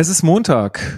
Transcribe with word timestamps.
Es 0.00 0.08
ist 0.08 0.22
Montag, 0.22 0.96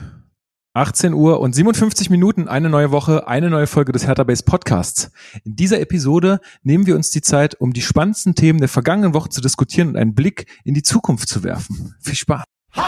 18 0.75 1.15
Uhr 1.15 1.41
und 1.41 1.55
57 1.55 2.11
Minuten, 2.11 2.49
eine 2.49 2.69
neue 2.69 2.91
Woche, 2.91 3.27
eine 3.27 3.49
neue 3.49 3.67
Folge 3.67 3.93
des 3.93 4.07
Hertha 4.07 4.25
Base 4.25 4.43
Podcasts. 4.45 5.11
In 5.43 5.57
dieser 5.57 5.81
Episode 5.81 6.39
nehmen 6.65 6.85
wir 6.85 6.97
uns 6.97 7.09
die 7.09 7.23
Zeit, 7.23 7.59
um 7.59 7.73
die 7.73 7.81
spannendsten 7.81 8.35
Themen 8.35 8.59
der 8.59 8.69
vergangenen 8.69 9.15
Woche 9.15 9.31
zu 9.31 9.41
diskutieren 9.41 9.89
und 9.89 9.97
einen 9.97 10.15
Blick 10.15 10.45
in 10.65 10.75
die 10.75 10.83
Zukunft 10.83 11.31
zu 11.31 11.43
werfen. 11.45 11.95
Viel 12.03 12.15
Spaß. 12.15 12.45
Hallo 12.75 12.87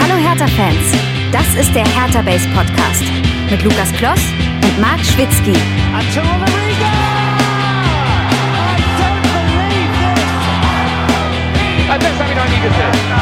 Hertha-Fans, 0.00 0.94
das 1.30 1.46
ist 1.60 1.74
der 1.74 1.86
Hertha 1.86 2.22
Base 2.22 2.48
Podcast 2.54 3.04
mit 3.50 3.62
Lukas 3.62 3.92
Kloss 3.98 4.22
und 4.64 4.80
Marc 4.80 5.00
Schwitzky. 5.04 5.52
This! 12.00 12.06
And 12.06 12.18
this, 12.18 12.20
I 12.20 12.28
mean, 12.28 12.38
I 12.38 12.48
need 12.48 12.62
to 12.62 12.74
say. 12.74 13.18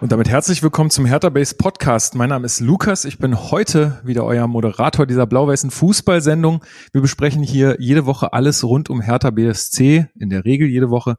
Und 0.00 0.10
damit 0.10 0.28
herzlich 0.28 0.64
willkommen 0.64 0.90
zum 0.90 1.06
Hertha 1.06 1.28
Base 1.28 1.54
Podcast. 1.54 2.16
Mein 2.16 2.30
Name 2.30 2.44
ist 2.44 2.58
Lukas. 2.58 3.04
Ich 3.04 3.18
bin 3.18 3.38
heute 3.38 4.00
wieder 4.02 4.24
euer 4.24 4.48
Moderator 4.48 5.06
dieser 5.06 5.26
blau-weißen 5.28 5.70
Fußballsendung. 5.70 6.64
Wir 6.90 7.00
besprechen 7.00 7.44
hier 7.44 7.76
jede 7.78 8.04
Woche 8.04 8.32
alles 8.32 8.64
rund 8.64 8.90
um 8.90 9.00
Hertha 9.00 9.30
BSC, 9.30 10.08
in 10.18 10.28
der 10.28 10.44
Regel 10.44 10.66
jede 10.66 10.90
Woche. 10.90 11.18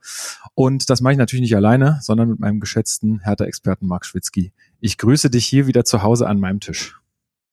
Und 0.54 0.90
das 0.90 1.00
mache 1.00 1.14
ich 1.14 1.18
natürlich 1.18 1.44
nicht 1.44 1.56
alleine, 1.56 2.00
sondern 2.02 2.28
mit 2.28 2.42
meinem 2.42 2.60
geschätzten 2.60 3.20
Hertha-Experten 3.20 3.88
Marc 3.88 4.06
Schwitzky. 4.06 4.52
Ich 4.82 4.98
grüße 4.98 5.30
dich 5.30 5.46
hier 5.46 5.66
wieder 5.66 5.86
zu 5.86 6.04
Hause 6.04 6.28
an 6.28 6.42
meinem 6.42 6.60
Tisch. 6.60 7.00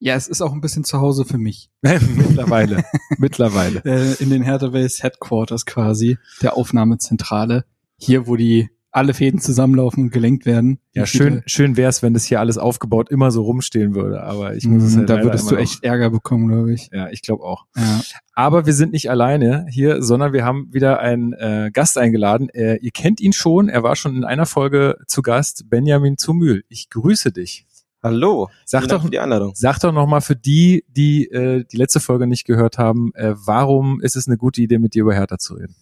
Ja, 0.01 0.17
es 0.17 0.27
ist 0.27 0.41
auch 0.41 0.53
ein 0.53 0.61
bisschen 0.61 0.83
zu 0.83 1.01
Hause 1.01 1.25
für 1.25 1.39
mich. 1.39 1.71
mittlerweile, 1.83 2.83
mittlerweile. 3.19 3.85
Äh, 3.85 4.15
in 4.15 4.31
den 4.31 4.43
Hertha 4.43 4.69
Base 4.69 5.01
Headquarters 5.01 5.65
quasi, 5.65 6.19
der 6.43 6.57
Aufnahmezentrale. 6.57 7.67
Hier, 8.01 8.27
wo 8.27 8.37
die 8.37 8.69
alle 8.93 9.15
Fäden 9.15 9.41
zusammenlaufen 9.41 10.05
und 10.05 10.11
gelenkt 10.11 10.47
werden. 10.47 10.79
Ja, 10.95 11.07
schön, 11.07 11.43
schön 11.47 11.77
wär's, 11.77 12.03
wenn 12.03 12.13
das 12.13 12.25
hier 12.25 12.41
alles 12.41 12.59
aufgebaut 12.59 13.11
immer 13.11 13.31
so 13.31 13.43
rumstehen 13.43 13.95
würde. 13.95 14.23
Aber 14.23 14.57
ich 14.57 14.67
muss 14.67 14.83
es 14.83 14.97
halt 14.97 15.09
da 15.09 15.23
würdest 15.23 15.51
du 15.51 15.57
echt 15.57 15.85
Ärger 15.85 16.11
bekommen, 16.11 16.49
glaube 16.49 16.75
ich. 16.75 16.91
Ja, 16.93 17.09
ich 17.09 17.23
glaube 17.23 17.45
auch. 17.45 17.67
Ja. 17.77 18.01
Aber 18.33 18.67
wir 18.67 18.73
sind 18.73 18.93
nicht 18.93 19.11
alleine 19.11 19.67
hier, 19.71 20.03
sondern 20.03 20.33
wir 20.33 20.45
haben 20.45 20.73
wieder 20.73 20.99
einen 20.99 21.35
äh, 21.35 21.71
Gast 21.73 21.99
eingeladen. 21.99 22.49
Äh, 22.49 22.77
ihr 22.77 22.91
kennt 22.91 23.21
ihn 23.21 23.33
schon. 23.33 23.69
Er 23.69 23.83
war 23.83 23.95
schon 23.95 24.17
in 24.17 24.25
einer 24.25 24.47
Folge 24.47 24.97
zu 25.07 25.23
Gast. 25.23 25.71
Benjamin 25.71 26.17
Zumühl. 26.19 26.65
Ich 26.69 26.91
grüße 26.91 27.31
dich. 27.31 27.67
Hallo, 28.03 28.49
Sag 28.65 28.81
vielen 28.85 28.91
doch- 28.91 29.03
für 29.03 29.11
die 29.11 29.19
Einladung. 29.19 29.53
Sag 29.55 29.79
doch 29.81 29.93
noch 29.93 30.07
mal 30.07 30.21
für 30.23 30.37
die, 30.37 30.85
die 30.89 31.27
äh, 31.27 31.65
die 31.71 31.77
letzte 31.77 32.01
Folge 32.01 32.27
nicht 32.27 32.47
gehört 32.47 32.79
haben, 32.79 33.13
äh, 33.15 33.35
warum 33.37 34.01
ist 34.01 34.17
es 34.17 34.27
eine 34.27 34.39
gute 34.39 34.63
Idee, 34.63 34.79
mit 34.79 34.95
dir 34.95 35.03
über 35.03 35.15
Hertha 35.15 35.39
zu 35.39 35.55
reden? 35.55 35.77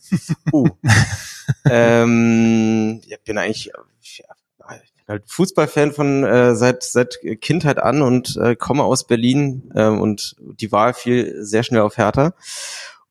Uh. 0.52 0.68
ähm, 1.70 3.00
ich 3.06 3.20
bin 3.24 3.38
eigentlich 3.38 3.70
ich 4.00 4.24
bin 4.96 5.06
halt 5.06 5.24
Fußballfan 5.28 5.92
von 5.92 6.24
äh, 6.24 6.56
seit 6.56 6.82
seit 6.82 7.20
Kindheit 7.40 7.78
an 7.78 8.02
und 8.02 8.36
äh, 8.36 8.56
komme 8.56 8.82
aus 8.82 9.06
Berlin 9.06 9.70
ähm, 9.76 10.00
und 10.00 10.34
die 10.40 10.72
Wahl 10.72 10.94
fiel 10.94 11.36
sehr 11.44 11.62
schnell 11.62 11.82
auf 11.82 11.98
Hertha. 11.98 12.34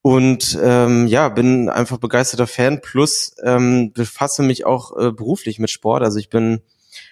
Und 0.01 0.57
ähm, 0.61 1.07
ja, 1.07 1.29
bin 1.29 1.69
einfach 1.69 1.97
begeisterter 1.97 2.47
Fan 2.47 2.81
plus 2.81 3.35
ähm, 3.43 3.91
befasse 3.93 4.43
mich 4.43 4.65
auch 4.65 4.97
äh, 4.97 5.11
beruflich 5.11 5.59
mit 5.59 5.69
Sport. 5.69 6.03
Also 6.03 6.19
ich 6.19 6.29
bin 6.29 6.61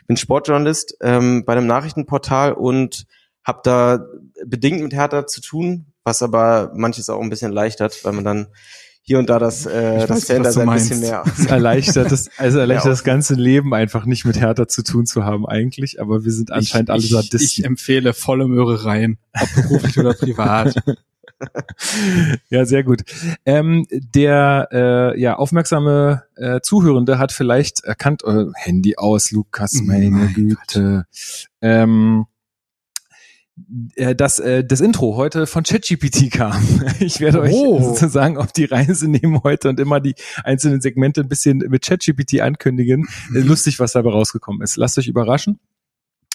bin 0.08 0.17
Sportjournalist 0.17 0.98
ähm, 1.02 1.45
bei 1.45 1.53
einem 1.53 1.67
Nachrichtenportal 1.67 2.53
und 2.53 3.06
habe 3.44 3.59
da 3.64 4.06
bedingt 4.45 4.81
mit 4.81 4.94
Hertha 4.94 5.28
zu 5.28 5.42
tun, 5.42 5.88
was 6.03 6.22
aber 6.22 6.72
manches 6.75 7.09
auch 7.09 7.22
ein 7.22 7.30
bisschen 7.30 7.52
erleichtert, 7.52 8.03
weil 8.03 8.14
man 8.14 8.23
dann 8.23 8.47
hier 9.08 9.20
und 9.20 9.30
da 9.30 9.38
das, 9.38 9.67
äh, 9.67 10.00
Ich 10.00 10.06
das 10.06 10.25
du 10.25 10.62
ein 10.62 10.70
bisschen 10.72 11.00
mehr. 11.00 11.23
Es 11.38 11.45
erleichtert 11.45 12.12
das, 12.12 12.28
also 12.38 12.58
erleichtert 12.58 12.86
Ja, 12.86 12.92
das 12.92 13.03
ganze 13.03 13.36
Leben 13.36 13.73
einfach 13.75 14.06
nicht 14.06 14.25
mit 14.25 14.39
Hertha 14.39 14.67
zu 14.67 14.84
tun 14.84 15.06
zu 15.06 15.25
haben 15.25 15.47
eigentlich, 15.47 16.02
aber 16.02 16.25
wir 16.25 16.31
sind 16.31 16.52
anscheinend 16.52 16.90
alle 16.90 17.00
ich, 17.00 17.06
ich, 17.06 17.12
Sadisten. 17.12 17.42
ich 17.42 17.66
empfehle 17.66 18.14
volle 18.14 18.47
Möhre 18.47 18.84
rein, 18.84 19.19
ob 19.40 19.53
beruflich 19.56 20.00
oder 20.00 20.13
privat. 20.13 20.75
Ja, 22.50 22.66
sehr 22.66 22.84
gut. 22.84 23.01
Ähm, 23.46 23.85
der 23.91 24.69
äh, 24.72 25.19
ja 25.19 25.35
aufmerksame 25.35 26.23
äh, 26.35 26.62
Zuhörende 26.62 27.18
hat 27.18 27.31
vielleicht 27.31 27.84
erkannt, 27.84 28.23
äh, 28.25 28.46
Handy 28.56 28.96
aus, 28.97 29.31
Lukas, 29.31 29.74
meine 29.84 30.09
Mein 30.09 30.34
Güte. 30.34 31.06
Ähm, 31.62 32.25
äh, 33.95 34.16
dass 34.16 34.40
äh, 34.40 34.63
das 34.66 34.81
Intro 34.81 35.16
heute 35.16 35.47
von 35.47 35.63
ChatGPT 35.63 36.31
kam. 36.31 36.62
Ich 37.00 37.19
werde 37.22 37.40
Oh. 37.51 37.78
euch 37.78 37.84
sozusagen 37.84 38.38
auf 38.38 38.51
die 38.51 38.66
Reise 38.66 39.07
nehmen 39.09 39.41
heute 39.44 39.69
und 39.69 39.79
immer 39.79 40.00
die 40.00 40.16
einzelnen 40.44 40.81
Segmente 40.81 41.22
ein 41.22 41.29
bisschen 41.29 41.59
mit 41.59 41.84
ChatGPT 41.85 42.41
ankündigen. 42.41 43.07
Äh, 43.34 43.40
Lustig, 43.40 43.79
was 43.79 43.94
dabei 43.94 44.12
rausgekommen 44.12 44.62
ist. 44.62 44.75
Lasst 44.78 44.97
euch 44.97 45.07
überraschen. 45.07 45.59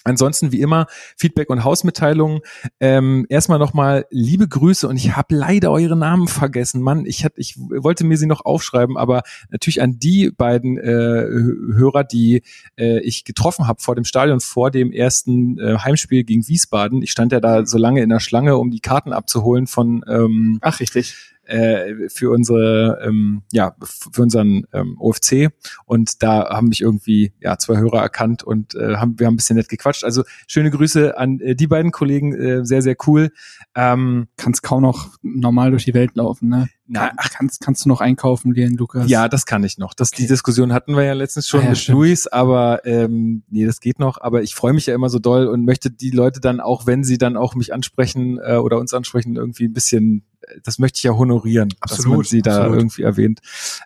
Ansonsten 0.03 0.51
wie 0.51 0.61
immer 0.61 0.87
Feedback 1.15 1.49
und 1.49 1.63
Hausmitteilungen. 1.63 2.41
Ähm, 2.79 3.25
erstmal 3.29 3.59
nochmal 3.59 4.05
liebe 4.09 4.47
Grüße 4.47 4.87
und 4.87 4.97
ich 4.97 5.15
habe 5.15 5.35
leider 5.35 5.71
eure 5.71 5.95
Namen 5.95 6.27
vergessen. 6.27 6.81
Mann, 6.81 7.05
ich, 7.05 7.23
hatte, 7.23 7.39
ich 7.39 7.57
wollte 7.57 8.03
mir 8.03 8.17
sie 8.17 8.25
noch 8.25 8.43
aufschreiben, 8.43 8.97
aber 8.97 9.21
natürlich 9.49 9.81
an 9.81 9.99
die 9.99 10.31
beiden 10.31 10.77
äh, 10.77 10.83
Hörer, 10.83 12.03
die 12.03 12.41
äh, 12.77 12.99
ich 13.01 13.25
getroffen 13.25 13.67
habe 13.67 13.81
vor 13.81 13.95
dem 13.95 14.05
Stadion, 14.05 14.39
vor 14.39 14.71
dem 14.71 14.91
ersten 14.91 15.59
äh, 15.59 15.77
Heimspiel 15.77 16.23
gegen 16.23 16.47
Wiesbaden. 16.47 17.01
Ich 17.01 17.11
stand 17.11 17.31
ja 17.31 17.39
da 17.39 17.65
so 17.65 17.77
lange 17.77 18.01
in 18.01 18.09
der 18.09 18.19
Schlange, 18.19 18.57
um 18.57 18.71
die 18.71 18.79
Karten 18.79 19.13
abzuholen 19.13 19.67
von 19.67 20.03
ähm, 20.07 20.57
Ach, 20.61 20.79
richtig. 20.79 21.30
Äh, 21.51 22.09
für 22.09 22.31
unsere 22.31 22.99
ähm, 23.03 23.43
ja 23.51 23.75
für 24.11 24.21
unseren 24.21 24.65
ähm, 24.73 24.95
OFC 24.99 25.49
und 25.85 26.23
da 26.23 26.49
haben 26.49 26.69
mich 26.69 26.81
irgendwie 26.81 27.33
ja 27.39 27.57
zwei 27.57 27.77
Hörer 27.77 28.01
erkannt 28.01 28.43
und 28.43 28.75
äh, 28.75 28.95
haben 28.95 29.19
wir 29.19 29.27
haben 29.27 29.33
ein 29.33 29.37
bisschen 29.37 29.57
nett 29.57 29.69
gequatscht. 29.69 30.03
Also 30.03 30.23
schöne 30.47 30.71
Grüße 30.71 31.17
an 31.17 31.39
äh, 31.39 31.55
die 31.55 31.67
beiden 31.67 31.91
Kollegen 31.91 32.33
äh, 32.33 32.65
sehr 32.65 32.81
sehr 32.81 32.95
cool. 33.07 33.31
Ähm, 33.75 34.27
Kannst 34.37 34.63
kaum 34.63 34.83
noch 34.83 35.09
normal 35.21 35.71
durch 35.71 35.85
die 35.85 35.93
Welt 35.93 36.15
laufen, 36.15 36.49
ne? 36.49 36.69
Na, 36.93 37.11
Ach, 37.15 37.29
kannst, 37.31 37.61
kannst 37.61 37.85
du 37.85 37.89
noch 37.89 38.01
einkaufen 38.01 38.53
gehen, 38.53 38.75
Lukas? 38.75 39.09
ja 39.09 39.29
das 39.29 39.45
kann 39.45 39.63
ich 39.63 39.77
noch 39.77 39.93
das 39.93 40.11
die 40.11 40.27
Diskussion 40.27 40.73
hatten 40.73 40.95
wir 40.97 41.03
ja 41.05 41.13
letztens 41.13 41.47
schon 41.47 41.61
Ah, 41.61 41.63
ja, 41.63 41.69
mit 41.69 41.77
stimmt. 41.79 41.95
Luis 41.99 42.27
aber 42.27 42.85
ähm, 42.85 43.43
nee 43.49 43.65
das 43.65 43.79
geht 43.79 43.97
noch 43.99 44.19
aber 44.19 44.41
ich 44.43 44.55
freue 44.55 44.73
mich 44.73 44.87
ja 44.87 44.93
immer 44.95 45.09
so 45.09 45.17
doll 45.19 45.47
und 45.47 45.63
möchte 45.63 45.89
die 45.89 46.11
Leute 46.11 46.41
dann 46.41 46.59
auch 46.59 46.85
wenn 46.87 47.03
sie 47.05 47.17
dann 47.17 47.37
auch 47.37 47.55
mich 47.55 47.73
ansprechen 47.73 48.39
äh, 48.43 48.55
oder 48.57 48.77
uns 48.77 48.93
ansprechen 48.93 49.37
irgendwie 49.37 49.65
ein 49.69 49.73
bisschen 49.73 50.25
äh, 50.41 50.59
das 50.63 50.79
möchte 50.79 50.97
ich 50.97 51.03
ja 51.03 51.11
honorieren 51.13 51.69
dass 51.69 51.91
man 51.91 51.97
Absolut, 51.99 52.27
sie 52.27 52.41
da 52.41 52.57
absolut. 52.57 52.77
irgendwie 52.77 53.03
erwähnt 53.03 53.39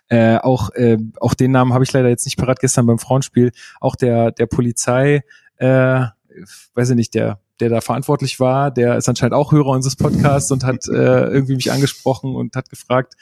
Äh, 0.08 0.38
auch, 0.38 0.70
äh, 0.70 0.98
auch 1.20 1.34
den 1.34 1.52
Namen 1.52 1.72
habe 1.74 1.84
ich 1.84 1.92
leider 1.92 2.08
jetzt 2.08 2.24
nicht 2.24 2.36
parat 2.38 2.58
gestern 2.60 2.86
beim 2.86 2.98
Frauenspiel. 2.98 3.52
Auch 3.80 3.94
der, 3.96 4.32
der 4.32 4.46
Polizei, 4.46 5.22
äh, 5.56 6.00
weiß 6.74 6.90
ich 6.90 6.96
nicht, 6.96 7.14
der, 7.14 7.38
der 7.60 7.70
da 7.70 7.80
verantwortlich 7.80 8.38
war, 8.40 8.70
der 8.70 8.96
ist 8.96 9.08
anscheinend 9.08 9.34
auch 9.34 9.52
Hörer 9.52 9.70
unseres 9.70 9.96
Podcasts 9.96 10.50
und 10.50 10.64
hat 10.64 10.86
äh, 10.88 11.26
irgendwie 11.26 11.54
mich 11.54 11.72
angesprochen 11.72 12.34
und 12.34 12.54
hat 12.56 12.68
gefragt, 12.68 13.14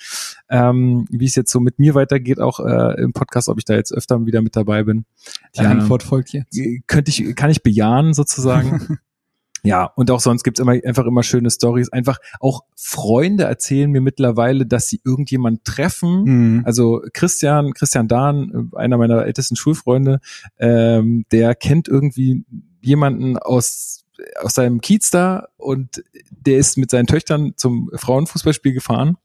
ähm, 0.49 1.07
wie 1.11 1.27
es 1.27 1.35
jetzt 1.35 1.53
so 1.53 1.61
mit 1.61 1.79
mir 1.79 1.95
weitergeht, 1.95 2.41
auch 2.41 2.61
äh, 2.61 3.01
im 3.01 3.13
Podcast, 3.13 3.49
ob 3.49 3.59
ich 3.59 3.65
da 3.65 3.75
jetzt 3.75 3.93
öfter 3.93 4.25
wieder 4.27 4.43
mit 4.43 4.57
dabei 4.57 4.83
bin. 4.83 5.05
Die 5.57 5.61
Ähm, 5.61 5.67
Antwort 5.67 6.03
folgt 6.03 6.33
jetzt. 6.33 6.59
könnte 6.87 7.11
ich, 7.11 7.37
kann 7.37 7.51
ich 7.51 7.63
bejahen 7.63 8.15
sozusagen. 8.15 8.99
ja, 9.63 9.85
und 9.85 10.11
auch 10.11 10.21
sonst 10.21 10.43
gibt's 10.43 10.61
immer 10.61 10.73
einfach 10.73 11.07
immer 11.07 11.23
schöne 11.23 11.51
Stories. 11.51 11.91
Einfach 11.91 12.19
auch 12.41 12.63
Freunde 12.77 13.45
erzählen 13.45 13.91
mir 13.91 14.01
mittlerweile, 14.01 14.67
dass 14.67 14.89
sie 14.89 15.01
irgendjemand 15.05 15.65
treffen. 15.65 16.25
Mhm. 16.25 16.63
Also 16.65 17.03
Christian, 17.13 17.73
Christian 17.73 18.09
Dahn, 18.09 18.71
äh, 18.73 18.77
einer 18.77 18.99
meiner 18.99 19.25
ältesten 19.25 19.57
Schulfreunde, 19.57 20.21
ähm, 20.59 21.25
der 21.31 21.55
kennt 21.55 21.89
irgendwie 21.89 22.45
jemanden 22.81 23.39
aus 23.39 24.04
aus 24.41 24.55
seinem 24.55 24.81
Kiez 24.81 25.11
da 25.11 25.49
und 25.57 26.03
der 26.31 26.59
ist 26.59 26.77
mit 26.79 26.91
seinen 26.91 27.07
Töchtern 27.07 27.55
zum 27.57 27.91
Frauenfußballspiel 27.95 28.73
gefahren 28.73 29.17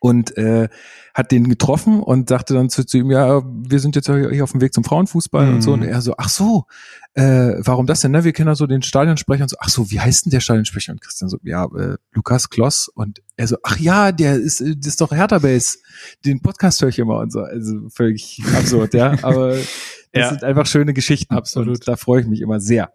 und 0.00 0.36
äh, 0.36 0.68
hat 1.14 1.32
den 1.32 1.48
getroffen 1.48 2.00
und 2.02 2.28
sagte 2.28 2.52
dann 2.52 2.68
zu, 2.68 2.84
zu 2.84 2.98
ihm, 2.98 3.10
ja, 3.10 3.42
wir 3.44 3.80
sind 3.80 3.96
jetzt 3.96 4.06
hier 4.06 4.44
auf 4.44 4.52
dem 4.52 4.60
Weg 4.60 4.74
zum 4.74 4.84
Frauenfußball 4.84 5.48
und 5.54 5.62
so. 5.62 5.72
Und 5.72 5.80
Mhm. 5.80 5.88
er 5.88 6.02
so, 6.02 6.14
ach 6.18 6.28
so, 6.28 6.66
äh, 7.14 7.54
warum 7.60 7.86
das 7.86 8.02
denn? 8.02 8.10
Ne? 8.12 8.22
Wir 8.22 8.34
kennen 8.34 8.48
ja 8.48 8.54
so 8.54 8.66
den 8.66 8.82
Stadionsprecher 8.82 9.44
und 9.44 9.48
so, 9.48 9.56
ach 9.58 9.70
so, 9.70 9.90
wie 9.90 9.98
heißt 9.98 10.26
denn 10.26 10.30
der 10.32 10.40
Stadionsprecher? 10.40 10.92
Und 10.92 11.00
Christian 11.00 11.30
so, 11.30 11.38
ja, 11.42 11.64
äh, 11.64 11.96
Lukas 12.12 12.50
Kloss. 12.50 12.88
Und 12.88 13.22
er 13.36 13.46
so, 13.48 13.56
ach 13.62 13.78
ja, 13.78 14.12
der 14.12 14.34
ist, 14.34 14.60
äh, 14.60 14.76
das 14.76 14.88
ist 14.88 15.00
doch 15.00 15.12
Hertha 15.12 15.38
Base. 15.38 15.78
Den 16.26 16.42
Podcast 16.42 16.82
höre 16.82 16.90
ich 16.90 16.98
immer 16.98 17.18
und 17.20 17.32
so. 17.32 17.40
Also 17.40 17.88
völlig 17.88 18.42
absurd, 18.54 18.92
ja. 18.92 19.16
Aber 19.22 19.52
das 19.56 19.66
Ja. 20.12 20.28
sind 20.28 20.44
einfach 20.44 20.66
schöne 20.66 20.92
Geschichten. 20.92 21.34
Absolut. 21.34 21.88
Da 21.88 21.96
freue 21.96 22.20
ich 22.20 22.26
mich 22.26 22.42
immer 22.42 22.60
sehr. 22.60 22.92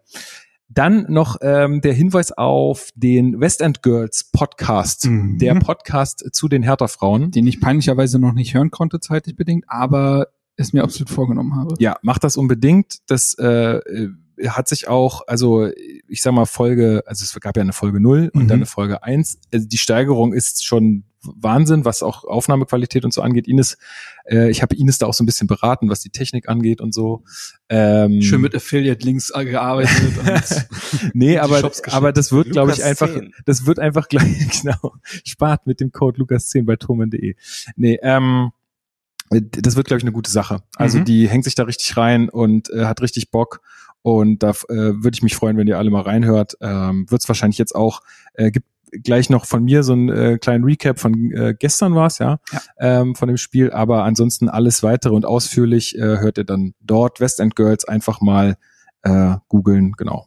Dann 0.74 1.06
noch 1.08 1.36
ähm, 1.42 1.80
der 1.80 1.92
Hinweis 1.92 2.32
auf 2.32 2.90
den 2.94 3.40
West 3.40 3.60
End 3.60 3.82
Girls 3.82 4.30
Podcast, 4.32 5.06
Mhm. 5.06 5.38
der 5.38 5.54
Podcast 5.56 6.24
zu 6.32 6.48
den 6.48 6.62
Hertha-Frauen. 6.62 7.30
Den 7.30 7.46
ich 7.46 7.60
peinlicherweise 7.60 8.18
noch 8.18 8.32
nicht 8.32 8.54
hören 8.54 8.70
konnte, 8.70 9.00
zeitlich 9.00 9.36
bedingt, 9.36 9.64
aber 9.68 10.28
es 10.56 10.72
mir 10.72 10.82
absolut 10.84 11.10
vorgenommen 11.10 11.56
habe. 11.56 11.74
Ja, 11.78 11.96
macht 12.02 12.24
das 12.24 12.36
unbedingt. 12.36 12.98
Das 13.08 13.34
äh, 13.38 13.76
äh, 13.78 14.10
hat 14.48 14.68
sich 14.68 14.88
auch, 14.88 15.22
also 15.26 15.68
ich 16.08 16.22
sag 16.22 16.32
mal 16.32 16.46
Folge, 16.46 17.02
also 17.06 17.22
es 17.24 17.38
gab 17.40 17.56
ja 17.56 17.62
eine 17.62 17.72
Folge 17.72 18.00
0 18.00 18.30
und 18.32 18.44
Mhm. 18.44 18.48
dann 18.48 18.58
eine 18.58 18.66
Folge 18.66 19.02
1. 19.02 19.38
Also 19.52 19.66
die 19.68 19.78
Steigerung 19.78 20.32
ist 20.32 20.64
schon 20.64 21.04
Wahnsinn, 21.24 21.84
was 21.84 22.02
auch 22.02 22.24
Aufnahmequalität 22.24 23.04
und 23.04 23.12
so 23.14 23.22
angeht. 23.22 23.46
Ines, 23.48 23.78
äh, 24.24 24.50
ich 24.50 24.62
habe 24.62 24.74
Ines 24.74 24.98
da 24.98 25.06
auch 25.06 25.14
so 25.14 25.22
ein 25.22 25.26
bisschen 25.26 25.46
beraten, 25.46 25.88
was 25.88 26.00
die 26.00 26.10
Technik 26.10 26.48
angeht 26.48 26.80
und 26.80 26.92
so. 26.92 27.24
Ähm, 27.68 28.22
Schön 28.22 28.40
mit 28.40 28.54
Affiliate-Links 28.54 29.32
gearbeitet. 29.32 30.18
und 30.18 30.66
nee, 31.14 31.38
aber, 31.38 31.70
aber 31.90 32.12
das 32.12 32.32
wird, 32.32 32.50
glaube 32.50 32.72
ich, 32.72 32.82
einfach, 32.84 33.08
10. 33.12 33.32
das 33.44 33.66
wird 33.66 33.78
einfach 33.78 34.08
gleich, 34.08 34.48
genau, 34.62 34.94
spart 35.24 35.66
mit 35.66 35.80
dem 35.80 35.92
Code 35.92 36.20
Lukas10 36.20 36.64
bei 36.64 36.76
thomen.de. 36.76 37.36
Nee, 37.76 37.98
ähm, 38.02 38.50
das 39.30 39.76
wird, 39.76 39.86
glaube 39.86 39.98
ich, 39.98 40.04
eine 40.04 40.12
gute 40.12 40.30
Sache. 40.30 40.62
Also 40.76 40.98
Mhm. 40.98 41.04
die 41.06 41.28
hängt 41.28 41.44
sich 41.44 41.54
da 41.54 41.62
richtig 41.64 41.96
rein 41.96 42.28
und 42.28 42.68
äh, 42.70 42.84
hat 42.84 43.00
richtig 43.00 43.30
Bock. 43.30 43.60
Und 44.02 44.42
da 44.42 44.50
äh, 44.50 44.54
würde 44.74 45.12
ich 45.14 45.22
mich 45.22 45.36
freuen, 45.36 45.56
wenn 45.56 45.68
ihr 45.68 45.78
alle 45.78 45.88
mal 45.90 46.02
reinhört. 46.02 46.56
Ähm, 46.60 47.06
Wird 47.08 47.22
es 47.22 47.28
wahrscheinlich 47.28 47.56
jetzt 47.58 47.74
auch, 47.74 48.00
äh, 48.34 48.50
gibt 48.50 48.66
gleich 49.02 49.30
noch 49.30 49.46
von 49.46 49.64
mir 49.64 49.82
so 49.82 49.92
einen 49.92 50.08
äh, 50.08 50.38
kleinen 50.38 50.64
Recap 50.64 51.00
von 51.00 51.32
äh, 51.32 51.54
gestern 51.58 51.94
war 51.94 52.06
es, 52.06 52.18
ja, 52.18 52.38
Ja. 52.52 52.60
Ähm, 52.78 53.14
von 53.14 53.28
dem 53.28 53.36
Spiel. 53.36 53.70
Aber 53.70 54.04
ansonsten 54.04 54.48
alles 54.48 54.82
weitere 54.82 55.14
und 55.14 55.24
ausführlich 55.24 55.96
äh, 55.96 56.18
hört 56.18 56.38
ihr 56.38 56.44
dann 56.44 56.74
dort. 56.80 57.20
West 57.20 57.40
End 57.40 57.56
Girls 57.56 57.84
einfach 57.84 58.20
mal 58.20 58.56
äh, 59.02 59.36
googeln, 59.48 59.92
genau. 59.92 60.26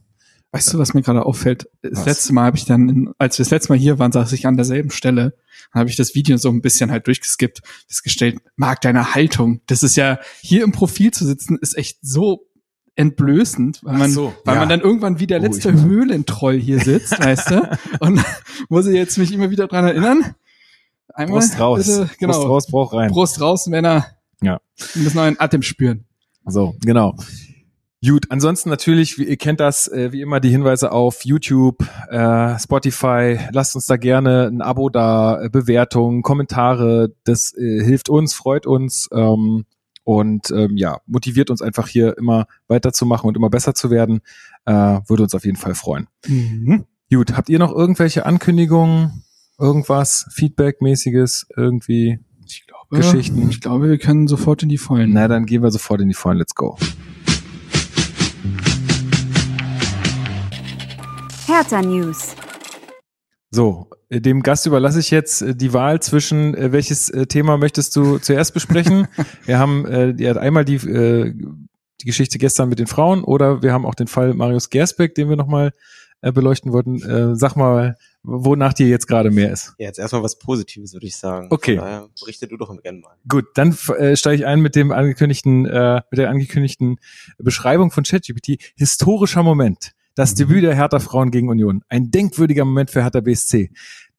Weißt 0.52 0.74
du, 0.74 0.80
was 0.80 0.94
mir 0.94 1.02
gerade 1.02 1.26
auffällt? 1.26 1.70
Das 1.82 2.00
Was? 2.00 2.06
letzte 2.06 2.34
Mal 2.34 2.46
habe 2.46 2.58
ich 2.58 2.64
dann, 2.64 2.88
in, 2.88 3.14
als 3.18 3.38
wir 3.38 3.44
das 3.44 3.52
letzte 3.52 3.74
Mal 3.74 3.78
hier 3.78 4.00
waren, 4.00 4.14
saß 4.14 4.32
ich 4.32 4.48
an 4.48 4.56
derselben 4.56 4.90
Stelle. 4.90 5.36
Dann 5.74 5.82
habe 5.82 5.90
ich 5.90 5.98
das 5.98 6.16
Video 6.16 6.38
so 6.38 6.50
ein 6.50 6.62
bisschen 6.62 6.92
halt 6.92 7.08
durchgeskippt, 7.08 7.62
festgestellt, 7.88 8.38
mag 8.56 8.80
deine 8.80 9.14
Haltung. 9.14 9.60
Das 9.68 9.84
ist 9.84 9.98
ja, 9.98 10.18
hier 10.42 10.64
im 10.64 10.72
Profil 10.72 11.12
zu 11.12 11.26
sitzen, 11.26 11.58
ist 11.60 11.78
echt 11.78 11.98
so 12.02 12.48
entblößend, 12.96 13.84
weil 13.84 13.98
man, 13.98 14.12
so, 14.12 14.34
weil 14.46 14.56
ja. 14.56 14.62
man 14.62 14.70
dann 14.70 14.82
irgendwann 14.82 15.20
wie 15.20 15.28
der 15.28 15.40
Oh, 15.40 15.44
letzte 15.44 15.70
ich- 15.72 15.82
Höhlentroll 15.82 16.58
hier 16.60 16.80
sitzt, 16.80 17.20
weißt 17.24 17.52
du? 17.52 17.70
Und 18.00 18.24
muss 18.70 18.88
ich 18.88 18.96
jetzt 18.96 19.18
mich 19.18 19.34
immer 19.34 19.50
wieder 19.50 19.68
dran 19.68 19.86
erinnern. 19.86 20.36
Einmal 21.14 21.40
Brust 21.40 21.60
raus. 21.60 21.86
Bitte, 21.86 22.10
genau. 22.20 22.34
Brust 22.34 22.50
raus, 22.50 22.68
Brauch 22.68 22.94
rein. 22.94 23.12
Brust 23.12 23.42
raus, 23.42 23.68
Männer. 23.68 24.06
Ja. 24.42 24.60
Wir 24.94 25.04
müssen 25.04 25.20
einen 25.20 25.40
Atem 25.40 25.62
spüren. 25.62 26.06
So, 26.46 26.76
genau. 26.82 27.16
Gut, 28.06 28.26
ansonsten 28.30 28.70
natürlich, 28.70 29.18
wie, 29.18 29.24
ihr 29.24 29.38
kennt 29.38 29.60
das, 29.60 29.88
äh, 29.88 30.12
wie 30.12 30.22
immer 30.22 30.40
die 30.40 30.50
Hinweise 30.50 30.92
auf 30.92 31.26
YouTube, 31.26 31.84
äh, 32.10 32.60
Spotify. 32.60 33.40
Lasst 33.52 33.76
uns 33.76 33.88
da 33.88 33.98
gerne 33.98 34.48
ein 34.48 34.62
Abo 34.62 34.90
da, 34.90 35.42
äh, 35.42 35.50
Bewertungen, 35.50 36.22
Kommentare. 36.22 37.14
Das 37.24 37.54
äh, 37.58 37.84
hilft 37.84 38.10
uns, 38.10 38.34
freut 38.36 38.68
uns 38.68 39.10
ähm, 39.12 39.66
und 40.06 40.52
ähm, 40.52 40.78
ja, 40.78 41.00
motiviert 41.08 41.50
uns 41.50 41.62
einfach 41.62 41.88
hier 41.88 42.18
immer 42.18 42.46
weiterzumachen 42.68 43.28
und 43.28 43.36
immer 43.36 43.50
besser 43.50 43.74
zu 43.74 43.90
werden. 43.90 44.22
Äh, 44.66 45.02
würde 45.08 45.24
uns 45.24 45.36
auf 45.36 45.44
jeden 45.44 45.58
Fall 45.58 45.76
freuen. 45.76 46.08
Gut, 47.12 47.36
habt 47.36 47.50
ihr 47.50 47.60
noch 47.60 47.74
irgendwelche 47.74 48.26
Ankündigungen, 48.26 49.24
irgendwas, 49.60 50.28
Feedback-mäßiges, 50.32 51.48
irgendwie? 51.58 52.20
Ich 52.48 52.66
glaube, 52.68 52.98
Geschichten. 52.98 53.50
Ich 53.50 53.62
glaube, 53.62 53.90
wir 53.90 53.98
können 53.98 54.28
sofort 54.28 54.62
in 54.64 54.70
die 54.70 54.78
Vollen. 54.78 55.12
Na, 55.12 55.28
dann 55.28 55.48
gehen 55.48 55.64
wir 55.64 55.72
sofort 55.72 56.02
in 56.02 56.08
die 56.08 56.14
Vollen. 56.14 56.38
Let's 56.38 56.54
go. 56.54 56.78
Hertha 61.48 61.82
News. 61.82 62.36
So, 63.56 63.88
äh, 64.10 64.20
dem 64.20 64.44
Gast 64.44 64.66
überlasse 64.66 65.00
ich 65.00 65.12
jetzt 65.12 65.42
äh, 65.42 65.56
die 65.56 65.72
Wahl 65.72 66.02
zwischen, 66.02 66.56
äh, 66.56 66.74
welches 66.74 67.10
äh, 67.10 67.26
Thema 67.26 67.58
möchtest 67.58 67.96
du 67.96 68.18
zuerst 68.18 68.54
besprechen? 68.54 69.08
wir 69.46 69.60
haben 69.60 69.86
äh, 69.86 70.38
einmal 70.38 70.66
die, 70.66 70.76
äh, 70.76 71.34
die 72.02 72.06
Geschichte 72.06 72.38
gestern 72.38 72.68
mit 72.68 72.80
den 72.80 72.88
Frauen 72.88 73.24
oder 73.24 73.64
wir 73.64 73.72
haben 73.72 73.86
auch 73.86 73.96
den 73.96 74.08
Fall 74.08 74.34
Marius 74.34 74.70
Gersbeck, 74.70 75.16
den 75.16 75.30
wir 75.30 75.38
nochmal 75.38 75.72
äh, 76.20 76.34
beleuchten 76.34 76.74
wollten. 76.74 77.02
Äh, 77.02 77.38
sag 77.38 77.56
mal, 77.56 77.96
wonach 78.24 78.74
dir 78.74 78.90
jetzt 78.90 79.08
gerade 79.08 79.32
mehr 79.32 79.54
ist. 79.54 79.74
Ja, 79.78 79.86
jetzt 79.86 80.00
erstmal 80.00 80.22
was 80.22 80.38
Positives, 80.38 80.92
würde 80.92 81.08
ich 81.08 81.16
sagen. 81.16 81.48
Okay. 81.50 81.78
Von 81.78 81.86
daher 81.86 82.10
berichte 82.20 82.50
du 82.50 82.58
doch 82.58 82.76
gerne 82.84 83.00
mal. 83.00 83.16
Gut, 83.26 83.46
dann 83.54 83.78
äh, 83.98 84.18
steige 84.18 84.36
ich 84.36 84.46
ein 84.46 84.60
mit 84.60 84.76
dem 84.76 84.92
angekündigten, 84.92 85.66
äh, 85.66 86.02
mit 86.12 86.18
der 86.18 86.30
angekündigten 86.30 86.98
Beschreibung 87.38 87.90
von 87.90 88.04
ChatGPT. 88.04 88.62
Historischer 88.76 89.44
Moment. 89.44 89.94
Das 90.16 90.34
Debüt 90.34 90.64
der 90.64 90.76
Hertha 90.76 91.00
Frauen 91.00 91.30
gegen 91.30 91.50
Union. 91.50 91.84
Ein 91.90 92.10
denkwürdiger 92.10 92.66
Moment 92.66 92.90
für 92.90 93.04
Hertha 93.04 93.20
BSC. 93.20 93.70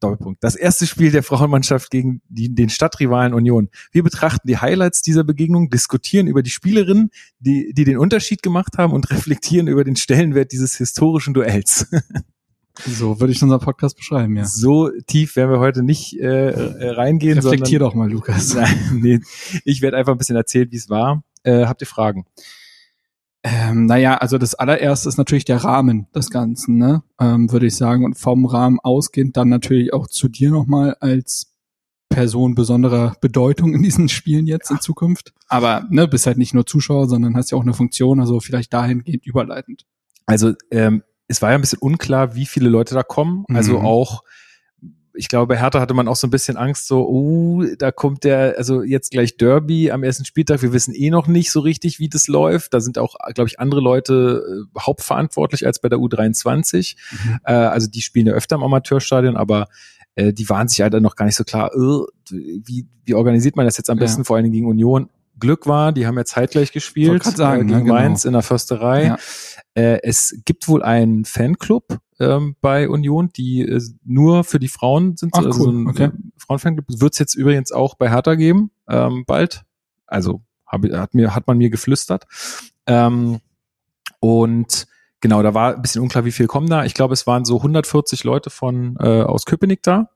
Doppelpunkt. 0.00 0.44
Das 0.44 0.56
erste 0.56 0.86
Spiel 0.86 1.10
der 1.10 1.22
Frauenmannschaft 1.22 1.90
gegen 1.90 2.20
die, 2.28 2.54
den 2.54 2.68
Stadtrivalen 2.68 3.32
Union. 3.32 3.70
Wir 3.92 4.02
betrachten 4.02 4.46
die 4.46 4.58
Highlights 4.58 5.00
dieser 5.00 5.24
Begegnung, 5.24 5.70
diskutieren 5.70 6.26
über 6.26 6.42
die 6.42 6.50
Spielerinnen, 6.50 7.10
die, 7.38 7.72
die 7.74 7.84
den 7.84 7.96
Unterschied 7.96 8.42
gemacht 8.42 8.76
haben 8.78 8.92
und 8.92 9.10
reflektieren 9.10 9.68
über 9.68 9.84
den 9.84 9.96
Stellenwert 9.96 10.52
dieses 10.52 10.76
historischen 10.76 11.32
Duells. 11.32 11.86
So 12.84 13.20
würde 13.20 13.32
ich 13.32 13.42
unseren 13.42 13.60
Podcast 13.60 13.96
beschreiben, 13.96 14.36
ja. 14.36 14.44
So 14.44 14.90
tief 15.06 15.34
werden 15.36 15.50
wir 15.50 15.60
heute 15.60 15.82
nicht 15.82 16.20
äh, 16.20 16.50
äh, 16.50 16.90
reingehen. 16.90 17.38
Reflektier 17.38 17.78
sondern- 17.78 17.88
doch 17.88 17.94
mal, 17.94 18.10
Lukas. 18.10 18.54
Nein, 18.54 19.00
nee, 19.00 19.20
ich 19.64 19.80
werde 19.80 19.96
einfach 19.96 20.12
ein 20.12 20.18
bisschen 20.18 20.36
erzählen, 20.36 20.70
wie 20.70 20.76
es 20.76 20.90
war. 20.90 21.24
Äh, 21.42 21.64
habt 21.64 21.80
ihr 21.80 21.86
Fragen? 21.86 22.26
Ähm, 23.48 23.86
naja, 23.86 24.16
also 24.16 24.38
das 24.38 24.56
allererste 24.56 25.08
ist 25.08 25.18
natürlich 25.18 25.44
der 25.44 25.62
Rahmen 25.62 26.08
des 26.12 26.30
Ganzen, 26.30 26.78
ne? 26.78 27.04
Ähm, 27.20 27.52
würde 27.52 27.66
ich 27.66 27.76
sagen. 27.76 28.04
Und 28.04 28.18
vom 28.18 28.44
Rahmen 28.44 28.80
ausgehend 28.80 29.36
dann 29.36 29.48
natürlich 29.48 29.92
auch 29.92 30.08
zu 30.08 30.28
dir 30.28 30.50
nochmal 30.50 30.96
als 30.98 31.52
Person 32.08 32.56
besonderer 32.56 33.14
Bedeutung 33.20 33.72
in 33.72 33.84
diesen 33.84 34.08
Spielen 34.08 34.46
jetzt 34.46 34.72
in 34.72 34.80
Zukunft. 34.80 35.32
Aber 35.48 35.86
ne, 35.90 36.08
bist 36.08 36.26
halt 36.26 36.38
nicht 36.38 36.54
nur 36.54 36.66
Zuschauer, 36.66 37.08
sondern 37.08 37.36
hast 37.36 37.52
ja 37.52 37.58
auch 37.58 37.62
eine 37.62 37.74
Funktion, 37.74 38.18
also 38.18 38.40
vielleicht 38.40 38.72
dahingehend 38.72 39.24
überleitend. 39.26 39.86
Also 40.24 40.54
ähm, 40.72 41.04
es 41.28 41.40
war 41.40 41.50
ja 41.50 41.54
ein 41.54 41.60
bisschen 41.60 41.78
unklar, 41.78 42.34
wie 42.34 42.46
viele 42.46 42.68
Leute 42.68 42.94
da 42.96 43.04
kommen. 43.04 43.44
Also 43.52 43.78
Mhm. 43.78 43.84
auch, 43.84 44.22
ich 45.16 45.28
glaube, 45.28 45.54
bei 45.54 45.60
Hertha 45.60 45.80
hatte 45.80 45.94
man 45.94 46.08
auch 46.08 46.16
so 46.16 46.26
ein 46.26 46.30
bisschen 46.30 46.56
Angst, 46.56 46.86
so, 46.86 47.06
oh, 47.08 47.64
da 47.78 47.90
kommt 47.90 48.24
der, 48.24 48.54
also 48.58 48.82
jetzt 48.82 49.10
gleich 49.10 49.36
Derby 49.36 49.90
am 49.90 50.02
ersten 50.02 50.24
Spieltag. 50.24 50.62
Wir 50.62 50.72
wissen 50.72 50.94
eh 50.94 51.10
noch 51.10 51.26
nicht 51.26 51.50
so 51.50 51.60
richtig, 51.60 51.98
wie 51.98 52.08
das 52.08 52.28
läuft. 52.28 52.74
Da 52.74 52.80
sind 52.80 52.98
auch, 52.98 53.14
glaube 53.34 53.48
ich, 53.48 53.58
andere 53.58 53.80
Leute 53.80 54.66
äh, 54.74 54.78
hauptverantwortlich 54.80 55.66
als 55.66 55.80
bei 55.80 55.88
der 55.88 55.98
U23. 55.98 56.96
Mhm. 57.10 57.38
Äh, 57.44 57.52
also 57.52 57.88
die 57.88 58.02
spielen 58.02 58.26
ja 58.26 58.32
öfter 58.34 58.56
im 58.56 58.62
Amateurstadion, 58.62 59.36
aber 59.36 59.68
äh, 60.14 60.32
die 60.32 60.48
waren 60.48 60.68
sich 60.68 60.80
halt 60.80 60.94
dann 60.94 61.02
noch 61.02 61.16
gar 61.16 61.26
nicht 61.26 61.36
so 61.36 61.44
klar, 61.44 61.70
äh, 61.74 62.06
wie, 62.30 62.86
wie 63.04 63.14
organisiert 63.14 63.56
man 63.56 63.66
das 63.66 63.76
jetzt 63.76 63.90
am 63.90 63.98
Ja. 63.98 64.04
besten, 64.04 64.24
vor 64.24 64.36
allen 64.36 64.44
Dingen 64.44 64.54
gegen 64.54 64.66
Union. 64.68 65.08
Glück 65.38 65.66
war, 65.66 65.92
die 65.92 66.06
haben 66.06 66.16
ja 66.16 66.24
zeitgleich 66.24 66.72
gespielt 66.72 67.22
sagen, 67.24 67.68
äh, 67.68 67.72
ja, 67.72 67.78
gegen 67.78 67.86
genau. 67.86 67.94
Mainz 68.00 68.24
in 68.24 68.32
der 68.32 68.42
Försterei. 68.42 69.04
Ja. 69.04 69.18
Äh, 69.76 70.00
es 70.02 70.40
gibt 70.46 70.68
wohl 70.68 70.82
einen 70.82 71.26
Fanclub 71.26 71.98
ähm, 72.18 72.56
bei 72.62 72.88
Union, 72.88 73.30
die 73.36 73.60
äh, 73.60 73.80
nur 74.04 74.42
für 74.42 74.58
die 74.58 74.68
Frauen 74.68 75.16
sind. 75.16 75.34
Ach, 75.34 75.44
also 75.44 75.50
cool, 75.50 75.64
so 75.64 75.70
ein 75.70 75.86
okay. 75.88 76.10
Frauenfanclub. 76.38 76.86
Wird 76.88 77.12
es 77.12 77.18
jetzt 77.18 77.34
übrigens 77.34 77.72
auch 77.72 77.94
bei 77.94 78.08
Hertha 78.08 78.36
geben, 78.36 78.70
ähm, 78.88 79.24
bald. 79.26 79.64
Also 80.06 80.40
hab, 80.66 80.82
hat, 80.90 81.14
mir, 81.14 81.34
hat 81.34 81.46
man 81.46 81.58
mir 81.58 81.68
geflüstert. 81.68 82.24
Ähm, 82.86 83.40
und 84.18 84.86
genau, 85.20 85.42
da 85.42 85.52
war 85.52 85.74
ein 85.74 85.82
bisschen 85.82 86.00
unklar, 86.00 86.24
wie 86.24 86.32
viel 86.32 86.46
kommen 86.46 86.70
da. 86.70 86.86
Ich 86.86 86.94
glaube, 86.94 87.12
es 87.12 87.26
waren 87.26 87.44
so 87.44 87.56
140 87.58 88.24
Leute 88.24 88.48
von 88.48 88.96
äh, 88.98 89.22
aus 89.22 89.44
Köpenick 89.44 89.82
da. 89.82 90.08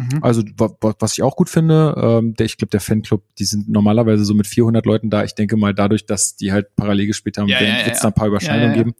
Mhm. 0.00 0.22
Also 0.22 0.42
wa- 0.56 0.70
wa- 0.80 0.94
was 1.00 1.12
ich 1.14 1.22
auch 1.22 1.34
gut 1.34 1.50
finde, 1.50 1.94
ähm, 2.00 2.34
der, 2.34 2.46
ich 2.46 2.56
glaube, 2.56 2.70
der 2.70 2.80
Fanclub, 2.80 3.24
die 3.38 3.44
sind 3.44 3.68
normalerweise 3.68 4.24
so 4.24 4.32
mit 4.32 4.46
400 4.46 4.86
Leuten 4.86 5.10
da. 5.10 5.24
Ich 5.24 5.34
denke 5.34 5.56
mal, 5.56 5.74
dadurch, 5.74 6.06
dass 6.06 6.36
die 6.36 6.52
halt 6.52 6.74
parallel 6.76 7.08
gespielt 7.08 7.36
haben, 7.36 7.48
Ja, 7.48 7.58
wird 7.58 7.68
ja, 7.70 7.78
ja, 7.80 7.86
es 7.92 8.00
da 8.00 8.08
ein 8.08 8.14
paar 8.14 8.28
Überschneidungen 8.28 8.70
Ja, 8.70 8.76
ja, 8.76 8.76
ja. 8.78 8.84
geben. 8.84 8.94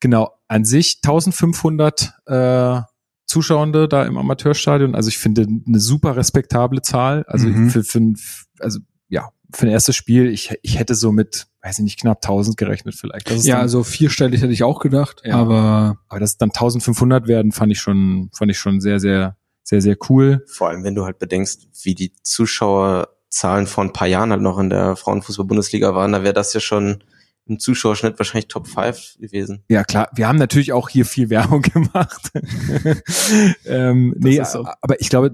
Genau, 0.00 0.30
an 0.46 0.64
sich 0.64 1.00
1500 1.02 2.12
äh, 2.26 2.80
Zuschauende 3.26 3.88
da 3.88 4.04
im 4.04 4.16
Amateurstadion. 4.16 4.94
Also 4.94 5.08
ich 5.08 5.18
finde 5.18 5.46
eine 5.66 5.80
super 5.80 6.16
respektable 6.16 6.82
Zahl. 6.82 7.24
Also 7.26 7.48
Mhm. 7.48 7.70
für, 7.70 7.82
für 7.84 7.98
ein, 7.98 8.16
also 8.60 8.78
ja, 9.08 9.28
für 9.54 9.66
ein 9.66 9.72
erstes 9.72 9.96
Spiel, 9.96 10.28
ich, 10.28 10.54
ich 10.62 10.78
hätte 10.78 10.94
so 10.94 11.10
mit, 11.12 11.46
weiß 11.62 11.78
ich 11.78 11.84
nicht, 11.84 12.00
knapp 12.00 12.18
1000 12.22 12.56
gerechnet 12.56 12.94
vielleicht. 12.94 13.28
Das 13.30 13.38
ist 13.40 13.46
Ja, 13.46 13.56
dann, 13.56 13.62
also 13.62 13.82
vierstellig 13.82 14.40
hätte 14.42 14.52
ich 14.52 14.62
auch 14.62 14.78
gedacht, 14.80 15.22
Ja. 15.24 15.36
aber 15.36 15.98
aber 16.08 16.20
dass 16.20 16.30
es 16.32 16.36
dann 16.38 16.50
1500 16.50 17.28
werden, 17.28 17.52
fand 17.52 17.72
ich 17.72 17.80
schon, 17.80 18.30
fand 18.32 18.50
ich 18.50 18.58
schon 18.58 18.80
sehr, 18.80 19.00
sehr, 19.00 19.36
sehr, 19.68 19.82
sehr 19.82 19.98
cool. 20.08 20.46
Vor 20.46 20.70
allem, 20.70 20.82
wenn 20.82 20.94
du 20.94 21.04
halt 21.04 21.18
bedenkst, 21.18 21.68
wie 21.82 21.94
die 21.94 22.14
Zuschauerzahlen 22.22 23.66
vor 23.66 23.84
ein 23.84 23.92
paar 23.92 24.06
Jahren 24.06 24.30
halt 24.30 24.40
noch 24.40 24.58
in 24.58 24.70
der 24.70 24.96
Frauenfußball-Bundesliga 24.96 25.94
waren, 25.94 26.12
da 26.12 26.22
wäre 26.22 26.32
das 26.32 26.54
ja 26.54 26.60
schon 26.60 27.04
im 27.48 27.58
Zuschauerschnitt 27.58 28.18
wahrscheinlich 28.18 28.48
Top 28.48 28.66
5 28.68 29.16
gewesen. 29.18 29.62
Ja, 29.68 29.82
klar. 29.84 30.08
Wir 30.14 30.28
haben 30.28 30.38
natürlich 30.38 30.72
auch 30.72 30.88
hier 30.88 31.04
viel 31.06 31.30
Werbung 31.30 31.62
gemacht. 31.74 32.30
ähm, 33.66 34.14
nee, 34.18 34.38
ist 34.38 34.52
so. 34.52 34.66
aber 34.80 35.00
ich 35.00 35.08
glaube, 35.08 35.32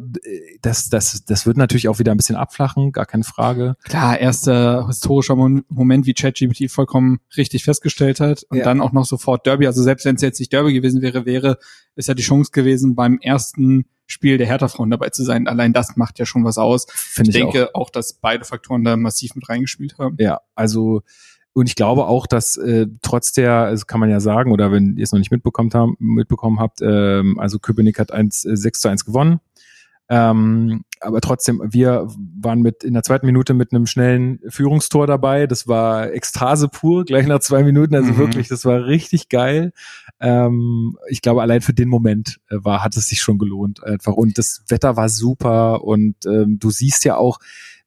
das, 0.62 0.88
das, 0.88 1.24
das 1.24 1.46
wird 1.46 1.56
natürlich 1.56 1.88
auch 1.88 1.98
wieder 1.98 2.12
ein 2.12 2.16
bisschen 2.16 2.36
abflachen, 2.36 2.92
gar 2.92 3.06
keine 3.06 3.24
Frage. 3.24 3.76
klar, 3.84 4.18
erster 4.18 4.86
historischer 4.86 5.36
Moment, 5.36 6.06
wie 6.06 6.14
ChatGPT 6.14 6.70
vollkommen 6.70 7.20
richtig 7.36 7.64
festgestellt 7.64 8.20
hat 8.20 8.44
und 8.48 8.58
Ja. 8.58 8.64
dann 8.64 8.80
auch 8.80 8.92
noch 8.92 9.04
sofort 9.04 9.46
Derby. 9.46 9.66
Also 9.66 9.82
selbst 9.82 10.04
wenn 10.04 10.16
es 10.16 10.22
jetzt 10.22 10.38
nicht 10.38 10.52
Derby 10.52 10.72
gewesen 10.72 11.02
wäre, 11.02 11.26
wäre 11.26 11.58
es 11.96 12.06
ja 12.06 12.14
die 12.14 12.22
Chance 12.22 12.50
gewesen, 12.52 12.94
beim 12.94 13.18
ersten 13.20 13.86
Spiel 14.06 14.36
der 14.36 14.46
Hertha-Frauen 14.46 14.90
dabei 14.90 15.08
zu 15.08 15.24
sein. 15.24 15.48
Allein 15.48 15.72
das 15.72 15.96
macht 15.96 16.18
ja 16.18 16.26
schon 16.26 16.44
was 16.44 16.58
aus. 16.58 16.86
Finde 16.90 17.30
Ich 17.30 17.36
ich, 17.36 17.42
auch. 17.44 17.52
denke 17.52 17.74
auch. 17.74 17.88
dass 17.90 18.12
beide 18.14 18.44
Faktoren 18.44 18.84
da 18.84 18.96
massiv 18.98 19.34
mit 19.34 19.48
reingespielt 19.48 19.96
haben. 19.98 20.16
Ja, 20.18 20.40
also 20.54 21.02
und 21.54 21.68
ich 21.68 21.76
glaube 21.76 22.06
auch, 22.06 22.26
dass 22.26 22.56
äh, 22.56 22.86
trotz 23.02 23.32
der, 23.32 23.52
also 23.52 23.86
kann 23.86 24.00
man 24.00 24.10
ja 24.10 24.20
sagen, 24.20 24.52
oder 24.52 24.70
wenn 24.72 24.96
ihr 24.96 25.04
es 25.04 25.12
noch 25.12 25.18
nicht 25.18 25.30
mitbekommen, 25.30 25.70
haben, 25.72 25.96
mitbekommen 25.98 26.60
habt, 26.60 26.80
ähm, 26.82 27.38
also 27.38 27.58
Köpenick 27.58 27.98
hat 27.98 28.12
1, 28.12 28.44
äh, 28.44 28.56
6 28.56 28.80
zu 28.80 28.88
1 28.88 29.04
gewonnen. 29.04 29.40
Ähm, 30.10 30.84
aber 31.00 31.20
trotzdem, 31.22 31.62
wir 31.64 32.08
waren 32.40 32.60
mit 32.60 32.84
in 32.84 32.92
der 32.92 33.02
zweiten 33.02 33.24
Minute 33.24 33.54
mit 33.54 33.72
einem 33.72 33.86
schnellen 33.86 34.38
Führungstor 34.48 35.06
dabei. 35.06 35.46
Das 35.46 35.66
war 35.66 36.12
Ekstase 36.12 36.68
pur, 36.68 37.04
gleich 37.04 37.26
nach 37.26 37.40
zwei 37.40 37.62
Minuten. 37.62 37.94
Also 37.94 38.12
Mhm. 38.12 38.18
wirklich, 38.18 38.48
das 38.48 38.64
war 38.66 38.84
richtig 38.84 39.28
geil. 39.30 39.72
Ähm, 40.20 40.96
ich 41.08 41.22
glaube, 41.22 41.40
allein 41.40 41.62
für 41.62 41.72
den 41.72 41.88
Moment 41.88 42.38
äh, 42.50 42.56
war, 42.58 42.84
hat 42.84 42.96
es 42.96 43.06
sich 43.08 43.22
schon 43.22 43.38
gelohnt 43.38 43.82
einfach. 43.82 44.12
Und 44.12 44.36
das 44.36 44.64
Wetter 44.68 44.96
war 44.96 45.08
super 45.08 45.84
und 45.84 46.16
ähm, 46.26 46.58
du 46.58 46.70
siehst 46.70 47.04
ja 47.04 47.16
auch, 47.16 47.38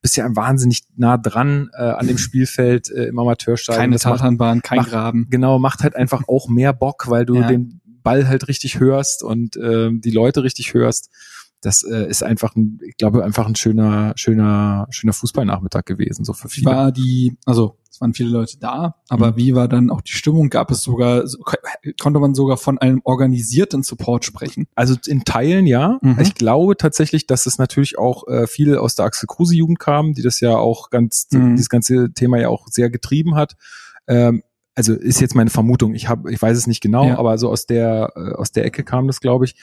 bist 0.01 0.15
ja 0.17 0.27
wahnsinnig 0.35 0.83
nah 0.95 1.17
dran 1.17 1.69
äh, 1.73 1.81
an 1.81 2.07
dem 2.07 2.17
Spielfeld 2.17 2.89
äh, 2.91 3.05
im 3.05 3.19
Amateurstadion. 3.19 3.81
Keine 3.81 3.97
Tatanbahn, 3.97 4.61
kein 4.61 4.77
macht- 4.79 4.89
Graben. 4.89 5.27
genau, 5.29 5.59
macht 5.59 5.81
halt 5.83 5.95
einfach 5.95 6.23
auch 6.27 6.47
mehr 6.49 6.73
Bock, 6.73 7.09
weil 7.09 7.25
du 7.25 7.35
Ja. 7.35 7.47
den 7.47 7.81
Ball 8.03 8.27
halt 8.27 8.47
richtig 8.47 8.79
hörst 8.79 9.23
und 9.23 9.57
ähm, 9.57 9.99
die 10.01 10.11
Leute 10.11 10.43
richtig 10.43 10.73
hörst. 10.73 11.09
Das 11.61 11.83
äh, 11.83 12.07
ist 12.07 12.23
einfach 12.23 12.55
ein, 12.55 12.79
ich 12.85 12.97
glaube, 12.97 13.23
einfach 13.23 13.47
ein 13.47 13.55
schöner, 13.55 14.13
schöner, 14.15 14.87
schöner 14.91 15.13
Fußballnachmittag 15.13 15.85
gewesen, 15.85 16.23
so 16.23 16.33
für 16.33 16.49
viele. 16.49 16.67
war 16.69 16.91
die, 16.91 17.37
also 17.45 17.77
es 17.89 17.99
waren 17.99 18.13
viele 18.13 18.29
Leute 18.29 18.59
da, 18.59 18.95
aber 19.09 19.31
Mhm. 19.31 19.35
wie 19.37 19.55
war 19.55 19.67
dann 19.67 19.89
auch 19.89 20.01
die 20.01 20.11
Stimmung? 20.11 20.49
Gab 20.49 20.69
es 20.69 20.83
sogar, 20.83 21.25
so- 21.25 21.39
konnte 21.99 22.19
man 22.19 22.35
sogar 22.35 22.57
von 22.57 22.77
einem 22.77 23.01
organisierten 23.05 23.81
Support 23.81 24.23
sprechen? 24.23 24.67
Also 24.75 24.95
in 25.07 25.23
Teilen 25.23 25.65
ja. 25.65 25.97
Mhm. 26.03 26.17
Ich 26.21 26.35
glaube 26.35 26.77
tatsächlich, 26.77 27.25
dass 27.25 27.47
es 27.47 27.57
natürlich 27.57 27.97
auch 27.97 28.27
äh, 28.27 28.45
viele 28.45 28.79
aus 28.81 28.93
der 28.93 29.05
Axel 29.05 29.25
Kruse 29.25 29.55
Jugend 29.55 29.79
kamen, 29.79 30.13
die 30.13 30.21
das 30.21 30.39
ja 30.41 30.55
auch 30.57 30.91
ganz, 30.91 31.27
Mhm. 31.31 31.55
dieses 31.55 31.69
ganze 31.69 32.13
Thema 32.13 32.37
ja 32.39 32.49
auch 32.49 32.67
sehr 32.67 32.91
getrieben 32.91 33.33
hat. 33.35 33.55
Ähm, 34.07 34.43
also 34.75 34.93
ist 34.93 35.19
jetzt 35.21 35.33
meine 35.33 35.49
Vermutung. 35.49 35.95
Ich 35.95 36.07
habe, 36.07 36.31
ich 36.31 36.39
weiß 36.39 36.55
es 36.55 36.67
nicht 36.67 36.81
genau, 36.81 37.07
Ja. 37.07 37.17
aber 37.17 37.39
so 37.39 37.49
aus 37.49 37.65
der 37.65 38.11
äh, 38.15 38.33
aus 38.35 38.51
der 38.51 38.63
Ecke 38.63 38.83
kam 38.83 39.07
das, 39.07 39.21
glaube 39.21 39.45
ich. 39.45 39.55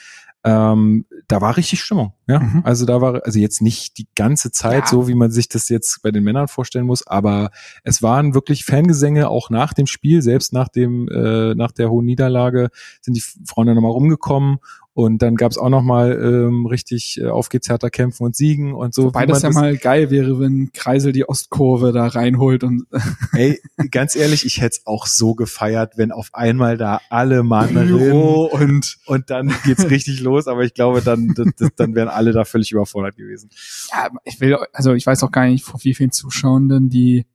Ähm, 0.45 1.05
da 1.27 1.41
war 1.41 1.57
richtig 1.57 1.81
Stimmung. 1.81 2.13
Ja, 2.27 2.39
Mhm. 2.39 2.61
also 2.63 2.85
da 2.85 3.01
war 3.01 3.21
also 3.25 3.39
jetzt 3.39 3.61
nicht 3.61 3.97
die 3.97 4.07
ganze 4.15 4.51
Zeit 4.51 4.83
Ja. 4.83 4.87
so, 4.87 5.07
wie 5.07 5.15
man 5.15 5.31
sich 5.31 5.49
das 5.49 5.69
jetzt 5.69 6.01
bei 6.03 6.11
den 6.11 6.23
Männern 6.23 6.47
vorstellen 6.47 6.85
muss, 6.85 7.05
aber 7.07 7.49
es 7.83 8.03
waren 8.03 8.33
wirklich 8.35 8.63
Fangesänge 8.63 9.27
auch 9.29 9.49
nach 9.49 9.73
dem 9.73 9.87
Spiel, 9.87 10.21
selbst 10.21 10.53
nach 10.53 10.67
dem 10.69 11.07
äh, 11.09 11.55
nach 11.55 11.71
der 11.71 11.89
hohen 11.89 12.05
Niederlage 12.05 12.69
sind 13.01 13.15
die 13.17 13.23
Frauen 13.47 13.65
dann 13.67 13.75
nochmal 13.75 13.91
rumgekommen 13.91 14.59
und 14.95 15.21
dann 15.21 15.35
gab's 15.35 15.57
auch 15.57 15.67
nochmal 15.67 16.13
ähm, 16.13 16.65
richtig 16.65 17.19
äh, 17.19 17.27
auf 17.27 17.49
geht's 17.49 17.67
härter 17.67 17.89
kämpfen 17.89 18.23
und 18.23 18.33
siegen 18.33 18.73
und 18.73 18.93
so. 18.93 19.07
Wobei 19.07 19.25
das 19.25 19.41
ja 19.41 19.49
mal 19.49 19.75
geil 19.75 20.09
wäre, 20.09 20.39
wenn 20.39 20.71
Kreisel 20.71 21.11
die 21.11 21.27
Ostkurve 21.27 21.91
da 21.91 22.07
reinholt 22.07 22.63
und 22.63 22.85
Ey, 23.33 23.59
ganz 23.91 24.15
ehrlich, 24.15 24.45
ich 24.45 24.61
hätte 24.61 24.77
es 24.77 24.87
auch 24.87 25.05
so 25.05 25.35
gefeiert, 25.35 25.97
wenn 25.97 26.13
auf 26.13 26.29
einmal 26.31 26.77
da 26.77 27.01
alle 27.09 27.43
Mann 27.43 27.73
Pyro 27.73 28.45
und 28.45 28.97
und 29.05 29.29
dann 29.29 29.53
geht's 29.65 29.89
richtig 29.89 30.21
los, 30.21 30.47
aber 30.47 30.63
ich 30.63 30.73
glaube, 30.73 31.01
dann, 31.01 31.33
das, 31.35 31.71
dann 31.75 31.93
wären 31.93 32.07
alle 32.07 32.31
da 32.31 32.45
völlig 32.45 32.71
überfordert 32.71 33.17
gewesen. 33.17 33.49
ja, 33.91 34.09
ich 34.23 34.39
will, 34.39 34.55
also 34.71 34.93
ich 34.93 35.05
weiß 35.05 35.23
auch 35.23 35.31
gar 35.31 35.45
nicht, 35.45 35.65
vor 35.65 35.83
wie 35.83 35.93
vielen 35.93 36.13
Zuschauenden 36.13 36.89
die 36.89 37.25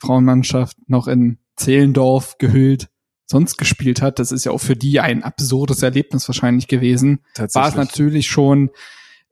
Frauenmannschaft 0.00 0.76
noch 0.88 1.06
in 1.06 1.38
Zehlendorf 1.54 2.38
gehüllt 2.38 2.88
sonst 3.32 3.56
gespielt 3.58 4.00
hat. 4.00 4.20
Das 4.20 4.30
ist 4.30 4.44
ja 4.44 4.52
auch 4.52 4.60
für 4.60 4.76
die 4.76 5.00
ein 5.00 5.24
absurdes 5.24 5.82
Erlebnis 5.82 6.28
wahrscheinlich 6.28 6.68
gewesen. 6.68 7.18
War 7.54 7.68
es 7.68 7.74
natürlich 7.74 8.28
schon 8.28 8.70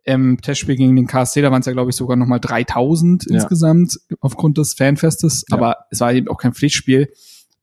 im 0.03 0.41
Testspiel 0.41 0.77
gegen 0.77 0.97
den 0.97 1.07
KSC, 1.07 1.43
da 1.43 1.53
waren 1.53 1.61
es 1.61 1.67
ja, 1.67 1.73
glaube 1.73 1.91
ich, 1.91 1.97
sogar 1.97 2.17
nochmal 2.17 2.41
3000 2.41 3.27
Ja. 3.29 3.35
insgesamt 3.37 4.01
aufgrund 4.21 4.59
des 4.59 4.73
Fanfestes, 4.75 5.45
Ja. 5.49 5.57
aber 5.57 5.77
es 5.91 6.01
war 6.01 6.13
eben 6.13 6.27
auch 6.29 6.39
kein 6.39 6.55
Pflichtspiel. 6.55 7.13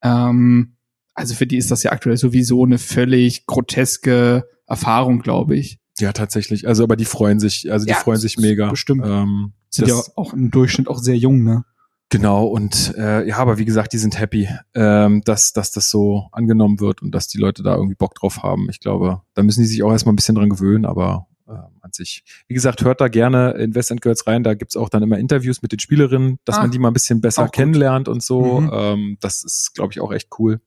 Ähm, 0.04 0.74
also 1.16 1.34
für 1.34 1.48
die 1.48 1.58
ist 1.58 1.72
das 1.72 1.82
ja 1.84 1.92
aktuell 1.92 2.16
sowieso 2.18 2.64
eine 2.64 2.78
völlig 2.78 3.48
groteske 3.48 4.46
Erfahrung, 4.68 5.20
glaube 5.22 5.58
ich. 5.58 5.80
Ja, 6.00 6.14
tatsächlich. 6.14 6.68
Also, 6.68 6.84
aber 6.84 6.96
die 6.96 7.06
freuen 7.06 7.40
sich, 7.40 7.72
also 7.72 7.86
die 7.88 7.92
Ja, 7.92 7.98
freuen 7.98 8.20
sich 8.20 8.38
mega. 8.38 8.70
bestimmt. 8.70 9.02
Ähm, 9.04 9.54
Sind 9.72 9.88
ja 9.88 10.00
auch 10.16 10.34
im 10.34 10.52
Durchschnitt 10.52 10.88
auch 10.88 11.00
sehr 11.00 11.18
jung, 11.18 11.44
ne? 11.44 11.64
Genau, 12.10 12.46
und 12.46 12.96
äh, 12.98 13.28
ja, 13.28 13.38
aber 13.38 13.58
wie 13.58 13.66
gesagt, 13.66 13.92
die 13.92 13.98
sind 13.98 14.18
happy, 14.18 14.48
ähm, 14.74 15.22
dass, 15.26 15.52
dass 15.52 15.72
das 15.72 15.90
so 15.90 16.30
angenommen 16.32 16.80
wird 16.80 17.02
und 17.02 17.12
dass 17.12 17.28
die 17.28 17.38
Leute 17.38 17.64
da 17.64 17.76
irgendwie 17.76 17.96
Bock 17.96 18.16
drauf 18.16 18.44
haben. 18.44 18.70
Ich 18.70 18.80
glaube, 18.80 19.22
da 19.34 19.44
müssen 19.44 19.60
die 19.60 19.68
sich 19.68 19.84
auch 19.84 19.92
erstmal 19.92 20.14
ein 20.14 20.16
bisschen 20.16 20.36
dran 20.36 20.50
gewöhnen, 20.50 20.86
aber 20.86 21.28
äh, 21.48 21.52
an 21.52 21.92
sich. 21.92 22.24
Wie 22.48 22.54
gesagt, 22.54 22.82
hört 22.84 23.02
da 23.02 23.10
gerne 23.10 23.52
in 23.52 23.76
West 23.76 23.92
End 23.92 24.02
Girls 24.02 24.26
rein, 24.26 24.44
da 24.44 24.54
gibt's 24.54 24.78
auch 24.78 24.88
dann 24.88 25.04
immer 25.04 25.18
Interviews 25.18 25.62
mit 25.62 25.74
den 25.74 25.80
Spielerinnen, 25.80 26.40
dass 26.46 26.58
Ah, 26.58 26.62
man 26.62 26.72
die 26.72 26.80
mal 26.80 26.90
ein 26.90 26.94
bisschen 26.94 27.20
besser 27.20 27.50
kennenlernt 27.50 28.08
und 28.08 28.24
so. 28.24 28.62
Mhm. 28.62 28.70
Ähm, 28.72 29.18
das 29.20 29.44
ist, 29.44 29.74
glaube 29.76 29.92
ich, 29.92 30.00
auch 30.00 30.14
echt 30.14 30.30
cool. 30.40 30.62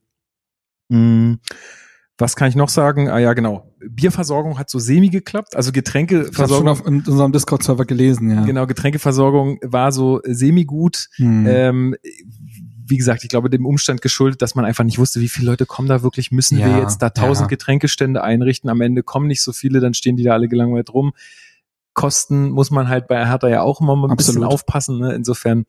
Mm, 0.89 1.35
Was 2.21 2.35
kann 2.35 2.47
ich 2.49 2.55
noch 2.55 2.69
sagen? 2.69 3.09
Ah 3.09 3.19
ja, 3.19 3.33
genau. 3.33 3.73
Bierversorgung 3.89 4.57
hat 4.59 4.69
so 4.69 4.79
semi 4.79 5.09
geklappt, 5.09 5.55
also 5.55 5.71
Ich 5.71 5.77
habe 5.77 5.85
schon 5.89 6.07
Getränkeversorgung. 6.07 6.67
auf 6.69 6.81
unserem 6.85 7.31
Discord-Server 7.31 7.85
gelesen, 7.85 8.29
ja. 8.31 8.45
Genau, 8.45 8.67
Getränkeversorgung 8.67 9.59
war 9.63 9.91
so 9.91 10.21
semi 10.23 10.65
gut. 10.65 11.07
Hm. 11.15 11.45
Ähm, 11.47 11.95
wie 12.85 12.97
gesagt, 12.97 13.23
ich 13.23 13.29
glaube, 13.29 13.49
dem 13.49 13.65
Umstand 13.65 14.01
geschuldet, 14.01 14.41
dass 14.41 14.53
man 14.53 14.65
einfach 14.65 14.83
nicht 14.83 14.99
wusste, 14.99 15.19
wie 15.21 15.29
viele 15.29 15.47
Leute 15.49 15.65
kommen 15.65 15.87
da 15.87 16.03
wirklich, 16.03 16.31
müssen 16.31 16.57
wir 16.57 16.67
Ja, 16.67 16.79
jetzt 16.79 17.01
da 17.01 17.09
tausend 17.09 17.45
ja. 17.45 17.47
Getränkestände 17.55 18.21
einrichten, 18.23 18.69
am 18.69 18.81
Ende 18.81 19.01
kommen 19.01 19.27
nicht 19.27 19.41
so 19.41 19.53
viele, 19.53 19.79
dann 19.79 19.93
stehen 19.93 20.17
die 20.17 20.23
da 20.23 20.33
alle 20.33 20.47
gelangweilt 20.47 20.93
rum. 20.93 21.13
Kosten 21.93 22.51
muss 22.51 22.69
man 22.71 22.87
halt 22.87 23.07
bei 23.07 23.25
Hertha 23.25 23.49
ja 23.49 23.61
auch 23.61 23.81
immer 23.81 23.95
mal 23.95 24.09
ein 24.09 24.15
bisschen 24.15 24.35
Absolut. 24.37 24.53
aufpassen. 24.53 24.99
Ne? 24.99 25.13
Insofern 25.13 25.65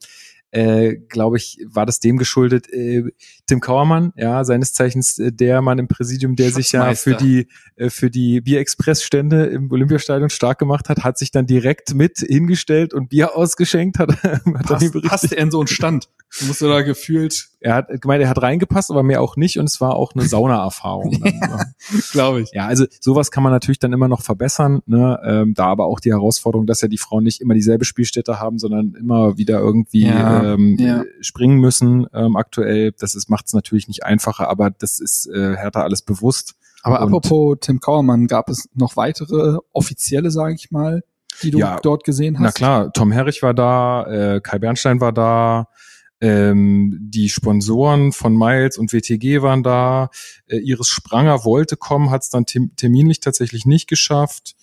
äh, 0.53 0.97
glaube 1.09 1.37
ich, 1.37 1.59
war 1.67 1.87
das 1.87 1.99
dem 1.99 2.17
geschuldet. 2.17 2.71
Äh, 2.71 3.11
Tim 3.47 3.59
Kauermann, 3.59 4.13
ja, 4.15 4.43
seines 4.43 4.73
Zeichens 4.73 5.17
äh, 5.17 5.31
der 5.31 5.63
Mann 5.63 5.79
im 5.79 5.87
Präsidium, 5.87 6.35
der 6.35 6.51
sich 6.51 6.71
ja 6.71 6.93
für 6.93 7.15
die 7.15 7.47
äh, 7.75 7.89
für 7.89 8.11
die 8.11 8.39
Bierexpress-Stände 8.39 9.45
im 9.45 9.71
Olympiastadion 9.71 10.29
stark 10.29 10.59
gemacht 10.59 10.89
hat, 10.89 11.03
hat 11.03 11.17
sich 11.17 11.31
dann 11.31 11.47
direkt 11.47 11.95
mit 11.95 12.19
hingestellt 12.19 12.93
und 12.93 13.09
Bier 13.09 13.35
ausgeschenkt, 13.35 13.97
hat, 13.97 14.11
hat 14.23 14.43
er 14.45 14.77
passt, 14.77 15.01
passt 15.01 15.31
er 15.33 15.39
in 15.39 15.49
so 15.49 15.59
einen 15.59 15.67
Stand? 15.67 16.07
Du 16.39 16.45
musst 16.45 16.61
du 16.61 16.67
da 16.67 16.81
gefühlt, 16.81 17.49
Er 17.63 17.75
hat 17.75 18.01
gemeint, 18.01 18.21
er 18.21 18.29
hat 18.29 18.41
reingepasst, 18.41 18.91
aber 18.91 19.03
mehr 19.03 19.21
auch 19.21 19.37
nicht 19.37 19.57
und 19.57 19.65
es 19.69 19.79
war 19.79 19.95
auch 19.95 20.13
eine 20.13 20.25
Sauna-Erfahrung. 20.25 21.11
ne? 21.23 21.73
glaube 22.11 22.41
ich. 22.41 22.51
Ja, 22.53 22.67
also 22.67 22.85
sowas 22.99 23.31
kann 23.31 23.41
man 23.41 23.51
natürlich 23.53 23.79
dann 23.79 23.93
immer 23.93 24.07
noch 24.09 24.21
verbessern, 24.21 24.81
ne? 24.85 25.17
ähm, 25.25 25.53
da 25.55 25.67
aber 25.67 25.85
auch 25.85 25.99
die 26.01 26.11
Herausforderung, 26.11 26.65
dass 26.67 26.81
ja 26.81 26.87
die 26.89 26.97
Frauen 26.97 27.23
nicht 27.23 27.39
immer 27.41 27.53
dieselbe 27.53 27.85
Spielstätte 27.85 28.39
haben, 28.39 28.59
sondern 28.59 28.95
immer 28.99 29.37
wieder 29.37 29.59
irgendwie 29.59 30.05
Ja, 30.07 30.53
ähm, 30.53 30.75
ja. 30.77 31.03
springen 31.21 31.57
müssen 31.59 32.05
ähm, 32.13 32.35
aktuell. 32.35 32.91
Das 32.99 33.15
ist 33.15 33.29
macht 33.29 33.45
es 33.47 33.53
natürlich 33.53 33.87
nicht 33.87 34.03
einfacher, 34.03 34.49
aber 34.49 34.69
das 34.69 34.99
ist 34.99 35.27
äh, 35.33 35.55
Hertha 35.55 35.83
alles 35.83 36.01
bewusst. 36.01 36.55
Aber 36.83 36.99
Und- 36.99 37.07
apropos 37.07 37.57
Tim 37.61 37.79
Kauermann, 37.79 38.27
gab 38.27 38.49
es 38.49 38.67
noch 38.73 38.97
weitere 38.97 39.57
offizielle, 39.71 40.31
sage 40.31 40.55
ich 40.55 40.69
mal, 40.71 41.03
die 41.41 41.51
du 41.51 41.59
Ja, 41.59 41.79
dort 41.81 42.03
gesehen 42.03 42.35
hast? 42.39 42.43
Na 42.43 42.51
klar, 42.51 42.91
Tom 42.93 43.11
Herrich 43.13 43.41
war 43.41 43.53
da, 43.53 44.05
äh, 44.35 44.41
Kai 44.41 44.59
Bernstein 44.59 44.99
war 44.99 45.13
da, 45.13 45.67
ähm, 46.23 46.97
die 47.01 47.27
Sponsoren 47.27 48.13
von 48.13 48.37
Miles 48.37 48.77
und 48.77 48.93
WTG 48.93 49.41
waren 49.41 49.61
da, 49.61 50.09
äh, 50.47 50.57
Iris 50.57 50.87
Spranger 50.87 51.43
wollte 51.43 51.75
kommen, 51.75 52.11
hat 52.11 52.21
es 52.23 52.29
dann 52.29 52.45
tem 52.45 52.71
terminlich 52.77 53.19
tatsächlich 53.19 53.65
nicht 53.65 53.89
geschafft. 53.89 54.55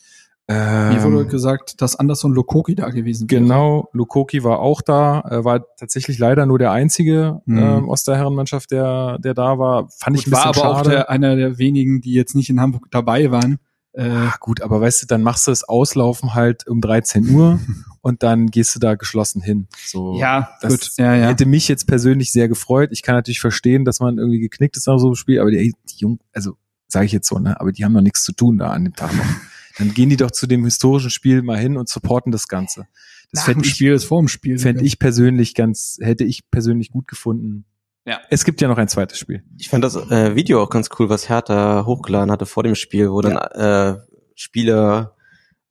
Ähm, 0.49 0.89
Mir 0.95 1.03
wurde 1.05 1.27
gesagt, 1.27 1.83
dass 1.83 1.97
Anderson 1.97 2.33
Lokoki 2.33 2.75
da 2.75 2.89
gewesen 2.89 3.31
wäre. 3.31 3.43
Genau, 3.43 3.91
Lukoki 3.93 4.43
war 4.43 4.61
auch 4.61 4.81
da, 4.81 5.21
äh, 5.31 5.45
war 5.45 5.67
tatsächlich 5.77 6.19
leider 6.19 6.47
nur 6.47 6.59
der 6.59 6.73
einzige 6.73 7.43
Mhm. 7.45 7.59
ähm, 7.59 7.91
aus 7.91 8.05
der 8.05 8.17
Herrenmannschaft, 8.17 8.71
der, 8.71 9.19
der 9.21 9.35
da 9.35 9.59
war. 9.59 9.89
Fand 9.99 10.17
ich 10.19 10.25
Gut, 10.25 10.33
ein 10.33 10.37
war 10.39 10.53
bisschen 10.53 10.65
aber 10.65 10.73
auch 10.73 10.79
schade. 10.79 10.91
der, 10.91 11.11
einer 11.11 11.37
der 11.37 11.59
wenigen, 11.59 12.01
die 12.01 12.15
jetzt 12.15 12.35
nicht 12.35 12.49
in 12.49 12.59
Hamburg 12.59 12.87
dabei 12.91 13.31
waren. 13.31 13.59
Äh, 13.93 14.03
Ah, 14.03 14.35
gut, 14.39 14.63
aber 14.63 14.81
weißt 14.81 15.03
du, 15.03 15.07
dann 15.07 15.23
machst 15.23 15.47
du 15.47 15.51
das 15.51 15.65
Auslaufen 15.65 16.35
halt 16.35 16.67
um 16.67 16.81
13 16.81 17.31
Uhr 17.31 17.59
und 18.03 18.23
dann 18.23 18.47
gehst 18.47 18.75
du 18.75 18.79
da 18.79 18.95
geschlossen 18.95 19.43
hin. 19.43 19.67
So, 19.85 20.19
ja, 20.19 20.51
das 20.61 20.73
gut. 20.73 20.91
Ja, 20.97 21.15
ja. 21.15 21.29
hätte 21.29 21.47
mich 21.47 21.67
jetzt 21.69 21.87
persönlich 21.87 22.31
sehr 22.33 22.49
gefreut. 22.49 22.91
Ich 22.93 23.03
kann 23.03 23.17
natürlich 23.17 23.41
verstehen, 23.41 23.85
dass 23.85 24.01
man 24.01 24.19
irgendwie 24.19 24.39
geknickt 24.39 24.77
ist 24.77 24.87
nach 24.87 24.99
so 24.99 25.09
einem 25.09 25.17
Spiel, 25.17 25.41
aber 25.41 25.51
die, 25.51 25.75
die 25.89 25.97
Jungen, 25.97 26.21
also 26.33 26.57
sage 26.87 27.07
ich 27.07 27.13
jetzt 27.13 27.29
so, 27.29 27.39
ne, 27.39 27.61
aber 27.61 27.73
die 27.73 27.85
haben 27.85 27.93
noch 27.93 28.01
nichts 28.01 28.23
zu 28.23 28.33
tun 28.33 28.59
da 28.59 28.71
an 28.71 28.85
dem 28.85 28.95
Tag 28.95 29.15
noch. 29.15 29.25
Dann 29.79 29.95
gehen 29.95 30.11
die 30.11 30.17
doch 30.17 30.31
zu 30.31 30.47
dem 30.47 30.65
historischen 30.65 31.11
Spiel 31.11 31.43
mal 31.43 31.59
hin 31.59 31.77
und 31.77 31.89
supporten 31.89 32.33
das 32.33 32.49
Ganze. 32.49 32.87
Das 33.33 33.45
fände 33.45 33.65
ich, 33.65 33.71
Spiel 33.71 33.93
ist 33.93 34.05
vor 34.05 34.21
dem 34.21 34.29
Spiel. 34.29 34.59
fänd 34.59 34.83
ich 34.83 34.99
persönlich 34.99 35.55
ganz, 35.55 35.99
hätte 36.01 36.25
ich 36.25 36.51
persönlich 36.51 36.91
gut 36.91 37.07
gefunden. 37.07 37.65
Ja. 38.11 38.21
Es 38.29 38.45
gibt 38.45 38.61
ja 38.61 38.67
noch 38.67 38.77
ein 38.77 38.89
zweites 38.89 39.21
Spiel. 39.21 39.45
Ich 39.57 39.69
fand 39.69 39.85
das 39.85 39.95
äh, 39.95 40.35
Video 40.35 40.61
auch 40.61 40.69
ganz 40.69 40.89
cool, 40.99 41.09
was 41.09 41.29
Hertha 41.29 41.85
hochgeladen 41.87 42.33
hatte 42.33 42.45
vor 42.45 42.65
dem 42.65 42.75
Spiel, 42.75 43.09
wo 43.13 43.21
dann 43.21 43.37
äh, 43.37 44.01
Spieler 44.35 45.15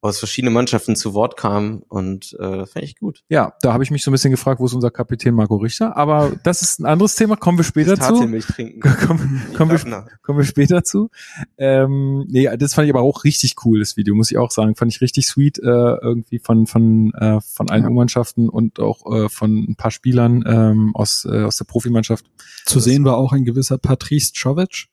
aus 0.01 0.19
verschiedenen 0.19 0.53
Mannschaften 0.53 0.95
zu 0.95 1.13
Wort 1.13 1.35
kamen 1.35 1.83
und 1.89 2.33
äh, 2.39 2.65
fand 2.65 2.85
ich 2.85 2.97
gut. 2.97 3.23
Ja, 3.27 3.53
da 3.61 3.73
habe 3.73 3.83
ich 3.83 3.91
mich 3.91 4.03
so 4.03 4.11
ein 4.11 4.13
bisschen 4.13 4.31
gefragt, 4.31 4.61
wo 4.61 4.65
ist 4.65 4.73
unser 4.73 4.91
Kapitän 4.91 5.33
Marco 5.35 5.57
Richter? 5.57 5.97
Aber 5.97 6.31
das 6.43 6.61
ist 6.61 6.79
ein 6.79 6.85
anderes 6.85 7.15
Thema, 7.15 7.35
kommen 7.35 7.57
wir 7.57 7.65
später 7.65 7.95
zu. 7.95 8.13
Tafelmilch 8.13 8.45
trinken. 8.45 8.79
Kommen, 9.05 9.41
kommen, 9.55 9.71
wir, 9.71 10.07
kommen 10.21 10.39
wir 10.39 10.45
später 10.45 10.83
zu. 10.83 11.09
Ähm, 11.57 12.25
nee, 12.29 12.49
das 12.57 12.73
fand 12.73 12.87
ich 12.87 12.93
aber 12.93 13.01
auch 13.03 13.23
richtig 13.23 13.55
cool, 13.65 13.79
das 13.79 13.97
Video, 13.97 14.15
muss 14.15 14.31
ich 14.31 14.37
auch 14.37 14.51
sagen. 14.51 14.75
Fand 14.75 14.93
ich 14.93 15.01
richtig 15.01 15.27
sweet, 15.27 15.59
äh, 15.59 15.63
irgendwie 15.63 16.39
von, 16.39 16.67
von, 16.67 17.11
äh, 17.15 17.39
von 17.41 17.69
allen 17.69 17.83
Ja. 17.83 17.89
U-Mannschaften 17.89 18.49
und 18.49 18.79
auch 18.79 19.05
äh, 19.11 19.29
von 19.29 19.65
ein 19.69 19.75
paar 19.75 19.91
Spielern 19.91 20.43
ähm, 20.47 20.91
aus, 20.95 21.25
äh, 21.29 21.43
aus 21.43 21.57
der 21.57 21.65
Profimannschaft. 21.65 22.25
Zu 22.65 22.79
sehen 22.79 23.03
war 23.03 23.17
auch 23.17 23.33
ein 23.33 23.45
gewisser 23.45 23.77
Patrice 23.77 24.31
Czovic. 24.33 24.87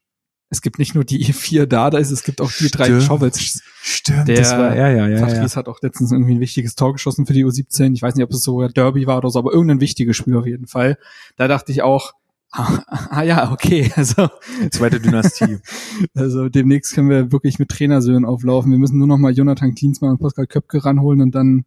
Es 0.48 0.62
gibt 0.62 0.78
nicht 0.78 0.94
nur 0.94 1.04
die 1.04 1.24
vier 1.32 1.66
Dardais, 1.66 2.10
es 2.10 2.22
gibt 2.22 2.40
auch 2.40 2.52
die 2.52 2.70
drei. 2.70 3.00
Chovels. 3.00 3.62
Stimmt, 3.82 4.28
Der 4.28 4.36
das 4.36 4.52
war 4.52 4.74
er, 4.74 4.90
ja, 4.92 5.06
ja, 5.06 5.18
ja. 5.18 5.26
Patrice 5.26 5.56
hat 5.56 5.68
auch 5.68 5.80
letztens 5.82 6.12
irgendwie 6.12 6.34
ein 6.34 6.40
wichtiges 6.40 6.74
Tor 6.76 6.92
geschossen 6.92 7.26
für 7.26 7.32
die 7.32 7.44
U17. 7.44 7.94
Ich 7.94 8.02
weiß 8.02 8.14
nicht, 8.14 8.24
ob 8.24 8.30
es 8.30 8.42
sogar 8.42 8.68
Derby 8.68 9.06
war 9.06 9.18
oder 9.18 9.30
so, 9.30 9.38
aber 9.38 9.52
irgendein 9.52 9.80
wichtiges 9.80 10.16
Spiel 10.16 10.36
auf 10.36 10.46
jeden 10.46 10.66
Fall. 10.66 10.98
Da 11.36 11.48
dachte 11.48 11.72
ich 11.72 11.82
auch, 11.82 12.12
ah, 12.52 12.82
ah 13.10 13.22
ja, 13.22 13.50
okay, 13.50 13.92
also, 13.96 14.28
Zweite 14.70 15.00
Dynastie. 15.00 15.58
also 16.14 16.48
demnächst 16.48 16.94
können 16.94 17.10
wir 17.10 17.32
wirklich 17.32 17.58
mit 17.58 17.68
Trainersöhnen 17.68 18.24
auflaufen. 18.24 18.70
Wir 18.70 18.78
müssen 18.78 18.98
nur 18.98 19.08
noch 19.08 19.18
mal 19.18 19.32
Jonathan 19.32 19.74
Klinsmann 19.74 20.12
und 20.12 20.18
Pascal 20.18 20.46
Köpke 20.46 20.84
ranholen 20.84 21.20
und 21.22 21.34
dann 21.34 21.64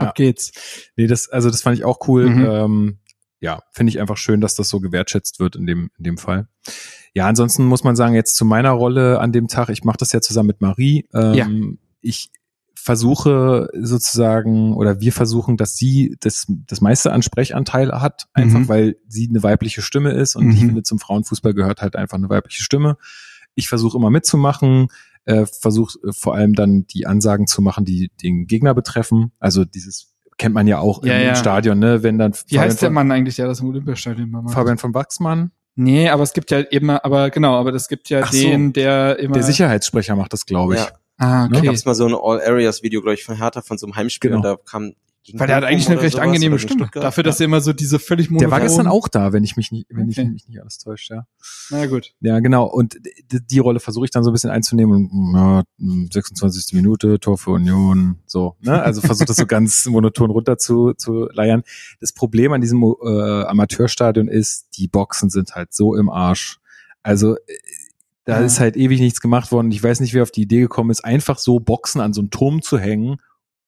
Ja. 0.00 0.08
ab 0.08 0.14
geht's. 0.16 0.52
Nee, 0.96 1.06
das, 1.06 1.28
also 1.28 1.48
das 1.48 1.62
fand 1.62 1.78
ich 1.78 1.84
auch 1.84 2.08
cool. 2.08 2.28
Mhm. 2.28 2.44
Ähm, 2.44 2.98
ja, 3.38 3.62
finde 3.70 3.90
ich 3.90 4.00
einfach 4.00 4.16
schön, 4.16 4.40
dass 4.40 4.56
das 4.56 4.68
so 4.68 4.80
gewertschätzt 4.80 5.38
wird 5.38 5.56
in 5.56 5.66
dem, 5.66 5.90
in 5.96 6.04
dem 6.04 6.18
Fall. 6.18 6.48
Ja, 7.16 7.26
ansonsten 7.28 7.64
muss 7.64 7.82
man 7.82 7.96
sagen, 7.96 8.14
jetzt 8.14 8.36
zu 8.36 8.44
meiner 8.44 8.72
Rolle 8.72 9.20
an 9.20 9.32
dem 9.32 9.48
Tag, 9.48 9.70
ich 9.70 9.84
mache 9.84 9.96
das 9.96 10.12
ja 10.12 10.20
zusammen 10.20 10.48
mit 10.48 10.60
Marie. 10.60 11.06
Ähm, 11.14 11.32
Ja. 11.34 11.48
Ich 12.02 12.30
versuche 12.74 13.68
sozusagen, 13.80 14.74
oder 14.74 15.00
wir 15.00 15.12
versuchen, 15.12 15.56
dass 15.56 15.76
sie 15.76 16.16
das, 16.20 16.44
das 16.66 16.82
meiste 16.82 17.12
an 17.12 17.22
Sprechanteil 17.22 17.90
hat, 18.00 18.26
einfach 18.34 18.60
Mhm. 18.60 18.68
weil 18.68 18.96
sie 19.08 19.28
eine 19.28 19.42
weibliche 19.42 19.80
Stimme 19.82 20.10
ist 20.12 20.36
und 20.36 20.44
Mhm. 20.44 20.50
ich 20.52 20.58
finde, 20.58 20.82
zum 20.82 20.98
Frauenfußball 20.98 21.54
gehört 21.54 21.80
halt 21.80 21.96
einfach 21.96 22.18
eine 22.18 22.28
weibliche 22.28 22.62
Stimme. 22.62 22.98
Ich 23.54 23.68
versuche 23.68 23.96
immer 23.96 24.10
mitzumachen, 24.10 24.88
äh, 25.24 25.46
versuche 25.46 25.98
äh, 26.06 26.12
vor 26.12 26.34
allem 26.34 26.52
dann 26.52 26.86
die 26.86 27.06
Ansagen 27.06 27.46
zu 27.46 27.62
machen, 27.62 27.84
die 27.86 28.10
den 28.22 28.46
Gegner 28.46 28.74
betreffen. 28.74 29.32
Also 29.40 29.64
dieses 29.64 30.14
kennt 30.36 30.54
man 30.54 30.66
ja 30.66 30.78
auch 30.78 31.02
Ja, 31.02 31.14
im, 31.18 31.26
ja. 31.28 31.34
Stadion, 31.34 31.78
ne? 31.78 32.02
Wenn 32.02 32.18
dann 32.18 32.34
Wie 32.48 32.60
heißt 32.60 32.82
der 32.82 32.90
Mann 32.90 33.10
eigentlich, 33.10 33.36
der 33.36 33.46
das 33.46 33.60
im 33.60 33.68
Olympiastadion 33.68 34.30
macht? 34.30 34.50
Fabian 34.52 34.76
von 34.78 34.92
Wachsmann, 34.94 35.50
Nee, 35.76 36.08
aber 36.08 36.22
es 36.22 36.32
gibt 36.32 36.50
ja 36.50 36.60
immer, 36.60 37.04
aber 37.04 37.30
genau, 37.30 37.54
aber 37.54 37.72
es 37.74 37.86
gibt 37.88 38.08
ja 38.08 38.22
Ach 38.24 38.32
so. 38.32 38.38
den, 38.40 38.72
der 38.72 39.18
immer. 39.18 39.34
der 39.34 39.42
Sicherheitssprecher 39.42 40.16
macht 40.16 40.32
das, 40.32 40.46
glaube 40.46 40.74
ich. 40.74 40.80
Ja. 40.80 40.88
Ah, 41.18 41.48
Ne? 41.48 41.58
okay. 41.58 41.66
Gab's 41.66 41.84
mal 41.84 41.94
so 41.94 42.06
ein 42.06 42.14
All-Areas-Video, 42.14 43.00
glaube 43.02 43.14
ich, 43.14 43.24
von 43.24 43.36
Hertha 43.36 43.60
von 43.62 43.76
so 43.78 43.86
einem 43.86 43.94
Heimspiel 43.96 44.30
Genau. 44.30 44.36
und 44.38 44.44
da 44.44 44.56
kam 44.70 44.94
gegen 45.26 45.38
Weil 45.40 45.48
der 45.48 45.56
hat 45.56 45.64
eigentlich 45.64 45.88
eine 45.88 46.00
recht 46.00 46.12
sowas 46.12 46.24
angenehme 46.26 46.58
Stimme. 46.58 46.84
Stuttgart. 46.84 47.02
Dafür, 47.04 47.24
dass 47.24 47.40
er 47.40 47.46
immer 47.46 47.60
so 47.60 47.72
diese 47.72 47.98
völlig 47.98 48.28
Der 48.30 48.50
war 48.50 48.60
gestern 48.60 48.86
auch 48.86 49.08
da, 49.08 49.32
wenn 49.32 49.42
ich 49.44 49.56
mich 49.56 49.72
nicht, 49.72 49.86
wenn 49.90 50.08
Okay. 50.08 50.22
ich 50.22 50.28
mich 50.28 50.48
nicht 50.48 50.60
alles 50.60 50.78
täuscht, 50.78 51.10
ja. 51.10 51.26
Na 51.70 51.86
gut. 51.86 52.12
Ja, 52.20 52.38
genau. 52.40 52.64
Und 52.66 52.96
die 53.30 53.58
Rolle 53.58 53.80
versuche 53.80 54.04
ich 54.04 54.10
dann 54.12 54.22
so 54.22 54.30
ein 54.30 54.32
bisschen 54.32 54.50
einzunehmen. 54.50 55.08
Und, 55.10 55.34
ja, 55.34 55.62
26. 56.12 56.74
Minute, 56.74 57.18
Tor 57.18 57.38
für 57.38 57.50
Union, 57.50 58.20
so. 58.26 58.56
Ne? 58.60 58.80
Also 58.82 59.00
versuche 59.00 59.26
das 59.26 59.36
so 59.36 59.46
ganz 59.46 59.84
monoton 59.86 60.30
runter 60.30 60.58
zu, 60.58 60.92
zu 60.94 61.28
leiern. 61.32 61.62
Das 62.00 62.12
Problem 62.12 62.52
an 62.52 62.60
diesem 62.60 62.82
äh, 62.82 63.42
Amateurstadion 63.44 64.28
ist, 64.28 64.68
die 64.78 64.88
Boxen 64.88 65.30
sind 65.30 65.54
halt 65.54 65.74
so 65.74 65.94
im 65.96 66.08
Arsch. 66.08 66.58
Also 67.02 67.34
äh, 67.36 67.38
da 68.24 68.40
Ja. 68.40 68.44
ist 68.46 68.58
halt 68.60 68.76
ewig 68.76 69.00
nichts 69.00 69.20
gemacht 69.20 69.52
worden. 69.52 69.70
Ich 69.70 69.82
weiß 69.82 70.00
nicht, 70.00 70.12
wer 70.14 70.22
auf 70.24 70.30
die 70.32 70.42
Idee 70.42 70.60
gekommen 70.60 70.90
ist, 70.90 71.04
einfach 71.04 71.38
so 71.38 71.60
Boxen 71.60 72.00
an 72.00 72.12
so 72.12 72.20
einen 72.20 72.30
Turm 72.30 72.60
zu 72.62 72.78
hängen 72.78 73.16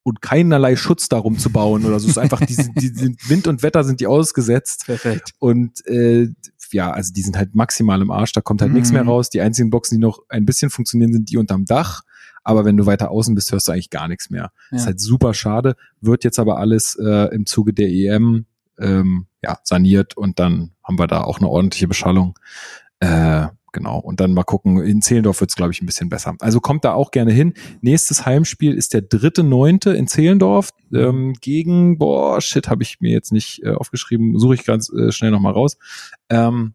und 0.09 0.23
keinerlei 0.23 0.77
Schutz 0.77 1.09
darum 1.09 1.39
zu 1.39 1.51
bauen 1.51 1.85
oder 1.85 1.99
so. 2.01 2.07
Es 2.07 2.13
ist 2.13 2.19
einfach, 2.19 2.41
die, 2.41 2.55
sind- 2.55 2.81
die 2.81 2.89
sind 2.89 3.29
Wind 3.29 3.47
und 3.47 3.63
Wetter 3.63 3.85
sind 3.85 4.01
die 4.01 4.07
ausgesetzt. 4.07 4.85
Perfekt. 4.87 5.33
Und 5.39 5.87
äh, 5.87 6.29
ja, 6.73 6.91
also 6.91 7.13
die 7.15 7.23
sind 7.23 7.37
halt 7.37 7.55
maximal 7.55 8.03
im 8.03 8.11
Arsch, 8.11 8.33
da 8.33 8.41
kommt 8.41 8.61
halt 8.61 8.73
nichts 8.73 8.91
Mhm. 8.91 8.95
mehr 8.97 9.05
raus. 9.05 9.31
Die 9.31 9.41
einzigen 9.41 9.71
Boxen, 9.71 9.95
die 9.97 10.01
noch 10.01 10.21
ein 10.29 10.45
bisschen 10.45 10.71
funktionieren, 10.71 11.13
sind 11.13 11.31
die 11.31 11.37
unterm 11.39 11.65
Dach. 11.65 12.03
Aber 12.45 12.65
wenn 12.65 12.77
du 12.77 12.87
weiter 12.87 13.11
außen 13.11 13.35
bist, 13.35 13.53
hörst 13.53 13.69
du 13.69 13.73
eigentlich 13.73 13.91
gar 13.91 14.09
nichts 14.09 14.31
mehr. 14.31 14.51
Ja. 14.71 14.77
Ist 14.79 14.87
halt 14.87 15.01
super 15.01 15.35
schade, 15.35 15.77
wird 16.01 16.25
jetzt 16.25 16.39
aber 16.39 16.59
alles 16.59 16.95
äh, 16.95 17.35
im 17.35 17.45
Zuge 17.47 17.73
der 17.75 17.89
EM 17.89 18.47
ähm, 18.79 19.27
ja, 19.43 19.59
saniert 19.65 20.17
und 20.17 20.39
dann 20.39 20.73
haben 20.85 20.99
wir 20.99 21.07
da 21.09 21.23
auch 21.23 21.39
eine 21.39 21.49
ordentliche 21.49 21.89
Beschallung. 21.89 22.39
Äh, 23.01 23.49
genau. 23.73 23.99
Und 23.99 24.21
dann 24.21 24.33
mal 24.33 24.45
gucken, 24.45 24.81
in 24.83 25.03
Zehlendorf 25.03 25.41
wird's 25.41 25.53
es, 25.53 25.57
glaube 25.57 25.73
ich, 25.73 25.83
ein 25.83 25.87
bisschen 25.87 26.09
besser. 26.09 26.35
Also 26.41 26.61
kommt 26.61 26.85
da 26.85 26.93
auch 26.93 27.11
gerne 27.11 27.33
hin. 27.33 27.55
Nächstes 27.81 28.27
Heimspiel 28.27 28.75
ist 28.75 28.95
der 28.95 29.03
dritte 29.03 29.43
Neunte 29.43 29.91
in 29.91 30.07
Zehlendorf 30.07 30.71
ähm, 30.93 31.35
gegen, 31.41 31.99
boah, 31.99 32.41
shit, 32.41 32.69
habe 32.69 32.83
ich 32.83 33.01
mir 33.01 33.13
jetzt 33.13 33.33
nicht 33.33 33.63
äh, 33.63 33.73
aufgeschrieben, 33.73 34.39
suche 34.39 34.55
ich 34.55 34.65
ganz 34.65 34.91
äh, 34.91 35.13
schnell 35.13 35.31
nochmal 35.31 35.53
raus. 35.53 35.77
Ähm, 36.29 36.75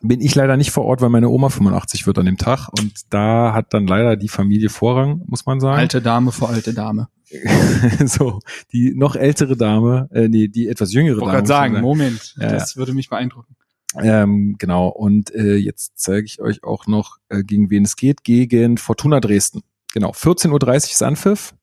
bin 0.00 0.20
ich 0.20 0.34
leider 0.34 0.56
nicht 0.56 0.70
vor 0.70 0.84
Ort, 0.84 1.00
weil 1.00 1.08
meine 1.08 1.28
Oma 1.28 1.48
85 1.48 2.06
wird 2.06 2.18
an 2.18 2.26
dem 2.26 2.36
Tag 2.36 2.68
und 2.78 2.92
da 3.10 3.54
hat 3.54 3.72
dann 3.72 3.86
leider 3.86 4.16
die 4.16 4.28
Familie 4.28 4.68
Vorrang, 4.68 5.22
muss 5.26 5.46
man 5.46 5.58
sagen. 5.60 5.78
Alte 5.78 6.02
Dame 6.02 6.32
vor 6.32 6.50
alte 6.50 6.74
Dame. 6.74 7.08
so, 8.04 8.40
die 8.72 8.94
noch 8.94 9.16
ältere 9.16 9.56
Dame, 9.56 10.08
äh, 10.12 10.28
nee, 10.28 10.48
die 10.48 10.68
etwas 10.68 10.92
jüngere 10.92 11.16
Ich 11.16 11.20
wollte 11.22 11.26
Dame. 11.26 11.36
gerade 11.38 11.48
sagen, 11.48 11.72
muss 11.72 11.80
man 11.80 11.88
Moment, 11.88 12.34
Ja, 12.38 12.50
das 12.50 12.76
würde 12.76 12.92
mich 12.92 13.08
beeindrucken. 13.08 13.56
Ähm, 14.02 14.56
genau, 14.58 14.88
und 14.88 15.34
äh, 15.34 15.56
jetzt 15.56 15.92
zeige 15.96 16.26
ich 16.26 16.40
euch 16.40 16.64
auch 16.64 16.86
noch, 16.86 17.18
äh, 17.28 17.42
gegen 17.42 17.70
wen 17.70 17.84
es 17.84 17.96
geht, 17.96 18.24
gegen 18.24 18.78
Fortuna 18.78 19.20
Dresden. 19.20 19.62
Genau, 19.92 20.10
14.30 20.10 20.50
Uhr 20.52 20.74
ist 20.74 21.02
Anpfiff 21.02 21.54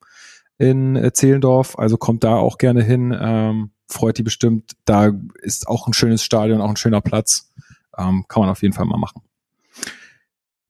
in 0.58 0.96
äh, 0.96 1.12
Zehlendorf, 1.12 1.78
also 1.78 1.96
kommt 1.96 2.24
da 2.24 2.36
auch 2.36 2.58
gerne 2.58 2.82
hin, 2.82 3.16
ähm, 3.18 3.70
freut 3.88 4.18
die 4.18 4.22
bestimmt. 4.22 4.72
Da 4.84 5.12
ist 5.42 5.68
auch 5.68 5.86
ein 5.86 5.92
schönes 5.92 6.22
Stadion, 6.22 6.60
auch 6.60 6.70
ein 6.70 6.76
schöner 6.76 7.00
Platz. 7.00 7.52
Ähm, 7.96 8.24
kann 8.28 8.40
man 8.40 8.50
auf 8.50 8.62
jeden 8.62 8.74
Fall 8.74 8.86
mal 8.86 8.98
machen. 8.98 9.22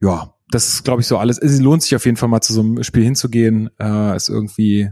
Ja, 0.00 0.34
das 0.50 0.68
ist, 0.68 0.84
glaube 0.84 1.00
ich, 1.00 1.06
so 1.06 1.18
alles. 1.18 1.38
Es 1.38 1.60
lohnt 1.60 1.82
sich 1.82 1.96
auf 1.96 2.04
jeden 2.04 2.16
Fall 2.16 2.28
mal 2.28 2.42
zu 2.42 2.52
so 2.52 2.60
einem 2.60 2.82
Spiel 2.82 3.04
hinzugehen. 3.04 3.70
Äh, 3.78 4.16
ist 4.16 4.28
irgendwie, 4.28 4.90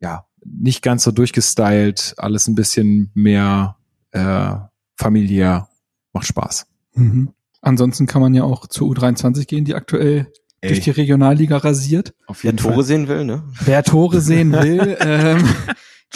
ja, 0.00 0.26
nicht 0.44 0.82
ganz 0.82 1.04
so 1.04 1.10
durchgestylt, 1.10 2.14
alles 2.16 2.48
ein 2.48 2.54
bisschen 2.54 3.10
mehr 3.14 3.76
äh, 4.12 4.54
familiär. 4.96 5.68
Macht 6.14 6.26
Spaß. 6.26 6.66
Mhm. 6.94 7.30
Ansonsten 7.60 8.06
kann 8.06 8.22
man 8.22 8.32
ja 8.32 8.44
auch 8.44 8.66
zur 8.66 8.88
U23 8.90 9.46
gehen, 9.46 9.64
die 9.66 9.74
aktuell 9.74 10.32
durch 10.62 10.80
die 10.80 10.90
Regionalliga 10.90 11.58
rasiert. 11.58 12.14
auf 12.26 12.42
Wer 12.42 12.52
jeden 12.52 12.56
Tore 12.62 12.74
Fall. 12.76 12.84
sehen 12.84 13.08
will, 13.08 13.24
ne? 13.26 13.42
Wer 13.64 13.82
Tore 13.82 14.22
sehen 14.22 14.52
will, 14.62 14.96
ähm, 15.00 15.46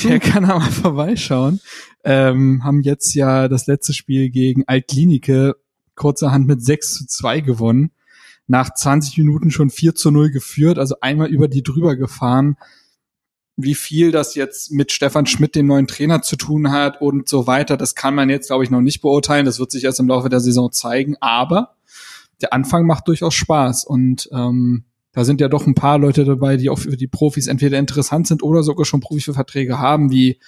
der 0.03 0.21
kann 0.21 0.45
da 0.45 0.59
mal 0.59 0.71
vorbeischauen. 0.71 1.61
Ähm, 2.05 2.65
haben 2.65 2.81
jetzt 2.81 3.13
ja 3.15 3.49
das 3.49 3.67
letzte 3.67 3.93
Spiel 3.93 4.31
gegen 4.31 4.65
Altklinike 4.67 5.57
kurzerhand 5.95 6.47
mit 6.47 6.65
6 6.65 6.95
zu 6.95 7.07
2 7.07 7.41
gewonnen. 7.41 7.91
Nach 8.47 8.73
20 8.73 9.19
Minuten 9.19 9.51
schon 9.51 9.69
4 9.69 9.95
zu 9.95 10.11
0 10.11 10.31
geführt, 10.31 10.79
also 10.79 10.95
einmal 11.03 11.29
über 11.29 11.49
die 11.49 11.63
drüber 11.63 11.97
gefahren. 11.97 12.57
Wie 13.61 13.75
viel 13.75 14.13
das 14.13 14.37
jetzt 14.37 14.71
mit 14.71 14.93
Stefan 14.93 15.27
Schmidt, 15.27 15.57
dem 15.57 15.67
neuen 15.67 15.89
Trainer, 15.89 16.23
zu 16.23 16.37
tun 16.37 16.71
hat 16.71 17.01
und 17.01 17.29
so 17.29 17.49
weiter, 17.49 17.77
das 17.77 17.97
kann 17.97 18.15
man 18.15 18.31
jetzt, 18.31 18.47
glaube 18.47 18.63
ich, 18.63 18.71
noch 18.71 18.81
nicht 18.81 19.01
beurteilen. 19.01 19.47
Das 19.47 19.59
wird 19.59 19.73
sich 19.73 19.83
erst 19.83 19.99
im 19.99 20.07
Laufe 20.07 20.29
der 20.29 20.39
Saison 20.39 20.71
zeigen. 20.71 21.17
Aber 21.21 21.75
der 22.41 22.53
Anfang 22.53 22.87
macht 22.87 23.09
durchaus 23.09 23.35
Spaß 23.35 23.85
und 23.85 24.29
ähm, 24.33 24.85
da 25.13 25.25
sind 25.25 25.41
ja 25.41 25.49
doch 25.49 25.67
ein 25.67 25.75
paar 25.75 25.99
Leute 25.99 26.25
dabei, 26.25 26.57
die 26.57 26.71
auch 26.71 26.79
für 26.79 26.97
die 26.97 27.09
Profis 27.09 27.49
entweder 27.49 27.79
interessant 27.79 28.29
sind 28.29 28.45
oder 28.45 28.63
sogar 28.63 28.85
schon 28.85 29.01
Profiverträge 29.01 29.79
haben, 29.79 30.13
wie 30.13 30.39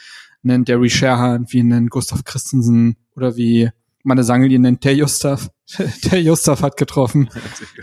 einen 0.44 0.64
Derry 0.64 0.88
Sherhan, 0.88 1.46
wie 1.48 1.58
einen 1.58 1.88
Gustav 1.88 2.24
Christensen 2.24 2.96
oder 3.16 3.36
wie 3.36 3.70
meine 4.02 4.22
Sangel 4.24 4.52
ihn 4.52 4.62
nennt, 4.62 4.84
der 4.84 4.94
Justav. 4.94 5.50
der 6.10 6.22
Justav 6.22 6.62
hat 6.62 6.76
getroffen. 6.76 7.28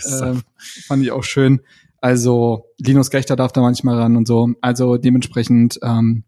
Ähm, 0.10 0.42
fand 0.86 1.04
ich 1.04 1.12
auch 1.12 1.24
schön. 1.24 1.62
Also 2.08 2.72
Linus 2.78 3.10
Gechter 3.10 3.36
darf 3.36 3.52
da 3.52 3.60
manchmal 3.60 4.00
ran 4.00 4.16
und 4.16 4.30
so. 4.30 4.48
Also 4.62 4.96
dementsprechend 4.96 5.78
ähm, 5.84 6.24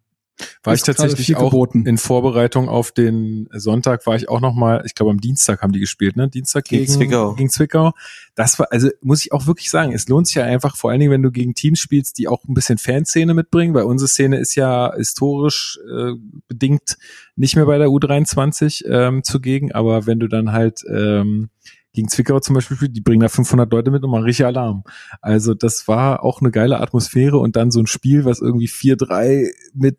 war 0.61 0.73
ich 0.73 0.83
tatsächlich 0.83 1.27
viel 1.27 1.35
auch 1.35 1.51
geboten. 1.51 1.85
in 1.85 1.97
Vorbereitung 1.97 2.67
auf 2.67 2.91
den 2.91 3.47
Sonntag 3.53 4.05
war 4.05 4.17
ich 4.17 4.27
auch 4.27 4.41
noch 4.41 4.53
mal, 4.53 4.83
ich 4.85 4.93
glaube 4.93 5.11
am 5.11 5.21
Dienstag 5.21 5.61
haben 5.61 5.71
die 5.71 5.79
gespielt, 5.79 6.17
ne? 6.17 6.27
Dienstag 6.27 6.65
Gegen 6.65 6.83
gegen, 6.83 6.91
Zwickau. 6.91 7.33
Gegen 7.35 7.49
Zwickau. 7.49 7.93
Das 8.35 8.59
war, 8.59 8.67
also 8.71 8.89
muss 9.01 9.23
ich 9.23 9.31
auch 9.31 9.47
wirklich 9.47 9.69
sagen, 9.69 9.93
es 9.93 10.09
lohnt 10.09 10.27
sich 10.27 10.35
ja 10.35 10.43
einfach, 10.43 10.75
vor 10.75 10.91
allen 10.91 10.99
Dingen, 10.99 11.13
wenn 11.13 11.23
du 11.23 11.31
gegen 11.31 11.53
Teams 11.53 11.79
spielst, 11.79 12.17
die 12.17 12.27
auch 12.27 12.43
ein 12.43 12.53
bisschen 12.53 12.77
Fanszene 12.77 13.33
mitbringen, 13.33 13.73
weil 13.73 13.83
unsere 13.83 14.09
Szene 14.09 14.37
ist 14.37 14.55
ja 14.55 14.93
historisch 14.97 15.79
äh, 15.89 16.11
bedingt 16.49 16.97
nicht 17.37 17.55
mehr 17.55 17.65
bei 17.65 17.77
der 17.77 17.87
U23 17.87 18.85
ähm, 18.85 19.23
zugegen, 19.23 19.71
aber 19.71 20.07
wenn 20.07 20.19
du 20.19 20.27
dann 20.27 20.51
halt 20.51 20.83
ähm, 20.93 21.49
gegen 21.93 22.07
Zwickau 22.07 22.39
zum 22.39 22.53
Beispiel 22.55 22.89
die 22.89 23.01
bringen 23.01 23.21
da 23.21 23.29
500 23.29 23.71
Leute 23.71 23.91
mit 23.91 24.03
und 24.03 24.11
machen 24.11 24.23
richtig 24.23 24.45
Alarm. 24.45 24.83
Also 25.21 25.53
das 25.53 25.87
war 25.87 26.23
auch 26.23 26.41
eine 26.41 26.51
geile 26.51 26.79
Atmosphäre 26.79 27.37
und 27.37 27.55
dann 27.55 27.71
so 27.71 27.79
ein 27.79 27.87
Spiel, 27.87 28.25
was 28.25 28.39
irgendwie 28.41 28.67
4-3 28.67 29.49
mit, 29.73 29.97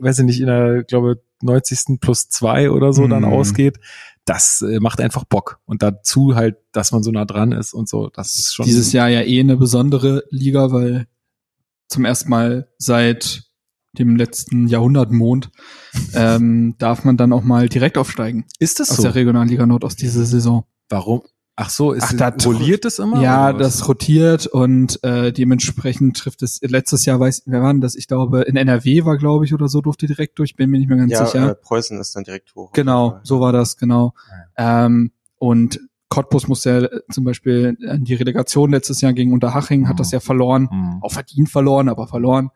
weiß 0.00 0.20
ich 0.20 0.24
nicht, 0.24 0.40
in 0.40 0.46
der, 0.46 0.84
glaube 0.84 1.22
90. 1.42 2.00
plus 2.00 2.28
zwei 2.30 2.70
oder 2.70 2.92
so 2.94 3.06
dann 3.06 3.22
Mhm. 3.22 3.28
ausgeht. 3.28 3.78
Das 4.24 4.62
äh, 4.62 4.80
macht 4.80 5.00
einfach 5.00 5.24
Bock. 5.24 5.60
Und 5.66 5.82
dazu 5.82 6.34
halt, 6.34 6.56
dass 6.72 6.90
man 6.92 7.02
so 7.02 7.10
nah 7.12 7.26
dran 7.26 7.52
ist 7.52 7.74
und 7.74 7.88
so, 7.88 8.08
das 8.08 8.34
ist 8.38 8.54
schon. 8.54 8.64
dieses 8.64 8.92
Jahr 8.92 9.08
ja 9.08 9.20
eh 9.22 9.38
eine 9.38 9.56
besondere 9.56 10.24
Liga, 10.30 10.72
weil 10.72 11.06
zum 11.88 12.04
ersten 12.04 12.30
Mal 12.30 12.68
seit 12.78 13.44
dem 13.98 14.16
letzten 14.16 14.66
Jahrhundertmond 14.66 15.50
ähm, 16.14 16.74
darf 16.78 17.04
man 17.04 17.16
dann 17.16 17.32
auch 17.32 17.42
mal 17.44 17.68
direkt 17.68 17.96
aufsteigen 17.98 18.44
ist 18.58 18.80
das 18.80 18.90
aus 18.90 18.96
so? 18.96 19.02
der 19.04 19.14
Regionalliga 19.14 19.64
Nordost 19.66 20.00
diese 20.02 20.24
Saison. 20.26 20.64
Warum? 20.88 21.22
Ach 21.58 21.70
so, 21.70 21.92
ist 21.92 22.04
Ach, 22.04 22.12
da 22.12 22.28
rolliert 22.44 22.84
es 22.84 22.98
immer? 22.98 23.22
ja, 23.22 23.54
das 23.54 23.88
rotiert 23.88 24.46
und 24.46 25.02
äh, 25.02 25.32
dementsprechend 25.32 26.18
trifft 26.18 26.42
es 26.42 26.60
letztes 26.62 27.06
Jahr 27.06 27.18
weiß 27.18 27.44
wer 27.46 27.62
war 27.62 27.72
denn 27.72 27.80
das? 27.80 27.94
Ich 27.94 28.08
glaube 28.08 28.42
in 28.42 28.56
NRW 28.56 29.06
war 29.06 29.16
glaube 29.16 29.46
ich 29.46 29.54
oder 29.54 29.66
so 29.68 29.80
durfte 29.80 30.06
direkt 30.06 30.38
durch, 30.38 30.54
bin 30.54 30.68
mir 30.68 30.78
nicht 30.78 30.88
mehr 30.88 30.98
ganz 30.98 31.12
Ja, 31.12 31.24
sicher. 31.24 31.50
äh, 31.52 31.54
Preußen 31.54 31.98
ist 31.98 32.14
dann 32.14 32.24
direkt 32.24 32.54
hoch. 32.54 32.72
Genau, 32.72 33.20
so 33.22 33.40
war 33.40 33.52
das, 33.52 33.78
genau. 33.78 34.12
Ähm, 34.58 35.12
und 35.38 35.80
Cottbus 36.10 36.46
musste 36.46 36.70
ja 36.70 36.78
äh, 36.84 37.00
zum 37.10 37.24
Beispiel 37.24 37.78
an 37.88 38.04
die 38.04 38.14
Relegation 38.14 38.70
letztes 38.70 39.00
Jahr 39.00 39.14
gegen 39.14 39.32
Unterhaching, 39.32 39.88
hat 39.88 39.98
das 39.98 40.10
ja 40.12 40.20
verloren, 40.20 40.68
Mhm. 40.70 40.98
auch 41.02 41.12
verdient 41.12 41.48
verloren, 41.48 41.88
aber 41.88 42.06
verloren. 42.06 42.50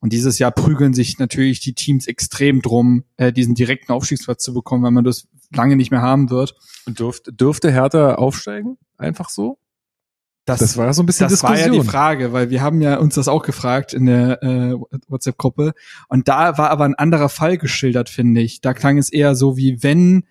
Und 0.00 0.12
dieses 0.12 0.38
Jahr 0.40 0.50
prügeln 0.50 0.92
sich 0.92 1.18
natürlich 1.18 1.60
die 1.60 1.74
Teams 1.74 2.06
extrem 2.08 2.62
drum, 2.62 3.04
äh, 3.16 3.32
diesen 3.32 3.54
direkten 3.54 3.92
Aufstiegsplatz 3.92 4.42
zu 4.42 4.52
bekommen, 4.54 4.82
weil 4.82 4.90
man 4.90 5.04
das 5.04 5.28
lange 5.54 5.76
nicht 5.76 5.90
mehr 5.90 6.02
haben 6.02 6.30
wird. 6.30 6.54
Und 6.86 6.98
dürfte, 6.98 7.32
dürfte 7.32 7.70
Hertha 7.70 8.14
aufsteigen? 8.14 8.78
Einfach 8.96 9.28
so? 9.28 9.58
Das 10.46 10.76
war 10.76 10.92
so 10.94 11.02
ein 11.02 11.06
bisschen 11.06 11.28
das 11.28 11.42
war 11.42 11.50
ja 11.50 11.56
Diskussion. 11.56 11.84
die 11.84 11.88
Frage, 11.88 12.32
weil 12.32 12.50
wir 12.50 12.62
haben 12.62 12.80
ja 12.80 12.96
uns 12.98 13.14
das 13.14 13.28
auch 13.28 13.42
gefragt 13.42 13.92
in 13.92 14.06
der 14.06 14.42
äh, 14.42 14.74
WhatsApp-Gruppe. 15.08 15.74
Und 16.08 16.28
da 16.28 16.58
war 16.58 16.70
aber 16.70 16.84
ein 16.84 16.94
anderer 16.94 17.28
Fall 17.28 17.58
geschildert, 17.58 18.08
finde 18.08 18.40
ich. 18.40 18.60
Da 18.60 18.74
klang 18.74 18.98
es 18.98 19.12
eher 19.12 19.34
so 19.34 19.56
wie 19.56 19.82
wenn, 19.82 20.24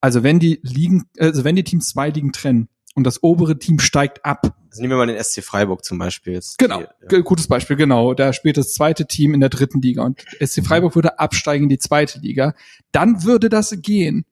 also 0.00 0.22
wenn 0.22 0.38
die 0.38 0.60
Ligen, 0.62 1.04
also 1.18 1.44
wenn 1.44 1.56
die 1.56 1.64
Teams 1.64 1.88
zwei 1.88 2.10
Ligen 2.10 2.32
trennen 2.32 2.68
und 2.94 3.04
das 3.04 3.22
obere 3.22 3.58
Team 3.58 3.78
steigt 3.78 4.24
ab. 4.24 4.54
Also 4.70 4.82
nehmen 4.82 4.92
wir 4.92 4.98
mal 4.98 5.06
den 5.06 5.22
SC 5.22 5.42
Freiburg 5.42 5.84
zum 5.84 5.98
Beispiel. 5.98 6.34
Jetzt 6.34 6.58
Genau, 6.58 6.82
Die, 7.10 7.14
ja. 7.14 7.20
Gutes 7.22 7.46
Beispiel, 7.46 7.76
genau. 7.76 8.12
Da 8.14 8.32
spielt 8.32 8.56
das 8.56 8.74
zweite 8.74 9.06
Team 9.06 9.34
in 9.34 9.40
der 9.40 9.48
dritten 9.48 9.80
Liga 9.80 10.02
und 10.02 10.24
SC 10.44 10.64
Freiburg 10.64 10.94
würde 10.94 11.18
absteigen 11.18 11.64
in 11.64 11.68
die 11.70 11.78
zweite 11.78 12.18
Liga. 12.18 12.54
Dann 12.92 13.24
würde 13.24 13.48
das 13.48 13.74
gehen, 13.80 14.26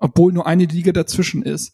obwohl 0.00 0.32
nur 0.32 0.46
eine 0.46 0.64
Liga 0.64 0.90
dazwischen 0.92 1.42
ist. 1.42 1.72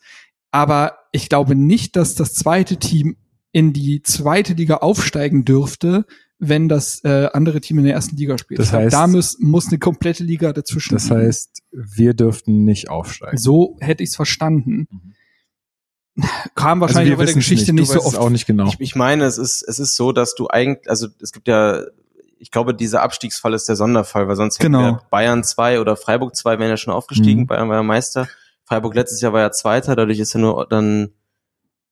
Aber 0.50 0.98
ich 1.12 1.28
glaube 1.30 1.54
nicht, 1.54 1.96
dass 1.96 2.14
das 2.14 2.34
zweite 2.34 2.76
Team 2.76 3.16
in 3.52 3.72
die 3.72 4.02
zweite 4.02 4.52
Liga 4.52 4.76
aufsteigen 4.78 5.44
dürfte, 5.46 6.04
wenn 6.38 6.68
das 6.68 7.02
äh, 7.04 7.30
andere 7.32 7.62
Team 7.62 7.78
in 7.78 7.84
der 7.84 7.94
ersten 7.94 8.16
Liga 8.16 8.36
spielt. 8.36 8.60
Das 8.60 8.70
heißt- 8.72 8.90
da 8.90 9.06
muss, 9.06 9.38
muss 9.40 9.68
eine 9.68 9.78
komplette 9.78 10.22
Liga 10.22 10.52
dazwischen. 10.52 10.94
Das 10.94 11.04
liegen. 11.08 11.22
heißt, 11.22 11.62
wir 11.72 12.12
dürften 12.12 12.64
nicht 12.64 12.90
aufsteigen. 12.90 13.38
so 13.38 13.76
hätte 13.80 14.02
ich 14.02 14.10
es 14.10 14.16
verstanden. 14.16 14.86
Mhm. 14.90 15.12
Kam 16.54 16.80
wahrscheinlich 16.80 17.14
auch 17.14 17.20
in 17.20 17.26
der 17.26 17.34
Geschichte 17.34 17.66
Du 17.66 17.72
nicht, 17.74 17.88
so 17.88 17.94
weißt 17.96 18.06
es 18.06 18.14
oft. 18.14 18.18
auch 18.18 18.30
nicht 18.30 18.46
genau. 18.46 18.68
Ich, 18.68 18.80
ich 18.80 18.96
meine, 18.96 19.24
es 19.24 19.36
ist, 19.38 19.62
es 19.62 19.78
ist 19.78 19.96
so, 19.96 20.12
dass 20.12 20.34
du 20.34 20.48
eigentlich, 20.48 20.88
also 20.88 21.08
es 21.20 21.32
gibt 21.32 21.46
ja, 21.48 21.82
ich 22.38 22.50
glaube, 22.50 22.74
dieser 22.74 23.02
Abstiegsfall 23.02 23.54
ist 23.54 23.68
der 23.68 23.76
Sonderfall, 23.76 24.28
weil 24.28 24.36
sonst 24.36 24.58
hätten 24.58 24.72
Genau. 24.72 24.82
wir 24.84 25.00
Bayern 25.10 25.42
2 25.44 25.80
oder 25.80 25.96
Freiburg 25.96 26.34
2 26.36 26.58
wären 26.58 26.68
ja 26.70 26.76
schon 26.76 26.92
aufgestiegen. 26.94 27.42
Mhm. 27.42 27.46
Bayern 27.46 27.68
war 27.68 27.76
ja 27.76 27.82
Meister. 27.82 28.28
Freiburg 28.64 28.94
letztes 28.94 29.20
Jahr 29.20 29.32
war 29.32 29.40
ja 29.40 29.52
Zweiter, 29.52 29.94
dadurch 29.96 30.18
ist 30.18 30.32
ja 30.34 30.40
nur 30.40 30.66
dann 30.68 31.10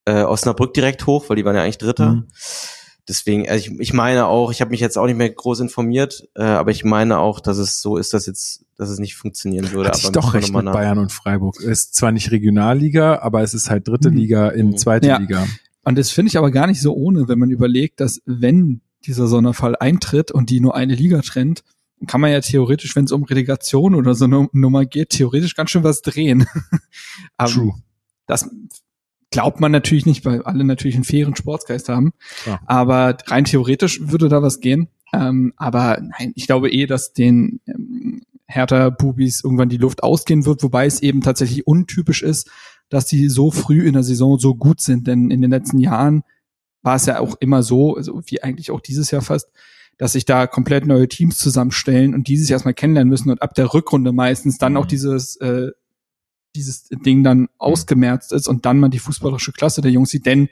äh, 0.07 0.22
Osnabrück 0.22 0.74
direkt 0.74 1.07
hoch, 1.07 1.28
weil 1.28 1.37
die 1.37 1.44
waren 1.44 1.54
ja 1.57 1.62
eigentlich 1.62 1.78
Dritter. 1.78 2.12
Mhm. 2.14 2.26
Deswegen, 3.07 3.48
also 3.48 3.70
ich, 3.70 3.80
ich 3.80 3.92
meine 3.92 4.26
auch, 4.26 4.50
ich 4.50 4.62
habe 4.62 4.70
mich 4.70 4.80
jetzt 4.80 4.96
auch 4.96 5.04
nicht 5.07 5.16
mehr 5.16 5.28
groß 5.28 5.61
informiert, 5.61 6.26
äh, 6.37 6.42
aber 6.42 6.70
ich 6.70 6.85
meine 6.85 7.18
auch, 7.18 7.38
dass 7.40 7.59
es 7.59 7.83
so 7.83 7.98
ist, 7.98 8.14
dass 8.14 8.24
jetzt, 8.26 8.64
dass 8.78 8.88
es 8.88 8.98
nicht 8.98 9.14
funktionieren 9.14 9.72
würde. 9.72 9.90
Hatte 9.90 9.98
ich 9.98 10.04
aber 10.07 10.12
doch 10.12 10.22
müssen 10.33 10.33
wir 10.35 10.40
recht 10.40 10.54
mit 10.54 10.64
nach- 10.64 10.72
Bayern 10.72 10.98
und 10.98 11.12
Freiburg. 11.12 11.61
Ist 11.61 11.94
zwar 11.94 12.12
nicht 12.12 12.30
Regionalliga, 12.30 13.18
aber 13.20 13.42
es 13.42 13.52
ist 13.52 13.68
halt 13.68 13.87
dritte 13.88 14.11
Mhm. 14.11 14.16
Liga 14.16 14.48
in 14.48 14.68
Mhm. 14.68 14.76
zweite 14.78 15.09
Ja. 15.09 15.18
Liga. 15.18 15.46
Und 15.85 15.98
das 15.98 16.11
finde 16.11 16.28
ich 16.30 16.38
aber 16.38 16.50
gar 16.50 16.66
nicht 16.66 16.80
so 16.80 16.94
ohne, 16.94 17.28
wenn 17.28 17.38
man 17.38 17.50
überlegt, 17.50 18.00
dass 18.00 18.22
wenn 18.24 18.80
dieser 19.06 19.26
Sonderfall 19.26 19.76
eintritt 19.76 20.30
und 20.30 20.50
die 20.50 20.60
nur 20.60 20.74
eine 20.74 20.94
Liga 20.94 21.20
trennt, 21.20 21.62
kann 22.06 22.20
man 22.20 22.32
ja 22.32 22.40
theoretisch, 22.40 22.94
wenn 22.96 23.04
es 23.04 23.12
um 23.12 23.24
Relegation 23.24 23.94
oder 23.94 24.14
so 24.14 24.24
eine 24.24 24.48
Nummer 24.52 24.84
geht, 24.84 25.10
theoretisch 25.10 25.54
ganz 25.54 25.70
schön 25.70 25.84
was 25.84 26.02
drehen. 26.02 26.46
aber 27.36 27.50
True. 27.52 27.74
das 28.26 28.50
glaubt 29.30 29.60
man 29.60 29.72
natürlich 29.72 30.06
nicht, 30.06 30.24
weil 30.24 30.42
alle 30.42 30.64
natürlich 30.64 30.94
einen 30.94 31.04
fairen 31.04 31.34
Sportsgeist 31.34 31.88
haben. 31.88 32.12
Klar. 32.42 32.60
Aber 32.66 33.16
rein 33.26 33.44
theoretisch 33.44 34.00
würde 34.02 34.28
da 34.28 34.42
was 34.42 34.60
gehen. 34.60 34.88
Ähm, 35.12 35.52
aber 35.56 36.00
nein, 36.00 36.32
ich 36.34 36.46
glaube 36.46 36.70
eh, 36.70 36.86
dass 36.86 37.12
den 37.12 37.60
ähm, 37.66 38.22
Hertha-Bubis 38.46 39.42
irgendwann 39.42 39.68
die 39.68 39.76
Luft 39.76 40.02
ausgehen 40.02 40.44
wird, 40.46 40.62
wobei 40.62 40.86
es 40.86 41.02
eben 41.02 41.20
tatsächlich 41.20 41.66
untypisch 41.66 42.22
ist, 42.22 42.50
dass 42.88 43.06
die 43.06 43.28
so 43.28 43.50
früh 43.50 43.86
in 43.86 43.94
der 43.94 44.02
Saison 44.02 44.38
so 44.38 44.54
gut 44.54 44.80
sind. 44.80 45.06
Denn 45.06 45.30
in 45.30 45.40
den 45.40 45.50
letzten 45.50 45.78
Jahren 45.78 46.22
war 46.84 46.96
es 46.96 47.06
ja 47.06 47.18
auch 47.18 47.34
immer 47.40 47.62
so, 47.62 47.96
also 47.96 48.22
wie 48.26 48.42
eigentlich 48.42 48.70
auch 48.70 48.80
dieses 48.80 49.10
Jahr 49.10 49.22
fast, 49.22 49.50
dass 49.96 50.12
sich 50.12 50.24
da 50.24 50.46
komplett 50.46 50.86
neue 50.86 51.08
Teams 51.08 51.38
zusammenstellen 51.38 52.14
und 52.14 52.28
dieses 52.28 52.50
erstmal 52.50 52.74
kennenlernen 52.74 53.08
müssen 53.10 53.30
und 53.30 53.42
ab 53.42 53.54
der 53.54 53.72
Rückrunde 53.72 54.12
meistens 54.12 54.58
dann 54.58 54.72
Mhm. 54.72 54.78
auch 54.78 54.86
dieses 54.86 55.36
äh, 55.36 55.70
dieses 56.54 56.84
Ding 56.88 57.24
dann 57.24 57.48
ausgemerzt 57.58 58.32
ist 58.32 58.46
und 58.46 58.64
dann 58.64 58.78
man 58.78 58.92
die 58.92 59.00
fußballerische 59.00 59.50
Klasse 59.52 59.80
der 59.80 59.90
Jungs 59.90 60.10
sieht, 60.10 60.26
denn 60.26 60.48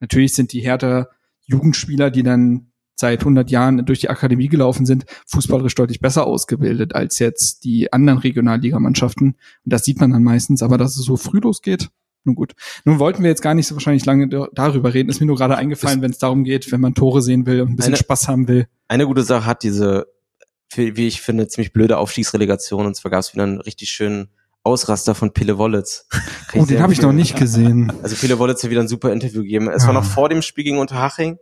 natürlich 0.00 0.34
sind 0.34 0.52
die 0.52 0.60
Härter 0.60 1.10
Jugendspieler, 1.44 2.10
die 2.10 2.24
dann 2.24 2.72
seit 2.96 3.20
100 3.20 3.50
Jahren 3.50 3.86
durch 3.86 4.00
die 4.00 4.10
Akademie 4.10 4.48
gelaufen 4.48 4.86
sind, 4.86 5.06
fußballerisch 5.26 5.74
deutlich 5.74 6.00
besser 6.00 6.26
ausgebildet 6.26 6.94
als 6.94 7.18
jetzt 7.18 7.64
die 7.64 7.92
anderen 7.92 8.18
Regionalligamannschaften. 8.18 9.28
Und 9.28 9.72
das 9.72 9.84
sieht 9.84 10.00
man 10.00 10.10
dann 10.10 10.22
meistens, 10.22 10.62
aber 10.62 10.78
dass 10.78 10.96
es 10.96 11.04
so 11.04 11.16
früh 11.16 11.38
losgeht, 11.38 11.90
nun 12.24 12.34
gut. 12.34 12.52
Nun 12.84 12.98
wollten 12.98 13.22
wir 13.22 13.30
jetzt 13.30 13.42
gar 13.42 13.54
nicht 13.54 13.66
so 13.66 13.74
wahrscheinlich 13.74 14.04
lange 14.06 14.28
da- 14.28 14.48
darüber 14.52 14.92
reden. 14.94 15.08
Ist 15.08 15.20
mir 15.20 15.26
nur 15.26 15.36
gerade 15.36 15.56
eingefallen, 15.56 16.02
wenn 16.02 16.10
es 16.10 16.18
darum 16.18 16.44
geht, 16.44 16.70
wenn 16.72 16.80
man 16.80 16.94
Tore 16.94 17.22
sehen 17.22 17.46
will 17.46 17.62
und 17.62 17.70
ein 17.70 17.76
bisschen 17.76 17.94
Eine- 17.94 17.98
Spaß 18.02 18.28
haben 18.28 18.46
will. 18.48 18.66
Eine 18.88 19.06
gute 19.06 19.22
Sache 19.22 19.46
hat 19.46 19.62
diese, 19.62 20.06
wie 20.74 21.06
ich 21.06 21.20
finde, 21.22 21.48
ziemlich 21.48 21.72
blöde 21.72 21.98
Aufstiegsrelegation. 21.98 22.86
Und 22.86 22.94
zwar 22.96 23.10
gab 23.10 23.20
es 23.20 23.32
wieder 23.32 23.44
einen 23.44 23.60
richtig 23.60 23.90
schönen 23.90 24.28
Ausraster 24.62 25.14
von 25.14 25.32
Pille 25.32 25.56
Wollitz. 25.58 26.06
Oh, 26.52 26.64
den 26.64 26.82
habe 26.82 26.92
ich 26.92 27.00
noch 27.00 27.12
nicht 27.12 27.36
gesehen. 27.36 27.92
Also 28.02 28.16
Pille 28.16 28.38
Wollitz 28.40 28.64
hat 28.64 28.70
wieder 28.70 28.80
ein 28.80 28.88
super 28.88 29.12
Interview 29.12 29.42
gegeben. 29.42 29.68
Es 29.70 29.84
war 29.84 29.90
Ah. 29.90 30.00
noch 30.00 30.04
vor 30.04 30.28
dem 30.28 30.42
Spiel 30.42 30.64
gegen 30.64 30.78
Unterhaching. 30.78 31.38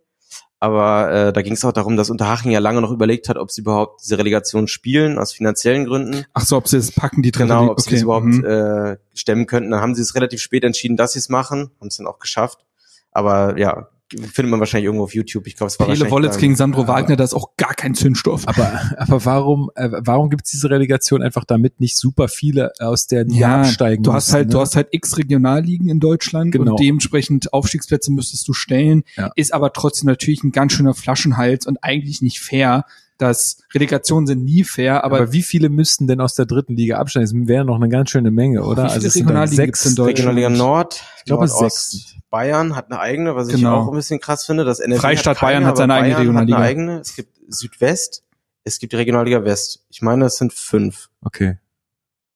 Aber 0.60 1.12
äh, 1.12 1.32
da 1.32 1.42
ging 1.42 1.52
es 1.52 1.64
auch 1.64 1.72
darum, 1.72 1.96
dass 1.96 2.10
Unterhaching 2.10 2.50
ja 2.50 2.58
lange 2.58 2.80
noch 2.80 2.90
überlegt 2.90 3.28
hat, 3.28 3.36
ob 3.36 3.50
sie 3.50 3.60
überhaupt 3.60 4.02
diese 4.02 4.18
Relegation 4.18 4.66
spielen, 4.66 5.18
aus 5.18 5.32
finanziellen 5.32 5.84
Gründen. 5.84 6.24
Ach 6.32 6.44
so, 6.44 6.56
ob 6.56 6.66
sie 6.66 6.78
es 6.78 6.90
packen, 6.90 7.22
die 7.22 7.30
dritte 7.30 7.48
Genau, 7.48 7.70
ob 7.70 7.80
sie 7.80 7.90
Okay, 7.90 7.96
es 7.96 8.02
überhaupt 8.02 8.26
mhm. 8.26 8.44
äh, 8.44 8.96
stemmen 9.14 9.46
könnten. 9.46 9.70
Dann 9.70 9.80
haben 9.80 9.94
sie 9.94 10.02
es 10.02 10.16
relativ 10.16 10.40
spät 10.40 10.64
entschieden, 10.64 10.96
dass 10.96 11.12
sie 11.12 11.20
es 11.20 11.28
machen, 11.28 11.70
haben 11.80 11.88
es 11.88 11.96
dann 11.96 12.08
auch 12.08 12.18
geschafft. 12.18 12.64
Aber 13.12 13.56
ja, 13.56 13.88
findet 14.10 14.50
man 14.50 14.60
wahrscheinlich 14.60 14.86
irgendwo 14.86 15.04
auf 15.04 15.14
YouTube. 15.14 15.46
Ich 15.46 15.56
glaube, 15.56 15.68
es 15.68 15.78
war 15.78 15.86
Pele 15.86 16.10
Wollitz 16.10 16.32
dann- 16.32 16.40
gegen 16.40 16.56
Sandro 16.56 16.88
Wagner, 16.88 17.16
das 17.16 17.30
ist 17.30 17.34
auch 17.34 17.56
gar 17.56 17.74
kein 17.74 17.94
Zündstoff. 17.94 18.46
Aber, 18.48 18.80
aber 18.96 19.24
warum, 19.24 19.70
äh, 19.74 19.88
warum 19.92 20.30
gibt's 20.30 20.50
diese 20.50 20.70
Relegation 20.70 21.22
einfach 21.22 21.44
damit 21.44 21.80
nicht 21.80 21.96
super 21.96 22.28
viele 22.28 22.72
aus 22.78 23.06
der 23.06 23.24
Liga 23.24 23.38
Ja, 23.38 23.60
absteigen 23.62 24.02
du 24.02 24.12
hast 24.12 24.28
müssen, 24.28 24.34
halt, 24.34 24.46
ne? 24.48 24.52
du 24.52 24.60
hast 24.60 24.76
halt 24.76 24.88
x 24.92 25.16
Regionalligen 25.18 25.88
in 25.88 26.00
Deutschland 26.00 26.52
Genau. 26.52 26.72
und 26.72 26.80
dementsprechend 26.80 27.52
Aufstiegsplätze 27.52 28.10
müsstest 28.12 28.48
du 28.48 28.52
stellen, 28.52 29.02
Ja. 29.16 29.30
ist 29.36 29.52
aber 29.52 29.72
trotzdem 29.72 30.06
natürlich 30.06 30.42
ein 30.42 30.52
ganz 30.52 30.72
schöner 30.72 30.94
Flaschenhals 30.94 31.66
und 31.66 31.78
eigentlich 31.82 32.22
nicht 32.22 32.40
fair. 32.40 32.84
Das 33.18 33.62
Relegationen 33.74 34.26
sind 34.26 34.44
nie 34.44 34.62
fair, 34.64 35.04
aber, 35.04 35.16
aber, 35.16 35.32
wie 35.32 35.42
viele 35.42 35.68
müssten 35.68 36.06
denn 36.06 36.20
aus 36.20 36.34
der 36.34 36.46
dritten 36.46 36.76
Liga 36.76 36.98
absteigen? 36.98 37.24
Das 37.26 37.48
wäre 37.48 37.64
noch 37.64 37.76
eine 37.76 37.88
ganz 37.88 38.10
schöne 38.10 38.30
Menge, 38.30 38.62
oder? 38.62 38.84
wie 38.84 38.90
viele 38.90 39.06
es 39.08 39.12
sind 39.14 39.28
dann 39.28 39.36
Regionalligen 39.36 39.64
gibt's 39.66 39.86
in 39.86 39.94
Deutschland? 39.96 40.18
Regionalliga 40.18 40.48
Nord, 40.50 41.02
Ich 41.18 41.24
glaube, 41.24 41.46
Nordost. 41.46 41.90
sechs. 41.90 42.14
Bayern 42.30 42.76
hat 42.76 42.90
eine 42.90 43.00
eigene, 43.00 43.34
was 43.34 43.48
ich 43.48 43.56
Genau. 43.56 43.80
auch 43.80 43.88
ein 43.88 43.94
bisschen 43.94 44.20
krass 44.20 44.44
finde. 44.46 44.64
Das 44.64 44.80
NRW 44.80 45.00
Freistaat 45.00 45.36
hat 45.36 45.40
keine, 45.40 45.52
Bayern 45.52 45.66
hat 45.66 45.76
seine 45.78 45.94
eigene 45.94 46.14
Bayern 46.14 46.20
Regionalliga. 46.20 46.56
Hat 46.56 46.62
eine 46.62 46.70
eigene. 46.70 46.98
Es 47.00 47.16
gibt 47.16 47.38
Südwest, 47.48 48.22
es 48.64 48.78
gibt 48.78 48.92
die 48.92 48.96
Regionalliga 48.96 49.44
West. 49.44 49.84
Ich 49.88 50.02
meine, 50.02 50.26
es 50.26 50.36
sind 50.36 50.52
fünf. 50.52 51.08
Okay. 51.22 51.58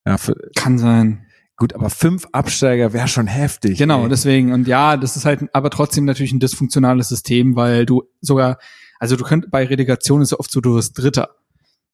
Ja, 0.06 0.16
für, 0.18 0.34
kann 0.56 0.78
sein. 0.78 1.26
gut, 1.56 1.74
aber 1.74 1.90
fünf 1.90 2.26
Absteiger 2.32 2.92
wäre 2.92 3.06
schon 3.06 3.28
heftig. 3.28 3.78
Genau, 3.78 4.02
ey. 4.04 4.08
deswegen. 4.08 4.52
Und 4.52 4.66
ja, 4.66 4.96
das 4.96 5.16
ist 5.16 5.26
halt 5.26 5.44
aber 5.52 5.70
trotzdem 5.70 6.06
natürlich 6.06 6.32
ein 6.32 6.40
dysfunktionales 6.40 7.08
System, 7.08 7.54
weil 7.54 7.86
du 7.86 8.02
sogar, 8.20 8.58
also 9.02 9.16
du 9.16 9.24
könnt 9.24 9.50
bei 9.50 9.64
Relegation 9.66 10.22
ist 10.22 10.30
ja 10.30 10.38
oft 10.38 10.52
so, 10.52 10.60
du 10.60 10.76
wirst 10.76 10.96
Dritter. 10.96 11.30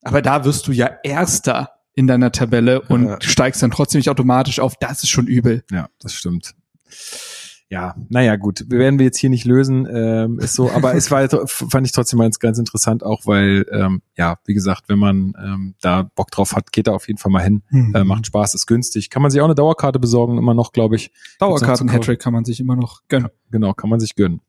Aber 0.03 0.21
da 0.21 0.44
wirst 0.44 0.66
du 0.68 0.73
ja 0.73 0.90
Erster 1.03 1.71
in 1.94 2.07
deiner 2.07 2.33
Tabelle 2.33 2.83
und 2.83 3.07
Ja. 3.07 3.18
steigst 3.23 3.62
dann 3.62 3.71
trotzdem 3.71 4.01
nicht 4.01 4.11
automatisch 4.11 4.61
auf. 4.61 4.75
Das 4.79 5.03
ist 5.03 5.09
schon 5.09 5.27
übel. 5.27 5.64
Ja, 5.71 5.88
das 6.01 6.12
stimmt. 6.12 6.55
Ja, 7.71 7.94
naja, 8.11 8.37
gut, 8.37 8.64
wir 8.68 8.79
werden 8.79 8.99
wir 8.99 9.07
jetzt 9.07 9.16
hier 9.18 9.31
nicht 9.31 9.47
lösen, 9.47 9.87
ähm, 9.90 10.38
ist 10.38 10.55
so, 10.55 10.71
aber 10.71 10.94
es 10.94 11.11
war, 11.11 11.27
fand 11.47 11.87
ich 11.87 11.92
trotzdem 11.92 12.18
ganz, 12.18 12.38
ganz 12.38 12.59
interessant 12.59 13.03
auch, 13.03 13.27
weil, 13.27 13.64
ähm, 13.73 14.01
ja, 14.16 14.37
wie 14.47 14.55
gesagt, 14.55 14.85
wenn 14.88 14.99
man 14.99 15.33
ähm, 15.42 15.75
da 15.81 16.03
Bock 16.14 16.31
drauf 16.31 16.53
hat, 16.55 16.73
geht 16.73 16.87
da 16.88 16.92
auf 16.92 17.09
jeden 17.09 17.18
Fall 17.18 17.33
mal 17.33 17.42
hin, 17.42 17.62
äh, 17.94 18.05
macht 18.05 18.27
Spaß, 18.27 18.55
ist 18.55 18.66
günstig, 18.66 19.09
kann 19.11 19.21
man 19.23 19.31
sich 19.31 19.40
auch 19.40 19.47
eine 19.47 19.55
Dauerkarte 19.55 19.99
besorgen, 19.99 20.37
immer 20.38 20.55
noch, 20.55 20.73
glaube 20.73 20.97
ich, 20.97 21.11
Dauerkarten 21.38 21.68
Gibt's 21.68 21.81
noch 21.81 21.87
zu 21.88 21.94
Hattrick 21.94 22.21
kann 22.21 22.33
man 22.35 22.44
sich 22.44 22.61
immer 22.61 22.77
noch 22.77 23.01
gönnen. 23.09 23.29
genau, 23.51 23.73
kann 23.75 23.88
man 23.90 23.99
sich 24.01 24.14
gönnen. 24.14 24.40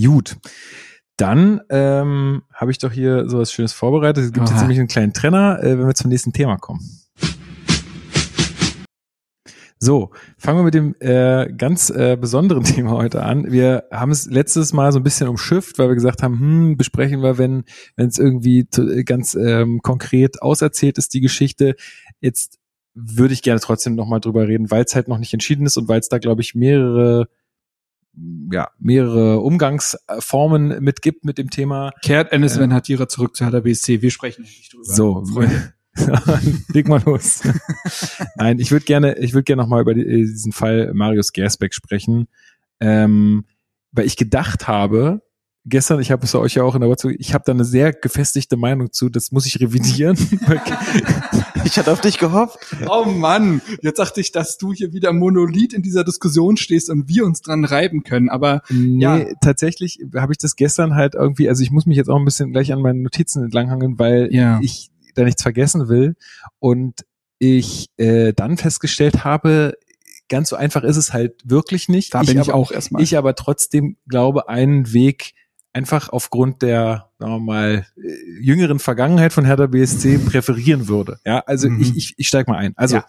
Gut, 0.00 0.36
dann 1.20 1.60
ähm, 1.68 2.42
habe 2.52 2.70
ich 2.70 2.78
doch 2.78 2.92
hier 2.92 3.28
so 3.28 3.38
was 3.38 3.52
Schönes 3.52 3.72
vorbereitet, 3.72 4.24
es 4.24 4.32
gibt 4.32 4.46
jetzt 4.46 4.56
Aha. 4.56 4.62
nämlich 4.62 4.78
einen 4.78 4.88
kleinen 4.88 5.12
Trenner, 5.12 5.62
äh, 5.62 5.78
wenn 5.78 5.86
wir 5.86 5.94
zum 5.94 6.10
nächsten 6.10 6.32
Thema 6.32 6.56
kommen. 6.56 6.80
So, 9.82 10.10
fangen 10.36 10.58
wir 10.58 10.64
mit 10.64 10.74
dem 10.74 10.94
äh, 11.00 11.50
ganz 11.56 11.88
äh, 11.88 12.16
besonderen 12.20 12.64
Thema 12.64 12.92
heute 12.92 13.22
an. 13.22 13.50
Wir 13.50 13.84
haben 13.90 14.12
es 14.12 14.26
letztes 14.26 14.74
Mal 14.74 14.92
so 14.92 14.98
ein 14.98 15.02
bisschen 15.02 15.26
umschifft, 15.26 15.78
weil 15.78 15.88
wir 15.88 15.94
gesagt 15.94 16.22
haben, 16.22 16.38
hm, 16.38 16.76
besprechen 16.76 17.22
wir, 17.22 17.38
wenn 17.38 17.64
wenn 17.96 18.08
es 18.08 18.18
irgendwie 18.18 18.68
zu, 18.68 19.04
ganz 19.04 19.34
ähm, 19.34 19.80
konkret 19.82 20.42
auserzählt 20.42 20.98
ist, 20.98 21.14
die 21.14 21.22
Geschichte. 21.22 21.76
Jetzt 22.20 22.58
würde 22.92 23.32
ich 23.32 23.42
gerne 23.42 23.60
trotzdem 23.60 23.94
nochmal 23.94 24.20
drüber 24.20 24.46
reden, 24.46 24.70
weil 24.70 24.84
es 24.84 24.94
halt 24.94 25.08
noch 25.08 25.18
nicht 25.18 25.32
entschieden 25.32 25.64
ist 25.64 25.78
und 25.78 25.88
weil 25.88 26.00
es 26.00 26.10
da, 26.10 26.18
glaube 26.18 26.42
ich, 26.42 26.54
mehrere 26.54 27.28
ja, 28.52 28.70
mehrere 28.78 29.40
Umgangsformen 29.40 30.82
mit 30.82 31.02
gibt 31.02 31.24
mit 31.24 31.38
dem 31.38 31.50
Thema. 31.50 31.92
Kehrt 32.02 32.32
Ja. 32.32 32.58
Ben 32.58 32.74
Hatira 32.74 33.08
zurück 33.08 33.36
zu 33.36 33.44
Hertha 33.44 33.60
BSC. 33.60 34.02
Wir 34.02 34.10
sprechen 34.10 34.42
nicht 34.42 34.72
drüber. 34.72 34.84
So, 34.84 35.24
Freunde. 35.24 35.74
Leg 36.68 36.88
mal 36.88 37.02
los. 37.04 37.42
Nein, 38.36 38.58
ich 38.58 38.70
würde 38.70 38.84
gerne, 38.84 39.18
ich 39.18 39.34
würde 39.34 39.44
gerne 39.44 39.62
nochmal 39.62 39.82
über 39.82 39.94
die, 39.94 40.02
äh, 40.02 40.22
diesen 40.22 40.52
Fall 40.52 40.92
Marius 40.94 41.32
Gersbeck 41.32 41.74
sprechen, 41.74 42.28
ähm, 42.80 43.44
weil 43.92 44.06
ich 44.06 44.16
gedacht 44.16 44.68
habe, 44.68 45.22
gestern, 45.66 46.00
ich 46.00 46.10
habe 46.10 46.24
es 46.24 46.34
euch 46.34 46.54
ja 46.54 46.62
auch 46.62 46.74
in 46.74 46.80
der 46.80 46.90
WhatsApp, 46.90 47.14
ich 47.18 47.34
habe 47.34 47.44
da 47.46 47.52
eine 47.52 47.64
sehr 47.64 47.92
gefestigte 47.92 48.56
Meinung 48.56 48.92
zu, 48.92 49.08
das 49.08 49.30
muss 49.32 49.46
ich 49.46 49.60
revidieren. 49.60 50.16
Ich 51.64 51.78
hatte 51.78 51.92
auf 51.92 52.00
dich 52.00 52.18
gehofft. 52.18 52.58
Oh 52.88 53.04
Mann, 53.04 53.60
jetzt 53.82 53.98
dachte 53.98 54.20
ich, 54.20 54.32
dass 54.32 54.56
du 54.56 54.72
hier 54.72 54.92
wieder 54.94 55.12
Monolith 55.12 55.74
in 55.74 55.82
dieser 55.82 56.04
Diskussion 56.04 56.56
stehst 56.56 56.88
und 56.88 57.08
wir 57.08 57.24
uns 57.26 57.42
dran 57.42 57.64
reiben 57.66 58.02
können. 58.02 58.30
Aber 58.30 58.62
nee, 58.70 59.02
Ja. 59.02 59.24
tatsächlich 59.42 60.00
habe 60.16 60.32
ich 60.32 60.38
das 60.38 60.56
gestern 60.56 60.94
halt 60.94 61.14
irgendwie, 61.14 61.48
also 61.50 61.62
ich 61.62 61.70
muss 61.70 61.84
mich 61.86 61.96
jetzt 61.98 62.08
auch 62.08 62.16
ein 62.18 62.24
bisschen 62.24 62.52
gleich 62.52 62.72
an 62.72 62.80
meinen 62.80 63.02
Notizen 63.02 63.44
entlanghangeln, 63.44 63.98
weil 63.98 64.28
Ja. 64.32 64.58
ich 64.62 64.90
da 65.14 65.22
nichts 65.24 65.42
vergessen 65.42 65.88
will 65.88 66.16
und 66.60 67.04
ich 67.38 67.88
äh, 67.98 68.32
dann 68.32 68.56
festgestellt 68.56 69.24
habe, 69.24 69.74
ganz 70.28 70.48
so 70.48 70.56
einfach 70.56 70.82
ist 70.82 70.96
es 70.96 71.12
halt 71.12 71.42
wirklich 71.44 71.88
nicht. 71.88 72.14
da 72.14 72.22
bin 72.22 72.40
ich 72.40 72.48
aber, 72.48 72.54
auch 72.54 72.72
erstmal. 72.72 73.02
Ich 73.02 73.18
aber 73.18 73.34
trotzdem 73.34 73.96
glaube, 74.08 74.48
einen 74.48 74.92
Weg 74.92 75.32
einfach 75.72 76.08
aufgrund 76.08 76.62
der, 76.62 77.10
sagen 77.18 77.32
wir 77.32 77.38
mal, 77.40 77.86
äh, 77.96 78.40
jüngeren 78.40 78.78
Vergangenheit 78.78 79.32
von 79.32 79.44
Hertha 79.44 79.66
BSC 79.66 80.18
präferieren 80.18 80.88
würde. 80.88 81.18
Ja, 81.24 81.40
also 81.46 81.68
Mhm. 81.68 81.80
ich, 81.80 81.96
ich, 81.96 82.14
ich 82.16 82.28
steig 82.28 82.48
mal 82.48 82.56
ein. 82.58 82.72
Also 82.76 82.96
Ja. 82.96 83.06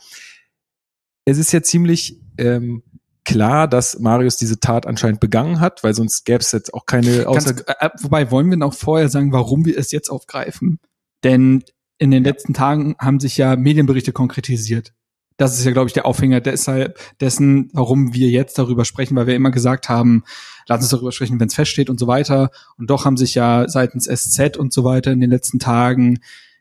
es 1.26 1.38
ist 1.38 1.52
ja 1.52 1.62
ziemlich 1.64 2.20
ähm, 2.38 2.84
klar, 3.26 3.68
dass 3.68 4.00
Marius 4.00 4.38
diese 4.38 4.60
Tat 4.60 4.86
anscheinend 4.88 5.20
begangen 5.20 5.60
hat, 5.60 5.84
weil 5.84 5.94
sonst 5.94 6.24
gäbe 6.26 6.40
es 6.40 6.52
jetzt 6.52 6.74
auch 6.74 6.86
keine 6.86 7.24
Ganz, 7.24 7.28
außer 7.48 7.82
äh, 7.82 7.90
wobei 8.02 8.32
wollen 8.32 8.50
wir 8.50 8.58
noch 8.58 8.74
vorher 8.74 9.10
sagen, 9.10 9.32
warum 9.32 9.66
wir 9.66 9.78
es 9.78 9.92
jetzt 9.92 10.10
aufgreifen? 10.10 10.80
Denn 11.24 11.64
in 12.00 12.10
den 12.10 12.24
letzten 12.24 12.54
Tagen 12.56 12.96
haben 13.00 13.20
sich 13.20 13.38
ja 13.38 13.56
Medienberichte 13.56 14.12
konkretisiert. 14.12 14.94
Das 15.38 15.58
ist 15.58 15.66
ja, 15.66 15.72
glaube 15.72 15.88
ich, 15.88 15.94
der 15.94 16.06
Aufhänger 16.06 16.40
deshalb 16.42 17.00
dessen, 17.20 17.70
warum 17.74 18.14
wir 18.14 18.30
jetzt 18.30 18.58
darüber 18.60 18.86
sprechen, 18.86 19.16
weil 19.16 19.28
wir 19.28 19.36
immer 19.36 19.52
gesagt 19.52 19.90
haben, 19.90 20.24
lass 20.68 20.82
uns 20.82 20.90
darüber 20.90 21.12
sprechen, 21.12 21.40
wenn 21.40 21.48
es 21.48 21.56
feststeht 21.56 21.90
und 21.90 22.00
so 22.00 22.08
weiter. 22.08 22.52
Und 22.78 22.90
doch 22.90 23.06
haben 23.06 23.18
sich 23.18 23.36
ja 23.36 23.68
seitens 23.68 24.06
SZ 24.06 24.58
und 24.58 24.72
so 24.72 24.84
weiter 24.84 25.12
in 25.12 25.20
den 25.20 25.30
letzten 25.30 25.60
Tagen 25.60 26.20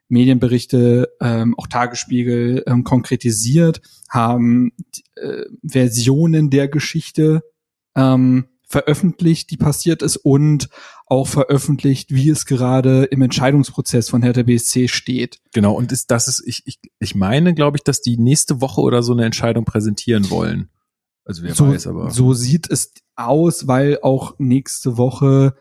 Medienberichte, 0.09 1.09
ähm, 1.21 1.55
auch 1.57 1.69
Tagesspiegel 1.69 2.65
ähm, 2.67 2.85
konkretisiert, 2.85 3.81
haben 4.09 4.73
äh, 5.15 5.45
Versionen 5.65 6.51
der 6.51 6.69
Geschichte 6.69 7.43
ähm, 7.95 8.47
veröffentlicht, 8.67 9.51
die 9.51 9.57
passiert 9.57 10.03
ist 10.03 10.17
und 10.17 10.69
auch 11.11 11.27
veröffentlicht, 11.27 12.15
wie 12.15 12.31
es 12.31 12.47
gerade 12.47 13.05
im 13.05 13.21
Entscheidungsprozess 13.21 14.09
von 14.09 14.23
Hertha 14.23 14.45
BSC 14.45 14.89
steht. 14.89 15.41
genau 15.53 15.75
und 15.75 15.91
ist 15.93 16.11
das 16.11 16.29
ist 16.29 16.43
ich 16.47 16.63
ich 16.67 16.79
ich 17.01 17.15
meine, 17.15 17.53
glaube 17.55 17.77
ich, 17.77 17.83
dass 17.83 18.01
die 18.01 18.17
nächste 18.17 18.61
Woche 18.61 18.81
oder 18.81 19.03
so 19.03 19.13
eine 19.13 19.25
Entscheidung 19.25 19.65
präsentieren 19.65 20.31
wollen. 20.31 20.71
Also 21.25 21.43
wer 21.43 21.55
so, 21.55 21.69
weiß, 21.69 21.87
aber 21.89 22.11
so 22.11 22.33
sieht 22.33 22.71
es 22.71 22.93
aus, 23.17 23.67
weil 23.67 23.99
auch 24.03 24.37
nächste 24.39 24.97
Woche 24.97 25.55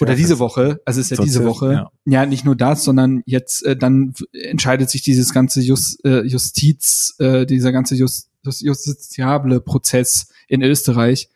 oder 0.00 0.14
diese 0.14 0.38
Woche, 0.38 0.80
also 0.84 1.00
es 1.00 1.10
ist 1.10 1.18
ja 1.18 1.24
diese 1.24 1.44
Woche, 1.44 1.72
ja. 1.72 1.90
ja. 2.04 2.26
nicht 2.26 2.44
nur 2.44 2.54
das, 2.54 2.84
sondern 2.84 3.22
jetzt 3.26 3.64
äh, 3.64 3.76
dann 3.76 4.14
entscheidet 4.32 4.90
sich 4.90 5.02
dieses 5.02 5.32
ganze 5.32 5.60
Just, 5.60 6.04
äh, 6.04 6.22
Justiz, 6.22 7.16
äh, 7.18 7.46
dieser 7.46 7.72
ganze 7.72 7.96
Just, 7.96 8.30
justiziable 8.44 9.60
Prozess 9.60 10.28
in 10.46 10.62
Österreich. 10.62 11.30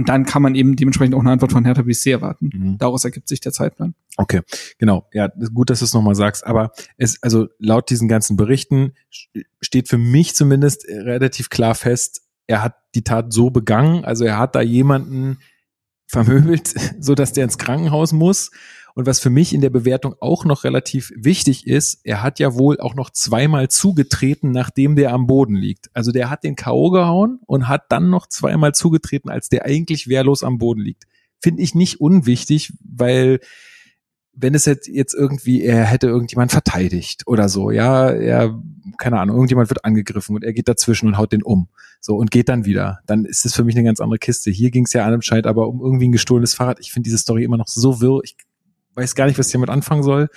Und 0.00 0.08
dann 0.08 0.24
kann 0.24 0.40
man 0.40 0.54
eben 0.54 0.76
dementsprechend 0.76 1.14
auch 1.14 1.20
eine 1.20 1.30
Antwort 1.30 1.52
von 1.52 1.66
Hertha 1.66 1.82
BSC 1.82 2.10
erwarten. 2.10 2.48
Mhm. 2.54 2.78
Daraus 2.78 3.04
ergibt 3.04 3.28
sich 3.28 3.40
der 3.40 3.52
Zeitplan. 3.52 3.94
Okay, 4.16 4.40
genau. 4.78 5.06
Ja, 5.12 5.28
gut, 5.52 5.68
dass 5.68 5.80
du 5.80 5.84
es 5.84 5.92
nochmal 5.92 6.14
sagst. 6.14 6.46
Aber 6.46 6.72
es, 6.96 7.22
also 7.22 7.48
laut 7.58 7.90
diesen 7.90 8.08
ganzen 8.08 8.34
Berichten 8.38 8.94
st- 9.12 9.44
steht 9.60 9.88
für 9.88 9.98
mich 9.98 10.34
zumindest 10.34 10.88
äh, 10.88 11.00
relativ 11.00 11.50
klar 11.50 11.74
fest, 11.74 12.22
er 12.46 12.64
hat 12.64 12.76
die 12.94 13.04
Tat 13.04 13.30
so 13.30 13.50
begangen, 13.50 14.06
also 14.06 14.24
er 14.24 14.38
hat 14.38 14.54
da 14.54 14.62
jemanden 14.62 15.36
vermöbelt, 16.06 16.72
so 16.98 17.14
dass 17.14 17.34
der 17.34 17.44
ins 17.44 17.58
Krankenhaus 17.58 18.12
muss. 18.12 18.50
Und 18.94 19.06
was 19.06 19.20
für 19.20 19.30
mich 19.30 19.54
in 19.54 19.60
der 19.60 19.70
Bewertung 19.70 20.14
auch 20.20 20.44
noch 20.44 20.64
relativ 20.64 21.12
wichtig 21.16 21.66
ist, 21.66 22.00
er 22.04 22.22
hat 22.22 22.38
ja 22.38 22.54
wohl 22.54 22.80
auch 22.80 22.94
noch 22.94 23.10
zweimal 23.10 23.68
zugetreten, 23.68 24.50
nachdem 24.50 24.96
der 24.96 25.12
am 25.12 25.26
Boden 25.26 25.54
liegt. 25.54 25.90
Also 25.94 26.12
der 26.12 26.30
hat 26.30 26.44
den 26.44 26.56
K.O. 26.56 26.90
gehauen 26.90 27.40
und 27.46 27.68
hat 27.68 27.84
dann 27.90 28.10
noch 28.10 28.26
zweimal 28.26 28.74
zugetreten, 28.74 29.30
als 29.30 29.48
der 29.48 29.64
eigentlich 29.64 30.08
wehrlos 30.08 30.42
am 30.42 30.58
Boden 30.58 30.80
liegt. 30.80 31.04
Finde 31.40 31.62
ich 31.62 31.74
nicht 31.74 32.00
unwichtig, 32.00 32.72
weil 32.84 33.40
wenn 34.32 34.54
es 34.54 34.64
jetzt, 34.64 34.88
jetzt 34.88 35.14
irgendwie, 35.14 35.62
er 35.62 35.84
hätte 35.84 36.06
irgendjemand 36.06 36.52
verteidigt 36.52 37.26
oder 37.26 37.48
so, 37.48 37.70
ja, 37.70 38.10
er, 38.10 38.60
keine 38.98 39.18
Ahnung, 39.18 39.36
irgendjemand 39.36 39.70
wird 39.70 39.84
angegriffen 39.84 40.36
und 40.36 40.44
er 40.44 40.52
geht 40.52 40.68
dazwischen 40.68 41.08
und 41.08 41.18
haut 41.18 41.32
den 41.32 41.42
um. 41.42 41.68
So, 42.00 42.16
und 42.16 42.30
geht 42.30 42.48
dann 42.48 42.64
wieder. 42.64 43.00
Dann 43.06 43.26
ist 43.26 43.44
es 43.44 43.54
für 43.54 43.64
mich 43.64 43.76
eine 43.76 43.84
ganz 43.84 44.00
andere 44.00 44.18
Kiste. 44.18 44.50
Hier 44.50 44.70
ging 44.70 44.86
es 44.86 44.92
ja 44.94 45.04
anscheinend 45.04 45.46
aber 45.46 45.68
um 45.68 45.80
irgendwie 45.80 46.08
ein 46.08 46.12
gestohlenes 46.12 46.54
Fahrrad. 46.54 46.80
Ich 46.80 46.92
finde 46.92 47.04
diese 47.06 47.18
Story 47.18 47.44
immer 47.44 47.58
noch 47.58 47.68
so 47.68 48.00
wirr. 48.00 48.20
Ich 48.24 48.36
weiß 48.94 49.14
gar 49.14 49.26
nicht, 49.26 49.38
was 49.38 49.46
ich 49.48 49.52
damit 49.52 49.70
anfangen 49.70 50.02
soll. 50.02 50.28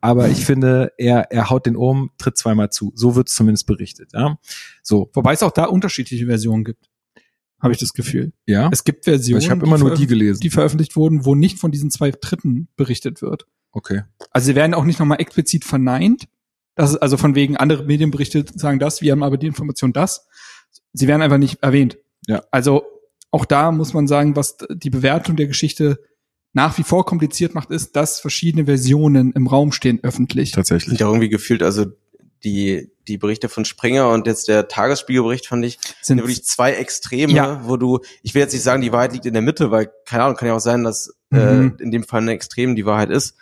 Aber 0.00 0.28
ich 0.28 0.44
finde, 0.44 0.92
er, 0.98 1.30
er 1.30 1.48
haut 1.48 1.64
den 1.64 1.76
um, 1.76 2.10
tritt 2.18 2.36
zweimal 2.36 2.70
zu. 2.70 2.92
So 2.96 3.14
wird 3.14 3.28
es 3.28 3.34
zumindest 3.36 3.66
berichtet. 3.66 4.10
Ja, 4.12 4.36
so, 4.82 5.10
Wobei 5.14 5.32
es 5.32 5.44
auch 5.44 5.52
da 5.52 5.64
unterschiedliche 5.66 6.26
Versionen 6.26 6.64
gibt. 6.64 6.88
Habe 7.60 7.72
ich 7.72 7.78
das 7.78 7.92
Gefühl. 7.92 8.32
ja. 8.44 8.68
Es 8.72 8.82
gibt 8.82 9.04
Versionen, 9.04 9.40
Ich 9.40 9.48
habe 9.48 9.64
immer 9.64 9.78
nur 9.78 9.94
die 9.94 10.08
gelesen. 10.08 10.40
die 10.40 10.50
veröffentlicht 10.50 10.96
wurden, 10.96 11.24
wo 11.24 11.36
nicht 11.36 11.60
von 11.60 11.70
diesen 11.70 11.92
zwei 11.92 12.10
Dritten 12.10 12.66
berichtet 12.74 13.22
wird. 13.22 13.46
Okay. 13.70 14.02
Also 14.32 14.46
sie 14.46 14.56
werden 14.56 14.74
auch 14.74 14.82
nicht 14.84 14.98
nochmal 14.98 15.20
explizit 15.20 15.64
verneint. 15.64 16.26
Das 16.74 16.90
ist 16.90 16.96
also 16.96 17.16
von 17.16 17.36
wegen 17.36 17.56
andere 17.56 17.84
Medienberichte 17.84 18.44
sagen 18.56 18.80
das, 18.80 19.00
wir 19.02 19.12
haben 19.12 19.22
aber 19.22 19.38
die 19.38 19.46
Information 19.46 19.92
das. 19.92 20.26
Sie 20.92 21.06
werden 21.06 21.22
einfach 21.22 21.38
nicht 21.38 21.62
erwähnt. 21.62 21.98
Ja. 22.26 22.42
Also 22.50 22.82
auch 23.30 23.44
da 23.44 23.70
muss 23.70 23.94
man 23.94 24.08
sagen, 24.08 24.34
was 24.34 24.56
die 24.68 24.90
Bewertung 24.90 25.36
der 25.36 25.46
Geschichte 25.46 26.00
nach 26.52 26.76
wie 26.78 26.82
vor 26.82 27.04
kompliziert 27.06 27.54
macht, 27.54 27.70
ist, 27.70 27.96
dass 27.96 28.20
verschiedene 28.20 28.66
Versionen 28.66 29.32
im 29.32 29.46
Raum 29.46 29.72
stehen 29.72 30.00
öffentlich. 30.02 30.52
Tatsächlich. 30.52 30.90
Sind 30.90 31.00
ja 31.00 31.06
irgendwie 31.06 31.28
gefühlt, 31.28 31.62
also 31.62 31.86
die, 32.44 32.90
die 33.08 33.18
Berichte 33.18 33.48
von 33.48 33.64
Springer 33.64 34.08
und 34.10 34.26
jetzt 34.26 34.48
der 34.48 34.66
Tagesspiegelbericht 34.68 35.46
fand 35.46 35.64
ich, 35.64 35.78
sind 36.02 36.18
wirklich 36.18 36.44
zwei 36.44 36.72
Extreme, 36.72 37.32
Ja. 37.32 37.62
wo 37.66 37.76
du, 37.76 38.00
ich 38.22 38.34
will 38.34 38.42
jetzt 38.42 38.52
nicht 38.52 38.62
sagen, 38.64 38.82
die 38.82 38.92
Wahrheit 38.92 39.12
liegt 39.12 39.26
in 39.26 39.32
der 39.32 39.42
Mitte, 39.42 39.70
weil, 39.70 39.90
keine 40.06 40.24
Ahnung, 40.24 40.36
kann 40.36 40.48
ja 40.48 40.54
auch 40.56 40.60
sein, 40.60 40.84
dass 40.84 41.14
Mhm. 41.30 41.38
äh, 41.78 41.82
in 41.82 41.90
dem 41.92 42.02
Fall 42.04 42.20
eine 42.20 42.32
Extrem 42.32 42.76
die 42.76 42.84
Wahrheit 42.84 43.08
ist. 43.10 43.36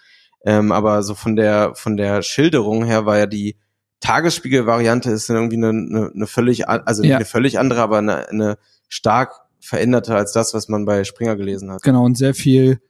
Ähm, 0.45 0.71
aber 0.71 1.03
so 1.03 1.15
von 1.17 1.35
der, 1.35 1.75
von 1.75 1.97
der 1.97 2.23
Schilderung 2.23 2.85
her 2.85 3.05
war 3.07 3.19
ja 3.19 3.27
die 3.27 3.57
Tagesspiegel-Variante 4.01 5.11
ist 5.11 5.29
dann 5.29 5.37
irgendwie 5.37 5.57
eine, 5.57 5.69
eine, 5.69 6.11
eine 6.15 6.27
völlig, 6.27 6.69
also 6.69 7.03
Ja. 7.03 7.17
eine 7.17 7.25
völlig 7.25 7.59
andere, 7.59 7.81
aber 7.83 7.99
eine, 7.99 8.29
eine 8.29 8.59
stark 8.89 9.35
veränderte 9.61 10.15
als 10.15 10.33
das, 10.33 10.55
was 10.55 10.69
man 10.69 10.85
bei 10.85 11.05
Springer 11.05 11.37
gelesen 11.37 11.71
hat. 11.71 11.83
Genau, 11.83 12.05
und 12.05 12.17
sehr 12.17 12.35
viel 12.35 12.81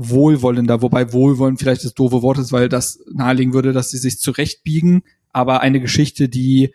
wohlwollender, 0.00 0.80
wobei 0.80 1.12
wohlwollend 1.12 1.58
vielleicht 1.58 1.84
das 1.84 1.92
doofe 1.92 2.22
Wort 2.22 2.38
ist, 2.38 2.52
weil 2.52 2.68
das 2.68 3.00
nahelegen 3.12 3.52
würde, 3.52 3.72
dass 3.72 3.90
sie 3.90 3.98
sich 3.98 4.20
zurechtbiegen, 4.20 5.02
aber 5.32 5.60
eine 5.60 5.80
Geschichte, 5.80 6.28
die, 6.28 6.72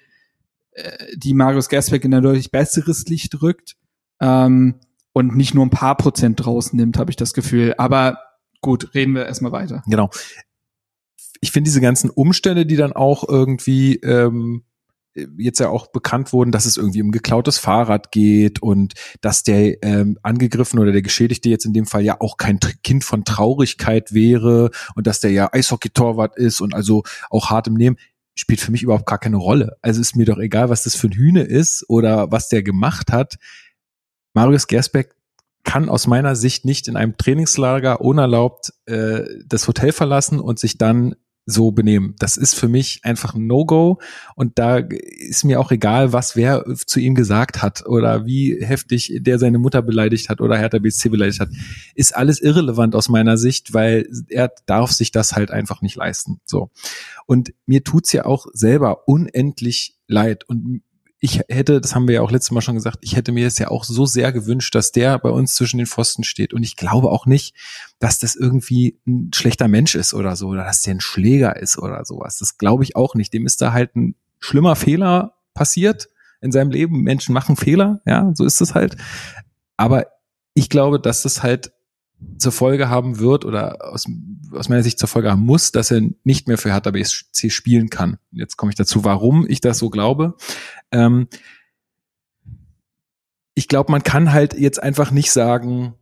äh, 0.72 1.06
die 1.16 1.34
Marius 1.34 1.70
Gersbeck 1.70 2.04
in 2.04 2.14
ein 2.14 2.22
deutlich 2.22 2.52
besseres 2.52 3.06
Licht 3.08 3.42
rückt 3.42 3.78
ähm, 4.20 4.76
und 5.14 5.38
nicht 5.38 5.54
nur 5.54 5.66
ein 5.66 5.70
paar 5.70 5.96
Prozent 5.96 6.46
rausnimmt, 6.46 6.98
habe 6.98 7.12
ich 7.12 7.16
das 7.16 7.34
Gefühl. 7.34 7.76
Aber 7.78 8.18
gut, 8.60 8.94
reden 8.94 9.16
wir 9.16 9.26
erstmal 9.26 9.54
weiter. 9.54 9.84
Genau. 9.88 10.10
Ich 11.40 11.52
finde 11.52 11.70
diese 11.70 11.82
ganzen 11.82 12.10
Umstände, 12.10 12.66
die 12.66 12.76
dann 12.76 12.92
auch 12.92 13.28
irgendwie 13.28 13.96
ähm, 13.98 14.64
jetzt 15.38 15.60
ja 15.60 15.70
auch 15.70 15.88
bekannt 15.88 16.34
wurden, 16.34 16.52
dass 16.52 16.66
es 16.66 16.78
irgendwie 16.78 17.02
um 17.02 17.12
geklautes 17.12 17.58
Fahrrad 17.58 18.12
geht 18.12 18.62
und 18.62 18.94
dass 19.22 19.44
der 19.44 19.84
ähm, 19.84 20.18
angegriffen 20.24 20.80
oder 20.80 20.92
der 20.92 21.02
Geschädigte 21.02 21.50
jetzt 21.50 21.66
in 21.66 21.74
dem 21.74 21.86
Fall 21.86 22.04
ja 22.04 22.20
auch 22.20 22.38
kein 22.38 22.60
Kind 22.84 23.04
von 23.04 23.24
Traurigkeit 23.24 24.14
wäre 24.14 24.72
und 24.96 25.08
dass 25.08 25.20
der 25.20 25.32
ja 25.32 25.50
Eishockey-Torwart 25.52 26.36
ist 26.38 26.62
und 26.62 26.74
also 26.74 27.04
auch 27.30 27.50
hart 27.50 27.68
im 27.68 27.76
Nehmen, 27.76 27.98
spielt 28.36 28.62
für 28.62 28.72
mich 28.72 28.84
überhaupt 28.84 29.06
gar 29.06 29.20
keine 29.20 29.38
Rolle. 29.38 29.78
Also 29.82 30.02
ist 30.02 30.16
mir 30.16 30.26
doch 30.26 30.40
egal, 30.40 30.70
was 30.70 30.84
das 30.84 30.96
für 30.96 31.08
ein 31.08 31.14
Hühne 31.14 31.44
ist 31.44 31.86
oder 31.88 32.32
was 32.32 32.50
der 32.50 32.64
gemacht 32.64 33.12
hat. 33.12 33.36
Marius 34.34 34.68
Gersbeck 34.68 35.16
kann 35.64 35.88
aus 35.90 36.08
meiner 36.08 36.36
Sicht 36.36 36.66
nicht 36.66 36.88
in 36.88 36.98
einem 36.98 37.16
Trainingslager 37.18 38.02
unerlaubt 38.02 38.74
äh, 38.86 39.24
das 39.46 39.68
Hotel 39.68 39.92
verlassen 39.92 40.40
und 40.40 40.60
sich 40.60 40.78
dann 40.78 41.16
so 41.46 41.72
benehmen. 41.72 42.16
Das 42.20 42.38
ist 42.38 42.56
für 42.56 42.68
mich 42.68 43.02
einfach 43.04 43.34
ein 43.34 43.48
No-Go 43.48 44.00
und 44.36 44.58
da 44.60 44.78
ist 44.78 45.44
mir 45.44 45.60
auch 45.60 45.72
egal, 45.72 46.14
was 46.14 46.36
wer 46.36 46.64
zu 46.86 47.00
ihm 47.00 47.16
gesagt 47.16 47.62
hat 47.62 47.86
oder 47.86 48.26
wie 48.26 48.64
heftig 48.64 49.20
der 49.22 49.40
seine 49.40 49.60
Mutter 49.60 49.82
beleidigt 49.82 50.30
hat 50.30 50.40
oder 50.42 50.58
Hertha 50.58 50.80
BSC 50.80 51.10
beleidigt 51.10 51.40
hat. 51.40 51.50
Ist 51.96 52.16
alles 52.16 52.42
irrelevant 52.42 52.96
aus 52.96 53.10
meiner 53.10 53.38
Sicht, 53.38 53.74
weil 53.74 54.08
er 54.30 54.52
darf 54.66 54.92
sich 54.92 55.12
das 55.12 55.34
halt 55.34 55.52
einfach 55.52 55.82
nicht 55.82 55.96
leisten. 55.96 56.40
So. 56.46 56.72
Und 57.26 57.54
mir 57.66 57.84
tut's 57.84 58.14
ja 58.14 58.26
auch 58.26 58.48
selber 58.54 59.08
unendlich 59.08 59.98
leid 60.08 60.48
und 60.48 60.82
ich 61.24 61.40
hätte, 61.48 61.80
das 61.80 61.96
haben 61.96 62.10
wir 62.10 62.16
ja 62.16 62.22
auch 62.22 62.32
letztes 62.32 62.52
Mal 62.52 62.60
schon 62.60 62.76
gesagt, 62.76 62.98
ich 63.00 63.16
hätte 63.16 63.32
mir 63.32 63.44
jetzt 63.44 63.58
ja 63.58 63.70
auch 63.70 63.86
so 63.86 64.06
sehr 64.06 64.34
gewünscht, 64.34 64.76
dass 64.76 64.92
der 64.92 65.18
bei 65.20 65.30
uns 65.30 65.56
zwischen 65.56 65.78
den 65.78 65.88
Pfosten 65.88 66.26
steht. 66.26 66.54
Und 66.54 66.64
ich 66.64 66.76
glaube 66.76 67.10
auch 67.12 67.26
nicht, 67.26 67.56
dass 67.98 68.20
das 68.20 68.36
irgendwie 68.36 69.00
ein 69.08 69.32
schlechter 69.34 69.70
Mensch 69.70 69.96
ist 69.96 70.14
oder 70.14 70.36
so, 70.36 70.50
oder 70.50 70.66
dass 70.66 70.82
der 70.82 70.96
ein 70.96 71.00
Schläger 71.00 71.56
ist 71.56 71.78
oder 71.78 72.04
sowas. 72.04 72.40
Das 72.40 72.58
glaube 72.58 72.84
ich 72.84 72.98
auch 72.98 73.16
nicht. 73.16 73.34
Dem 73.34 73.46
ist 73.46 73.62
da 73.62 73.72
halt 73.72 73.96
ein 73.96 74.16
schlimmer 74.42 74.76
Fehler 74.76 75.38
passiert 75.54 76.10
in 76.42 76.52
seinem 76.52 76.72
Leben. 76.72 77.04
Menschen 77.04 77.34
machen 77.34 77.56
Fehler, 77.56 78.02
ja, 78.06 78.30
so 78.36 78.44
ist 78.44 78.60
es 78.60 78.76
halt. 78.76 78.98
Aber 79.78 80.08
ich 80.56 80.68
glaube, 80.68 81.00
dass 81.00 81.22
das 81.22 81.42
halt 81.42 81.72
zur 82.38 82.52
Folge 82.52 82.90
haben 82.90 83.20
wird 83.20 83.46
oder 83.46 83.94
aus, 83.94 84.06
aus 84.52 84.70
meiner 84.70 84.84
Sicht 84.84 85.00
zur 85.00 85.08
Folge 85.08 85.32
haben 85.32 85.46
muss, 85.46 85.72
dass 85.72 85.92
er 85.92 86.02
nicht 86.24 86.48
mehr 86.48 86.58
für 86.58 86.72
Hertha 86.72 86.92
BSC 86.92 87.50
spielen 87.50 87.90
kann. 87.90 88.18
Jetzt 88.32 88.58
komme 88.58 88.72
ich 88.72 88.76
dazu, 88.76 89.04
warum 89.04 89.46
ich 89.48 89.62
das 89.62 89.78
so 89.78 89.90
glaube. 89.90 90.36
Ähm, 90.92 91.28
ich 93.56 93.68
glaube, 93.68 93.92
man 93.92 94.04
kann 94.04 94.34
halt 94.34 94.54
jetzt 94.54 94.82
einfach 94.82 95.12
nicht 95.12 95.32
sagen, 95.32 95.96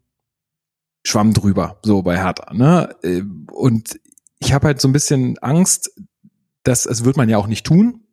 Schwamm 1.03 1.34
drüber, 1.34 1.79
so 1.84 2.01
bei 2.01 2.17
Hertha. 2.17 2.53
Ne? 2.53 2.95
Äh, 3.03 3.23
und 3.51 3.99
ich 4.39 4.53
habe 4.53 4.67
halt 4.67 4.81
so 4.81 4.88
ein 4.88 4.93
bisschen 4.93 5.38
Angst, 5.39 5.91
dass, 6.63 6.84
das 6.84 7.03
wird 7.03 7.17
man 7.17 7.29
ja 7.29 7.38
auch 7.38 7.47
nicht 7.47 7.65
tun, 7.65 8.05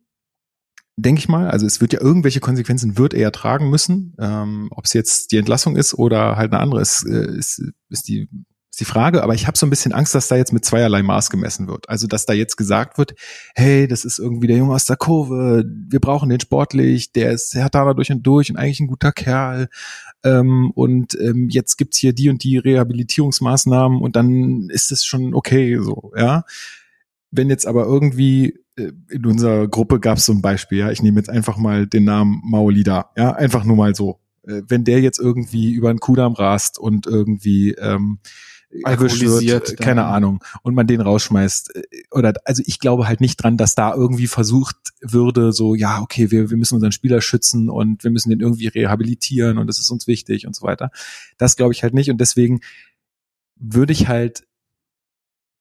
denke 1.01 1.19
ich 1.19 1.29
mal. 1.29 1.49
Also 1.49 1.65
es 1.65 1.81
wird 1.81 1.93
ja 1.93 2.01
irgendwelche 2.01 2.39
Konsequenzen 2.39 2.97
wird 2.97 3.13
er 3.13 3.31
tragen 3.31 3.69
müssen. 3.69 4.15
Ähm, 4.19 4.67
Ob 4.71 4.85
es 4.85 4.93
jetzt 4.93 5.31
die 5.31 5.37
Entlassung 5.37 5.75
ist 5.75 5.93
oder 5.93 6.35
halt 6.35 6.51
eine 6.51 6.61
andere, 6.61 6.81
ist, 6.81 7.05
äh, 7.05 7.37
ist, 7.37 7.61
ist 7.89 8.07
die 8.07 8.29
ist 8.71 8.79
die 8.79 8.85
Frage. 8.85 9.23
Aber 9.23 9.33
ich 9.33 9.47
habe 9.47 9.57
so 9.57 9.65
ein 9.65 9.69
bisschen 9.69 9.93
Angst, 9.93 10.15
dass 10.15 10.27
da 10.27 10.35
jetzt 10.35 10.53
mit 10.53 10.63
zweierlei 10.63 11.03
Maß 11.03 11.29
gemessen 11.29 11.67
wird. 11.67 11.89
Also 11.89 12.07
dass 12.07 12.25
da 12.25 12.33
jetzt 12.33 12.55
gesagt 12.55 12.97
wird, 12.97 13.13
hey, 13.55 13.87
das 13.87 14.05
ist 14.05 14.19
irgendwie 14.19 14.47
der 14.47 14.57
Junge 14.57 14.73
aus 14.73 14.85
der 14.85 14.97
Kurve, 14.97 15.63
wir 15.65 15.99
brauchen 15.99 16.29
den 16.29 16.39
sportlich, 16.39 17.11
der 17.11 17.31
ist 17.31 17.53
der 17.53 17.63
hat 17.63 17.75
da 17.75 17.93
durch 17.93 18.11
und 18.11 18.23
durch 18.23 18.49
und 18.49 18.57
eigentlich 18.57 18.79
ein 18.79 18.87
guter 18.87 19.11
Kerl. 19.11 19.69
Ähm, 20.23 20.71
und 20.75 21.15
ähm, 21.19 21.49
jetzt 21.49 21.77
gibt's 21.77 21.97
hier 21.97 22.13
die 22.13 22.29
und 22.29 22.43
die 22.43 22.57
Rehabilitierungsmaßnahmen 22.57 23.99
und 24.01 24.15
dann 24.15 24.69
ist 24.69 24.91
es 24.91 25.05
schon 25.05 25.33
okay 25.33 25.77
so, 25.81 26.11
ja. 26.15 26.43
Wenn 27.31 27.49
jetzt 27.49 27.67
aber 27.67 27.85
irgendwie 27.85 28.59
in 29.09 29.25
unserer 29.25 29.67
Gruppe 29.67 29.99
gab 29.99 30.17
es 30.17 30.25
so 30.25 30.33
ein 30.33 30.41
Beispiel, 30.41 30.79
ja, 30.79 30.91
ich 30.91 31.01
nehme 31.01 31.17
jetzt 31.17 31.29
einfach 31.29 31.57
mal 31.57 31.87
den 31.87 32.05
Namen 32.05 32.41
Maolida, 32.45 33.11
ja, 33.17 33.31
einfach 33.33 33.63
nur 33.63 33.75
mal 33.75 33.95
so. 33.95 34.19
Äh, 34.43 34.61
Wenn 34.67 34.83
der 34.83 35.01
jetzt 35.01 35.19
irgendwie 35.19 35.71
über 35.71 35.89
einen 35.89 35.99
Kudamm 35.99 36.33
rast 36.33 36.79
und 36.79 37.05
irgendwie 37.07 37.71
ähm, 37.73 38.19
erwischt 38.83 39.21
wird, 39.21 39.77
keine 39.77 40.01
dann. 40.01 40.11
Ahnung, 40.13 40.43
und 40.61 40.75
man 40.75 40.87
den 40.87 41.01
rausschmeißt, 41.01 41.75
äh, 41.75 41.81
oder 42.11 42.33
also 42.45 42.61
ich 42.65 42.79
glaube 42.79 43.07
halt 43.07 43.21
nicht 43.21 43.37
dran, 43.37 43.57
dass 43.57 43.75
da 43.75 43.93
irgendwie 43.93 44.27
versucht 44.27 44.77
würde, 45.01 45.51
so, 45.51 45.75
ja, 45.75 46.01
okay, 46.01 46.31
wir, 46.31 46.49
wir 46.49 46.57
müssen 46.57 46.75
unseren 46.75 46.91
Spieler 46.91 47.21
schützen 47.21 47.69
und 47.69 48.03
wir 48.03 48.11
müssen 48.11 48.29
den 48.29 48.39
irgendwie 48.39 48.67
rehabilitieren 48.67 49.57
und 49.57 49.67
das 49.67 49.79
ist 49.79 49.89
uns 49.89 50.07
wichtig 50.07 50.45
und 50.45 50.55
so 50.55 50.65
weiter. 50.65 50.91
Das 51.37 51.55
glaube 51.55 51.73
ich 51.73 51.83
halt 51.83 51.93
nicht 51.93 52.09
und 52.11 52.21
deswegen 52.21 52.59
würde 53.55 53.93
ich 53.93 54.07
halt, 54.07 54.45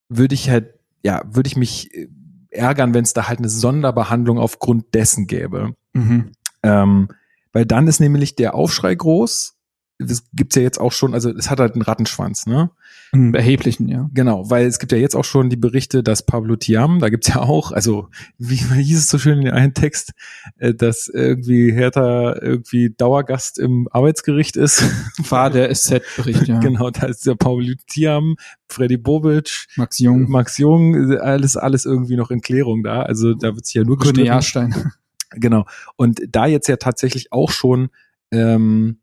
würde 0.09 0.35
ich 0.35 0.50
halt, 0.50 0.74
ja, 1.02 1.22
würde 1.26 1.48
ich 1.48 1.57
mich 1.57 1.94
äh, 1.94 2.09
ärgern, 2.50 2.94
wenn 2.94 3.04
es 3.04 3.12
da 3.12 3.28
halt 3.28 3.38
eine 3.38 3.48
Sonderbehandlung 3.48 4.38
aufgrund 4.38 4.94
dessen 4.94 5.26
gäbe. 5.26 5.74
Mhm. 5.92 6.32
Ähm, 6.62 7.08
weil 7.52 7.66
dann 7.66 7.87
ist 7.87 8.00
nämlich 8.00 8.37
der 8.37 8.54
Aufschrei 8.54 8.94
groß. 8.94 9.54
Das 9.98 10.24
gibt's 10.32 10.56
ja 10.56 10.62
jetzt 10.62 10.80
auch 10.80 10.92
schon, 10.92 11.14
also 11.14 11.30
es 11.30 11.50
hat 11.50 11.61
halt 11.61 11.74
einen 11.74 11.82
Rattenschwanz, 11.82 12.46
ne? 12.46 12.70
Einen 13.12 13.35
erheblichen, 13.35 13.88
ja. 13.88 14.11
Genau, 14.12 14.51
weil 14.51 14.66
es 14.66 14.79
gibt 14.79 14.92
ja 14.92 14.99
jetzt 14.99 15.16
auch 15.16 15.25
schon 15.25 15.49
die 15.49 15.57
Berichte, 15.57 16.03
dass 16.03 16.27
Pablo 16.27 16.57
Tiam, 16.57 16.99
da 16.99 17.09
gibt's 17.09 17.29
ja 17.29 17.40
auch, 17.40 17.73
also 17.73 18.09
wie, 18.38 18.57
hieß 18.57 18.99
es 18.99 19.09
so 19.09 19.18
schön 19.18 19.38
in 19.38 19.47
dem 19.47 19.55
einen 19.55 19.75
Text, 19.75 20.12
äh, 20.59 20.75
dass 20.75 21.09
irgendwie 21.09 21.73
Hertha 21.73 22.37
irgendwie 22.40 22.90
Dauergast 22.90 23.59
im 23.59 23.88
Arbeitsgericht 23.90 24.57
ist. 24.57 24.83
War 25.31 25.51
der 25.51 25.75
SZ-Bericht, 25.75 26.49
ja. 26.49 26.59
Genau, 26.68 26.90
da 26.90 27.07
ist 27.07 27.27
der 27.27 27.35
Pablo 27.35 27.73
Tiam, 27.87 28.37
Freddy 28.68 28.99
Bobic, 28.99 29.66
Max 29.77 29.99
Jung, 29.99 30.29
Max 30.29 30.59
Jung, 30.59 31.18
alles, 31.18 31.57
alles 31.57 31.87
irgendwie 31.87 32.16
noch 32.16 32.31
in 32.31 32.40
Klärung 32.40 32.83
da. 32.83 33.03
Also 33.03 33.35
da 33.35 33.55
wird 33.55 33.64
sich 33.64 33.75
ja 33.75 33.85
nur 33.85 33.97
gestritten. 33.97 34.27
Jahrstein. 34.27 34.92
Genau. 35.31 35.66
Und 35.97 36.21
da 36.31 36.47
jetzt 36.47 36.68
ja 36.68 36.77
tatsächlich 36.77 37.33
auch 37.33 37.51
schon 37.51 37.88
ähm, 38.31 38.99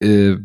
äh, 0.00 0.36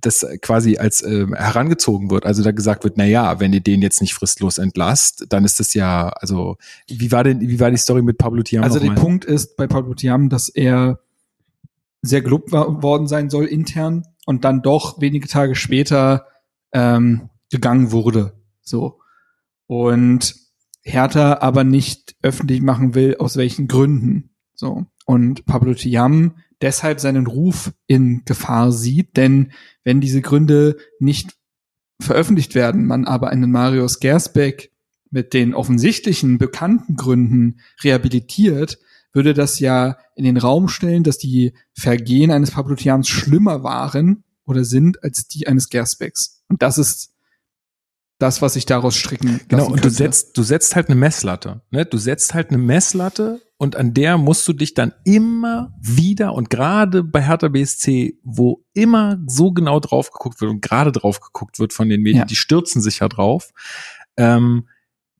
das 0.00 0.26
quasi 0.42 0.78
als 0.78 1.02
äh, 1.02 1.26
herangezogen 1.34 2.10
wird, 2.10 2.26
also 2.26 2.42
da 2.42 2.50
gesagt 2.50 2.84
wird, 2.84 2.96
na 2.96 3.04
ja, 3.04 3.40
wenn 3.40 3.52
ihr 3.52 3.60
den 3.60 3.82
jetzt 3.82 4.00
nicht 4.00 4.14
fristlos 4.14 4.58
entlasst, 4.58 5.26
dann 5.28 5.44
ist 5.44 5.60
das 5.60 5.74
ja, 5.74 6.08
also 6.08 6.56
wie 6.88 7.12
war 7.12 7.24
denn, 7.24 7.40
wie 7.40 7.60
war 7.60 7.70
die 7.70 7.76
Story 7.76 8.02
mit 8.02 8.18
Pablo 8.18 8.42
Tiam 8.42 8.62
Also 8.62 8.78
der? 8.78 8.92
Punkt 8.92 9.24
ist 9.24 9.56
bei 9.56 9.66
Pablo 9.66 9.94
Tiam, 9.94 10.28
dass 10.28 10.48
er 10.48 11.00
sehr 12.02 12.22
gelobt 12.22 12.52
war, 12.52 12.82
worden 12.82 13.06
sein 13.06 13.30
soll 13.30 13.46
intern 13.46 14.04
und 14.26 14.44
dann 14.44 14.62
doch 14.62 15.00
wenige 15.00 15.28
Tage 15.28 15.54
später 15.54 16.26
ähm, 16.72 17.30
gegangen 17.50 17.92
wurde. 17.92 18.34
So. 18.62 19.00
Und 19.66 20.34
Hertha 20.82 21.38
aber 21.40 21.64
nicht 21.64 22.14
öffentlich 22.22 22.62
machen 22.62 22.94
will, 22.94 23.16
aus 23.18 23.36
welchen 23.36 23.68
Gründen. 23.68 24.30
So. 24.54 24.86
Und 25.04 25.44
Pablo 25.46 25.74
Tiam 25.74 26.36
deshalb 26.62 27.00
seinen 27.00 27.26
Ruf 27.26 27.72
in 27.86 28.22
Gefahr 28.24 28.72
sieht, 28.72 29.16
denn 29.16 29.52
wenn 29.84 30.00
diese 30.00 30.22
Gründe 30.22 30.76
nicht 30.98 31.36
veröffentlicht 32.00 32.54
werden, 32.54 32.86
man 32.86 33.04
aber 33.04 33.30
einen 33.30 33.50
Marius 33.50 34.00
Gersbeck 34.00 34.72
mit 35.10 35.32
den 35.32 35.54
offensichtlichen 35.54 36.38
bekannten 36.38 36.96
Gründen 36.96 37.60
rehabilitiert, 37.82 38.78
würde 39.12 39.32
das 39.32 39.60
ja 39.60 39.96
in 40.14 40.24
den 40.24 40.36
Raum 40.36 40.68
stellen, 40.68 41.02
dass 41.02 41.16
die 41.16 41.54
Vergehen 41.72 42.30
eines 42.30 42.50
Pablo 42.50 42.74
Tiams 42.74 43.08
schlimmer 43.08 43.62
waren 43.62 44.24
oder 44.44 44.64
sind 44.64 45.02
als 45.02 45.26
die 45.26 45.46
eines 45.46 45.70
Gersbecks. 45.70 46.44
Und 46.48 46.62
das 46.62 46.76
ist 46.76 47.14
das, 48.18 48.40
was 48.42 48.54
sich 48.54 48.66
daraus 48.66 48.96
stricken 48.96 49.40
Genau, 49.48 49.62
lassen 49.64 49.72
und 49.74 49.84
du 49.84 49.90
setzt, 49.90 50.36
du 50.38 50.42
setzt 50.42 50.74
halt 50.74 50.88
eine 50.88 50.96
Messlatte. 50.96 51.60
Ne? 51.70 51.84
Du 51.84 51.98
setzt 51.98 52.32
halt 52.34 52.48
eine 52.48 52.58
Messlatte 52.58 53.40
und 53.58 53.76
an 53.76 53.92
der 53.94 54.16
musst 54.18 54.46
du 54.48 54.52
dich 54.52 54.74
dann 54.74 54.92
immer 55.04 55.74
wieder 55.80 56.32
und 56.34 56.48
gerade 56.50 57.02
bei 57.04 57.22
Hertha 57.22 57.48
BSC, 57.48 58.18
wo 58.24 58.64
immer 58.72 59.18
so 59.26 59.52
genau 59.52 59.80
drauf 59.80 60.10
geguckt 60.10 60.40
wird 60.40 60.50
und 60.50 60.62
gerade 60.62 60.92
drauf 60.92 61.20
geguckt 61.20 61.58
wird 61.58 61.72
von 61.72 61.88
den 61.88 62.00
Medien, 62.02 62.20
Ja. 62.20 62.24
die 62.24 62.36
stürzen 62.36 62.80
sich 62.80 63.00
ja 63.00 63.08
drauf. 63.08 63.50
Ähm, 64.16 64.66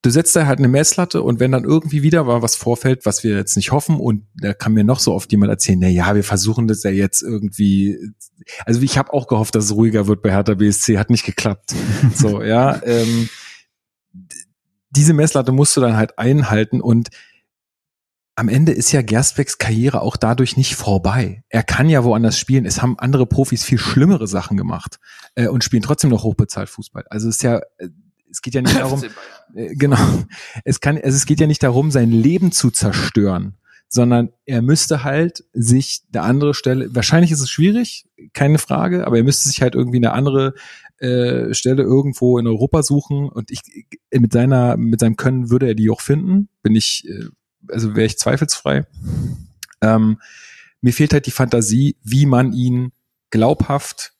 du 0.02 0.10
setzt 0.10 0.36
da 0.36 0.46
halt 0.46 0.58
eine 0.58 0.68
Messlatte 0.68 1.22
und 1.22 1.40
wenn 1.40 1.52
dann 1.52 1.64
irgendwie 1.64 2.02
wieder 2.02 2.24
mal 2.24 2.42
was 2.42 2.54
vorfällt, 2.56 3.06
was 3.06 3.24
wir 3.24 3.36
jetzt 3.36 3.56
nicht 3.56 3.72
hoffen 3.72 3.98
und 3.98 4.26
da 4.34 4.54
kann 4.54 4.72
mir 4.72 4.84
noch 4.84 5.00
so 5.00 5.12
oft 5.12 5.30
jemand 5.32 5.50
erzählen, 5.50 5.78
na 5.80 5.88
ja, 5.88 6.14
wir 6.14 6.24
versuchen 6.24 6.68
das 6.68 6.82
ja 6.82 6.90
jetzt 6.90 7.22
irgendwie, 7.22 7.98
also 8.64 8.80
ich 8.82 8.98
habe 8.98 9.12
auch 9.12 9.26
gehofft, 9.26 9.54
dass 9.54 9.64
es 9.64 9.74
ruhiger 9.74 10.06
wird 10.06 10.22
bei 10.22 10.30
Hertha 10.30 10.54
BSC, 10.54 10.98
hat 10.98 11.10
nicht 11.10 11.24
geklappt. 11.24 11.74
so, 12.14 12.42
ja, 12.42 12.80
ähm, 12.84 13.28
diese 14.90 15.12
Messlatte 15.12 15.52
musst 15.52 15.76
du 15.76 15.80
dann 15.80 15.96
halt 15.96 16.18
einhalten 16.18 16.80
und 16.80 17.10
am 18.36 18.48
Ende 18.50 18.72
ist 18.72 18.92
ja 18.92 19.00
Gerstbecks 19.00 19.56
Karriere 19.56 20.02
auch 20.02 20.16
dadurch 20.16 20.58
nicht 20.58 20.76
vorbei. 20.76 21.42
Er 21.48 21.62
kann 21.62 21.88
ja 21.88 22.04
woanders 22.04 22.38
spielen. 22.38 22.66
Es 22.66 22.82
haben 22.82 22.98
andere 22.98 23.26
Profis 23.26 23.64
viel 23.64 23.78
schlimmere 23.78 24.26
Sachen 24.26 24.58
gemacht 24.58 25.00
äh, 25.36 25.48
und 25.48 25.64
spielen 25.64 25.82
trotzdem 25.82 26.10
noch 26.10 26.22
hochbezahlt 26.22 26.68
Fußball. 26.68 27.04
Also 27.08 27.30
es 27.30 27.36
ist 27.36 27.42
ja, 27.42 27.60
äh, 27.78 27.88
es 28.36 28.42
geht 28.42 28.54
ja 28.54 28.60
nicht 28.60 28.76
darum, 28.76 29.02
äh, 29.54 29.74
genau, 29.74 29.96
es 30.64 30.80
kann, 30.80 30.96
also 30.96 31.16
es 31.16 31.24
geht 31.24 31.40
ja 31.40 31.46
nicht 31.46 31.62
darum, 31.62 31.90
sein 31.90 32.10
Leben 32.10 32.52
zu 32.52 32.70
zerstören, 32.70 33.56
sondern 33.88 34.30
er 34.44 34.60
müsste 34.60 35.04
halt 35.04 35.44
sich 35.54 36.02
eine 36.12 36.22
andere 36.22 36.52
Stelle, 36.52 36.94
wahrscheinlich 36.94 37.32
ist 37.32 37.40
es 37.40 37.48
schwierig, 37.48 38.04
keine 38.34 38.58
Frage, 38.58 39.06
aber 39.06 39.16
er 39.16 39.24
müsste 39.24 39.48
sich 39.48 39.62
halt 39.62 39.74
irgendwie 39.74 39.96
eine 39.96 40.12
andere 40.12 40.52
äh, 40.98 41.54
Stelle 41.54 41.82
irgendwo 41.82 42.38
in 42.38 42.46
Europa 42.46 42.82
suchen 42.82 43.30
und 43.30 43.50
ich 43.50 43.62
mit 44.12 44.32
seiner, 44.32 44.76
mit 44.76 45.00
seinem 45.00 45.16
Können 45.16 45.48
würde 45.48 45.68
er 45.68 45.74
die 45.74 45.88
auch 45.88 46.02
finden, 46.02 46.50
bin 46.62 46.74
ich, 46.74 47.08
äh, 47.08 47.28
also 47.68 47.96
wäre 47.96 48.06
ich 48.06 48.18
zweifelsfrei. 48.18 48.84
Ähm, 49.80 50.20
mir 50.82 50.92
fehlt 50.92 51.14
halt 51.14 51.24
die 51.24 51.30
Fantasie, 51.30 51.96
wie 52.02 52.26
man 52.26 52.52
ihn 52.52 52.92
glaubhaft 53.30 54.12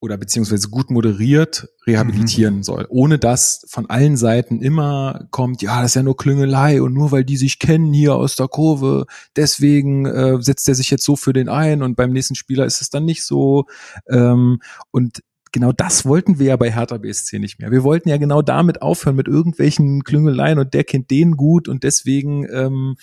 oder 0.00 0.16
beziehungsweise 0.16 0.68
gut 0.68 0.90
moderiert 0.90 1.68
rehabilitieren 1.86 2.62
soll, 2.62 2.86
ohne 2.88 3.18
dass 3.18 3.64
von 3.68 3.88
allen 3.90 4.16
Seiten 4.16 4.62
immer 4.62 5.26
kommt, 5.30 5.60
ja, 5.60 5.82
das 5.82 5.92
ist 5.92 5.96
ja 5.96 6.02
nur 6.02 6.16
Klüngelei 6.16 6.80
und 6.80 6.94
nur 6.94 7.12
weil 7.12 7.24
die 7.24 7.36
sich 7.36 7.58
kennen 7.58 7.92
hier 7.92 8.14
aus 8.16 8.34
der 8.34 8.48
Kurve, 8.48 9.06
deswegen 9.36 10.06
äh, 10.06 10.40
setzt 10.40 10.68
er 10.68 10.74
sich 10.74 10.90
jetzt 10.90 11.04
so 11.04 11.16
für 11.16 11.34
den 11.34 11.50
ein 11.50 11.82
und 11.82 11.96
beim 11.96 12.12
nächsten 12.12 12.34
Spieler 12.34 12.64
ist 12.64 12.80
es 12.80 12.88
dann 12.88 13.04
nicht 13.04 13.24
so. 13.24 13.66
Ähm, 14.08 14.60
und 14.90 15.22
genau 15.52 15.72
das 15.72 16.06
wollten 16.06 16.38
wir 16.38 16.46
ja 16.46 16.56
bei 16.56 16.72
Hertha 16.72 16.96
BSC 16.96 17.38
nicht 17.38 17.58
mehr. 17.58 17.70
Wir 17.70 17.84
wollten 17.84 18.08
ja 18.08 18.16
genau 18.16 18.40
damit 18.40 18.80
aufhören 18.80 19.16
mit 19.16 19.28
irgendwelchen 19.28 20.02
Klüngeleien 20.04 20.58
und 20.58 20.72
der 20.72 20.84
kennt 20.84 21.10
den 21.10 21.36
gut 21.36 21.68
und 21.68 21.84
deswegen 21.84 22.46
ähm, 22.50 22.96
äh, 22.96 23.02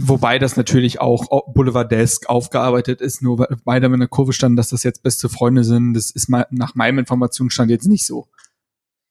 Wobei 0.00 0.38
das 0.38 0.56
natürlich 0.56 1.00
auch 1.00 1.30
au- 1.30 1.52
boulevardesk 1.52 2.28
aufgearbeitet 2.30 3.00
ist, 3.02 3.20
nur 3.20 3.38
weil 3.38 3.56
beide 3.64 3.88
mit 3.90 3.98
einer 3.98 4.08
Kurve 4.08 4.32
standen, 4.32 4.56
dass 4.56 4.70
das 4.70 4.82
jetzt 4.84 5.02
beste 5.02 5.28
Freunde 5.28 5.64
sind. 5.64 5.92
Das 5.94 6.10
ist 6.10 6.28
mal 6.28 6.46
nach 6.50 6.74
meinem 6.74 6.98
Informationsstand 6.98 7.70
jetzt 7.70 7.86
nicht 7.86 8.06
so. 8.06 8.26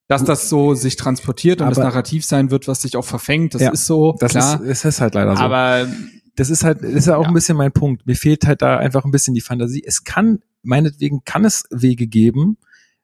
Dass 0.07 0.24
das 0.24 0.49
so 0.49 0.74
sich 0.76 0.95
transportiert 0.95 1.61
und 1.61 1.70
das 1.70 1.78
Aber- 1.78 1.88
Narrativ 1.89 2.26
sein 2.26 2.49
wird, 2.51 2.68
was 2.68 2.82
sich 2.82 2.95
auch 2.97 3.05
verfängt, 3.05 3.53
das 3.53 3.61
Ja, 3.61 3.72
ist 3.72 3.86
so, 3.86 4.16
das 4.20 4.32
klar. 4.32 4.61
ist, 4.61 4.70
es 4.70 4.86
ist 4.86 5.01
halt 5.01 5.13
leider 5.16 5.36
so. 5.36 5.41
aber 5.43 5.88
das 6.36 6.49
ist 6.49 6.63
halt, 6.63 6.84
das 6.84 6.91
ist 6.91 7.07
ja 7.07 7.16
auch 7.18 7.24
Ja. 7.24 7.28
ein 7.30 7.34
bisschen 7.34 7.57
mein 7.57 7.72
Punkt. 7.72 8.05
Mir 8.07 8.16
fehlt 8.16 8.45
halt 8.45 8.61
da 8.61 8.78
einfach 8.78 9.05
ein 9.05 9.11
bisschen 9.11 9.34
die 9.36 9.41
Fantasie. 9.41 9.84
Es 9.86 10.03
kann, 10.03 10.39
meinetwegen 10.63 11.24
kann 11.26 11.45
es 11.45 11.63
Wege 11.70 12.07
geben, 12.07 12.57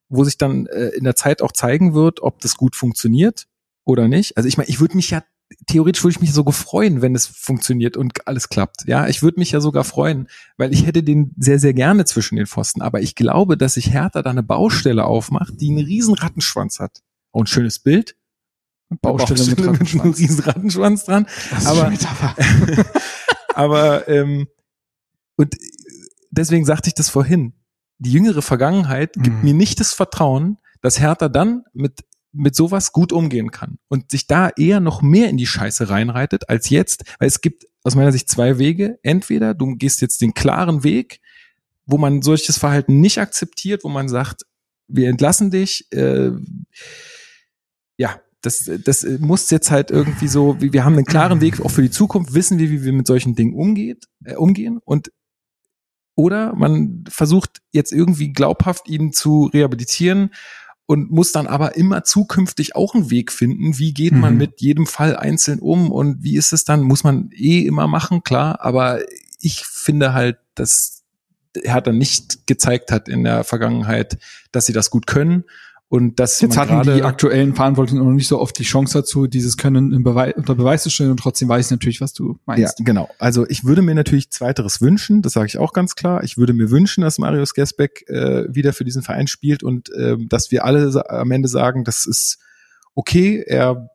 wo 0.10 0.24
sich 0.24 0.38
dann 0.38 0.66
äh, 0.66 0.90
in 0.90 1.04
der 1.04 1.16
Zeit 1.16 1.42
auch 1.42 1.52
zeigen 1.52 1.94
wird, 1.94 2.22
ob 2.24 2.40
das 2.42 2.56
gut 2.58 2.76
funktioniert 2.76 3.48
oder 3.86 4.08
nicht. 4.08 4.36
Also 4.38 4.48
ich 4.48 4.58
meine, 4.58 4.70
ich 4.70 4.80
würde 4.80 4.96
mich 4.96 5.12
ja, 5.12 5.24
theoretisch 5.68 6.04
würde 6.04 6.12
ich 6.14 6.22
mich 6.22 6.34
sogar 6.34 6.54
freuen, 6.54 7.02
wenn 7.02 7.16
es 7.16 7.26
funktioniert 7.28 7.98
und 7.98 8.28
alles 8.28 8.50
klappt. 8.50 8.86
Ja, 8.88 9.08
ich 9.08 9.22
würde 9.22 9.40
mich 9.40 9.52
ja 9.52 9.60
sogar 9.62 9.84
freuen, 9.84 10.28
weil 10.58 10.74
ich 10.74 10.86
hätte 10.86 11.04
den 11.04 11.34
sehr, 11.38 11.60
sehr 11.60 11.74
gerne 11.74 12.06
zwischen 12.06 12.36
den 12.38 12.48
Pfosten. 12.48 12.82
Aber 12.82 13.02
ich 13.02 13.16
glaube, 13.16 13.58
dass 13.58 13.74
sich 13.76 13.92
Hertha 13.92 14.22
da 14.22 14.30
eine 14.30 14.44
Baustelle 14.44 15.06
aufmacht, 15.06 15.54
die 15.60 15.70
einen 15.70 15.86
riesen 15.86 16.14
Rattenschwanz 16.16 16.80
hat. 16.80 17.02
Oh, 17.32 17.42
ein 17.42 17.48
schönes 17.48 17.80
Bild. 17.80 18.16
Baustelle 19.02 19.46
mit 19.46 19.60
einem 19.60 19.70
Rattenschwanz. 19.70 20.20
riesen 20.20 20.40
Rattenschwanz 20.42 21.06
dran. 21.06 21.26
Aber-. 21.66 21.92
Aber 23.54 24.08
ähm, 24.08 24.48
und 25.38 25.56
deswegen 26.30 26.66
sagte 26.66 26.88
ich 26.90 26.94
das 26.94 27.10
vorhin. 27.10 27.54
Die 28.00 28.12
jüngere 28.12 28.42
Vergangenheit 28.42 29.14
gibt 29.14 29.38
Mhm. 29.38 29.44
mir 29.44 29.54
nicht 29.54 29.80
das 29.80 29.94
Vertrauen, 29.94 30.58
dass 30.82 31.00
Hertha 31.00 31.30
dann 31.30 31.64
mit 31.74 32.00
mit 32.34 32.56
sowas 32.56 32.92
gut 32.92 33.12
umgehen 33.12 33.52
kann 33.52 33.78
und 33.88 34.12
sich 34.12 34.28
da 34.28 34.50
eher 34.50 34.80
noch 34.80 35.02
mehr 35.02 35.30
in 35.30 35.38
die 35.38 35.48
Scheiße 35.48 35.90
reinreitet 35.90 36.50
als 36.50 36.70
jetzt, 36.70 37.04
weil 37.20 37.28
es 37.28 37.42
gibt 37.42 37.66
aus 37.84 37.96
meiner 37.96 38.12
Sicht 38.12 38.30
zwei 38.30 38.58
Wege. 38.58 39.00
Entweder 39.04 39.54
du 39.54 39.76
gehst 39.76 40.02
jetzt 40.02 40.22
den 40.22 40.34
klaren 40.34 40.84
Weg, 40.84 41.20
wo 41.86 41.98
man 41.98 42.22
solches 42.22 42.58
Verhalten 42.58 43.02
nicht 43.02 43.18
akzeptiert, 43.18 43.84
wo 43.84 43.90
man 43.90 44.08
sagt, 44.08 44.44
wir 44.88 45.10
entlassen 45.10 45.52
dich, 45.52 45.92
äh, 45.92 46.32
ja, 47.98 48.20
das, 48.42 48.70
das 48.84 49.04
muss 49.20 49.50
jetzt 49.52 49.70
halt 49.70 49.92
irgendwie 49.92 50.28
so, 50.28 50.60
wir 50.60 50.84
haben 50.84 50.96
einen 50.96 51.06
klaren 51.06 51.42
Weg 51.42 51.62
auch 51.62 51.70
für 51.70 51.84
die 51.84 51.92
Zukunft, 51.92 52.34
wissen 52.34 52.58
wir, 52.58 52.70
wie 52.70 52.84
wir 52.84 52.94
mit 52.94 53.08
solchen 53.08 53.36
Dingen 53.36 53.54
umgeht, 53.54 54.06
äh, 54.24 54.36
umgehen 54.36 54.80
und 54.84 55.12
oder 56.16 56.54
man 56.56 57.06
versucht 57.08 57.62
jetzt 57.72 57.94
irgendwie 57.94 58.34
glaubhaft 58.34 58.90
ihn 58.90 59.14
zu 59.14 59.46
rehabilitieren 59.46 60.32
und 60.86 61.12
muss 61.12 61.32
dann 61.32 61.48
aber 61.48 61.76
immer 61.76 62.04
zukünftig 62.04 62.76
auch 62.76 62.96
einen 62.96 63.10
Weg 63.10 63.32
finden, 63.32 63.78
wie 63.80 63.94
geht 63.94 64.14
man 64.14 64.34
Mhm. 64.34 64.40
mit 64.40 64.62
jedem 64.62 64.88
Fall 64.88 65.16
einzeln 65.16 65.60
um 65.60 65.92
und 65.92 66.24
wie 66.24 66.36
ist 66.36 66.52
es 66.54 66.66
dann, 66.66 66.82
muss 66.82 67.04
man 67.04 67.30
eh 67.34 67.62
immer 67.66 67.88
machen, 67.88 68.24
klar, 68.24 68.60
aber 68.62 69.00
ich 69.40 69.66
finde 69.66 70.14
halt, 70.14 70.38
dass 70.56 71.04
er 71.54 71.82
dann 71.82 71.98
nicht 71.98 72.46
gezeigt 72.48 72.92
hat 72.92 73.08
in 73.10 73.24
der 73.24 73.44
Vergangenheit, 73.44 74.18
dass 74.52 74.66
sie 74.66 74.74
das 74.74 74.90
gut 74.90 75.08
können 75.08 75.44
und 75.92 76.22
dass 76.22 76.40
Jetzt 76.40 76.56
hatten 76.56 76.84
die 76.84 77.04
aktuellen 77.04 77.54
Verantwortlichen 77.54 77.98
noch 78.02 78.10
nicht 78.14 78.30
so 78.30 78.40
oft 78.40 78.58
die 78.58 78.64
Chance 78.64 79.00
dazu, 79.00 79.28
dieses 79.28 79.58
Können 79.58 79.92
im 79.92 80.06
Bewei 80.06 80.34
unter 80.34 80.56
Beweis 80.56 80.84
zu 80.84 80.90
stellen 80.90 81.12
und 81.12 81.18
trotzdem 81.18 81.50
weiß 81.50 81.66
ich 81.66 81.72
natürlich, 81.72 82.00
was 82.00 82.14
du 82.14 82.30
Ja, 82.30 82.38
meinst. 82.46 82.78
genau. 82.86 83.10
Also 83.20 83.46
ich 83.50 83.66
würde 83.66 83.82
mir 83.82 83.94
natürlich 83.94 84.32
Zweiteres 84.32 84.80
wünschen, 84.80 85.22
das 85.22 85.34
sage 85.34 85.48
ich 85.48 85.58
auch 85.58 85.74
ganz 85.74 85.96
klar. 85.96 86.24
Ich 86.24 86.38
würde 86.38 86.54
mir 86.54 86.72
wünschen, 86.72 87.02
dass 87.02 87.18
Marius 87.18 87.54
Gesbeck 87.54 88.06
äh, 88.08 88.46
wieder 88.48 88.72
für 88.72 88.86
diesen 88.86 89.02
Verein 89.02 89.28
spielt 89.28 89.64
und 89.64 89.90
ähm, 90.00 90.30
dass 90.30 90.50
wir 90.50 90.64
alle 90.64 91.04
am 91.10 91.30
Ende 91.30 91.50
sagen, 91.50 91.84
das 91.84 92.06
ist 92.06 92.38
okay, 92.96 93.44
er 93.46 93.90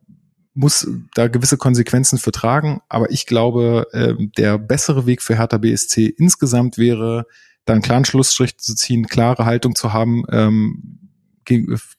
muss 0.53 0.87
da 1.15 1.29
gewisse 1.29 1.57
Konsequenzen 1.57 2.19
für 2.19 2.31
tragen, 2.31 2.83
aber 2.91 3.11
ich 3.11 3.25
glaube, 3.25 3.87
ähm, 3.95 4.33
der 4.37 4.59
bessere 4.59 5.07
Weg 5.07 5.23
für 5.23 5.39
Hertha 5.39 5.57
BSC 5.57 6.09
insgesamt 6.19 6.77
wäre, 6.77 7.25
da 7.65 7.73
einen 7.73 7.81
klaren 7.81 8.05
Schlussstrich 8.05 8.59
zu 8.59 8.75
ziehen, 8.75 9.07
klare 9.07 9.47
Haltung 9.47 9.75
zu 9.75 9.95
haben, 9.95 10.25
ähm, 10.31 10.99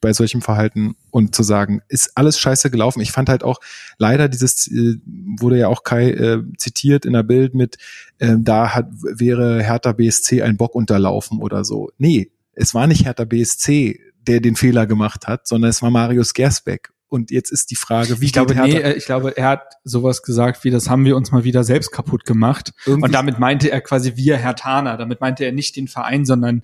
bei 0.01 0.13
solchem 0.13 0.41
Verhalten 0.41 0.95
und 1.11 1.35
zu 1.35 1.43
sagen, 1.43 1.81
ist 1.87 2.11
alles 2.15 2.39
scheiße 2.39 2.69
gelaufen. 2.69 3.01
Ich 3.01 3.11
fand 3.11 3.29
halt 3.29 3.43
auch 3.43 3.59
leider 3.97 4.27
dieses, 4.29 4.67
äh, 4.67 4.95
wurde 5.39 5.57
ja 5.57 5.67
auch 5.67 5.83
Kai 5.83 6.11
äh, 6.11 6.43
zitiert 6.57 7.05
in 7.05 7.13
der 7.13 7.23
Bild 7.23 7.53
mit, 7.55 7.77
äh, 8.19 8.35
da 8.37 8.73
hat, 8.75 8.87
wäre 8.91 9.63
Hertha 9.63 9.93
BSC 9.93 10.41
ein 10.41 10.57
Bock 10.57 10.75
unterlaufen 10.75 11.39
oder 11.39 11.63
so. 11.65 11.89
Nee, 11.97 12.31
es 12.53 12.73
war 12.73 12.87
nicht 12.87 13.05
Hertha 13.05 13.25
BSC, 13.25 13.99
der 14.27 14.41
den 14.41 14.55
Fehler 14.55 14.85
gemacht 14.87 15.27
hat, 15.27 15.47
sondern 15.47 15.69
es 15.69 15.81
war 15.81 15.89
Marius 15.91 16.33
Gersbeck. 16.33 16.89
Und 17.09 17.31
jetzt 17.31 17.51
ist 17.51 17.71
die 17.71 17.77
Frage, 17.77 18.19
wie 18.19 18.25
Ich 18.25 18.33
glaube, 18.33 18.53
Hertha 18.53 18.67
nee, 18.67 18.81
äh, 18.81 18.93
ich 18.97 19.05
glaube, 19.05 19.37
er 19.37 19.47
hat 19.47 19.75
sowas 19.85 20.23
gesagt, 20.23 20.65
wie 20.65 20.71
das 20.71 20.89
haben 20.89 21.05
wir 21.05 21.15
uns 21.15 21.31
mal 21.31 21.45
wieder 21.45 21.63
selbst 21.63 21.91
kaputt 21.93 22.25
gemacht. 22.25 22.73
irgendwie- 22.85 23.05
Und 23.05 23.13
damit 23.13 23.39
meinte 23.39 23.71
er 23.71 23.79
quasi 23.79 24.17
wir 24.17 24.35
Herr 24.35 24.55
Tana. 24.57 24.97
Damit 24.97 25.21
meinte 25.21 25.45
er 25.45 25.53
nicht 25.53 25.77
den 25.77 25.87
Verein, 25.87 26.25
sondern 26.25 26.63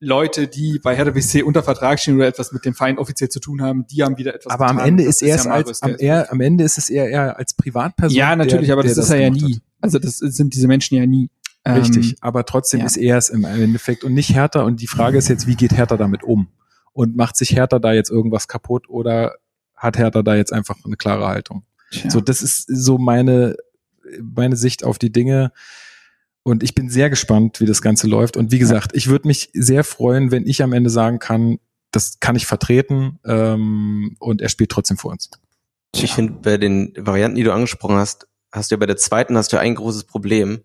Leute, 0.00 0.46
die 0.46 0.78
bei 0.78 0.94
Hertha 0.94 1.10
BSC 1.10 1.42
unter 1.42 1.62
Vertrag 1.62 1.98
stehen 1.98 2.14
oder 2.16 2.28
etwas 2.28 2.52
mit 2.52 2.64
dem 2.64 2.74
Verein 2.74 2.98
offiziell 2.98 3.30
zu 3.30 3.40
tun 3.40 3.62
haben, 3.62 3.86
die 3.86 4.04
haben 4.04 4.16
wieder 4.16 4.34
etwas 4.34 4.52
aber 4.52 4.66
am 4.66 4.76
getan. 4.76 4.88
Ende 4.88 5.04
Das 5.04 5.16
ist 5.16 5.22
er 5.22 5.34
es 5.34 5.44
ja 5.44 5.50
als, 5.50 5.82
am, 5.82 5.88
Gersbeck. 5.90 6.06
er, 6.06 6.32
am 6.32 6.40
Ende 6.40 6.64
ist 6.64 6.78
es 6.78 6.90
eher, 6.90 7.08
eher 7.08 7.36
als 7.36 7.54
Privatperson. 7.54 8.16
Ja, 8.16 8.36
natürlich, 8.36 8.66
der, 8.66 8.74
aber 8.74 8.84
das 8.84 8.96
ist 8.96 9.10
er 9.10 9.20
ja 9.20 9.30
nie. 9.30 9.54
hat. 9.54 9.62
Also 9.80 9.98
das 9.98 10.18
sind 10.18 10.54
diese 10.54 10.68
Menschen 10.68 10.96
ja 10.96 11.06
nie. 11.06 11.30
Ähm, 11.64 11.78
Richtig, 11.78 12.16
aber 12.20 12.44
trotzdem 12.44 12.80
ja. 12.80 12.86
ist 12.86 12.96
er 12.96 13.18
es 13.18 13.28
im 13.28 13.44
Endeffekt 13.44 14.04
und 14.04 14.14
nicht 14.14 14.34
Hertha. 14.34 14.62
Und 14.62 14.80
die 14.80 14.86
Frage 14.86 15.18
ist 15.18 15.28
jetzt, 15.28 15.46
wie 15.46 15.56
geht 15.56 15.72
Hertha 15.76 15.96
damit 15.96 16.22
um? 16.22 16.48
Und 16.92 17.16
macht 17.16 17.36
sich 17.36 17.54
Hertha 17.54 17.78
da 17.78 17.92
jetzt 17.92 18.10
irgendwas 18.10 18.46
kaputt 18.46 18.88
oder 18.88 19.34
hat 19.74 19.98
Hertha 19.98 20.22
da 20.22 20.34
jetzt 20.34 20.52
einfach 20.52 20.76
eine 20.84 20.96
klare 20.96 21.26
Haltung? 21.26 21.64
Tja. 21.90 22.10
So, 22.10 22.20
das 22.20 22.42
ist 22.42 22.66
so 22.68 22.98
meine, 22.98 23.56
meine 24.20 24.56
Sicht 24.56 24.84
auf 24.84 24.98
die 24.98 25.10
Dinge. 25.10 25.52
Und 26.48 26.62
ich 26.62 26.74
bin 26.74 26.88
sehr 26.88 27.10
gespannt, 27.10 27.60
wie 27.60 27.66
das 27.66 27.82
Ganze 27.82 28.06
läuft. 28.06 28.36
Und 28.36 28.50
wie 28.52 28.58
gesagt, 28.58 28.92
ich 28.94 29.08
würde 29.08 29.28
mich 29.28 29.50
sehr 29.52 29.84
freuen, 29.84 30.30
wenn 30.30 30.46
ich 30.46 30.62
am 30.62 30.72
Ende 30.72 30.90
sagen 30.90 31.18
kann, 31.18 31.58
das 31.90 32.20
kann 32.20 32.36
ich 32.36 32.46
vertreten 32.46 33.18
ähm, 33.24 34.16
und 34.18 34.40
er 34.40 34.48
spielt 34.48 34.70
trotzdem 34.70 34.96
für 34.96 35.08
uns. 35.08 35.30
Ich 35.94 36.12
finde, 36.12 36.34
bei 36.42 36.56
den 36.58 36.92
Varianten, 36.96 37.36
die 37.36 37.42
du 37.44 37.52
angesprochen 37.52 37.96
hast, 37.96 38.28
hast 38.52 38.70
du 38.70 38.74
ja 38.74 38.78
bei 38.78 38.86
der 38.86 38.96
zweiten 38.96 39.36
hast 39.36 39.52
du 39.52 39.56
ja 39.56 39.62
ein 39.62 39.74
großes 39.74 40.04
Problem. 40.04 40.60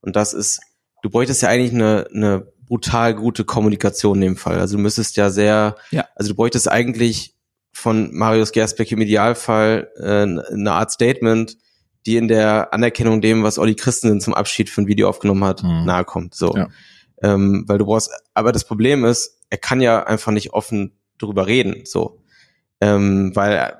Und 0.00 0.16
das 0.16 0.34
ist, 0.34 0.60
du 1.02 1.10
bräuchtest 1.10 1.42
ja 1.42 1.48
eigentlich 1.48 1.72
eine, 1.72 2.08
eine 2.12 2.46
brutal 2.66 3.14
gute 3.14 3.44
Kommunikation 3.44 4.16
in 4.18 4.22
dem 4.22 4.36
Fall. 4.36 4.58
Also 4.60 4.76
du 4.76 4.82
müsstest 4.82 5.16
ja 5.16 5.30
sehr, 5.30 5.76
Ja. 5.90 6.06
also 6.14 6.30
du 6.30 6.36
bräuchtest 6.36 6.68
eigentlich 6.70 7.34
von 7.72 8.14
Marius 8.14 8.52
Gersbeck 8.52 8.90
im 8.92 9.00
Idealfall 9.00 9.88
äh, 9.96 10.52
eine 10.52 10.72
Art 10.72 10.90
Statement, 10.92 11.56
die 12.06 12.16
in 12.16 12.28
der 12.28 12.72
Anerkennung 12.72 13.20
dem, 13.20 13.42
was 13.42 13.58
Olli 13.58 13.74
Christensen 13.74 14.20
zum 14.20 14.34
Abschied 14.34 14.70
für 14.70 14.82
ein 14.82 14.86
Video 14.86 15.08
aufgenommen 15.08 15.44
hat, 15.44 15.62
Mhm. 15.62 15.84
nahe 15.84 16.04
kommt. 16.04 16.34
So. 16.34 16.54
Ja. 16.56 16.68
Ähm, 17.22 17.64
weil 17.66 17.78
du 17.78 17.86
brauchst, 17.86 18.10
aber 18.34 18.52
das 18.52 18.64
Problem 18.64 19.04
ist, 19.04 19.38
er 19.50 19.58
kann 19.58 19.80
ja 19.80 20.04
einfach 20.04 20.32
nicht 20.32 20.52
offen 20.52 20.92
drüber 21.18 21.46
reden, 21.46 21.82
so. 21.84 22.22
Ähm, 22.80 23.32
weil 23.34 23.76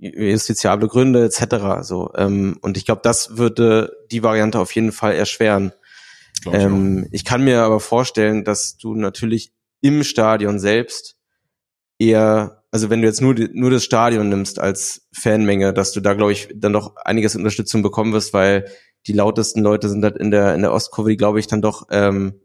justiziable 0.00 0.88
Gründe 0.88 1.24
etc. 1.24 1.82
So 1.82 2.12
ähm, 2.16 2.58
und 2.62 2.76
ich 2.76 2.84
glaube, 2.86 3.00
das 3.04 3.36
würde 3.36 3.96
die 4.10 4.22
Variante 4.22 4.58
auf 4.58 4.72
jeden 4.72 4.92
Fall 4.92 5.14
erschweren. 5.14 5.72
Ähm, 6.50 7.08
ich 7.12 7.24
kann 7.24 7.42
mir 7.44 7.62
aber 7.62 7.80
vorstellen, 7.80 8.44
dass 8.44 8.76
du 8.76 8.94
natürlich 8.94 9.52
im 9.80 10.02
Stadion 10.04 10.58
selbst 10.58 11.16
eher, 11.98 12.62
also 12.76 12.90
wenn 12.90 13.00
du 13.00 13.08
jetzt 13.08 13.22
nur 13.22 13.34
nur 13.54 13.70
das 13.70 13.84
Stadion 13.84 14.28
nimmst 14.28 14.58
als 14.58 15.08
Fanmenge, 15.10 15.72
dass 15.72 15.92
du 15.92 16.02
da 16.02 16.12
glaube 16.12 16.32
ich 16.32 16.50
dann 16.54 16.74
doch 16.74 16.94
einiges 16.96 17.34
Unterstützung 17.34 17.82
bekommen 17.82 18.12
wirst, 18.12 18.34
weil 18.34 18.66
die 19.06 19.14
lautesten 19.14 19.62
Leute 19.62 19.88
sind 19.88 20.04
halt 20.04 20.18
in 20.18 20.30
der 20.30 20.54
in 20.54 20.60
der 20.60 20.74
Ostkurve, 20.74 21.08
die 21.08 21.16
glaube 21.16 21.40
ich 21.40 21.46
dann 21.46 21.62
doch 21.62 21.86
ähm, 21.90 22.38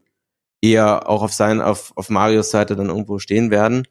eher 0.62 1.06
auch 1.06 1.22
auf 1.22 1.34
sein 1.34 1.60
auf 1.60 1.92
auf 1.96 2.08
Marios 2.08 2.50
Seite 2.50 2.76
dann 2.76 2.88
irgendwo 2.88 3.18
stehen 3.18 3.50
werden. 3.50 3.86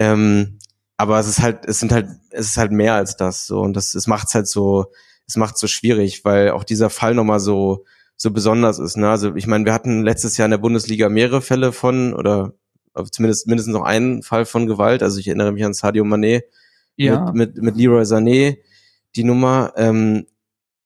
Ähm, 0.00 0.58
aber 0.96 1.20
es 1.20 1.28
ist 1.28 1.42
halt 1.42 1.64
es 1.64 1.78
sind 1.78 1.92
halt 1.92 2.08
es 2.30 2.48
ist 2.48 2.56
halt 2.56 2.72
mehr 2.72 2.94
als 2.94 3.16
das 3.16 3.46
so 3.46 3.60
und 3.60 3.74
das 3.74 3.94
es 3.94 4.08
macht's 4.08 4.34
halt 4.34 4.48
so 4.48 4.86
es 5.28 5.36
macht's 5.36 5.60
so 5.60 5.68
schwierig, 5.68 6.24
weil 6.24 6.50
auch 6.50 6.64
dieser 6.64 6.90
Fall 6.90 7.14
nochmal 7.14 7.38
so 7.38 7.84
so 8.16 8.32
besonders 8.32 8.80
ist. 8.80 8.96
Ne? 8.96 9.08
Also 9.08 9.36
ich 9.36 9.46
meine, 9.46 9.64
wir 9.64 9.72
hatten 9.72 10.02
letztes 10.02 10.38
Jahr 10.38 10.46
in 10.46 10.50
der 10.50 10.58
Bundesliga 10.58 11.08
mehrere 11.08 11.40
Fälle 11.40 11.70
von 11.70 12.14
oder 12.14 12.54
zumindest 13.04 13.46
mindestens 13.46 13.74
noch 13.74 13.84
einen 13.84 14.22
Fall 14.22 14.44
von 14.44 14.66
Gewalt. 14.66 15.02
Also 15.02 15.18
ich 15.18 15.28
erinnere 15.28 15.52
mich 15.52 15.64
an 15.64 15.74
Sadio 15.74 16.04
Mané 16.04 16.42
ja. 16.96 17.32
mit, 17.32 17.54
mit, 17.54 17.62
mit 17.62 17.76
Leroy 17.76 18.02
Sané, 18.02 18.58
die 19.16 19.24
Nummer. 19.24 19.72
Ähm, 19.76 20.26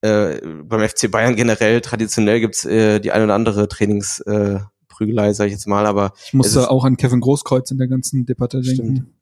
äh, 0.02 0.40
beim 0.64 0.86
FC 0.88 1.10
Bayern 1.10 1.36
generell, 1.36 1.80
traditionell 1.80 2.40
gibt's 2.40 2.64
äh, 2.64 3.00
die 3.00 3.12
eine 3.12 3.24
oder 3.24 3.34
andere 3.34 3.68
Trainingsprügelei, 3.68 4.56
äh, 4.56 4.60
Prügelei, 4.88 5.32
sag 5.32 5.46
ich 5.46 5.52
jetzt 5.52 5.66
mal, 5.66 5.86
aber 5.86 6.12
ich 6.26 6.34
musste 6.34 6.70
auch 6.70 6.84
an 6.84 6.96
Kevin 6.96 7.20
Großkreuz 7.20 7.70
in 7.70 7.78
der 7.78 7.88
ganzen 7.88 8.26
Debatte 8.26 8.62
Stimmt. 8.62 8.78
denken. 8.78 9.14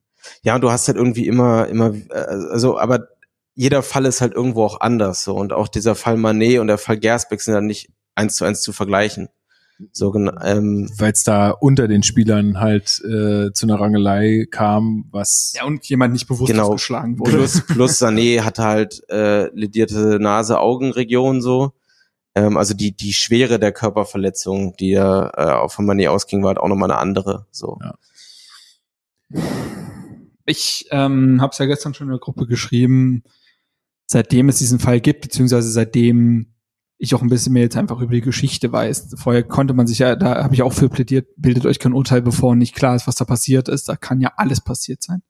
ja, 0.43 0.55
und 0.55 0.63
du 0.63 0.71
hast 0.71 0.89
halt 0.89 0.97
irgendwie 0.97 1.27
immer, 1.27 1.69
immer, 1.69 1.95
äh, 1.95 2.15
also, 2.15 2.79
aber 2.79 3.09
jeder 3.55 3.83
Fall 3.83 4.07
ist 4.07 4.23
halt 4.23 4.33
irgendwo 4.33 4.65
auch 4.65 4.81
anders, 4.81 5.23
so, 5.23 5.37
und 5.37 5.53
auch 5.53 5.69
dieser 5.69 5.95
Fall 5.95 6.17
Manet 6.17 6.61
und 6.61 6.67
der 6.67 6.79
Fall 6.79 6.99
Gersbeck 6.99 7.43
sind 7.43 7.55
dann 7.55 7.67
nicht 7.67 7.91
eins 8.15 8.37
zu 8.37 8.45
eins 8.45 8.63
zu 8.63 8.73
vergleichen. 8.73 9.29
So, 9.93 10.15
ähm, 10.15 10.91
Weil 10.99 11.13
es 11.13 11.23
da 11.25 11.51
unter 11.51 11.89
den 11.89 12.03
Spielern 12.03 12.61
halt 12.61 13.01
äh, 13.05 13.53
zu 13.53 13.67
einer 13.67 13.81
Rangelei 13.81 14.47
kam, 14.51 15.07
was 15.11 15.53
Ja, 15.57 15.65
und 15.65 15.87
jemand 15.89 16.13
nicht 16.13 16.29
bewusst 16.29 16.51
Genau. 16.53 16.73
geschlagen 16.73 17.19
wurde. 17.19 17.33
plus, 17.33 17.63
plus 17.67 18.03
Sané 18.03 18.43
hatte 18.43 18.63
halt 18.65 19.03
äh, 19.09 19.47
ledierte 19.55 20.19
Nase-Augen-Region 20.21 21.41
so. 21.41 21.73
Ähm, 22.35 22.57
also 22.57 22.75
die, 22.75 22.93
die 22.97 23.13
Schwere 23.13 23.59
der 23.59 23.73
Körperverletzung, 23.73 24.77
die 24.79 24.91
ja 24.91 25.31
äh, 25.37 25.53
auch 25.53 25.73
von 25.73 25.87
Mané 25.87 26.09
ausging, 26.09 26.43
war 26.43 26.49
halt 26.49 26.59
auch 26.59 26.69
nochmal 26.69 26.91
eine 26.91 27.01
andere. 27.01 27.47
So. 27.51 27.79
Ja. 27.83 27.95
Ich 30.47 30.87
ähm, 30.91 31.41
habe 31.41 31.51
es 31.53 31.59
ja 31.59 31.67
gestern 31.67 31.95
schon 31.95 32.09
in 32.09 32.13
der 32.13 32.21
Gruppe 32.21 32.47
geschrieben, 32.47 33.23
seitdem 34.07 34.49
es 34.49 34.59
diesen 34.59 34.79
Fall 34.81 35.01
gibt, 35.01 35.23
beziehungsweise 35.23 35.71
seitdem 35.71 36.50
ich 37.03 37.15
auch 37.15 37.23
ein 37.23 37.31
bisschen 37.31 37.55
mehr 37.55 37.63
jetzt 37.63 37.79
einfach 37.79 38.01
über 38.01 38.13
die 38.13 38.21
Geschichte 38.21 38.71
weiß. 38.71 39.15
Vorher 39.17 39.43
konnte 39.43 39.73
man 39.73 39.87
sich 39.87 40.01
ja, 40.01 40.17
da 40.17 40.45
habe 40.45 40.55
ich 40.55 40.63
auch 40.63 40.75
für 40.75 40.91
plädiert, 40.91 41.29
bildet 41.37 41.65
euch 41.65 41.79
kein 41.79 41.95
Urteil, 41.95 42.21
bevor 42.21 42.55
nicht 42.55 42.75
klar 42.75 42.95
ist, 42.95 43.07
was 43.07 43.15
da 43.15 43.25
passiert 43.25 43.71
ist. 43.71 43.89
Da 43.89 43.97
kann 43.97 44.21
ja 44.21 44.35
alles 44.37 44.61
passiert 44.61 45.03
sein. 45.03 45.23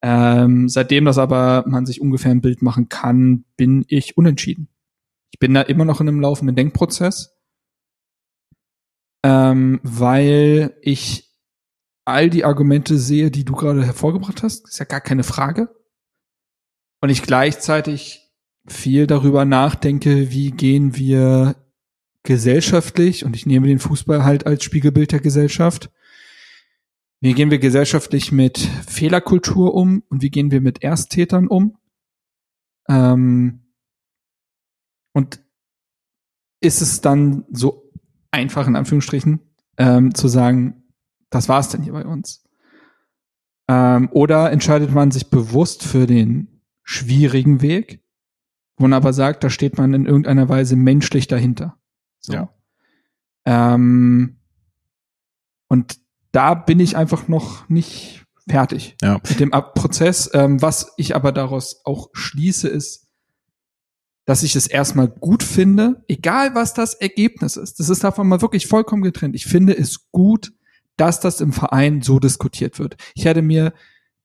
Ähm, 0.00 0.68
seitdem 0.68 1.04
das 1.04 1.18
aber 1.18 1.64
man 1.66 1.86
sich 1.86 2.00
ungefähr 2.00 2.30
ein 2.30 2.40
Bild 2.40 2.62
machen 2.62 2.88
kann, 2.88 3.44
bin 3.56 3.84
ich 3.88 4.16
unentschieden. 4.16 4.68
Ich 5.32 5.40
bin 5.40 5.54
da 5.54 5.62
immer 5.62 5.84
noch 5.84 6.00
in 6.00 6.08
einem 6.08 6.20
laufenden 6.20 6.54
Denkprozess, 6.54 7.36
ähm, 9.24 9.80
weil 9.82 10.76
ich 10.82 11.34
all 12.04 12.30
die 12.30 12.44
Argumente 12.44 12.96
sehe, 12.96 13.32
die 13.32 13.44
du 13.44 13.54
gerade 13.54 13.84
hervorgebracht 13.84 14.44
hast. 14.44 14.68
ist 14.68 14.78
ja 14.78 14.84
gar 14.84 15.00
keine 15.00 15.24
Frage. 15.24 15.68
Und 17.00 17.10
ich 17.10 17.22
gleichzeitig 17.22 18.25
viel 18.66 19.06
darüber 19.06 19.44
nachdenke, 19.44 20.30
wie 20.30 20.50
gehen 20.50 20.96
wir 20.96 21.56
gesellschaftlich, 22.22 23.24
und 23.24 23.36
ich 23.36 23.46
nehme 23.46 23.68
den 23.68 23.78
Fußball 23.78 24.24
halt 24.24 24.46
als 24.46 24.64
Spiegelbild 24.64 25.12
der 25.12 25.20
Gesellschaft, 25.20 25.90
wie 27.20 27.32
gehen 27.32 27.50
wir 27.50 27.58
gesellschaftlich 27.58 28.32
mit 28.32 28.58
Fehlerkultur 28.58 29.74
um 29.74 30.02
und 30.08 30.22
wie 30.22 30.30
gehen 30.30 30.50
wir 30.50 30.60
mit 30.60 30.82
Ersttätern 30.82 31.48
um? 31.48 31.78
Ähm, 32.88 33.66
und 35.12 35.40
ist 36.60 36.82
es 36.82 37.00
dann 37.00 37.44
so 37.50 37.90
einfach, 38.30 38.66
in 38.66 38.76
Anführungsstrichen, 38.76 39.40
ähm, 39.78 40.14
zu 40.14 40.28
sagen, 40.28 40.82
das 41.30 41.48
war's 41.48 41.70
denn 41.70 41.82
hier 41.82 41.94
bei 41.94 42.04
uns? 42.04 42.44
Ähm, 43.68 44.10
oder 44.12 44.52
entscheidet 44.52 44.92
man 44.92 45.10
sich 45.10 45.30
bewusst 45.30 45.82
für 45.82 46.06
den 46.06 46.60
schwierigen 46.82 47.62
Weg, 47.62 48.05
wo 48.76 48.84
man 48.84 48.92
aber 48.92 49.12
sagt, 49.12 49.42
da 49.44 49.50
steht 49.50 49.78
man 49.78 49.94
in 49.94 50.06
irgendeiner 50.06 50.48
Weise 50.48 50.76
menschlich 50.76 51.26
dahinter. 51.28 51.76
So. 52.20 52.32
Ja. 52.34 52.48
Ähm, 53.44 54.36
und 55.68 55.98
da 56.32 56.54
bin 56.54 56.80
ich 56.80 56.96
einfach 56.96 57.28
noch 57.28 57.68
nicht 57.68 58.24
fertig 58.48 58.96
Ja. 59.02 59.20
mit 59.28 59.40
dem 59.40 59.52
Ab- 59.52 59.74
Prozess. 59.74 60.30
Ähm, 60.34 60.60
was 60.62 60.92
ich 60.96 61.16
aber 61.16 61.32
daraus 61.32 61.80
auch 61.84 62.10
schließe, 62.12 62.68
ist, 62.68 63.08
dass 64.24 64.42
ich 64.42 64.56
es 64.56 64.66
erstmal 64.66 65.08
gut 65.08 65.42
finde, 65.42 66.04
egal 66.08 66.54
was 66.54 66.74
das 66.74 66.94
Ergebnis 66.94 67.56
ist. 67.56 67.78
Das 67.80 67.88
ist 67.88 68.02
davon 68.04 68.28
mal 68.28 68.42
wirklich 68.42 68.66
vollkommen 68.66 69.02
getrennt. 69.02 69.34
Ich 69.36 69.46
finde 69.46 69.76
es 69.76 70.10
gut, 70.10 70.52
dass 70.96 71.20
das 71.20 71.40
im 71.40 71.52
Verein 71.52 72.02
so 72.02 72.18
diskutiert 72.18 72.78
wird. 72.78 72.96
Ich 73.14 73.24
hätte 73.24 73.42
mir 73.42 73.72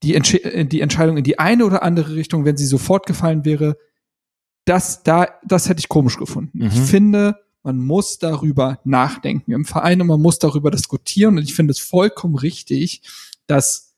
die, 0.04 0.16
Entsche 0.16 0.43
äh, 0.43 0.66
die 0.66 0.82
Entscheidung 0.82 1.18
in 1.18 1.24
die 1.24 1.38
eine 1.38 1.66
oder 1.66 1.84
andere 1.84 2.16
Richtung, 2.16 2.45
wenn 2.45 2.58
sie 2.58 2.66
sofort 2.66 3.06
gefallen 3.06 3.45
wäre, 3.45 3.78
das 4.66 5.03
da, 5.03 5.28
das 5.45 5.68
hätte 5.70 5.80
ich 5.80 5.89
komisch 5.89 6.18
gefunden. 6.18 6.64
Ich 6.66 6.76
Mhm. 6.76 6.86
finde, 6.86 7.36
man 7.64 7.78
muss 7.78 8.18
darüber 8.20 8.80
nachdenken 8.84 9.51
im 9.51 9.66
Verein 9.66 10.01
und 10.01 10.07
man 10.07 10.22
muss 10.22 10.39
darüber 10.39 10.72
diskutieren 10.72 11.38
und 11.38 11.43
ich 11.43 11.53
finde 11.53 11.72
es 11.72 11.80
vollkommen 11.80 12.36
richtig, 12.36 13.01
dass 13.47 13.95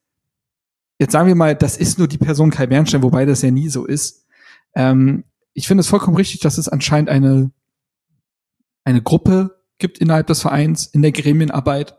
jetzt 1.00 1.12
sagen 1.12 1.28
wir 1.28 1.36
mal, 1.36 1.56
das 1.56 1.78
ist 1.78 1.98
nur 1.98 2.08
die 2.08 2.18
Person 2.18 2.50
Kai 2.52 2.68
Bernstein, 2.68 3.04
wobei 3.04 3.26
das 3.26 3.42
ja 3.42 3.52
nie 3.52 3.70
so 3.70 3.86
ist. 3.86 4.26
Ähm, 4.76 5.24
ich 5.54 5.68
finde 5.68 5.82
es 5.82 5.88
vollkommen 5.88 6.18
richtig, 6.18 6.40
dass 6.42 6.58
es 6.58 6.68
anscheinend 6.70 7.10
eine 7.10 7.52
eine 8.86 9.02
Gruppe 9.02 9.62
gibt 9.78 10.00
innerhalb 10.00 10.28
des 10.28 10.42
Vereins 10.42 10.86
in 10.88 11.02
der 11.02 11.12
Gremienarbeit, 11.14 11.96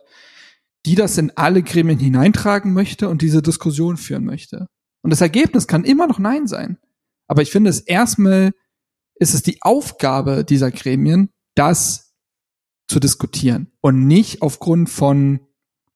die 0.85 0.95
das 0.95 1.17
in 1.17 1.33
alle 1.37 1.63
Gremien 1.63 1.99
hineintragen 1.99 2.73
möchte 2.75 3.09
und 3.09 3.23
diese 3.23 3.41
Diskussion 3.41 3.97
führen 3.97 4.25
möchte. 4.25 4.67
Und 5.03 5.11
das 5.11 5.23
Ergebnis 5.23 5.67
kann 5.67 5.85
immer 5.85 6.07
noch 6.07 6.19
Nein 6.19 6.47
sein. 6.47 6.79
Aber 7.27 7.43
ich 7.43 7.51
finde 7.51 7.71
es 7.71 7.81
erstmal 7.81 8.53
ist 9.17 9.35
es 9.35 9.43
die 9.43 9.63
Aufgabe 9.63 10.45
dieser 10.45 10.71
Gremien, 10.71 11.31
das 11.55 12.15
zu 12.89 13.01
diskutieren 13.01 13.71
und 13.81 14.07
nicht 14.07 14.43
aufgrund 14.43 14.91
von 14.91 15.41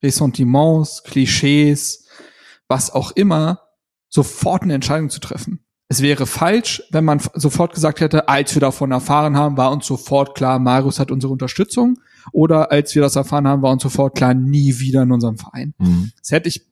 Ressentiments, 0.03 1.03
Klischees, 1.03 2.07
was 2.69 2.91
auch 2.91 3.11
immer, 3.13 3.61
sofort 4.09 4.63
eine 4.63 4.75
Entscheidung 4.75 5.11
zu 5.11 5.21
treffen. 5.21 5.65
Es 5.89 6.03
wäre 6.03 6.27
falsch, 6.27 6.83
wenn 6.91 7.05
man 7.05 7.21
sofort 7.35 7.75
gesagt 7.75 8.01
hätte, 8.01 8.29
als 8.29 8.55
wir 8.55 8.61
davon 8.61 8.93
erfahren 8.93 9.37
haben, 9.37 9.57
war 9.57 9.73
uns 9.73 9.87
sofort 9.87 10.37
klar, 10.37 10.59
Marius 10.59 11.01
hat 11.01 11.11
unsere 11.11 11.33
Unterstützung. 11.33 11.99
Oder 12.31 12.71
als 12.71 12.95
wir 12.95 13.01
das 13.01 13.17
erfahren 13.17 13.49
haben, 13.49 13.63
war 13.63 13.73
uns 13.73 13.83
sofort 13.83 14.15
klar, 14.15 14.35
nie 14.35 14.79
wieder 14.79 15.03
in 15.03 15.13
unserem 15.13 15.39
Verein. 15.39 15.75
Mhm. 15.79 16.13
Das 16.19 16.31
hätte 16.31 16.51
ich 16.51 16.67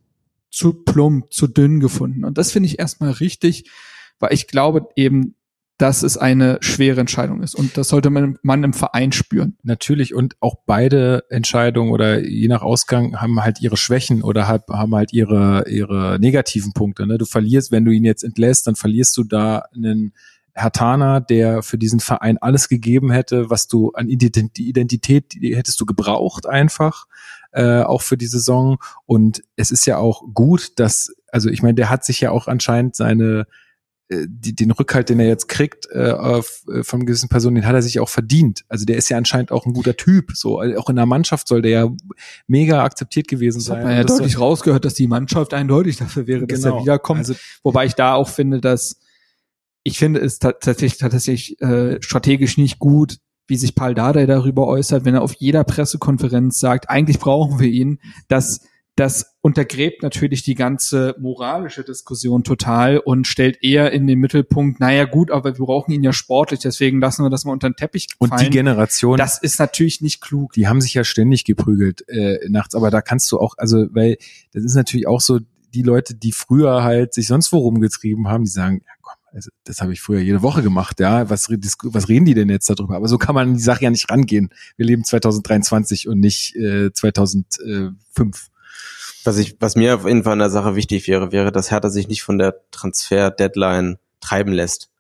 zu 0.50 0.74
plump, 0.74 1.32
zu 1.32 1.46
dünn 1.46 1.80
gefunden. 1.80 2.24
Und 2.26 2.36
das 2.36 2.52
finde 2.52 2.68
ich 2.68 2.78
erstmal 2.78 3.10
richtig, 3.10 3.70
weil 4.18 4.32
ich 4.32 4.46
glaube 4.46 4.88
eben, 4.96 5.36
dass 5.78 6.02
es 6.02 6.16
eine 6.16 6.56
schwere 6.60 7.00
Entscheidung 7.00 7.42
ist. 7.42 7.54
Und 7.54 7.76
das 7.76 7.88
sollte 7.88 8.08
man, 8.08 8.38
man 8.42 8.64
im 8.64 8.72
Verein 8.72 9.12
spüren. 9.12 9.58
Natürlich 9.62 10.14
und 10.14 10.34
auch 10.40 10.56
beide 10.64 11.24
Entscheidungen 11.28 11.92
oder 11.92 12.26
je 12.26 12.48
nach 12.48 12.62
Ausgang 12.62 13.20
haben 13.20 13.42
halt 13.42 13.60
ihre 13.60 13.76
Schwächen 13.76 14.22
oder 14.22 14.48
haben 14.48 14.94
halt 14.94 15.12
ihre, 15.12 15.68
ihre 15.68 16.18
negativen 16.18 16.72
Punkte. 16.72 17.06
Ne? 17.06 17.18
Du 17.18 17.26
verlierst, 17.26 17.72
wenn 17.72 17.84
du 17.84 17.90
ihn 17.90 18.04
jetzt 18.04 18.24
entlässt, 18.24 18.66
dann 18.66 18.74
verlierst 18.74 19.16
du 19.18 19.24
da 19.24 19.64
einen 19.74 20.14
Hertaner, 20.54 21.20
der 21.20 21.62
für 21.62 21.76
diesen 21.76 22.00
Verein 22.00 22.38
alles 22.38 22.70
gegeben 22.70 23.10
hätte, 23.10 23.50
was 23.50 23.68
du 23.68 23.90
an 23.90 24.08
Identität, 24.08 25.34
die 25.34 25.54
hättest 25.54 25.78
du 25.78 25.84
gebraucht 25.84 26.46
einfach, 26.46 27.04
äh, 27.52 27.82
auch 27.82 28.00
für 28.00 28.16
die 28.16 28.26
Saison. 28.26 28.78
Und 29.04 29.42
es 29.56 29.70
ist 29.70 29.84
ja 29.84 29.98
auch 29.98 30.22
gut, 30.32 30.78
dass, 30.78 31.14
also 31.30 31.50
ich 31.50 31.62
meine, 31.62 31.74
der 31.74 31.90
hat 31.90 32.06
sich 32.06 32.22
ja 32.22 32.30
auch 32.30 32.48
anscheinend 32.48 32.96
seine 32.96 33.46
die, 34.08 34.54
den 34.54 34.70
Rückhalt, 34.70 35.08
den 35.08 35.18
er 35.18 35.26
jetzt 35.26 35.48
kriegt 35.48 35.88
äh, 35.92 36.10
auf, 36.12 36.62
äh, 36.72 36.84
von 36.84 37.06
gewissen 37.06 37.28
Personen, 37.28 37.56
den 37.56 37.66
hat 37.66 37.74
er 37.74 37.82
sich 37.82 37.98
auch 37.98 38.08
verdient. 38.08 38.64
Also 38.68 38.84
der 38.84 38.96
ist 38.96 39.08
ja 39.08 39.16
anscheinend 39.16 39.50
auch 39.50 39.66
ein 39.66 39.72
guter 39.72 39.96
Typ. 39.96 40.32
So 40.34 40.58
Also 40.60 40.78
auch 40.78 40.88
in 40.88 40.96
der 40.96 41.06
Mannschaft 41.06 41.48
soll 41.48 41.60
der 41.62 41.70
ja 41.72 41.88
mega 42.46 42.84
aktiviert 42.84 43.26
gewesen 43.28 43.58
Das 43.58 43.64
sein. 43.66 43.78
hat 43.78 43.84
man 43.84 43.96
ja 43.96 44.02
das 44.04 44.16
deutlich 44.16 44.34
soll- 44.34 44.42
rausgehört, 44.42 44.84
dass 44.84 44.94
die 44.94 45.08
Mannschaft 45.08 45.52
eindeutig 45.54 45.96
dafür 45.96 46.26
wäre, 46.26 46.46
dass 46.46 46.62
Genau. 46.62 46.76
er 46.76 46.82
wiederkommt. 46.82 47.18
Also 47.18 47.34
Wobei 47.64 47.86
ich 47.86 47.94
da 47.94 48.14
auch 48.14 48.28
finde, 48.28 48.60
dass 48.60 49.00
ich 49.82 49.98
finde 49.98 50.20
es 50.20 50.38
ta- 50.38 50.52
tatsächlich, 50.52 50.98
tatsächlich 50.98 51.60
äh, 51.60 51.98
strategisch 52.00 52.58
nicht 52.58 52.78
gut, 52.78 53.18
wie 53.48 53.56
sich 53.56 53.74
Paul 53.76 53.94
Dardai 53.94 54.26
darüber 54.26 54.66
äußert, 54.66 55.04
wenn 55.04 55.14
er 55.14 55.22
auf 55.22 55.34
jeder 55.34 55.62
Pressekonferenz 55.62 56.58
sagt, 56.58 56.90
eigentlich 56.90 57.18
brauchen 57.20 57.60
wir 57.60 57.68
ihn. 57.68 58.00
Das, 58.28 58.60
das 58.96 59.36
untergräbt 59.42 60.02
natürlich 60.02 60.42
die 60.42 60.54
ganze 60.54 61.14
moralische 61.20 61.84
Diskussion 61.84 62.44
total 62.44 62.98
und 62.98 63.26
stellt 63.26 63.62
eher 63.62 63.92
in 63.92 64.06
den 64.06 64.18
Mittelpunkt, 64.18 64.80
naja 64.80 65.04
gut, 65.04 65.30
aber 65.30 65.56
wir 65.58 65.66
brauchen 65.66 65.92
ihn 65.92 66.02
ja 66.02 66.14
sportlich, 66.14 66.60
deswegen 66.60 66.98
lassen 66.98 67.22
wir 67.22 67.28
das 67.28 67.44
mal 67.44 67.52
unter 67.52 67.68
den 67.68 67.76
Teppich 67.76 68.08
und 68.18 68.30
fallen. 68.30 68.44
die 68.44 68.50
Generation, 68.50 69.18
das 69.18 69.38
ist 69.38 69.58
natürlich 69.60 70.00
nicht 70.00 70.22
klug. 70.22 70.54
die 70.54 70.66
haben 70.66 70.80
sich 70.80 70.94
ja 70.94 71.04
ständig 71.04 71.44
geprügelt 71.44 72.08
äh, 72.08 72.38
nachts, 72.48 72.74
aber 72.74 72.90
da 72.90 73.02
kannst 73.02 73.30
du 73.30 73.38
auch, 73.38 73.54
also 73.58 73.86
weil 73.90 74.16
das 74.52 74.64
ist 74.64 74.74
natürlich 74.74 75.06
auch 75.06 75.20
so, 75.20 75.40
die 75.74 75.82
Leute, 75.82 76.14
die 76.14 76.32
früher 76.32 76.82
halt 76.82 77.12
sich 77.12 77.26
sonst 77.26 77.52
wo 77.52 77.58
rumgetrieben 77.58 78.28
haben, 78.28 78.44
die 78.44 78.50
sagen, 78.50 78.80
ja 78.86 78.92
komm, 79.02 79.14
also 79.34 79.50
das 79.64 79.82
habe 79.82 79.92
ich 79.92 80.00
früher 80.00 80.20
jede 80.20 80.40
Woche 80.40 80.62
gemacht, 80.62 81.00
ja, 81.00 81.28
was, 81.28 81.50
was 81.50 82.08
reden 82.08 82.24
die 82.24 82.32
denn 82.32 82.48
jetzt 82.48 82.70
darüber? 82.70 82.96
Aber 82.96 83.08
so 83.08 83.18
kann 83.18 83.34
man 83.34 83.48
an 83.48 83.54
die 83.54 83.62
Sache 83.62 83.84
ja 83.84 83.90
nicht 83.90 84.10
rangehen. 84.10 84.48
Wir 84.78 84.86
leben 84.86 85.04
2023 85.04 86.08
und 86.08 86.20
nicht 86.20 86.56
äh, 86.56 86.90
2005. 86.92 88.48
Was 89.26 89.38
ich, 89.38 89.56
was 89.60 89.76
mir 89.76 89.94
auf 89.96 90.06
jeden 90.06 90.22
Fall 90.24 90.34
in 90.34 90.38
der 90.38 90.50
Sache 90.50 90.76
wichtig 90.76 91.06
wäre, 91.08 91.32
wäre, 91.32 91.50
dass 91.52 91.70
Hertha 91.70 91.90
sich 91.90 92.08
nicht 92.08 92.22
von 92.22 92.38
der 92.38 92.54
Transfer-Deadline 92.70 93.98
treiben 94.20 94.52
lässt. 94.52 94.90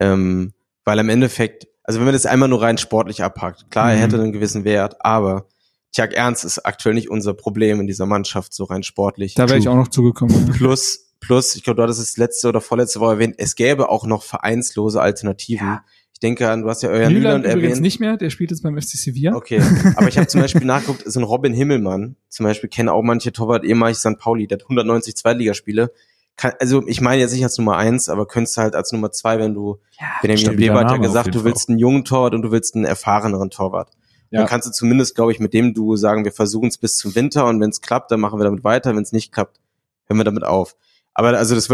Ähm, 0.00 0.52
weil 0.84 0.98
im 0.98 1.08
Endeffekt, 1.08 1.68
also 1.84 1.98
wenn 2.00 2.06
man 2.06 2.14
das 2.14 2.26
einmal 2.26 2.48
nur 2.48 2.62
rein 2.62 2.78
sportlich 2.78 3.22
abpackt, 3.22 3.70
klar, 3.70 3.90
er 3.90 3.96
Mhm. 3.96 4.00
hätte 4.00 4.16
einen 4.16 4.32
gewissen 4.32 4.64
Wert, 4.64 4.96
aber 5.04 5.46
Tjag 5.92 6.14
Ernst 6.14 6.44
ist 6.44 6.58
aktuell 6.64 6.94
nicht 6.94 7.10
unser 7.10 7.34
Problem 7.34 7.78
in 7.80 7.86
dieser 7.86 8.06
Mannschaft, 8.06 8.54
so 8.54 8.64
rein 8.64 8.82
sportlich. 8.82 9.34
Da 9.34 9.48
wäre 9.48 9.58
ich 9.58 9.68
auch 9.68 9.76
noch 9.76 9.88
zugekommen. 9.88 10.46
ja. 10.46 10.52
Plus, 10.54 11.10
plus, 11.20 11.54
ich 11.54 11.62
glaube, 11.64 11.76
du 11.76 11.82
hattest 11.82 12.00
es 12.00 12.16
letzte 12.16 12.48
oder 12.48 12.60
vorletzte 12.60 12.98
Woche 13.00 13.12
erwähnt, 13.12 13.34
es 13.38 13.54
gäbe 13.54 13.90
auch 13.90 14.06
noch 14.06 14.22
vereinslose 14.22 15.00
Alternativen. 15.02 15.80
Ich 16.01 16.01
denke 16.22 16.48
an, 16.48 16.62
du 16.62 16.68
hast 16.68 16.82
ja 16.82 16.88
Euer 16.88 17.08
Nyland 17.08 17.44
Nyland 17.44 17.46
erwähnt. 17.46 17.80
nicht 17.80 18.00
mehr, 18.00 18.16
der 18.16 18.30
spielt 18.30 18.50
jetzt 18.50 18.62
beim 18.62 18.80
FC 18.80 18.96
Sevilla. 18.96 19.34
Okay, 19.34 19.60
aber 19.96 20.08
ich 20.08 20.16
habe 20.16 20.26
zum 20.26 20.40
Beispiel 20.40 20.64
nachgeguckt, 20.64 21.02
so 21.04 21.20
ein 21.20 21.24
Robin 21.24 21.52
Himmelmann, 21.52 22.16
zum 22.28 22.44
Beispiel 22.44 22.70
kennen 22.70 22.88
auch 22.88 23.02
manche 23.02 23.32
Torwart 23.32 23.64
ehemalig 23.64 23.98
St. 23.98 24.18
Pauli, 24.18 24.46
der 24.46 24.58
hat 24.58 24.64
190 24.64 25.16
Zweitligaspiele. 25.16 25.92
Kann, 26.36 26.52
also 26.60 26.86
ich 26.86 27.00
meine 27.00 27.20
jetzt 27.20 27.32
nicht 27.32 27.44
als 27.44 27.58
Nummer 27.58 27.76
eins, 27.76 28.08
aber 28.08 28.26
könntest 28.26 28.56
halt 28.56 28.74
als 28.74 28.92
Nummer 28.92 29.12
zwei, 29.12 29.38
wenn 29.38 29.54
du, 29.54 29.78
Benjamin 30.22 30.38
stabiler 30.38 30.72
Weber 30.72 30.80
hat 30.84 30.90
ja 30.92 30.96
gesagt, 30.96 31.34
du 31.34 31.44
willst 31.44 31.68
einen 31.68 31.78
jungen 31.78 32.04
Torwart 32.04 32.34
und 32.34 32.42
du 32.42 32.50
willst 32.50 32.74
einen 32.74 32.84
erfahreneren 32.84 33.50
Torwart. 33.50 33.90
Ja. 34.30 34.40
Dann 34.40 34.48
kannst 34.48 34.66
du 34.66 34.72
zumindest, 34.72 35.14
glaube 35.14 35.32
ich, 35.32 35.40
mit 35.40 35.52
dem 35.52 35.74
du 35.74 35.96
sagen, 35.96 36.24
wir 36.24 36.32
versuchen 36.32 36.68
es 36.68 36.78
bis 36.78 36.96
zum 36.96 37.14
Winter 37.14 37.46
und 37.46 37.60
wenn 37.60 37.68
es 37.68 37.82
klappt, 37.82 38.10
dann 38.10 38.20
machen 38.20 38.40
wir 38.40 38.44
damit 38.44 38.64
weiter. 38.64 38.96
Wenn 38.96 39.02
es 39.02 39.12
nicht 39.12 39.30
klappt, 39.30 39.60
hören 40.06 40.18
wir 40.18 40.24
damit 40.24 40.44
auf. 40.44 40.74
Aber 41.14 41.36
also 41.36 41.54
das, 41.54 41.68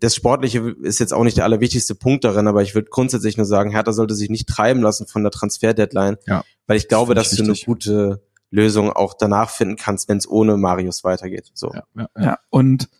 das 0.00 0.14
Sportliche 0.14 0.76
ist 0.82 0.98
jetzt 0.98 1.14
auch 1.14 1.24
nicht 1.24 1.38
der 1.38 1.44
allerwichtigste 1.44 1.94
Punkt 1.94 2.24
darin, 2.24 2.46
aber 2.46 2.62
ich 2.62 2.74
würde 2.74 2.90
grundsätzlich 2.90 3.36
nur 3.38 3.46
sagen, 3.46 3.70
Hertha 3.70 3.92
sollte 3.92 4.14
sich 4.14 4.28
nicht 4.28 4.48
treiben 4.48 4.82
lassen 4.82 5.06
von 5.06 5.22
der 5.22 5.30
Transfer-Deadline, 5.32 6.18
Ja. 6.26 6.44
weil 6.66 6.76
ich 6.76 6.88
glaube, 6.88 7.14
dass 7.14 7.32
ich 7.32 7.38
du 7.38 7.44
eine 7.44 7.52
wichtig. 7.52 7.66
gute 7.66 8.22
Lösung 8.50 8.92
auch 8.92 9.14
danach 9.14 9.48
finden 9.48 9.76
kannst, 9.76 10.10
wenn 10.10 10.18
es 10.18 10.28
ohne 10.28 10.58
Marius 10.58 11.04
weitergeht. 11.04 11.50
So. 11.54 11.72
Ja, 11.72 11.84
ja, 11.96 12.06
ja. 12.16 12.22
Ja, 12.24 12.38
und 12.50 12.90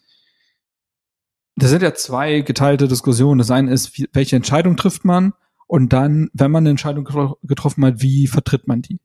das 1.57 1.69
sind 1.69 1.83
ja 1.83 1.93
zwei 1.93 2.41
geteilte 2.41 2.89
Diskussionen. 2.89 3.39
Das 3.39 3.51
eine 3.51 3.71
ist, 3.71 3.93
welche 4.15 4.37
Entscheidung 4.37 4.77
trifft 4.79 5.05
man? 5.05 5.35
Und 5.67 5.93
dann, 5.93 6.31
wenn 6.33 6.51
man 6.51 6.63
eine 6.63 6.71
Entscheidung 6.71 7.05
getro 7.05 7.37
getroffen 7.43 7.85
hat, 7.85 8.01
wie 8.01 8.27
vertritt 8.27 8.67
man 8.67 8.81
die? 8.81 8.99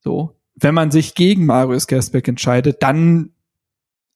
So. 0.00 0.36
Wenn 0.56 0.74
man 0.74 0.90
sich 0.90 1.14
gegen 1.14 1.46
Marius 1.46 1.86
Gersbeck 1.86 2.26
entscheidet, 2.26 2.82
dann 2.82 3.30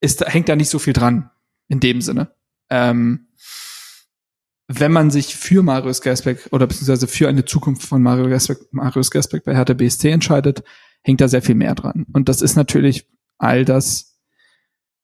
ist, 0.01 0.27
hängt 0.27 0.49
da 0.49 0.57
nicht 0.57 0.69
so 0.71 0.79
viel 0.81 0.93
dran. 0.93 1.31
In 1.69 1.81
dem 1.81 2.01
Sinne. 2.01 2.33
Ähm, 2.71 3.29
wenn 4.69 4.93
man 4.93 5.11
sich 5.11 5.37
für 5.37 5.63
Marius 5.63 6.01
Gersbeck 6.01 6.49
oder 6.51 6.67
beziehungsweise 6.67 7.07
für 7.07 7.29
eine 7.29 7.45
Zukunft 7.45 7.83
von 7.83 8.03
Mario 8.03 8.29
Gersbeck, 8.29 8.59
Marius 8.73 9.11
Gersbeck 9.11 9.45
bei 9.45 9.55
Hertha 9.55 9.75
BSC 9.75 10.11
entscheidet, 10.11 10.65
hängt 11.03 11.21
da 11.21 11.29
sehr 11.29 11.43
viel 11.43 11.55
mehr 11.55 11.75
dran. 11.75 12.07
Und 12.13 12.29
das 12.29 12.43
ist 12.43 12.57
natürlich 12.57 13.07
all 13.39 13.65
das, 13.65 14.19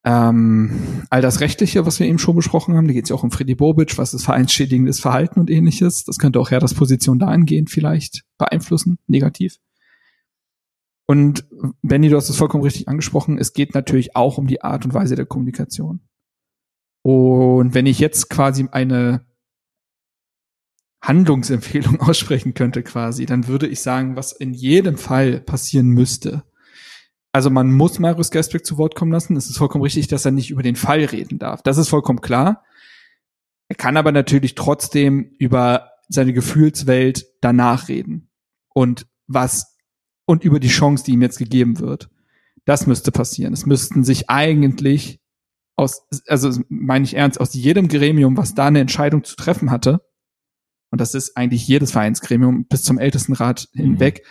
ähm, 0.04 1.04
all 1.10 1.22
das 1.22 1.40
Rechtliche, 1.40 1.86
was 1.86 2.00
wir 2.00 2.08
eben 2.08 2.18
schon 2.18 2.34
besprochen 2.34 2.74
haben. 2.76 2.88
Da 2.88 2.92
geht 2.92 3.04
es 3.04 3.10
ja 3.10 3.16
auch 3.16 3.22
um 3.22 3.30
Freddy 3.30 3.54
Bobic, 3.54 3.98
was 3.98 4.14
ist 4.14 4.24
vereinsschädigendes 4.24 4.98
Verhalten 4.98 5.38
und 5.38 5.48
ähnliches. 5.48 6.04
Das 6.04 6.18
könnte 6.18 6.40
auch 6.40 6.50
Herthas 6.50 6.74
Position 6.74 7.20
dahingehend 7.20 7.70
vielleicht 7.70 8.24
beeinflussen, 8.38 8.98
negativ. 9.06 9.58
Und 11.06 11.44
Benny, 11.82 12.08
du 12.08 12.16
hast 12.16 12.30
es 12.30 12.36
vollkommen 12.36 12.64
richtig 12.64 12.88
angesprochen, 12.88 13.38
es 13.38 13.52
geht 13.52 13.74
natürlich 13.74 14.16
auch 14.16 14.38
um 14.38 14.46
die 14.46 14.62
Art 14.62 14.84
und 14.84 14.94
Weise 14.94 15.14
der 15.14 15.26
Kommunikation. 15.26 16.00
Und 17.02 17.74
wenn 17.74 17.86
ich 17.86 17.98
jetzt 17.98 18.30
quasi 18.30 18.68
eine 18.70 19.26
Handlungsempfehlung 21.02 22.00
aussprechen 22.00 22.54
könnte 22.54 22.82
quasi, 22.82 23.26
dann 23.26 23.48
würde 23.48 23.66
ich 23.66 23.82
sagen, 23.82 24.16
was 24.16 24.32
in 24.32 24.54
jedem 24.54 24.96
Fall 24.96 25.40
passieren 25.40 25.88
müsste. 25.88 26.44
Also 27.32 27.50
man 27.50 27.72
muss 27.72 27.98
Marius 27.98 28.30
Gersbeck 28.30 28.64
zu 28.64 28.78
Wort 28.78 28.94
kommen 28.94 29.10
lassen. 29.10 29.36
Es 29.36 29.48
ist 29.48 29.56
vollkommen 29.56 29.82
richtig, 29.82 30.06
dass 30.06 30.24
er 30.24 30.32
nicht 30.32 30.50
über 30.50 30.62
den 30.62 30.76
Fall 30.76 31.04
reden 31.04 31.38
darf. 31.38 31.62
Das 31.62 31.78
ist 31.78 31.88
vollkommen 31.88 32.20
klar. 32.20 32.62
Er 33.68 33.76
kann 33.76 33.96
aber 33.96 34.12
natürlich 34.12 34.54
trotzdem 34.54 35.34
über 35.38 35.92
seine 36.08 36.34
Gefühlswelt 36.34 37.26
danach 37.40 37.88
reden. 37.88 38.28
Und 38.74 39.06
was, 39.26 39.78
und 40.26 40.44
über 40.44 40.60
die 40.60 40.68
Chance, 40.68 41.04
die 41.04 41.12
ihm 41.12 41.22
jetzt 41.22 41.38
gegeben 41.38 41.80
wird. 41.80 42.10
Das 42.66 42.86
müsste 42.86 43.10
passieren. 43.12 43.54
Es 43.54 43.64
müssten 43.64 44.04
sich 44.04 44.28
eigentlich 44.28 45.21
aus, 45.82 46.06
also 46.26 46.62
meine 46.68 47.04
ich 47.04 47.14
ernst, 47.14 47.40
aus 47.40 47.54
jedem 47.54 47.88
Gremium, 47.88 48.36
was 48.36 48.54
da 48.54 48.66
eine 48.66 48.80
Entscheidung 48.80 49.24
zu 49.24 49.36
treffen 49.36 49.70
hatte, 49.70 50.00
und 50.90 51.00
das 51.00 51.14
ist 51.14 51.36
eigentlich 51.36 51.66
jedes 51.66 51.92
Vereinsgremium 51.92 52.66
bis 52.66 52.82
zum 52.82 52.98
Ältestenrat 52.98 53.68
hinweg, 53.72 54.26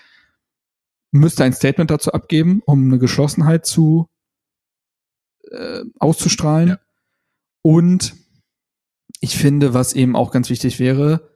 müsste 1.12 1.43
ein 1.43 1.54
Statement 1.54 1.89
dazu 1.89 2.14
abgeben, 2.14 2.62
um 2.66 2.86
eine 2.86 2.99
Geschlossenheit 2.99 3.66
zu 3.66 4.10
äh, 5.49 5.84
auszustrahlen. 5.99 6.70
Ja. 6.70 6.80
Und 7.64 8.16
ich 9.20 9.38
finde, 9.38 9.74
was 9.74 9.93
eben 9.93 10.16
auch 10.16 10.32
ganz 10.32 10.49
wichtig 10.49 10.80
wäre, 10.80 11.32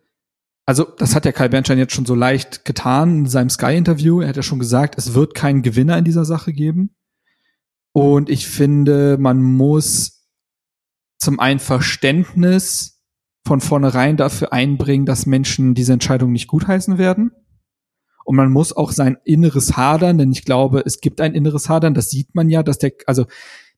also 0.68 0.84
das 0.84 1.13
hat 1.13 1.26
der 1.26 1.34
Kai 1.34 1.47
Bernstein 1.47 1.78
jetzt 1.78 1.93
schon 1.93 2.05
so 2.05 2.16
leicht 2.16 2.66
getan 2.66 3.20
in 3.20 3.26
seinem 3.28 3.49
Sky-Interview. 3.49 4.22
Er 4.22 4.30
hat 4.30 4.36
ja 4.36 4.43
schon 4.43 4.59
gesagt, 4.59 4.97
es 4.97 5.13
wird 5.13 5.36
keinen 5.36 5.61
Gewinner 5.61 5.97
in 5.97 6.05
dieser 6.05 6.26
Sache 6.26 6.53
geben. 6.53 6.95
Und 7.95 8.29
ich 8.29 8.45
finde, 8.45 9.17
man 9.17 9.41
muss 9.41 10.27
zum 11.17 11.39
einen 11.39 11.61
Verständnis 11.61 13.01
von 13.47 13.61
vornherein 13.61 14.17
dafür 14.17 14.51
einbringen, 14.51 15.05
dass 15.05 15.25
Menschen 15.25 15.75
diese 15.75 15.93
Entscheidung 15.93 16.33
nicht 16.33 16.47
gutheißen 16.47 16.97
werden. 16.97 17.31
Und 18.25 18.35
man 18.35 18.51
muss 18.51 18.75
auch 18.75 18.91
sein 18.91 19.15
inneres 19.23 19.77
Hadern, 19.77 20.17
denn 20.17 20.33
ich 20.33 20.43
glaube, 20.43 20.83
es 20.85 20.99
gibt 20.99 21.21
ein 21.21 21.33
inneres 21.33 21.69
Hadern, 21.69 21.93
das 21.93 22.09
sieht 22.09 22.35
man 22.35 22.49
ja, 22.49 22.63
dass 22.63 22.79
der, 22.79 22.91
also 23.05 23.27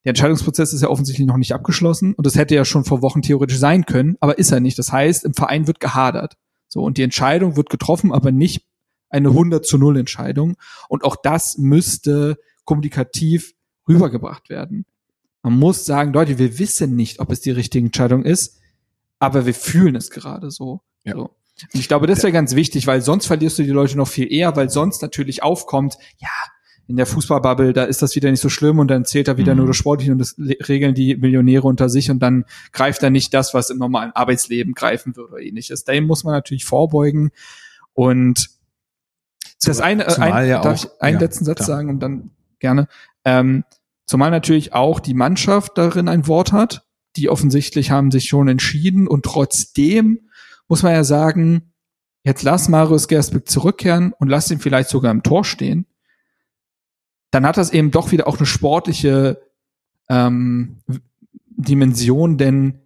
der 0.04 0.10
Entscheidungsprozess 0.10 0.74
ist 0.74 0.82
ja 0.82 0.90
offensichtlich 0.90 1.28
noch 1.28 1.38
nicht 1.38 1.54
abgeschlossen 1.54 2.16
und 2.16 2.26
das 2.26 2.36
hätte 2.36 2.56
ja 2.56 2.66
schon 2.66 2.86
vor 2.86 3.04
Wochen 3.04 3.22
theoretisch 3.22 3.60
sein 3.60 3.86
können, 3.86 4.18
aber 4.20 4.40
ist 4.40 4.52
er 4.52 4.62
nicht. 4.62 4.80
Das 4.80 4.92
heißt, 4.92 5.26
im 5.26 5.36
Verein 5.36 5.68
wird 5.68 5.80
gehadert. 5.80 6.38
So, 6.70 6.82
und 6.82 6.98
die 6.98 7.04
Entscheidung 7.04 7.56
wird 7.56 7.70
getroffen, 7.70 8.12
aber 8.12 8.32
nicht 8.32 8.66
eine 9.12 9.30
100 9.30 9.64
zu 9.64 9.78
0 9.78 10.00
Entscheidung. 10.00 10.56
Und 10.90 11.04
auch 11.04 11.18
das 11.22 11.60
müsste 11.60 12.38
kommunikativ 12.66 13.54
rübergebracht 13.88 14.50
werden. 14.50 14.86
Man 15.44 15.58
muss 15.58 15.86
sagen, 15.86 16.14
Leute, 16.14 16.38
wir 16.40 16.60
wissen 16.60 16.96
nicht, 16.96 17.20
ob 17.20 17.32
es 17.32 17.42
die 17.42 17.52
richtige 17.52 17.86
Entscheidung 17.86 18.24
ist, 18.24 18.60
aber 19.20 19.46
wir 19.46 19.54
fühlen 19.54 19.96
es 19.96 20.10
gerade 20.12 20.52
so. 20.52 20.82
Ja. 21.04 21.14
so. 21.14 21.22
Und 21.74 21.80
ich 21.80 21.88
glaube, 21.88 22.06
das 22.08 22.22
wäre 22.24 22.34
ganz 22.34 22.54
wichtig, 22.56 22.86
weil 22.86 23.02
sonst 23.02 23.26
verlierst 23.28 23.58
du 23.58 23.64
die 23.64 23.70
Leute 23.72 23.98
noch 23.98 24.08
viel 24.08 24.32
eher, 24.32 24.56
weil 24.56 24.70
sonst 24.70 25.02
natürlich 25.02 25.42
aufkommt, 25.44 25.98
ja, 26.18 26.28
in 26.90 26.96
der 26.96 27.06
Fußballbubble, 27.06 27.74
da 27.74 27.84
ist 27.84 28.02
das 28.02 28.16
wieder 28.16 28.32
nicht 28.32 28.40
so 28.40 28.48
schlimm 28.48 28.80
und 28.80 28.88
dann 28.90 29.04
zählt 29.04 29.28
er 29.28 29.38
wieder 29.38 29.54
Mhm. 29.54 29.58
nur 29.60 29.68
das 29.68 29.76
Sportliche 29.76 30.12
und 30.14 30.20
das 30.20 30.36
regeln 30.38 30.96
die 30.96 31.18
Millionäre 31.18 31.68
unter 31.68 31.90
sich 31.90 32.10
und 32.12 32.20
dann 32.20 32.46
greift 32.72 33.04
er 33.04 33.10
nicht 33.10 33.34
das, 33.34 33.54
was 33.54 33.70
im 33.70 33.78
normalen 33.78 34.12
Arbeitsleben 34.12 34.74
greifen 34.74 35.16
würde 35.16 35.34
oder 35.34 35.42
ähnliches. 35.42 35.84
Dem 35.84 36.06
muss 36.06 36.24
man 36.24 36.34
natürlich 36.34 36.64
vorbeugen 36.64 37.32
und 37.94 38.50
das 39.66 39.82
eine, 39.82 40.06
äh, 40.08 40.16
ein, 40.20 40.48
ja 40.48 40.62
darf 40.62 40.80
auch- 40.80 40.86
ich 40.96 41.02
einen 41.02 41.16
ja, 41.16 41.22
letzten 41.22 41.44
Satz 41.46 41.58
klar. 41.58 41.68
sagen 41.68 41.90
und 41.90 42.00
dann 42.00 42.30
gerne. 42.60 42.88
Ähm, 43.26 43.64
zumal 44.08 44.32
natürlich 44.32 44.74
auch 44.74 45.00
die 45.00 45.14
Mannschaft 45.14 45.78
darin 45.78 46.08
ein 46.08 46.26
Wort 46.28 46.52
hat. 46.52 46.88
Die 47.16 47.30
offensichtlich 47.30 47.92
haben 47.92 48.10
sich 48.10 48.28
schon 48.28 48.48
entschieden 48.48 49.08
und 49.08 49.24
trotzdem 49.24 50.30
muss 50.68 50.84
man 50.84 50.94
ja 50.94 51.04
sagen, 51.04 51.74
jetzt 52.24 52.44
lass 52.44 52.70
Marius 52.70 53.08
Gersbeck 53.08 53.48
zurückkehren 53.48 54.14
und 54.14 54.28
lass 54.28 54.52
ihn 54.52 54.60
vielleicht 54.60 54.90
sogar 54.90 55.12
im 55.12 55.24
Tor 55.24 55.46
stehen. 55.46 55.86
Dann 57.32 57.46
hat 57.46 57.58
das 57.58 57.72
eben 57.72 57.92
doch 57.92 58.12
wieder 58.12 58.28
auch 58.28 58.38
eine 58.38 58.46
sportliche 58.46 59.42
ähm, 60.10 60.80
Dimension, 61.50 62.38
denn 62.38 62.82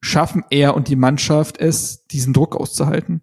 schaffen 0.00 0.44
er 0.50 0.74
und 0.74 0.88
die 0.88 0.96
Mannschaft 0.96 1.58
es, 1.58 2.06
diesen 2.06 2.32
Druck 2.32 2.56
auszuhalten? 2.56 3.22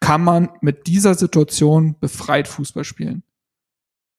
Kann 0.00 0.22
man 0.22 0.50
mit 0.60 0.86
dieser 0.86 1.14
Situation 1.14 1.96
befreit 1.98 2.48
Fußball 2.48 2.84
spielen? 2.84 3.22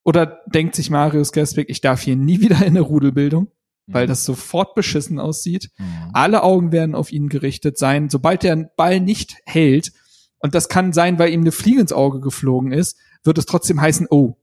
Oder 0.06 0.40
denkt 0.46 0.76
sich 0.76 0.90
Marius 0.92 1.32
Gersbeck, 1.32 1.68
ich 1.70 1.82
darf 1.82 2.02
hier 2.02 2.16
nie 2.16 2.40
wieder 2.40 2.58
in 2.58 2.64
eine 2.64 2.82
Rudelbildung, 2.82 3.48
weil 3.88 4.06
das 4.06 4.24
sofort 4.24 4.76
beschissen 4.76 5.20
aussieht. 5.20 5.72
Mhm. 5.78 6.12
Alle 6.14 6.44
Augen 6.44 6.72
werden 6.72 6.96
auf 6.96 7.12
ihn 7.12 7.28
gerichtet 7.28 7.78
sein, 7.78 8.10
sobald 8.10 8.44
der 8.44 8.54
einen 8.54 8.70
Ball 8.78 9.00
nicht 9.00 9.36
hält. 9.46 9.92
Und 10.40 10.54
das 10.54 10.70
kann 10.70 10.94
sein, 10.94 11.18
weil 11.18 11.34
ihm 11.34 11.42
eine 11.42 11.52
Fliege 11.52 11.82
ins 11.82 11.92
Auge 11.92 12.20
geflogen 12.22 12.72
ist, 12.72 12.98
wird 13.24 13.40
es 13.40 13.48
trotzdem 13.48 13.82
heißen, 13.82 14.08
oh, 14.12 14.38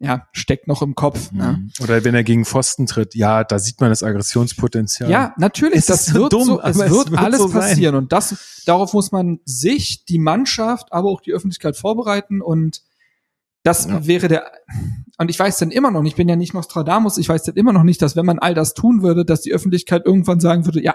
ja, 0.00 0.28
steckt 0.32 0.68
noch 0.68 0.82
im 0.82 0.94
Kopf. 0.94 1.32
Ne? 1.32 1.60
Mhm. 1.60 1.70
Oder 1.82 2.04
wenn 2.04 2.14
er 2.14 2.24
gegen 2.24 2.44
Pfosten 2.44 2.86
tritt, 2.86 3.14
ja, 3.14 3.42
da 3.42 3.58
sieht 3.58 3.80
man 3.80 3.88
das 3.88 4.02
Aggressionspotenzial. 4.02 5.10
Ja, 5.10 5.32
natürlich. 5.38 5.78
Es 5.78 5.86
das 5.86 6.12
wird 6.12 6.30
dumm, 6.30 6.44
so, 6.44 6.60
es 6.60 6.76
aber 6.76 6.84
es 6.84 6.90
wird 6.90 7.10
wird 7.10 7.20
alles 7.22 7.40
so 7.40 7.48
sein. 7.48 7.60
passieren. 7.60 7.94
Und 7.94 8.12
das, 8.12 8.62
darauf 8.66 8.92
muss 8.92 9.12
man 9.12 9.40
sich, 9.46 10.04
die 10.04 10.18
Mannschaft, 10.18 10.92
aber 10.92 11.08
auch 11.08 11.22
die 11.22 11.32
Öffentlichkeit 11.32 11.78
vorbereiten. 11.78 12.42
Und 12.42 12.82
das 13.64 13.86
Ja. 13.86 14.06
wäre 14.06 14.28
der, 14.28 14.52
und 15.18 15.30
ich 15.30 15.38
weiß 15.38 15.58
dann 15.58 15.70
immer 15.72 15.90
noch 15.90 16.02
nicht, 16.02 16.12
ich 16.12 16.16
bin 16.16 16.28
ja 16.28 16.36
nicht 16.36 16.54
Nostradamus, 16.54 17.18
ich 17.18 17.28
weiß 17.28 17.42
dann 17.42 17.56
immer 17.56 17.72
noch 17.72 17.82
nicht, 17.82 18.00
dass 18.02 18.14
wenn 18.14 18.26
man 18.26 18.38
all 18.38 18.54
das 18.54 18.74
tun 18.74 19.02
würde, 19.02 19.24
dass 19.24 19.40
die 19.40 19.52
Öffentlichkeit 19.52 20.04
irgendwann 20.06 20.38
sagen 20.38 20.64
würde, 20.66 20.82
ja, 20.82 20.94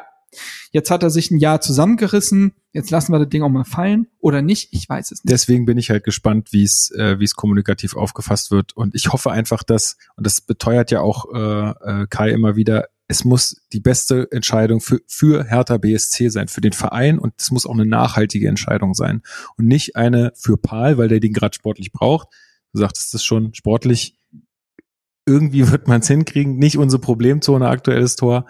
jetzt 0.72 0.92
hat 0.92 1.02
er 1.02 1.10
sich 1.10 1.32
ein 1.32 1.40
Jahr 1.40 1.60
zusammengerissen, 1.60 2.54
jetzt 2.72 2.92
lassen 2.92 3.12
wir 3.12 3.18
das 3.20 3.30
Ding 3.30 3.42
auch 3.42 3.50
mal 3.50 3.64
fallen 3.64 4.08
oder 4.20 4.44
nicht, 4.44 4.70
ich 4.72 4.88
weiß 4.88 5.12
es 5.12 5.24
nicht. 5.24 5.32
Deswegen 5.34 5.66
bin 5.66 5.80
ich 5.80 5.90
halt 5.90 6.04
gespannt, 6.04 6.54
wie 6.54 6.64
es 6.64 6.92
äh, 6.96 7.20
wie 7.20 7.24
es 7.24 7.34
kommunikativ 7.34 7.96
aufgefasst 7.96 8.52
wird. 8.52 8.78
Und 8.78 8.94
ich 8.94 9.12
hoffe 9.12 9.32
einfach, 9.32 9.64
dass 9.64 9.98
und 10.16 10.28
das 10.28 10.42
beteuert 10.42 10.92
ja 10.92 11.02
auch 11.02 11.26
äh, 11.34 11.70
äh, 12.04 12.08
Kai 12.08 12.30
immer 12.30 12.56
wieder. 12.56 12.90
Es 13.08 13.26
muss 13.26 13.64
die 13.74 13.80
beste 13.80 14.32
Entscheidung 14.32 14.82
für, 14.82 15.00
für 15.08 15.44
Hertha 15.44 15.78
BSC 15.78 16.30
sein, 16.30 16.48
für 16.48 16.62
den 16.62 16.74
Verein 16.74 17.18
und 17.18 17.34
es 17.40 17.50
muss 17.50 17.66
auch 17.66 17.74
eine 17.74 17.88
nachhaltige 17.88 18.48
Entscheidung 18.48 18.94
sein 18.94 19.24
und 19.58 19.66
nicht 19.66 19.96
eine 19.96 20.32
für 20.36 20.58
Paul, 20.58 21.00
weil 21.00 21.08
der 21.08 21.20
den 21.20 21.34
gerade 21.34 21.56
sportlich 21.56 21.92
braucht. 21.92 22.28
Du 22.74 22.80
sagtest 22.80 23.14
es 23.16 23.24
schon, 23.24 23.54
sportlich 23.54 24.18
irgendwie 25.26 25.70
wird 25.72 25.88
man 25.88 26.02
es 26.02 26.08
hinkriegen, 26.08 26.58
nicht 26.58 26.78
unsere 26.78 27.02
Problemzone 27.02 27.68
aktuelles 27.68 28.16
Tor. 28.16 28.46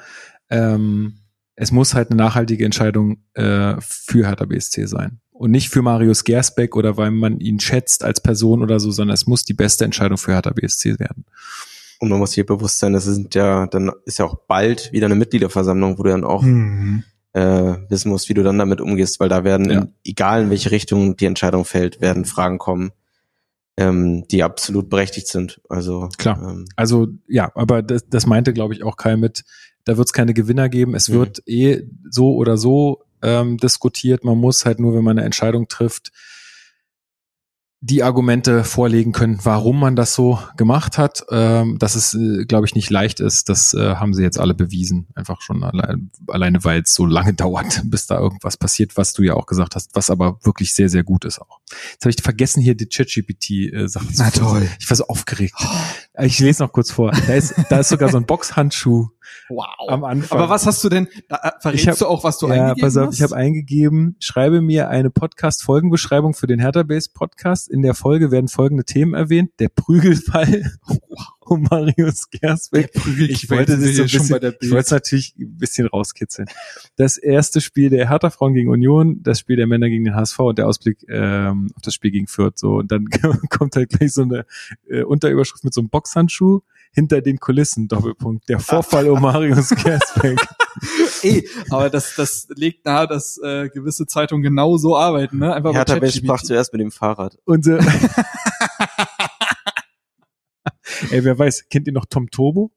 Ähm, 0.50 1.20
es 1.56 1.72
muss 1.72 1.94
halt 1.94 2.10
eine 2.10 2.18
nachhaltige 2.18 2.64
Entscheidung 2.64 3.18
äh, 3.34 3.76
für 3.82 4.26
Hertha 4.28 4.46
BSC 4.46 4.86
sein. 4.88 5.20
Und 5.32 5.52
nicht 5.52 5.70
für 5.70 5.82
Marius 5.82 6.24
Gersbeck 6.24 6.76
oder 6.76 6.98
weil 6.98 7.12
man 7.12 7.40
ihn 7.40 7.60
schätzt 7.60 8.04
als 8.04 8.22
Person 8.22 8.62
oder 8.62 8.80
so, 8.80 8.92
sondern 8.92 9.14
es 9.14 9.28
muss 9.28 9.44
die 9.44 9.54
beste 9.54 9.86
Entscheidung 9.86 10.18
für 10.18 10.32
Hertha 10.34 10.52
BSC 10.52 11.00
werden. 11.00 11.26
Und 12.00 12.10
man 12.10 12.20
muss 12.20 12.34
hier 12.34 12.46
bewusst 12.46 12.80
sein, 12.80 12.94
das 12.94 13.04
sind 13.06 13.36
ja, 13.36 13.68
dann 13.68 13.92
ist 14.06 14.20
ja 14.20 14.26
auch 14.26 14.36
bald 14.48 14.92
wieder 14.94 15.06
eine 15.08 15.16
Mitgliederversammlung, 15.16 15.98
wo 15.98 16.04
du 16.04 16.10
dann 16.12 16.24
auch 16.24 16.42
Mhm. 16.44 17.04
äh, 17.34 17.76
wissen 17.90 18.10
musst, 18.10 18.28
wie 18.30 18.34
du 18.34 18.42
dann 18.44 18.58
damit 18.58 18.80
umgehst, 18.82 19.20
weil 19.20 19.30
da 19.30 19.44
werden, 19.44 19.70
Ja. 19.70 19.82
in, 19.82 19.94
egal 20.06 20.44
in 20.44 20.50
welche 20.50 20.72
Richtung 20.72 21.16
die 21.18 21.26
Entscheidung 21.26 21.64
fällt, 21.66 22.00
werden 22.02 22.24
Fragen 22.26 22.58
kommen, 22.58 22.92
ähm, 23.80 24.28
die 24.28 24.44
absolut 24.44 24.90
berechtigt 24.90 25.28
sind. 25.28 25.62
Also 25.70 26.10
Klar. 26.18 26.42
Ähm, 26.42 26.66
Also 26.76 27.08
ja, 27.28 27.52
aber 27.56 27.82
das, 27.82 28.08
das 28.10 28.26
meinte, 28.26 28.54
glaube 28.54 28.74
ich, 28.74 28.84
auch 28.84 28.98
Kai 28.98 29.16
mit, 29.16 29.44
da 29.86 29.98
wird 29.98 30.08
es 30.08 30.14
keine 30.14 30.34
Gewinner 30.34 30.70
geben. 30.70 30.96
Es 30.96 31.08
Mhm. 31.10 31.14
wird 31.14 31.44
eh 31.48 31.84
so 32.10 32.36
oder 32.36 32.58
so 32.58 33.04
ähm, 33.22 33.58
diskutiert. 33.58 34.24
Man 34.24 34.38
muss 34.38 34.66
halt 34.66 34.80
nur, 34.80 34.94
wenn 34.96 35.04
man 35.04 35.18
eine 35.18 35.26
Entscheidung 35.26 35.68
trifft, 35.68 36.12
die 37.82 38.04
Argumente 38.04 38.66
vorlegen 38.66 39.14
können, 39.14 39.40
warum 39.44 39.80
man 39.80 39.96
das 39.96 40.14
so 40.14 40.38
gemacht 40.58 40.98
hat. 40.98 41.24
Ähm, 41.32 41.78
dass 41.80 41.96
es, 41.96 42.14
äh, 42.14 42.44
glaube 42.46 42.66
ich, 42.66 42.76
nicht 42.76 42.90
leicht 42.90 43.22
ist, 43.22 43.48
das 43.48 43.74
äh, 43.74 43.96
haben 43.96 44.14
sie 44.14 44.22
jetzt 44.22 44.38
alle 44.38 44.54
bewiesen. 44.54 45.08
Einfach 45.16 45.40
schon 45.42 45.64
allein, 45.64 46.12
alleine, 46.28 46.64
weil 46.66 46.82
es 46.82 46.94
so 46.94 47.06
lange 47.06 47.34
dauert, 47.36 47.82
bis 47.86 48.06
da 48.06 48.20
irgendwas 48.20 48.58
passiert, 48.58 48.98
was 48.98 49.14
du 49.14 49.22
ja 49.24 49.36
auch 49.36 49.46
gesagt 49.46 49.76
hast, 49.76 49.92
was 49.96 50.10
aber 50.10 50.40
wirklich 50.44 50.74
sehr, 50.76 50.90
sehr 50.90 51.04
gut 51.04 51.24
ist 51.24 51.40
auch. 51.40 51.60
Jetzt 51.94 52.04
habe 52.04 52.10
ich 52.10 52.22
vergessen, 52.22 52.62
hier 52.62 52.76
die 52.76 52.88
ChatGPT-Sache 52.88 54.08
zu 54.14 54.24
Na 54.24 54.30
toll. 54.32 54.68
Ich 54.80 54.90
war 54.90 54.98
so 54.98 55.08
aufgeregt. 55.08 55.56
Ich 56.22 56.40
lese 56.40 56.64
noch 56.64 56.74
kurz 56.74 56.92
vor. 56.92 57.12
Da 57.28 57.34
ist, 57.34 57.54
da 57.70 57.80
ist 57.80 57.90
sogar 57.90 58.10
so 58.10 58.18
ein 58.18 58.26
Boxhandschuh 58.26 59.08
Wow. 59.50 59.68
am 59.90 60.04
Anfang. 60.04 60.40
Aber 60.40 60.50
was 60.50 60.66
hast 60.66 60.84
du 60.84 60.90
denn, 60.90 61.08
da, 61.28 61.36
äh, 61.38 61.52
verrätst 61.62 61.84
Ich 61.84 61.88
hab- 61.90 61.98
du 62.00 62.08
auch, 62.08 62.24
was 62.24 62.40
du 62.40 62.48
ja, 62.48 62.54
eingegeben 62.54 62.82
pass 62.82 62.98
auf, 62.98 63.08
hast? 63.08 63.16
ich 63.16 63.22
habe 63.22 63.36
eingegeben, 63.36 64.16
schreibe 64.20 64.60
mir 64.62 64.90
eine 64.90 65.12
Podcast-Folgenbeschreibung 65.12 66.34
für 66.34 66.48
den 66.48 66.60
Hertha 66.60 66.82
Base 66.84 67.10
Podcast. 67.14 67.69
In 67.70 67.82
der 67.82 67.94
Folge 67.94 68.32
werden 68.32 68.48
folgende 68.48 68.84
Themen 68.84 69.14
erwähnt. 69.14 69.52
Der 69.60 69.70
Prügelfall 69.70 70.72
um 71.42 71.64
Marius 71.70 72.30
Gersbeck. 72.30 72.92
Ich 72.96 73.50
wollte 73.50 73.78
das 73.78 73.96
so 73.96 74.04
ein 74.04 74.08
bisschen, 74.08 74.56
ich 74.62 74.72
wollte 74.72 74.86
es 74.86 74.92
natürlich 74.92 75.36
ein 75.38 75.58
bisschen 75.58 75.88
rauskitzeln. 75.88 76.48
Das 76.96 77.18
erste 77.18 77.62
Spiel 77.62 77.90
der 77.90 78.10
Hertha 78.10 78.30
Frauen 78.30 78.54
gegen 78.54 78.70
Union, 78.70 79.22
das 79.22 79.40
Spiel 79.40 79.56
der 79.56 79.68
Männer 79.68 79.90
gegen 79.90 80.04
den 80.04 80.16
HSV 80.16 80.40
und 80.40 80.58
der 80.58 80.68
Ausblick 80.68 81.06
ähm, 81.10 81.70
auf 81.76 81.82
das 81.82 81.94
Spiel 81.94 82.12
gegen 82.12 82.28
Fürth. 82.28 82.58
So 82.58 82.76
und 82.76 82.92
dann 82.92 83.08
kommt 83.50 83.76
halt 83.76 83.90
gleich 83.90 84.14
so 84.14 84.24
eine 84.24 84.46
äh, 84.88 85.04
Unterüberschrift 85.04 85.64
mit 85.64 85.74
so 85.74 85.82
einem 85.82 85.90
Boxhandschuh 85.90 86.62
hinter 86.92 87.22
den 87.22 87.40
Kulissen 87.40 87.88
Doppelpunkt. 87.88 88.50
Der 88.50 88.60
Vorfall 88.60 89.10
um 89.10 89.22
Marius 89.22 89.70
Gersbeck. 89.84 90.40
Eh, 91.24 91.44
aber 91.70 91.90
das, 91.90 92.16
das 92.16 92.48
legt 92.56 92.86
nahe, 92.86 93.08
dass 93.08 93.38
äh, 93.44 93.70
gewisse 93.70 94.06
Zeitungen 94.06 94.42
genau 94.44 94.78
so 94.78 94.96
arbeiten, 94.98 95.40
ne? 95.40 95.54
Einfach 95.54 95.74
Base 95.74 95.86
ChatGPT. 95.86 96.16
sprach 96.16 96.42
zuerst 96.44 96.72
mit 96.74 96.82
dem 96.82 96.92
Fahrrad. 96.92 97.38
Unser 97.46 97.80
Ey, 101.12 101.24
wer 101.24 101.38
weiß, 101.38 101.70
kennt 101.70 101.88
ihr 101.88 101.94
noch 101.94 102.06
Tom 102.06 102.30
Turbo? 102.30 102.72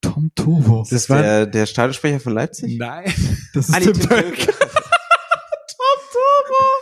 Tom 0.00 0.30
Turbo. 0.34 0.86
Das 0.90 1.10
war 1.10 1.20
Der, 1.22 1.46
der 1.46 1.66
Stadionsprecher 1.66 2.20
von 2.20 2.32
Leipzig? 2.32 2.78
Nein. 2.78 3.12
Das 3.52 3.68
ist 3.68 3.74
Ah, 3.74 3.80
Tim 3.80 3.92
Böck. 3.98 4.48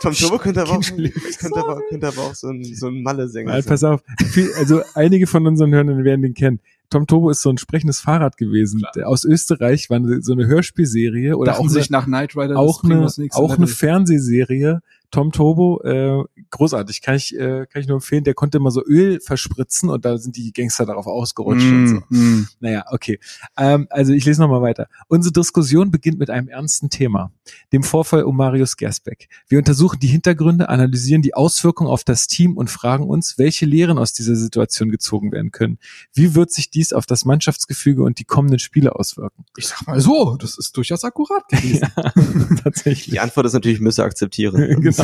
Tom 0.01 0.13
Turbo 0.13 0.37
könnte 0.37 0.61
aber 0.61 0.71
auch, 0.73 0.81
könnte 0.81 1.11
aber, 1.59 1.81
könnte 1.89 2.07
aber 2.07 2.21
auch 2.21 2.35
so 2.35 2.49
ein, 2.49 2.63
so 2.63 2.87
ein 2.87 3.01
Malle-Sänger 3.01 3.51
sein. 3.53 3.63
pass 3.65 3.83
auf. 3.83 4.01
Viel, 4.31 4.53
also 4.55 4.81
einige 4.93 5.25
von 5.27 5.45
unseren 5.47 5.73
Hörern 5.73 6.03
werden 6.03 6.21
den 6.21 6.33
kennen. 6.35 6.59
Tom 6.89 7.05
Turbo 7.05 7.29
ist 7.29 7.41
so 7.41 7.49
ein 7.49 7.57
sprechendes 7.57 7.99
Fahrrad 7.99 8.37
gewesen. 8.37 8.81
Der 8.95 9.09
Aus 9.09 9.25
Österreich 9.25 9.89
war 9.89 9.99
so 10.21 10.33
eine 10.33 10.47
Hörspielserie 10.47 11.35
oder 11.35 11.51
Dachten 11.51 11.65
auch 11.65 11.69
sich 11.69 11.89
eine, 11.89 11.97
nach 11.97 12.05
Knight 12.05 12.35
Rider 12.35 12.57
auch 12.57 12.83
eine, 12.83 13.07
auch 13.31 13.57
eine. 13.57 13.67
Fernsehserie. 13.67 14.81
Tom 15.09 15.31
Turbo, 15.31 15.81
äh, 15.83 16.23
großartig, 16.49 17.01
kann 17.01 17.15
ich, 17.15 17.33
äh, 17.35 17.65
kann 17.67 17.81
ich 17.81 17.87
nur 17.87 17.95
empfehlen. 17.95 18.23
Der 18.23 18.33
konnte 18.33 18.57
immer 18.57 18.71
so 18.71 18.83
Öl 18.85 19.19
verspritzen 19.21 19.89
und 19.89 20.03
da 20.03 20.17
sind 20.17 20.35
die 20.35 20.51
Gangster 20.51 20.85
darauf 20.85 21.07
ausgerutscht 21.07 21.65
und 21.65 21.87
so. 21.87 21.95
Mm, 22.09 22.17
mm. 22.17 22.47
Naja, 22.59 22.85
okay. 22.91 23.19
Ähm, 23.57 23.87
also 23.89 24.11
ich 24.11 24.25
lese 24.25 24.41
nochmal 24.41 24.61
weiter. 24.61 24.87
Unsere 25.07 25.31
Diskussion 25.31 25.91
beginnt 25.91 26.19
mit 26.19 26.29
einem 26.29 26.49
ernsten 26.49 26.89
Thema, 26.89 27.31
dem 27.71 27.83
Vorfall 27.83 28.23
um 28.23 28.35
Marius 28.35 28.75
Gersbeck. 28.75 29.29
Wir 29.47 29.59
untersuchen 29.59 29.99
die 29.99 30.07
Hintergründe, 30.07 30.67
analysieren 30.69 31.21
die 31.21 31.33
Auswirkungen 31.33 31.89
auf 31.89 32.03
das 32.03 32.27
Team 32.27 32.57
und 32.57 32.69
fragen 32.69 33.05
uns, 33.07 33.37
welche 33.37 33.65
Lehren 33.65 33.97
aus 33.97 34.11
dieser 34.13 34.35
Situation 34.35 34.89
gezogen 34.89 35.31
werden 35.31 35.51
können. 35.51 35.79
Wie 36.13 36.35
wird 36.35 36.51
sich 36.51 36.69
dies 36.69 36.91
auf 36.91 37.05
das 37.05 37.23
Mannschaftsgefüge 37.23 38.03
und 38.03 38.19
die 38.19 38.25
kommenden 38.25 38.59
Spiele 38.59 38.95
auswirken? 38.95 39.45
Ich 39.55 39.67
sag 39.67 39.87
mal 39.87 40.01
so, 40.01 40.35
das 40.35 40.57
ist 40.57 40.75
durchaus 40.75 41.03
akkurat 41.03 41.47
gewesen. 41.47 41.87
Ja, 41.97 42.11
tatsächlich. 42.63 43.09
Die 43.09 43.19
Antwort 43.19 43.45
ist 43.45 43.53
natürlich, 43.53 43.79
müsse 43.79 44.03
akzeptieren. 44.03 44.81
genau. 44.81 44.96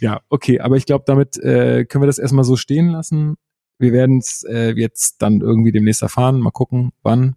Ja, 0.00 0.20
okay, 0.28 0.60
aber 0.60 0.76
ich 0.76 0.86
glaube, 0.86 1.04
damit 1.06 1.36
äh, 1.38 1.84
können 1.84 2.02
wir 2.02 2.06
das 2.06 2.18
erstmal 2.18 2.44
so 2.44 2.56
stehen 2.56 2.88
lassen. 2.88 3.36
Wir 3.78 3.92
werden 3.92 4.18
es 4.18 4.44
äh, 4.44 4.74
jetzt 4.76 5.22
dann 5.22 5.40
irgendwie 5.40 5.72
demnächst 5.72 6.02
erfahren. 6.02 6.40
Mal 6.40 6.50
gucken, 6.50 6.92
wann. 7.02 7.36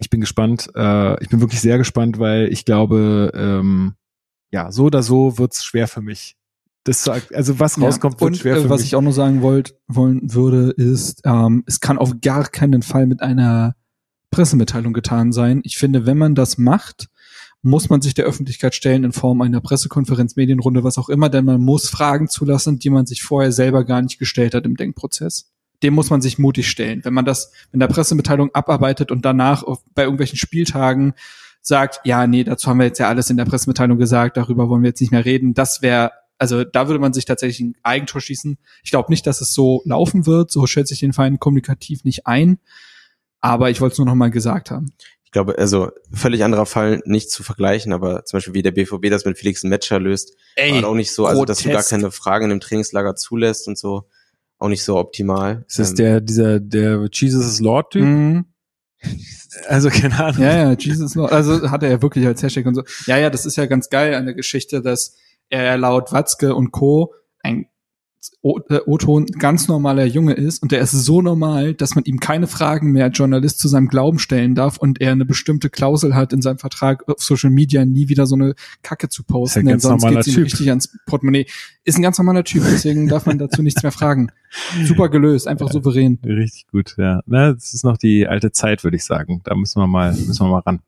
Ich 0.00 0.10
bin 0.10 0.20
gespannt. 0.20 0.70
Äh, 0.74 1.22
ich 1.22 1.28
bin 1.30 1.40
wirklich 1.40 1.60
sehr 1.60 1.78
gespannt, 1.78 2.18
weil 2.18 2.52
ich 2.52 2.64
glaube, 2.64 3.32
ähm, 3.34 3.94
ja, 4.50 4.70
so 4.70 4.84
oder 4.84 5.02
so 5.02 5.38
wird's 5.38 5.64
schwer 5.64 5.88
für 5.88 6.02
mich. 6.02 6.36
Das 6.84 7.02
zu, 7.02 7.12
also 7.12 7.58
was 7.58 7.80
rauskommt, 7.80 8.20
wird 8.20 8.30
und 8.30 8.36
schwer 8.36 8.56
äh, 8.56 8.60
für 8.62 8.70
was 8.70 8.80
mich. 8.80 8.88
ich 8.88 8.96
auch 8.96 9.02
noch 9.02 9.12
sagen 9.12 9.42
wollt, 9.42 9.76
wollen 9.88 10.32
würde, 10.32 10.70
ist, 10.70 11.22
ähm, 11.24 11.64
es 11.66 11.80
kann 11.80 11.98
auf 11.98 12.12
gar 12.20 12.44
keinen 12.44 12.82
Fall 12.82 13.06
mit 13.06 13.22
einer 13.22 13.74
Pressemitteilung 14.30 14.92
getan 14.92 15.32
sein. 15.32 15.62
Ich 15.64 15.78
finde, 15.78 16.06
wenn 16.06 16.18
man 16.18 16.34
das 16.34 16.58
macht, 16.58 17.08
muss 17.62 17.88
man 17.88 18.00
sich 18.00 18.14
der 18.14 18.26
Öffentlichkeit 18.26 18.74
stellen 18.74 19.04
in 19.04 19.12
Form 19.12 19.40
einer 19.40 19.60
Pressekonferenz, 19.60 20.36
Medienrunde, 20.36 20.84
was 20.84 20.98
auch 20.98 21.08
immer, 21.08 21.28
denn 21.28 21.44
man 21.44 21.60
muss 21.60 21.88
Fragen 21.88 22.28
zulassen, 22.28 22.78
die 22.78 22.90
man 22.90 23.06
sich 23.06 23.22
vorher 23.22 23.52
selber 23.52 23.84
gar 23.84 24.02
nicht 24.02 24.18
gestellt 24.18 24.54
hat 24.54 24.64
im 24.66 24.76
Denkprozess. 24.76 25.52
Dem 25.82 25.94
muss 25.94 26.10
man 26.10 26.20
sich 26.20 26.38
mutig 26.38 26.68
stellen. 26.68 27.04
Wenn 27.04 27.14
man 27.14 27.24
das 27.24 27.52
in 27.72 27.80
der 27.80 27.88
Pressemitteilung 27.88 28.54
abarbeitet 28.54 29.10
und 29.10 29.24
danach 29.24 29.62
auf, 29.62 29.84
bei 29.94 30.04
irgendwelchen 30.04 30.38
Spieltagen 30.38 31.14
sagt, 31.60 32.00
ja, 32.04 32.26
nee, 32.26 32.44
dazu 32.44 32.70
haben 32.70 32.78
wir 32.78 32.86
jetzt 32.86 32.98
ja 32.98 33.08
alles 33.08 33.28
in 33.28 33.36
der 33.36 33.44
Pressemitteilung 33.44 33.98
gesagt, 33.98 34.36
darüber 34.36 34.68
wollen 34.68 34.82
wir 34.82 34.90
jetzt 34.90 35.00
nicht 35.00 35.10
mehr 35.10 35.24
reden, 35.24 35.52
das 35.52 35.82
wäre, 35.82 36.12
also 36.38 36.62
da 36.62 36.86
würde 36.86 37.00
man 37.00 37.12
sich 37.12 37.24
tatsächlich 37.24 37.60
ein 37.60 37.74
Eigentor 37.82 38.20
schießen. 38.20 38.58
Ich 38.84 38.90
glaube 38.90 39.10
nicht, 39.10 39.26
dass 39.26 39.40
es 39.40 39.52
so 39.52 39.82
laufen 39.84 40.26
wird, 40.26 40.52
so 40.52 40.66
schätze 40.66 40.94
ich 40.94 41.00
den 41.00 41.12
Verein 41.12 41.40
kommunikativ 41.40 42.04
nicht 42.04 42.26
ein, 42.26 42.58
aber 43.40 43.70
ich 43.70 43.80
wollte 43.80 43.94
es 43.94 43.98
nur 43.98 44.06
noch 44.06 44.14
mal 44.14 44.30
gesagt 44.30 44.70
haben. 44.70 44.92
Ich 45.36 45.38
glaube, 45.38 45.58
also 45.58 45.90
völlig 46.10 46.44
anderer 46.44 46.64
Fall, 46.64 47.02
nicht 47.04 47.30
zu 47.30 47.42
vergleichen, 47.42 47.92
aber 47.92 48.24
zum 48.24 48.38
Beispiel 48.38 48.54
wie 48.54 48.62
der 48.62 48.70
BVB 48.70 49.10
das 49.10 49.26
mit 49.26 49.36
Felix 49.36 49.64
Metscher 49.64 50.00
löst, 50.00 50.34
war 50.56 50.88
auch 50.88 50.94
nicht 50.94 51.12
so, 51.12 51.26
also 51.26 51.44
dass 51.44 51.58
du 51.58 51.68
gar 51.68 51.82
keine 51.82 52.10
Fragen 52.10 52.50
im 52.50 52.58
Trainingslager 52.58 53.16
zulässt 53.16 53.68
und 53.68 53.76
so, 53.76 54.08
auch 54.56 54.68
nicht 54.68 54.82
so 54.82 54.96
optimal. 54.96 55.66
ist 55.68 55.78
das 55.78 55.90
Ähm, 55.90 55.96
der, 55.96 56.20
dieser, 56.22 56.58
der 56.58 57.06
Jesus 57.12 57.44
is 57.44 57.60
Lord 57.60 57.90
Typ? 57.90 58.02
Mhm. 58.02 58.46
Also 59.68 59.90
keine 59.90 60.18
Ahnung. 60.24 60.40
Ja, 60.40 60.56
ja, 60.56 60.72
Jesus 60.72 61.14
Lord. 61.14 61.32
Also 61.32 61.70
hat 61.70 61.82
er 61.82 61.90
ja 61.90 62.02
wirklich 62.02 62.26
als 62.26 62.42
Hashtag 62.42 62.64
und 62.64 62.74
so. 62.74 62.82
Ja, 63.06 63.18
ja, 63.18 63.28
das 63.28 63.44
ist 63.44 63.56
ja 63.56 63.66
ganz 63.66 63.90
geil 63.90 64.14
an 64.14 64.24
der 64.24 64.34
Geschichte, 64.34 64.80
dass 64.80 65.16
er 65.50 65.76
laut 65.76 66.12
Watzke 66.12 66.54
und 66.54 66.72
Co. 66.72 67.14
ein 67.42 67.66
Äh, 68.42 68.80
O-Ton 68.86 69.26
ganz 69.26 69.68
normaler 69.68 70.06
Junge 70.06 70.34
ist 70.34 70.62
und 70.62 70.72
der 70.72 70.80
ist 70.80 70.92
so 70.92 71.22
normal, 71.22 71.74
dass 71.74 71.94
man 71.94 72.04
ihm 72.04 72.20
keine 72.20 72.46
Fragen 72.46 72.92
mehr 72.92 73.04
als 73.06 73.18
Journalist 73.18 73.58
zu 73.58 73.68
seinem 73.68 73.88
Glauben 73.88 74.18
stellen 74.18 74.54
darf 74.54 74.78
und 74.78 75.00
er 75.00 75.12
eine 75.12 75.24
bestimmte 75.24 75.70
Klausel 75.70 76.14
hat 76.14 76.32
in 76.32 76.42
seinem 76.42 76.58
Vertrag 76.58 77.08
auf 77.08 77.22
Social 77.22 77.50
Media 77.50 77.84
nie 77.84 78.08
wieder 78.08 78.26
so 78.26 78.34
eine 78.34 78.54
Kacke 78.82 79.08
zu 79.08 79.24
posten, 79.24 79.60
ein 79.60 79.66
denn 79.66 79.80
sonst 79.80 80.06
geht's 80.06 80.26
ihm 80.28 80.34
Typ. 80.34 80.44
richtig 80.44 80.68
ans 80.68 80.96
Portemonnaie. 81.06 81.46
Ist 81.84 81.98
ein 81.98 82.02
ganz 82.02 82.18
normaler 82.18 82.44
Typ, 82.44 82.62
deswegen 82.64 83.08
darf 83.08 83.26
man 83.26 83.38
dazu 83.38 83.62
nichts 83.62 83.82
mehr 83.82 83.92
fragen. 83.92 84.30
Super 84.84 85.08
gelöst, 85.08 85.46
einfach 85.48 85.70
souverän. 85.70 86.18
Richtig 86.24 86.66
gut, 86.68 86.94
ja. 86.98 87.20
Na, 87.26 87.52
das 87.52 87.74
ist 87.74 87.84
noch 87.84 87.96
die 87.96 88.26
alte 88.26 88.52
Zeit, 88.52 88.84
würde 88.84 88.96
ich 88.96 89.04
sagen. 89.04 89.40
Da 89.44 89.54
müssen 89.54 89.80
wir 89.80 89.86
mal, 89.86 90.12
müssen 90.12 90.46
wir 90.46 90.50
mal 90.50 90.60
ran. 90.60 90.80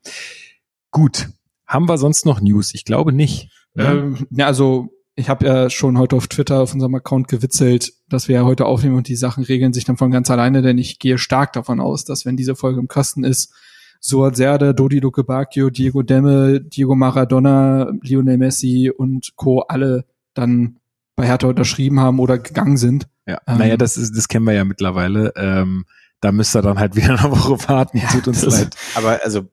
Gut. 0.91 1.28
Haben 1.66 1.89
wir 1.89 1.99
sonst 1.99 2.24
noch 2.24 2.41
News? 2.41 2.72
Ich 2.74 2.84
glaube 2.84 3.12
nicht. 3.12 3.51
ne? 3.74 3.84
Ähm, 3.84 4.26
ja, 4.30 4.47
also 4.47 4.91
ich 5.19 5.29
habe 5.29 5.47
ja 5.47 5.69
schon 5.69 5.99
heute 5.99 6.14
auf 6.14 6.29
Twitter 6.29 6.61
auf 6.61 6.73
unserem 6.73 6.95
Account 6.95 7.27
gewitzelt, 7.27 7.93
dass 8.09 8.29
wir 8.29 8.37
ja 8.37 8.45
heute 8.45 8.66
aufnehmen 8.66 8.95
und 8.95 9.09
die 9.09 9.16
Sachen 9.16 9.43
regeln 9.43 9.73
sich 9.73 9.85
dann 9.85 9.97
von 9.97 10.12
ganz 10.12 10.31
alleine, 10.31 10.62
denn 10.62 10.79
ich 10.79 11.01
gehe 11.01 11.19
stark 11.19 11.53
davon 11.53 11.81
aus, 11.81 12.05
dass 12.05 12.25
wenn 12.25 12.37
diese 12.37 12.55
Folge 12.55 12.79
im 12.79 12.87
Kasten 12.87 13.25
ist, 13.25 13.53
Suat 14.01 14.37
Serde, 14.37 14.75
Dodi 14.75 15.01
Luke 15.01 15.25
Bacchio, 15.25 15.71
Diego 15.71 16.03
Demme, 16.03 16.61
Diego 16.61 16.95
Maradona, 16.95 17.91
Lionel 18.01 18.39
Messi 18.39 18.93
und 18.97 19.33
Co. 19.35 19.62
alle 19.62 20.05
dann 20.35 20.79
bei 21.16 21.27
Hertha 21.27 21.49
unterschrieben 21.49 21.99
haben 21.99 22.21
oder 22.21 22.39
gegangen 22.39 22.77
sind. 22.77 23.09
Ja, 23.27 23.41
Ähm, 23.49 23.59
naja, 23.59 23.77
das 23.77 23.97
ist, 23.97 24.16
das 24.16 24.29
kennen 24.29 24.47
wir 24.47 24.53
ja 24.55 24.64
mittlerweile. 24.64 25.33
Ähm, 25.35 25.85
da 26.21 26.31
müsst 26.31 26.55
ihr 26.55 26.62
dann 26.62 26.79
halt 26.79 26.95
wieder 26.97 27.19
eine 27.19 27.33
Woche 27.33 27.59
warten. 27.69 27.99
Ja, 27.99 28.07
Tut 28.07 28.29
uns 28.29 28.45
leid. 28.45 28.77
Aber 28.95 29.19
also 29.25 29.49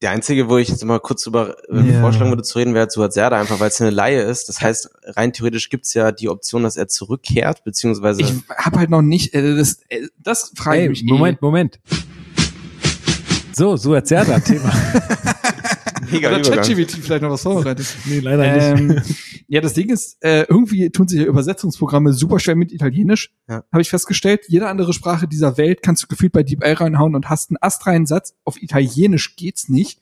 der 0.00 0.10
einzige, 0.12 0.48
wo 0.48 0.58
ich 0.58 0.68
jetzt 0.68 0.84
mal 0.84 1.00
kurz 1.00 1.24
drüber 1.24 1.56
äh, 1.72 1.80
Ja. 1.92 2.00
vorschlagen 2.00 2.30
würde 2.30 2.42
zu 2.44 2.58
reden, 2.58 2.72
wäre 2.74 2.88
Suat 2.88 3.12
Serdar, 3.12 3.40
einfach 3.40 3.58
weil 3.58 3.68
es 3.68 3.80
eine 3.80 3.90
Laie 3.90 4.22
ist. 4.22 4.48
Das 4.48 4.60
heißt, 4.60 4.90
rein 5.04 5.32
theoretisch 5.32 5.68
gibt's 5.70 5.92
ja 5.94 6.12
die 6.12 6.28
Option, 6.28 6.62
dass 6.62 6.76
er 6.76 6.86
zurückkehrt, 6.88 7.64
beziehungsweise 7.64 8.20
Ich 8.22 8.32
habe 8.56 8.78
halt 8.78 8.90
noch 8.90 9.02
nicht, 9.02 9.34
äh, 9.34 9.56
das, 9.56 9.80
äh, 9.88 10.06
das 10.18 10.52
frage 10.56 10.82
ich 10.84 10.88
mich. 10.88 11.02
eh. 11.02 11.12
Moment, 11.12 11.42
Moment. 11.42 11.80
So, 13.52 13.76
so 13.76 13.92
erzählt 13.94 14.28
er 14.28 14.42
Thema. 14.42 14.72
mega 16.10 16.28
Oder. 16.30 16.42
ChatGPT 16.42 16.92
vielleicht 16.92 17.22
noch 17.22 17.30
was 17.30 17.42
vorbereitet. 17.42 17.86
nee, 18.06 18.20
leider 18.20 18.44
Ähm, 18.44 19.00
ja, 19.46 19.60
das 19.60 19.74
Ding 19.74 19.90
ist, 19.90 20.16
äh, 20.22 20.42
irgendwie 20.48 20.90
tun 20.90 21.08
sich 21.08 21.20
ja 21.20 21.26
Übersetzungsprogramme 21.26 22.12
super 22.12 22.38
schwer 22.40 22.56
mit 22.56 22.72
Italienisch. 22.72 23.32
Ja. 23.48 23.64
Habe 23.72 23.82
ich 23.82 23.90
festgestellt. 23.90 24.42
Jede 24.48 24.68
andere 24.68 24.92
Sprache 24.92 25.28
dieser 25.28 25.56
Welt 25.58 25.82
kannst 25.82 26.02
du 26.02 26.06
gefühlt 26.06 26.32
bei 26.32 26.42
DeepL 26.42 26.74
reinhauen 26.74 27.14
und 27.14 27.28
hast 27.28 27.50
einen 27.50 27.58
astreinen 27.60 28.06
Satz. 28.06 28.34
Auf 28.44 28.60
Italienisch 28.62 29.36
geht's 29.36 29.68
nicht. 29.68 30.00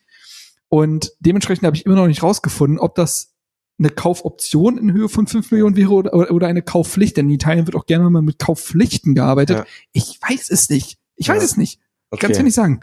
Und 0.68 1.12
dementsprechend 1.20 1.64
habe 1.64 1.76
ich 1.76 1.86
immer 1.86 1.94
noch 1.96 2.09
nicht 2.09 2.22
rausgefunden, 2.22 2.78
ob 2.78 2.94
das 2.96 3.32
eine 3.78 3.90
Kaufoption 3.90 4.78
in 4.78 4.92
Höhe 4.92 5.09
von 5.09 5.26
5 5.26 5.50
Millionen 5.50 5.76
wäre 5.76 5.90
oder, 5.92 6.30
oder 6.30 6.46
eine 6.46 6.62
Kaufpflicht. 6.62 7.16
Denn 7.16 7.26
in 7.28 7.34
Italien 7.34 7.66
wird 7.66 7.76
auch 7.76 7.86
gerne 7.86 8.09
mal 8.11 8.22
mit 8.22 8.38
Kaufpflichten 8.38 9.14
gearbeitet. 9.14 9.59
Ja. 9.59 9.66
Ich 9.92 10.18
weiß 10.26 10.50
es 10.50 10.70
nicht. 10.70 10.98
Ich 11.14 11.26
Ja. 11.28 11.34
weiß 11.34 11.42
es 11.44 11.57
nicht. 11.57 11.78
Ich 11.78 11.82
Okay. 12.12 12.20
kann 12.22 12.30
es 12.32 12.38
dir 12.38 12.44
nicht 12.44 12.54
sagen. 12.54 12.80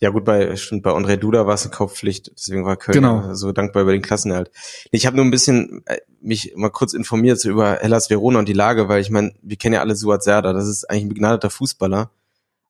Ja 0.00 0.10
gut, 0.10 0.24
bei 0.24 0.56
stimmt, 0.56 0.82
bei 0.82 0.90
André 0.90 1.16
Duda 1.16 1.46
war 1.46 1.54
es 1.54 1.62
eine 1.62 1.70
Kaufpflicht, 1.72 2.30
deswegen 2.36 2.64
war 2.64 2.76
Köln 2.76 2.94
Genau. 2.96 3.34
so 3.34 3.52
dankbar 3.52 3.82
über 3.82 3.92
den 3.92 4.02
Klassenerhalt. 4.02 4.50
Ich 4.90 5.06
habe 5.06 5.16
nur 5.16 5.24
ein 5.24 5.30
bisschen 5.30 5.82
äh, 5.86 5.98
mich 6.20 6.52
mal 6.56 6.70
kurz 6.70 6.92
informiert 6.94 7.40
so 7.40 7.50
über 7.50 7.76
Hellas 7.80 8.10
Verona 8.10 8.38
und 8.38 8.48
die 8.48 8.52
Lage, 8.54 8.88
weil 8.88 9.00
ich 9.00 9.10
meine, 9.10 9.32
wir 9.42 9.56
kennen 9.56 9.74
ja 9.74 9.80
alle 9.80 9.96
Suat 9.96 10.22
Serdar, 10.22 10.52
das 10.54 10.68
ist 10.68 10.88
eigentlich 10.90 11.04
ein 11.04 11.08
begnadeter 11.10 11.50
Fußballer, 11.50 12.10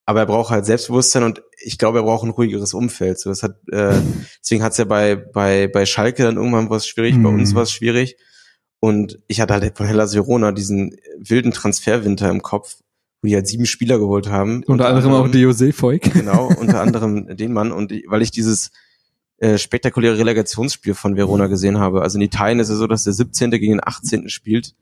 aber 0.07 0.20
er 0.20 0.26
braucht 0.26 0.50
halt 0.50 0.66
Selbstbewusstsein 0.66 1.22
und 1.22 1.42
ich 1.62 1.78
glaube, 1.78 1.98
er 2.00 2.05
braucht 2.05 2.24
ein 2.24 2.30
ruhigeres 2.30 2.74
Umfeld. 2.74 3.18
So, 3.18 3.30
das 3.30 3.42
hat, 3.42 3.57
äh, 3.70 3.94
deswegen 4.42 4.62
hat 4.62 4.72
es 4.72 4.78
ja 4.78 4.84
bei 4.84 5.14
bei 5.16 5.66
bei 5.68 5.86
Schalke 5.86 6.22
dann 6.24 6.36
irgendwann 6.36 6.68
was 6.70 6.86
schwierig, 6.86 7.14
bei 7.22 7.30
Mhm. 7.30 7.40
uns 7.40 7.55
war 7.55 7.62
es 7.62 7.72
schwierig 7.72 8.16
und 8.80 9.18
ich 9.28 9.40
hatte 9.40 9.55
halt 9.55 9.76
von 9.78 9.86
Hellas 9.86 10.14
Verona 10.14 10.52
diesen 10.52 10.96
wilden 11.18 11.52
Transferwinter 11.52 12.28
im 12.28 12.42
Kopf, 12.42 12.76
wo 13.25 13.27
die 13.27 13.35
halt 13.37 13.49
sieben 13.49 13.64
Spieler 13.64 13.99
geholt 13.99 14.29
haben. 14.29 14.62
Unter 14.66 14.87
anderem 14.87 15.14
auch 15.14 15.27
Jose 15.35 15.72
Voigt. 15.81 16.12
Genau, 16.12 16.49
unter 16.61 16.83
anderem 16.83 17.35
den 17.35 17.55
Mann. 17.55 17.72
Und 17.72 17.91
weil 18.07 18.20
ich 18.20 18.31
dieses 18.31 18.70
äh, 19.39 19.57
spektakuläre 19.57 20.18
Relegationsspiel 20.18 20.93
von 20.93 21.16
Verona 21.16 21.47
gesehen 21.47 21.79
habe. 21.79 22.03
Also 22.03 22.18
in 22.18 22.22
Italien 22.22 22.61
ist 22.61 22.68
es 22.68 22.77
so, 22.77 22.87
dass 22.87 23.05
der 23.05 23.14
17. 23.14 23.51
gegen 23.53 23.72
den 23.72 23.81
18. 23.83 24.29
spielt, 24.29 24.75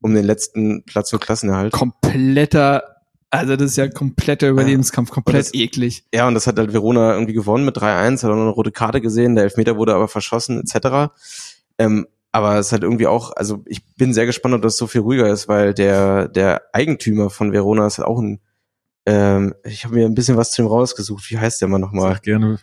um 0.00 0.14
den 0.14 0.24
letzten 0.24 0.84
Platz 0.84 1.10
für 1.10 1.18
Klassenerhalt. 1.18 1.72
Kompletter, 1.72 2.84
also 3.30 3.56
das 3.56 3.72
ist 3.72 3.76
ja 3.76 3.88
kompletter 3.88 4.48
Überlebenskampf, 4.48 5.10
komplett 5.10 5.46
das- 5.46 5.54
eklig. 5.54 6.04
Ja, 6.14 6.28
und 6.28 6.34
das 6.34 6.46
hat 6.46 6.56
halt 6.56 6.72
Verona 6.72 7.14
irgendwie 7.14 7.34
gewonnen 7.34 7.64
mit 7.64 7.76
3-1, 7.76 8.22
hat 8.22 8.30
auch 8.30 8.36
noch 8.36 8.42
eine 8.42 8.50
rote 8.50 8.70
Karte 8.70 9.00
gesehen, 9.00 9.34
der 9.34 9.42
Elfmeter 9.42 9.76
wurde 9.76 9.92
aber 9.92 10.06
verschossen, 10.06 10.60
etc. 10.60 11.10
Ähm, 11.78 12.06
aber 12.38 12.56
es 12.58 12.70
hat 12.72 12.82
irgendwie 12.84 13.08
auch, 13.08 13.32
also 13.34 13.62
ich 13.66 13.84
bin 13.96 14.14
sehr 14.14 14.26
gespannt, 14.26 14.54
ob 14.54 14.62
das 14.62 14.76
so 14.76 14.86
viel 14.86 15.00
ruhiger 15.00 15.28
ist, 15.28 15.48
weil 15.48 15.74
der, 15.74 16.28
der 16.28 16.62
Eigentümer 16.72 17.30
von 17.30 17.52
Verona 17.52 17.86
ist 17.86 17.98
auch 17.98 18.20
ein, 18.20 18.40
ähm, 19.06 19.54
ich 19.64 19.84
habe 19.84 19.96
mir 19.96 20.06
ein 20.06 20.14
bisschen 20.14 20.36
was 20.36 20.52
zu 20.52 20.62
ihm 20.62 20.68
rausgesucht. 20.68 21.28
Wie 21.30 21.38
heißt 21.38 21.60
der 21.60 21.68
mal 21.68 21.78
nochmal? 21.78 22.12
Sag 22.14 22.22
gerne. 22.22 22.58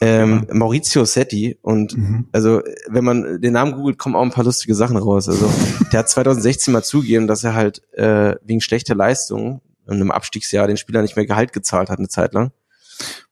Ähm, 0.00 0.46
Maurizio 0.52 1.04
Setti 1.04 1.58
und 1.60 1.96
Mhm. 1.96 2.28
also 2.32 2.62
wenn 2.88 3.04
man 3.04 3.40
den 3.42 3.52
Namen 3.52 3.72
googelt, 3.72 3.98
kommen 3.98 4.14
auch 4.14 4.22
ein 4.22 4.30
paar 4.30 4.44
lustige 4.44 4.74
Sachen 4.74 4.96
raus. 4.96 5.28
Also 5.28 5.50
der 5.92 6.00
hat 6.00 6.08
2016 6.08 6.72
mal 6.72 6.84
zugegeben, 6.84 7.26
dass 7.26 7.44
er 7.44 7.54
halt 7.54 7.82
äh, 7.94 8.36
wegen 8.42 8.60
schlechter 8.60 8.94
Leistungen 8.94 9.60
in 9.86 9.94
einem 9.94 10.10
Abstiegsjahr 10.10 10.68
den 10.68 10.76
Spieler 10.76 11.02
nicht 11.02 11.16
mehr 11.16 11.26
Gehalt 11.26 11.52
gezahlt 11.52 11.90
hat 11.90 11.98
eine 11.98 12.08
Zeit 12.08 12.32
lang. 12.32 12.52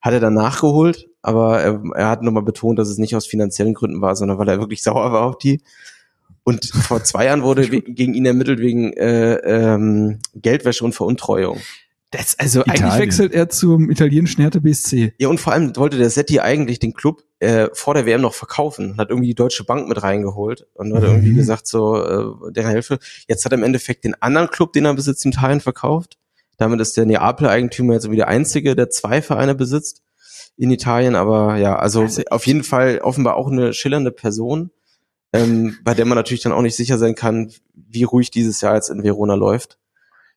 Hat 0.00 0.12
er 0.12 0.20
dann 0.20 0.34
nachgeholt, 0.34 1.06
aber 1.26 1.60
er, 1.60 1.82
er 1.94 2.08
hat 2.08 2.22
nochmal 2.22 2.42
betont, 2.44 2.78
dass 2.78 2.88
es 2.88 2.98
nicht 2.98 3.16
aus 3.16 3.26
finanziellen 3.26 3.74
Gründen 3.74 4.00
war, 4.00 4.14
sondern 4.16 4.38
weil 4.38 4.48
er 4.48 4.58
wirklich 4.60 4.82
sauer 4.84 5.12
war 5.12 5.22
auf 5.22 5.38
die. 5.38 5.60
Und 6.44 6.64
vor 6.66 7.02
zwei 7.02 7.24
Jahren 7.26 7.42
wurde 7.42 7.68
gegen 7.68 8.14
ihn 8.14 8.24
ermittelt 8.26 8.60
wegen 8.60 8.92
äh, 8.92 9.34
ähm, 9.34 10.20
Geldwäsche 10.34 10.84
und 10.84 10.94
Veruntreuung. 10.94 11.58
Das, 12.12 12.38
also 12.38 12.60
eigentlich 12.62 12.80
Italien. 12.82 13.00
wechselt 13.00 13.34
er 13.34 13.48
zum 13.48 13.90
italienischen 13.90 14.40
Hertha 14.40 14.60
BSC. 14.60 15.12
Ja, 15.18 15.28
und 15.28 15.40
vor 15.40 15.52
allem 15.52 15.74
wollte 15.76 15.98
der 15.98 16.08
Setti 16.08 16.38
eigentlich 16.38 16.78
den 16.78 16.94
Club 16.94 17.24
äh, 17.40 17.66
vor 17.72 17.94
der 17.94 18.06
WM 18.06 18.20
noch 18.20 18.32
verkaufen, 18.32 18.96
hat 18.96 19.10
irgendwie 19.10 19.26
die 19.28 19.34
Deutsche 19.34 19.64
Bank 19.64 19.88
mit 19.88 20.00
reingeholt 20.04 20.66
und 20.74 20.94
hat 20.94 21.02
irgendwie 21.02 21.32
Mhm. 21.32 21.36
gesagt, 21.36 21.66
so, 21.66 22.00
äh, 22.00 22.52
der 22.52 22.68
Hilfe. 22.68 23.00
Jetzt 23.26 23.44
hat 23.44 23.50
er 23.52 23.58
im 23.58 23.64
Endeffekt 23.64 24.04
den 24.04 24.14
anderen 24.22 24.48
Club, 24.48 24.72
den 24.72 24.84
er 24.84 24.94
besitzt, 24.94 25.24
in 25.24 25.32
Italien 25.32 25.60
verkauft. 25.60 26.16
Damit 26.58 26.80
ist 26.80 26.96
der 26.96 27.06
Neapel-Eigentümer 27.06 27.94
jetzt 27.94 28.04
irgendwie 28.04 28.18
der 28.18 28.28
einzige, 28.28 28.76
der 28.76 28.88
zwei 28.88 29.20
Vereine 29.20 29.56
besitzt 29.56 30.02
in 30.56 30.70
Italien. 30.70 31.14
Aber 31.14 31.56
ja, 31.56 31.76
also, 31.76 32.02
Also 32.02 32.22
auf 32.30 32.46
jeden 32.46 32.64
Fall 32.64 32.98
offenbar 32.98 33.36
auch 33.36 33.50
eine 33.50 33.72
schillernde 33.72 34.12
Person, 34.12 34.70
ähm, 35.32 35.76
bei 35.84 35.94
der 35.94 36.04
man 36.04 36.16
natürlich 36.16 36.42
dann 36.42 36.52
auch 36.52 36.62
nicht 36.62 36.76
sicher 36.76 36.98
sein 36.98 37.14
kann, 37.14 37.52
wie 37.74 38.04
ruhig 38.04 38.30
dieses 38.30 38.60
Jahr 38.60 38.74
jetzt 38.74 38.90
in 38.90 39.02
Verona 39.02 39.34
läuft. 39.34 39.78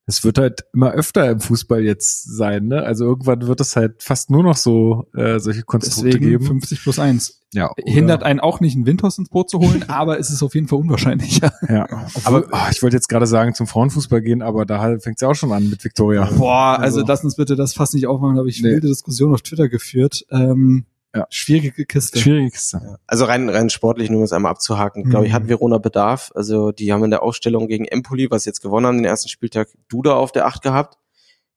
Es 0.10 0.24
wird 0.24 0.40
halt 0.40 0.62
immer 0.74 0.92
öfter 0.92 1.30
im 1.30 1.40
Fußball 1.40 1.84
jetzt 1.84 2.36
sein, 2.36 2.66
ne? 2.66 2.82
Also 2.82 3.06
irgendwann 3.06 3.46
wird 3.46 3.62
es 3.62 3.76
halt 3.76 4.02
fast 4.02 4.32
nur 4.32 4.42
noch 4.42 4.58
so 4.58 5.06
äh, 5.16 5.40
solche 5.40 5.62
Konstrukte 5.62 6.10
Deswegen 6.10 6.26
geben. 6.32 6.46
50 6.46 6.82
plus 6.82 6.98
1. 6.98 7.42
Ja, 7.54 7.72
Hindert 7.84 8.24
einen 8.24 8.40
auch 8.40 8.60
nicht, 8.60 8.76
einen 8.76 8.88
Windhaus 8.88 9.20
ins 9.20 9.30
Boot 9.30 9.52
zu 9.52 9.60
holen, 9.60 9.86
aber 9.88 10.20
es 10.20 10.32
ist 10.32 10.42
auf 10.42 10.56
jeden 10.56 10.68
Fall 10.68 10.80
unwahrscheinlicher. 10.80 11.54
Ja, 11.70 11.88
aber 12.24 12.48
ah, 12.52 12.70
ich 12.72 12.82
wollte 12.82 12.96
jetzt 12.96 13.08
gerade 13.08 13.28
sagen 13.28 13.54
zum 13.54 13.68
Frauenfußball 13.68 14.22
gehen, 14.22 14.42
aber 14.42 14.66
da 14.66 14.98
fängt 15.00 15.18
es 15.18 15.22
ja 15.22 15.28
auch 15.28 15.36
schon 15.36 15.52
an 15.52 15.70
mit 15.70 15.84
Victoria. 15.84 16.26
Boah, 16.38 16.80
also, 16.80 17.02
Also- 17.02 17.08
lass 17.08 17.24
uns 17.24 17.36
bitte 17.36 17.56
das 17.56 17.76
fast 17.76 17.94
nicht 17.94 18.08
aufmachen, 18.08 18.36
da 18.36 18.40
habe 18.40 18.50
ich 18.50 18.64
Nee. 18.64 18.70
wilde 18.72 18.88
Diskussion 18.88 19.32
auf 19.32 19.44
Twitter 19.44 19.70
geführt. 19.70 20.26
Ähm, 20.32 20.86
Ja. 21.16 21.26
Schwierige 21.32 21.86
Kiste. 21.86 22.20
Schwierig 22.20 22.54
ist 22.54 22.74
das. 22.74 22.84
Also 23.08 23.26
rein, 23.26 23.50
rein 23.50 23.72
sportlich, 23.72 24.12
nur 24.12 24.20
um 24.20 24.24
es 24.26 24.32
einmal 24.32 24.52
abzuhaken, 24.52 25.10
glaube 25.10 25.26
ich, 25.26 25.32
Mhm. 25.32 25.36
hat 25.36 25.48
Verona 25.48 25.80
Bedarf. 25.80 26.32
Also 26.36 26.72
die 26.72 26.94
haben 26.94 27.04
in 27.04 27.10
der 27.10 27.24
Ausstellung 27.24 27.68
gegen 27.68 27.86
Empoli, 27.86 28.30
was 28.30 28.44
sie 28.44 28.52
jetzt 28.52 28.62
gewonnen 28.62 28.86
haben, 28.86 28.98
den 28.98 29.06
ersten 29.06 29.28
Spieltag, 29.28 29.70
Duda 29.88 30.14
auf 30.14 30.32
der 30.32 30.46
Acht 30.46 30.62
gehabt. 30.62 30.99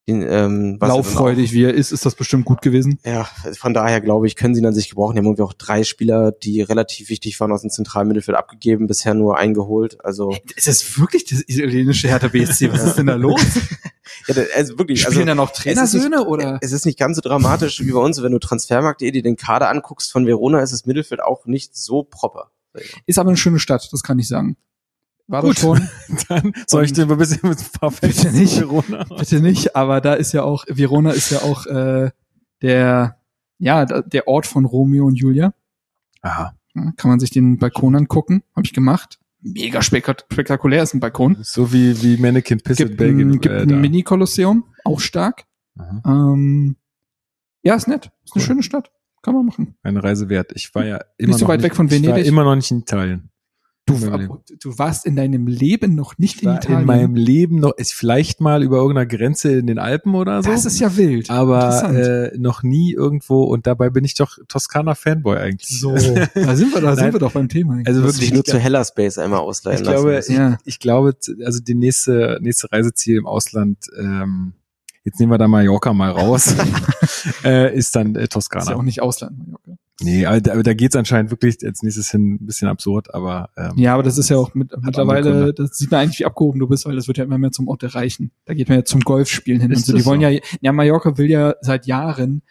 Den, 0.08 0.26
ähm, 0.28 0.78
Lauffreudig 0.80 1.52
wie 1.52 1.62
er 1.62 1.74
ist, 1.74 1.92
ist 1.92 2.04
das 2.04 2.16
bestimmt 2.16 2.44
gut 2.44 2.60
gewesen. 2.60 2.98
Ja, 3.04 3.28
von 3.56 3.72
daher 3.72 4.00
glaube 4.00 4.26
ich, 4.26 4.34
können 4.34 4.52
sie 4.52 4.60
ihn 4.60 4.66
an 4.66 4.74
sich 4.74 4.88
gebrauchen. 4.88 5.14
Die 5.14 5.18
haben 5.18 5.26
irgendwie 5.26 5.42
auch 5.42 5.52
drei 5.52 5.84
Spieler, 5.84 6.32
die 6.32 6.60
relativ 6.60 7.08
wichtig 7.08 7.38
waren 7.38 7.52
aus 7.52 7.60
dem 7.60 7.70
zentralen 7.70 8.08
Mittelfeld 8.08 8.36
abgegeben, 8.36 8.88
bisher 8.88 9.14
nur 9.14 9.38
eingeholt. 9.38 10.04
Also, 10.04 10.36
Ist 10.56 10.66
das 10.66 10.98
wirklich 10.98 11.24
das 11.26 11.44
italienische 11.46 12.08
Hertha 12.08 12.26
BSC? 12.26 12.72
Was 12.72 12.82
ist 12.82 12.98
denn 12.98 13.06
da 13.06 13.14
los? 13.14 13.40
ja, 14.26 14.34
also 14.56 14.76
wirklich, 14.76 15.02
Spielen 15.02 15.18
also, 15.18 15.26
da 15.26 15.34
noch 15.36 15.52
Trainersöhne 15.52 16.16
nicht, 16.16 16.26
oder? 16.26 16.58
Es 16.62 16.72
ist 16.72 16.84
nicht 16.84 16.98
ganz 16.98 17.16
so 17.16 17.20
dramatisch 17.22 17.80
wie 17.80 17.92
bei 17.92 18.00
uns. 18.00 18.20
Wenn 18.20 18.32
du 18.32 18.40
Transfermarkt.de 18.40 19.08
dir 19.12 19.22
den 19.22 19.36
Kader 19.36 19.68
anguckst 19.68 20.10
von 20.10 20.26
Verona, 20.26 20.60
ist 20.60 20.72
das 20.72 20.84
Mittelfeld 20.84 21.22
auch 21.22 21.46
nicht 21.46 21.76
so 21.76 22.02
proper. 22.02 22.50
Ist 23.06 23.20
aber 23.20 23.28
eine 23.28 23.36
schöne 23.36 23.60
Stadt, 23.60 23.88
das 23.92 24.02
kann 24.02 24.18
ich 24.18 24.26
sagen. 24.26 24.56
War 25.28 25.42
Gut. 25.42 25.58
schon? 25.58 25.88
Dann 26.28 26.52
soll 26.66 26.84
ich 26.84 26.92
dir 26.92 27.06
mal 27.06 27.12
ein 27.14 27.18
bisschen 27.18 27.48
mit 27.48 27.58
ein 27.58 27.80
paar 27.80 27.90
Bitte 28.00 28.12
Facts 28.12 28.32
nicht. 28.32 28.54
zu 28.54 28.60
Verona 28.62 29.04
Bitte 29.18 29.40
nicht, 29.40 29.76
aber 29.76 30.00
da 30.00 30.14
ist 30.14 30.32
ja 30.32 30.42
auch, 30.42 30.64
Verona 30.68 31.10
ist 31.12 31.30
ja 31.30 31.38
auch 31.42 31.66
äh, 31.66 32.10
der, 32.60 33.16
ja, 33.58 33.84
der 33.84 34.28
Ort 34.28 34.46
von 34.46 34.64
Romeo 34.64 35.06
und 35.06 35.14
Julia. 35.16 35.54
Aha. 36.22 36.54
Ja, 36.74 36.92
kann 36.96 37.10
man 37.10 37.20
sich 37.20 37.30
den 37.30 37.58
Balkon 37.58 37.94
angucken, 37.96 38.42
habe 38.56 38.64
ich 38.66 38.72
gemacht. 38.72 39.18
Mega 39.40 39.82
spek 39.82 40.06
spektakulär 40.30 40.82
ist 40.84 40.94
ein 40.94 41.00
Balkon. 41.00 41.36
So 41.42 41.72
wie, 41.72 42.00
wie 42.02 42.16
Mannequin 42.16 42.60
Piss 42.60 42.78
in 42.78 42.86
Gibt 42.86 42.98
Belgien. 42.98 43.30
ein, 43.30 43.40
gibt 43.40 43.46
äh, 43.54 43.62
ein. 43.62 43.80
Mini-Kolosseum, 43.80 44.64
auch 44.84 45.00
stark. 45.00 45.44
Ähm, 46.06 46.76
ja, 47.62 47.74
ist 47.74 47.88
nett. 47.88 48.10
Ist 48.24 48.34
eine 48.34 48.42
Cool. 48.42 48.46
schöne 48.46 48.62
Stadt. 48.62 48.90
Kann 49.22 49.34
man 49.34 49.46
machen. 49.46 49.74
Eine 49.82 50.02
Reise 50.02 50.28
wert. 50.28 50.52
Ich 50.54 50.74
war 50.74 50.84
ja 50.84 51.00
immer 51.16 51.28
Nicht 51.30 51.38
so 51.38 51.44
noch 51.44 51.50
weit 51.50 51.60
nicht, 51.60 51.70
weg 51.70 51.76
von 51.76 51.86
Ich 51.86 51.92
war 51.92 52.02
Venedig? 52.10 52.26
immer 52.26 52.44
noch 52.44 52.54
nicht 52.56 52.70
in 52.70 52.78
Italien. 52.80 53.30
Du, 53.84 53.96
du 54.60 54.78
warst 54.78 55.04
in 55.06 55.16
deinem 55.16 55.48
Leben 55.48 55.96
noch 55.96 56.16
nicht 56.16 56.36
Ich 56.36 56.42
in 56.44 56.48
war 56.50 56.56
Italien. 56.58 56.80
in 56.82 56.86
meinem 56.86 57.14
Leben 57.16 57.58
noch, 57.58 57.72
ist 57.76 57.92
vielleicht 57.92 58.40
mal 58.40 58.62
über 58.62 58.76
irgendeiner 58.76 59.06
Grenze 59.06 59.52
in 59.58 59.66
den 59.66 59.78
Alpen 59.80 60.14
oder 60.14 60.40
so. 60.42 60.50
das 60.50 60.64
ist 60.66 60.78
ja 60.78 60.96
wild. 60.96 61.30
aber 61.30 61.92
äh, 61.92 62.38
noch 62.38 62.62
nie 62.62 62.92
irgendwo 62.92 63.42
und 63.42 63.66
dabei 63.66 63.90
bin 63.90 64.04
ich 64.04 64.14
doch 64.14 64.38
Toskana-Fanboy 64.48 65.36
eigentlich. 65.36 65.80
so, 65.80 65.90
da 65.96 66.54
sind 66.54 66.72
wir, 66.72 66.80
da 66.80 66.94
sind 66.96 67.12
wir 67.12 67.18
doch 67.18 67.32
beim 67.32 67.48
Thema. 67.48 67.72
eigentlich. 67.74 67.88
Also 67.88 68.00
Du 68.02 68.06
musst 68.06 68.20
dich 68.20 68.28
wirklich, 68.28 68.34
nur 68.34 68.44
ich 68.46 68.50
zu 68.52 68.58
Hella 68.60 68.84
Space 68.84 69.18
einmal 69.18 69.40
ausleihen 69.40 69.78
Ich 69.78 69.82
glaube, 69.88 70.12
lassen. 70.12 70.32
ich, 70.32 70.38
Ja. 70.38 70.58
ich 70.64 70.78
glaube, 70.78 71.16
also 71.44 71.58
die 71.60 71.74
nächste, 71.74 72.38
nächste 72.40 72.70
Reiseziel 72.70 73.16
im 73.16 73.26
Ausland, 73.26 73.78
ähm, 73.98 74.52
jetzt 75.02 75.18
nehmen 75.18 75.32
wir 75.32 75.38
da 75.38 75.48
Mallorca 75.48 75.92
mal 75.92 76.12
raus, 76.12 76.54
äh, 77.44 77.76
ist 77.76 77.96
dann 77.96 78.14
äh, 78.14 78.18
ist 78.20 78.22
ja 78.22 78.26
Toskana. 78.28 78.76
auch 78.76 78.82
nicht 78.82 79.02
Ausland. 79.02 79.36
Mallorca. 79.38 79.72
Nee, 80.02 80.26
aber, 80.26 80.40
da- 80.40 80.62
da 80.62 80.74
geht's 80.74 80.96
anscheinend 80.96 81.30
wirklich 81.30 81.56
als 81.64 81.82
nächstes 81.82 82.10
hin 82.10 82.34
ein 82.34 82.46
bisschen 82.46 82.68
absurd, 82.68 83.14
aber 83.14 83.50
ähm, 83.56 83.72
Ja, 83.76 83.94
aber 83.94 84.02
das 84.02 84.18
ist 84.18 84.28
ja 84.28 84.36
auch 84.36 84.54
mit, 84.54 84.72
mittlerweile, 84.82 85.52
das 85.54 85.76
sieht 85.78 85.90
man 85.90 86.00
eigentlich, 86.00 86.20
wie 86.20 86.24
abgehoben 86.26 86.60
du 86.60 86.68
bist, 86.68 86.86
weil 86.86 86.96
das 86.96 87.08
wird 87.08 87.18
ja 87.18 87.24
immer 87.24 87.38
mehr 87.38 87.52
zum 87.52 87.68
Ort 87.68 87.82
der 87.82 87.94
Reichen. 87.94 88.30
Da 88.44 88.54
geht 88.54 88.68
man 88.68 88.78
ja 88.78 88.84
zum 88.84 89.00
Golfspielen 89.00 89.60
hin. 89.60 89.70
Ist 89.70 89.80
und 89.80 89.84
so. 89.86 89.96
Die 89.96 90.04
wollen 90.04 90.20
so? 90.20 90.26
ja, 90.28 90.40
ja, 90.60 90.72
Mallorca 90.72 91.16
will 91.18 91.30
ja 91.30 91.54
seit 91.60 91.86
Jahren 91.86 92.42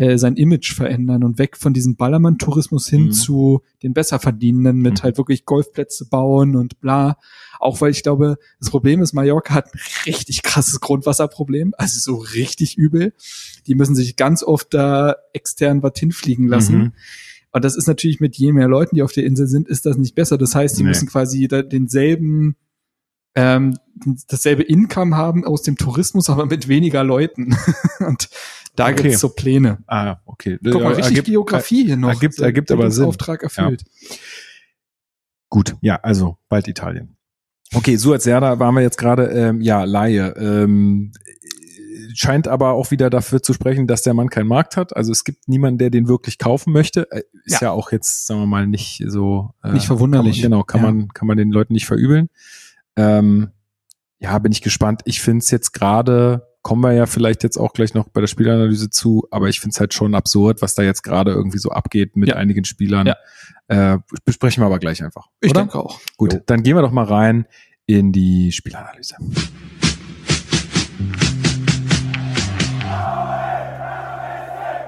äh, 0.00 0.16
sein 0.16 0.36
Image 0.36 0.72
verändern 0.72 1.22
und 1.24 1.38
weg 1.38 1.58
von 1.58 1.74
diesem 1.74 1.96
Ballermann-Tourismus 1.96 2.88
hin 2.88 3.04
Mhm. 3.06 3.12
zu 3.12 3.60
den 3.82 3.92
Besserverdienenden 3.92 4.80
mit 4.80 4.94
Mhm. 4.94 5.02
halt 5.02 5.18
wirklich 5.18 5.44
Golfplätze 5.44 6.06
bauen 6.08 6.56
und 6.56 6.80
bla. 6.80 7.18
Auch 7.58 7.82
weil 7.82 7.90
ich 7.90 8.02
glaube, 8.02 8.38
das 8.58 8.70
Problem 8.70 9.02
ist, 9.02 9.12
Mallorca 9.12 9.52
hat 9.52 9.66
ein 9.74 9.80
richtig 10.06 10.42
krasses 10.42 10.80
Grundwasserproblem, 10.80 11.74
also 11.76 11.98
so 12.00 12.16
richtig 12.16 12.78
übel. 12.78 13.12
Die 13.66 13.74
müssen 13.74 13.94
sich 13.94 14.16
ganz 14.16 14.42
oft 14.42 14.72
da 14.72 15.16
extern 15.34 15.82
was 15.82 15.92
hinfliegen 15.98 16.48
lassen. 16.48 16.78
Mhm. 16.78 16.92
Und 17.52 17.64
das 17.64 17.76
ist 17.76 17.86
natürlich 17.86 18.20
mit 18.20 18.36
je 18.36 18.52
mehr 18.52 18.68
Leuten, 18.68 18.94
die 18.96 19.02
auf 19.02 19.12
der 19.12 19.24
Insel 19.26 19.48
sind, 19.48 19.68
ist 19.68 19.84
das 19.84 19.98
nicht 19.98 20.14
besser. 20.14 20.38
Das 20.38 20.54
heißt, 20.54 20.78
die 20.78 20.82
Nee. 20.82 20.88
müssen 20.88 21.08
quasi 21.08 21.46
denselben, 21.46 22.56
ähm, 23.34 23.76
dasselbe 24.28 24.62
Income 24.62 25.14
haben 25.16 25.44
aus 25.44 25.62
dem 25.62 25.76
Tourismus, 25.76 26.30
aber 26.30 26.46
mit 26.46 26.68
weniger 26.68 27.04
Leuten. 27.04 27.54
Und 28.00 28.30
da 28.80 28.88
Okay. 28.92 29.02
gibt's 29.02 29.20
so 29.20 29.28
Pläne. 29.28 29.78
Ah, 29.86 30.16
okay. 30.24 30.58
Guck 30.62 30.74
mal, 30.74 30.82
Ja, 30.82 30.88
richtig 30.88 31.06
ergibt- 31.16 31.26
Geografie 31.26 31.84
hier 31.86 31.96
noch. 31.96 32.08
ergibt- 32.10 32.38
ergibt 32.40 32.70
aber 32.70 32.90
Sinn. 32.90 33.04
Auftrag 33.06 33.42
erfüllt. 33.42 33.84
Gut, 35.48 35.76
ja, 35.80 35.96
also 35.96 36.38
bald 36.48 36.68
Italien. 36.68 37.16
Okay, 37.74 37.96
Suat 37.96 38.22
Serda 38.22 38.58
waren 38.58 38.74
wir 38.74 38.82
jetzt 38.82 38.98
gerade, 38.98 39.26
ähm, 39.26 39.60
ja, 39.60 39.84
Laie. 39.84 40.34
Ähm, 40.36 41.12
äh, 41.24 42.14
scheint 42.14 42.48
aber 42.48 42.72
auch 42.72 42.90
wieder 42.90 43.10
dafür 43.10 43.42
zu 43.42 43.52
sprechen, 43.52 43.86
dass 43.86 44.02
der 44.02 44.14
Mann 44.14 44.28
keinen 44.28 44.48
Markt 44.48 44.76
hat. 44.76 44.96
Also 44.96 45.12
es 45.12 45.22
gibt 45.24 45.48
niemanden, 45.48 45.78
der 45.78 45.90
den 45.90 46.08
wirklich 46.08 46.38
kaufen 46.38 46.72
möchte. 46.72 47.10
Äh, 47.12 47.22
Ist 47.44 47.60
ja, 47.60 47.70
auch 47.72 47.92
jetzt, 47.92 48.26
sagen 48.26 48.40
wir 48.40 48.46
mal, 48.46 48.66
nicht 48.66 49.02
so 49.06 49.54
äh, 49.62 49.72
Nicht 49.72 49.86
verwunderlich. 49.86 50.42
Kann 50.42 50.50
man, 50.50 50.58
genau, 50.58 50.64
kann 50.64 50.80
Ja. 50.82 50.86
man 50.92 51.08
kann 51.08 51.28
man 51.28 51.36
den 51.36 51.50
Leuten 51.50 51.72
nicht 51.72 51.86
verübeln. 51.86 52.28
Ähm, 52.96 53.50
ja, 54.18 54.38
bin 54.38 54.52
ich 54.52 54.62
gespannt. 54.62 55.02
Ich 55.04 55.20
finde 55.20 55.38
es 55.38 55.50
jetzt 55.50 55.72
gerade 55.72 56.46
kommen 56.62 56.82
wir 56.82 56.92
ja 56.92 57.06
vielleicht 57.06 57.42
jetzt 57.42 57.56
auch 57.56 57.72
gleich 57.72 57.94
noch 57.94 58.08
bei 58.08 58.20
der 58.20 58.28
Spielanalyse 58.28 58.90
zu, 58.90 59.26
aber 59.30 59.48
ich 59.48 59.60
finde 59.60 59.74
es 59.74 59.80
halt 59.80 59.94
schon 59.94 60.14
absurd, 60.14 60.60
was 60.62 60.74
da 60.74 60.82
jetzt 60.82 61.02
gerade 61.02 61.32
irgendwie 61.32 61.58
so 61.58 61.70
abgeht 61.70 62.16
mit 62.16 62.28
Ja. 62.28 62.36
einigen 62.36 62.64
Spielern. 62.64 63.06
Ja. 63.06 63.16
Äh, 63.68 63.98
besprechen 64.24 64.62
wir 64.62 64.66
aber 64.66 64.78
gleich 64.78 65.02
einfach. 65.02 65.28
Ich 65.40 65.50
oder? 65.50 65.60
denke 65.60 65.78
auch. 65.78 66.00
Gut, 66.16 66.42
dann 66.46 66.62
gehen 66.62 66.76
wir 66.76 66.82
doch 66.82 66.92
mal 66.92 67.04
rein 67.04 67.46
in 67.86 68.12
die 68.12 68.52
Spielanalyse. 68.52 69.16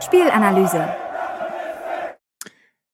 Spielanalyse. 0.00 0.88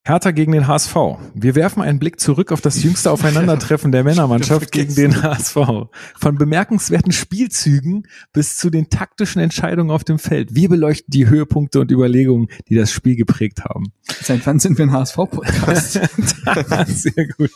Hertha 0.09 0.31
gegen 0.31 0.53
den 0.53 0.67
HSV. 0.67 0.97
Wir 1.35 1.55
werfen 1.55 1.83
einen 1.83 1.99
Blick 1.99 2.19
zurück 2.19 2.51
auf 2.51 2.63
das 2.63 2.83
jüngste 2.83 3.11
Aufeinandertreffen 3.11 3.93
der 3.93 4.05
Männermannschaft 4.05 4.73
gegen 4.73 4.95
den 4.95 5.23
HSV. 5.23 5.57
Von 6.19 6.39
bemerkenswerten 6.39 7.13
Spielzügen 7.13 8.05
bis 8.33 8.57
zu 8.57 8.71
den 8.71 8.89
taktischen 8.89 9.43
Entscheidungen 9.43 9.91
auf 9.91 10.05
dem 10.05 10.19
Feld. 10.19 10.55
Wir 10.55 10.71
beleuchten 10.71 11.11
die 11.11 11.29
Höhepunkte 11.29 11.81
und 11.81 11.91
Überlegungen, 11.91 12.49
die 12.71 12.75
das 12.75 12.91
Spiel 12.91 13.17
geprägt 13.17 13.65
haben. 13.67 13.93
Seit 14.23 14.47
wann 14.47 14.59
sind 14.59 14.79
wir 14.79 14.87
ein 14.87 14.93
HSV-Podcast? 14.93 15.93
Sehr 16.87 17.29
gut. 17.37 17.53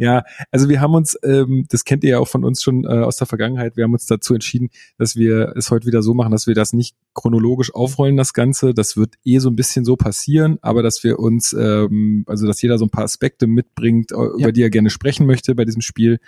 Ja, 0.00 0.24
also 0.50 0.68
wir 0.68 0.80
haben 0.80 0.94
uns, 0.94 1.16
ähm, 1.22 1.66
das 1.68 1.84
kennt 1.84 2.02
ihr 2.02 2.10
ja 2.10 2.18
auch 2.18 2.26
von 2.26 2.42
uns 2.42 2.60
schon 2.60 2.82
äh, 2.82 2.88
aus 2.88 3.18
der 3.18 3.28
Vergangenheit, 3.28 3.76
wir 3.76 3.84
haben 3.84 3.92
uns 3.92 4.06
dazu 4.06 4.34
entschieden, 4.34 4.70
dass 4.98 5.14
wir 5.14 5.54
es 5.56 5.70
heute 5.70 5.86
wieder 5.86 6.02
so 6.02 6.12
machen, 6.12 6.32
dass 6.32 6.48
wir 6.48 6.56
das 6.56 6.72
nicht 6.72 6.96
chronologisch 7.14 7.72
aufrollen, 7.72 8.16
das 8.16 8.32
Ganze. 8.32 8.74
Das 8.74 8.96
wird 8.96 9.14
eh 9.24 9.38
so 9.38 9.48
ein 9.48 9.56
bisschen 9.56 9.84
so 9.84 9.94
passieren, 9.94 10.58
aber 10.60 10.82
dass 10.82 11.04
wir 11.04 11.20
uns, 11.20 11.52
ähm, 11.84 12.24
also 12.26 12.46
dass 12.46 12.60
jeder 12.62 12.78
so 12.78 12.84
ein 12.86 12.90
paar 12.90 13.04
Aspekte 13.04 13.46
mitbringt, 13.46 14.12
äh, 14.12 14.14
über 14.38 14.52
die 14.52 14.62
er 14.62 14.70
gerne 14.70 14.90
sprechen 14.90 15.26
möchte 15.26 15.54
bei 15.54 15.64
diesem 15.64 15.82
Spiel. 15.82 16.18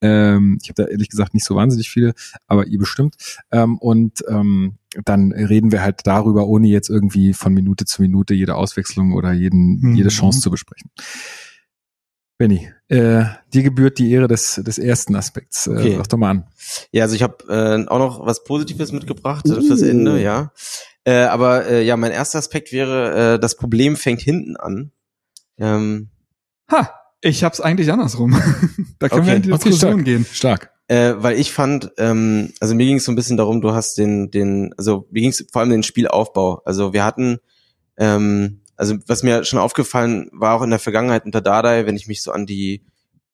Ähm, 0.00 0.58
ich 0.62 0.68
habe 0.68 0.82
da 0.82 0.88
ehrlich 0.88 1.08
gesagt 1.08 1.34
nicht 1.34 1.44
so 1.44 1.54
wahnsinnig 1.54 1.90
viele, 1.90 2.14
aber 2.46 2.66
ihr 2.66 2.78
bestimmt. 2.78 3.16
Ähm, 3.50 3.78
und 3.78 4.24
ähm, 4.28 4.76
dann 5.04 5.32
reden 5.32 5.70
wir 5.70 5.82
halt 5.82 6.00
darüber, 6.04 6.46
ohne 6.48 6.66
jetzt 6.66 6.90
irgendwie 6.90 7.32
von 7.32 7.54
Minute 7.54 7.84
zu 7.84 8.02
Minute 8.02 8.34
jede 8.34 8.56
Auswechslung 8.56 9.12
oder 9.12 9.32
jeden, 9.32 9.80
Mhm. 9.80 9.94
jede 9.94 10.08
Chance 10.08 10.40
zu 10.40 10.50
besprechen. 10.50 10.90
Benny, 12.38 12.70
äh, 12.88 13.24
dir 13.52 13.62
gebührt 13.62 13.98
die 13.98 14.10
Ehre 14.10 14.26
des, 14.26 14.54
des 14.64 14.78
ersten 14.78 15.14
Aspekts. 15.14 15.66
Äh, 15.66 15.72
Okay. 15.72 15.96
Sag 15.98 16.08
doch 16.08 16.16
mal 16.18 16.30
an. 16.30 16.46
Ja, 16.90 17.04
also 17.04 17.14
ich 17.14 17.22
habe 17.22 17.44
äh, 17.48 17.86
auch 17.86 17.98
noch 17.98 18.24
was 18.26 18.44
Positives 18.44 18.92
mitgebracht 18.92 19.44
äh, 19.46 19.60
fürs 19.60 19.82
Ende, 19.82 20.22
ja. 20.22 20.52
Äh, 21.04 21.24
aber 21.24 21.66
äh, 21.66 21.84
ja, 21.84 21.96
mein 21.98 22.12
erster 22.12 22.38
Aspekt 22.38 22.72
wäre, 22.72 23.34
äh, 23.34 23.38
das 23.38 23.56
Problem 23.56 23.94
fängt 23.96 24.22
hinten 24.22 24.56
an. 24.56 24.90
Ähm, 25.60 26.08
ha, 26.70 26.90
ich 27.20 27.44
hab's 27.44 27.60
eigentlich 27.60 27.92
andersrum. 27.92 28.32
da 28.98 29.08
können 29.08 29.26
wir 29.26 29.32
Okay. 29.32 29.36
in 29.36 29.42
die 29.42 29.52
Okay, 29.52 29.62
Diskussion 29.70 29.92
stark. 29.92 30.04
gehen. 30.04 30.26
Stark. 30.32 30.70
äh, 30.88 31.14
weil 31.18 31.38
ich 31.38 31.52
fand, 31.52 31.92
ähm, 31.98 32.52
also 32.60 32.74
mir 32.74 32.86
ging 32.86 32.96
es 32.96 33.04
so 33.04 33.12
ein 33.12 33.16
bisschen 33.16 33.36
darum, 33.36 33.60
du 33.60 33.72
hast 33.72 33.96
den, 33.98 34.30
den, 34.30 34.74
also 34.76 35.06
mir 35.10 35.20
ging 35.20 35.30
es 35.30 35.46
vor 35.52 35.60
allem 35.60 35.70
den 35.70 35.82
Spielaufbau. 35.82 36.62
Also 36.64 36.92
wir 36.92 37.04
hatten, 37.04 37.38
ähm, 37.98 38.62
also 38.76 38.96
was 39.06 39.22
mir 39.22 39.44
schon 39.44 39.58
aufgefallen 39.58 40.30
war 40.32 40.54
auch 40.56 40.62
in 40.62 40.70
der 40.70 40.78
Vergangenheit 40.78 41.24
unter 41.26 41.40
Dardai, 41.42 41.86
wenn 41.86 41.96
ich 41.96 42.06
mich 42.06 42.22
so 42.22 42.32
an 42.32 42.46
die 42.46 42.84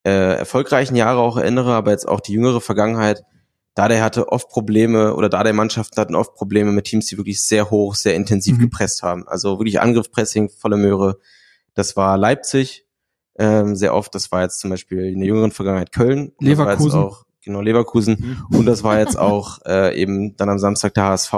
äh, 0.05 0.37
erfolgreichen 0.39 0.97
Jahre 0.97 1.21
auch 1.21 1.37
erinnere, 1.37 1.73
aber 1.75 1.93
jetzt 1.93 2.07
auch 2.09 2.21
die 2.21 2.33
jüngere 2.33 2.61
Vergangenheit, 2.61 3.23
Dardai 3.75 4.01
hatte 4.01 4.29
oft 4.33 4.49
Probleme 4.49 5.15
oder 5.15 5.29
Dardai-Mannschaften 5.29 6.01
hatten 6.01 6.15
oft 6.15 6.35
Probleme 6.35 6.73
mit 6.73 6.87
Teams, 6.87 7.07
die 7.07 7.17
wirklich 7.19 7.43
sehr 7.43 7.71
hoch, 7.71 7.95
sehr 7.95 8.15
intensiv 8.15 8.57
Mhm. 8.57 8.63
gepresst 8.63 9.03
haben. 9.03 9.29
Also 9.29 9.59
wirklich 9.59 9.81
Angriffspressing, 9.81 10.49
volle 10.49 10.77
Möhre. 10.79 11.19
Das 11.77 11.97
war 11.97 12.19
Leipzig 12.19 12.87
ähm, 13.39 13.77
sehr 13.77 13.95
oft. 13.95 14.15
Das 14.15 14.33
war 14.33 14.43
jetzt 14.43 14.59
zum 14.59 14.71
Beispiel 14.71 15.13
in 15.13 15.21
der 15.21 15.29
jüngeren 15.29 15.53
Vergangenheit 15.53 15.93
Köln. 15.93 16.33
Und 16.37 16.49
das 16.49 16.59
war 16.59 16.71
jetzt 16.71 16.81
Leverkusen. 16.81 17.01
Auch, 17.01 17.25
genau, 17.45 17.61
Leverkusen. 17.61 18.45
Und 18.51 18.67
das 18.67 18.83
war 18.83 18.99
jetzt 18.99 19.19
auch 19.19 19.59
äh, 19.67 19.97
eben 20.01 20.37
dann 20.37 20.49
am 20.49 20.59
Samstag 20.59 20.95
der 20.95 21.05
HSV. 21.05 21.35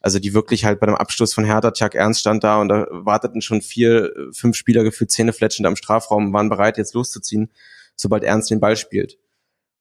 Also 0.00 0.18
die 0.18 0.34
wirklich 0.34 0.64
halt 0.64 0.80
bei 0.80 0.86
dem 0.86 0.94
Abschluss 0.94 1.32
von 1.32 1.44
Hertha, 1.44 1.72
Chuck 1.72 1.94
Ernst 1.94 2.20
stand 2.20 2.44
da 2.44 2.60
und 2.60 2.68
da 2.68 2.86
warteten 2.90 3.40
schon 3.40 3.62
vier, 3.62 4.04
äh, 4.04 4.32
fünf 4.32 4.56
Spieler 4.56 4.84
gefühlt 4.84 5.10
zähnefletschend 5.10 5.66
am 5.66 5.76
Strafraum 5.76 6.26
und 6.26 6.32
waren 6.32 6.48
bereit, 6.48 6.76
jetzt 6.76 6.94
loszuziehen, 6.94 7.50
sobald 7.96 8.24
Ernst 8.24 8.50
den 8.50 8.60
Ball 8.60 8.76
spielt. 8.76 9.18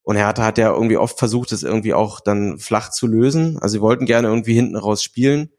Und 0.03 0.15
Hertha 0.15 0.45
hat 0.45 0.57
ja 0.57 0.71
irgendwie 0.73 0.97
oft 0.97 1.19
versucht, 1.19 1.51
es 1.51 1.63
irgendwie 1.63 1.93
auch 1.93 2.19
dann 2.21 2.59
flach 2.59 2.91
zu 2.91 3.07
lösen. 3.07 3.59
Also 3.59 3.73
sie 3.73 3.81
wollten 3.81 4.05
gerne 4.05 4.29
irgendwie 4.29 4.53
hinten 4.53 4.77
raus 4.77 5.03
spielen. 5.03 5.51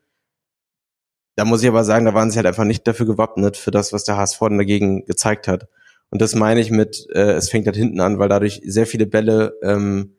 Da 1.39 1.45
muss 1.45 1.63
ich 1.63 1.69
aber 1.69 1.85
sagen, 1.85 2.05
da 2.05 2.15
waren 2.15 2.33
sie 2.33 2.37
halt 2.37 2.49
einfach 2.49 2.65
nicht 2.65 2.85
dafür 2.89 3.07
gewappnet, 3.07 3.57
für 3.57 3.71
das, 3.71 3.93
was 3.93 4.03
der 4.03 4.17
HSV 4.17 4.41
dagegen 4.41 5.05
gezeigt 5.05 5.47
hat. 5.47 5.69
Und 6.11 6.21
das 6.21 6.35
meine 6.35 6.59
ich 6.59 6.73
mit, 6.73 7.07
äh, 7.15 7.31
es 7.35 7.49
fängt 7.49 7.67
halt 7.67 7.77
hinten 7.77 8.01
an, 8.01 8.19
weil 8.19 8.29
dadurch 8.29 8.61
sehr 8.65 8.87
viele 8.87 9.07
Bälle 9.07 9.55
ähm, 9.63 10.17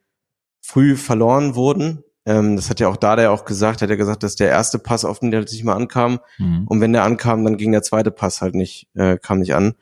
früh 0.61 0.95
verloren 0.95 1.55
wurden. 1.55 2.05
Ähm, 2.25 2.55
das 2.55 2.69
hat 2.69 2.79
ja 2.79 2.87
auch 2.87 2.95
Dada 2.95 3.31
auch 3.31 3.43
gesagt, 3.43 3.81
hat 3.81 3.89
ja 3.89 3.97
gesagt, 3.97 4.23
dass 4.23 4.37
der 4.37 4.47
erste 4.47 4.79
Pass 4.79 5.03
oft 5.03 5.21
nicht 5.21 5.63
mal 5.65 5.75
ankam. 5.75 6.21
Mhm. 6.37 6.65
Und 6.69 6.79
wenn 6.79 6.93
der 6.93 7.03
ankam, 7.03 7.43
dann 7.43 7.57
ging 7.57 7.73
der 7.73 7.83
zweite 7.83 8.11
Pass 8.11 8.39
halt 8.39 8.55
nicht, 8.55 8.87
äh, 8.93 9.17
kam 9.17 9.39
nicht 9.39 9.53
an. 9.53 9.73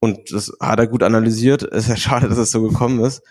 Und 0.00 0.32
das 0.32 0.52
hat 0.58 0.80
er 0.80 0.88
gut 0.88 1.04
analysiert. 1.04 1.62
Es 1.62 1.84
ist 1.84 1.88
ja 1.88 1.96
schade, 1.98 2.28
dass 2.28 2.38
es 2.38 2.50
so 2.50 2.62
gekommen 2.62 2.98
ist, 3.04 3.22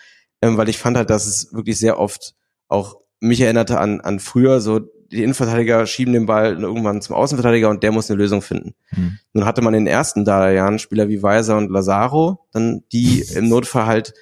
ähm, 0.42 0.56
weil 0.56 0.70
ich 0.70 0.78
fand 0.78 0.96
halt, 0.96 1.10
dass 1.10 1.28
es 1.28 1.54
wirklich 1.54 1.78
sehr 1.78 2.00
oft 2.00 2.36
auch 2.70 3.02
mich 3.20 3.42
erinnerte 3.42 3.82
an, 3.82 4.00
an 4.00 4.22
früher, 4.22 4.62
so 4.62 4.80
die 5.12 5.24
Innenverteidiger 5.24 5.86
schieben 5.88 6.14
den 6.14 6.26
Ball 6.26 6.60
irgendwann 6.62 7.02
zum 7.02 7.16
Außenverteidiger 7.16 7.70
und 7.70 7.82
der 7.84 7.92
muss 7.92 8.10
eine 8.10 8.18
Lösung 8.18 8.42
finden. 8.42 8.76
Mhm. 8.92 9.20
Nun 9.34 9.46
hatte 9.46 9.62
man 9.62 9.74
in 9.74 9.86
den 9.86 9.92
ersten 9.92 10.26
Jahren 10.26 10.80
Spieler 10.80 11.10
wie 11.10 11.24
Weiser 11.24 11.58
und 11.58 11.72
Lazaro, 11.72 12.46
dann 12.52 12.84
die 12.92 13.22
im 13.36 13.50
Notfall 13.50 13.86
halt 13.86 14.14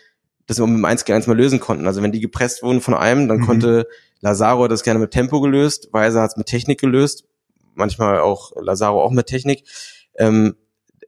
das 0.45 0.59
mit 0.59 0.69
dem 0.69 0.85
1 0.85 1.03
gegen 1.05 1.17
1 1.17 1.27
mal 1.27 1.35
lösen 1.35 1.59
konnten. 1.59 1.87
Also 1.87 2.01
wenn 2.01 2.13
die 2.13 2.21
gepresst 2.21 2.63
wurden 2.63 2.79
von 2.79 2.93
einem, 2.93 3.27
dann 3.27 3.39
Mhm. 3.39 3.45
konnte 3.45 3.87
Lazaro 4.21 4.67
das 4.67 4.83
gerne 4.83 4.99
mit 4.99 5.11
Tempo 5.11 5.41
gelöst, 5.41 5.89
Weiser 5.91 6.21
hat 6.21 6.31
es 6.31 6.37
mit 6.37 6.47
Technik 6.47 6.79
gelöst, 6.79 7.25
manchmal 7.75 8.19
auch 8.19 8.53
Lazaro 8.59 9.03
auch 9.03 9.11
mit 9.11 9.27
Technik. 9.27 9.63
Ähm, 10.17 10.55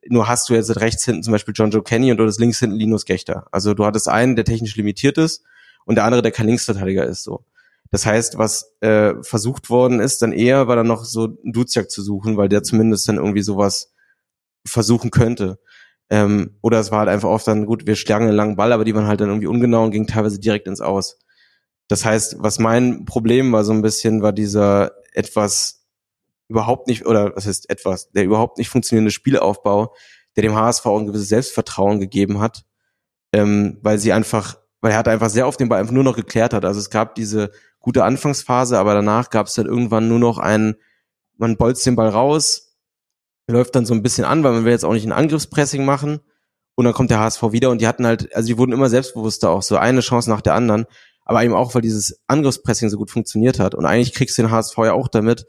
nur 0.07 0.27
hast 0.27 0.49
du 0.49 0.53
jetzt 0.53 0.79
rechts 0.79 1.05
hinten 1.05 1.23
zum 1.23 1.31
Beispiel 1.31 1.53
John 1.55 1.71
Joe 1.71 1.83
Kenny 1.83 2.11
und 2.11 2.17
du 2.17 2.23
hattest 2.23 2.39
links 2.39 2.59
hinten 2.59 2.75
Linus 2.75 3.05
Gechter. 3.05 3.47
Also 3.51 3.73
du 3.73 3.85
hattest 3.85 4.07
einen, 4.07 4.35
der 4.35 4.45
technisch 4.45 4.75
limitiert 4.75 5.17
ist 5.17 5.43
und 5.85 5.95
der 5.95 6.03
andere, 6.03 6.21
der 6.21 6.31
kein 6.31 6.47
Linksverteidiger 6.47 7.05
ist. 7.05 7.23
So. 7.23 7.43
Das 7.91 8.05
heißt, 8.05 8.37
was 8.37 8.75
äh, 8.81 9.13
versucht 9.21 9.69
worden 9.69 9.99
ist, 9.99 10.21
dann 10.21 10.31
eher 10.31 10.67
war 10.67 10.75
dann 10.75 10.87
noch 10.87 11.05
so 11.05 11.25
ein 11.25 11.51
Duziak 11.51 11.89
zu 11.89 12.03
suchen, 12.03 12.37
weil 12.37 12.49
der 12.49 12.63
zumindest 12.63 13.07
dann 13.07 13.17
irgendwie 13.17 13.41
sowas 13.41 13.93
versuchen 14.65 15.09
könnte. 15.11 15.59
Ähm, 16.11 16.57
oder 16.61 16.79
es 16.79 16.91
war 16.91 16.99
halt 16.99 17.09
einfach 17.09 17.29
oft 17.29 17.47
dann, 17.47 17.65
gut, 17.65 17.87
wir 17.87 17.95
schlagen 17.95 18.25
einen 18.25 18.35
langen 18.35 18.55
Ball, 18.55 18.71
aber 18.71 18.85
die 18.85 18.95
waren 18.95 19.07
halt 19.07 19.21
dann 19.21 19.29
irgendwie 19.29 19.47
ungenau 19.47 19.83
und 19.83 19.91
gingen 19.91 20.07
teilweise 20.07 20.39
direkt 20.39 20.67
ins 20.67 20.81
Aus. 20.81 21.17
Das 21.87 22.05
heißt, 22.05 22.37
was 22.39 22.59
mein 22.59 23.05
Problem 23.05 23.51
war 23.51 23.63
so 23.63 23.73
ein 23.73 23.81
bisschen, 23.81 24.21
war 24.21 24.33
dieser 24.33 24.91
etwas 25.13 25.87
überhaupt 26.47 26.87
nicht, 26.87 27.05
oder 27.05 27.35
was 27.35 27.45
heißt 27.45 27.69
etwas, 27.69 28.11
der 28.11 28.23
überhaupt 28.23 28.57
nicht 28.57 28.69
funktionierende 28.69 29.11
Spielaufbau, 29.11 29.93
der 30.35 30.43
dem 30.43 30.55
HSV 30.55 30.85
ein 30.85 31.07
gewisses 31.07 31.29
Selbstvertrauen 31.29 31.99
gegeben 31.99 32.39
hat, 32.39 32.65
ähm, 33.33 33.77
weil 33.81 33.99
sie 33.99 34.13
einfach, 34.13 34.57
weil 34.81 34.91
er 34.91 34.97
hat 34.97 35.07
einfach 35.07 35.29
sehr 35.29 35.47
oft 35.47 35.59
den 35.59 35.69
Ball 35.69 35.79
einfach 35.79 35.93
nur 35.93 36.03
noch 36.03 36.15
geklärt 36.15 36.53
hat. 36.53 36.65
Also 36.65 36.79
es 36.79 36.89
gab 36.89 37.15
diese 37.15 37.51
gute 37.79 38.03
Anfangsphase, 38.03 38.77
aber 38.77 38.93
danach 38.93 39.29
gab 39.29 39.47
es 39.47 39.53
dann 39.53 39.65
irgendwann 39.65 40.07
nur 40.07 40.19
noch 40.19 40.37
einen, 40.37 40.75
man 41.37 41.57
bolzt 41.57 41.85
den 41.85 41.95
Ball 41.95 42.09
raus, 42.09 42.75
läuft 43.47 43.75
dann 43.75 43.85
so 43.85 43.93
ein 43.93 44.03
bisschen 44.03 44.25
an, 44.25 44.43
weil 44.43 44.53
man 44.53 44.65
will 44.65 44.71
jetzt 44.71 44.85
auch 44.85 44.93
nicht 44.93 45.05
ein 45.05 45.11
Angriffspressing 45.11 45.85
machen. 45.85 46.19
Und 46.75 46.85
dann 46.85 46.93
kommt 46.93 47.09
der 47.09 47.19
HSV 47.19 47.41
wieder 47.51 47.71
und 47.71 47.81
die 47.81 47.87
hatten 47.87 48.05
halt, 48.05 48.33
also 48.33 48.47
die 48.47 48.57
wurden 48.57 48.71
immer 48.71 48.89
selbstbewusster 48.89 49.49
auch, 49.49 49.63
so 49.63 49.75
eine 49.75 49.99
Chance 49.99 50.29
nach 50.29 50.41
der 50.41 50.53
anderen. 50.53 50.85
Aber 51.25 51.43
eben 51.43 51.53
auch, 51.53 51.75
weil 51.75 51.81
dieses 51.81 52.21
Angriffspressing 52.27 52.89
so 52.89 52.97
gut 52.97 53.11
funktioniert 53.11 53.59
hat. 53.59 53.75
Und 53.75 53.85
eigentlich 53.85 54.13
kriegst 54.13 54.37
du 54.37 54.43
den 54.43 54.51
HSV 54.51 54.77
ja 54.77 54.93
auch 54.93 55.09
damit, 55.09 55.45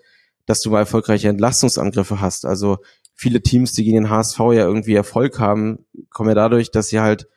dass 0.47 0.61
du 0.61 0.71
mal 0.71 0.81
erfolgreiche 0.81 1.29
Entlastungsangriffe 1.29 2.21
hast. 2.21 2.45
Also 2.45 2.79
viele 3.15 3.43
Teams, 3.43 3.73
die 3.73 3.85
gegen 3.85 3.97
den 3.97 4.11
HSV 4.11 4.39
ja 4.39 4.67
irgendwie 4.67 4.95
Erfolg 4.95 5.39
haben, 5.39 5.87
kommen 6.11 6.31
ja 6.31 6.35
dadurch, 6.35 6.71
dass 6.71 6.89
sie 6.89 7.01
halt 7.01 7.29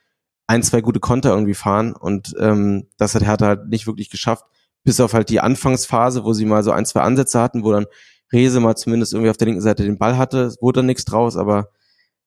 ein, 0.47 0.63
zwei 0.63 0.81
gute 0.81 0.99
Konter 0.99 1.29
irgendwie 1.29 1.53
fahren. 1.53 1.93
Und 1.93 2.33
ähm, 2.39 2.87
das 2.97 3.13
hat 3.15 3.23
Hertha 3.23 3.45
halt 3.45 3.67
nicht 3.67 3.85
wirklich 3.85 4.09
geschafft. 4.09 4.45
Bis 4.83 4.99
auf 4.99 5.13
halt 5.13 5.29
die 5.29 5.39
Anfangsphase, 5.39 6.23
wo 6.23 6.33
sie 6.33 6.45
mal 6.45 6.63
so 6.63 6.71
ein, 6.71 6.85
zwei 6.85 7.01
Ansätze 7.01 7.39
hatten, 7.41 7.63
wo 7.63 7.71
dann 7.71 7.85
Rese 8.31 8.59
mal 8.59 8.75
zumindest 8.75 9.13
irgendwie 9.13 9.29
auf 9.29 9.37
der 9.37 9.45
linken 9.45 9.61
Seite 9.61 9.83
den 9.83 9.97
Ball 9.97 10.17
hatte. 10.17 10.41
Es 10.41 10.61
wurde 10.61 10.79
dann 10.79 10.87
nichts 10.87 11.05
draus, 11.05 11.37
aber 11.37 11.69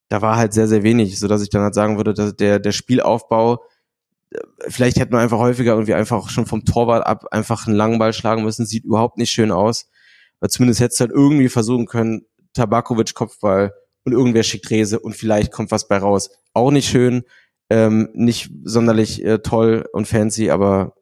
da 0.08 0.22
war 0.22 0.36
halt 0.36 0.52
sehr, 0.52 0.68
sehr 0.68 0.82
wenig, 0.82 1.18
so 1.18 1.28
dass 1.28 1.42
ich 1.42 1.50
dann 1.50 1.62
halt 1.62 1.74
sagen 1.74 1.96
würde, 1.96 2.14
dass 2.14 2.36
der, 2.36 2.58
der 2.60 2.72
Spielaufbau, 2.72 3.64
äh, 4.30 4.38
vielleicht 4.68 4.98
hätte 4.98 5.12
man 5.12 5.22
einfach 5.22 5.38
häufiger 5.38 5.72
irgendwie 5.72 5.94
einfach 5.94 6.30
schon 6.30 6.46
vom 6.46 6.64
Torwart 6.64 7.06
ab 7.06 7.26
einfach 7.32 7.66
einen 7.66 7.76
langen 7.76 7.98
Ball 7.98 8.12
schlagen 8.12 8.44
müssen, 8.44 8.66
sieht 8.66 8.84
überhaupt 8.84 9.18
nicht 9.18 9.30
schön 9.30 9.50
aus. 9.50 9.88
Aber 10.40 10.48
zumindest 10.48 10.80
hätte 10.80 10.92
es 10.92 11.00
halt 11.00 11.10
irgendwie 11.10 11.48
versuchen 11.48 11.86
können, 11.86 12.22
Tabakovic 12.52 13.14
Kopfball 13.14 13.74
und 14.04 14.12
irgendwer 14.12 14.44
schickt 14.44 14.70
Rese 14.70 15.00
und 15.00 15.16
vielleicht 15.16 15.52
kommt 15.52 15.70
was 15.70 15.88
bei 15.88 15.98
raus. 15.98 16.30
Auch 16.52 16.70
nicht 16.70 16.88
schön, 16.88 17.24
ähm, 17.68 18.08
nicht 18.14 18.50
sonderlich 18.64 19.24
äh, 19.24 19.40
toll 19.40 19.86
und 19.92 20.06
fancy, 20.06 20.50
aber 20.50 20.94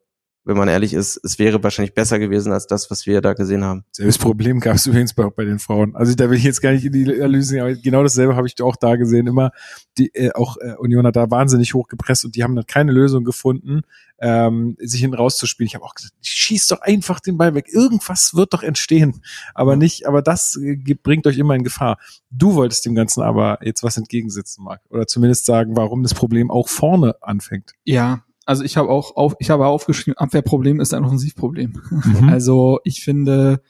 wenn 0.44 0.56
man 0.56 0.68
ehrlich 0.68 0.92
ist, 0.92 1.18
es 1.24 1.38
wäre 1.38 1.62
wahrscheinlich 1.62 1.94
besser 1.94 2.18
gewesen 2.18 2.52
als 2.52 2.66
das, 2.66 2.90
was 2.90 3.06
wir 3.06 3.20
da 3.22 3.32
gesehen 3.32 3.64
haben. 3.64 3.84
Selbes 3.92 4.18
Problem 4.18 4.60
gab 4.60 4.76
es 4.76 4.86
übrigens 4.86 5.14
bei, 5.14 5.28
bei 5.30 5.44
den 5.44 5.58
Frauen. 5.58 5.96
Also 5.96 6.14
da 6.14 6.28
will 6.28 6.36
ich 6.36 6.44
jetzt 6.44 6.60
gar 6.60 6.72
nicht 6.72 6.84
in 6.84 6.92
die 6.92 7.10
Analyse, 7.10 7.60
aber 7.60 7.74
genau 7.74 8.02
dasselbe 8.02 8.36
habe 8.36 8.46
ich 8.46 8.60
auch 8.60 8.76
da 8.76 8.96
gesehen. 8.96 9.26
Immer 9.26 9.52
die 9.96 10.14
äh, 10.14 10.32
auch 10.34 10.56
äh, 10.58 10.74
Union 10.78 11.06
hat 11.06 11.16
da 11.16 11.30
wahnsinnig 11.30 11.72
hochgepresst 11.74 12.24
und 12.26 12.36
die 12.36 12.42
haben 12.42 12.54
dann 12.56 12.66
keine 12.66 12.92
Lösung 12.92 13.24
gefunden, 13.24 13.82
ähm, 14.20 14.76
sich 14.78 15.00
hinten 15.00 15.16
rauszuspielen. 15.16 15.66
Ich 15.66 15.74
habe 15.74 15.84
auch 15.84 15.94
gesagt, 15.94 16.14
schieß 16.20 16.66
doch 16.68 16.80
einfach 16.80 17.20
den 17.20 17.38
Ball 17.38 17.54
weg. 17.54 17.66
Irgendwas 17.68 18.34
wird 18.34 18.52
doch 18.52 18.62
entstehen, 18.62 19.22
aber 19.54 19.76
nicht. 19.76 20.06
Aber 20.06 20.20
das 20.20 20.56
äh, 20.56 20.76
bringt 21.02 21.26
euch 21.26 21.38
immer 21.38 21.54
in 21.54 21.64
Gefahr. 21.64 21.98
Du 22.30 22.54
wolltest 22.54 22.84
dem 22.84 22.94
Ganzen 22.94 23.22
aber 23.22 23.58
jetzt 23.62 23.82
was 23.82 23.96
entgegensetzen, 23.96 24.64
Marc, 24.64 24.82
oder 24.90 25.06
zumindest 25.06 25.46
sagen, 25.46 25.76
warum 25.76 26.02
das 26.02 26.14
Problem 26.14 26.50
auch 26.50 26.68
vorne 26.68 27.14
anfängt. 27.22 27.72
Ja, 27.84 28.24
also 28.46 28.62
ich 28.62 28.76
habe 28.76 28.90
auch 28.90 29.16
auf, 29.16 29.34
ich 29.38 29.50
habe 29.50 29.66
aufgeschrieben, 29.66 30.18
Abwehrproblem 30.18 30.80
ist 30.80 30.94
ein 30.94 31.04
Offensivproblem. 31.04 31.80
Mhm. 31.90 32.28
Also 32.30 32.80
ich 32.84 33.02
finde, 33.02 33.62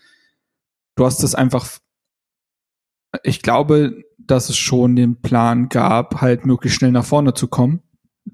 du 0.97 1.05
hast 1.05 1.23
es 1.23 1.35
einfach, 1.35 1.69
ich 3.23 3.43
glaube, 3.43 4.03
dass 4.19 4.49
es 4.49 4.57
schon 4.57 4.97
den 4.97 5.21
Plan 5.21 5.69
gab, 5.69 6.21
halt 6.21 6.47
möglichst 6.47 6.79
schnell 6.79 6.93
nach 6.93 7.05
vorne 7.05 7.35
zu 7.35 7.49
kommen. 7.49 7.83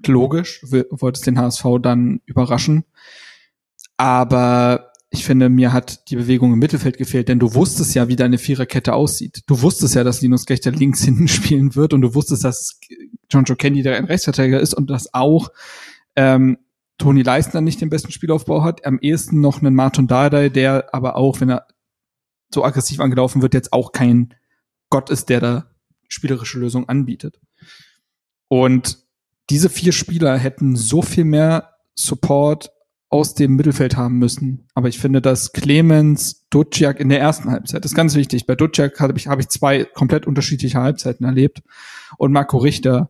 Logisch, 0.05 0.61
du 0.61 0.85
wolltest 0.91 1.27
den 1.27 1.37
HSV 1.37 1.65
dann 1.81 2.21
überraschen. 2.25 2.85
Aber 3.97 4.91
ich 5.13 5.25
finde, 5.25 5.49
mir 5.49 5.73
hat 5.73 6.09
die 6.09 6.15
Bewegung 6.15 6.53
im 6.53 6.59
Mittelfeld 6.59 6.97
gefehlt, 6.97 7.27
denn 7.27 7.37
du 7.37 7.53
wusstest 7.53 7.93
ja, 7.93 8.07
wie 8.07 8.15
deine 8.15 8.37
Viererkette 8.37 8.93
aussieht. 8.93 9.41
Du 9.45 9.61
wusstest 9.61 9.93
ja, 9.93 10.05
dass 10.05 10.21
Linus 10.21 10.45
Gechter 10.45 10.71
links 10.71 11.03
hinten 11.03 11.27
spielen 11.27 11.75
wird 11.75 11.93
und 11.93 12.01
du 12.01 12.15
wusstest, 12.15 12.45
dass 12.45 12.79
John 13.29 13.43
Joe 13.43 13.57
Kenny 13.57 13.83
der 13.83 13.97
ein 13.97 14.05
Rechtsverteidiger 14.05 14.61
ist 14.61 14.73
und 14.73 14.89
dass 14.89 15.13
auch 15.13 15.51
ähm, 16.21 16.57
Toni 16.97 17.23
Leistner 17.23 17.61
nicht 17.61 17.81
den 17.81 17.89
besten 17.89 18.11
Spielaufbau 18.11 18.63
hat, 18.63 18.85
am 18.85 18.99
ehesten 18.99 19.41
noch 19.41 19.61
einen 19.61 19.73
Martin 19.73 20.07
Dardai, 20.07 20.49
der 20.49 20.93
aber 20.93 21.15
auch, 21.15 21.41
wenn 21.41 21.49
er 21.49 21.65
so 22.53 22.63
aggressiv 22.63 22.99
angelaufen 22.99 23.41
wird, 23.41 23.53
jetzt 23.53 23.73
auch 23.73 23.91
kein 23.91 24.35
Gott 24.89 25.09
ist, 25.09 25.29
der 25.29 25.39
da 25.39 25.65
spielerische 26.07 26.59
Lösungen 26.59 26.89
anbietet. 26.89 27.39
Und 28.49 28.99
diese 29.49 29.69
vier 29.69 29.93
Spieler 29.93 30.37
hätten 30.37 30.75
so 30.75 31.01
viel 31.01 31.23
mehr 31.23 31.75
Support 31.95 32.71
aus 33.09 33.33
dem 33.33 33.55
Mittelfeld 33.55 33.97
haben 33.97 34.19
müssen. 34.19 34.67
Aber 34.73 34.87
ich 34.87 34.99
finde, 34.99 35.21
dass 35.21 35.53
Clemens, 35.53 36.47
Duciak 36.49 36.99
in 36.99 37.09
der 37.09 37.19
ersten 37.19 37.49
Halbzeit, 37.49 37.83
das 37.83 37.91
ist 37.91 37.95
ganz 37.95 38.15
wichtig. 38.15 38.45
Bei 38.45 38.55
Duciak 38.55 38.99
habe 38.99 39.17
ich, 39.17 39.27
habe 39.27 39.41
ich 39.41 39.49
zwei 39.49 39.85
komplett 39.85 40.27
unterschiedliche 40.27 40.79
Halbzeiten 40.79 41.25
erlebt. 41.25 41.63
Und 42.17 42.31
Marco 42.31 42.57
Richter 42.57 43.09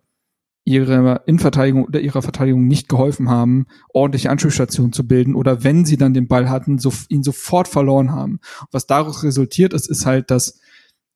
ihre 0.64 1.24
Innenverteidigung 1.26 1.86
oder 1.86 2.02
ihrer 2.02 2.22
Verteidigung 2.22 2.68
nicht 2.68 2.88
geholfen 2.88 3.30
haben, 3.30 3.66
ordentliche 3.94 4.30
Anschlussstationen 4.30 4.94
zu 4.94 5.08
bilden 5.08 5.36
oder 5.36 5.64
wenn 5.64 5.86
sie 5.86 5.98
dann 5.98 6.14
den 6.14 6.28
Ball 6.28 6.50
hatten, 6.50 6.78
so, 6.78 6.94
ihn 7.10 7.24
sofort 7.24 7.68
verloren 7.68 8.12
haben. 8.12 8.40
Was 8.72 8.86
daraus 8.86 9.24
resultiert 9.24 9.74
ist, 9.74 9.90
ist 9.90 10.06
halt, 10.06 10.30
dass 10.30 10.60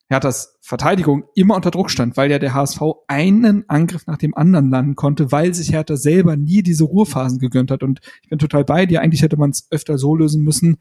Herthas 0.07 0.57
Verteidigung 0.61 1.25
immer 1.35 1.55
unter 1.55 1.71
Druck 1.71 1.89
stand, 1.89 2.15
weil 2.17 2.29
ja 2.29 2.39
der 2.39 2.53
HSV 2.53 2.81
einen 3.07 3.67
Angriff 3.67 4.05
nach 4.07 4.17
dem 4.17 4.35
anderen 4.35 4.69
landen 4.69 4.95
konnte, 4.95 5.31
weil 5.31 5.53
sich 5.53 5.71
Hertha 5.71 5.95
selber 5.95 6.35
nie 6.37 6.61
diese 6.61 6.83
Ruhephasen 6.83 7.39
gegönnt 7.39 7.71
hat. 7.71 7.83
Und 7.83 8.01
ich 8.21 8.29
bin 8.29 8.39
total 8.39 8.65
bei 8.65 8.85
dir. 8.85 9.01
Eigentlich 9.01 9.21
hätte 9.23 9.37
man 9.37 9.49
es 9.51 9.67
öfter 9.71 9.97
so 9.97 10.15
lösen 10.15 10.43
müssen. 10.43 10.77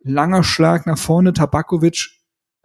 Langer 0.00 0.42
Schlag 0.42 0.86
nach 0.86 0.98
vorne, 0.98 1.32
Tabakovic 1.32 2.15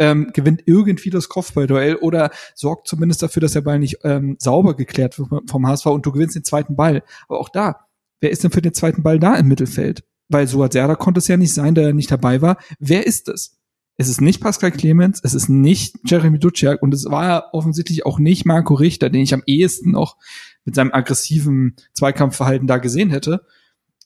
ähm, 0.02 0.32
gewinnt 0.34 0.64
irgendwie 0.66 1.12
das 1.12 1.30
Kopfballduell 1.30 1.96
oder 1.96 2.32
sorgt 2.56 2.88
zumindest 2.88 3.22
dafür, 3.22 3.40
dass 3.42 3.54
der 3.54 3.62
Ball 3.62 3.78
nicht 3.78 4.00
ähm, 4.04 4.36
sauber 4.40 4.76
geklärt 4.76 5.20
wird 5.20 5.30
vom 5.48 5.68
HSV 5.68 5.86
und 5.86 6.06
du 6.08 6.12
gewinnst 6.12 6.36
den 6.36 6.44
zweiten 6.44 6.76
Ball. 6.76 7.04
Aber 7.30 7.40
auch 7.40 7.50
da, 7.50 7.86
wer 8.20 8.32
ist 8.32 8.44
denn 8.44 8.50
für 8.50 8.64
den 8.64 8.74
zweiten 8.74 9.04
Ball 9.04 9.20
da 9.20 9.36
im 9.36 9.48
Mittelfeld? 9.48 10.04
Weil 10.28 10.48
Suat 10.48 10.74
Serda 10.74 10.96
konnte 10.96 11.20
es 11.20 11.28
ja 11.28 11.38
nicht 11.38 11.54
sein, 11.54 11.76
der 11.76 11.94
nicht 11.94 12.10
dabei 12.10 12.42
war. 12.42 12.58
Wer 12.80 13.06
ist 13.06 13.30
es? 13.30 13.60
Es 13.98 14.10
ist 14.10 14.22
nicht 14.22 14.42
Pascal 14.42 14.72
Clemens, 14.72 15.20
es 15.24 15.36
ist 15.36 15.50
nicht 15.50 15.98
Jeremy 16.04 16.40
Duciak 16.40 16.82
und 16.82 16.96
es 16.96 17.06
war 17.06 17.54
offensichtlich 17.54 18.04
auch 18.04 18.18
nicht 18.18 18.46
Marco 18.46 18.74
Richter, 18.74 19.12
den 19.12 19.22
ich 19.22 19.36
am 19.36 19.44
ehesten 19.46 19.92
noch 19.92 20.18
mit 20.66 20.74
seinem 20.74 20.92
aggressiven 20.92 21.76
Zweikampfverhalten 21.94 22.66
da 22.66 22.80
gesehen 22.80 23.12
hätte, 23.12 23.46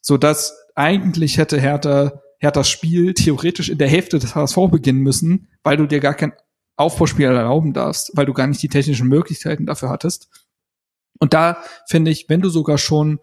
so 0.02 0.18
dass 0.18 0.58
eigentlich 0.76 1.38
hätte 1.38 1.58
Hertha 1.58 2.22
Herthas 2.40 2.70
Spiel 2.70 3.14
theoretisch 3.14 3.70
in 3.70 3.78
der 3.78 3.88
Hälfte 3.88 4.20
des 4.20 4.36
HSV 4.36 4.58
beginnen 4.70 5.02
müssen, 5.02 5.48
weil 5.64 5.78
du 5.78 5.86
dir 5.88 6.00
gar 6.00 6.14
kein 6.14 6.34
Aufbauspiel 6.78 7.26
erlauben 7.26 7.74
darfst, 7.74 8.12
weil 8.16 8.26
du 8.26 8.34
gar 8.34 8.48
nicht 8.48 8.62
die 8.62 8.68
technischen 8.68 9.08
Möglichkeiten 9.08 9.66
dafür 9.66 9.90
hattest. 9.90 10.30
Und 11.20 11.34
da 11.34 11.58
finde 11.88 12.12
ich, 12.12 12.28
wenn 12.28 12.42
du 12.42 12.50
sogar 12.50 12.78
schon, 12.78 13.20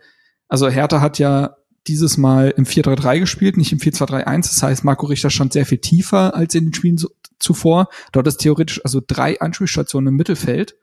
also 0.48 0.68
Hertha 0.68 1.00
hat 1.00 1.18
ja 1.18 1.56
dieses 1.86 2.16
Mal 2.16 2.54
im 2.56 2.64
4-3-3 2.64 3.20
gespielt, 3.20 3.56
nicht 3.56 3.72
im 3.72 3.78
4-2-3-1. 3.78 4.42
Das 4.42 4.62
heißt, 4.62 4.84
Marco 4.84 5.06
Richter 5.06 5.30
stand 5.30 5.52
sehr 5.52 5.66
viel 5.66 5.78
tiefer 5.78 6.34
als 6.34 6.54
in 6.54 6.66
den 6.66 6.74
Spielen 6.74 6.98
zuvor. 7.38 7.88
Dort 8.12 8.26
ist 8.26 8.38
theoretisch 8.38 8.82
also 8.84 9.00
drei 9.06 9.40
Anspielstationen 9.40 10.08
im 10.08 10.16
Mittelfeld, 10.16 10.76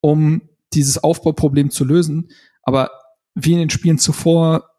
um 0.00 0.42
dieses 0.74 1.02
Aufbauproblem 1.02 1.70
zu 1.70 1.84
lösen. 1.84 2.28
Aber 2.62 2.90
wie 3.34 3.52
in 3.52 3.58
den 3.58 3.70
Spielen 3.70 3.98
zuvor 3.98 4.70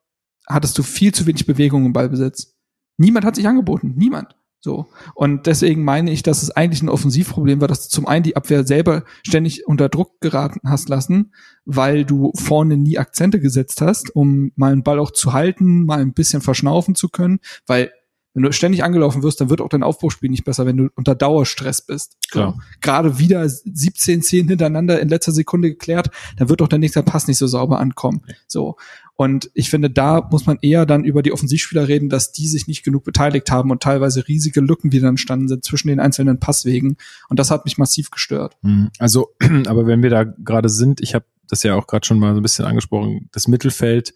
hattest 0.47 0.77
du 0.77 0.83
viel 0.83 1.13
zu 1.13 1.25
wenig 1.25 1.45
Bewegung 1.45 1.85
im 1.85 1.93
Ballbesitz. 1.93 2.55
Niemand 2.99 3.25
hat 3.25 3.35
sich 3.35 3.47
angeboten. 3.47 3.93
Niemand. 3.95 4.35
So. 4.61 4.87
Und 5.15 5.47
deswegen 5.47 5.85
meine 5.85 6.11
ich, 6.11 6.21
dass 6.21 6.43
es 6.43 6.51
eigentlich 6.51 6.81
ein 6.81 6.89
Offensivproblem 6.89 7.61
war, 7.61 7.69
dass 7.69 7.87
du 7.87 7.89
zum 7.89 8.07
einen 8.07 8.23
die 8.23 8.35
Abwehr 8.35 8.67
selber 8.67 9.05
ständig 9.25 9.65
unter 9.65 9.87
Druck 9.87 10.19
geraten 10.19 10.59
hast 10.69 10.89
lassen, 10.89 11.33
weil 11.63 12.03
du 12.03 12.33
vorne 12.35 12.75
nie 12.75 12.97
Akzente 12.97 13.39
gesetzt 13.39 13.81
hast, 13.81 14.13
um 14.13 14.51
mal 14.55 14.73
einen 14.73 14.83
Ball 14.83 14.99
auch 14.99 15.11
zu 15.11 15.31
halten, 15.31 15.85
mal 15.85 16.01
ein 16.01 16.13
bisschen 16.13 16.41
verschnaufen 16.41 16.93
zu 16.93 17.07
können, 17.07 17.39
weil 17.67 17.91
wenn 18.33 18.43
du 18.43 18.51
ständig 18.51 18.83
angelaufen 18.83 19.23
wirst, 19.23 19.41
dann 19.41 19.49
wird 19.49 19.59
auch 19.59 19.69
dein 19.69 19.81
Aufbauspiel 19.81 20.29
nicht 20.29 20.45
besser, 20.45 20.65
wenn 20.65 20.77
du 20.77 20.89
unter 20.95 21.15
Dauerstress 21.15 21.81
bist. 21.81 22.17
Klar. 22.29 22.53
So. 22.53 22.61
Gerade 22.81 23.17
wieder 23.17 23.47
17 23.49 24.21
Szenen 24.21 24.49
hintereinander 24.49 24.99
in 24.99 25.09
letzter 25.09 25.31
Sekunde 25.31 25.69
geklärt, 25.69 26.11
dann 26.37 26.47
wird 26.47 26.61
auch 26.61 26.67
der 26.67 26.79
nächste 26.79 27.01
Pass 27.01 27.27
nicht 27.27 27.39
so 27.39 27.47
sauber 27.47 27.79
ankommen. 27.79 28.21
So. 28.47 28.75
Und 29.19 29.51
ich 29.53 29.69
finde, 29.69 29.89
da 29.89 30.25
muss 30.31 30.45
man 30.45 30.59
eher 30.61 30.85
dann 30.85 31.03
über 31.03 31.21
die 31.21 31.33
Offensivspieler 31.33 31.89
reden, 31.89 32.07
dass 32.07 32.31
die 32.31 32.47
sich 32.47 32.67
nicht 32.67 32.83
genug 32.83 33.03
beteiligt 33.03 33.51
haben 33.51 33.69
und 33.69 33.83
teilweise 33.83 34.25
riesige 34.29 34.61
Lücken 34.61 34.93
wieder 34.93 35.09
entstanden 35.09 35.49
sind 35.49 35.65
zwischen 35.65 35.89
den 35.89 35.99
einzelnen 35.99 36.39
Passwegen. 36.39 36.95
Und 37.27 37.37
das 37.37 37.51
hat 37.51 37.65
mich 37.65 37.77
massiv 37.77 38.11
gestört. 38.11 38.55
Mhm. 38.61 38.91
Also, 38.97 39.35
aber 39.67 39.85
wenn 39.87 40.03
wir 40.03 40.09
da 40.09 40.23
gerade 40.23 40.69
sind, 40.69 41.01
ich 41.01 41.15
habe 41.15 41.25
das 41.49 41.63
ja 41.63 41.75
auch 41.75 41.85
gerade 41.85 42.07
schon 42.07 42.17
mal 42.17 42.33
so 42.33 42.39
ein 42.39 42.43
bisschen 42.43 42.63
angesprochen, 42.63 43.27
das 43.33 43.49
Mittelfeld 43.49 44.13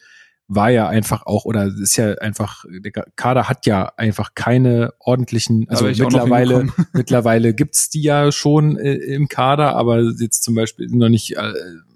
war 0.47 0.69
ja 0.69 0.87
einfach 0.87 1.25
auch, 1.25 1.43
oder 1.43 1.65
ist 1.65 1.97
ja 1.97 2.13
einfach, 2.19 2.63
der 2.69 2.93
Kader 3.17 3.49
hat 3.49 3.65
ja 3.65 3.91
einfach 3.97 4.35
keine 4.35 4.93
ordentlichen, 4.99 5.67
also 5.67 5.83
mittlerweile, 5.83 6.69
mittlerweile 6.93 7.53
gibt's 7.53 7.89
die 7.89 8.03
ja 8.03 8.31
schon 8.31 8.77
äh, 8.77 8.93
im 8.93 9.27
Kader, 9.27 9.75
aber 9.75 10.01
jetzt 10.01 10.43
zum 10.43 10.55
Beispiel 10.55 10.87
noch 10.87 11.09
nicht 11.09 11.35
äh, 11.35 11.51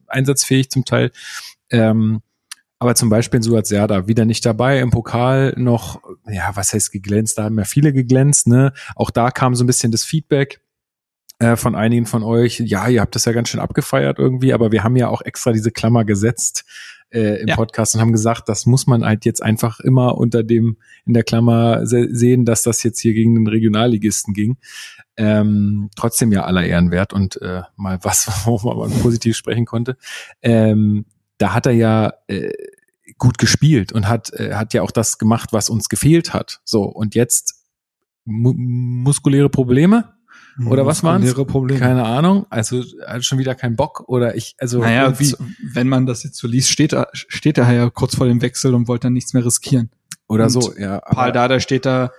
einsatzfähig 0.08 0.70
zum 0.72 0.84
Teil. 0.84 1.12
Ähm, 1.70 2.22
aber 2.80 2.96
zum 2.96 3.10
Beispiel 3.10 3.42
Suat 3.42 3.66
Serda 3.66 4.08
wieder 4.08 4.26
nicht 4.26 4.46
dabei 4.46 4.80
im 4.80 4.92
Pokal 4.92 5.54
noch, 5.58 6.02
ja, 6.28 6.52
was 6.56 6.74
heißt 6.74 6.92
geglänzt? 6.92 7.38
Da 7.38 7.46
haben 7.46 7.58
ja 7.58 7.66
viele 7.66 7.92
geglänzt, 7.92 8.48
ne? 8.48 8.74
Auch 8.96 9.10
da 9.10 9.32
kam 9.32 9.56
so 9.56 9.64
ein 9.64 9.68
bisschen 9.68 9.92
das 9.92 10.04
Feedback 10.04 10.62
äh, 11.40 11.56
von 11.56 11.76
einigen 11.76 12.06
von 12.06 12.24
euch. 12.24 12.60
Ja, 12.60 12.88
ihr 12.88 13.02
habt 13.02 13.16
das 13.16 13.26
ja 13.26 13.32
ganz 13.32 13.50
schön 13.50 13.60
abgefeiert 13.60 14.20
irgendwie, 14.20 14.54
aber 14.54 14.72
wir 14.72 14.84
haben 14.84 14.96
ja 14.96 15.08
auch 15.08 15.22
extra 15.22 15.52
diese 15.52 15.72
Klammer 15.72 16.06
gesetzt 16.06 16.66
äh, 17.10 17.42
im 17.42 17.48
Ja. 17.48 17.56
Podcast 17.56 17.96
und 17.96 18.02
haben 18.02 18.12
gesagt, 18.12 18.50
das 18.50 18.66
muss 18.66 18.86
man 18.86 19.04
halt 19.06 19.26
jetzt 19.26 19.42
einfach 19.42 19.80
immer 19.80 20.18
unter 20.18 20.44
dem 20.44 20.78
in 21.06 21.14
der 21.14 21.24
Klammer 21.24 21.86
se 21.86 22.08
sehen, 22.12 22.46
dass 22.46 22.64
das 22.64 22.84
jetzt 22.84 23.00
hier 23.00 23.14
gegen 23.14 23.36
den 23.36 23.48
Regionalligisten 23.48 24.34
ging. 24.34 24.58
Ähm, 25.16 25.90
trotzdem 25.96 26.32
ja 26.32 26.44
aller 26.44 26.64
Ehren 26.64 26.92
wert 26.92 27.12
und 27.12 27.42
äh, 27.42 27.64
mal 27.76 27.98
was, 28.04 28.30
wo 28.46 28.58
man 28.74 28.92
positiv 29.00 29.36
sprechen 29.36 29.66
konnte. 29.66 29.98
Ähm, 30.42 31.06
da 31.38 31.54
hat 31.54 31.66
er 31.66 31.74
ja 31.74 32.14
äh, 32.28 32.52
gut 33.18 33.38
gespielt 33.38 33.92
und 33.92 34.08
hat 34.08 34.32
äh, 34.34 34.54
hat 34.54 34.74
ja 34.74 34.82
auch 34.82 34.92
das 34.92 35.18
gemacht, 35.18 35.50
was 35.54 35.70
uns 35.70 35.90
gefehlt 35.90 36.34
hat. 36.34 36.62
So 36.64 36.84
und 36.84 37.16
jetzt 37.16 37.64
mu 38.26 38.54
muskuläre 38.54 39.50
Probleme 39.50 40.14
oder 40.66 40.86
was 40.86 41.04
waren's? 41.04 41.26
Muskuläre 41.26 41.48
Probleme. 41.48 41.80
Keine 41.80 42.04
Ahnung. 42.04 42.46
Also 42.50 42.84
hat 43.06 43.24
schon 43.24 43.38
wieder 43.38 43.56
keinen 43.56 43.76
Bock 43.76 44.04
oder 44.08 44.36
ich 44.36 44.56
also 44.60 44.80
naja, 44.80 45.04
irgendwie 45.04 45.34
wenn 45.74 45.88
man 45.88 46.06
das 46.06 46.24
jetzt 46.24 46.38
so 46.38 46.48
liest, 46.48 46.72
steht 46.72 46.94
er, 46.94 47.10
steht 47.14 47.58
er 47.58 47.72
ja 47.72 47.90
kurz 47.90 48.16
vor 48.16 48.28
dem 48.28 48.42
Wechsel 48.42 48.74
und 48.74 48.88
wollte 48.88 49.08
dann 49.08 49.14
nichts 49.14 49.34
mehr 49.34 49.46
riskieren. 49.46 49.92
oder 50.28 50.46
und 50.46 50.50
so. 50.50 50.74
Ja, 50.78 51.00
Paul 51.00 51.32
Dada 51.32 51.60
steht 51.60 51.86
da 51.86 52.12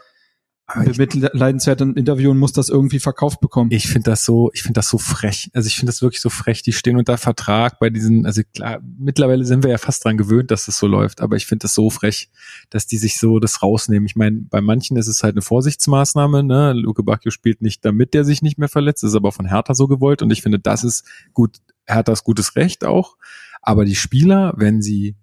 aber 0.70 0.90
ich, 0.90 0.99
mit 0.99 1.15
leidenswertem 1.15 1.95
Interview 1.95 2.31
und 2.31 2.39
muss 2.39 2.53
das 2.53 2.69
irgendwie 2.69 2.99
verkauft 2.99 3.40
bekommen. 3.40 3.70
ich 3.73 3.89
finde 3.89 4.11
das 4.11 4.27
so, 4.27 4.51
ich 4.53 4.62
finde 4.62 4.74
das 4.74 4.90
so 4.90 4.99
frech. 4.99 5.51
Also 5.55 5.66
ich 5.66 5.77
finde 5.77 5.90
das 5.90 6.03
wirklich 6.03 6.20
so 6.20 6.28
frech. 6.28 6.62
Die 6.62 6.74
stehen 6.74 6.99
unter 6.99 7.16
Vertrag 7.16 7.78
bei 7.78 7.89
diesen, 7.89 8.27
also 8.27 8.43
klar, 8.55 8.78
mittlerweile 8.99 9.47
sind 9.47 9.65
wir 9.65 9.70
ja 9.70 9.78
fast 9.78 10.05
dran 10.05 10.19
gewöhnt, 10.19 10.51
dass 10.51 10.66
das 10.66 10.78
so 10.78 10.86
läuft, 10.86 11.23
aber 11.23 11.36
ich 11.36 11.47
finde 11.47 11.62
das 11.62 11.74
so 11.74 11.89
frech, 11.89 12.28
dass 12.69 12.86
die 12.86 12.99
sich 12.99 13.19
so 13.19 13.39
das 13.39 13.62
rausnehmen. 13.62 14.05
Ich 14.05 14.15
meine, 14.15 14.43
bei 14.43 14.61
manchen 14.61 14.99
ist 14.99 15.09
es 15.09 15.23
halt 15.23 15.35
eine 15.35 15.43
Vorsichtsmaßnahme, 15.43 16.43
ne? 16.43 16.74
Luke 16.74 17.03
Bacchio 17.03 17.31
spielt 17.31 17.62
nicht, 17.62 17.82
damit 17.86 18.12
der 18.12 18.24
sich 18.24 18.43
nicht 18.43 18.59
mehr 18.59 18.69
verletzt, 18.69 19.03
ist 19.05 19.15
aber 19.15 19.32
von 19.32 19.47
Hertha 19.47 19.74
so 19.74 19.89
gewollt 19.89 20.20
und 20.20 20.31
ich 20.31 20.43
finde, 20.43 20.59
das 20.59 20.85
ist 20.85 21.07
gut, 21.32 21.57
Herthas 21.86 22.24
gutes 22.24 22.57
Recht 22.57 22.85
auch. 22.85 23.16
Aber 23.62 23.86
die 23.86 23.97
Spieler, 23.97 24.53
wenn 24.59 24.82
sie 24.82 25.16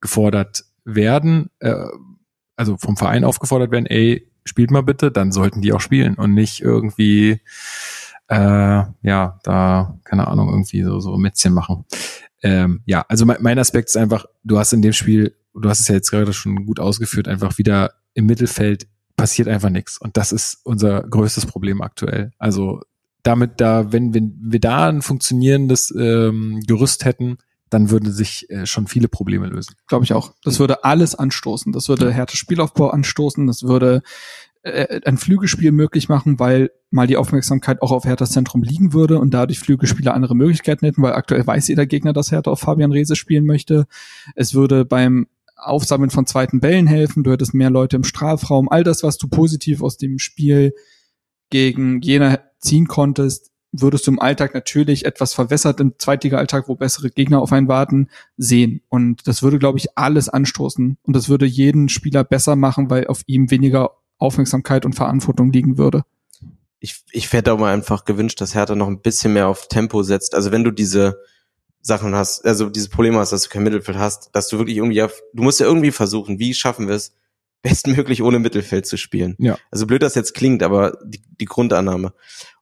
gefordert 0.00 0.64
werden, 0.86 1.50
äh, 1.58 1.84
also 2.56 2.78
vom 2.78 2.96
Verein 2.96 3.24
aufgefordert 3.24 3.70
werden, 3.70 3.84
ey, 3.84 4.26
spielt 4.46 4.70
mal 4.70 4.82
bitte, 4.82 5.10
dann 5.10 5.32
sollten 5.32 5.60
die 5.60 5.72
auch 5.72 5.80
spielen 5.80 6.14
und 6.14 6.32
nicht 6.32 6.60
irgendwie, 6.60 7.40
äh, 8.28 8.84
ja, 9.02 9.38
da, 9.42 9.98
keine 10.04 10.28
Ahnung, 10.28 10.48
irgendwie 10.48 10.82
so, 10.82 11.00
so 11.00 11.16
Mätzchen 11.18 11.52
machen. 11.52 11.84
Ähm, 12.42 12.80
ja, 12.86 13.04
also 13.08 13.26
mein, 13.26 13.38
mein 13.40 13.58
Aspekt 13.58 13.88
ist 13.88 13.96
einfach, 13.96 14.24
du 14.44 14.58
hast 14.58 14.72
in 14.72 14.82
dem 14.82 14.92
Spiel, 14.92 15.36
du 15.54 15.68
hast 15.68 15.80
es 15.80 15.88
ja 15.88 15.94
jetzt 15.94 16.10
gerade 16.10 16.32
schon 16.32 16.66
gut 16.66 16.80
ausgeführt, 16.80 17.28
einfach 17.28 17.58
wieder 17.58 17.92
im 18.14 18.26
Mittelfeld 18.26 18.86
passiert 19.16 19.48
einfach 19.48 19.70
nichts. 19.70 19.98
Und 19.98 20.16
das 20.16 20.32
ist 20.32 20.60
unser 20.64 21.02
größtes 21.02 21.46
Problem 21.46 21.80
aktuell. 21.80 22.32
Also 22.38 22.82
damit 23.22 23.60
da, 23.60 23.92
wenn, 23.92 24.14
wenn 24.14 24.38
wir 24.40 24.60
da 24.60 24.88
ein 24.88 25.02
funktionierendes 25.02 25.92
ähm, 25.98 26.60
Gerüst 26.66 27.04
hätten, 27.04 27.38
dann 27.70 27.90
würden 27.90 28.12
sich 28.12 28.48
äh, 28.50 28.66
schon 28.66 28.86
viele 28.86 29.08
Probleme 29.08 29.46
lösen. 29.46 29.74
Glaube 29.88 30.04
ich 30.04 30.12
auch. 30.12 30.34
Das 30.44 30.58
würde 30.60 30.84
alles 30.84 31.14
anstoßen. 31.14 31.72
Das 31.72 31.88
würde 31.88 32.12
härter 32.12 32.36
Spielaufbau 32.36 32.90
anstoßen. 32.90 33.46
Das 33.46 33.64
würde 33.64 34.02
äh, 34.62 35.00
ein 35.04 35.16
Flügelspiel 35.16 35.72
möglich 35.72 36.08
machen, 36.08 36.38
weil 36.38 36.70
mal 36.90 37.06
die 37.06 37.16
Aufmerksamkeit 37.16 37.82
auch 37.82 37.92
auf 37.92 38.04
Herthas 38.04 38.30
Zentrum 38.30 38.62
liegen 38.62 38.92
würde 38.92 39.18
und 39.18 39.34
dadurch 39.34 39.58
Flügelspieler 39.58 40.14
andere 40.14 40.34
Möglichkeiten 40.34 40.86
hätten, 40.86 41.02
weil 41.02 41.12
aktuell 41.12 41.46
weiß 41.46 41.68
jeder 41.68 41.86
Gegner, 41.86 42.12
dass 42.12 42.32
Hertha 42.32 42.50
auf 42.50 42.60
Fabian 42.60 42.92
Reese 42.92 43.16
spielen 43.16 43.46
möchte. 43.46 43.86
Es 44.34 44.54
würde 44.54 44.84
beim 44.84 45.26
Aufsammeln 45.56 46.10
von 46.10 46.26
zweiten 46.26 46.60
Bällen 46.60 46.86
helfen. 46.86 47.24
Du 47.24 47.32
hättest 47.32 47.54
mehr 47.54 47.70
Leute 47.70 47.96
im 47.96 48.04
Strafraum. 48.04 48.68
All 48.68 48.84
das, 48.84 49.02
was 49.02 49.18
du 49.18 49.28
positiv 49.28 49.82
aus 49.82 49.96
dem 49.96 50.18
Spiel 50.18 50.74
gegen 51.50 52.00
Jena 52.00 52.40
ziehen 52.58 52.86
konntest, 52.86 53.50
würdest 53.80 54.06
du 54.06 54.10
im 54.10 54.20
Alltag 54.20 54.54
natürlich 54.54 55.04
etwas 55.04 55.34
verwässert 55.34 55.80
im 55.80 55.94
Zweitliga-Alltag, 55.98 56.68
wo 56.68 56.74
bessere 56.74 57.10
Gegner 57.10 57.40
auf 57.40 57.52
einen 57.52 57.68
warten, 57.68 58.08
sehen. 58.36 58.82
Und 58.88 59.26
das 59.26 59.42
würde, 59.42 59.58
glaube 59.58 59.78
ich, 59.78 59.96
alles 59.96 60.28
anstoßen. 60.28 60.98
Und 61.02 61.16
das 61.16 61.28
würde 61.28 61.46
jeden 61.46 61.88
Spieler 61.88 62.24
besser 62.24 62.56
machen, 62.56 62.90
weil 62.90 63.06
auf 63.06 63.22
ihm 63.26 63.50
weniger 63.50 63.92
Aufmerksamkeit 64.18 64.84
und 64.84 64.94
Verantwortung 64.94 65.52
liegen 65.52 65.78
würde. 65.78 66.04
Ich, 66.80 67.02
ich 67.10 67.32
hätte 67.32 67.56
mal 67.56 67.72
einfach 67.72 68.04
gewünscht, 68.04 68.40
dass 68.40 68.54
Hertha 68.54 68.74
noch 68.74 68.88
ein 68.88 69.00
bisschen 69.00 69.32
mehr 69.32 69.48
auf 69.48 69.68
Tempo 69.68 70.02
setzt. 70.02 70.34
Also 70.34 70.52
wenn 70.52 70.64
du 70.64 70.70
diese 70.70 71.18
Sachen 71.80 72.14
hast, 72.14 72.44
also 72.44 72.68
diese 72.68 72.88
Probleme 72.88 73.18
hast, 73.18 73.32
dass 73.32 73.44
du 73.44 73.48
kein 73.48 73.62
Mittelfeld 73.62 73.98
hast, 73.98 74.30
dass 74.32 74.48
du 74.48 74.58
wirklich 74.58 74.76
irgendwie 74.76 75.02
auf, 75.02 75.20
du 75.32 75.42
musst 75.42 75.60
ja 75.60 75.66
irgendwie 75.66 75.92
versuchen, 75.92 76.38
wie 76.38 76.52
schaffen 76.52 76.88
wir 76.88 76.96
es, 76.96 77.12
bestmöglich 77.66 78.22
ohne 78.22 78.38
Mittelfeld 78.38 78.86
zu 78.86 78.96
spielen. 78.96 79.34
Ja. 79.38 79.58
Also 79.70 79.86
blöd 79.86 80.02
das 80.02 80.14
jetzt 80.14 80.34
klingt, 80.34 80.62
aber 80.62 80.98
die, 81.04 81.20
die 81.40 81.46
Grundannahme. 81.46 82.12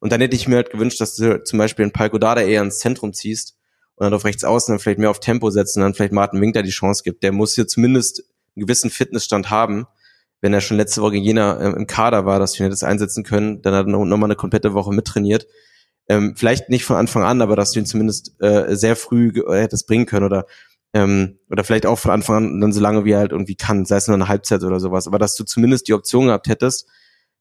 Und 0.00 0.12
dann 0.12 0.20
hätte 0.20 0.34
ich 0.34 0.48
mir 0.48 0.56
halt 0.56 0.70
gewünscht, 0.70 1.00
dass 1.00 1.16
du 1.16 1.42
zum 1.44 1.58
Beispiel 1.58 1.84
einen 1.84 1.92
Palko 1.92 2.18
Dada 2.18 2.40
eher 2.40 2.62
ins 2.62 2.78
Zentrum 2.78 3.12
ziehst 3.12 3.56
und 3.96 4.04
dann 4.04 4.14
auf 4.14 4.24
rechts 4.24 4.44
außen 4.44 4.72
dann 4.72 4.78
vielleicht 4.78 4.98
mehr 4.98 5.10
auf 5.10 5.20
Tempo 5.20 5.50
setzt 5.50 5.76
und 5.76 5.82
dann 5.82 5.94
vielleicht 5.94 6.12
Martin 6.12 6.40
Winkler 6.40 6.62
die 6.62 6.70
Chance 6.70 7.02
gibt. 7.04 7.22
Der 7.22 7.32
muss 7.32 7.54
hier 7.54 7.66
zumindest 7.66 8.24
einen 8.56 8.66
gewissen 8.66 8.90
Fitnessstand 8.90 9.50
haben, 9.50 9.86
wenn 10.40 10.54
er 10.54 10.60
schon 10.60 10.76
letzte 10.76 11.02
Woche 11.02 11.12
gegen 11.12 11.24
Jena 11.24 11.60
äh, 11.60 11.76
im 11.76 11.86
Kader 11.86 12.24
war, 12.24 12.38
dass 12.38 12.58
wir 12.58 12.68
das 12.68 12.82
einsetzen 12.82 13.24
können, 13.24 13.62
dann 13.62 13.74
hat 13.74 13.86
er 13.86 13.90
noch, 13.90 14.04
noch 14.04 14.16
mal 14.16 14.26
eine 14.26 14.36
komplette 14.36 14.74
Woche 14.74 14.92
mittrainiert. 14.92 15.46
Ähm, 16.08 16.34
vielleicht 16.36 16.68
nicht 16.68 16.84
von 16.84 16.96
Anfang 16.96 17.24
an, 17.24 17.40
aber 17.40 17.56
dass 17.56 17.72
du 17.72 17.80
ihn 17.80 17.86
zumindest 17.86 18.40
äh, 18.40 18.74
sehr 18.74 18.96
früh 18.96 19.32
äh, 19.48 19.60
hättest 19.60 19.86
bringen 19.86 20.06
können 20.06 20.26
oder 20.26 20.46
ähm, 20.94 21.38
oder 21.50 21.64
vielleicht 21.64 21.86
auch 21.86 21.98
von 21.98 22.12
Anfang 22.12 22.36
an 22.36 22.60
dann 22.60 22.72
so 22.72 22.80
lange 22.80 23.04
wie 23.04 23.10
er 23.10 23.18
halt 23.18 23.32
irgendwie 23.32 23.56
kann, 23.56 23.84
sei 23.84 23.96
es 23.96 24.06
nur 24.06 24.14
eine 24.14 24.28
Halbzeit 24.28 24.62
oder 24.62 24.80
sowas, 24.80 25.06
aber 25.06 25.18
dass 25.18 25.34
du 25.34 25.44
zumindest 25.44 25.88
die 25.88 25.92
Option 25.92 26.26
gehabt 26.26 26.48
hättest, 26.48 26.88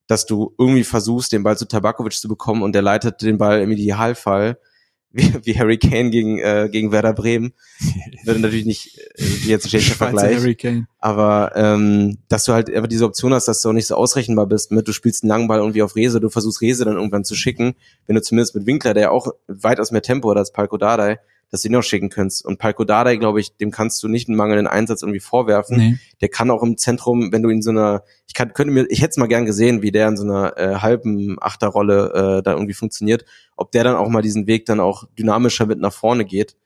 dass 0.07 0.25
du 0.25 0.53
irgendwie 0.57 0.84
versuchst, 0.84 1.31
den 1.31 1.43
Ball 1.43 1.57
zu 1.57 1.67
Tabakovic 1.67 2.13
zu 2.13 2.27
bekommen 2.27 2.63
und 2.63 2.73
der 2.73 2.81
leitet 2.81 3.21
den 3.21 3.38
Ball 3.38 3.61
im 3.61 3.71
Idealfall 3.71 4.57
wie, 5.15 5.31
wie 5.43 5.59
Harry 5.59 5.77
Kane 5.77 6.09
gegen, 6.09 6.39
äh, 6.39 6.67
gegen 6.71 6.91
Werder 6.91 7.13
Bremen. 7.13 7.53
Würde 8.25 8.39
natürlich 8.39 8.65
nicht 8.65 8.97
äh, 9.15 9.23
jetzt 9.45 9.65
ein 9.65 9.69
schlechter 9.69 9.93
Vergleich. 9.93 10.57
Aber 10.97 11.51
ähm, 11.53 12.17
dass 12.30 12.45
du 12.45 12.53
halt 12.53 12.73
einfach 12.73 12.89
diese 12.89 13.05
Option 13.05 13.31
hast, 13.31 13.47
dass 13.47 13.61
du 13.61 13.69
auch 13.69 13.73
nicht 13.73 13.85
so 13.85 13.93
ausrechenbar 13.93 14.47
bist 14.47 14.71
mit, 14.71 14.88
du 14.88 14.91
spielst 14.91 15.21
einen 15.21 15.30
langen 15.30 15.47
Ball 15.47 15.59
irgendwie 15.59 15.84
auf 15.84 15.95
Rese, 15.95 16.19
du 16.19 16.30
versuchst 16.30 16.61
Rese 16.61 16.85
dann 16.85 16.95
irgendwann 16.95 17.25
zu 17.25 17.35
schicken, 17.35 17.75
wenn 18.07 18.15
du 18.15 18.23
zumindest 18.23 18.55
mit 18.55 18.65
Winkler, 18.65 18.95
der 18.95 19.03
ja 19.03 19.09
auch 19.11 19.27
weitaus 19.47 19.91
mehr 19.91 20.01
Tempo 20.01 20.31
hat 20.31 20.38
als 20.38 20.51
Palko 20.51 20.77
Dardai, 20.77 21.19
dass 21.53 21.61
du 21.61 21.67
ihn 21.67 21.73
noch 21.73 21.84
schicken 21.84 22.09
kannst. 22.09 22.43
Und 22.43 22.57
Palko 22.57 22.84
Dardai, 22.84 23.17
glaube 23.17 23.39
ich, 23.39 23.55
dem 23.57 23.69
kannst 23.69 24.01
du 24.01 24.07
nicht 24.07 24.27
einen 24.27 24.35
mangelnden 24.35 24.65
Einsatz 24.65 25.03
irgendwie 25.03 25.19
vorwerfen. 25.19 25.77
Nee. 25.77 25.97
Der 26.19 26.30
kann 26.30 26.49
auch 26.49 26.63
im 26.63 26.77
Zentrum, 26.77 27.31
wenn 27.31 27.43
du 27.43 27.49
in 27.49 27.61
so 27.61 27.69
einer, 27.69 28.01
ich 28.25 28.34
kann, 28.34 28.53
könnte 28.53 28.73
mir, 28.73 28.88
ich 28.89 29.03
hätte 29.03 29.11
es 29.11 29.17
mal 29.17 29.27
gern 29.27 29.45
gesehen, 29.45 29.84
wie 29.84 29.91
der 29.91 30.07
in 30.07 30.17
so 30.17 30.23
einer 30.23 30.57
äh, 30.57 30.75
halben 30.77 31.38
Achterrolle 31.39 32.39
äh, 32.39 32.41
da 32.41 32.53
irgendwie 32.53 32.73
funktioniert, 32.73 33.25
ob 33.55 33.71
der 33.71 33.84
dann 33.84 33.95
auch 33.95 34.09
mal 34.09 34.23
diesen 34.23 34.47
Weg 34.47 34.65
dann 34.65 34.80
auch 34.80 35.03
dynamischer 35.15 35.67
mit 35.67 35.77
nach 35.77 35.93
vorne 35.93 36.25
geht. 36.25 36.57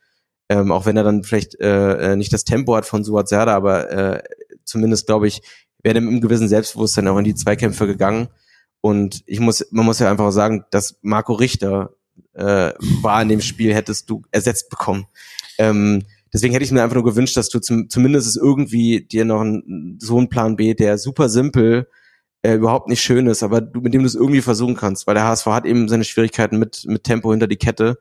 Ähm, 0.48 0.72
auch 0.72 0.86
wenn 0.86 0.96
er 0.96 1.04
dann 1.04 1.22
vielleicht 1.22 1.60
äh, 1.60 2.12
äh, 2.12 2.16
nicht 2.16 2.32
das 2.32 2.44
Tempo 2.44 2.74
hat 2.74 2.86
von 2.86 3.04
Suat 3.04 3.28
Serda, 3.28 3.54
aber 3.54 3.90
äh, 3.90 4.22
zumindest 4.64 5.04
glaube 5.04 5.28
ich, 5.28 5.42
wäre 5.82 5.96
dem 5.96 6.08
im 6.08 6.22
gewissen 6.22 6.48
Selbstbewusstsein 6.48 7.08
auch 7.08 7.18
in 7.18 7.24
die 7.24 7.34
Zweikämpfe 7.34 7.86
gegangen. 7.86 8.28
Und 8.80 9.22
ich 9.26 9.40
muss, 9.40 9.66
man 9.70 9.84
muss 9.84 9.98
ja 9.98 10.10
einfach 10.10 10.32
sagen, 10.32 10.64
dass 10.70 10.98
Marco 11.02 11.34
Richter 11.34 11.90
äh, 12.38 12.72
war 13.02 13.20
in 13.20 13.28
dem 13.28 13.40
Spiel, 13.40 13.74
hättest 13.74 14.08
du 14.08 14.22
ersetzt 14.30 14.70
bekommen. 14.70 15.06
Ähm, 15.58 16.04
deswegen 16.32 16.52
hätte 16.52 16.64
ich 16.64 16.70
mir 16.70 16.82
einfach 16.82 16.94
nur 16.94 17.04
gewünscht, 17.04 17.36
dass 17.36 17.48
du 17.48 17.58
zum, 17.58 17.90
zumindest 17.90 18.36
irgendwie 18.36 19.00
dir 19.00 19.24
noch 19.24 19.40
einen, 19.40 19.98
so 20.00 20.18
einen 20.18 20.28
Plan 20.28 20.56
B, 20.56 20.74
der 20.74 20.98
super 20.98 21.28
simpel, 21.28 21.88
äh, 22.42 22.54
überhaupt 22.54 22.88
nicht 22.88 23.02
schön 23.02 23.26
ist, 23.26 23.42
aber 23.42 23.60
du, 23.60 23.80
mit 23.80 23.92
dem 23.92 24.02
du 24.02 24.06
es 24.06 24.14
irgendwie 24.14 24.40
versuchen 24.40 24.76
kannst, 24.76 25.06
weil 25.06 25.14
der 25.14 25.24
HSV 25.24 25.46
hat 25.46 25.66
eben 25.66 25.88
seine 25.88 26.04
Schwierigkeiten 26.04 26.58
mit, 26.58 26.84
mit 26.86 27.02
Tempo 27.02 27.32
hinter 27.32 27.48
die 27.48 27.56
Kette. 27.56 27.98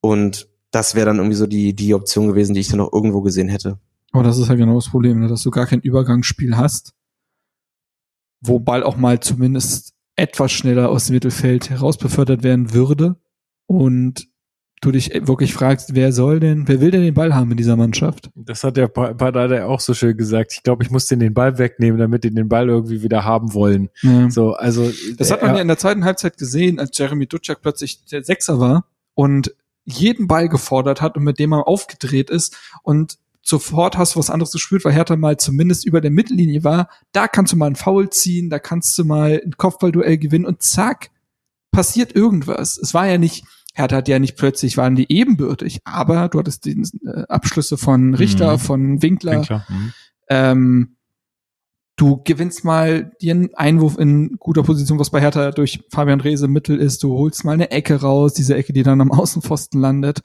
Und 0.00 0.48
das 0.70 0.94
wäre 0.94 1.06
dann 1.06 1.16
irgendwie 1.16 1.36
so 1.36 1.48
die, 1.48 1.74
die 1.74 1.94
Option 1.94 2.28
gewesen, 2.28 2.54
die 2.54 2.60
ich 2.60 2.68
dann 2.68 2.78
noch 2.78 2.92
irgendwo 2.92 3.22
gesehen 3.22 3.48
hätte. 3.48 3.80
Aber 4.12 4.22
das 4.22 4.38
ist 4.38 4.48
ja 4.48 4.54
genau 4.54 4.76
das 4.76 4.88
Problem, 4.88 5.20
ne? 5.20 5.28
dass 5.28 5.42
du 5.42 5.50
gar 5.50 5.66
kein 5.66 5.80
Übergangsspiel 5.80 6.56
hast, 6.56 6.94
wo 8.40 8.60
Ball 8.60 8.84
auch 8.84 8.96
mal 8.96 9.18
zumindest 9.18 9.94
etwas 10.14 10.52
schneller 10.52 10.88
aus 10.88 11.06
dem 11.06 11.14
Mittelfeld 11.14 11.68
herausbefördert 11.68 12.44
werden 12.44 12.72
würde 12.72 13.16
und 13.66 14.28
du 14.82 14.90
dich 14.92 15.10
wirklich 15.26 15.54
fragst, 15.54 15.94
wer 15.94 16.12
soll 16.12 16.38
denn, 16.38 16.68
wer 16.68 16.80
will 16.80 16.90
denn 16.90 17.00
den 17.02 17.14
Ball 17.14 17.34
haben 17.34 17.50
in 17.50 17.56
dieser 17.56 17.76
Mannschaft? 17.76 18.30
Das 18.34 18.62
hat 18.62 18.76
der 18.76 18.88
Pa- 18.88 19.14
Pardada 19.14 19.64
auch 19.66 19.80
so 19.80 19.94
schön 19.94 20.16
gesagt. 20.16 20.52
Ich 20.52 20.62
glaube, 20.62 20.84
ich 20.84 20.90
muss 20.90 21.06
den 21.06 21.18
den 21.18 21.32
Ball 21.34 21.58
wegnehmen, 21.58 21.98
damit 21.98 22.24
die 22.24 22.30
den 22.32 22.48
Ball 22.48 22.68
irgendwie 22.68 23.02
wieder 23.02 23.24
haben 23.24 23.54
wollen. 23.54 23.88
Ja. 24.02 24.30
So, 24.30 24.52
also 24.52 24.90
Das 25.16 25.30
hat 25.30 25.42
man 25.42 25.54
ja 25.56 25.62
in 25.62 25.68
der 25.68 25.78
zweiten 25.78 26.04
Halbzeit 26.04 26.36
gesehen, 26.36 26.78
als 26.78 26.96
Jeremy 26.96 27.26
Dutschak 27.26 27.62
plötzlich 27.62 28.04
der 28.04 28.22
Sechser 28.22 28.60
war 28.60 28.86
und 29.14 29.54
jeden 29.84 30.26
Ball 30.28 30.48
gefordert 30.48 31.00
hat 31.00 31.16
und 31.16 31.24
mit 31.24 31.38
dem 31.38 31.52
er 31.52 31.66
aufgedreht 31.66 32.28
ist 32.28 32.56
und 32.82 33.18
sofort 33.40 33.96
hast 33.96 34.14
du 34.14 34.18
was 34.18 34.28
anderes 34.30 34.52
gespürt, 34.52 34.84
weil 34.84 34.92
Hertha 34.92 35.16
mal 35.16 35.36
zumindest 35.38 35.86
über 35.86 36.00
der 36.00 36.10
Mittellinie 36.10 36.64
war. 36.64 36.88
Da 37.12 37.28
kannst 37.28 37.52
du 37.52 37.56
mal 37.56 37.66
einen 37.66 37.76
Foul 37.76 38.10
ziehen, 38.10 38.50
da 38.50 38.58
kannst 38.58 38.98
du 38.98 39.04
mal 39.04 39.40
ein 39.44 39.52
Kopfballduell 39.56 40.18
gewinnen 40.18 40.44
und 40.44 40.62
zack, 40.62 41.10
passiert 41.70 42.14
irgendwas. 42.14 42.76
Es 42.76 42.92
war 42.92 43.06
ja 43.06 43.16
nicht, 43.18 43.44
Hertha 43.76 43.96
hat 43.96 44.08
ja 44.08 44.18
nicht 44.18 44.36
plötzlich, 44.36 44.76
waren 44.76 44.96
die 44.96 45.10
ebenbürtig, 45.12 45.80
aber 45.84 46.28
du 46.28 46.38
hattest 46.38 46.64
die 46.64 46.82
äh, 47.04 47.24
Abschlüsse 47.28 47.76
von 47.76 48.14
Richter, 48.14 48.54
Mhm. 48.54 48.58
von 48.58 49.02
Winkler, 49.02 49.32
Winkler. 49.32 49.66
Mhm. 49.68 49.92
ähm, 50.30 50.96
du 51.96 52.22
gewinnst 52.24 52.64
mal 52.64 53.12
einen 53.22 53.54
Einwurf 53.54 53.98
in 53.98 54.36
guter 54.38 54.62
Position, 54.62 54.98
was 54.98 55.10
bei 55.10 55.20
Hertha 55.20 55.50
durch 55.50 55.82
Fabian 55.90 56.20
Reese 56.20 56.48
Mittel 56.48 56.78
ist. 56.78 57.02
Du 57.02 57.16
holst 57.16 57.44
mal 57.44 57.52
eine 57.52 57.70
Ecke 57.70 58.00
raus, 58.00 58.34
diese 58.34 58.54
Ecke, 58.54 58.72
die 58.72 58.82
dann 58.82 59.00
am 59.00 59.12
Außenpfosten 59.12 59.80
landet. 59.80 60.20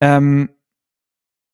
Ähm, 0.00 0.50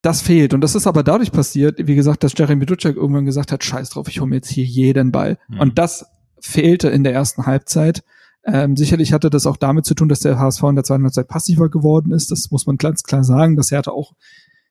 das 0.03 0.23
fehlt. 0.23 0.55
Und 0.55 0.61
das 0.61 0.75
ist 0.75 0.87
aber 0.87 1.03
dadurch 1.03 1.33
passiert, 1.33 1.87
wie 1.87 1.95
gesagt, 1.97 2.23
dass 2.23 2.33
Jeremy 2.37 2.65
Dutschak 2.65 2.97
irgendwann 2.97 3.25
gesagt 3.25 3.51
hat, 3.51 3.65
scheiß 3.65 3.91
drauf, 3.91 4.09
ich 4.09 4.21
hole 4.21 4.31
mir 4.31 4.37
jetzt 4.37 4.51
hier 4.51 4.65
jeden 4.65 5.11
Ball. 5.11 5.39
Mhm. 5.49 5.61
Und 5.61 5.79
das 5.79 6.07
fehlte 6.41 6.89
in 6.89 7.03
der 7.03 7.13
ersten 7.13 7.47
Halbzeit. 7.47 8.05
Ähm, 8.47 8.77
sicherlich 8.77 9.13
hatte 9.13 9.29
das 9.29 9.47
auch 9.47 9.57
damit 9.57 9.85
zu 9.87 9.95
tun, 9.95 10.09
dass 10.09 10.21
der 10.21 10.39
HSV 10.39 10.63
in 10.65 10.77
der 10.77 10.85
zweiten 10.85 11.03
Halbzeit 11.03 11.27
passiver 11.27 11.69
geworden 11.69 12.13
ist. 12.13 12.31
Das 12.31 12.51
muss 12.53 12.67
man 12.67 12.77
ganz 12.77 13.03
klar 13.03 13.25
sagen, 13.25 13.57
dass 13.57 13.73
Hertha 13.73 13.91
auch 13.91 14.13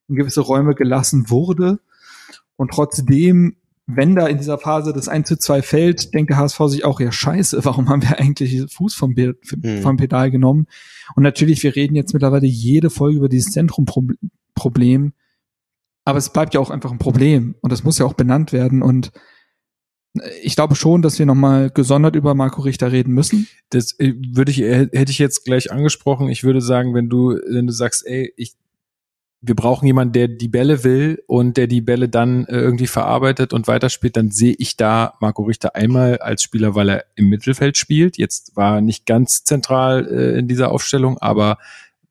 in 0.07 0.15
gewisse 0.15 0.41
Räume 0.41 0.76
gelassen 0.76 1.30
wurde. 1.30 1.80
Und 2.56 2.72
trotzdem, 2.72 3.57
wenn 3.85 4.15
da 4.15 4.27
in 4.27 4.38
dieser 4.38 4.57
Phase 4.57 4.93
das 4.93 5.10
1 5.10 5.27
zu 5.27 5.38
2 5.38 5.61
fällt, 5.61 6.14
denkt 6.14 6.30
der 6.30 6.38
HSV 6.38 6.60
sich 6.68 6.85
auch, 6.85 7.02
ja 7.02 7.11
scheiße, 7.11 7.65
warum 7.65 7.89
haben 7.89 8.02
wir 8.02 8.18
eigentlich 8.18 8.65
Fuß 8.73 8.95
vom, 8.95 9.14
Be 9.14 9.35
Hm. 9.61 9.81
vom 9.81 9.97
Pedal 9.97 10.31
genommen? 10.31 10.68
Und 11.15 11.23
natürlich, 11.23 11.61
wir 11.64 11.76
reden 11.76 11.95
jetzt 11.95 12.14
mittlerweile 12.14 12.47
jede 12.47 12.89
Folge 12.89 13.18
über 13.18 13.30
dieses 13.30 13.52
Zentrum-Problem. 13.52 15.14
Aber 16.06 16.18
es 16.18 16.30
bleibt 16.30 16.53
ja 16.53 16.61
auch 16.61 16.69
einfach 16.69 16.91
ein 16.91 16.99
Problem. 16.99 17.56
Und 17.61 17.73
das 17.73 17.84
muss 17.84 17.97
ja 17.97 18.06
auch 18.06 18.14
benannt 18.14 18.53
werden. 18.53 18.81
Und 18.81 19.11
ich 20.42 20.56
glaube 20.56 20.76
schon, 20.76 21.02
dass 21.02 21.20
wir 21.20 21.26
nochmal 21.26 21.70
gesondert 21.70 22.16
über 22.16 22.34
Marco 22.36 22.62
Richter 22.62 22.92
reden 22.92 23.14
müssen. 23.14 23.48
Das 23.70 24.00
äh, 24.00 24.14
würde 24.34 24.52
ich, 24.52 24.62
äh, 24.62 24.88
hätte 24.92 25.12
ich 25.12 25.20
jetzt 25.20 25.46
gleich 25.46 25.72
angesprochen. 25.72 26.30
Ich 26.30 26.44
würde 26.44 26.62
sagen, 26.62 26.94
wenn 26.94 27.10
du, 27.10 27.40
wenn 27.48 27.68
du 27.68 27.74
sagst, 27.74 28.06
ey, 28.06 28.34
ich, 28.38 28.54
wir 29.42 29.56
brauchen 29.56 29.86
jemanden, 29.86 30.14
der 30.14 30.28
die 30.28 30.48
Bälle 30.48 30.84
will 30.84 31.22
und 31.28 31.58
der 31.58 31.68
die 31.68 31.82
Bälle 31.82 32.10
dann 32.10 32.46
äh, 32.46 32.58
irgendwie 32.58 32.88
verarbeitet 32.88 33.54
und 33.54 33.68
weiterspielt, 33.68 34.18
dann 34.18 34.32
sehe 34.32 34.56
ich 34.58 34.78
da 34.78 35.14
Marco 35.20 35.44
Richter 35.44 35.76
einmal 35.76 36.18
als 36.18 36.44
Spieler, 36.44 36.76
weil 36.76 36.90
er 36.90 37.06
im 37.16 37.30
Mittelfeld 37.30 37.78
spielt. 37.78 38.18
Jetzt 38.18 38.56
war 38.56 38.76
er 38.76 38.82
nicht 38.82 39.06
ganz 39.06 39.44
zentral 39.44 40.06
in 40.06 40.48
dieser 40.48 40.72
Aufstellung, 40.72 41.18
aber 41.20 41.58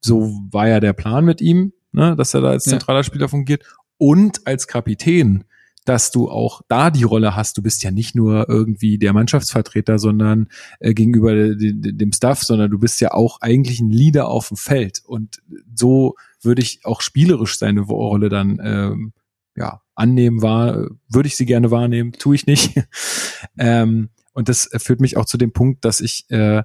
so 0.01 0.39
war 0.51 0.69
ja 0.69 0.81
der 0.81 0.93
Plan 0.93 1.25
mit 1.25 1.41
ihm, 1.41 1.73
ne, 1.93 2.15
dass 2.17 2.35
er 2.35 2.43
da 2.43 2.51
als 2.51 2.65
zentraler 2.65 3.03
Spieler 3.03 3.29
fungiert. 3.29 3.65
Und 3.97 4.47
als 4.47 4.67
Kapitän, 4.67 5.45
dass 5.85 6.11
du 6.11 6.31
auch 6.31 6.63
da 6.69 6.91
die 6.91 7.03
Rolle 7.03 7.37
hast. 7.37 7.59
Du 7.59 7.63
bist 7.63 7.83
ja 7.83 7.91
nicht 7.91 8.15
nur 8.15 8.49
irgendwie 8.49 8.99
der 8.99 9.13
Mannschaftsvertreter, 9.13 9.99
sondern 9.99 10.49
äh, 10.81 10.95
gegenüber 10.95 11.35
de, 11.35 11.57
de, 11.57 11.93
dem 11.93 12.13
Staff, 12.13 12.43
sondern 12.43 12.71
du 12.71 12.79
bist 12.79 13.01
ja 13.01 13.13
auch 13.13 13.41
eigentlich 13.41 13.81
ein 13.81 13.91
Leader 13.91 14.29
auf 14.29 14.49
dem 14.49 14.57
Feld. 14.57 15.03
Und 15.05 15.43
so 15.75 16.15
würde 16.41 16.63
ich 16.63 16.81
auch 16.85 17.01
spielerisch 17.01 17.59
seine 17.59 17.83
Rolle 17.83 18.29
dann 18.29 18.61
ähm, 18.63 19.13
ja 19.57 19.83
annehmen 19.95 20.43
war, 20.43 20.89
würde 21.09 21.29
ich 21.29 21.37
sie 21.37 21.47
gerne 21.47 21.71
wahrnehmen, 21.71 22.13
tue 22.13 22.35
ich 22.35 22.47
nicht. 22.47 22.73
ähm, 23.59 24.09
und 24.33 24.49
das 24.49 24.69
führt 24.79 25.01
mich 25.01 25.17
auch 25.17 25.27
zu 25.27 25.39
dem 25.39 25.53
Punkt, 25.53 25.85
dass 25.85 26.01
ich 26.01 26.29
äh, 26.31 26.63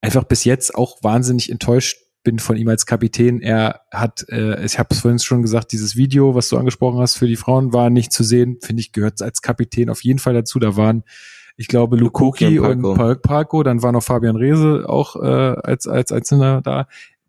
einfach 0.00 0.24
bis 0.24 0.44
jetzt 0.44 0.74
auch 0.74 1.02
wahnsinnig 1.02 1.50
enttäuscht 1.50 1.98
bin 2.22 2.38
von 2.38 2.56
ihm 2.56 2.68
als 2.68 2.86
Kapitän. 2.86 3.40
Er 3.40 3.80
hat, 3.90 4.26
äh, 4.28 4.64
ich 4.64 4.78
habe 4.78 4.88
es 4.92 5.00
vorhin 5.00 5.18
schon 5.18 5.42
gesagt, 5.42 5.72
dieses 5.72 5.96
Video, 5.96 6.34
was 6.34 6.48
du 6.48 6.56
angesprochen 6.56 7.00
hast 7.00 7.16
für 7.16 7.26
die 7.26 7.36
Frauen, 7.36 7.72
war 7.72 7.90
nicht 7.90 8.12
zu 8.12 8.22
sehen. 8.22 8.58
Finde 8.62 8.80
ich, 8.80 8.92
gehört 8.92 9.20
als 9.22 9.42
Kapitän 9.42 9.90
auf 9.90 10.04
jeden 10.04 10.18
Fall 10.18 10.34
dazu. 10.34 10.58
Da 10.58 10.76
waren, 10.76 11.04
ich 11.56 11.68
glaube, 11.68 11.96
Lukoki 11.96 12.58
und 12.58 12.82
Paco. 12.82 13.20
Paco, 13.20 13.62
dann 13.62 13.82
war 13.82 13.92
noch 13.92 14.02
Fabian 14.02 14.36
Rehse 14.36 14.84
auch 14.88 15.16
äh, 15.16 15.26
als, 15.26 15.86
als 15.86 16.12
Einzelner 16.12 16.62
da. 16.62 16.86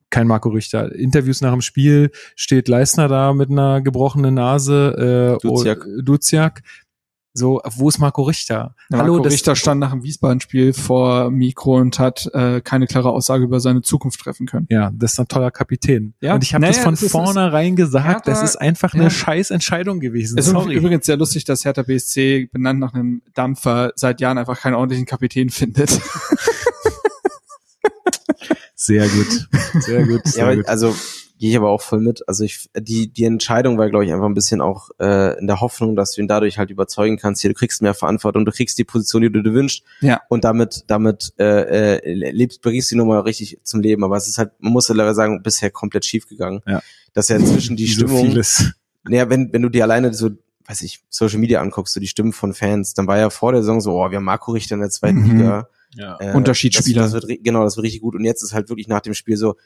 Kein 0.10 0.28
Marco 0.28 0.50
Richter. 0.50 0.94
Interviews 0.94 1.42
nach 1.42 1.54
dem 1.54 1.62
Spiel 1.62 2.12
steht 2.36 2.68
Leisner 2.68 3.08
da 3.08 3.34
mit 3.34 3.50
einer 3.50 3.82
gebrochenen 3.82 4.36
Nase. 4.36 5.40
Äh, 5.42 5.48
Duziak. 5.48 5.88
Duziak. 6.04 6.62
So, 7.36 7.62
wo 7.78 7.90
ist 7.90 7.98
Marco 7.98 8.22
Richter? 8.22 8.76
Ja, 8.92 9.00
Hallo, 9.00 9.14
Marco 9.14 9.24
das- 9.24 9.34
Richter 9.34 9.56
stand 9.56 9.80
nach 9.80 9.90
dem 9.92 10.04
Wiesbaden-Spiel 10.04 10.72
vor 10.74 11.32
Mikro 11.32 11.78
und 11.78 11.98
hat 11.98 12.30
äh, 12.34 12.62
keine 12.62 12.86
klare 12.86 13.10
Aussage 13.10 13.44
über 13.46 13.60
seine 13.60 13.82
Zukunft 13.82 14.20
treffen 14.20 14.46
können. 14.46 14.68
Ja, 14.70 14.92
das 14.94 15.14
ist 15.14 15.20
ein 15.20 15.28
toller 15.28 15.50
Kapitän. 15.50 16.14
Ja, 16.22 16.36
und 16.36 16.44
ich 16.44 16.54
habe 16.54 16.62
naja, 16.62 16.74
das 16.76 16.84
von 16.84 16.94
das 16.94 17.12
vornherein 17.12 17.76
gesagt, 17.76 18.28
das 18.28 18.38
Hertha- 18.40 18.46
ist 18.46 18.56
einfach 18.58 18.94
ja. 18.94 19.02
eine 19.02 19.10
scheiß 19.10 19.50
Entscheidung 19.50 20.00
gewesen. 20.00 20.38
Es 20.38 20.46
ist 20.46 20.52
Sorry. 20.52 20.76
übrigens 20.76 21.08
sehr 21.08 21.18
lustig, 21.18 21.44
dass 21.46 21.66
Hertha 21.66 21.82
BSC, 21.82 22.50
benannt 22.52 22.80
nach 22.80 22.94
einem 22.94 23.24
Dampfer, 23.34 23.94
seit 23.96 24.22
Jahren 24.22 24.38
einfach 24.38 24.60
keinen 24.62 24.76
ordentlichen 24.76 25.08
Kapitän 25.08 25.50
findet. 25.50 26.00
Sehr 28.76 29.08
gut. 29.08 29.48
Sehr 29.84 30.06
gut. 30.06 30.28
Sehr 30.28 30.40
Ja, 30.44 30.48
aber, 30.52 30.56
gut. 30.58 30.68
also 30.68 30.94
gehe 31.44 31.50
ich 31.52 31.58
aber 31.58 31.72
auch 31.72 31.82
voll 31.82 32.00
mit. 32.00 32.26
Also 32.26 32.46
ich 32.46 32.70
die 32.74 33.12
die 33.12 33.26
Entscheidung 33.26 33.78
war 33.78 33.90
glaube 33.90 34.06
ich 34.06 34.14
einfach 34.14 34.28
ein 34.28 34.34
bisschen 34.34 34.62
auch 34.62 34.92
äh, 35.02 35.38
in 35.38 35.46
der 35.46 35.60
Hoffnung, 35.60 35.98
dass 35.98 36.14
du 36.14 36.22
ihn 36.22 36.30
dadurch 36.30 36.58
halt 36.58 36.70
überzeugen 36.70 37.18
kannst. 37.18 37.42
Hier, 37.42 37.50
du 37.50 37.54
kriegst 37.54 37.82
mehr 37.82 37.94
Verantwortung, 37.94 38.46
du 38.46 38.52
kriegst 38.54 38.78
die 38.78 38.86
Position, 38.86 39.24
die 39.24 39.30
du 39.30 39.44
dir 39.44 39.54
wünschst. 39.54 39.84
Ja. 40.00 40.22
Und 40.30 40.46
damit 40.46 40.86
damit 40.88 41.34
äh, 41.38 41.98
äh, 41.98 42.14
lebst 42.32 42.62
bringst 42.62 42.92
du 42.92 42.96
die 42.96 43.00
Nummer 43.00 43.26
richtig 43.26 43.60
zum 43.64 43.82
Leben. 43.82 44.06
Aber 44.06 44.16
es 44.16 44.30
ist 44.30 44.38
halt, 44.38 44.52
man 44.60 44.72
muss 44.72 44.88
ja 44.88 44.96
leider 44.96 45.14
sagen, 45.14 45.44
bisher 45.44 45.70
komplett 45.70 46.06
schief 46.06 46.30
gegangen. 46.30 46.62
Ja. 46.66 46.82
Dass 47.14 47.28
ja 47.28 47.36
inzwischen 47.36 47.76
die 47.76 47.88
so 47.88 48.08
Stimmung. 48.08 48.26
vieles. 48.28 48.72
Naja, 49.04 49.30
wenn, 49.30 49.52
wenn 49.52 49.62
du 49.64 49.68
dir 49.68 49.84
alleine 49.84 50.14
so, 50.14 50.30
weiß 50.66 50.82
ich, 50.84 51.02
Social 51.10 51.40
Media 51.40 51.60
anguckst, 51.60 51.94
so 51.94 52.00
die 52.00 52.08
Stimmen 52.08 52.32
von 52.32 52.54
Fans, 52.54 52.94
dann 52.94 53.06
war 53.06 53.18
ja 53.18 53.30
vor 53.30 53.52
der 53.52 53.64
Saison 53.64 53.82
so, 53.82 54.02
oh, 54.02 54.10
wir 54.10 54.16
haben 54.16 54.24
Marco 54.24 54.54
Richter 54.54 54.76
in 54.76 54.80
der 54.82 54.92
zweiten 54.92 55.20
Mhm. 55.24 55.38
Liga. 55.40 55.68
Ja. 55.96 56.18
Äh, 56.22 56.34
Unterschiedsspieler. 56.34 57.02
Das, 57.02 57.12
das 57.12 57.28
wird, 57.28 57.44
genau, 57.44 57.66
das 57.66 57.76
wird 57.76 57.84
richtig 57.84 58.02
gut. 58.02 58.16
Und 58.16 58.24
jetzt 58.24 58.44
ist 58.44 58.54
halt 58.54 58.70
wirklich 58.70 58.88
nach 58.88 59.02
dem 59.02 59.14
Spiel 59.14 59.36
so, 59.36 59.58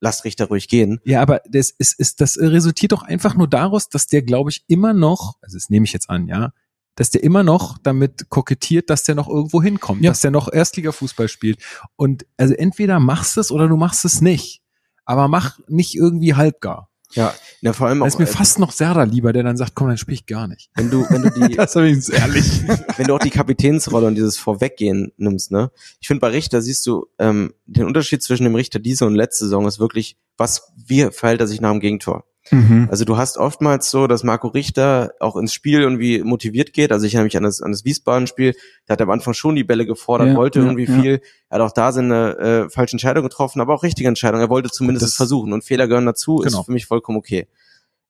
lasst 0.00 0.24
Richter 0.24 0.46
ruhig 0.46 0.68
gehen. 0.68 1.00
Ja, 1.04 1.22
aber 1.22 1.40
das 1.48 1.70
ist, 1.70 1.98
ist, 1.98 2.20
das 2.20 2.38
resultiert 2.38 2.92
doch 2.92 3.02
einfach 3.02 3.34
nur 3.34 3.48
daraus, 3.48 3.88
dass 3.88 4.06
der, 4.06 4.22
glaube 4.22 4.50
ich, 4.50 4.64
immer 4.66 4.92
noch, 4.92 5.36
also 5.42 5.56
das 5.56 5.70
nehme 5.70 5.84
ich 5.84 5.92
jetzt 5.92 6.10
an, 6.10 6.28
ja, 6.28 6.52
dass 6.96 7.10
der 7.10 7.22
immer 7.22 7.42
noch 7.42 7.76
damit 7.78 8.28
kokettiert, 8.30 8.88
dass 8.90 9.04
der 9.04 9.14
noch 9.14 9.28
irgendwo 9.28 9.62
hinkommt, 9.62 10.02
Ja. 10.02 10.10
dass 10.10 10.20
der 10.22 10.30
noch 10.30 10.50
Erstliga-Fußball 10.52 11.28
spielt. 11.28 11.62
Und 11.96 12.26
also 12.36 12.54
entweder 12.54 13.00
machst 13.00 13.36
es 13.36 13.50
oder 13.50 13.68
du 13.68 13.76
machst 13.76 14.04
es 14.04 14.20
nicht. 14.20 14.62
Aber 15.04 15.28
mach 15.28 15.58
nicht 15.68 15.94
irgendwie 15.94 16.34
halbgar. 16.34 16.90
Ja, 17.12 17.34
ja 17.60 17.72
vor 17.72 17.88
allem 17.88 18.00
Da 18.00 18.04
auch, 18.04 18.08
ist 18.08 18.18
mir 18.18 18.24
äh, 18.24 18.28
fast 18.28 18.58
noch 18.58 18.72
Serda 18.72 19.04
lieber, 19.04 19.32
der 19.32 19.42
dann 19.42 19.56
sagt, 19.56 19.74
komm, 19.74 19.88
dann 19.88 19.98
spiel 19.98 20.14
ich 20.14 20.26
gar 20.26 20.48
nicht. 20.48 20.70
wenn 20.74 20.90
du, 20.90 21.06
wenn 21.08 21.22
du 21.22 21.30
die, 21.30 21.54
ist 21.58 21.76
wenigstens 21.76 22.08
ehrlich. 22.08 22.62
wenn 22.96 23.06
du 23.06 23.14
auch 23.14 23.18
die 23.20 23.30
Kapitänsrolle 23.30 24.06
und 24.06 24.14
dieses 24.14 24.38
Vorweggehen 24.38 25.12
nimmst, 25.16 25.50
ne? 25.50 25.70
Ich 26.00 26.08
finde, 26.08 26.20
bei 26.20 26.28
Richter 26.28 26.62
siehst 26.62 26.86
du, 26.86 27.06
ähm, 27.18 27.54
den 27.66 27.84
Unterschied 27.84 28.22
zwischen 28.22 28.44
dem 28.44 28.54
Richter 28.54 28.78
diese 28.78 29.06
und 29.06 29.14
letzte 29.14 29.44
Saison 29.44 29.66
ist 29.66 29.78
wirklich, 29.78 30.16
was, 30.36 30.72
wie 30.76 31.08
verhält 31.10 31.40
er 31.40 31.46
sich 31.46 31.60
nach 31.60 31.70
dem 31.72 31.80
Gegentor? 31.80 32.24
Mhm. 32.50 32.88
Also 32.90 33.04
du 33.04 33.16
hast 33.16 33.38
oftmals 33.38 33.90
so, 33.90 34.06
dass 34.06 34.22
Marco 34.24 34.48
Richter 34.48 35.12
auch 35.20 35.36
ins 35.36 35.52
Spiel 35.52 35.80
irgendwie 35.80 36.22
motiviert 36.22 36.72
geht. 36.72 36.92
Also 36.92 37.06
ich 37.06 37.14
erinnere 37.14 37.24
mich 37.26 37.36
an 37.36 37.42
das, 37.42 37.60
an 37.60 37.72
das 37.72 37.84
Wiesbaden-Spiel. 37.84 38.54
Der 38.88 38.92
hat 38.92 39.00
am 39.02 39.10
Anfang 39.10 39.34
schon 39.34 39.56
die 39.56 39.64
Bälle 39.64 39.86
gefordert, 39.86 40.28
Ja, 40.28 40.34
wollte 40.36 40.60
ja, 40.60 40.64
irgendwie 40.64 40.84
ja. 40.84 41.00
viel. 41.00 41.20
Er 41.48 41.58
hat 41.58 41.60
auch 41.68 41.72
da 41.72 41.92
seine 41.92 42.36
äh, 42.38 42.70
falsche 42.70 42.92
Entscheidung 42.94 43.22
getroffen, 43.24 43.60
aber 43.60 43.74
auch 43.74 43.82
richtige 43.82 44.08
Entscheidung. 44.08 44.40
Er 44.40 44.50
wollte 44.50 44.70
zumindest 44.70 45.02
Das- 45.02 45.10
es 45.10 45.16
versuchen 45.16 45.52
und 45.52 45.64
Fehler 45.64 45.88
gehören 45.88 46.06
dazu, 46.06 46.36
Genau. 46.36 46.60
ist 46.60 46.66
für 46.66 46.72
mich 46.72 46.86
vollkommen 46.86 47.18
okay. 47.18 47.46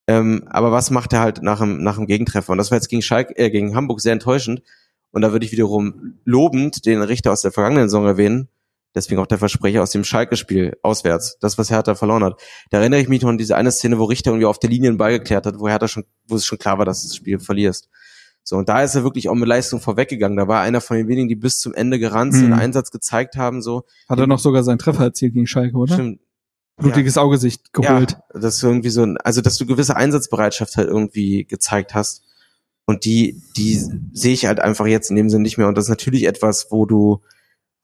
Ähm, 0.06 0.44
aber 0.50 0.70
was 0.70 0.90
macht 0.90 1.12
er 1.12 1.20
halt 1.20 1.42
nach 1.42 1.58
dem, 1.60 1.82
nach 1.82 1.96
dem 1.96 2.06
Gegentreffer? 2.06 2.52
Und 2.52 2.58
das 2.58 2.70
war 2.70 2.78
jetzt 2.78 2.88
gegen 2.88 3.02
Schalke, 3.02 3.36
äh, 3.36 3.50
gegen 3.50 3.74
Hamburg 3.74 4.00
sehr 4.00 4.12
enttäuschend. 4.12 4.62
Und 5.10 5.22
da 5.22 5.32
würde 5.32 5.46
ich 5.46 5.52
wiederum 5.52 6.18
lobend 6.24 6.84
den 6.84 7.00
Richter 7.02 7.32
aus 7.32 7.40
der 7.42 7.50
vergangenen 7.52 7.88
Saison 7.88 8.06
erwähnen. 8.06 8.48
Deswegen 8.96 9.20
auch 9.20 9.26
der 9.26 9.38
Versprecher 9.38 9.82
aus 9.82 9.90
dem 9.90 10.02
Schalke-Spiel 10.02 10.76
auswärts. 10.82 11.36
Das, 11.40 11.58
was 11.58 11.70
Hertha 11.70 11.94
verloren 11.94 12.24
hat. 12.24 12.40
Da 12.70 12.78
erinnere 12.80 13.00
ich 13.00 13.08
mich 13.08 13.22
noch 13.22 13.28
an 13.28 13.38
diese 13.38 13.54
eine 13.54 13.70
Szene, 13.70 13.98
wo 13.98 14.04
Richter 14.04 14.30
irgendwie 14.32 14.46
auf 14.46 14.58
der 14.58 14.70
Linie 14.70 14.88
einen 14.88 14.98
Ball 14.98 15.18
geklärt 15.18 15.46
hat, 15.46 15.60
wo 15.60 15.68
Hertha 15.68 15.86
schon, 15.86 16.04
wo 16.26 16.34
es 16.34 16.44
schon 16.46 16.58
klar 16.58 16.78
war, 16.78 16.84
dass 16.86 17.02
du 17.02 17.08
das 17.08 17.16
Spiel 17.16 17.38
verlierst. 17.38 17.88
So, 18.42 18.56
und 18.56 18.68
da 18.68 18.82
ist 18.82 18.94
er 18.94 19.02
wirklich 19.04 19.28
auch 19.28 19.34
mit 19.34 19.48
Leistung 19.48 19.80
vorweggegangen. 19.80 20.36
Da 20.36 20.48
war 20.48 20.62
einer 20.62 20.80
von 20.80 20.96
den 20.96 21.08
wenigen, 21.08 21.28
die 21.28 21.34
bis 21.36 21.60
zum 21.60 21.74
Ende 21.74 21.98
gerannt 21.98 22.32
sind, 22.32 22.46
Mhm. 22.48 22.52
Einsatz 22.54 22.90
gezeigt 22.90 23.36
haben, 23.36 23.60
so. 23.60 23.84
Hat 24.08 24.18
er 24.18 24.26
noch 24.26 24.38
sogar 24.38 24.64
seinen 24.64 24.78
Treffer 24.78 25.04
erzielt 25.04 25.34
gegen 25.34 25.46
Schalke, 25.46 25.76
oder? 25.76 25.92
Stimmt. 25.94 26.20
Blutiges 26.78 27.18
Augesicht 27.18 27.72
geholt. 27.72 28.12
Ja, 28.34 28.40
dass 28.40 28.58
du 28.60 28.66
irgendwie 28.68 28.90
so, 28.90 29.02
ein- 29.02 29.16
also 29.18 29.40
dass 29.40 29.56
du 29.58 29.66
gewisse 29.66 29.96
Einsatzbereitschaft 29.96 30.76
halt 30.76 30.88
irgendwie 30.88 31.44
gezeigt 31.44 31.94
hast. 31.94 32.22
Und 32.86 33.04
die, 33.04 33.42
die 33.56 33.74
sehe 34.12 34.32
ich 34.32 34.46
halt 34.46 34.60
einfach 34.60 34.86
jetzt 34.86 35.10
in 35.10 35.16
dem 35.16 35.28
Sinne 35.28 35.42
nicht 35.42 35.58
mehr. 35.58 35.66
Und 35.68 35.76
das 35.76 35.86
ist 35.86 35.90
natürlich 35.90 36.24
etwas, 36.26 36.68
wo 36.70 36.86
du, 36.86 37.22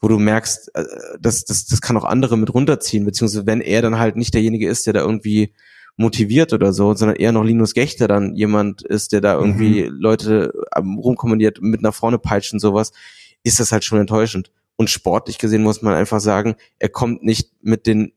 wo 0.02 0.08
du 0.08 0.18
merkst, 0.18 0.74
äh, 0.74 0.84
das, 1.18 1.44
das, 1.44 1.64
das 1.64 1.80
kann 1.80 1.96
auch 1.96 2.04
andere 2.04 2.36
mit 2.36 2.52
runterziehen, 2.52 3.06
beziehungsweise 3.06 3.46
wenn 3.46 3.62
er 3.62 3.80
dann 3.80 3.98
halt 3.98 4.16
nicht 4.16 4.34
derjenige 4.34 4.68
ist, 4.68 4.86
der 4.86 4.92
da 4.92 5.00
irgendwie 5.00 5.54
motiviert 5.96 6.52
oder 6.52 6.72
so, 6.72 6.94
sondern 6.94 7.16
eher 7.16 7.32
noch 7.32 7.44
Linus 7.44 7.74
Gächter 7.74 8.08
dann 8.08 8.34
jemand 8.34 8.82
ist, 8.82 9.12
der 9.12 9.20
da 9.20 9.38
irgendwie 9.38 9.82
Leute 9.90 10.52
am 10.70 10.98
rumkommandiert, 10.98 11.62
mit 11.62 11.82
nach 11.82 11.94
vorne 11.94 12.18
peitscht 12.18 12.52
und 12.52 12.60
sowas, 12.60 12.92
ist 13.44 13.60
das 13.60 13.72
halt 13.72 13.84
schon 13.84 14.00
enttäuschend. 14.00 14.50
Und 14.76 14.90
sportlich 14.90 15.38
gesehen 15.38 15.62
muss 15.62 15.82
man 15.82 15.94
einfach 15.94 16.20
sagen, 16.20 16.56
er 16.78 16.88
kommt 16.88 17.22
nicht 17.22 17.52
mit 17.60 17.86
den 17.86 18.12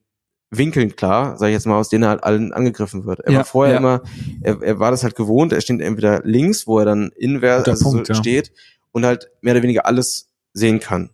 Winkeln 0.50 0.96
klar, 0.96 1.38
sage 1.38 1.52
ich 1.52 1.56
jetzt 1.56 1.66
mal, 1.66 1.78
aus 1.78 1.90
denen 1.90 2.04
er 2.04 2.10
halt 2.10 2.24
allen 2.24 2.54
angegriffen 2.54 3.06
wird. 3.06 3.20
Er 3.20 3.32
Ja, 3.32 3.38
war 3.40 3.46
vorher 3.46 3.74
ja. 3.74 3.80
immer, 3.80 4.02
er, 4.42 4.62
er 4.62 4.80
war 4.80 4.92
das 4.92 5.04
halt 5.04 5.16
gewohnt, 5.16 5.52
er 5.52 5.62
steht 5.62 5.82
entweder 5.82 6.22
links, 6.24 6.66
wo 6.66 6.80
er 6.80 6.86
dann 6.86 7.12
invers 7.18 7.68
also 7.68 7.84
Punkt, 7.84 8.08
so 8.08 8.14
ja. 8.14 8.20
steht 8.20 8.54
und 8.92 9.06
halt 9.06 9.30
mehr 9.42 9.54
oder 9.54 9.64
weniger 9.64 9.86
alles 9.86 10.30
sehen 10.54 10.80
kann. 10.80 11.10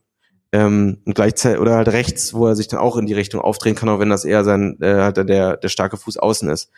Ähm, 0.53 0.99
und 1.05 1.15
gleichzeitig, 1.15 1.59
oder 1.61 1.75
halt 1.75 1.87
rechts, 1.89 2.33
wo 2.33 2.47
er 2.47 2.55
sich 2.55 2.67
dann 2.67 2.79
auch 2.79 2.97
in 2.97 3.05
die 3.05 3.13
Richtung 3.13 3.39
aufdrehen 3.39 3.75
kann, 3.75 3.87
auch 3.89 3.99
wenn 3.99 4.09
das 4.09 4.25
eher 4.25 4.43
sein, 4.43 4.77
äh, 4.81 4.95
halt 4.95 5.17
der, 5.17 5.57
der 5.57 5.69
starke 5.69 5.95
Fuß 5.97 6.17
außen 6.17 6.49
ist. 6.49 6.69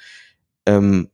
Ähm, 0.66 1.10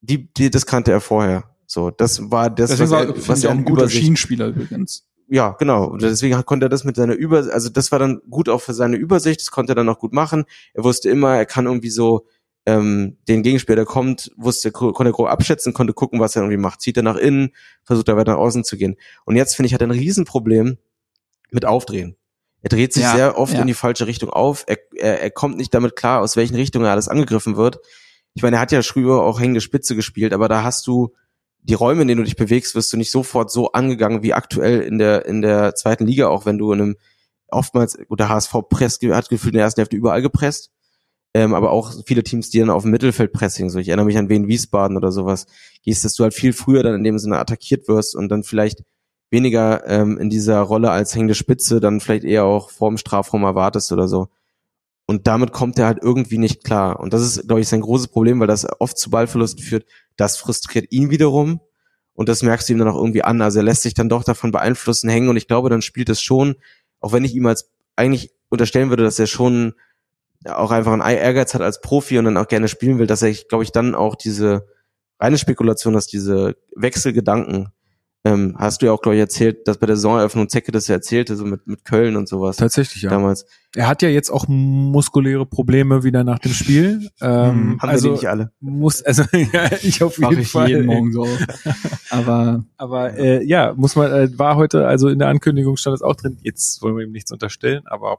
die, 0.00 0.32
die, 0.34 0.50
das 0.50 0.66
kannte 0.66 0.90
er 0.90 1.00
vorher. 1.00 1.44
So, 1.66 1.90
das 1.90 2.30
war 2.30 2.50
das, 2.50 2.70
Deswegen 2.70 2.90
war, 2.90 3.06
er, 3.06 3.14
finde 3.14 3.38
ich, 3.38 3.46
auch 3.46 3.52
ein 3.52 3.64
guter 3.64 3.84
Übersicht- 3.84 4.00
Schienenspieler 4.02 4.48
übrigens. 4.48 5.06
ja, 5.28 5.50
genau. 5.52 5.86
Und 5.86 6.02
deswegen 6.02 6.44
konnte 6.44 6.66
er 6.66 6.68
das 6.68 6.84
mit 6.84 6.96
seiner 6.96 7.14
Über, 7.14 7.38
also 7.52 7.68
das 7.68 7.90
war 7.92 7.98
dann 7.98 8.20
gut 8.28 8.48
auch 8.48 8.60
für 8.60 8.74
seine 8.74 8.96
Übersicht, 8.96 9.40
das 9.40 9.50
konnte 9.50 9.72
er 9.72 9.76
dann 9.76 9.88
auch 9.88 9.98
gut 9.98 10.12
machen. 10.12 10.44
Er 10.74 10.84
wusste 10.84 11.08
immer, 11.08 11.36
er 11.36 11.46
kann 11.46 11.66
irgendwie 11.66 11.90
so 11.90 12.26
ähm, 12.66 13.18
den 13.28 13.42
Gegenspieler, 13.42 13.76
der 13.76 13.84
kommt, 13.84 14.32
wusste, 14.36 14.72
konnte 14.72 15.04
er 15.04 15.12
grob 15.12 15.28
abschätzen, 15.28 15.72
konnte 15.72 15.92
gucken, 15.92 16.18
was 16.20 16.34
er 16.34 16.42
irgendwie 16.42 16.60
macht. 16.60 16.80
Zieht 16.80 16.96
er 16.96 17.02
nach 17.02 17.16
innen, 17.16 17.50
versucht 17.84 18.08
er 18.08 18.16
weiter 18.16 18.32
nach 18.32 18.38
außen 18.38 18.64
zu 18.64 18.76
gehen. 18.76 18.96
Und 19.24 19.36
jetzt 19.36 19.54
finde 19.54 19.68
ich, 19.68 19.74
hat 19.74 19.80
er 19.80 19.88
ein 19.88 19.92
Riesenproblem 19.92 20.78
mit 21.54 21.64
Aufdrehen. 21.64 22.16
Er 22.62 22.70
dreht 22.70 22.94
sich 22.94 23.02
Ja, 23.02 23.14
sehr 23.14 23.38
oft 23.38 23.52
ja. 23.52 23.60
in 23.60 23.66
die 23.66 23.74
falsche 23.74 24.06
Richtung 24.06 24.30
auf. 24.30 24.64
Er, 24.66 24.78
er, 24.96 25.20
er 25.20 25.30
kommt 25.30 25.58
nicht 25.58 25.74
damit 25.74 25.96
klar, 25.96 26.22
aus 26.22 26.36
welchen 26.36 26.54
Richtungen 26.54 26.86
er 26.86 26.92
alles 26.92 27.08
angegriffen 27.08 27.56
wird. 27.56 27.78
Ich 28.32 28.42
meine, 28.42 28.56
er 28.56 28.60
hat 28.60 28.72
ja 28.72 28.82
früher 28.82 29.22
auch 29.22 29.38
hängende 29.38 29.60
Spitze 29.60 29.94
gespielt, 29.94 30.32
aber 30.32 30.48
da 30.48 30.64
hast 30.64 30.86
du 30.86 31.14
die 31.60 31.74
Räume, 31.74 32.02
in 32.02 32.08
denen 32.08 32.18
du 32.18 32.24
dich 32.24 32.36
bewegst, 32.36 32.74
wirst 32.74 32.92
du 32.92 32.96
nicht 32.96 33.10
sofort 33.10 33.50
so 33.50 33.72
angegangen 33.72 34.22
wie 34.22 34.34
aktuell 34.34 34.80
in 34.80 34.98
der 34.98 35.26
in 35.26 35.42
der 35.42 35.74
zweiten 35.74 36.06
Liga, 36.06 36.28
auch 36.28 36.46
wenn 36.46 36.58
du 36.58 36.72
in 36.72 36.80
einem 36.80 36.96
oftmals 37.48 37.98
gut, 38.08 38.18
der 38.18 38.28
HSV 38.28 38.54
presst, 38.68 39.02
hat 39.02 39.28
gefühlt 39.28 39.54
in 39.54 39.58
der 39.58 39.64
ersten 39.64 39.80
Hälfte 39.80 39.96
überall 39.96 40.22
gepresst, 40.22 40.70
ähm, 41.34 41.54
aber 41.54 41.70
auch 41.70 41.92
viele 42.06 42.22
Teams, 42.22 42.50
die 42.50 42.60
dann 42.60 42.70
auf 42.70 42.82
dem 42.82 42.90
Mittelfeld 42.90 43.32
pressing, 43.32 43.70
so 43.70 43.78
ich 43.78 43.88
erinnere 43.88 44.06
mich 44.06 44.18
an 44.18 44.28
Wien 44.28 44.48
Wiesbaden 44.48 44.96
oder 44.96 45.12
sowas, 45.12 45.46
gehst, 45.82 46.04
dass 46.04 46.14
du 46.14 46.22
halt 46.22 46.34
viel 46.34 46.52
früher 46.52 46.82
dann 46.82 46.94
in 46.94 47.04
dem 47.04 47.18
Sinne 47.18 47.38
attackiert 47.38 47.88
wirst 47.88 48.14
und 48.14 48.28
dann 48.28 48.42
vielleicht 48.42 48.82
weniger 49.30 49.86
ähm, 49.86 50.18
in 50.18 50.30
dieser 50.30 50.60
Rolle 50.60 50.90
als 50.90 51.14
hängende 51.14 51.34
Spitze 51.34 51.80
dann 51.80 52.00
vielleicht 52.00 52.24
eher 52.24 52.44
auch 52.44 52.70
vorm 52.70 52.96
Strafraum 52.96 53.42
erwartest 53.42 53.92
oder 53.92 54.08
so. 54.08 54.28
Und 55.06 55.26
damit 55.26 55.52
kommt 55.52 55.78
er 55.78 55.86
halt 55.86 55.98
irgendwie 56.02 56.38
nicht 56.38 56.64
klar. 56.64 56.98
Und 56.98 57.12
das 57.12 57.22
ist, 57.22 57.46
glaube 57.46 57.60
ich, 57.60 57.68
sein 57.68 57.82
großes 57.82 58.08
Problem, 58.08 58.40
weil 58.40 58.46
das 58.46 58.66
oft 58.80 58.96
zu 58.96 59.10
Ballverlusten 59.10 59.62
führt. 59.62 59.84
Das 60.16 60.36
frustriert 60.36 60.90
ihn 60.90 61.10
wiederum. 61.10 61.60
Und 62.14 62.28
das 62.28 62.42
merkst 62.42 62.68
du 62.68 62.72
ihm 62.72 62.78
dann 62.78 62.88
auch 62.88 62.96
irgendwie 62.96 63.24
an. 63.24 63.42
Also 63.42 63.58
er 63.58 63.64
lässt 63.64 63.82
sich 63.82 63.94
dann 63.94 64.08
doch 64.08 64.24
davon 64.24 64.50
beeinflussen, 64.52 65.10
hängen. 65.10 65.28
Und 65.28 65.36
ich 65.36 65.46
glaube, 65.46 65.68
dann 65.68 65.82
spielt 65.82 66.08
es 66.08 66.22
schon, 66.22 66.54
auch 67.00 67.12
wenn 67.12 67.24
ich 67.24 67.34
ihm 67.34 67.46
als 67.46 67.70
eigentlich 67.96 68.32
unterstellen 68.48 68.88
würde, 68.88 69.02
dass 69.02 69.18
er 69.18 69.26
schon 69.26 69.74
auch 70.46 70.70
einfach 70.70 70.92
einen 70.92 71.02
Ehrgeiz 71.02 71.54
hat 71.54 71.62
als 71.62 71.80
Profi 71.80 72.18
und 72.18 72.26
dann 72.26 72.36
auch 72.36 72.48
gerne 72.48 72.68
spielen 72.68 72.98
will, 72.98 73.06
dass 73.06 73.22
er, 73.22 73.32
glaube 73.32 73.64
ich, 73.64 73.72
dann 73.72 73.94
auch 73.94 74.14
diese 74.14 74.66
reine 75.18 75.38
Spekulation, 75.38 75.94
dass 75.94 76.06
diese 76.06 76.56
Wechselgedanken, 76.74 77.70
ähm, 78.26 78.54
hast 78.58 78.80
du 78.80 78.86
ja 78.86 78.92
auch, 78.92 79.02
glaube 79.02 79.16
ich, 79.16 79.20
erzählt, 79.20 79.68
dass 79.68 79.76
bei 79.78 79.86
der 79.86 79.96
Saisoneröffnung 79.96 80.48
Zecke 80.48 80.72
das 80.72 80.88
ja 80.88 80.94
erzählte, 80.94 81.36
so 81.36 81.44
mit, 81.44 81.66
mit 81.66 81.84
Köln 81.84 82.16
und 82.16 82.26
sowas 82.28 82.56
Tatsächlich, 82.56 83.02
ja. 83.02 83.10
damals. 83.10 83.44
Er 83.76 83.86
hat 83.86 84.00
ja 84.02 84.08
jetzt 84.08 84.30
auch 84.30 84.46
muskuläre 84.48 85.44
Probleme 85.44 86.04
wieder 86.04 86.24
nach 86.24 86.38
dem 86.38 86.52
Spiel. 86.52 87.10
Ähm, 87.20 87.28
Haben 87.30 87.72
wir 87.72 87.78
die 87.80 87.88
also 87.88 88.12
nicht 88.12 88.28
alle. 88.28 88.50
muss, 88.60 89.02
also 89.02 89.24
ja, 89.52 89.70
ich 89.82 90.02
auf 90.02 90.18
Mach 90.18 90.30
jeden 90.30 90.42
ich 90.42 90.48
Fall. 90.52 90.68
jeden 90.70 90.86
Morgen 90.86 91.12
so. 91.12 91.26
Aber 92.10 92.64
Aber 92.78 93.14
äh, 93.18 93.44
ja, 93.44 93.74
muss 93.76 93.94
man, 93.96 94.10
äh, 94.10 94.38
war 94.38 94.56
heute, 94.56 94.86
also 94.86 95.08
in 95.08 95.18
der 95.18 95.28
Ankündigung 95.28 95.76
stand 95.76 95.96
es 95.96 96.02
auch 96.02 96.14
drin, 96.16 96.38
jetzt 96.42 96.80
wollen 96.82 96.96
wir 96.96 97.04
ihm 97.04 97.12
nichts 97.12 97.30
unterstellen, 97.32 97.82
aber 97.86 98.18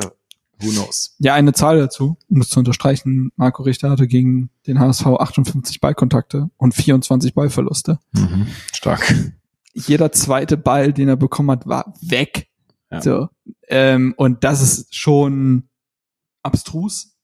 Ja. 0.00 0.12
who 0.60 0.70
knows. 0.70 1.14
ja, 1.18 1.34
eine 1.34 1.52
Zahl 1.52 1.78
dazu, 1.78 2.16
um 2.30 2.38
das 2.38 2.48
zu 2.48 2.58
unterstreichen. 2.60 3.32
Marco 3.36 3.64
Richter 3.64 3.90
hatte 3.90 4.06
gegen 4.06 4.48
den 4.66 4.78
HSV 4.80 5.06
58 5.06 5.80
Ballkontakte 5.80 6.48
und 6.56 6.74
24 6.74 7.34
Ballverluste. 7.34 7.98
Stark. 8.72 9.14
Jeder 9.72 10.12
zweite 10.12 10.56
Ball, 10.56 10.92
den 10.92 11.08
er 11.08 11.16
bekommen 11.16 11.50
hat, 11.50 11.66
war 11.66 11.94
weg. 12.00 12.48
Ja. 12.90 13.00
So. 13.00 13.28
Ähm, 13.68 14.14
und 14.16 14.44
das 14.44 14.62
ist 14.62 14.94
schon 14.94 15.68
abstrus. 16.42 17.16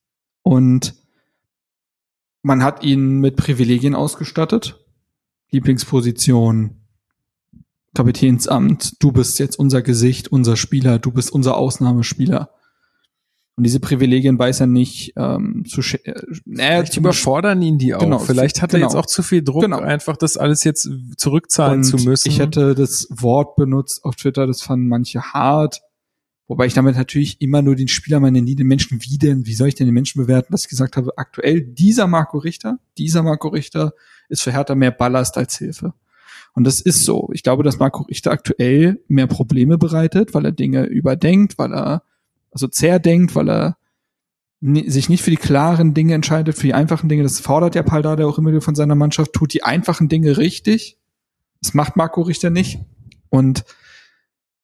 Und 0.43 0.95
man 2.43 2.63
hat 2.63 2.83
ihn 2.83 3.21
mit 3.21 3.37
Privilegien 3.37 3.95
ausgestattet. 3.95 4.79
Lieblingsposition, 5.51 6.79
Kapitänsamt, 7.95 9.03
du 9.03 9.13
bist 9.13 9.39
jetzt 9.39 9.59
unser 9.59 9.83
Gesicht, 9.83 10.29
unser 10.29 10.57
Spieler, 10.57 10.99
du 10.99 11.11
bist 11.11 11.33
unser 11.33 11.57
Ausnahmespieler. 11.57 12.51
Und 13.59 13.65
diese 13.65 13.81
Privilegien 13.81 14.39
weiß 14.39 14.61
er 14.61 14.69
nicht 14.69 15.15
ähm, 15.17 15.65
zu 15.67 15.81
äh, 15.81 16.15
Vielleicht 16.45 16.97
überfordern 16.97 17.61
ihn 17.61 17.77
die 17.77 17.93
auch. 17.93 17.99
Genau, 17.99 18.21
Vielleicht 18.21 18.63
hat 18.63 18.73
er 18.73 18.79
genau. 18.79 18.89
jetzt 18.89 18.97
auch 18.97 19.07
zu 19.07 19.25
viel 19.25 19.43
Druck, 19.43 19.63
Genau. 19.63 19.81
einfach 19.81 20.17
das 20.17 20.37
alles 20.37 20.63
jetzt 20.63 20.89
zurückzahlen 21.17 21.79
Und 21.79 21.83
zu 21.83 21.97
müssen. 21.97 22.29
Ich 22.29 22.39
hätte 22.39 22.77
das 22.77 23.09
Wort 23.11 23.57
benutzt 23.57 24.05
auf 24.05 24.15
Twitter, 24.15 24.47
das 24.47 24.63
fanden 24.63 24.87
manche 24.87 25.21
hart. 25.21 25.83
Wobei 26.47 26.67
ich 26.67 26.75
damit 26.75 26.95
natürlich 26.95 27.41
immer 27.41 27.61
nur 27.61 27.75
den 27.75 27.89
Spieler 27.89 28.21
meine, 28.21 28.41
nie 28.43 28.55
den 28.55 28.69
Menschen 28.69 29.01
wie 29.03 29.19
denn, 29.19 29.45
wie 29.45 29.55
soll 29.55 29.67
ich 29.67 29.75
denn 29.75 29.89
den 29.89 29.95
Menschen 29.95 30.23
bewerten, 30.23 30.53
dass 30.53 30.63
ich 30.63 30.71
gesagt 30.71 30.97
habe, 30.97 31.11
aktuell 31.19 31.61
dieser 31.61 32.07
Marco 32.07 32.39
Richter, 32.39 32.79
dieser 32.97 33.25
Marco 33.25 33.49
Richter 33.49 33.93
ist 34.29 34.43
für 34.43 34.53
Hertha 34.53 34.77
mehr 34.77 34.93
Ballast 34.93 35.37
als 35.37 35.59
Hilfe. 35.59 35.95
Und 36.55 36.63
das 36.63 36.81
ist 36.81 37.05
so. 37.05 37.29
Ich 37.33 37.43
glaube, 37.43 37.65
dass 37.65 37.81
Marco 37.81 38.05
Richter 38.05 38.31
aktuell 38.31 39.03
mehr 39.09 39.27
Probleme 39.27 39.79
bereitet, 39.79 40.33
weil 40.33 40.45
er 40.45 40.53
Dinge 40.53 40.85
überdenkt, 40.85 41.59
weil 41.59 41.75
er 41.75 42.05
also 42.51 42.69
zerdenkt, 42.69 43.35
weil 43.35 43.49
er 43.49 43.77
sich 44.61 45.09
nicht 45.09 45.23
für 45.23 45.31
die 45.31 45.37
klaren 45.37 45.95
Dinge 45.95 46.15
entscheidet, 46.15 46.57
für 46.57 46.67
die 46.67 46.75
einfachen 46.75 47.09
Dinge. 47.09 47.23
Das 47.23 47.39
fordert 47.39 47.75
ja 47.75 47.83
Paldada 47.83 48.27
auch 48.27 48.39
immer 48.39 48.51
wieder 48.51 48.61
von 48.61 48.75
seiner 48.75 48.97
Mannschaft, 48.97 49.33
tut 49.33 49.55
die 49.55 49.63
einfachen 49.63 50.09
Dinge 50.09 50.37
richtig. 50.37 50.99
Das 51.63 51.75
macht 51.75 51.97
Marco 51.97 52.23
Richter 52.23 52.51
nicht. 52.51 52.81
Und 53.31 53.65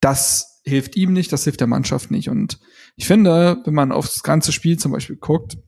das 0.01 0.61
hilft 0.65 0.97
ihm 0.97 1.12
nicht, 1.12 1.32
das 1.32 1.44
hilft 1.44 1.61
der 1.61 1.66
Mannschaft 1.66 2.11
nicht. 2.11 2.28
Und 2.28 2.59
ich 2.97 3.06
finde, 3.06 3.59
wenn 3.65 3.74
man 3.74 3.93
auf 3.93 4.06
das 4.06 4.23
ganze 4.23 4.52
Spiel 4.52 4.78
zum 4.78 4.93
Beispiel 4.93 5.16
guckt, 5.16 5.59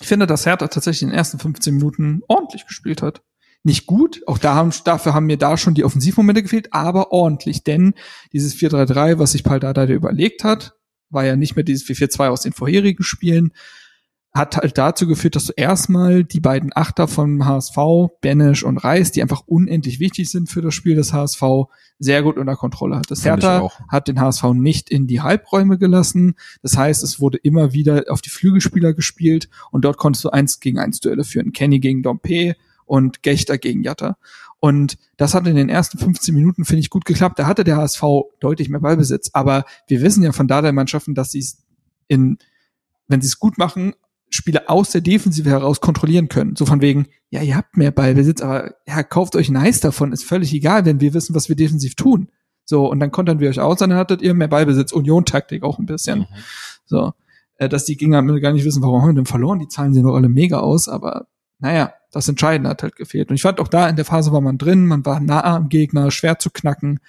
ich 0.00 0.06
finde, 0.06 0.26
dass 0.26 0.46
Hertha 0.46 0.68
tatsächlich 0.68 1.02
in 1.02 1.08
den 1.08 1.18
ersten 1.18 1.38
15 1.38 1.74
Minuten 1.74 2.22
ordentlich 2.28 2.66
gespielt 2.66 3.02
hat. 3.02 3.22
Nicht 3.62 3.86
gut, 3.86 4.22
auch 4.26 4.38
da 4.38 4.54
haben, 4.54 4.72
dafür 4.84 5.12
haben 5.12 5.26
mir 5.26 5.36
da 5.36 5.58
schon 5.58 5.74
die 5.74 5.84
Offensivmomente 5.84 6.42
gefehlt, 6.42 6.72
aber 6.72 7.12
ordentlich, 7.12 7.62
denn 7.62 7.92
dieses 8.32 8.54
4-3-3, 8.54 9.18
was 9.18 9.32
sich 9.32 9.44
Paldada 9.44 9.84
da 9.84 9.92
überlegt 9.92 10.44
hat, 10.44 10.74
war 11.10 11.24
ja 11.24 11.36
nicht 11.36 11.56
mehr 11.56 11.64
dieses 11.64 11.86
4-4-2 11.86 12.28
aus 12.28 12.42
den 12.42 12.52
vorherigen 12.52 13.02
Spielen, 13.02 13.52
hat 14.32 14.56
halt 14.56 14.78
dazu 14.78 15.08
geführt, 15.08 15.34
dass 15.34 15.46
du 15.46 15.52
erstmal 15.56 16.22
die 16.22 16.38
beiden 16.38 16.70
Achter 16.72 17.08
vom 17.08 17.44
HSV, 17.44 17.76
Benesch 18.20 18.62
und 18.62 18.78
Reis, 18.78 19.10
die 19.10 19.22
einfach 19.22 19.42
unendlich 19.46 19.98
wichtig 19.98 20.30
sind 20.30 20.48
für 20.48 20.62
das 20.62 20.72
Spiel 20.72 20.94
des 20.94 21.12
HSV, 21.12 21.42
sehr 21.98 22.22
gut 22.22 22.36
unter 22.36 22.54
Kontrolle 22.54 22.96
hattest. 22.96 23.24
Fand 23.24 23.42
ich 23.42 23.48
Hertha 23.48 23.70
hat 23.88 24.06
den 24.06 24.20
HSV 24.20 24.44
nicht 24.54 24.88
in 24.88 25.08
die 25.08 25.20
Halbräume 25.20 25.78
gelassen. 25.78 26.34
Das 26.62 26.76
heißt, 26.76 27.02
es 27.02 27.18
wurde 27.18 27.38
immer 27.38 27.72
wieder 27.72 28.04
auf 28.08 28.20
die 28.20 28.30
Flügelspieler 28.30 28.94
gespielt 28.94 29.48
und 29.72 29.84
dort 29.84 29.96
konntest 29.96 30.24
du 30.24 30.30
eins 30.30 30.60
gegen 30.60 30.78
eins 30.78 31.00
Duelle 31.00 31.24
führen. 31.24 31.52
Kenny 31.52 31.80
gegen 31.80 32.04
Dompe 32.04 32.54
und 32.86 33.22
Gechter 33.22 33.58
gegen 33.58 33.82
Jatta. 33.82 34.16
Und 34.60 34.98
das 35.16 35.34
hat 35.34 35.46
in 35.46 35.56
den 35.56 35.70
ersten 35.70 35.98
15 35.98 36.34
Minuten, 36.34 36.64
finde 36.64 36.80
ich, 36.80 36.90
gut 36.90 37.06
geklappt. 37.06 37.38
Da 37.38 37.46
hatte 37.46 37.64
der 37.64 37.78
HSV 37.78 38.02
deutlich 38.40 38.68
mehr 38.68 38.80
Ballbesitz. 38.80 39.30
Aber 39.32 39.64
wir 39.88 40.02
wissen 40.02 40.22
ja 40.22 40.32
von 40.32 40.48
Dardai-Mannschaften, 40.48 41.14
dass 41.14 41.32
sie 41.32 41.38
es 41.38 41.64
in, 42.08 42.38
wenn 43.08 43.22
sie 43.22 43.28
es 43.28 43.38
gut 43.38 43.56
machen, 43.56 43.94
Spiele 44.28 44.68
aus 44.68 44.90
der 44.90 45.00
Defensive 45.00 45.48
heraus 45.48 45.80
kontrollieren 45.80 46.28
können. 46.28 46.56
So 46.56 46.66
von 46.66 46.80
wegen, 46.80 47.06
ja, 47.30 47.42
ihr 47.42 47.56
habt 47.56 47.76
mehr 47.76 47.90
Ballbesitz, 47.90 48.42
aber 48.42 48.74
ja, 48.86 49.02
kauft 49.02 49.34
euch 49.34 49.48
ein 49.48 49.56
Eis 49.56 49.80
davon, 49.80 50.12
ist 50.12 50.24
völlig 50.24 50.52
egal, 50.52 50.84
wenn 50.84 51.00
wir 51.00 51.14
wissen, 51.14 51.34
was 51.34 51.48
wir 51.48 51.56
defensiv 51.56 51.96
tun. 51.96 52.28
So, 52.64 52.88
und 52.88 53.00
dann 53.00 53.10
kontern 53.10 53.40
wir 53.40 53.48
euch 53.48 53.58
aus, 53.58 53.78
dann 53.78 53.94
hattet 53.94 54.22
ihr 54.22 54.34
mehr 54.34 54.46
Ballbesitz, 54.46 54.92
Union-Taktik 54.92 55.64
auch 55.64 55.78
ein 55.78 55.86
bisschen. 55.86 56.26
So, 56.86 57.12
äh, 57.56 57.68
dass 57.68 57.84
die 57.84 57.96
Gegner 57.96 58.22
gar 58.40 58.52
nicht 58.52 58.64
wissen, 58.64 58.82
warum 58.82 59.02
haben 59.02 59.10
wir 59.10 59.14
denn 59.14 59.26
verloren, 59.26 59.58
die 59.58 59.68
Zahlen 59.68 59.92
sehen 59.94 60.04
doch 60.04 60.14
alle 60.14 60.28
mega 60.28 60.60
aus, 60.60 60.88
aber 60.88 61.26
naja, 61.60 61.92
das 62.12 62.28
Entscheidende 62.28 62.70
hat 62.70 62.82
halt 62.82 62.96
gefehlt. 62.96 63.28
Und 63.30 63.36
ich 63.36 63.42
fand 63.42 63.60
auch 63.60 63.68
da 63.68 63.88
in 63.88 63.96
der 63.96 64.04
Phase 64.04 64.32
war 64.32 64.40
man 64.40 64.58
drin, 64.58 64.86
man 64.86 65.04
war 65.06 65.20
nah 65.20 65.44
am 65.44 65.68
Gegner, 65.68 66.10
schwer 66.10 66.38
zu 66.38 66.50
knacken. 66.50 67.00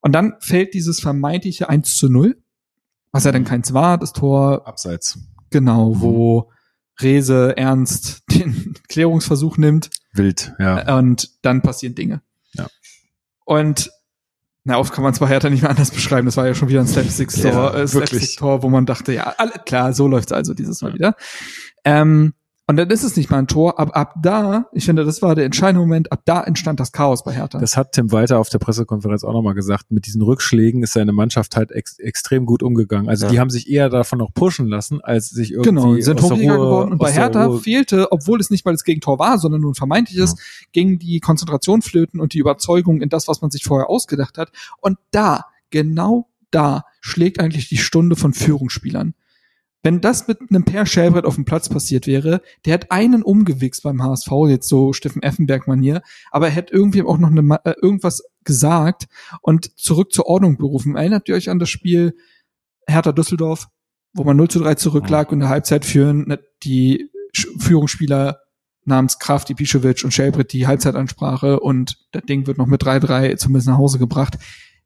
Und 0.00 0.12
dann 0.12 0.34
fällt 0.40 0.74
dieses 0.74 1.00
vermeintliche 1.00 1.68
1 1.68 1.96
zu 1.96 2.08
0, 2.08 2.36
was 3.12 3.24
ja 3.24 3.32
dann 3.32 3.44
keins 3.44 3.72
war, 3.74 3.98
das 3.98 4.12
Tor 4.12 4.66
Abseits. 4.66 5.18
Genau, 5.50 5.94
Mhm. 5.94 6.00
wo 6.00 6.50
Rese 7.00 7.56
ernst 7.56 8.22
den 8.30 8.74
Klärungsversuch 8.88 9.56
nimmt 9.58 9.90
Wild, 10.12 10.52
ja. 10.58 10.96
und 10.96 11.30
dann 11.42 11.60
passieren 11.62 11.94
Dinge. 11.94 12.22
Ja. 12.54 12.66
Und 13.44 13.90
na, 14.66 14.78
oft 14.78 14.94
kann 14.94 15.04
man 15.04 15.12
es 15.12 15.18
bei 15.18 15.26
Hertha 15.28 15.50
nicht 15.50 15.60
mehr 15.60 15.70
anders 15.70 15.90
beschreiben. 15.90 16.24
Das 16.24 16.36
war 16.38 16.46
ja 16.46 16.54
schon 16.54 16.68
wieder 16.70 16.80
ein 16.80 16.86
Slapstick-Tor, 16.86 17.50
Ja, 17.52 17.70
äh, 17.70 17.74
wirklich. 17.74 17.90
Slapstick-Tor, 17.90 18.62
wo 18.62 18.70
man 18.70 18.86
dachte, 18.86 19.12
ja, 19.12 19.34
alle, 19.36 19.52
klar, 19.66 19.92
so 19.92 20.08
läuft's 20.08 20.32
also 20.32 20.54
dieses 20.54 20.80
Mal 20.80 20.94
wieder. 20.94 21.16
Ähm, 21.84 22.32
und 22.66 22.76
dann 22.76 22.88
ist 22.90 23.02
es 23.04 23.16
nicht 23.16 23.30
mal 23.30 23.38
ein 23.38 23.46
Tor, 23.46 23.78
aber 23.78 23.94
ab 23.94 24.14
da, 24.22 24.66
ich 24.72 24.86
finde, 24.86 25.04
das 25.04 25.20
war 25.20 25.34
der 25.34 25.44
entscheidende 25.44 25.80
Moment, 25.80 26.10
ab 26.12 26.22
da 26.24 26.42
entstand 26.42 26.80
das 26.80 26.92
Chaos 26.92 27.22
bei 27.22 27.32
Hertha. 27.32 27.58
Das 27.58 27.76
hat 27.76 27.92
Tim 27.92 28.10
Walter 28.10 28.38
auf 28.38 28.48
der 28.48 28.58
Pressekonferenz 28.58 29.22
auch 29.22 29.32
nochmal 29.34 29.54
gesagt. 29.54 29.90
Mit 29.90 30.06
diesen 30.06 30.22
Rückschlägen 30.22 30.82
ist 30.82 30.94
seine 30.94 31.12
Mannschaft 31.12 31.56
halt 31.56 31.72
ex 31.72 31.98
extrem 31.98 32.46
gut 32.46 32.62
umgegangen. 32.62 33.08
Also 33.08 33.26
Ja. 33.26 33.32
die 33.32 33.40
haben 33.40 33.50
sich 33.50 33.68
eher 33.68 33.90
davon 33.90 34.18
noch 34.18 34.32
pushen 34.32 34.66
lassen, 34.66 35.00
als 35.02 35.28
sich 35.28 35.52
irgendwie 35.52 35.68
Genau, 35.68 35.96
sind 36.00 36.22
hungriger 36.22 36.56
geworden. 36.56 36.92
Und 36.92 36.98
bei 36.98 37.12
Hertha 37.12 37.44
Ruhe- 37.46 37.60
fehlte, 37.60 38.10
obwohl 38.12 38.40
es 38.40 38.48
nicht 38.50 38.64
mal 38.64 38.72
das 38.72 38.84
Gegentor 38.84 39.18
war, 39.18 39.38
sondern 39.38 39.60
nur 39.60 39.72
ein 39.72 39.74
vermeintliches, 39.74 40.36
ging 40.72 40.98
die 40.98 41.20
Konzentration 41.20 41.82
flöten 41.82 42.18
und 42.20 42.32
die 42.32 42.38
Überzeugung 42.38 43.02
in 43.02 43.10
das, 43.10 43.28
was 43.28 43.42
man 43.42 43.50
sich 43.50 43.64
vorher 43.64 43.90
ausgedacht 43.90 44.38
hat. 44.38 44.50
Und 44.80 44.96
da, 45.10 45.44
genau 45.70 46.28
da, 46.50 46.84
schlägt 47.02 47.40
eigentlich 47.40 47.68
die 47.68 47.76
Stunde 47.76 48.16
von 48.16 48.32
Führungsspielern. 48.32 49.14
Wenn 49.84 50.00
das 50.00 50.26
mit 50.26 50.40
einem 50.40 50.64
Per 50.64 50.86
Schellbrett 50.86 51.26
auf 51.26 51.34
dem 51.34 51.44
Platz 51.44 51.68
passiert 51.68 52.06
wäre, 52.06 52.40
der 52.64 52.72
hat 52.72 52.90
einen 52.90 53.22
umgewichst 53.22 53.82
beim 53.82 54.02
HSV, 54.02 54.30
jetzt 54.48 54.66
so 54.66 54.94
Steffen 54.94 55.22
Effenberg-Manier, 55.22 56.00
aber 56.30 56.46
er 56.46 56.52
hätte 56.52 56.72
irgendwie 56.72 57.02
auch 57.02 57.18
noch 57.18 57.30
eine, 57.30 57.60
äh, 57.64 57.74
irgendwas 57.82 58.24
gesagt 58.44 59.08
und 59.42 59.78
zurück 59.78 60.10
zur 60.10 60.26
Ordnung 60.26 60.56
berufen. 60.56 60.96
Erinnert 60.96 61.28
ihr 61.28 61.34
euch 61.34 61.50
an 61.50 61.58
das 61.58 61.68
Spiel 61.68 62.16
Hertha 62.86 63.12
Düsseldorf, 63.12 63.68
wo 64.14 64.24
man 64.24 64.38
0 64.38 64.48
zu 64.48 64.58
3 64.60 64.74
zurücklag 64.76 65.28
und 65.30 65.34
in 65.34 65.40
der 65.40 65.48
Halbzeit 65.50 65.84
führen 65.84 66.28
ne, 66.28 66.40
die 66.62 67.10
Führungsspieler 67.58 68.38
namens 68.86 69.18
Kraft, 69.18 69.50
Ibišević 69.50 70.04
und 70.04 70.14
Schellbrett 70.14 70.52
die 70.54 70.66
Halbzeitansprache 70.66 71.60
und 71.60 71.98
das 72.12 72.22
Ding 72.22 72.46
wird 72.46 72.56
noch 72.56 72.66
mit 72.66 72.82
3-3 72.82 73.36
zumindest 73.36 73.68
nach 73.68 73.78
Hause 73.78 73.98
gebracht. 73.98 74.38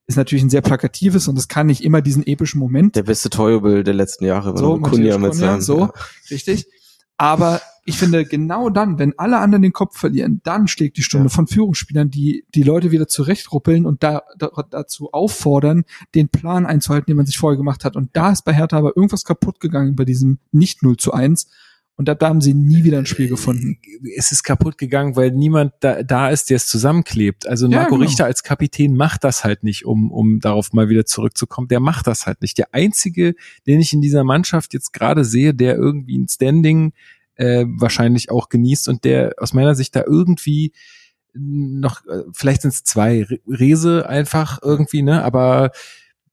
Ist 0.08 0.16
natürlich 0.16 0.42
ein 0.42 0.50
sehr 0.50 0.62
plakatives 0.62 1.28
und 1.28 1.38
es 1.38 1.48
kann 1.48 1.66
nicht 1.66 1.84
immer 1.84 2.00
diesen 2.00 2.26
epischen 2.26 2.58
Moment 2.58 2.96
Der 2.96 3.02
beste 3.02 3.28
Torjubel 3.28 3.84
der 3.84 3.92
letzten 3.94 4.24
Jahre 4.24 4.54
war 4.54 4.58
so, 4.58 4.78
Kunja 4.78 5.18
mit 5.18 5.34
seinem. 5.34 5.60
so, 5.60 5.80
ja. 5.80 5.92
richtig. 6.30 6.66
Aber 7.18 7.60
ich 7.84 7.98
finde, 7.98 8.24
genau 8.24 8.70
dann, 8.70 8.98
wenn 8.98 9.18
alle 9.18 9.38
anderen 9.38 9.62
den 9.62 9.72
Kopf 9.72 9.98
verlieren, 9.98 10.40
dann 10.44 10.68
schlägt 10.68 10.96
die 10.96 11.02
Stunde 11.02 11.28
Ja. 11.28 11.34
von 11.34 11.46
Führungsspielern, 11.46 12.10
die 12.10 12.44
die 12.54 12.62
Leute 12.62 12.90
wieder 12.90 13.08
zurechtruppeln 13.08 13.86
und 13.86 14.02
da, 14.02 14.22
da, 14.38 14.50
dazu 14.70 15.10
auffordern, 15.12 15.84
den 16.14 16.28
Plan 16.28 16.64
einzuhalten, 16.64 17.06
den 17.06 17.16
man 17.16 17.26
sich 17.26 17.38
vorher 17.38 17.56
gemacht 17.56 17.84
hat. 17.84 17.96
Und 17.96 18.10
da 18.14 18.30
ist 18.30 18.44
bei 18.44 18.54
Hertha 18.54 18.78
aber 18.78 18.96
irgendwas 18.96 19.24
kaputt 19.24 19.60
gegangen 19.60 19.96
bei 19.96 20.04
diesem 20.04 20.38
nicht 20.52 20.82
0 20.82 20.96
zu 20.96 21.12
1. 21.12 21.48
Und 21.98 22.06
da, 22.06 22.14
da 22.14 22.28
haben 22.28 22.40
sie 22.40 22.54
nie 22.54 22.84
wieder 22.84 22.96
ein 22.98 23.06
Spiel 23.06 23.28
gefunden. 23.28 23.78
es 24.16 24.30
ist 24.30 24.44
kaputt 24.44 24.78
gegangen, 24.78 25.16
weil 25.16 25.32
niemand 25.32 25.72
da, 25.80 26.04
da 26.04 26.30
ist, 26.30 26.48
der 26.48 26.56
es 26.56 26.68
zusammenklebt. 26.68 27.48
Also 27.48 27.66
Ja, 27.66 27.78
Marco 27.78 27.96
genau. 27.96 28.06
Richter 28.06 28.24
als 28.24 28.44
Kapitän 28.44 28.94
macht 28.96 29.24
das 29.24 29.42
halt 29.42 29.64
nicht, 29.64 29.84
um, 29.84 30.12
um 30.12 30.38
darauf 30.38 30.72
mal 30.72 30.88
wieder 30.88 31.04
zurückzukommen. 31.06 31.66
Der 31.66 31.80
macht 31.80 32.06
das 32.06 32.24
halt 32.26 32.40
nicht. 32.40 32.56
Der 32.56 32.68
einzige, 32.72 33.34
den 33.66 33.80
ich 33.80 33.92
in 33.92 34.00
dieser 34.00 34.22
Mannschaft 34.22 34.74
jetzt 34.74 34.92
gerade 34.92 35.24
sehe, 35.24 35.54
der 35.54 35.74
irgendwie 35.74 36.16
ein 36.16 36.28
Standing 36.28 36.92
äh, 37.34 37.64
wahrscheinlich 37.66 38.30
auch 38.30 38.48
genießt 38.48 38.88
und 38.88 39.02
der 39.04 39.34
aus 39.38 39.52
meiner 39.52 39.74
Sicht 39.74 39.96
da 39.96 40.04
irgendwie 40.06 40.72
noch, 41.34 42.06
äh, 42.06 42.22
vielleicht 42.32 42.62
sind 42.62 42.74
es 42.74 42.84
zwei, 42.84 43.24
Re- 43.24 43.40
Rese 43.48 44.08
einfach 44.08 44.60
irgendwie, 44.62 45.02
ne, 45.02 45.22
aber 45.24 45.72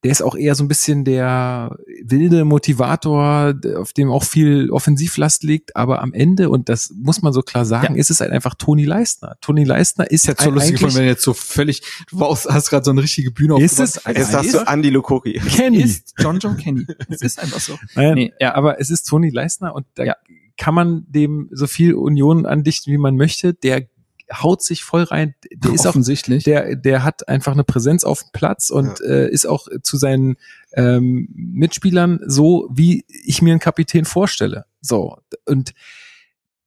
der 0.06 0.12
ist 0.12 0.22
auch 0.22 0.36
eher 0.36 0.54
so 0.54 0.64
ein 0.64 0.68
bisschen 0.68 1.04
der 1.04 1.76
wilde 2.04 2.46
Motivator, 2.46 3.56
auf 3.78 3.92
dem 3.92 4.12
auch 4.12 4.24
viel 4.24 4.70
Offensivlast 4.70 5.44
liegt, 5.44 5.76
aber 5.76 6.02
am 6.04 6.14
Ende, 6.14 6.50
und 6.52 6.70
das 6.70 6.94
muss 6.96 7.24
man 7.24 7.34
so 7.34 7.42
klar 7.42 7.66
sagen, 7.66 7.96
Ja. 7.96 8.00
ist 8.00 8.12
es 8.12 8.20
halt 8.20 8.30
einfach 8.32 8.54
Toni 8.54 8.86
Leistner. 8.86 9.36
Toni 9.42 9.64
Leistner 9.64 10.10
ist 10.12 10.28
Jetzt 10.28 10.44
so 10.44 10.52
lustig 10.52 10.74
gefunden, 10.74 10.96
wenn 10.98 11.06
jetzt 11.06 11.24
so 11.24 11.34
völlig, 11.34 11.82
du 12.12 12.20
hast 12.24 12.70
gerade 12.70 12.86
so 12.86 12.92
eine 12.92 13.02
richtige 13.02 13.32
Bühne 13.32 13.60
Ist 13.60 13.80
aufgebaut. 13.82 14.04
es- 14.06 14.18
Jetzt 14.18 14.18
Ja, 14.18 14.24
sagst 14.26 14.54
ist- 14.54 14.56
du 14.68 14.72
Andy 14.72 14.90
Lukoki. 14.92 15.34
Kenny. 15.56 15.82
ist 15.82 16.14
John 16.20 16.38
Joe 16.38 16.56
Kenny. 16.56 16.86
Es 17.10 17.22
ist 17.22 17.40
einfach 17.42 17.60
so. 17.60 17.76
Nein, 17.96 18.14
Nee, 18.14 18.34
ja. 18.40 18.54
aber 18.54 18.80
es 18.80 18.92
ist 18.92 19.04
Toni 19.08 19.32
Leistner 19.32 19.74
und 19.74 19.88
da 19.96 20.04
Ja. 20.04 20.16
kann 20.58 20.76
man 20.76 21.06
dem 21.10 21.50
so 21.52 21.66
viel 21.66 21.96
Union 21.96 22.46
andichten, 22.46 22.94
wie 22.94 22.98
man 23.00 23.16
möchte. 23.16 23.56
Der 23.56 23.88
haut 24.34 24.64
sich 24.64 24.84
voll 24.84 25.04
rein. 25.04 25.36
Der 25.54 25.74
ist 25.74 25.86
auch 25.86 25.92
offensichtlich. 25.92 26.44
der, 26.44 26.76
der 26.76 27.04
hat 27.04 27.28
einfach 27.28 27.54
eine 27.54 27.64
Präsenz 27.64 28.04
auf 28.04 28.22
dem 28.22 28.30
Platz 28.34 28.70
und 28.70 29.02
äh, 29.02 29.30
ist 29.30 29.46
auch 29.46 29.68
zu 29.84 29.98
seinen 29.98 30.38
ähm, 30.74 31.30
Mitspielern 31.34 32.20
so, 32.26 32.68
wie 32.72 33.06
ich 33.08 33.42
mir 33.42 33.52
einen 33.52 33.60
Kapitän 33.60 34.06
vorstelle. 34.06 34.66
So. 34.82 35.18
Und 35.46 35.74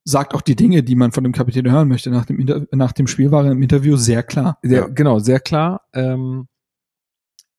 sagt 0.05 0.35
auch 0.35 0.41
die 0.41 0.57
Dinge, 0.57 0.83
die 0.83 0.95
man 0.95 1.13
von 1.13 1.23
dem 1.23 1.33
Kapitän 1.33 1.71
hören 1.71 1.89
möchte. 1.89 2.11
Nach 2.11 2.25
dem, 2.25 2.39
Inter 2.39 2.67
nach 2.73 2.93
dem 2.93 3.07
Spiel 3.07 3.31
war 3.31 3.45
er 3.45 3.53
im 3.53 3.63
Interview 3.63 3.97
sehr 3.97 4.23
klar. 4.23 4.59
der, 4.65 4.79
Ja. 4.81 4.87
genau, 4.87 5.19
sehr 5.19 5.41
klar. 5.41 5.83
Ähm, 5.93 6.49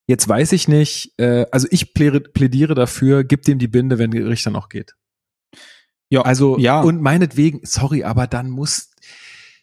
jetzt 0.08 0.28
weiß 0.28 0.54
ich 0.54 0.68
nicht, 0.68 1.14
äh, 1.20 1.46
also 1.52 1.68
ich 1.70 1.94
plädiere, 1.94 2.22
plädiere 2.22 2.74
dafür, 2.74 3.24
gib 3.24 3.44
dem 3.44 3.60
die 3.60 3.68
Binde, 3.68 4.00
wenn 4.00 4.12
Richter 4.14 4.50
noch 4.50 4.70
geht. 4.70 4.96
Ja, 6.10 6.24
Also, 6.24 6.58
ja. 6.58 6.82
und 6.82 7.02
meinetwegen, 7.02 7.60
sorry, 7.64 8.04
aber 8.04 8.26
dann 8.26 8.50
muss, 8.50 8.90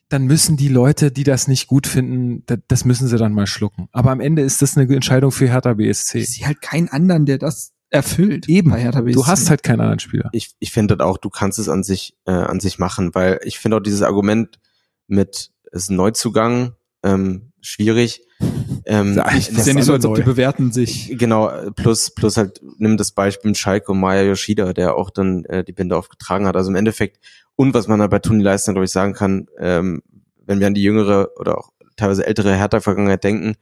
dann 0.09 0.27
müssen 0.27 0.57
die 0.57 0.69
Leute, 0.69 1.11
die 1.11 1.25
das 1.25 1.49
nicht 1.49 1.67
gut 1.67 1.87
finden, 1.87 2.45
das, 2.47 2.59
das 2.69 2.85
müssen 2.85 3.09
sie 3.09 3.17
dann 3.17 3.33
mal 3.33 3.47
schlucken. 3.47 3.89
Aber 3.93 4.11
am 4.11 4.21
Ende 4.21 4.43
ist 4.43 4.63
das 4.63 4.77
eine 4.77 4.93
Entscheidung 4.95 5.33
für 5.33 5.49
Hertha 5.49 5.75
BSC. 5.75 6.19
ich 6.21 6.29
sehe 6.29 6.47
halt 6.47 6.63
keinen 6.63 6.89
anderen, 6.89 7.27
der 7.27 7.39
das 7.39 7.73
erfüllt. 7.91 8.49
Eben. 8.49 8.71
Bei 8.71 8.81
Hertha 8.81 9.01
BSC. 9.01 9.15
Du 9.15 9.27
hast 9.27 9.51
halt 9.51 9.63
keinen 9.63 9.81
anderen 9.81 9.99
Spieler. 9.99 10.29
ich, 10.33 10.55
ich 10.59 10.71
finde 10.71 11.05
auch, 11.05 11.19
du 11.19 11.31
kannst 11.31 11.59
es 11.59 11.69
an 11.69 11.83
sich, 11.83 12.17
äh, 12.27 12.33
an 12.33 12.61
sich 12.61 12.79
machen, 12.79 13.15
weil 13.15 13.41
ich 13.45 13.59
finde 13.59 13.79
auch 13.79 13.83
dieses 13.83 14.03
Argument 14.03 14.61
mit, 15.09 15.51
es 15.73 15.85
ist 15.85 15.91
ein 15.91 15.97
Neuzugang, 15.97 16.73
ähm, 17.03 17.53
schwierig. 17.61 18.26
Ähm, 18.85 19.15
Ja, 19.15 19.29
Ich, 19.35 19.49
Das 19.49 19.59
ist 19.59 19.67
ja 19.67 19.75
nicht 19.75 19.85
so, 19.85 19.93
als 19.93 20.05
ob 20.05 20.15
die 20.15 20.23
bewerten 20.23 20.73
sich. 20.73 21.15
Genau, 21.19 21.51
plus, 21.75 22.11
plus 22.11 22.37
halt, 22.37 22.61
nimm 22.79 22.97
das 22.97 23.13
Beispiel 23.13 23.51
mit 23.51 23.59
Schalke 23.59 23.95
Maya 23.95 24.23
Yoshida, 24.23 24.73
der 24.73 24.97
auch 24.97 25.11
dann 25.11 25.45
äh, 25.47 25.65
die 25.65 25.73
Binde 25.73 25.97
aufgetragen 25.97 26.47
hat. 26.47 26.57
Also 26.57 26.71
im 26.71 26.77
Endeffekt, 26.77 27.19
und 27.57 27.75
was 27.75 27.89
man 27.89 27.99
da 27.99 28.07
bei 28.07 28.19
Toni 28.19 28.43
Leistner, 28.43 28.75
glaube 28.75 28.85
ich, 28.85 28.93
sagen 28.93 29.15
kann, 29.15 29.49
ähm, 29.59 30.03
wenn 30.47 30.61
wir 30.61 30.67
an 30.67 30.75
die 30.75 30.83
jüngere 30.83 31.31
oder 31.37 31.59
auch 31.59 31.71
teilweise 31.97 32.27
ältere 32.27 32.55
Hertha-Vergangenheit 32.55 33.25
denken, 33.25 33.57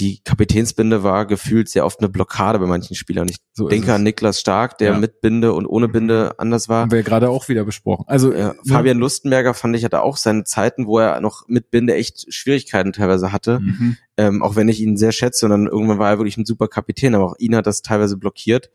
die 0.00 0.20
Kapitänsbinde 0.24 1.04
war 1.04 1.24
gefühlt 1.24 1.68
sehr 1.68 1.86
oft 1.86 2.00
eine 2.00 2.08
Blockade 2.08 2.58
bei 2.58 2.66
manchen 2.66 2.96
Spielern. 2.96 3.28
Ich 3.28 3.36
So 3.52 3.68
denke 3.68 3.86
es. 3.88 3.92
an 3.94 4.02
Niklas 4.02 4.40
Stark, 4.40 4.76
der 4.78 4.92
Ja. 4.92 4.98
mit 4.98 5.20
Binde 5.20 5.52
und 5.52 5.66
ohne 5.66 5.86
Binde 5.88 6.34
anders 6.38 6.68
war. 6.68 6.82
Haben 6.82 6.90
wir 6.90 6.98
ja 6.98 7.04
gerade 7.04 7.30
auch 7.30 7.48
wieder 7.48 7.64
besprochen. 7.64 8.04
Also 8.08 8.32
Ja, 8.32 8.48
ne? 8.48 8.54
Fabian 8.66 8.98
Lustenberger 8.98 9.54
fand 9.54 9.76
ich 9.76 9.84
hatte 9.84 10.02
auch 10.02 10.16
seine 10.16 10.42
Zeiten, 10.44 10.86
wo 10.86 10.98
er 10.98 11.20
noch 11.20 11.44
mit 11.46 11.70
Binde 11.70 11.94
echt 11.94 12.26
Schwierigkeiten 12.34 12.92
teilweise 12.92 13.30
hatte. 13.30 13.60
Mhm. 13.60 13.96
Ähm, 14.16 14.42
auch 14.42 14.56
wenn 14.56 14.68
ich 14.68 14.80
ihn 14.80 14.96
sehr 14.96 15.12
schätze 15.12 15.46
und 15.46 15.50
dann 15.50 15.66
irgendwann 15.68 15.98
war 16.00 16.10
er 16.10 16.18
wirklich 16.18 16.36
ein 16.38 16.44
super 16.44 16.66
Kapitän, 16.66 17.14
aber 17.14 17.26
auch 17.26 17.36
ihn 17.38 17.54
hat 17.54 17.66
das 17.68 17.82
teilweise 17.82 18.16
blockiert. 18.16 18.70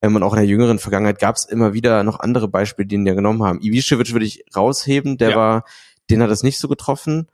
Ähm, 0.00 0.16
und 0.16 0.22
auch 0.22 0.32
in 0.32 0.38
der 0.40 0.48
jüngeren 0.48 0.78
Vergangenheit 0.78 1.18
gab 1.18 1.36
es 1.36 1.44
immer 1.44 1.74
wieder 1.74 2.02
noch 2.02 2.18
andere 2.18 2.48
Beispiele, 2.48 2.86
die 2.88 2.94
ihn 2.94 3.06
ja 3.06 3.14
genommen 3.14 3.42
haben. 3.42 3.60
Ivicevic 3.60 4.12
würde 4.12 4.24
ich 4.26 4.44
rausheben, 4.56 5.18
der 5.18 5.30
Ja. 5.30 5.36
war, 5.36 5.64
den 6.10 6.22
hat 6.22 6.30
das 6.30 6.42
nicht 6.42 6.58
so 6.58 6.66
getroffen. 6.68 7.28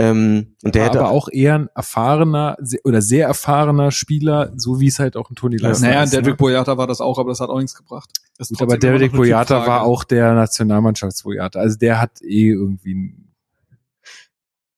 Ähm, 0.00 0.54
und 0.62 0.76
der 0.76 0.82
war 0.82 0.88
hätte 0.88 1.00
aber 1.00 1.10
auch 1.10 1.28
eher 1.28 1.56
ein 1.56 1.68
erfahrener 1.74 2.56
oder 2.84 3.02
sehr 3.02 3.26
erfahrener 3.26 3.90
Spieler, 3.90 4.52
so 4.56 4.78
wie 4.78 4.86
es 4.86 5.00
halt 5.00 5.16
auch 5.16 5.28
ein 5.28 5.34
Toni 5.34 5.56
Leistner 5.56 5.88
Naja, 5.88 6.02
ist. 6.04 6.12
Derek 6.12 6.26
ne? 6.26 6.34
Boyata 6.36 6.78
war 6.78 6.86
das 6.86 7.00
auch, 7.00 7.18
aber 7.18 7.30
das 7.30 7.40
hat 7.40 7.50
auch 7.50 7.58
nichts 7.58 7.74
gebracht. 7.74 8.10
Gut, 8.38 8.62
aber 8.62 8.78
Derek 8.78 9.12
Boyata 9.12 9.66
war 9.66 9.82
auch 9.82 10.04
der 10.04 10.34
Nationalmannschaftsboyata. 10.34 11.58
Also 11.58 11.76
der 11.76 12.00
hat 12.00 12.22
eh 12.22 12.50
irgendwie 12.50 12.94
ein 12.94 13.34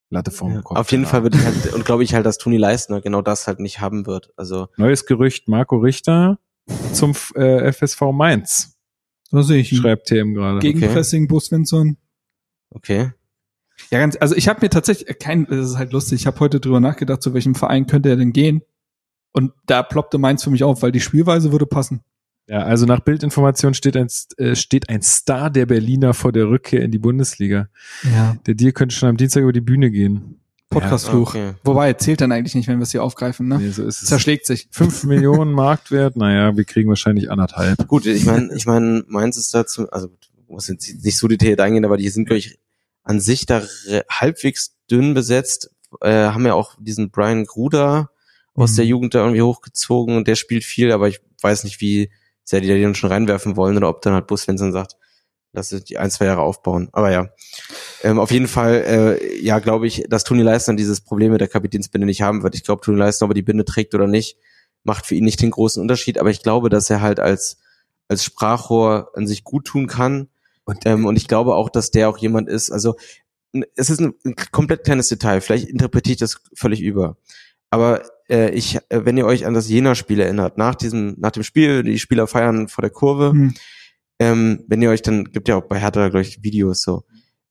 Latte 0.09 0.31
ja, 0.31 0.61
Kopf. 0.61 0.77
auf 0.77 0.91
jeden 0.91 1.03
keine 1.03 1.11
Fall 1.11 1.23
würde 1.23 1.37
ich 1.37 1.45
halt, 1.45 1.73
und 1.73 1.85
glaube 1.85 2.03
ich 2.03 2.13
halt, 2.13 2.25
dass 2.25 2.37
Toni 2.37 2.57
Leistner 2.57 2.99
genau 2.99 3.21
das 3.21 3.47
halt 3.47 3.59
nicht 3.59 3.79
haben 3.79 4.05
wird. 4.07 4.33
Also 4.35 4.67
Neues 4.75 5.05
Gerücht, 5.05 5.47
Marco 5.47 5.77
Richter 5.77 6.37
zum 6.91 7.13
äh, 7.35 7.71
FSV 7.71 8.01
Mainz, 8.11 8.75
Da 9.31 9.41
sehe 9.43 9.59
ich 9.59 9.71
ihn. 9.71 9.77
schreibt 9.77 10.07
TM 10.07 10.33
gerade. 10.33 10.59
Gegenpressing, 10.59 11.27
Bus 11.27 11.45
Svensson. 11.45 11.97
okay. 12.71 13.11
Ja, 13.89 13.99
ganz, 13.99 14.17
also 14.19 14.35
ich 14.35 14.47
habe 14.47 14.59
mir 14.61 14.69
tatsächlich 14.69 15.09
äh, 15.09 15.13
kein, 15.13 15.45
das 15.47 15.71
ist 15.71 15.77
halt 15.77 15.93
lustig, 15.93 16.21
ich 16.21 16.27
habe 16.27 16.39
heute 16.39 16.59
drüber 16.59 16.79
nachgedacht, 16.79 17.21
zu 17.21 17.33
welchem 17.33 17.55
Verein 17.55 17.87
könnte 17.87 18.09
er 18.09 18.15
denn 18.15 18.33
gehen? 18.33 18.61
Und 19.33 19.53
da 19.65 19.81
ploppte 19.83 20.17
meins 20.17 20.43
für 20.43 20.49
mich 20.49 20.63
auf, 20.63 20.81
weil 20.81 20.91
die 20.91 20.99
Spielweise 20.99 21.51
würde 21.51 21.65
passen. 21.65 22.01
Ja, 22.47 22.63
also 22.63 22.85
nach 22.85 22.99
Bildinformation 22.99 23.73
steht 23.73 23.95
ein, 23.95 24.07
äh, 24.37 24.55
steht 24.55 24.89
ein 24.89 25.01
Star 25.01 25.49
der 25.49 25.65
Berliner 25.65 26.13
vor 26.13 26.31
der 26.31 26.49
Rückkehr 26.49 26.81
in 26.81 26.91
die 26.91 26.97
Bundesliga. 26.97 27.69
Ja. 28.03 28.35
Der 28.45 28.55
Deal 28.55 28.73
könnte 28.73 28.93
schon 28.93 29.09
am 29.09 29.17
Dienstag 29.17 29.43
über 29.43 29.53
die 29.53 29.61
Bühne 29.61 29.89
gehen. 29.89 30.41
Podcastfluch. 30.69 31.35
Okay. 31.35 31.51
Wobei, 31.63 31.93
zählt 31.93 32.21
dann 32.21 32.31
eigentlich 32.31 32.55
nicht, 32.55 32.67
wenn 32.67 32.79
wir 32.79 32.83
es 32.83 32.91
hier 32.91 33.03
aufgreifen, 33.03 33.47
ne? 33.47 33.59
Nee, 33.59 33.69
so 33.69 33.83
ist 33.83 34.01
es. 34.01 34.07
Zerschlägt 34.07 34.45
sich. 34.45 34.67
Fünf 34.71 35.03
Millionen 35.05 35.51
Marktwert, 35.51 36.15
naja, 36.15 36.55
wir 36.55 36.63
kriegen 36.63 36.89
wahrscheinlich 36.89 37.29
anderthalb. 37.29 37.87
Gut, 37.87 38.05
ich 38.05 38.25
meine, 38.25 38.53
ich 38.55 38.65
meine, 38.65 39.03
meins 39.07 39.37
ist 39.37 39.53
dazu, 39.53 39.89
also 39.91 40.09
muss 40.47 40.67
jetzt 40.67 41.03
nicht 41.03 41.17
so 41.17 41.27
detailliert 41.27 41.59
eingehen, 41.59 41.85
aber 41.85 41.97
die 41.97 42.09
sind, 42.09 42.25
glaube 42.25 42.39
ich, 42.39 42.59
an 43.03 43.19
sich 43.19 43.45
da 43.45 43.63
halbwegs 44.09 44.75
dünn 44.89 45.13
besetzt, 45.13 45.71
äh, 46.01 46.09
haben 46.11 46.45
ja 46.45 46.53
auch 46.53 46.75
diesen 46.79 47.11
Brian 47.11 47.45
Gruder 47.45 48.11
aus 48.53 48.71
Mhm. 48.71 48.75
der 48.75 48.85
Jugend 48.85 49.15
da 49.15 49.19
irgendwie 49.19 49.41
hochgezogen 49.41 50.17
und 50.17 50.27
der 50.27 50.35
spielt 50.35 50.63
viel, 50.63 50.91
aber 50.91 51.07
ich 51.07 51.19
weiß 51.41 51.63
nicht, 51.63 51.81
wie 51.81 52.11
sehr 52.43 52.61
die 52.61 52.67
da 52.67 52.73
den 52.73 52.95
schon 52.95 53.11
reinwerfen 53.11 53.55
wollen 53.55 53.77
oder 53.77 53.89
ob 53.89 54.01
dann 54.01 54.13
halt 54.13 54.27
Bus 54.27 54.45
sagt, 54.45 54.97
lass 55.53 55.69
die 55.69 55.97
ein, 55.97 56.11
zwei 56.11 56.25
Jahre 56.25 56.41
aufbauen. 56.41 56.89
Aber 56.91 57.11
ja, 57.11 57.29
ähm, 58.03 58.19
auf 58.19 58.31
jeden 58.31 58.47
Fall, 58.47 59.17
äh, 59.21 59.41
ja, 59.41 59.59
glaube 59.59 59.87
ich, 59.87 60.05
dass 60.09 60.23
Toni 60.23 60.43
Leistner 60.43 60.75
dieses 60.75 61.01
Problem 61.01 61.31
mit 61.31 61.41
der 61.41 61.47
Kapitänsbinde 61.47 62.05
nicht 62.05 62.21
haben 62.21 62.43
wird. 62.43 62.55
Ich 62.55 62.63
glaube, 62.63 62.81
Toni 62.81 62.97
Leistner, 62.97 63.25
ob 63.25 63.31
er 63.31 63.35
die 63.35 63.41
Binde 63.41 63.65
trägt 63.65 63.93
oder 63.95 64.07
nicht, 64.07 64.37
macht 64.83 65.05
für 65.05 65.15
ihn 65.15 65.25
nicht 65.25 65.41
den 65.41 65.51
großen 65.51 65.81
Unterschied, 65.81 66.17
aber 66.17 66.29
ich 66.29 66.41
glaube, 66.41 66.69
dass 66.69 66.89
er 66.89 67.01
halt 67.01 67.19
als, 67.19 67.57
als 68.07 68.23
Sprachrohr 68.23 69.11
an 69.13 69.27
sich 69.27 69.43
gut 69.43 69.65
tun 69.65 69.87
kann. 69.87 70.29
Und- 70.65 70.85
ähm, 70.85 71.05
und 71.05 71.15
ich 71.15 71.27
glaube 71.27 71.55
auch, 71.55 71.69
dass 71.69 71.91
der 71.91 72.09
auch 72.09 72.17
jemand 72.17 72.49
ist, 72.49 72.71
also 72.71 72.95
es 73.75 73.89
ist 73.89 73.99
ein, 73.99 74.13
ein 74.25 74.35
komplett 74.51 74.83
kleines 74.85 75.09
Detail, 75.09 75.41
vielleicht 75.41 75.67
interpretiere 75.67 76.13
ich 76.13 76.19
das 76.19 76.41
völlig 76.55 76.81
über. 76.81 77.17
Aber 77.69 78.03
äh, 78.29 78.49
ich, 78.51 78.77
äh, 78.89 79.05
wenn 79.05 79.17
ihr 79.17 79.25
euch 79.25 79.45
an 79.45 79.53
das 79.53 79.67
Jena-Spiel 79.69 80.19
erinnert, 80.19 80.57
nach 80.57 80.75
diesem, 80.75 81.15
nach 81.19 81.31
dem 81.31 81.43
Spiel, 81.43 81.83
die 81.83 81.99
Spieler 81.99 82.27
feiern 82.27 82.67
vor 82.67 82.81
der 82.81 82.91
Kurve, 82.91 83.31
Hm. 83.31 83.53
ähm, 84.19 84.63
wenn 84.67 84.81
ihr 84.81 84.89
euch 84.89 85.01
dann, 85.01 85.25
gibt 85.25 85.47
ja 85.49 85.55
auch 85.57 85.63
bei 85.67 85.79
Hertha, 85.79 86.07
glaube 86.09 86.21
ich, 86.21 86.43
Videos 86.43 86.81
so, 86.81 87.03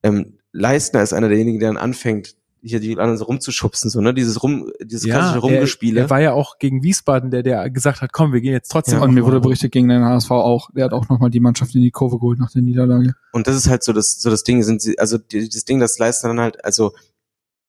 ähm, 0.03 0.39
Leistner 0.53 1.03
ist 1.03 1.13
einer 1.13 1.29
derjenigen, 1.29 1.61
der 1.61 1.69
dann 1.71 1.77
anfängt, 1.77 2.37
hier 2.63 2.81
die 2.81 2.99
anderen 2.99 3.17
so 3.17 3.25
rumzuschubsen, 3.25 3.91
so, 3.91 4.01
ne, 4.01 4.13
dieses 4.13 4.43
rum, 4.43 4.71
dieses 4.83 5.05
klassische 5.05 5.39
er, 5.39 5.41
Rumgespiele. 5.41 6.01
er 6.01 6.11
war 6.11 6.21
ja 6.21 6.33
auch 6.33 6.59
gegen 6.59 6.83
Wiesbaden, 6.83 7.31
der, 7.31 7.43
der 7.43 7.71
gesagt 7.71 8.03
hat, 8.03 8.13
komm, 8.13 8.33
wir 8.33 8.41
gehen 8.41 8.53
jetzt 8.53 8.71
trotzdem. 8.71 8.99
Ja, 8.99 9.05
Und 9.05 9.15
mir 9.15 9.25
wurde 9.25 9.41
berichtet 9.41 9.73
gegen 9.73 9.89
den 9.89 10.05
HSV 10.05 10.31
auch. 10.31 10.71
Der 10.73 10.85
hat 10.85 10.93
auch 10.93 11.09
nochmal 11.09 11.31
die 11.31 11.41
Mannschaft 11.41 11.75
in 11.75 11.83
die 11.83 11.91
Kurve 11.91 12.19
geholt 12.19 12.39
nach 12.39 12.51
der 12.51 12.63
Niederlage. 12.63 13.15
Und 13.33 13.47
das 13.47 13.57
ist 13.57 13.69
halt 13.69 13.83
so 13.83 13.93
das, 13.93 14.21
so 14.21 14.31
das 14.31 14.45
Ding, 14.45 14.63
sind 14.63 14.83
sie, 14.83 14.99
also 14.99 15.19
die, 15.19 15.49
das 15.49 15.65
Ding, 15.65 15.81
das 15.81 15.99
Leistner 15.99 16.31
dann 16.31 16.41
halt, 16.41 16.65
also 16.65 16.93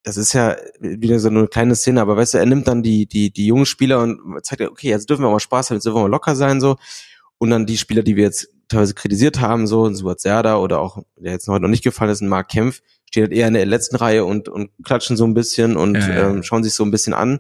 das 0.04 0.18
ist 0.18 0.34
ja 0.34 0.56
wieder 0.80 1.20
so 1.20 1.30
eine 1.30 1.48
kleine 1.48 1.76
Szene, 1.76 2.02
aber 2.02 2.18
weißt 2.18 2.34
du, 2.34 2.38
er 2.40 2.46
nimmt 2.46 2.68
dann 2.68 2.82
die, 2.82 3.06
die, 3.06 3.32
die 3.32 3.46
jungen 3.46 3.66
Spieler 3.66 4.02
und 4.02 4.20
zeigt, 4.44 4.62
okay, 4.62 4.90
jetzt 4.90 5.10
dürfen 5.10 5.22
wir 5.22 5.28
auch 5.28 5.34
mal 5.34 5.40
Spaß 5.40 5.70
haben, 5.70 5.78
jetzt 5.78 5.86
dürfen 5.86 5.98
wir 5.98 6.04
mal 6.04 6.10
locker 6.10 6.36
sein, 6.36 6.60
so. 6.60 6.78
Und 7.38 7.50
dann 7.52 7.66
die 7.66 7.78
Spieler, 7.78 8.04
die 8.04 8.16
wir 8.16 8.24
jetzt 8.24 8.50
teilweise 8.68 8.94
kritisiert 8.94 9.40
haben, 9.40 9.68
so, 9.68 9.86
ein 9.86 9.96
Suat 9.96 10.22
Serda 10.22 10.58
oder 10.58 10.80
auch, 10.80 11.04
der 11.18 11.34
jetzt 11.34 11.48
heute 11.48 11.62
noch 11.62 11.70
nicht 11.70 11.84
gefallen 11.84 12.12
ist, 12.12 12.22
ein 12.22 12.30
Mark 12.30 12.50
Kempf, 12.50 12.82
steht 13.12 13.24
halt 13.24 13.34
eher 13.34 13.48
in 13.48 13.54
der 13.54 13.66
letzten 13.66 13.98
Reihe 13.98 14.26
und, 14.26 14.50
und 14.50 14.72
klatschen 14.84 15.18
so 15.18 15.26
ein 15.26 15.34
bisschen 15.34 15.78
und 15.78 15.96
Ja, 15.96 16.10
ja. 16.10 16.30
Ähm, 16.30 16.44
schauen 16.44 16.64
sich 16.64 16.74
so 16.74 16.84
ein 16.84 16.92
bisschen 16.92 17.14
an. 17.14 17.40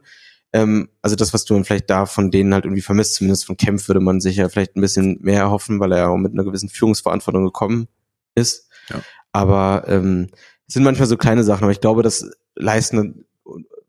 Ähm, 0.53 0.89
also 1.01 1.15
das, 1.15 1.33
was 1.33 1.45
du 1.45 1.53
dann 1.53 1.63
vielleicht 1.63 1.89
da 1.89 2.05
von 2.05 2.29
denen 2.29 2.53
halt 2.53 2.65
irgendwie 2.65 2.81
vermisst, 2.81 3.15
zumindest 3.15 3.45
von 3.45 3.55
Kempf 3.55 3.87
würde 3.87 4.01
man 4.01 4.19
sich 4.19 4.35
ja 4.35 4.49
vielleicht 4.49 4.75
ein 4.75 4.81
bisschen 4.81 5.17
mehr 5.21 5.39
erhoffen, 5.39 5.79
weil 5.79 5.93
er 5.93 5.97
ja 5.99 6.07
auch 6.07 6.17
mit 6.17 6.33
einer 6.33 6.43
gewissen 6.43 6.69
Führungsverantwortung 6.69 7.45
gekommen 7.45 7.87
ist. 8.35 8.69
Ja. 8.89 9.01
Aber 9.31 9.85
ähm, 9.87 10.27
es 10.67 10.73
sind 10.73 10.83
manchmal 10.83 11.07
so 11.07 11.15
kleine 11.15 11.43
Sachen, 11.43 11.63
aber 11.63 11.71
ich 11.71 11.79
glaube, 11.79 12.03
das 12.03 12.29
leisten, 12.55 13.25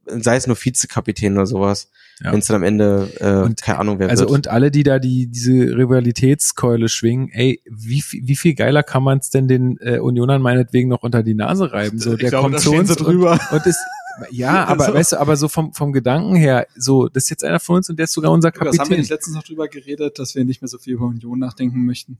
sei 0.06 0.36
es 0.36 0.46
nur 0.46 0.56
Vizekapitän 0.56 1.34
oder 1.34 1.46
sowas, 1.46 1.90
Ja. 2.22 2.32
wenn 2.32 2.40
es 2.40 2.46
dann 2.46 2.56
am 2.56 2.62
Ende, 2.62 3.08
äh, 3.20 3.44
Und- 3.46 3.62
keine 3.62 3.78
Ahnung, 3.78 3.98
wer 3.98 4.08
Also 4.10 4.22
wird. 4.24 4.30
und 4.32 4.48
alle, 4.48 4.70
die 4.70 4.82
da 4.82 4.98
die 4.98 5.26
diese 5.28 5.52
Rivalitätskeule 5.52 6.88
schwingen, 6.88 7.28
ey, 7.32 7.60
wie, 7.70 8.02
viel- 8.02 8.26
wie 8.26 8.36
viel 8.36 8.54
geiler 8.54 8.82
kann 8.82 9.02
man 9.02 9.18
es 9.18 9.30
denn 9.30 9.48
den 9.48 9.78
äh, 9.80 9.98
Unionern 9.98 10.42
meinetwegen 10.42 10.88
noch 10.88 11.02
unter 11.02 11.22
die 11.22 11.34
Nase 11.34 11.72
reiben? 11.72 11.98
So, 11.98 12.14
Ich 12.14 12.20
der 12.20 12.30
glaube, 12.30 12.50
kommt 12.50 12.60
zu 12.60 12.72
uns 12.72 12.94
drüber. 12.96 13.32
Und, 13.50 13.58
und 13.58 13.66
ist 13.66 13.78
ja, 14.30 14.64
aber 14.66 14.84
Also- 14.84 14.94
weißt 14.94 15.12
du, 15.12 15.20
aber 15.20 15.36
so 15.36 15.48
vom 15.48 15.72
vom 15.72 15.92
Gedanken 15.92 16.36
her, 16.36 16.66
so 16.76 17.08
das 17.08 17.24
ist 17.24 17.30
jetzt 17.30 17.44
einer 17.44 17.60
von 17.60 17.76
uns 17.76 17.88
und 17.88 17.98
der 17.98 18.04
ist 18.04 18.12
sogar 18.12 18.30
unser 18.32 18.50
Das 18.50 18.58
haben 18.60 18.66
wir 18.66 18.76
Kapitän. 18.78 18.98
nicht 18.98 19.10
letztens 19.10 19.36
noch 19.36 19.42
drüber 19.44 19.68
geredet, 19.68 20.18
dass 20.18 20.34
wir 20.34 20.44
nicht 20.44 20.60
mehr 20.62 20.68
so 20.68 20.78
viel 20.78 20.94
über 20.94 21.06
Union 21.06 21.38
nachdenken 21.38 21.84
möchten. 21.86 22.18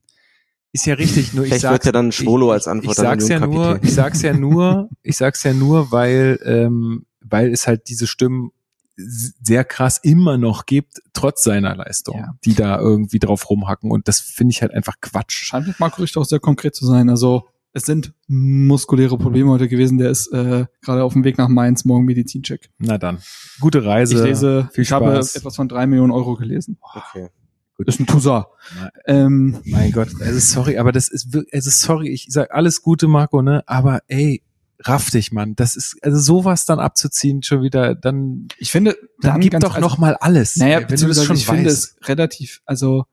Ist 0.74 0.86
ja 0.86 0.94
richtig, 0.94 1.34
nur 1.34 1.44
ich 1.44 1.50
Vielleicht 1.50 1.62
sag's, 1.62 1.72
wird 1.74 1.84
ja 1.84 1.92
dann 1.92 2.12
Schwolo 2.12 2.50
als 2.50 2.66
Antwort 2.66 2.96
ich 2.96 3.04
an 3.04 3.20
sag's 3.20 3.28
ja 3.28 3.40
nur, 3.46 3.78
ich 3.82 3.92
sag's 3.92 4.22
ja 4.22 4.32
nur, 4.32 4.88
ich 5.02 5.16
sag's 5.18 5.42
ja 5.42 5.52
nur, 5.52 5.92
weil 5.92 6.38
ähm, 6.46 7.04
weil 7.28 7.52
es 7.52 7.66
halt 7.66 7.88
diese 7.88 8.06
Stimmen 8.06 8.50
sehr 8.96 9.64
krass 9.64 9.98
immer 10.02 10.36
noch 10.36 10.66
gibt, 10.66 11.00
trotz 11.14 11.42
seiner 11.42 11.74
Leistung, 11.74 12.18
Ja. 12.18 12.34
die 12.44 12.54
da 12.54 12.78
irgendwie 12.78 13.18
drauf 13.18 13.48
rumhacken. 13.48 13.90
Und 13.90 14.06
das 14.06 14.20
finde 14.20 14.52
ich 14.52 14.62
halt 14.62 14.72
einfach 14.72 14.96
Quatsch. 15.00 15.44
Scheint 15.46 15.66
mit 15.66 15.80
Marco 15.80 16.02
Richter 16.02 16.20
auch 16.20 16.26
sehr 16.26 16.40
konkret 16.40 16.74
zu 16.74 16.86
sein. 16.86 17.08
Also 17.08 17.48
es 17.72 17.84
sind 17.84 18.12
muskuläre 18.28 19.16
Probleme 19.16 19.50
heute 19.50 19.66
gewesen. 19.68 19.96
Der 19.96 20.10
ist 20.10 20.26
äh, 20.28 20.66
gerade 20.82 21.04
auf 21.04 21.14
dem 21.14 21.24
Weg 21.24 21.38
nach 21.38 21.48
Mainz, 21.48 21.86
morgen 21.86 22.04
Medizincheck. 22.04 22.68
Na 22.78 22.98
dann. 22.98 23.18
Gute 23.60 23.82
Reise. 23.84 24.14
Ich 24.16 24.22
lese, 24.22 24.68
viel 24.74 24.82
ich 24.82 24.92
habe 24.92 25.06
Spaß. 25.06 25.36
etwas 25.36 25.56
von 25.56 25.68
drei 25.68 25.86
Millionen 25.86 26.12
Euro 26.12 26.36
gelesen. 26.36 26.76
Okay. 26.82 27.28
Ist 27.78 27.98
ein 27.98 28.06
Toussaint. 28.06 28.44
Nein. 28.78 28.90
Ähm, 29.06 29.58
Mein 29.64 29.90
Gott, 29.90 30.08
also 30.20 30.38
sorry, 30.38 30.78
aber 30.78 30.92
das 30.92 31.08
ist 31.08 31.32
wirklich, 31.32 31.52
also 31.52 31.70
sorry, 31.70 32.10
ich 32.10 32.26
sag 32.28 32.52
alles 32.54 32.80
Gute, 32.82 33.08
Marco, 33.08 33.42
ne? 33.42 33.64
Aber 33.66 34.02
ey, 34.06 34.42
raff 34.84 35.10
dich, 35.10 35.32
Mann. 35.32 35.54
Das 35.56 35.76
ist, 35.76 35.96
also 36.02 36.18
sowas 36.18 36.64
dann 36.66 36.78
abzuziehen 36.78 37.42
schon 37.42 37.62
wieder, 37.62 37.94
dann, 37.94 38.48
ich 38.58 38.70
finde, 38.70 38.96
dann, 39.20 39.40
gib 39.40 39.52
ganz- 39.52 39.64
doch 39.64 39.74
also- 39.74 39.86
noch 39.88 39.98
mal 39.98 40.14
alles. 40.16 40.56
Naja, 40.56 40.80
ey, 40.80 40.86
wenn 40.88 41.00
du 41.00 41.08
das 41.08 41.24
schon 41.24 41.36
ich 41.36 41.46
finde 41.46 41.70
es 41.70 41.96
relativ, 42.04 42.62
also 42.64 43.04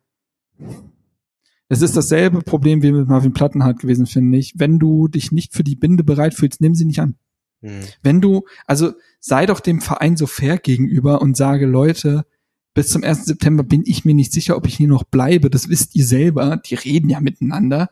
es 1.68 1.82
ist 1.82 1.96
dasselbe 1.96 2.41
Problem 2.41 2.82
wie 2.82 2.91
mit 2.91 3.08
Marvin 3.08 3.34
Plattenhardt 3.34 3.80
gewesen, 3.80 4.08
finde 4.08 4.38
ich. 4.38 4.54
Wenn 4.58 4.80
du 4.80 5.08
dich 5.08 5.32
nicht 5.32 5.54
für 5.54 5.64
die 5.64 5.76
Binde 5.76 6.04
bereit 6.04 6.34
fühlst, 6.34 6.62
nimm 6.62 6.74
sie 6.74 6.86
nicht 6.86 7.00
an. 7.00 7.16
Hm. 7.62 7.82
Wenn 8.02 8.22
du, 8.22 8.46
also 8.66 8.94
sei 9.20 9.46
doch 9.46 9.60
dem 9.60 9.80
Verein 9.80 10.18
so 10.18 10.26
fair 10.26 10.58
gegenüber 10.58 11.22
und 11.22 11.38
sage, 11.38 11.68
Leute, 11.68 12.26
bis 12.74 12.90
zum 12.90 13.04
1. 13.04 13.26
September 13.26 13.64
bin 13.64 13.84
ich 13.86 14.06
mir 14.06 14.16
nicht 14.16 14.32
sicher, 14.32 14.56
ob 14.58 14.66
ich 14.66 14.78
hier 14.78 14.88
noch 14.88 15.04
bleibe. 15.04 15.50
Das 15.50 15.70
wisst 15.70 15.96
ihr 15.96 16.06
selber. 16.06 16.58
Die 16.58 16.76
reden 16.76 17.10
ja 17.10 17.20
miteinander. 17.20 17.90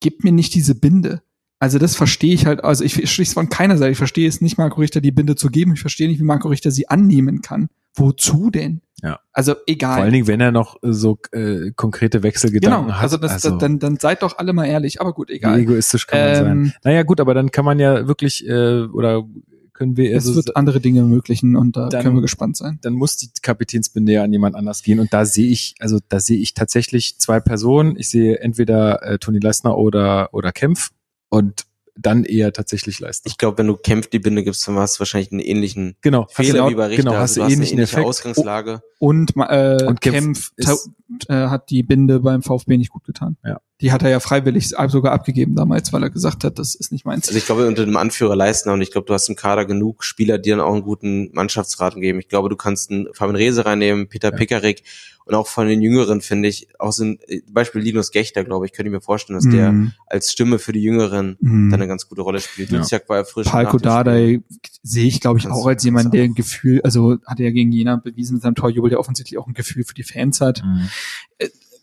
Gebt 0.00 0.24
mir 0.24 0.32
nicht 0.32 0.54
diese 0.54 0.74
Binde. 0.74 1.22
Also 1.60 1.78
das 1.78 1.96
verstehe 1.96 2.34
ich 2.34 2.46
halt, 2.46 2.62
also 2.62 2.84
ich 2.84 2.94
verstehe 2.94 3.24
es 3.24 3.32
von 3.32 3.48
keiner 3.48 3.76
Seite. 3.76 3.90
Ich 3.92 3.98
verstehe 3.98 4.28
es 4.28 4.40
nicht, 4.40 4.58
Marco 4.58 4.80
Richter 4.80 5.00
die 5.00 5.10
Binde 5.10 5.34
zu 5.34 5.48
geben. 5.48 5.72
Ich 5.74 5.80
verstehe 5.80 6.08
nicht, 6.08 6.20
wie 6.20 6.24
Marco 6.24 6.48
Richter 6.48 6.70
sie 6.70 6.88
annehmen 6.88 7.42
kann. 7.42 7.68
Wozu 7.94 8.50
denn? 8.50 8.80
Ja. 9.02 9.20
Also 9.32 9.54
egal. 9.66 9.94
Vor 9.94 10.02
allen 10.04 10.12
Dingen, 10.12 10.26
wenn 10.28 10.40
er 10.40 10.52
noch 10.52 10.76
äh, 10.82 10.92
so 10.92 11.18
äh, 11.32 11.72
konkrete 11.74 12.22
Wechselgedanken 12.22 12.86
genau. 12.86 12.94
hat. 12.96 13.02
Also, 13.02 13.16
das, 13.16 13.42
das, 13.42 13.58
dann, 13.58 13.78
dann 13.78 13.96
seid 13.96 14.22
doch 14.22 14.38
alle 14.38 14.52
mal 14.52 14.66
ehrlich. 14.66 15.00
Aber 15.00 15.12
gut, 15.12 15.30
wie 15.30 15.34
egal. 15.34 15.58
egoistisch 15.58 16.06
kann 16.06 16.20
man 16.20 16.34
sein. 16.34 16.46
Ähm, 16.46 16.72
Naja, 16.84 17.02
gut, 17.02 17.20
aber 17.20 17.34
dann 17.34 17.50
kann 17.50 17.64
man 17.64 17.78
ja 17.80 18.06
wirklich, 18.06 18.46
äh, 18.46 18.82
oder 18.82 19.24
können 19.72 19.96
wir, 19.96 20.10
es 20.16 20.26
also, 20.26 20.36
wird 20.36 20.56
andere 20.56 20.80
Dinge 20.80 21.00
ermöglichen 21.00 21.54
und 21.54 21.76
da 21.76 21.88
Dann- 21.88 22.02
können 22.02 22.16
wir 22.16 22.22
gespannt 22.22 22.56
sein. 22.56 22.78
dann 22.82 22.94
muss 22.94 23.16
die 23.16 23.30
Kapitänsbinde 23.40 24.12
ja 24.12 24.24
an 24.24 24.32
jemand 24.32 24.56
anders 24.56 24.82
gehen. 24.82 24.98
Und 24.98 25.12
da 25.12 25.24
sehe 25.24 25.48
ich, 25.50 25.76
also 25.78 25.98
da 26.08 26.18
sehe 26.18 26.38
ich 26.38 26.54
tatsächlich 26.54 27.18
zwei 27.18 27.38
Personen. 27.38 27.96
Ich 27.96 28.10
sehe 28.10 28.40
entweder 28.40 29.02
äh, 29.04 29.18
Toni 29.18 29.38
Leistner 29.38 29.76
oder, 29.78 30.30
oder 30.32 30.50
Kempf 30.50 30.90
und 31.30 31.64
dann 32.00 32.22
eher 32.24 32.52
tatsächlich 32.52 33.00
Leistner. 33.00 33.28
Ich 33.28 33.38
glaube, 33.38 33.58
wenn 33.58 33.66
du 33.66 33.74
kämpft 33.76 34.12
die 34.12 34.20
Binde 34.20 34.44
gibst, 34.44 34.66
dann 34.68 34.76
hast 34.76 34.96
du 34.96 35.00
wahrscheinlich 35.00 35.32
einen 35.32 35.40
ähnlichen 35.40 35.96
Genau, 36.00 36.26
hast 36.26 36.36
Fehler 36.36 36.52
genau, 36.52 36.70
wie 36.70 36.74
bei 36.76 36.86
Richter. 36.86 37.02
genau, 37.02 37.14
hast 37.16 37.20
also 37.20 37.34
du 37.34 37.40
du 37.40 37.44
hast 37.44 37.46
eine 37.48 37.54
ähnlichen 37.56 37.78
ähnliche 37.78 37.92
Effekt. 37.94 38.06
Ausgangslage. 38.06 38.82
Und, 39.00 39.32
äh, 39.36 39.84
Und 39.84 40.00
Kempf, 40.00 40.52
Kempf 40.56 40.70
ist- 40.70 40.90
äh, 41.28 41.34
hat 41.48 41.70
die 41.70 41.82
Binde 41.82 42.20
beim 42.20 42.42
VfB 42.42 42.76
nicht 42.76 42.90
gut 42.90 43.02
getan. 43.04 43.36
Ja. 43.44 43.60
Die 43.80 43.92
hat 43.92 44.02
er 44.02 44.10
ja 44.10 44.18
freiwillig 44.18 44.70
sogar 44.88 45.12
abgegeben 45.12 45.54
damals, 45.54 45.92
weil 45.92 46.02
er 46.02 46.10
gesagt 46.10 46.42
hat, 46.42 46.58
das 46.58 46.74
ist 46.74 46.90
nicht 46.90 47.04
meins. 47.04 47.28
Also 47.28 47.38
ich 47.38 47.46
glaube, 47.46 47.66
unter 47.68 47.84
dem 47.84 47.96
Anführer 47.96 48.34
Leistner 48.34 48.72
und 48.72 48.82
ich 48.82 48.90
glaube, 48.90 49.06
du 49.06 49.14
hast 49.14 49.28
im 49.28 49.36
Kader 49.36 49.66
genug 49.66 50.02
Spieler, 50.02 50.36
die 50.38 50.50
dann 50.50 50.60
auch 50.60 50.72
einen 50.74 50.82
guten 50.82 51.30
Mannschaftsrat 51.32 51.94
geben. 51.94 52.18
Ich 52.18 52.28
glaube, 52.28 52.48
du 52.48 52.56
kannst 52.56 52.90
einen 52.90 53.06
Fabian 53.14 53.36
Rehse 53.36 53.64
reinnehmen, 53.66 54.08
Peter 54.08 54.32
Ja. 54.32 54.36
Pickerick 54.36 54.82
und 55.26 55.34
auch 55.36 55.46
von 55.46 55.68
den 55.68 55.80
Jüngeren 55.80 56.22
finde 56.22 56.48
ich, 56.48 56.66
auch 56.80 56.90
so 56.90 57.04
ein 57.04 57.18
äh, 57.28 57.40
Beispiel 57.48 57.80
Linus 57.82 58.10
Gechter, 58.10 58.42
glaube 58.42 58.66
ich, 58.66 58.72
könnte 58.72 58.88
ich 58.88 58.94
mir 58.94 59.00
vorstellen, 59.00 59.38
dass 59.38 59.48
der 59.48 59.70
Mhm. 59.70 59.92
als 60.06 60.32
Stimme 60.32 60.58
für 60.58 60.72
die 60.72 60.82
Jüngeren 60.82 61.36
Mhm. 61.38 61.70
dann 61.70 61.80
eine 61.80 61.86
ganz 61.86 62.08
gute 62.08 62.22
Rolle 62.22 62.40
spielt. 62.40 62.70
Ja. 62.70 62.78
Duziak 62.78 63.08
war 63.08 63.18
ja 63.18 63.24
frisch. 63.24 63.46
Palko. 63.46 63.78
Dardai 63.78 64.40
sehe 64.82 65.06
ich, 65.06 65.20
glaube 65.20 65.38
ich, 65.38 65.46
auch 65.46 65.66
als 65.66 65.84
jemand, 65.84 66.12
der 66.14 66.24
ein 66.24 66.34
Gefühl, 66.34 66.80
also 66.82 67.18
hat 67.26 67.38
er 67.38 67.46
ja 67.46 67.52
gegen 67.52 67.70
Jena 67.70 67.94
bewiesen 67.96 68.34
mit 68.34 68.42
seinem 68.42 68.56
Torjubel, 68.56 68.90
der 68.90 68.98
offensichtlich 68.98 69.38
auch 69.38 69.46
ein 69.46 69.54
Gefühl 69.54 69.84
für 69.84 69.94
die 69.94 70.02
Fans 70.02 70.40
hat. 70.40 70.64
Mhm. 70.64 70.88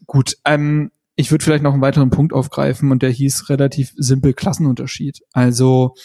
Gut, 0.08 0.38
ähm, 0.44 0.92
ich 1.16 1.32
würde 1.32 1.44
vielleicht 1.44 1.64
noch 1.64 1.74
einen 1.74 1.82
weiteren 1.82 2.10
Punkt 2.10 2.34
aufgreifen 2.34 2.92
und 2.92 3.02
der 3.02 3.10
hieß 3.10 3.50
relativ 3.50 3.94
simpel 3.96 4.34
Klassenunterschied. 4.34 5.22
Also 5.34 5.96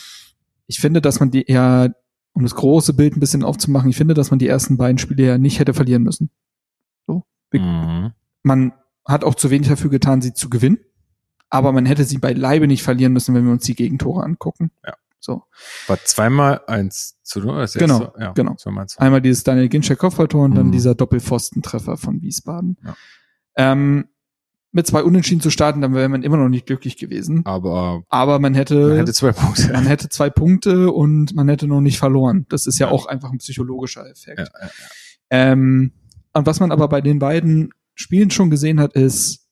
ich 0.67 0.81
finde, 0.81 1.01
dass 1.01 1.21
man 1.21 1.31
die 1.31 1.47
eher, 1.47 1.95
um 2.33 2.43
das 2.43 2.55
große 2.55 2.95
Bild 2.95 3.17
ein 3.17 3.21
bisschen 3.21 3.43
aufzumachen, 3.43 3.91
ich 3.91 3.97
finde, 3.97 4.15
dass 4.15 4.31
man 4.31 4.39
die 4.39 4.47
ersten 4.47 4.77
beiden 4.77 4.99
Spiele 4.99 5.25
ja 5.25 5.39
nicht 5.39 5.59
hätte 5.59 5.75
verlieren 5.75 6.03
müssen. 6.03 6.31
Mhm. 7.53 8.13
Man 8.43 8.73
hat 9.05 9.25
auch 9.25 9.35
zu 9.35 9.51
wenig 9.51 9.69
dafür 9.69 9.91
getan, 9.91 10.23
sie 10.23 10.35
zu 10.35 10.49
gewinnen, 10.51 10.79
aber 11.49 11.73
man 11.73 11.87
hätte 11.87 12.05
sie 12.05 12.19
beileibe 12.19 12.67
nicht 12.67 12.83
verlieren 12.83 13.13
müssen, 13.13 13.35
wenn 13.35 13.45
wir 13.45 13.53
uns 13.53 13.65
die 13.65 13.75
Gegentore 13.75 14.23
angucken. 14.23 14.71
Ja. 14.87 14.95
So. 15.19 15.43
War 15.87 15.99
zweimal 16.05 16.63
eins 16.67 17.19
zu 17.23 17.41
null. 17.41 17.67
Genau, 17.75 18.01
erste, 18.03 18.21
ja, 18.21 18.33
genau. 18.33 18.55
Zweimal. 18.55 18.87
Einmal 18.97 19.21
dieses 19.21 19.45
Daniel 19.45 19.69
Ginczek 19.69 19.99
Kopfballtor 19.99 20.45
und 20.45 20.55
dann 20.55 20.69
Mhm. 20.69 20.73
dieser 20.73 20.95
Doppelpfostentreffer 20.95 21.97
von 21.99 22.23
Wiesbaden. 22.23 22.79
Ja. 22.85 22.97
Ähm, 23.57 24.09
mit 24.73 24.87
zwei 24.87 25.03
Unentschieden 25.03 25.41
zu 25.41 25.51
starten, 25.51 25.81
dann 25.81 25.95
wäre 25.95 26.09
man 26.09 26.23
immer 26.23 26.37
noch 26.37 26.49
nicht 26.49 26.67
glücklich 26.67 26.97
gewesen. 26.97 27.45
Aber 27.45 28.03
Aber 28.09 28.39
man 28.39 28.55
hätte, 28.55 28.89
man 28.89 28.97
hätte 28.99 29.13
zwei 29.13 29.33
Punkte. 29.33 29.73
man 29.73 29.87
hätte 29.87 30.09
zwei 30.09 30.31
Punkte 30.31 30.93
und 30.93 31.35
man 31.35 31.49
hätte 31.49 31.67
noch 31.67 31.81
nicht 31.81 31.99
verloren. 31.99 32.47
Das 32.49 32.67
ist 32.67 32.79
ja, 32.79 32.87
Ja. 32.87 32.93
auch 32.93 33.07
einfach 33.07 33.33
ein 33.33 33.39
psychologischer 33.39 34.09
Effekt. 34.09 34.39
Ja, 34.39 34.47
ja, 34.63 34.71
Ähm, 35.31 35.93
und 36.33 36.47
was 36.47 36.61
man 36.61 36.71
aber 36.71 36.89
bei 36.89 37.01
den 37.01 37.19
beiden 37.19 37.71
Spielen 37.97 38.31
schon 38.31 38.51
gesehen 38.51 38.79
hat, 38.81 38.93
ist, 38.95 39.49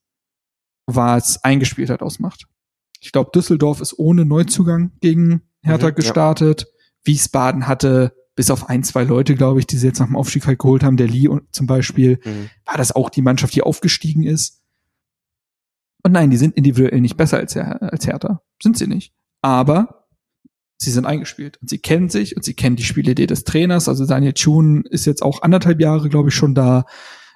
was 0.86 1.42
Eingespieltheit 1.44 2.02
ausmacht. 2.02 2.44
Ich 3.00 3.12
glaube, 3.12 3.30
Düsseldorf 3.34 3.80
ist 3.80 3.98
ohne 3.98 4.24
Neuzugang 4.24 4.92
gegen 5.00 5.42
Hertha 5.62 5.88
Mhm, 5.90 5.94
gestartet. 5.94 6.66
Wiesbaden 7.04 7.66
hatte 7.66 8.12
bis 8.34 8.50
auf 8.50 8.68
ein, 8.68 8.84
zwei 8.84 9.02
Leute, 9.04 9.34
glaube 9.34 9.58
ich, 9.60 9.66
die 9.66 9.76
sie 9.76 9.88
jetzt 9.88 9.98
nach 9.98 10.06
dem 10.06 10.16
Aufstieg 10.16 10.46
halt 10.46 10.58
geholt 10.60 10.84
haben, 10.84 10.96
der 10.96 11.08
Lee 11.08 11.28
zum 11.50 11.66
Beispiel, 11.66 12.20
Mhm. 12.24 12.50
war 12.64 12.76
das 12.76 12.92
auch 12.92 13.10
die 13.10 13.22
Mannschaft, 13.22 13.54
die 13.54 13.62
aufgestiegen 13.62 14.22
ist. 14.22 14.57
Und 16.02 16.12
nein, 16.12 16.30
die 16.30 16.36
sind 16.36 16.56
individuell 16.56 17.00
nicht 17.00 17.16
besser 17.16 17.38
als, 17.38 17.56
als 17.56 18.06
Hertha. 18.06 18.42
Sind 18.62 18.78
sie 18.78 18.86
nicht. 18.86 19.12
Aber 19.42 20.06
sie 20.78 20.90
sind 20.90 21.06
eingespielt 21.06 21.58
und 21.60 21.68
sie 21.68 21.78
kennen 21.78 22.08
sich 22.08 22.36
und 22.36 22.44
sie 22.44 22.54
kennen 22.54 22.76
die 22.76 22.84
Spielidee 22.84 23.26
des 23.26 23.44
Trainers. 23.44 23.88
Also 23.88 24.06
Daniel 24.06 24.32
Thun 24.32 24.84
ist 24.84 25.06
jetzt 25.06 25.22
auch 25.22 25.42
anderthalb 25.42 25.80
Jahre, 25.80 26.08
glaube 26.08 26.28
ich, 26.28 26.34
schon 26.34 26.54
da. 26.54 26.84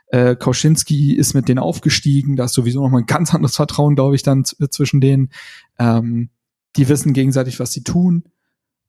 Äh, 0.09 0.36
Kauschinski 0.36 1.14
ist 1.14 1.34
mit 1.34 1.48
denen 1.48 1.59
aufgestiegen. 1.59 2.36
Da 2.36 2.44
ist 2.44 2.52
sowieso 2.52 2.82
noch 2.82 2.90
mal 2.90 2.98
ein 2.98 3.06
ganz 3.06 3.34
anderes 3.34 3.56
Vertrauen, 3.56 3.97
glaube 3.97 4.14
ich, 4.14 4.22
dann 4.22 4.44
zwischen 4.44 5.01
denen. 5.01 5.30
Ähm, 5.78 6.30
die 6.76 6.89
wissen 6.89 7.14
gegenseitig, 7.14 7.59
was 7.59 7.72
sie 7.72 7.82
tun. 7.82 8.24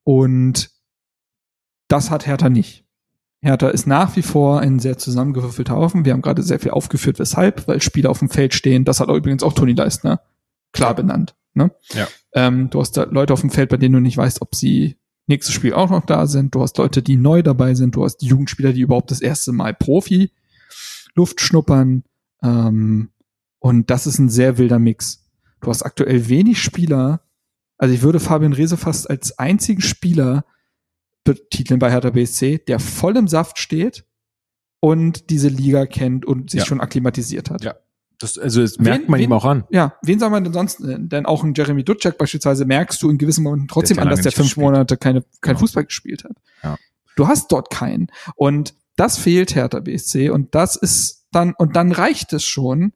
Und 0.04 0.70
das 1.88 2.12
hat 2.12 2.28
Hertha 2.28 2.50
nicht. 2.50 2.83
Hertha 3.44 3.68
ist 3.68 3.88
nach 3.88 4.16
wie 4.16 4.22
vor 4.22 4.62
ein 4.62 4.80
sehr 4.80 4.98
zusammengewürfelter 4.98 5.76
Haufen. 5.76 6.06
Wir 6.06 6.14
haben 6.14 6.22
gerade 6.22 6.44
sehr 6.44 6.60
viel 6.60 6.72
aufgeführt, 6.72 7.20
weshalb, 7.20 7.68
weil 7.68 7.82
Spieler 7.82 8.10
auf 8.10 8.20
dem 8.20 8.30
Feld 8.30 8.54
stehen. 8.54 8.86
Das 8.86 9.02
hat 9.02 9.10
auch 9.10 9.18
übrigens 9.18 9.44
auch 9.44 9.54
Toni 9.54 9.74
Leistner 9.74 10.22
klar 10.72 10.96
benannt. 10.96 11.36
Ne? 11.54 11.72
Ja. 11.92 12.08
Ähm, 12.34 12.70
du 12.70 12.80
hast 12.80 12.94
da 12.94 13.04
Leute 13.04 13.34
auf 13.34 13.42
dem 13.42 13.50
Feld, 13.50 13.70
bei 13.70 13.78
denen 13.78 13.96
du 13.96 14.00
nicht 14.00 14.18
weißt, 14.18 14.42
ob 14.42 14.56
sie 14.56 14.96
nächstes 15.28 15.54
Spiel 15.54 15.74
auch 15.74 15.90
noch 15.90 16.06
da 16.06 16.26
sind. 16.26 16.56
Du 16.56 16.62
hast 16.62 16.78
Leute, 16.78 17.02
die 17.02 17.18
neu 17.18 17.44
dabei 17.44 17.76
sind. 17.76 17.96
Du 17.96 18.06
hast 18.06 18.22
Jugendspieler, 18.22 18.72
die 18.72 18.82
überhaupt 18.82 19.12
das 19.12 19.22
erste 19.22 19.52
Mal 19.52 19.74
Profi 19.74 20.32
Luft 21.14 21.42
schnuppern. 21.42 22.04
Ähm, 22.42 23.10
und 23.60 23.90
das 23.90 24.08
ist 24.08 24.20
ein 24.20 24.30
sehr 24.30 24.58
wilder 24.58 24.80
Mix. 24.80 25.30
Du 25.60 25.70
hast 25.70 25.84
aktuell 25.84 26.30
wenig 26.30 26.62
Spieler. 26.62 27.22
Also 27.78 27.94
ich 27.94 28.02
würde 28.04 28.22
Fabian 28.22 28.54
Rehse 28.54 28.78
fast 28.78 29.10
als 29.10 29.38
einzigen 29.38 29.82
Spieler 29.82 30.46
betiteln 31.24 31.80
bei 31.80 31.92
Hertha 31.92 32.10
BSC, 32.10 32.60
der 32.60 32.80
voll 32.80 33.16
im 33.18 33.28
Saft 33.28 33.60
steht 33.60 34.06
und 34.80 35.30
diese 35.30 35.48
Liga 35.48 35.86
kennt 35.86 36.26
und 36.26 36.50
sich 36.52 36.60
Ja. 36.62 36.66
schon 36.66 36.82
akklimatisiert 36.82 37.50
hat. 37.50 37.64
Ja. 37.64 37.76
Das, 38.20 38.38
also 38.38 38.62
das 38.62 38.78
merkt 38.78 39.10
man 39.10 39.20
wen- 39.20 39.26
ihm 39.30 39.34
auch 39.34 39.44
an. 39.46 39.66
Ja, 39.70 39.96
wen 40.02 40.20
soll 40.20 40.30
man 40.30 40.44
denn 40.44 40.54
sonst 40.54 40.80
nennen? 40.80 41.10
Denn 41.10 41.26
auch 41.26 41.44
ein 41.44 41.54
Jeremy 41.56 41.84
Dutschak 41.84 42.18
beispielsweise 42.18 42.64
merkst 42.66 43.02
du 43.02 43.10
in 43.10 43.18
gewissen 43.18 43.44
Momenten 43.44 43.68
trotzdem 43.68 44.00
an, 44.00 44.10
dass 44.10 44.22
der 44.22 44.32
fünf 44.32 44.48
gespielt. 44.50 44.64
Monate 44.66 44.98
keine, 44.98 45.22
kein 45.22 45.54
Genau. 45.54 45.60
Fußball 45.60 45.86
gespielt 45.86 46.24
hat. 46.24 46.38
Ja. 46.64 46.78
Du 47.16 47.28
hast 47.28 47.52
dort 47.52 47.70
keinen. 47.70 48.08
Und 48.36 48.76
das 48.96 49.18
fehlt 49.18 49.56
Hertha 49.56 49.80
BSC 49.80 50.30
und 50.30 50.56
das 50.56 50.76
ist 50.76 51.28
dann, 51.32 51.54
und 51.58 51.76
dann 51.76 51.92
reicht 51.92 52.32
es 52.34 52.44
schon. 52.46 52.94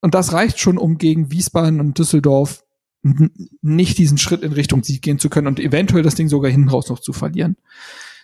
Und 0.00 0.14
das 0.14 0.32
reicht 0.32 0.58
schon, 0.58 0.78
um 0.78 0.98
gegen 0.98 1.30
Wiesbaden 1.30 1.78
und 1.78 1.96
Düsseldorf 1.98 2.64
nicht 3.02 3.98
diesen 3.98 4.18
Schritt 4.18 4.42
in 4.42 4.52
Richtung 4.52 4.84
Sieg 4.84 5.02
gehen 5.02 5.18
zu 5.18 5.28
können 5.28 5.48
und 5.48 5.58
eventuell 5.58 6.02
das 6.02 6.14
Ding 6.14 6.28
sogar 6.28 6.50
hinten 6.50 6.68
raus 6.68 6.88
noch 6.88 7.00
zu 7.00 7.12
verlieren. 7.12 7.56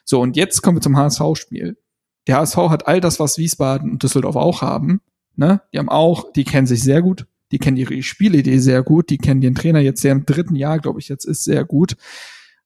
So, 0.04 0.20
und 0.20 0.36
jetzt 0.36 0.62
kommen 0.62 0.76
wir 0.76 0.82
zum 0.82 0.96
HSV-Spiel. 0.96 1.76
Der 2.26 2.36
HSV 2.36 2.56
hat 2.56 2.86
all 2.86 3.00
das, 3.00 3.18
was 3.18 3.38
Wiesbaden 3.38 3.90
und 3.90 4.02
Düsseldorf 4.02 4.36
auch 4.36 4.62
haben. 4.62 5.00
Ne? 5.36 5.62
Die 5.72 5.78
haben 5.78 5.88
auch, 5.88 6.32
die 6.32 6.44
kennen 6.44 6.66
sich 6.66 6.82
sehr 6.82 7.02
gut, 7.02 7.26
die 7.52 7.58
kennen 7.58 7.76
ihre 7.76 8.02
Spielidee 8.02 8.58
sehr 8.58 8.82
gut, 8.82 9.10
die 9.10 9.18
kennen 9.18 9.40
den 9.40 9.54
Trainer 9.54 9.80
jetzt, 9.80 10.04
der 10.04 10.12
im 10.12 10.26
dritten 10.26 10.54
Jahr, 10.54 10.78
glaube 10.78 11.00
ich, 11.00 11.08
jetzt 11.08 11.24
ist, 11.24 11.44
sehr 11.44 11.64
gut. 11.64 11.96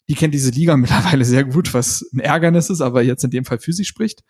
Die 0.09 0.14
kennen 0.14 0.32
diese 0.32 0.51
Liga 0.51 0.76
mittlerweile 0.78 1.24
sehr 1.24 1.44
gut, 1.44 1.72
was 1.72 2.09
ein 2.12 2.20
Ärgernis 2.20 2.70
ist, 2.70 2.80
aber 2.80 3.02
jetzt 3.02 3.24
in 3.24 3.30
dem 3.30 3.44
Fall 3.44 3.59
für 3.59 3.72
sie 3.72 3.84
spricht. 3.84 4.24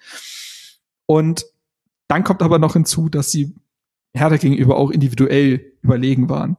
Und 1.07 1.47
dann 2.09 2.25
kommt 2.25 2.43
aber 2.43 2.59
noch 2.59 2.75
hinzu, 2.75 3.09
dass 3.09 3.31
sie 3.31 3.55
Hertha 4.15 4.37
gegenüber 4.37 4.77
auch 4.77 4.91
individuell 4.91 5.73
überlegen 5.83 6.29
waren. 6.29 6.57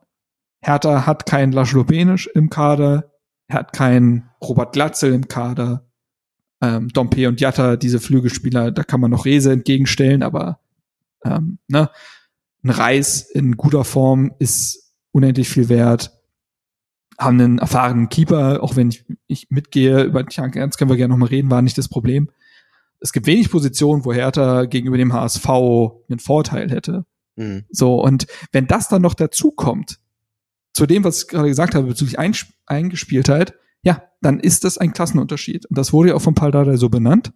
Hertha 0.64 1.06
hat 1.06 1.26
keinen 1.26 1.52
Laszlo 1.52 1.84
Benisch 1.84 2.28
im 2.28 2.50
Kader, 2.50 3.12
er 3.48 3.60
hat 3.60 3.74
keinen 3.74 4.30
Robert 4.42 4.74
Glatzel 4.74 5.14
im 5.14 5.28
Kader. 5.28 5.86
ähm, 6.62 6.88
Dompe 6.90 7.28
und 7.28 7.42
Jatta, 7.42 7.76
diese 7.76 8.00
Flügelspieler, 8.00 8.72
da 8.72 8.84
kann 8.84 9.02
man 9.02 9.12
noch 9.12 9.26
Rese 9.26 9.52
entgegenstellen, 9.52 10.24
aber 10.24 10.60
ähm, 11.26 11.60
ne, 11.68 11.90
ein 12.64 12.70
Reis 12.70 13.22
in 13.22 13.58
guter 13.58 13.84
Form 13.84 14.32
ist 14.40 14.94
unendlich 15.12 15.50
viel 15.50 15.68
wert. 15.68 16.18
Haben 17.20 17.40
einen 17.40 17.58
erfahrenen 17.60 18.08
Keeper, 18.08 18.64
auch 18.64 18.78
wenn 18.78 18.90
ich, 18.90 19.04
ich 19.28 19.50
mitgehe, 19.50 20.04
über 20.04 20.26
Tja, 20.26 20.48
ganz 20.48 20.78
können 20.78 20.90
wir 20.90 20.98
gerne 20.98 21.14
nochmal 21.14 21.30
reden, 21.30 21.52
war 21.52 21.62
nicht 21.62 21.78
das 21.78 21.90
Problem. 21.90 22.30
Es 23.02 23.12
gibt 23.12 23.28
wenig 23.28 23.52
Positionen, 23.52 24.06
wo 24.06 24.14
Hertha 24.14 24.64
gegenüber 24.64 24.98
dem 24.98 25.12
HSV 25.12 25.50
einen 25.50 26.20
Vorteil 26.20 26.72
hätte. 26.72 27.06
Mhm. 27.36 27.66
So, 27.70 28.02
und 28.02 28.28
wenn 28.54 28.68
das 28.68 28.88
dann 28.88 29.02
noch 29.02 29.14
dazu 29.14 29.52
kommt, 29.52 30.00
zu 30.74 30.86
dem, 30.86 31.04
was 31.04 31.24
ich 31.24 31.28
gerade 31.28 31.48
gesagt 31.48 31.76
habe, 31.76 31.88
bezüglich 31.88 32.20
Einsp 32.20 32.50
Eingespieltheit, 32.66 33.54
ja, 33.84 34.04
dann 34.22 34.40
ist 34.40 34.64
das 34.64 34.78
ein 34.78 34.94
Klassenunterschied. 34.94 35.66
Und 35.66 35.78
das 35.78 35.92
wurde 35.92 36.10
ja 36.10 36.16
auch 36.16 36.22
von 36.22 36.34
Paldada 36.36 36.78
so 36.78 36.90
benannt. 36.90 37.34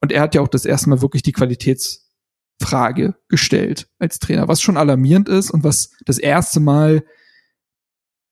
Und 0.00 0.10
er 0.10 0.22
hat 0.22 0.34
ja 0.34 0.40
auch 0.40 0.48
das 0.48 0.64
erste 0.64 0.88
Mal 0.88 1.02
wirklich 1.02 1.22
die 1.22 1.32
Qualitätsfrage 1.32 3.14
gestellt 3.28 3.88
als 3.98 4.18
Trainer, 4.18 4.48
was 4.48 4.62
schon 4.62 4.78
alarmierend 4.78 5.28
ist 5.28 5.50
und 5.50 5.64
was 5.64 5.90
das 6.06 6.18
erste 6.18 6.60
Mal 6.60 7.04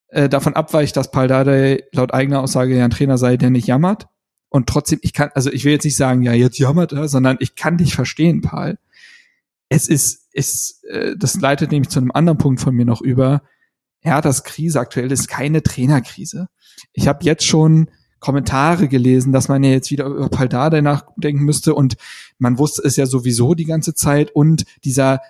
äh, 0.08 0.28
davon 0.28 0.54
abweicht, 0.54 0.96
dass 0.96 1.10
Paldada 1.10 1.76
laut 1.92 2.14
eigener 2.14 2.40
Aussage 2.40 2.76
ja 2.76 2.84
ein 2.84 2.90
Trainer 2.90 3.18
sei, 3.18 3.36
der 3.36 3.50
nicht 3.50 3.68
jammert. 3.68 4.08
Und 4.48 4.68
trotzdem, 4.68 4.98
ich 5.02 5.12
kann, 5.12 5.30
also 5.34 5.52
ich 5.52 5.64
will 5.64 5.72
jetzt 5.72 5.84
nicht 5.84 5.96
sagen, 5.96 6.22
ja, 6.22 6.32
jetzt 6.32 6.58
jammert 6.58 6.92
er, 6.92 7.06
sondern 7.08 7.36
ich 7.40 7.54
kann 7.54 7.76
dich 7.76 7.94
verstehen, 7.94 8.40
Paul. 8.40 8.78
Es 9.68 9.86
ist, 9.86 10.28
ist, 10.32 10.82
äh, 10.86 11.14
das 11.16 11.40
leitet 11.40 11.70
nämlich 11.70 11.90
zu 11.90 12.00
einem 12.00 12.10
anderen 12.10 12.38
Punkt 12.38 12.60
von 12.60 12.74
mir 12.74 12.84
noch 12.84 13.00
über. 13.02 13.42
Das 14.02 14.44
Krise 14.44 14.80
aktuell 14.80 15.12
ist 15.12 15.28
keine 15.28 15.62
Trainerkrise. 15.62 16.48
Ich 16.92 17.06
habe 17.08 17.24
jetzt 17.24 17.44
schon 17.44 17.90
Kommentare 18.18 18.88
gelesen, 18.88 19.32
dass 19.32 19.48
man 19.48 19.64
ja 19.64 19.70
jetzt 19.70 19.90
wieder 19.90 20.06
über 20.06 20.28
Paldada 20.28 20.80
nachdenken 20.82 21.42
müsste 21.42 21.74
und 21.74 21.96
man 22.38 22.58
wusste 22.58 22.82
es 22.84 22.96
ja 22.96 23.06
sowieso 23.06 23.54
die 23.54 23.64
ganze 23.64 23.94
Zeit 23.94 24.30
und 24.30 24.64
dieser 24.84 25.20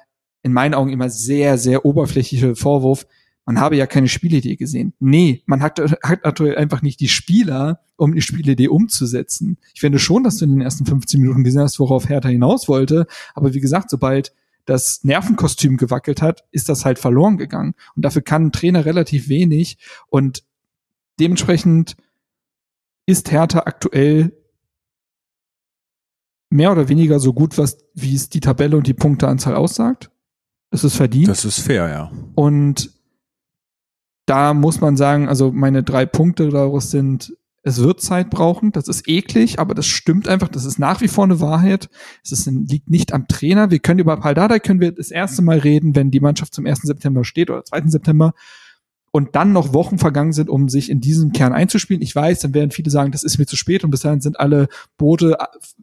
in 0.42 0.52
meinen 0.52 0.74
Augen 0.74 0.90
immer 0.90 1.10
sehr, 1.10 1.58
sehr 1.58 1.84
oberflächliche 1.84 2.56
Vorwurf, 2.56 3.06
man 3.44 3.60
habe 3.60 3.76
ja 3.76 3.86
keine 3.86 4.08
Spielidee 4.08 4.56
gesehen. 4.56 4.94
Nee, 5.00 5.42
man 5.46 5.62
hat, 5.62 5.80
hat 5.80 6.24
aktuell 6.24 6.56
einfach 6.56 6.82
nicht 6.82 7.00
die 7.00 7.08
Spieler, 7.08 7.80
um 7.96 8.14
die 8.14 8.22
Spielidee 8.22 8.68
umzusetzen. 8.68 9.58
Ich 9.74 9.80
finde 9.80 9.98
schon, 9.98 10.24
dass 10.24 10.36
du 10.36 10.44
in 10.44 10.52
den 10.52 10.60
ersten 10.60 10.86
15 10.86 11.20
Minuten 11.20 11.44
gesehen 11.44 11.62
hast, 11.62 11.78
worauf 11.78 12.08
Hertha 12.08 12.28
hinaus 12.28 12.68
wollte. 12.68 13.06
Aber 13.34 13.52
wie 13.52 13.60
gesagt, 13.60 13.90
sobald 13.90 14.32
das 14.70 15.02
Nervenkostüm 15.02 15.76
gewackelt 15.76 16.22
hat, 16.22 16.44
ist 16.52 16.68
das 16.68 16.84
halt 16.84 16.98
verloren 16.98 17.36
gegangen. 17.36 17.74
Und 17.96 18.04
dafür 18.04 18.22
kann 18.22 18.46
ein 18.46 18.52
Trainer 18.52 18.84
relativ 18.84 19.28
wenig. 19.28 19.78
Und 20.08 20.44
dementsprechend 21.18 21.96
ist 23.04 23.32
Hertha 23.32 23.60
aktuell 23.60 24.32
mehr 26.50 26.70
oder 26.70 26.88
weniger 26.88 27.18
so 27.18 27.32
gut, 27.32 27.58
was, 27.58 27.78
wie 27.94 28.14
es 28.14 28.28
die 28.28 28.40
Tabelle 28.40 28.76
und 28.76 28.86
die 28.86 28.94
Punkteanzahl 28.94 29.56
aussagt. 29.56 30.10
Das 30.70 30.84
ist 30.84 30.96
verdient. 30.96 31.28
Das 31.28 31.44
ist 31.44 31.58
fair, 31.58 31.88
ja. 31.88 32.12
Und 32.36 32.92
da 34.26 34.54
muss 34.54 34.80
man 34.80 34.96
sagen, 34.96 35.28
also 35.28 35.50
meine 35.50 35.82
drei 35.82 36.06
Punkte 36.06 36.48
daraus 36.48 36.92
sind, 36.92 37.36
es 37.62 37.78
wird 37.78 38.00
Zeit 38.00 38.30
brauchen, 38.30 38.72
das 38.72 38.88
ist 38.88 39.06
eklig, 39.06 39.58
aber 39.58 39.74
das 39.74 39.86
stimmt 39.86 40.28
einfach, 40.28 40.48
das 40.48 40.64
ist 40.64 40.78
nach 40.78 41.00
wie 41.00 41.08
vor 41.08 41.24
eine 41.24 41.40
Wahrheit. 41.40 41.90
Es 42.24 42.32
ist, 42.32 42.46
liegt 42.46 42.88
nicht 42.88 43.12
am 43.12 43.28
Trainer. 43.28 43.70
Wir 43.70 43.80
können 43.80 44.00
über 44.00 44.16
Paldada 44.16 44.58
können 44.58 44.80
wir 44.80 44.92
das 44.92 45.10
erste 45.10 45.42
Mal 45.42 45.58
reden, 45.58 45.94
wenn 45.94 46.10
die 46.10 46.20
Mannschaft 46.20 46.54
zum 46.54 46.66
1. 46.66 46.80
September 46.82 47.24
steht 47.24 47.50
oder 47.50 47.64
2. 47.64 47.82
September 47.88 48.32
und 49.12 49.34
dann 49.34 49.52
noch 49.52 49.72
Wochen 49.74 49.98
vergangen 49.98 50.32
sind, 50.32 50.48
um 50.48 50.68
sich 50.68 50.88
in 50.88 51.00
diesem 51.00 51.32
Kern 51.32 51.52
einzuspielen. 51.52 52.00
Ich 52.02 52.14
weiß, 52.14 52.40
dann 52.40 52.54
werden 52.54 52.70
viele 52.70 52.90
sagen, 52.90 53.10
das 53.10 53.24
ist 53.24 53.38
mir 53.38 53.46
zu 53.46 53.56
spät 53.56 53.82
und 53.82 53.90
bis 53.90 54.00
dahin 54.00 54.20
sind 54.20 54.38
alle 54.38 54.68
Boote 54.96 55.36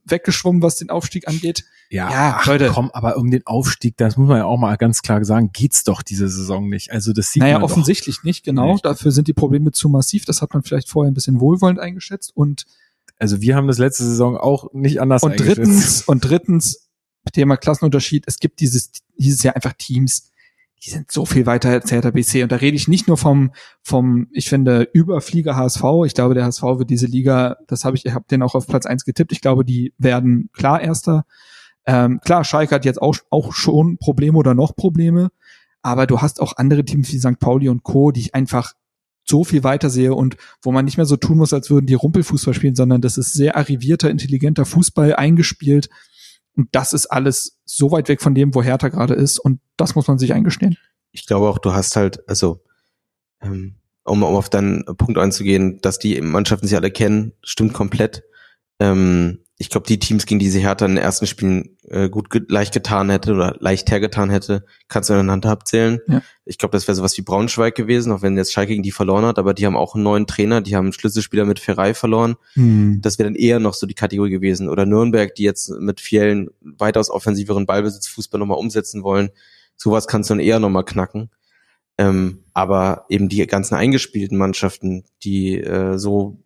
weggeschwommen, 0.06 0.62
was 0.62 0.78
den 0.78 0.90
Aufstieg 0.90 1.28
angeht. 1.28 1.66
Ja, 1.90 2.10
Ja, 2.10 2.38
ach, 2.40 2.46
Leute. 2.46 2.70
komm, 2.74 2.90
aber 2.92 3.18
um 3.18 3.30
den 3.30 3.46
Aufstieg, 3.46 3.98
das 3.98 4.16
muss 4.16 4.30
man 4.30 4.38
ja 4.38 4.46
auch 4.46 4.58
mal 4.58 4.76
ganz 4.78 5.02
klar 5.02 5.24
sagen, 5.26 5.52
geht's 5.52 5.84
doch 5.84 6.02
diese 6.02 6.30
Saison 6.30 6.70
nicht. 6.70 6.92
Also 6.92 7.12
das 7.12 7.32
sieht 7.32 7.42
Naja, 7.42 7.56
man 7.56 7.64
offensichtlich 7.64 8.24
nicht, 8.24 8.46
genau. 8.46 8.74
Nicht. 8.74 8.86
Dafür 8.86 9.12
sind 9.12 9.28
die 9.28 9.34
Probleme 9.34 9.72
zu 9.72 9.90
massiv. 9.90 10.24
Das 10.26 10.42
hat 10.42 10.54
man 10.54 10.64
vielleicht 10.64 10.90
vorher 10.90 11.12
ein 11.12 11.14
bisschen 11.14 11.42
wohlwollend 11.42 11.80
eingeschätzt. 11.80 12.32
Und, 12.36 12.64
doch. 12.66 13.14
Also 13.20 13.42
wir 13.42 13.56
haben 13.56 13.68
das 13.68 13.78
letzte 13.78 14.04
Saison 14.06 14.38
auch 14.38 14.72
nicht 14.74 15.02
anders 15.02 15.24
und 15.24 15.32
eingeschätzt. 15.32 15.58
drittens, 15.58 16.02
und 16.04 16.24
drittens, 16.24 16.88
Thema 17.34 17.58
Klassenunterschied. 17.58 18.24
Es 18.28 18.40
gibt 18.40 18.60
dieses, 18.62 18.92
dieses 19.18 19.44
Jahr 19.44 19.56
einfach 19.56 19.74
Teams, 19.74 20.32
die 20.84 20.90
sind 20.92 21.12
so 21.12 21.26
viel 21.26 21.46
weiter 21.46 21.70
als 21.70 21.92
Hertha 21.92 22.12
BC. 22.12 22.44
Und 22.44 22.52
da 22.52 22.58
rede 22.58 22.76
ich 22.76 22.88
nicht 22.88 23.08
nur 23.08 23.18
vom, 23.18 23.52
vom, 23.82 24.28
ich 24.32 24.48
finde, 24.48 24.88
Überflieger 24.94 25.56
HSV. 25.56 25.84
Ich 26.06 26.14
glaube, 26.14 26.36
der 26.36 26.46
HSV 26.46 26.64
wird 26.64 26.90
diese 26.90 27.08
Liga, 27.08 27.58
das 27.68 27.84
habe 27.84 27.98
ich, 27.98 28.06
ich 28.06 28.14
habe 28.14 28.26
den 28.30 28.44
auch 28.44 28.56
auf 28.56 28.68
Platz 28.68 28.86
eins 28.86 29.04
getippt. 29.04 29.32
Ich 29.32 29.42
glaube, 29.42 29.66
die 29.66 29.94
werden 29.98 30.50
klar 30.54 30.82
Erster. 30.82 31.26
Ähm, 31.86 32.20
klar, 32.24 32.44
Schalke 32.44 32.76
hat 32.76 32.86
jetzt 32.86 33.02
auch, 33.02 33.16
auch 33.30 33.54
schon 33.54 33.98
Probleme 33.98 34.38
oder 34.38 34.54
noch 34.54 34.76
Probleme. 34.76 35.30
Aber 35.82 36.06
du 36.06 36.22
hast 36.22 36.42
auch 36.42 36.58
andere 36.58 36.86
Teams 36.86 37.12
wie 37.12 37.20
St. 37.20 37.40
Pauli 37.40 37.70
und 37.70 37.84
Co., 37.84 38.12
die 38.12 38.22
ich 38.22 38.36
einfach 38.36 38.74
so 39.24 39.44
viel 39.44 39.64
weiter 39.64 39.90
sehe 39.90 40.14
und 40.14 40.38
wo 40.62 40.72
man 40.72 40.86
nicht 40.86 40.98
mehr 40.98 41.06
so 41.06 41.18
tun 41.18 41.38
muss, 41.38 41.54
als 41.54 41.70
würden 41.70 41.86
die 41.86 41.96
Rumpelfußball 41.96 42.54
spielen, 42.54 42.76
sondern 42.76 43.02
das 43.02 43.18
ist 43.18 43.34
sehr 43.34 43.58
arrivierter, 43.58 44.10
intelligenter 44.10 44.66
Fußball 44.66 45.16
eingespielt. 45.16 45.90
Und 46.58 46.70
das 46.72 46.92
ist 46.92 47.06
alles 47.06 47.60
so 47.66 47.92
weit 47.92 48.10
weg 48.10 48.22
von 48.22 48.34
dem, 48.34 48.54
wo 48.56 48.64
Hertha 48.64 48.90
gerade 48.90 49.14
ist. 49.14 49.38
Und 49.40 49.62
das 49.78 49.96
muss 49.96 50.08
man 50.08 50.18
sich 50.18 50.34
eingestehen. 50.34 50.78
ich 51.12 51.26
glaube 51.26 51.48
auch, 51.48 51.60
du 51.60 51.74
hast 51.74 51.96
halt, 51.96 52.28
also, 52.28 52.64
ähm, 53.42 53.76
um, 54.04 54.24
um 54.24 54.36
auf 54.36 54.50
deinen 54.50 54.84
Punkt 54.86 55.18
einzugehen, 55.18 55.80
dass 55.82 56.00
die 56.00 56.20
Mannschaften 56.22 56.68
sich 56.68 56.76
alle 56.76 56.92
kennen, 56.92 57.34
stimmt 57.44 57.74
komplett. 57.74 58.24
Ähm, 58.80 59.40
ich 59.60 59.70
glaube, 59.70 59.88
die 59.88 59.98
Teams, 59.98 60.28
gegen 60.28 60.40
die 60.40 60.52
sie 60.52 60.60
Hertha 60.60 60.86
in 60.86 60.96
den 60.96 61.04
ersten 61.04 61.26
Spielen 61.26 61.78
äh, 61.90 62.10
gut 62.10 62.30
ge 62.30 62.44
leicht 62.48 62.76
getan 62.76 63.10
hätte 63.10 63.34
oder 63.34 63.56
leicht 63.60 63.90
hergetan 63.90 64.30
hätte, 64.30 64.64
kannst 64.88 65.10
du 65.10 65.16
in 65.16 65.26
der 65.26 65.32
Hand 65.32 65.48
abzählen. 65.48 66.00
Ja. 66.08 66.22
Ich 66.46 66.60
glaube, 66.60 66.74
das 66.74 66.88
wäre 66.88 66.94
sowas 66.94 67.18
wie 67.18 67.24
Braunschweig 67.24 67.74
gewesen, 67.74 68.12
auch 68.12 68.22
wenn 68.22 68.38
jetzt 68.38 68.54
Schalke 68.54 68.74
gegen 68.74 68.84
die 68.84 68.92
verloren 68.92 69.26
hat, 69.26 69.40
aber 69.40 69.56
die 69.56 69.66
haben 69.66 69.76
auch 69.76 69.96
einen 69.96 70.04
neuen 70.04 70.28
Trainer, 70.28 70.62
die 70.62 70.76
haben 70.76 70.86
einen 70.86 70.94
Schlüsselspieler 70.94 71.46
mit 71.46 71.58
Ferrei 71.58 71.96
verloren. 71.96 72.36
Das 73.02 73.18
wäre 73.18 73.30
dann 73.30 73.36
eher 73.36 73.60
noch 73.60 73.74
so 73.74 73.88
die 73.88 73.96
Kategorie 73.96 74.30
gewesen. 74.30 74.70
Oder 74.70 74.86
Nürnberg, 74.86 75.34
die 75.34 75.44
jetzt 75.44 75.70
mit 75.72 76.02
vielen 76.02 76.50
weitaus 76.62 77.10
offensiveren 77.10 77.66
Ballbesitzfußball 77.66 78.40
nochmal 78.40 78.60
umsetzen 78.60 79.02
wollen. 79.02 79.32
Sowas 79.76 80.08
kannst 80.08 80.30
du 80.30 80.36
dann 80.36 80.40
eher 80.40 80.60
nochmal 80.60 80.86
knacken. 80.86 81.32
Ähm, 81.98 82.44
aber 82.54 83.06
eben 83.10 83.28
die 83.28 83.46
ganzen 83.48 83.74
eingespielten 83.74 84.38
Mannschaften, 84.38 85.06
die 85.24 85.60
äh, 85.60 85.98
so 85.98 86.44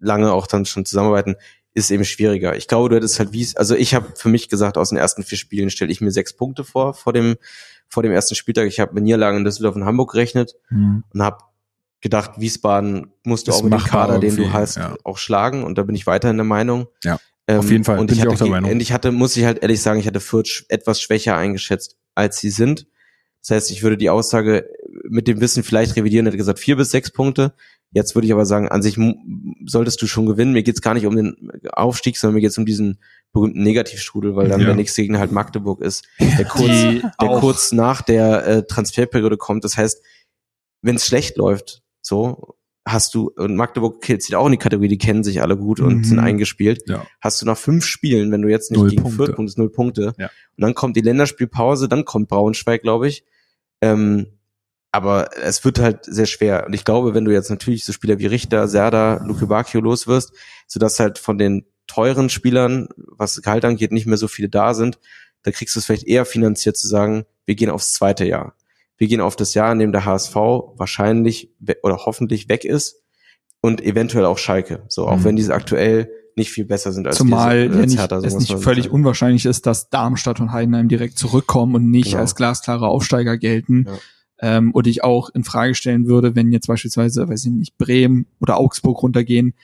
lange 0.00 0.32
auch 0.32 0.48
dann 0.48 0.64
schon 0.64 0.84
zusammenarbeiten, 0.84 1.36
ist 1.74 1.90
eben 1.90 2.04
schwieriger. 2.04 2.56
Ich 2.56 2.66
glaube, 2.68 2.88
du 2.88 2.96
hättest 2.96 3.18
halt 3.18 3.32
wie 3.32 3.46
also 3.54 3.74
ich 3.76 3.94
habe 3.94 4.06
für 4.16 4.28
mich 4.28 4.48
gesagt, 4.48 4.76
aus 4.76 4.88
den 4.90 4.98
ersten 4.98 5.22
vier 5.22 5.38
Spielen 5.38 5.70
stelle 5.70 5.92
ich 5.92 6.00
mir 6.00 6.10
sechs 6.10 6.32
Punkte 6.34 6.64
vor, 6.64 6.94
vor 6.94 7.12
dem, 7.12 7.36
vor 7.88 8.02
dem 8.02 8.12
ersten 8.12 8.34
Spieltag. 8.34 8.66
Ich 8.66 8.80
habe 8.80 8.94
mit 8.94 9.04
Niederlagen 9.04 9.38
in 9.38 9.44
Düsseldorf 9.44 9.76
und 9.76 9.84
Hamburg 9.84 10.12
gerechnet 10.12 10.54
Mhm. 10.70 11.04
und 11.12 11.22
habe 11.22 11.38
gedacht, 12.00 12.32
Wiesbaden 12.38 13.12
musst 13.24 13.46
du 13.46 13.52
Ist 13.52 13.58
auch 13.58 13.62
mit 13.62 13.72
dem 13.74 13.84
Kader, 13.84 14.18
den 14.18 14.34
du 14.34 14.52
hast, 14.52 14.76
ja. 14.78 14.96
auch 15.04 15.18
schlagen. 15.18 15.64
Und 15.64 15.76
da 15.78 15.82
bin 15.82 15.94
ich 15.94 16.06
weiterhin 16.06 16.36
der 16.38 16.46
Meinung. 16.46 16.86
Ja, 17.04 17.18
Ähm, 17.46 17.58
auf 17.58 17.70
jeden 17.70 17.84
Fall, 17.84 17.98
Und 17.98 18.06
bin 18.06 18.14
ich, 18.14 18.20
ich 18.20 18.26
hatte 18.26 18.34
auch 18.34 18.38
der 18.38 18.46
Meinung. 18.48 18.70
Und 18.70 18.80
ich 18.80 18.92
hatte, 18.92 19.12
muss 19.12 19.36
ich 19.36 19.44
halt 19.44 19.60
ehrlich 19.62 19.82
sagen, 19.82 20.00
ich 20.00 20.06
hatte 20.06 20.20
Fürth 20.20 20.64
etwas 20.68 21.00
schwächer 21.00 21.36
eingeschätzt, 21.36 21.96
als 22.14 22.38
sie 22.38 22.50
sind. 22.50 22.86
Das 23.42 23.50
heißt, 23.50 23.70
ich 23.70 23.82
würde 23.82 23.96
die 23.96 24.08
Aussage 24.10 24.66
mit 25.10 25.28
dem 25.28 25.40
Wissen 25.40 25.62
vielleicht 25.62 25.96
revidieren, 25.96 26.26
hätte 26.26 26.36
gesagt 26.36 26.58
vier 26.58 26.76
bis 26.76 26.90
sechs 26.90 27.10
Punkte. 27.10 27.52
Jetzt 27.92 28.14
würde 28.14 28.26
ich 28.26 28.32
aber 28.32 28.46
sagen, 28.46 28.68
an 28.68 28.82
sich 28.82 28.96
solltest 29.66 30.00
du 30.00 30.06
schon 30.06 30.26
gewinnen. 30.26 30.52
Mir 30.52 30.62
geht's 30.62 30.80
gar 30.80 30.94
nicht 30.94 31.06
um 31.06 31.16
den 31.16 31.50
Aufstieg, 31.72 32.16
sondern 32.16 32.36
mir 32.36 32.40
geht's 32.40 32.56
um 32.58 32.64
diesen 32.64 33.00
berühmten 33.32 33.62
Negativstrudel, 33.62 34.36
weil 34.36 34.48
dann 34.48 34.60
Ja. 34.60 34.66
der 34.66 34.76
nächste 34.76 35.02
Gegner 35.02 35.18
halt 35.18 35.32
Magdeburg 35.32 35.80
ist, 35.80 36.06
der 36.20 36.44
kurz, 36.44 36.70
Die 36.70 37.00
der 37.20 37.30
auch. 37.30 37.40
kurz 37.40 37.72
nach 37.72 38.02
der 38.02 38.46
äh, 38.46 38.62
Transferperiode 38.66 39.36
kommt. 39.36 39.64
Das 39.64 39.76
heißt, 39.76 40.02
wenn 40.82 40.96
es 40.96 41.06
schlecht 41.06 41.36
läuft, 41.36 41.82
so 42.00 42.56
hast 42.86 43.14
du 43.14 43.30
und 43.36 43.56
Magdeburg 43.56 44.02
zieht 44.04 44.34
auch 44.34 44.46
in 44.46 44.52
die 44.52 44.58
Kategorie, 44.58 44.88
die 44.88 44.98
kennen 44.98 45.22
sich 45.22 45.42
alle 45.42 45.56
gut 45.56 45.80
und 45.80 45.96
Mhm. 45.98 46.04
sind 46.04 46.18
eingespielt. 46.20 46.84
Ja. 46.88 47.06
Hast 47.20 47.42
du 47.42 47.46
nach 47.46 47.58
fünf 47.58 47.84
Spielen, 47.84 48.30
wenn 48.32 48.42
du 48.42 48.48
jetzt 48.48 48.70
nicht 48.70 48.78
Null 48.80 48.90
gegen 48.90 49.02
Punkte. 49.02 49.16
Fürth 49.24 49.36
punktest, 49.36 49.58
null 49.58 49.70
Punkte. 49.70 50.14
Ja. 50.18 50.26
Und 50.56 50.62
dann 50.62 50.74
kommt 50.74 50.96
die 50.96 51.00
Länderspielpause, 51.02 51.88
dann 51.88 52.04
kommt 52.04 52.28
Braunschweig, 52.28 52.82
glaube 52.82 53.08
ich. 53.08 53.24
Ähm, 53.82 54.26
aber 54.92 55.30
es 55.42 55.64
wird 55.64 55.78
halt 55.78 56.04
sehr 56.04 56.26
schwer. 56.26 56.64
Und 56.66 56.72
ich 56.74 56.84
glaube, 56.84 57.14
wenn 57.14 57.24
du 57.24 57.32
jetzt 57.32 57.50
natürlich 57.50 57.84
so 57.84 57.92
Spieler 57.92 58.18
wie 58.18 58.26
Richter, 58.26 58.66
Serda, 58.68 59.22
Luke 59.24 59.46
Bacchio 59.46 59.80
los 59.80 60.06
wirst, 60.06 60.32
sodass 60.66 60.98
halt 61.00 61.18
von 61.18 61.38
den 61.38 61.64
teuren 61.86 62.28
Spielern, 62.28 62.88
was 62.96 63.40
Gehalt 63.42 63.64
angeht, 63.64 63.92
nicht 63.92 64.06
mehr 64.06 64.16
so 64.16 64.28
viele 64.28 64.48
da 64.48 64.74
sind, 64.74 64.98
da 65.42 65.50
kriegst 65.52 65.74
du 65.74 65.80
es 65.80 65.86
vielleicht 65.86 66.06
eher 66.06 66.24
finanziert 66.24 66.76
zu 66.76 66.86
sagen, 66.88 67.24
wir 67.46 67.54
gehen 67.54 67.70
aufs 67.70 67.92
zweite 67.92 68.24
Jahr. 68.24 68.54
Wir 68.98 69.08
gehen 69.08 69.20
auf 69.20 69.34
das 69.36 69.54
Jahr, 69.54 69.72
in 69.72 69.78
dem 69.78 69.92
der 69.92 70.04
HSV 70.04 70.34
wahrscheinlich 70.34 71.50
oder 71.82 71.98
hoffentlich 72.04 72.48
weg 72.48 72.64
ist 72.64 72.96
und 73.60 73.80
eventuell 73.82 74.24
auch 74.26 74.38
Schalke. 74.38 74.82
So, 74.88 75.06
auch 75.08 75.16
Mhm. 75.18 75.24
wenn 75.24 75.36
diese 75.36 75.54
aktuell 75.54 76.10
nicht 76.36 76.50
viel 76.50 76.64
besser 76.64 76.92
sind 76.92 77.06
als 77.06 77.16
Zumal 77.16 77.62
diese, 77.68 77.74
ja 77.74 77.80
als 77.82 77.90
nicht, 77.90 78.00
Hertha, 78.00 78.20
so 78.20 78.26
es 78.26 78.38
nicht 78.38 78.58
völlig 78.62 78.84
sagen. 78.84 78.94
unwahrscheinlich 78.94 79.46
ist, 79.46 79.66
dass 79.66 79.88
Darmstadt 79.90 80.40
und 80.40 80.52
Heidenheim 80.52 80.88
direkt 80.88 81.18
zurückkommen 81.18 81.74
und 81.74 81.90
nicht 81.90 82.10
Genau. 82.10 82.18
als 82.20 82.34
glasklare 82.36 82.86
Aufsteiger 82.88 83.36
gelten. 83.36 83.86
Ja. 83.88 83.98
Ähm, 84.42 84.72
und 84.72 84.86
ich 84.86 85.04
auch 85.04 85.28
in 85.30 85.44
Frage 85.44 85.74
stellen 85.74 86.06
würde, 86.06 86.34
wenn 86.34 86.50
jetzt 86.52 86.66
beispielsweise, 86.66 87.28
weiß 87.28 87.44
ich 87.44 87.50
nicht, 87.50 87.78
Bremen 87.78 88.26
oder 88.40 88.56
Augsburg 88.56 89.02
runtergehen, 89.02 89.54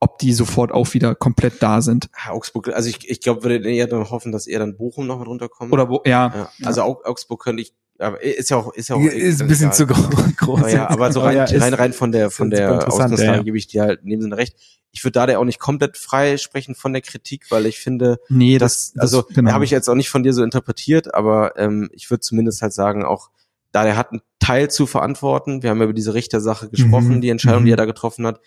ob 0.00 0.18
die 0.18 0.32
sofort 0.32 0.72
auch 0.72 0.94
wieder 0.94 1.14
komplett 1.14 1.62
da 1.62 1.80
sind. 1.80 2.08
Ja, 2.24 2.32
Augsburg, 2.32 2.68
also 2.68 2.88
ich, 2.88 3.08
ich 3.08 3.20
glaube, 3.20 3.44
würde 3.44 3.68
eher 3.68 3.86
dann 3.86 4.10
hoffen, 4.10 4.32
dass 4.32 4.46
eher 4.46 4.58
dann 4.58 4.76
Bochum 4.76 5.06
noch 5.06 5.18
mit 5.18 5.28
runterkommt. 5.28 5.72
Oder 5.72 5.88
wo, 5.88 6.02
ja, 6.04 6.32
ja, 6.34 6.66
also 6.66 6.82
Au- 6.82 7.02
Augsburg 7.04 7.42
könnte 7.42 7.62
ich, 7.62 7.72
aber 7.98 8.22
ist 8.22 8.50
ja 8.50 8.56
auch, 8.56 8.72
ist 8.74 8.88
ja 8.88 8.96
auch 8.96 9.00
ist 9.00 9.40
ein 9.40 9.48
bisschen 9.48 9.66
egal. 9.72 9.76
zu 9.76 9.86
gro- 9.86 10.32
groß. 10.36 10.60
Aber 10.60 10.70
ja, 10.70 10.90
aber 10.90 11.12
so 11.12 11.20
rein, 11.20 11.36
ja, 11.36 11.44
rein, 11.44 11.74
rein 11.74 11.92
von 11.92 12.10
der, 12.10 12.30
von 12.30 12.50
der 12.50 12.88
Ausgangslage 12.88 13.30
ja, 13.30 13.36
ja. 13.36 13.42
gebe 13.42 13.56
ich 13.56 13.68
dir 13.68 13.82
halt 13.82 14.02
in 14.02 14.10
dem 14.10 14.20
Sinne 14.20 14.36
recht. 14.36 14.56
Ich 14.90 15.04
würde 15.04 15.12
da 15.12 15.26
der 15.26 15.38
auch 15.40 15.44
nicht 15.44 15.60
komplett 15.60 15.96
frei 15.96 16.36
sprechen 16.36 16.74
von 16.74 16.92
der 16.92 17.02
Kritik, 17.02 17.46
weil 17.50 17.66
ich 17.66 17.78
finde, 17.78 18.18
nee, 18.28 18.58
das, 18.58 18.92
das, 18.92 19.00
also 19.00 19.24
genau. 19.32 19.52
habe 19.52 19.64
ich 19.64 19.70
jetzt 19.70 19.88
auch 19.88 19.94
nicht 19.94 20.10
von 20.10 20.22
dir 20.22 20.32
so 20.32 20.42
interpretiert, 20.42 21.14
aber 21.14 21.56
ähm, 21.56 21.88
ich 21.92 22.10
würde 22.10 22.20
zumindest 22.20 22.60
halt 22.60 22.72
sagen, 22.72 23.04
auch 23.04 23.30
da 23.72 23.84
der 23.84 23.96
hat 23.96 24.10
einen 24.12 24.20
Teil 24.38 24.70
zu 24.70 24.86
verantworten. 24.86 25.62
Wir 25.62 25.70
haben 25.70 25.78
ja 25.78 25.84
über 25.84 25.92
diese 25.92 26.14
Richtersache 26.14 26.68
gesprochen, 26.68 27.16
Mhm. 27.16 27.20
die 27.22 27.30
Entscheidung, 27.30 27.62
Mhm. 27.62 27.66
die 27.66 27.72
er 27.72 27.76
da 27.76 27.84
getroffen 27.86 28.26
hat. 28.26 28.40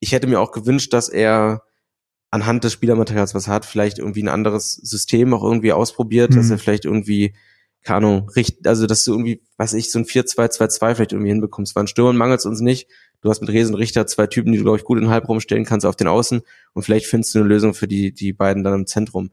Ich 0.00 0.12
hätte 0.12 0.26
mir 0.26 0.40
auch 0.40 0.52
gewünscht, 0.52 0.92
dass 0.92 1.08
er 1.08 1.62
anhand 2.30 2.64
des 2.64 2.72
Spielermaterials, 2.72 3.34
was 3.34 3.46
er 3.46 3.54
hat, 3.54 3.64
vielleicht 3.64 3.98
irgendwie 3.98 4.22
ein 4.22 4.28
anderes 4.28 4.72
System 4.74 5.32
auch 5.32 5.44
irgendwie 5.44 5.72
ausprobiert, 5.72 6.34
dass 6.34 6.46
Mhm. 6.46 6.52
er 6.52 6.58
vielleicht 6.58 6.84
irgendwie, 6.84 7.34
keine 7.82 7.98
Ahnung, 7.98 8.28
richt, 8.30 8.66
also 8.66 8.86
dass 8.86 9.04
du 9.04 9.12
irgendwie, 9.12 9.42
weiß 9.56 9.74
ich, 9.74 9.92
so 9.92 9.98
ein 10.00 10.04
4-2-2-2 10.04 10.94
vielleicht 10.96 11.12
irgendwie 11.12 11.30
hinbekommst. 11.30 11.76
Weil 11.76 11.82
an 11.82 11.86
Stürmern 11.86 12.16
mangelt 12.16 12.44
uns 12.44 12.60
nicht. 12.60 12.88
Du 13.20 13.30
hast 13.30 13.40
mit 13.40 13.50
Resen 13.50 13.74
Richter 13.74 14.06
zwei 14.06 14.26
Typen, 14.26 14.50
die 14.52 14.58
du, 14.58 14.64
glaube 14.64 14.78
ich, 14.78 14.84
gut 14.84 14.98
in 14.98 15.04
den 15.04 15.10
Halbraum 15.10 15.40
stellen 15.40 15.64
kannst 15.64 15.86
auf 15.86 15.96
den 15.96 16.08
Außen 16.08 16.42
und 16.72 16.82
vielleicht 16.82 17.06
findest 17.06 17.34
du 17.34 17.38
eine 17.38 17.48
Lösung 17.48 17.72
für 17.72 17.86
die, 17.88 18.12
die 18.12 18.32
beiden 18.32 18.64
dann 18.64 18.74
im 18.74 18.86
Zentrum. 18.86 19.30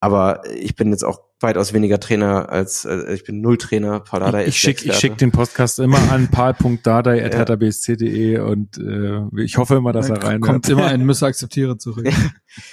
Aber 0.00 0.42
ich 0.54 0.74
bin 0.74 0.90
jetzt 0.90 1.04
auch 1.04 1.20
weitaus 1.44 1.72
weniger 1.72 2.00
Trainer 2.00 2.48
als, 2.50 2.84
äh, 2.84 3.14
ich 3.14 3.22
bin 3.24 3.40
null 3.40 3.56
Trainer. 3.58 4.00
Paul 4.00 4.20
Dardai 4.20 4.42
ich 4.42 4.48
ist 4.48 4.56
schick, 4.56 4.84
ich 4.84 4.94
schick 4.96 5.16
den 5.18 5.30
Podcast 5.30 5.78
immer 5.78 5.98
an 6.10 6.28
paul.dardai.herthabsc.de 6.30 8.38
und 8.40 8.76
äh, 8.78 9.20
ich 9.42 9.56
hoffe 9.58 9.76
immer, 9.76 9.92
dass 9.92 10.08
er 10.10 10.22
rein 10.22 10.40
kommt 10.40 10.68
immer 10.68 10.86
ein 10.86 11.04
Müsse 11.04 11.26
akzeptiere 11.26 11.78
zurück. 11.78 12.08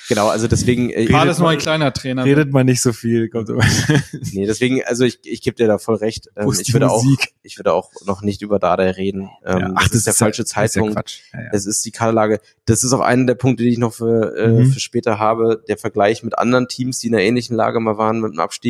Genau, 0.09 0.27
also 0.27 0.47
deswegen, 0.47 0.91
äh, 0.91 1.07
Paul 1.07 1.21
redet 1.21 1.31
ist 1.31 1.39
nur 1.39 1.47
man- 1.47 1.55
ein 1.55 1.59
kleiner 1.59 1.91
Trainer. 1.91 2.23
Redet 2.23 2.51
man 2.53 2.67
nicht 2.67 2.83
so 2.83 2.93
viel, 2.93 3.29
kommt 3.29 3.49
immer. 3.49 3.63
Nee, 4.31 4.45
deswegen, 4.45 4.83
also 4.85 5.05
ich, 5.05 5.17
ich 5.23 5.41
gebe 5.41 5.55
dir 5.55 5.65
da 5.65 5.79
voll 5.79 5.95
recht. 5.95 6.27
Ähm, 6.35 6.45
Wo 6.45 6.51
ist 6.51 6.59
ich 6.59 6.67
die 6.67 6.73
würde 6.73 6.91
auch, 6.91 7.01
Musik? 7.03 7.33
ich 7.41 7.57
würde 7.57 7.73
auch 7.73 7.89
noch 8.05 8.21
nicht 8.21 8.43
über 8.43 8.59
Dardai 8.59 8.91
reden. 8.91 9.31
Ähm, 9.43 9.57
Ja, 9.59 9.73
das, 9.73 9.89
ist 9.95 10.05
der 10.05 10.13
falsche 10.13 10.43
das 10.43 10.51
Zeitpunkt. 10.51 11.23
Ja, 11.33 11.41
ja. 11.41 11.47
Es 11.51 11.65
ist 11.65 11.83
die 11.83 11.89
Kaderlage. 11.89 12.41
Das 12.65 12.83
ist 12.83 12.93
auch 12.93 12.99
einer 12.99 13.25
der 13.25 13.33
Punkte, 13.33 13.63
die 13.63 13.71
ich 13.71 13.79
noch 13.79 13.93
für, 13.95 14.37
äh, 14.37 14.49
Mhm. 14.49 14.71
für 14.71 14.79
später 14.79 15.17
habe. 15.17 15.63
Der 15.67 15.77
Vergleich 15.79 16.21
mit 16.21 16.37
anderen 16.37 16.67
Teams, 16.67 16.99
die 16.99 17.07
in 17.07 17.15
einer 17.15 17.23
ähnlichen 17.23 17.55
Lage 17.55 17.79
mal 17.79 17.97
waren 17.97 18.19
mit 18.21 18.33
dem 18.33 18.39
Abstieg. 18.39 18.60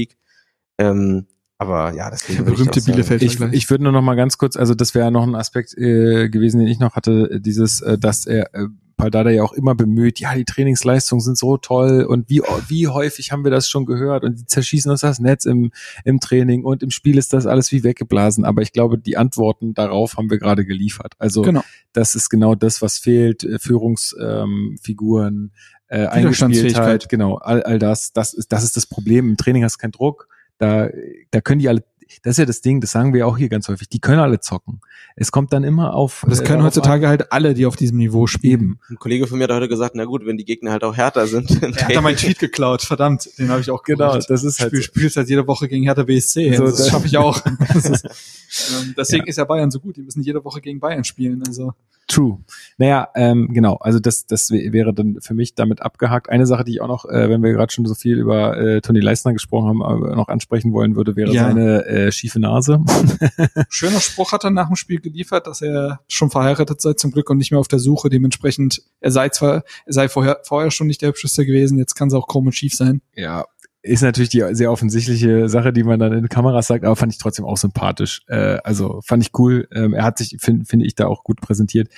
Ähm, 0.78 1.28
aber 1.58 1.94
ja, 1.94 2.10
deswegen 2.10 2.44
Der 2.44 2.52
berühmte 2.52 2.82
Bielefeld. 2.82 3.22
Ich, 3.22 3.40
ich 3.40 3.70
würde 3.70 3.84
nur 3.84 3.94
noch 3.94 4.02
mal 4.02 4.16
ganz 4.16 4.40
kurz, 4.40 4.58
also 4.58 4.74
das 4.74 4.96
wäre 4.96 5.12
noch 5.12 5.24
ein 5.28 5.36
Aspekt 5.36 5.78
äh, 5.78 6.28
gewesen, 6.30 6.60
den 6.60 6.68
ich 6.68 6.80
noch 6.80 6.96
hatte, 6.96 7.40
dieses, 7.40 7.82
äh, 7.82 8.00
dass 8.00 8.26
er 8.26 8.54
äh, 8.56 8.68
Paldada 9.02 9.32
ja 9.32 9.42
auch 9.44 9.54
immer 9.54 9.74
bemüht, 9.74 10.20
ja, 10.20 10.36
die 10.36 10.46
Trainingsleistungen 10.46 11.22
sind 11.22 11.36
so 11.36 11.58
toll 11.58 12.04
und 12.04 12.30
wie, 12.30 12.42
wie 12.68 12.88
häufig 12.88 13.32
haben 13.32 13.44
wir 13.44 13.50
das 13.50 13.68
schon 13.68 13.88
gehört 13.88 14.24
und 14.24 14.40
die 14.40 14.46
zerschießen 14.46 14.92
uns 14.92 15.02
das 15.02 15.20
Netz 15.20 15.46
im, 15.46 15.72
im 16.06 16.20
Training 16.20 16.64
und 16.64 16.84
im 16.84 16.92
Spiel 16.92 17.18
ist 17.18 17.34
das 17.34 17.48
alles 17.48 17.72
wie 17.72 17.84
weggeblasen. 17.84 18.46
Aber 18.46 18.62
ich 18.62 18.74
glaube, 18.74 19.00
die 19.00 19.18
Antworten 19.18 19.74
darauf 19.74 20.18
haben 20.18 20.30
wir 20.30 20.38
gerade 20.38 20.66
geliefert. 20.66 21.14
Also 21.18 21.42
Genau. 21.42 21.64
das 21.94 22.14
ist 22.14 22.30
genau 22.30 22.54
das, 22.54 22.84
was 22.84 23.00
fehlt, 23.00 23.44
äh, 23.44 23.58
Führungsfiguren, 23.58 24.44
ähm, 24.44 24.78
Figuren, 24.82 25.52
äh. 25.92 26.08
Eingespieltheit, 26.08 27.10
genau, 27.10 27.36
all, 27.36 27.64
all 27.64 27.80
das, 27.80 28.14
das 28.14 28.34
ist, 28.34 28.52
das 28.52 28.64
ist 28.64 28.76
das 28.78 28.86
Problem. 28.86 29.30
Im 29.30 29.38
Training 29.38 29.64
hast 29.64 29.76
du 29.76 29.80
keinen 29.82 29.92
Druck, 29.92 30.28
da, 30.58 30.90
da 31.32 31.42
können 31.42 31.60
die 31.60 31.70
alle, 31.70 31.84
das 32.24 32.32
ist 32.32 32.38
ja 32.40 32.46
das 32.46 32.60
Ding, 32.62 32.82
das 32.82 32.92
sagen 32.92 33.14
wir 33.14 33.26
auch 33.26 33.38
hier 33.38 33.48
ganz 33.48 33.68
häufig, 33.70 33.88
die 33.88 34.00
können 34.00 34.20
alle 34.20 34.40
zocken. 34.42 34.82
Es 35.16 35.32
kommt 35.32 35.54
dann 35.54 35.64
immer 35.64 35.94
auf. 35.94 36.26
das 36.28 36.40
äh, 36.40 36.44
können 36.44 36.60
darauf 36.60 36.76
heutzutage 36.76 37.08
halt 37.08 37.32
alle, 37.32 37.54
die 37.54 37.66
auf 37.66 37.76
diesem 37.78 37.98
Niveau 37.98 38.22
an, 38.24 38.28
spielen. 38.28 38.80
Ein 38.90 38.98
Kollege 38.98 39.28
von 39.28 39.38
mir 39.38 39.46
hat 39.46 39.52
heute 39.52 39.70
gesagt, 39.70 39.96
na 39.96 40.06
gut, 40.06 40.26
wenn 40.26 40.38
die 40.38 40.44
Gegner 40.46 40.72
halt 40.72 40.84
auch 40.84 40.96
härter 40.96 41.26
sind. 41.28 41.50
Er 41.62 41.88
hat 41.88 41.96
da 41.96 42.02
meinen 42.02 42.18
Tweet 42.18 42.40
geklaut, 42.40 42.82
verdammt, 42.82 43.30
den 43.40 43.50
habe 43.50 43.62
ich 43.62 43.70
auch 43.72 43.84
Genau, 43.84 44.12
gemacht. 44.12 44.30
das 44.30 44.44
ist 44.44 44.60
halt 44.60 44.70
Spiel, 44.72 44.82
so. 44.82 44.86
spielst 44.88 45.18
halt 45.18 45.30
jede 45.30 45.48
Woche 45.48 45.68
gegen 45.68 45.84
Hertha 45.84 46.04
BSC. 46.04 46.56
So, 46.56 46.66
das 46.66 46.78
das- 46.78 46.90
schaffe 46.90 47.08
ich 47.08 47.18
auch. 47.18 47.42
Ist, 47.76 48.06
ähm, 48.82 48.94
deswegen 48.98 49.26
ist 49.28 49.38
ja 49.38 49.46
Bayern 49.46 49.72
so 49.72 49.80
gut. 49.80 49.96
Die 49.98 50.02
müssen 50.02 50.22
jede 50.22 50.44
Woche 50.44 50.60
gegen 50.62 50.80
Bayern 50.80 51.04
spielen. 51.04 51.44
Also 51.48 51.74
True. 52.12 52.40
Naja, 52.78 53.08
ähm, 53.16 53.50
genau, 53.54 53.76
also 53.76 54.00
das, 54.00 54.26
das 54.26 54.52
wär- 54.52 54.74
wäre 54.74 54.94
dann 54.94 55.18
für 55.22 55.34
mich 55.34 55.56
damit 55.56 55.82
abgehakt. 55.82 56.30
Eine 56.30 56.46
Sache, 56.46 56.64
die 56.64 56.74
ich 56.74 56.82
auch 56.82 56.88
noch, 56.88 57.06
äh, 57.06 57.30
wenn 57.30 57.42
wir 57.42 57.52
gerade 57.54 57.72
schon 57.72 57.86
so 57.86 57.94
viel 57.96 58.18
über 58.20 58.58
äh, 58.58 58.82
Toni 58.82 59.00
Leisner 59.00 59.34
gesprochen 59.34 59.68
haben, 59.70 59.84
aber 59.84 60.16
noch 60.16 60.28
ansprechen 60.28 60.74
wollen 60.74 60.96
würde, 60.96 61.16
wäre 61.16 61.32
Ja. 61.34 61.44
seine 61.48 61.86
äh, 61.86 62.12
schiefe 62.12 62.40
Nase. 62.40 62.80
schöner 63.70 64.00
Spruch 64.00 64.32
hat 64.32 64.44
er 64.44 64.52
nach 64.52 64.68
dem 64.68 64.76
Spiel 64.76 65.00
geliefert, 65.00 65.48
dass 65.48 65.62
er 65.62 66.02
schon 66.08 66.30
verheiratet 66.30 66.82
sei 66.82 66.94
zum 66.94 67.12
Glück 67.12 67.30
und 67.30 67.38
nicht 67.38 67.52
mehr 67.52 67.60
auf 67.60 67.68
der 67.68 67.80
Suche. 67.80 68.10
Dementsprechend, 68.10 68.82
er 69.00 69.12
sei 69.12 69.30
zwar, 69.30 69.64
er 69.86 69.94
sei 69.94 70.10
vorher, 70.10 70.40
vorher 70.44 70.72
schon 70.72 70.88
nicht 70.88 71.02
der 71.02 71.10
hübscheste 71.10 71.46
gewesen, 71.46 71.78
jetzt 71.78 71.96
kann 71.96 72.08
es 72.10 72.14
auch 72.14 72.28
und 72.48 72.52
schief 72.56 72.74
sein. 72.74 73.02
Ja, 73.16 73.46
ist 73.84 74.04
natürlich 74.04 74.30
die 74.30 74.44
sehr 74.52 74.72
offensichtliche 74.72 75.50
Sache, 75.50 75.74
die 75.74 75.84
man 75.84 76.00
dann 76.00 76.14
in 76.14 76.30
Kameras 76.30 76.68
sagt, 76.68 76.86
aber 76.86 76.96
fand 76.96 77.14
ich 77.14 77.18
trotzdem 77.18 77.46
auch 77.46 77.58
sympathisch. 77.58 78.22
Äh, 78.28 78.60
also 78.64 79.02
fand 79.04 79.24
ich 79.24 79.38
cool. 79.40 79.68
Ähm, 79.74 79.94
er 79.94 80.04
hat 80.04 80.20
sich, 80.20 80.38
finde 80.40 80.66
find 80.66 80.84
ich, 80.86 80.96
da 80.96 81.08
auch 81.08 81.24
gut 81.24 81.42
präsentiert. 81.42 81.90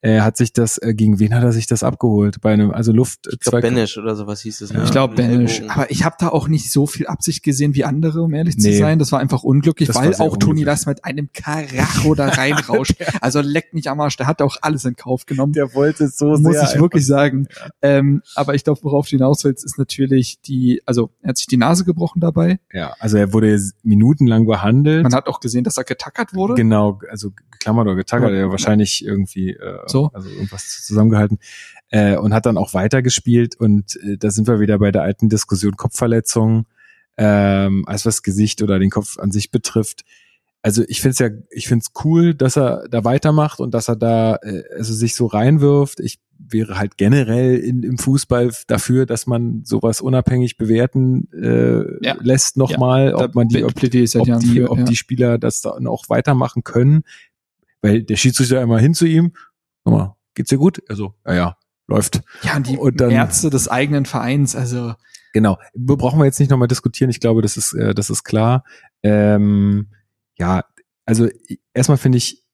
Er 0.00 0.24
hat 0.24 0.36
sich 0.36 0.52
das, 0.52 0.78
äh, 0.78 0.94
gegen 0.94 1.18
wen 1.18 1.34
hat 1.34 1.42
er 1.42 1.50
sich 1.52 1.66
das 1.66 1.82
abgeholt? 1.82 2.40
Bei 2.40 2.52
einem, 2.52 2.70
also 2.70 2.92
Luft, 2.92 3.28
Ich 3.32 3.40
glaube, 3.40 3.60
Benesch 3.62 3.98
oder 3.98 4.14
sowas 4.14 4.40
hieß 4.42 4.60
es. 4.60 4.72
ne? 4.72 4.82
Ich 4.84 4.92
glaube 4.92 5.16
Banish. 5.16 5.62
Aber 5.68 5.90
ich 5.90 6.04
habe 6.04 6.14
da 6.20 6.28
auch 6.28 6.46
nicht 6.46 6.70
so 6.70 6.86
viel 6.86 7.08
Absicht 7.08 7.42
gesehen 7.42 7.74
wie 7.74 7.84
andere, 7.84 8.22
um 8.22 8.32
ehrlich 8.32 8.56
zu 8.58 8.68
Nee. 8.68 8.78
sein. 8.78 9.00
Das 9.00 9.10
war 9.10 9.18
einfach 9.18 9.42
unglücklich, 9.42 9.88
Das 9.88 9.96
weil 9.96 10.14
auch 10.14 10.36
Toni 10.36 10.50
unglücklich. 10.60 10.66
Lass 10.66 10.86
mit 10.86 11.04
einem 11.04 11.30
Karacho 11.32 12.14
da 12.14 12.28
reinrauscht. 12.28 12.94
also 13.20 13.40
leckt 13.40 13.74
mich 13.74 13.90
am 13.90 14.00
Arsch, 14.00 14.16
der 14.16 14.28
hat 14.28 14.40
auch 14.40 14.56
alles 14.62 14.84
in 14.84 14.94
Kauf 14.94 15.26
genommen. 15.26 15.52
der 15.52 15.74
wollte 15.74 16.06
so 16.08 16.36
muss 16.36 16.54
sehr. 16.54 16.62
ich 16.62 16.80
wirklich 16.80 17.04
sagen. 17.04 17.48
Ähm, 17.82 18.22
aber 18.36 18.54
ich 18.54 18.62
glaube, 18.62 18.80
worauf 18.84 19.06
du 19.06 19.16
hinaus 19.16 19.42
willst, 19.42 19.64
ist 19.64 19.78
natürlich 19.78 20.40
die, 20.42 20.80
also 20.86 21.10
er 21.22 21.30
hat 21.30 21.38
sich 21.38 21.48
die 21.48 21.56
Nase 21.56 21.84
gebrochen 21.84 22.20
dabei. 22.20 22.60
ja, 22.72 22.94
also 23.00 23.16
er 23.16 23.32
wurde 23.32 23.58
minutenlang 23.82 24.46
behandelt. 24.46 25.02
Man 25.02 25.14
hat 25.14 25.26
auch 25.26 25.40
gesehen, 25.40 25.64
dass 25.64 25.76
er 25.76 25.84
getackert 25.84 26.34
wurde. 26.34 26.54
Genau, 26.54 27.00
also 27.10 27.32
geklammert 27.50 27.86
oder 27.86 27.96
getackert, 27.96 28.30
Ja. 28.30 28.36
er 28.36 28.50
wahrscheinlich 28.50 29.04
irgendwie 29.04 29.50
äh, 29.50 29.87
So. 29.90 30.10
also 30.12 30.28
irgendwas 30.28 30.82
zusammengehalten 30.84 31.38
äh, 31.90 32.16
und 32.16 32.34
hat 32.34 32.46
dann 32.46 32.56
auch 32.58 32.74
weitergespielt 32.74 33.56
und 33.56 33.96
äh, 34.02 34.16
da 34.18 34.30
sind 34.30 34.46
wir 34.46 34.60
wieder 34.60 34.78
bei 34.78 34.90
der 34.90 35.02
alten 35.02 35.28
Diskussion 35.28 35.76
Kopfverletzung, 35.76 36.66
ähm, 37.16 37.84
als 37.86 38.06
was 38.06 38.22
Gesicht 38.22 38.62
oder 38.62 38.78
den 38.78 38.90
Kopf 38.90 39.18
an 39.18 39.30
sich 39.30 39.50
betrifft. 39.50 40.04
Also 40.62 40.82
ich 40.88 41.00
finde 41.00 41.12
es 41.12 41.18
ja, 41.18 41.28
ich 41.50 41.68
finde 41.68 41.84
es 41.84 42.04
cool, 42.04 42.34
dass 42.34 42.56
er 42.56 42.88
da 42.88 43.04
weitermacht 43.04 43.60
und 43.60 43.74
dass 43.74 43.88
er 43.88 43.96
da 43.96 44.36
äh, 44.42 44.64
also 44.76 44.92
sich 44.92 45.14
so 45.14 45.26
reinwirft. 45.26 46.00
Ich 46.00 46.18
wäre 46.38 46.78
halt 46.78 46.96
generell 46.96 47.56
in, 47.56 47.82
im 47.82 47.98
Fußball 47.98 48.52
dafür, 48.66 49.06
dass 49.06 49.26
man 49.26 49.64
sowas 49.64 50.00
unabhängig 50.00 50.56
bewerten 50.56 51.28
äh, 51.32 52.04
Ja. 52.04 52.16
lässt 52.20 52.56
nochmal, 52.56 53.10
Da 53.10 53.24
ob 53.24 53.34
man 53.34 53.48
die, 53.48 53.64
ob 53.64 53.82
ich 53.82 54.10
seit 54.10 54.28
ob 54.28 54.40
die, 54.40 54.64
ob 54.64 54.78
ja. 54.78 54.84
die 54.84 54.96
Spieler 54.96 55.38
das 55.38 55.60
dann 55.60 55.86
auch 55.86 56.08
weitermachen 56.08 56.64
können. 56.64 57.02
Weil 57.80 58.02
der 58.02 58.16
Schiedsrichter 58.16 58.60
immer 58.60 58.78
hin 58.78 58.94
zu 58.94 59.06
ihm, 59.06 59.32
sag 59.90 59.98
mal, 59.98 60.16
geht's 60.34 60.50
dir 60.50 60.58
gut? 60.58 60.82
Also, 60.88 61.14
ja, 61.26 61.34
ja, 61.34 61.56
läuft. 61.86 62.22
ja, 62.42 62.56
und 62.56 62.66
die 62.68 62.76
und 62.76 63.00
dann- 63.00 63.10
Ärzte 63.10 63.50
des 63.50 63.68
eigenen 63.68 64.06
Vereins, 64.06 64.54
also 64.56 64.94
Genau. 65.34 65.58
Brauchen 65.74 66.18
wir 66.18 66.24
jetzt 66.24 66.40
nicht 66.40 66.50
nochmal 66.50 66.68
diskutieren. 66.68 67.10
Ich 67.10 67.20
glaube, 67.20 67.42
das 67.42 67.58
ist, 67.58 67.74
äh, 67.74 67.94
das 67.94 68.08
ist 68.08 68.24
klar. 68.24 68.64
Ähm, 69.02 69.88
ja, 70.38 70.64
also 71.04 71.28
erstmal 71.74 71.98
finde 71.98 72.16
ich, 72.18 72.44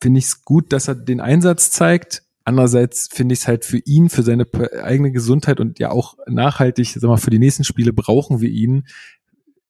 finde 0.00 0.18
ich 0.18 0.24
es 0.24 0.42
gut, 0.42 0.72
dass 0.72 0.88
er 0.88 0.94
den 0.94 1.20
Einsatz 1.20 1.70
zeigt. 1.70 2.22
Andererseits 2.44 3.08
finde 3.12 3.34
ich 3.34 3.40
es 3.40 3.46
halt 3.46 3.64
für 3.66 3.78
ihn, 3.78 4.08
für 4.08 4.22
seine 4.22 4.46
eigene 4.82 5.12
Gesundheit 5.12 5.60
und 5.60 5.78
ja 5.78 5.90
auch 5.90 6.16
nachhaltig, 6.26 6.92
sag 6.98 7.02
mal, 7.08 7.18
für 7.18 7.30
die 7.30 7.38
nächsten 7.38 7.62
Spiele 7.64 7.92
brauchen 7.92 8.40
wir 8.40 8.48
ihn. 8.50 8.86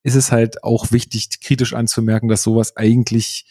Ist 0.04 0.14
es 0.16 0.30
halt 0.30 0.62
auch 0.62 0.92
wichtig, 0.92 1.40
kritisch 1.42 1.74
anzumerken, 1.74 2.28
dass 2.28 2.42
sowas 2.44 2.76
eigentlich 2.76 3.46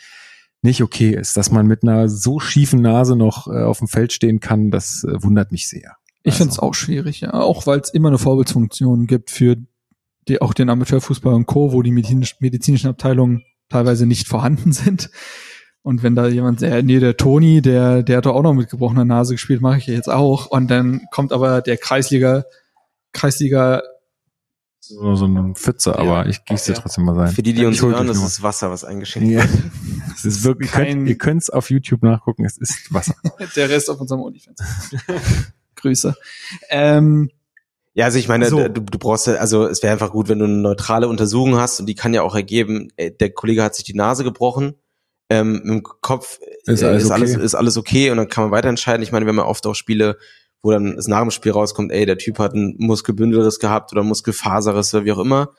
nicht 0.64 0.82
okay 0.82 1.14
ist, 1.14 1.38
dass 1.38 1.52
man 1.52 1.68
mit 1.68 1.84
einer 1.84 2.10
so 2.10 2.40
schiefen 2.40 2.82
Nase 2.82 3.16
noch 3.16 3.48
äh, 3.48 3.64
auf 3.64 3.80
dem 3.80 3.88
Feld 3.88 4.14
stehen 4.14 4.40
kann, 4.40 4.72
das 4.72 5.04
äh, 5.04 5.22
wundert 5.24 5.52
mich 5.52 5.68
sehr. 5.70 5.98
ich 6.24 6.34
Also. 6.34 6.38
finde 6.38 6.52
es 6.54 6.60
auch 6.60 6.74
schwierig, 6.74 7.22
ja. 7.22 7.34
Auch 7.34 7.68
weil 7.68 7.80
es 7.80 7.90
immer 7.90 8.08
eine 8.10 8.18
Vorbildsfunktion 8.18 9.06
gibt 9.08 9.30
für 9.32 9.58
die, 10.28 10.42
auch 10.42 10.54
den 10.54 10.70
Amateurfußball 10.70 11.34
und 11.34 11.46
Co., 11.46 11.74
wo 11.74 11.82
die 11.82 11.92
medizinisch, 11.92 12.38
medizinischen 12.40 12.88
Abteilungen 12.88 13.44
teilweise 13.70 14.06
nicht 14.06 14.28
vorhanden 14.28 14.72
sind. 14.72 15.10
Und 15.82 16.02
wenn 16.02 16.16
da 16.16 16.28
jemand, 16.28 16.62
der, 16.62 16.82
nee, 16.82 17.00
der 17.02 17.18
Toni, 17.18 17.62
der, 17.62 18.04
der 18.04 18.18
hat 18.18 18.26
doch 18.26 18.36
auch 18.36 18.42
noch 18.44 18.54
mit 18.54 18.70
gebrochener 18.70 19.04
Nase 19.04 19.34
gespielt, 19.34 19.62
mache 19.62 19.80
ich 19.80 19.88
ja 19.88 19.94
jetzt 19.94 20.10
auch. 20.10 20.46
Und 20.46 20.72
dann 20.72 21.02
kommt 21.12 21.34
aber 21.34 21.62
der 21.62 21.76
Kreisliga, 21.76 22.46
Kreisliga, 23.12 23.82
So, 24.80 25.16
so 25.16 25.26
ein 25.26 25.56
Pfütze, 25.56 26.00
aber 26.00 26.26
ich 26.28 26.46
gieße 26.46 26.68
dir 26.72 26.76
Ja. 26.78 26.82
trotzdem 26.82 27.04
mal 27.04 27.16
sein. 27.16 27.28
Für 27.36 27.44
die, 27.44 27.54
die 27.54 27.66
uns 27.66 27.82
hören, 27.82 28.08
das 28.08 28.24
ist 28.24 28.42
Wasser, 28.44 28.72
was 28.72 28.86
eingeschenkt 28.86 29.30
Ja. 29.30 29.42
wird. 29.42 29.50
Es 30.16 30.26
ist 30.26 30.44
wirklich, 30.44 30.72
kein- 30.72 31.06
ihr 31.08 31.18
könnt 31.18 31.42
es 31.42 31.50
auf 31.50 31.70
YouTube 31.70 32.04
nachgucken, 32.04 32.46
es 32.46 32.58
ist 32.58 32.94
Wasser. 32.94 33.16
der 33.56 33.70
Rest 33.70 33.90
auf 33.90 34.00
unserem 34.00 34.22
OnlyFans. 34.22 34.60
Grüße. 35.76 36.16
Ähm, 36.70 37.30
Ja, 37.94 38.06
also 38.06 38.18
ich 38.18 38.28
meine, 38.28 38.48
So. 38.48 38.68
du, 38.68 38.82
du 38.82 38.98
brauchst 38.98 39.28
ja, 39.28 39.36
also 39.36 39.68
es 39.68 39.84
wäre 39.84 39.94
einfach 39.94 40.12
gut, 40.12 40.28
wenn 40.30 40.40
du 40.40 40.46
eine 40.46 40.54
neutrale 40.56 41.08
Untersuchung 41.08 41.58
hast 41.58 41.80
und 41.80 41.86
die 41.88 41.96
kann 41.96 42.14
ja 42.14 42.22
auch 42.24 42.36
ergeben, 42.36 42.90
äh, 42.96 43.12
der 43.12 43.32
Kollege 43.32 43.64
hat 43.64 43.76
sich 43.76 43.84
die 43.84 43.94
Nase 43.94 44.24
gebrochen, 44.24 44.74
ähm, 45.30 45.62
im 45.66 45.84
Kopf 45.84 46.40
Ist 46.66 46.82
äh, 46.82 46.86
alles 46.88 47.04
ist, 47.04 47.12
okay. 47.12 47.14
alles, 47.20 47.36
ist 47.36 47.56
alles 47.56 47.78
okay 47.78 48.10
und 48.12 48.18
dann 48.18 48.30
kann 48.30 48.46
man 48.46 48.52
weiter 48.52 48.70
entscheiden. 48.70 49.04
Ich 49.04 49.12
meine, 49.12 49.26
wir 49.26 49.30
haben 49.30 49.38
ja 49.38 49.46
oft 49.46 49.66
auch 49.68 49.74
Spiele, 49.76 50.18
wo 50.62 50.72
dann 50.72 50.98
es 50.98 51.08
nach 51.08 51.22
dem 51.22 51.32
Spiel 51.32 51.52
rauskommt, 51.52 51.92
ey, 51.92 52.06
der 52.06 52.18
Typ 52.18 52.40
hat 52.40 52.54
einen 52.54 52.76
Muskelbündelriss 52.78 53.60
gehabt 53.60 53.92
oder 53.92 54.04
Muskelfaserriss 54.04 54.94
oder 54.94 55.06
wie 55.06 55.12
auch 55.12 55.20
immer. 55.20 55.50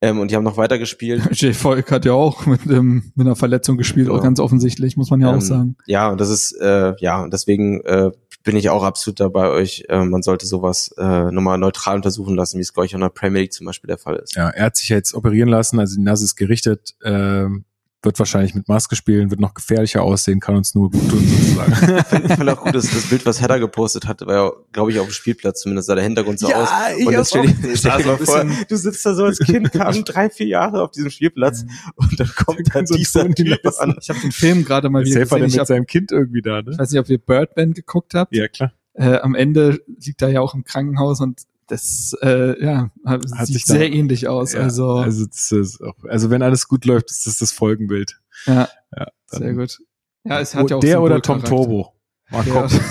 Ähm, 0.00 0.20
und 0.20 0.30
die 0.30 0.36
haben 0.36 0.44
noch 0.44 0.56
weiter 0.56 0.78
gespielt. 0.78 1.22
Jay 1.32 1.52
Volk 1.52 1.90
hat 1.90 2.04
ja 2.04 2.12
auch 2.12 2.46
mit, 2.46 2.60
ähm, 2.66 3.12
mit 3.16 3.26
einer 3.26 3.34
Verletzung 3.36 3.76
gespielt, 3.76 4.06
Genau. 4.06 4.18
auch 4.18 4.22
ganz 4.22 4.38
offensichtlich, 4.38 4.96
muss 4.96 5.10
man 5.10 5.20
ja 5.20 5.28
auch 5.30 5.34
Ähm, 5.34 5.40
sagen. 5.40 5.76
Ja, 5.86 6.10
und 6.10 6.20
das 6.20 6.28
ist, 6.30 6.52
äh, 6.60 6.94
ja, 7.00 7.22
und 7.22 7.32
deswegen 7.32 7.80
äh, 7.84 8.10
bin 8.44 8.56
ich 8.56 8.70
auch 8.70 8.84
absolut 8.84 9.18
dabei 9.18 9.48
euch. 9.50 9.84
Äh, 9.88 10.04
man 10.04 10.22
sollte 10.22 10.46
sowas 10.46 10.94
äh, 10.98 11.30
nochmal 11.32 11.58
neutral 11.58 11.96
untersuchen 11.96 12.36
lassen, 12.36 12.58
wie 12.58 12.62
es, 12.62 12.72
glaube 12.72 12.86
ich, 12.86 12.92
auch 12.92 12.98
in 12.98 13.02
der 13.02 13.08
Premier 13.08 13.40
League 13.42 13.52
zum 13.52 13.66
Beispiel 13.66 13.88
der 13.88 13.98
Fall 13.98 14.16
ist. 14.16 14.36
Ja, 14.36 14.48
er 14.50 14.66
hat 14.66 14.76
sich 14.76 14.88
ja 14.88 14.96
jetzt 14.96 15.14
operieren 15.14 15.48
lassen, 15.48 15.80
also 15.80 15.96
die 15.96 16.02
Nase 16.02 16.24
ist 16.24 16.36
gerichtet, 16.36 16.94
ähm, 17.04 17.64
wird 18.02 18.18
wahrscheinlich 18.18 18.54
mit 18.54 18.68
Maske 18.68 18.94
spielen, 18.94 19.30
wird 19.30 19.40
noch 19.40 19.54
gefährlicher 19.54 20.02
aussehen, 20.02 20.38
kann 20.38 20.54
uns 20.54 20.74
nur 20.74 20.90
gut 20.90 21.08
tun 21.08 21.26
sozusagen. 21.26 21.72
Ich 22.28 22.34
fand 22.34 22.50
auch 22.50 22.62
gut, 22.62 22.74
dass 22.74 22.90
das 22.90 23.08
Bild, 23.08 23.26
was 23.26 23.40
Hedda 23.40 23.58
gepostet 23.58 24.06
hat, 24.06 24.20
war 24.20 24.34
ja, 24.34 24.52
glaube 24.72 24.92
ich, 24.92 25.00
auf 25.00 25.06
dem 25.06 25.12
Spielplatz 25.12 25.62
zumindest, 25.62 25.88
sah 25.88 25.94
der 25.94 26.04
Hintergrund 26.04 26.38
so 26.38 26.46
aus. 26.48 26.68
Und 27.04 27.12
jetzt 27.12 27.30
stell 27.30 27.46
dir, 27.46 27.76
stell 27.76 27.98
dir 27.98 28.06
mal 28.06 28.16
vor, 28.18 28.46
du 28.68 28.76
sitzt 28.76 29.04
da 29.04 29.14
so 29.14 29.24
als 29.24 29.38
Kind, 29.38 29.72
kam 29.72 30.04
drei, 30.04 30.30
vier 30.30 30.46
Jahre 30.46 30.82
auf 30.82 30.92
diesem 30.92 31.10
Spielplatz 31.10 31.64
und 31.96 32.20
dann 32.20 32.30
kommt 32.36 32.68
da 32.68 32.74
kommt 32.74 32.88
so 32.88 32.94
ein 32.94 32.98
dieser 32.98 33.34
Typ 33.34 33.80
an. 33.80 33.96
Ich 34.00 34.10
habe 34.10 34.20
den 34.20 34.32
Film 34.32 34.64
gerade 34.64 34.90
mal 34.90 35.04
wieder 35.04 35.20
gesehen. 35.20 35.38
der 35.38 35.46
Ich, 35.46 35.52
mit 35.54 35.60
hab, 35.60 35.66
seinem 35.66 35.86
Kind 35.86 36.12
irgendwie 36.12 36.42
da, 36.42 36.60
ich 36.60 36.66
ne? 36.66 36.78
weiß 36.78 36.90
nicht, 36.90 37.00
ob 37.00 37.08
ihr 37.08 37.18
Birdman 37.18 37.72
geguckt 37.72 38.14
habt. 38.14 38.34
Ja, 38.34 38.46
klar. 38.48 38.72
Äh, 38.94 39.18
am 39.18 39.34
Ende 39.34 39.80
liegt 39.86 40.22
er 40.22 40.28
ja 40.28 40.40
auch 40.40 40.54
im 40.54 40.64
Krankenhaus 40.64 41.20
und 41.20 41.42
das 41.68 42.14
äh, 42.22 42.62
ja, 42.64 42.90
Hat 43.04 43.22
sieht 43.46 43.46
sich 43.54 43.64
da- 43.66 43.74
sehr 43.74 43.92
ähnlich 43.92 44.26
aus. 44.28 44.52
Ja, 44.54 44.60
also, 44.60 44.90
also, 44.96 45.26
das 45.26 45.52
ist 45.52 45.80
auch, 45.82 45.94
also 46.08 46.30
wenn 46.30 46.42
alles 46.42 46.66
gut 46.68 46.84
läuft, 46.84 47.10
ist 47.10 47.26
das 47.26 47.38
das 47.38 47.52
Folgenbild. 47.52 48.18
ja, 48.46 48.68
Ja, 48.96 49.06
dann- 49.30 49.40
sehr 49.42 49.54
gut. 49.54 49.78
Ja, 50.24 50.40
es 50.40 50.54
hat 50.54 50.68
ja 50.70 50.76
auch 50.76 50.80
der 50.80 51.00
oder 51.00 51.22
Tom 51.22 51.40
Symbolcharakter. 51.40 51.70
Turbo. 51.70 51.94
Mal 52.30 52.44
gucken. 52.44 52.80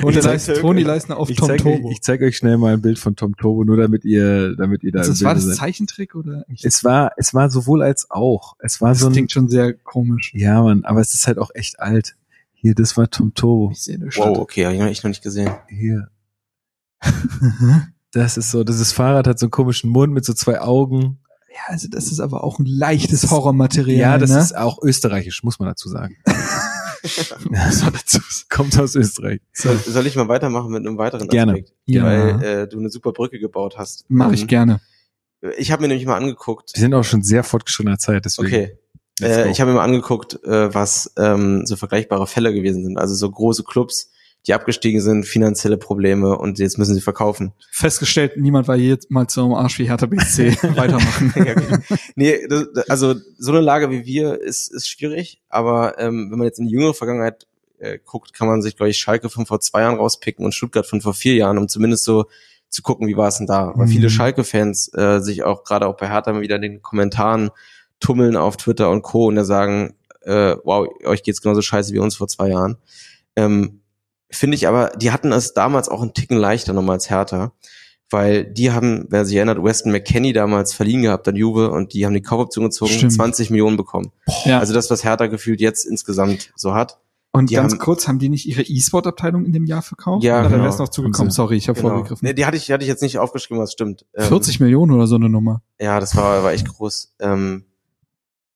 Toni, 0.00 0.16
Ich 0.16 0.22
zeig- 0.22 0.32
Leisner, 0.32 0.54
Toni 0.54 0.82
Leisner 0.82 1.16
auf 1.16 1.28
Tom 1.30 1.46
zeige 1.48 1.62
Turbo. 1.62 1.90
ich 1.92 2.00
zeig 2.02 2.20
euch 2.22 2.36
schnell 2.36 2.56
mal 2.58 2.72
ein 2.74 2.82
Bild 2.82 2.98
von 2.98 3.14
Tom 3.14 3.36
Turbo, 3.36 3.62
nur 3.64 3.76
damit 3.76 4.04
ihr, 4.04 4.56
damit 4.56 4.82
ihr 4.82 4.90
da 4.92 4.98
Also, 5.00 5.12
das 5.12 5.22
war 5.22 5.34
das 5.34 5.44
seid. 5.44 5.56
Zeichentrick 5.56 6.14
oder? 6.16 6.44
Ich, 6.48 6.64
Es 6.64 6.82
war, 6.82 7.12
es 7.16 7.34
war 7.34 7.50
sowohl 7.50 7.82
als 7.82 8.10
auch. 8.10 8.56
Es 8.58 8.80
war 8.80 8.88
das 8.90 8.98
so 9.00 9.06
ein, 9.06 9.12
klingt 9.12 9.30
schon 9.32 9.48
sehr 9.48 9.72
komisch. 9.74 10.32
ja, 10.34 10.60
Mann, 10.62 10.84
aber 10.84 11.00
es 11.00 11.14
ist 11.14 11.26
halt 11.28 11.38
auch 11.38 11.50
echt 11.54 11.78
alt. 11.78 12.16
Hier, 12.52 12.74
das 12.74 12.96
war 12.96 13.08
Tom 13.10 13.32
Turbo. 13.34 13.70
Ich 13.72 13.82
sehe 13.82 13.94
eine 13.94 14.06
Wow, 14.06 14.38
okay, 14.38 14.66
habe 14.66 14.90
ich 14.90 15.02
noch 15.04 15.08
nicht 15.08 15.22
gesehen. 15.22 15.50
Hier. 15.68 16.08
Das 18.12 18.36
ist 18.36 18.50
so, 18.50 18.64
dieses 18.64 18.92
Fahrrad 18.92 19.26
hat 19.28 19.38
so 19.38 19.46
einen 19.46 19.52
komischen 19.52 19.90
Mund 19.90 20.12
mit 20.12 20.24
so 20.24 20.32
zwei 20.32 20.60
Augen. 20.60 21.20
Ja, 21.52 21.60
also 21.66 21.88
das 21.88 22.10
ist 22.10 22.20
aber 22.20 22.42
auch 22.44 22.58
ein 22.58 22.66
leichtes 22.66 23.30
Horrormaterial. 23.30 23.98
Ja, 23.98 24.18
das 24.18 24.30
ne? 24.30 24.40
ist 24.40 24.56
auch 24.56 24.82
österreichisch, 24.82 25.42
muss 25.42 25.58
man 25.58 25.68
dazu 25.68 25.88
sagen. 25.88 26.16
das 26.24 27.84
war 27.84 27.90
dazu. 27.92 28.20
Kommt 28.48 28.78
aus 28.78 28.94
Österreich. 28.94 29.40
Soll, 29.52 29.76
soll 29.78 30.06
ich 30.06 30.16
mal 30.16 30.28
weitermachen 30.28 30.70
mit 30.70 30.86
einem 30.86 30.98
weiteren 30.98 31.28
Gerne. 31.28 31.52
Aspekt? 31.52 31.72
Ja. 31.86 32.04
Weil 32.04 32.42
äh, 32.42 32.68
du 32.68 32.78
eine 32.78 32.90
super 32.90 33.12
Brücke 33.12 33.38
gebaut 33.38 33.78
hast. 33.78 34.04
Mache 34.08 34.34
ich 34.34 34.42
Ähm, 34.42 34.46
gerne. 34.48 34.80
Ich 35.56 35.72
habe 35.72 35.82
mir 35.82 35.88
nämlich 35.88 36.06
mal 36.06 36.16
angeguckt. 36.16 36.72
Wir 36.74 36.80
sind 36.80 36.94
auch 36.94 37.04
schon 37.04 37.22
sehr 37.22 37.44
fortgeschrittener 37.44 37.98
Zeit, 37.98 38.24
deswegen. 38.24 38.48
Okay. 38.48 38.78
Äh, 39.22 39.50
ich 39.50 39.60
habe 39.60 39.70
mir 39.70 39.78
mal 39.78 39.84
angeguckt, 39.84 40.42
äh, 40.44 40.74
was 40.74 41.12
ähm, 41.16 41.64
so 41.66 41.76
vergleichbare 41.76 42.26
Fälle 42.26 42.52
gewesen 42.52 42.84
sind. 42.84 42.98
Also 42.98 43.14
so 43.14 43.30
große 43.30 43.64
Clubs, 43.64 44.10
die 44.46 44.54
abgestiegen 44.54 45.00
sind, 45.00 45.26
finanzielle 45.26 45.76
Probleme 45.76 46.36
und 46.38 46.58
jetzt 46.58 46.78
müssen 46.78 46.94
sie 46.94 47.00
verkaufen. 47.00 47.52
Festgestellt, 47.70 48.36
niemand 48.36 48.68
war 48.68 48.76
jetzt 48.76 49.10
mal 49.10 49.26
zum 49.28 49.52
Arsch 49.54 49.78
wie 49.78 49.88
Hertha 49.88 50.06
BSC. 50.06 50.56
Weitermachen. 50.76 51.32
Okay. 51.40 51.56
nee, 52.16 52.46
das, 52.48 52.88
also 52.88 53.14
so 53.38 53.52
eine 53.52 53.60
Lage 53.60 53.90
wie 53.90 54.04
wir 54.06 54.40
ist, 54.40 54.72
ist 54.72 54.88
schwierig, 54.88 55.40
aber 55.48 55.98
ähm, 55.98 56.28
wenn 56.30 56.38
man 56.38 56.46
jetzt 56.46 56.58
in 56.58 56.66
die 56.66 56.72
jüngere 56.72 56.94
Vergangenheit 56.94 57.46
äh, 57.78 57.98
guckt, 58.04 58.32
kann 58.32 58.46
man 58.48 58.62
sich, 58.62 58.76
glaube 58.76 58.90
ich, 58.90 58.98
Schalke 58.98 59.28
von 59.28 59.46
vor 59.46 59.60
zwei 59.60 59.82
Jahren 59.82 59.96
rauspicken 59.96 60.44
und 60.44 60.54
Stuttgart 60.54 60.86
von 60.86 61.00
vor 61.00 61.14
vier 61.14 61.34
Jahren, 61.34 61.58
um 61.58 61.68
zumindest 61.68 62.04
so 62.04 62.26
zu 62.68 62.82
gucken, 62.82 63.08
wie 63.08 63.16
war 63.16 63.28
es 63.28 63.38
denn 63.38 63.46
da. 63.46 63.72
Weil 63.74 63.86
Mhm. 63.86 63.90
viele 63.90 64.10
Schalke-Fans 64.10 64.92
äh, 64.94 65.20
sich 65.20 65.42
auch 65.42 65.64
gerade 65.64 65.86
auch 65.86 65.96
bei 65.96 66.08
Hertha 66.08 66.40
wieder 66.40 66.56
in 66.56 66.62
den 66.62 66.82
Kommentaren 66.82 67.50
tummeln 67.98 68.36
auf 68.36 68.56
Twitter 68.56 68.90
und 68.90 69.02
Co. 69.02 69.26
und 69.26 69.34
da 69.36 69.44
sagen, 69.44 69.94
äh, 70.22 70.56
wow, 70.64 70.86
euch 71.04 71.22
geht's 71.22 71.42
genauso 71.42 71.62
scheiße 71.62 71.92
wie 71.92 71.98
uns 71.98 72.16
vor 72.16 72.28
zwei 72.28 72.48
Jahren. 72.48 72.76
Ähm, 73.36 73.79
Finde 74.30 74.54
ich 74.54 74.68
aber, 74.68 74.90
die 74.96 75.10
hatten 75.10 75.32
es 75.32 75.54
damals 75.54 75.88
auch 75.88 76.02
einen 76.02 76.14
Ticken 76.14 76.36
leichter 76.36 76.72
nochmal 76.72 76.94
als 76.96 77.10
Hertha, 77.10 77.52
weil 78.10 78.44
die 78.44 78.70
haben, 78.72 79.06
wer 79.08 79.24
sich 79.24 79.36
erinnert, 79.36 79.62
Weston 79.62 79.92
McKenney 79.92 80.32
damals 80.32 80.72
verliehen 80.72 81.02
gehabt 81.02 81.26
an 81.28 81.36
Juve 81.36 81.70
und 81.70 81.92
die 81.94 82.06
haben 82.06 82.14
die 82.14 82.22
Kaufoption 82.22 82.64
gezogen, 82.66 82.92
Stimmt. 82.92 83.12
20 83.12 83.50
Millionen 83.50 83.76
bekommen. 83.76 84.12
Ja. 84.44 84.58
Also 84.58 84.72
das, 84.74 84.90
was 84.90 85.04
Hertha 85.04 85.26
gefühlt 85.26 85.60
jetzt 85.60 85.84
insgesamt 85.84 86.52
so 86.56 86.74
hat. 86.74 86.98
Und 87.32 87.50
die 87.50 87.54
ganz 87.54 87.72
haben- 87.72 87.78
kurz, 87.78 88.08
haben 88.08 88.18
die 88.18 88.28
nicht 88.28 88.46
ihre 88.48 88.62
E-Sport-Abteilung 88.62 89.44
in 89.44 89.52
dem 89.52 89.64
Jahr 89.64 89.82
verkauft? 89.82 90.24
Ja, 90.24 90.40
Oder 90.40 90.48
da 90.48 90.48
genau. 90.56 90.64
wär's 90.64 90.78
noch 90.78 90.88
zugekommen. 90.88 91.30
Sorry, 91.30 91.56
ich 91.56 91.68
habe 91.68 91.80
Genau. 91.80 91.92
vorgegriffen. 91.94 92.26
Nee, 92.26 92.34
die 92.34 92.44
hatte 92.44 92.56
ich, 92.56 92.72
hatte 92.72 92.82
ich 92.82 92.88
jetzt 92.88 93.02
nicht 93.02 93.18
aufgeschrieben, 93.20 93.62
was 93.62 93.70
stimmt. 93.70 94.04
Ähm, 94.16 94.24
40 94.26 94.58
Millionen 94.58 94.90
oder 94.90 95.06
so 95.06 95.14
eine 95.14 95.28
Nummer. 95.28 95.62
Ja, 95.80 96.00
das 96.00 96.16
war, 96.16 96.42
war 96.42 96.52
echt 96.52 96.66
groß. 96.68 97.14
Ähm, 97.20 97.66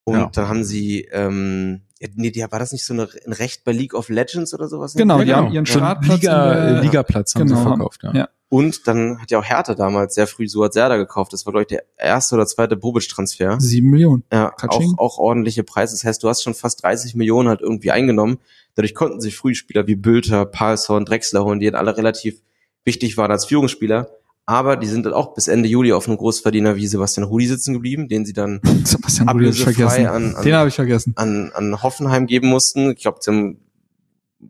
und 0.05 0.15
Ja. 0.17 0.31
dann 0.33 0.49
haben 0.49 0.65
sie, 0.65 1.09
ähm, 1.13 1.83
ja, 1.99 2.09
nee, 2.15 2.31
die, 2.31 2.41
war 2.43 2.59
das 2.59 2.73
nicht 2.73 2.85
so 2.85 2.93
eine, 2.95 3.09
ein 3.27 3.33
Recht 3.33 3.65
bei 3.65 3.73
League 3.73 3.95
of 3.95 4.09
Legends 4.09 4.53
oder 4.55 4.69
sowas? 4.69 4.95
Genau, 4.95 5.19
Ja, 5.21 5.25
die 5.25 5.35
haben 5.35 5.53
ihren 5.53 5.67
Startplatz 5.67 6.21
Liga, 6.21 6.79
äh, 6.79 6.81
Ligaplatz 6.81 7.35
haben 7.35 7.47
Genau. 7.47 7.59
sie 7.59 7.63
verkauft, 7.63 8.01
ja. 8.03 8.15
Ja. 8.15 8.29
Und 8.51 8.87
dann 8.87 9.21
hat 9.21 9.31
ja 9.33 9.39
auch 9.41 9.45
Hertha 9.45 9.75
damals 9.75 10.15
sehr 10.15 10.29
früh 10.29 10.47
Suat 10.47 10.75
Serda 10.75 10.97
gekauft. 10.97 11.33
Das 11.33 11.45
war, 11.45 11.53
glaube 11.53 11.63
ich, 11.63 11.69
der 11.69 11.83
erste 11.97 12.37
oder 12.37 12.47
zweite 12.47 12.77
Bobic-Transfer. 12.77 13.57
Sieben 13.59 13.91
Millionen. 13.91 14.23
Ja, 14.33 14.53
auch, 14.53 14.57
Katsching. 14.57 14.95
auch 14.97 15.19
ordentliche 15.19 15.65
Preise. 15.65 15.95
Das 15.97 16.05
heißt, 16.05 16.23
du 16.23 16.29
hast 16.29 16.43
schon 16.45 16.55
fast 16.55 16.85
30 16.85 17.17
Millionen 17.17 17.49
halt 17.49 17.63
irgendwie 17.63 17.91
eingenommen. 17.91 18.39
Dadurch 18.77 18.95
konnten 18.95 19.21
sich 19.21 19.37
früh 19.37 19.55
Spieler 19.57 19.89
wie 19.89 19.97
Bülter, 19.97 20.45
Palsson, 20.47 21.05
Drexler 21.05 21.45
holen, 21.45 21.59
die 21.59 21.67
halt 21.67 21.75
alle 21.75 21.97
relativ 21.97 22.43
wichtig 22.85 23.17
waren 23.17 23.33
als 23.33 23.47
Führungsspieler. 23.47 24.09
Aber 24.47 24.77
die 24.77 24.87
sind 24.87 25.07
dann 25.07 25.15
auch 25.15 25.35
bis 25.35 25.49
Ende 25.49 25.69
Juli 25.69 25.93
auf 25.93 26.07
einem 26.07 26.19
Großverdiener 26.19 26.77
wie 26.77 26.87
Sebastian 26.87 27.27
Rudi 27.27 27.47
sitzen 27.47 27.73
geblieben, 27.73 28.09
den 28.09 28.27
sie 28.27 28.35
dann 28.35 28.61
Sebastian 28.85 29.29
Rudi 29.29 29.49
ich 29.49 29.63
vergessen. 29.63 30.07
an, 30.07 30.35
an, 30.35 30.45
Den 30.45 30.55
habe 30.55 30.69
ich 30.69 30.75
vergessen. 30.75 31.15
an, 31.17 31.51
an 31.55 31.83
Hoffenheim 31.83 32.27
geben 32.27 32.49
mussten. 32.49 32.91
Ich 32.91 33.03
glaube, 33.03 33.19
sie 33.21 33.31
haben 33.31 33.61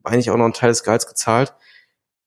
eigentlich 0.03 0.31
auch 0.31 0.37
noch 0.37 0.45
einen 0.45 0.53
Teil 0.53 0.71
des 0.71 0.83
Gehalts 0.83 1.07
gezahlt. 1.07 1.55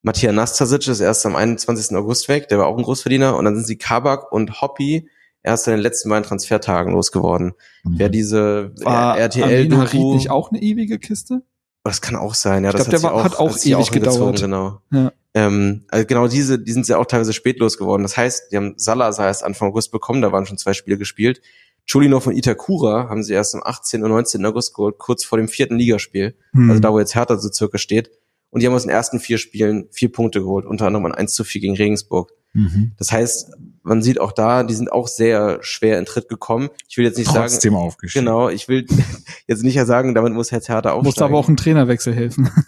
Matthias 0.02 0.34
Nastasic 0.34 0.88
ist 0.88 1.02
erst 1.02 1.26
am 1.26 1.36
21. 1.36 1.96
August 1.98 2.30
weg, 2.30 2.48
der 2.48 2.60
war 2.60 2.68
auch 2.68 2.78
ein 2.78 2.84
Großverdiener. 2.84 3.36
Und 3.36 3.44
dann 3.44 3.56
sind 3.56 3.68
sie 3.68 3.78
Kabak 3.78 4.32
und 4.32 4.62
Hoppy 4.62 5.10
erst 5.44 5.68
in 5.68 5.74
den 5.74 5.82
letzten 5.82 6.10
beiden 6.10 6.24
Transfertagen 6.24 6.94
losgeworden. 6.94 7.54
Mhm. 7.84 8.00
Wer 8.00 8.10
diese 8.10 8.74
Harid 8.86 9.36
RTL-Doku... 9.36 10.14
nicht 10.14 10.30
auch 10.30 10.52
eine 10.52 10.62
ewige 10.62 11.00
Kiste? 11.00 11.42
Das 11.84 12.02
kann 12.02 12.16
auch 12.16 12.34
sein, 12.34 12.64
ja. 12.64 12.70
Ich 12.70 12.76
das 12.76 12.90
glaub, 12.90 13.02
der 13.02 13.24
hat, 13.24 13.38
auch 13.38 13.52
hat 13.52 13.60
sie 13.60 13.72
ewig 13.72 13.92
gedauert. 13.92 14.42
Genau. 14.42 14.82
Ja. 14.92 15.12
Ähm, 15.34 15.86
also 15.90 16.06
genau 16.06 16.28
diese, 16.28 16.60
die 16.60 16.72
sind 16.72 16.88
ja 16.88 16.98
auch 16.98 17.06
teilweise 17.06 17.34
spät 17.34 17.60
losgeworden. 17.60 18.04
Das 18.04 18.18
heißt, 18.18 18.52
die 18.52 18.58
haben 18.58 18.74
Salazar 18.78 19.28
erst 19.28 19.44
Anfang 19.44 19.70
August 19.70 19.92
bekommen, 19.92 20.22
da 20.22 20.32
waren 20.32 20.46
schon 20.46 20.58
zwei 20.58 20.74
Spiele 20.74 20.98
gespielt. 20.98 21.42
Chulinov 21.86 22.28
und 22.28 22.36
Itakura 22.36 23.08
haben 23.10 23.24
sie 23.24 23.34
erst 23.34 23.56
am 23.56 23.62
18. 23.64 24.04
und 24.04 24.10
19. 24.10 24.46
August 24.46 24.76
geholt, 24.76 24.98
kurz 24.98 25.24
vor 25.24 25.38
dem 25.38 25.48
vierten 25.48 25.78
Ligaspiel. 25.78 26.36
Hm. 26.52 26.70
Also 26.70 26.82
da, 26.82 26.92
wo 26.92 27.00
jetzt 27.00 27.16
Hertha 27.16 27.38
so 27.38 27.50
circa 27.52 27.78
steht. 27.78 28.12
Und 28.50 28.62
die 28.62 28.68
haben 28.68 28.74
aus 28.74 28.84
den 28.84 28.92
ersten 28.92 29.20
vier 29.20 29.38
Spielen 29.38 29.88
vier 29.92 30.12
Punkte 30.12 30.40
geholt, 30.40 30.66
unter 30.66 30.88
anderem 30.88 31.06
ein 31.06 31.14
1 31.14 31.34
zu 31.34 31.44
4 31.44 31.62
gegen 31.62 31.76
Regensburg. 31.76 32.32
Mhm. 32.54 32.94
Das 32.98 33.12
heißt, 33.12 33.52
man 33.84 34.02
sieht 34.02 34.20
auch 34.20 34.32
da, 34.32 34.64
die 34.64 34.74
sind 34.74 34.92
auch 34.92 35.08
sehr 35.08 35.60
schwer 35.62 36.00
in 36.00 36.06
Tritt 36.06 36.28
gekommen. 36.28 36.70
Ich 36.90 36.98
will 36.98 37.06
jetzt 37.06 37.18
nicht 37.18 37.32
sagen, 37.32 37.50
Trotzdem 37.52 37.76
aufgestiegen. 37.76 38.26
genau, 38.26 38.50
ich 38.50 38.68
will 38.68 38.86
jetzt 39.48 39.64
nicht 39.64 39.80
sagen, 39.86 40.16
damit 40.16 40.34
muss 40.34 40.52
jetzt 40.52 40.70
Hertha 40.70 40.90
aufsteigen. 40.90 41.06
Musste 41.06 41.26
aber 41.26 41.38
auch 41.38 41.48
ein 41.48 41.58
Trainerwechsel 41.58 42.14
helfen. 42.14 42.50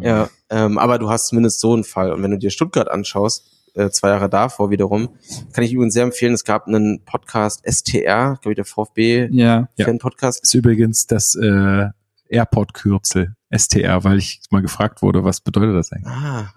Ja, 0.00 0.28
ähm, 0.50 0.78
aber 0.78 0.98
du 0.98 1.08
hast 1.08 1.28
zumindest 1.28 1.58
so 1.60 1.72
einen 1.72 1.82
Fall. 1.84 2.12
Und 2.12 2.22
wenn 2.22 2.30
du 2.30 2.38
dir 2.38 2.50
Stuttgart 2.50 2.90
anschaust, 2.90 3.46
äh, 3.74 3.90
zwei 3.90 4.08
Jahre 4.08 4.28
davor 4.28 4.70
wiederum, 4.70 5.08
kann 5.52 5.64
ich 5.64 5.72
übrigens 5.72 5.94
sehr 5.94 6.02
empfehlen, 6.02 6.34
es 6.34 6.44
gab 6.44 6.66
einen 6.66 7.02
Podcast 7.04 7.62
STR, 7.66 8.38
glaube 8.40 8.52
ich, 8.52 8.56
der 8.56 8.64
VfB 8.64 9.28
ja. 9.32 9.68
Ja. 9.76 9.88
Ist 10.28 10.54
übrigens 10.54 11.06
das 11.06 11.34
äh, 11.34 11.88
Airport-Kürzel 12.28 13.36
STR, 13.58 14.04
weil 14.04 14.18
ich 14.18 14.40
mal 14.50 14.62
gefragt 14.62 15.02
wurde, 15.02 15.24
was 15.24 15.40
bedeutet 15.40 15.76
das 15.76 15.92
eigentlich? 15.92 16.12
Ah. 16.12 16.52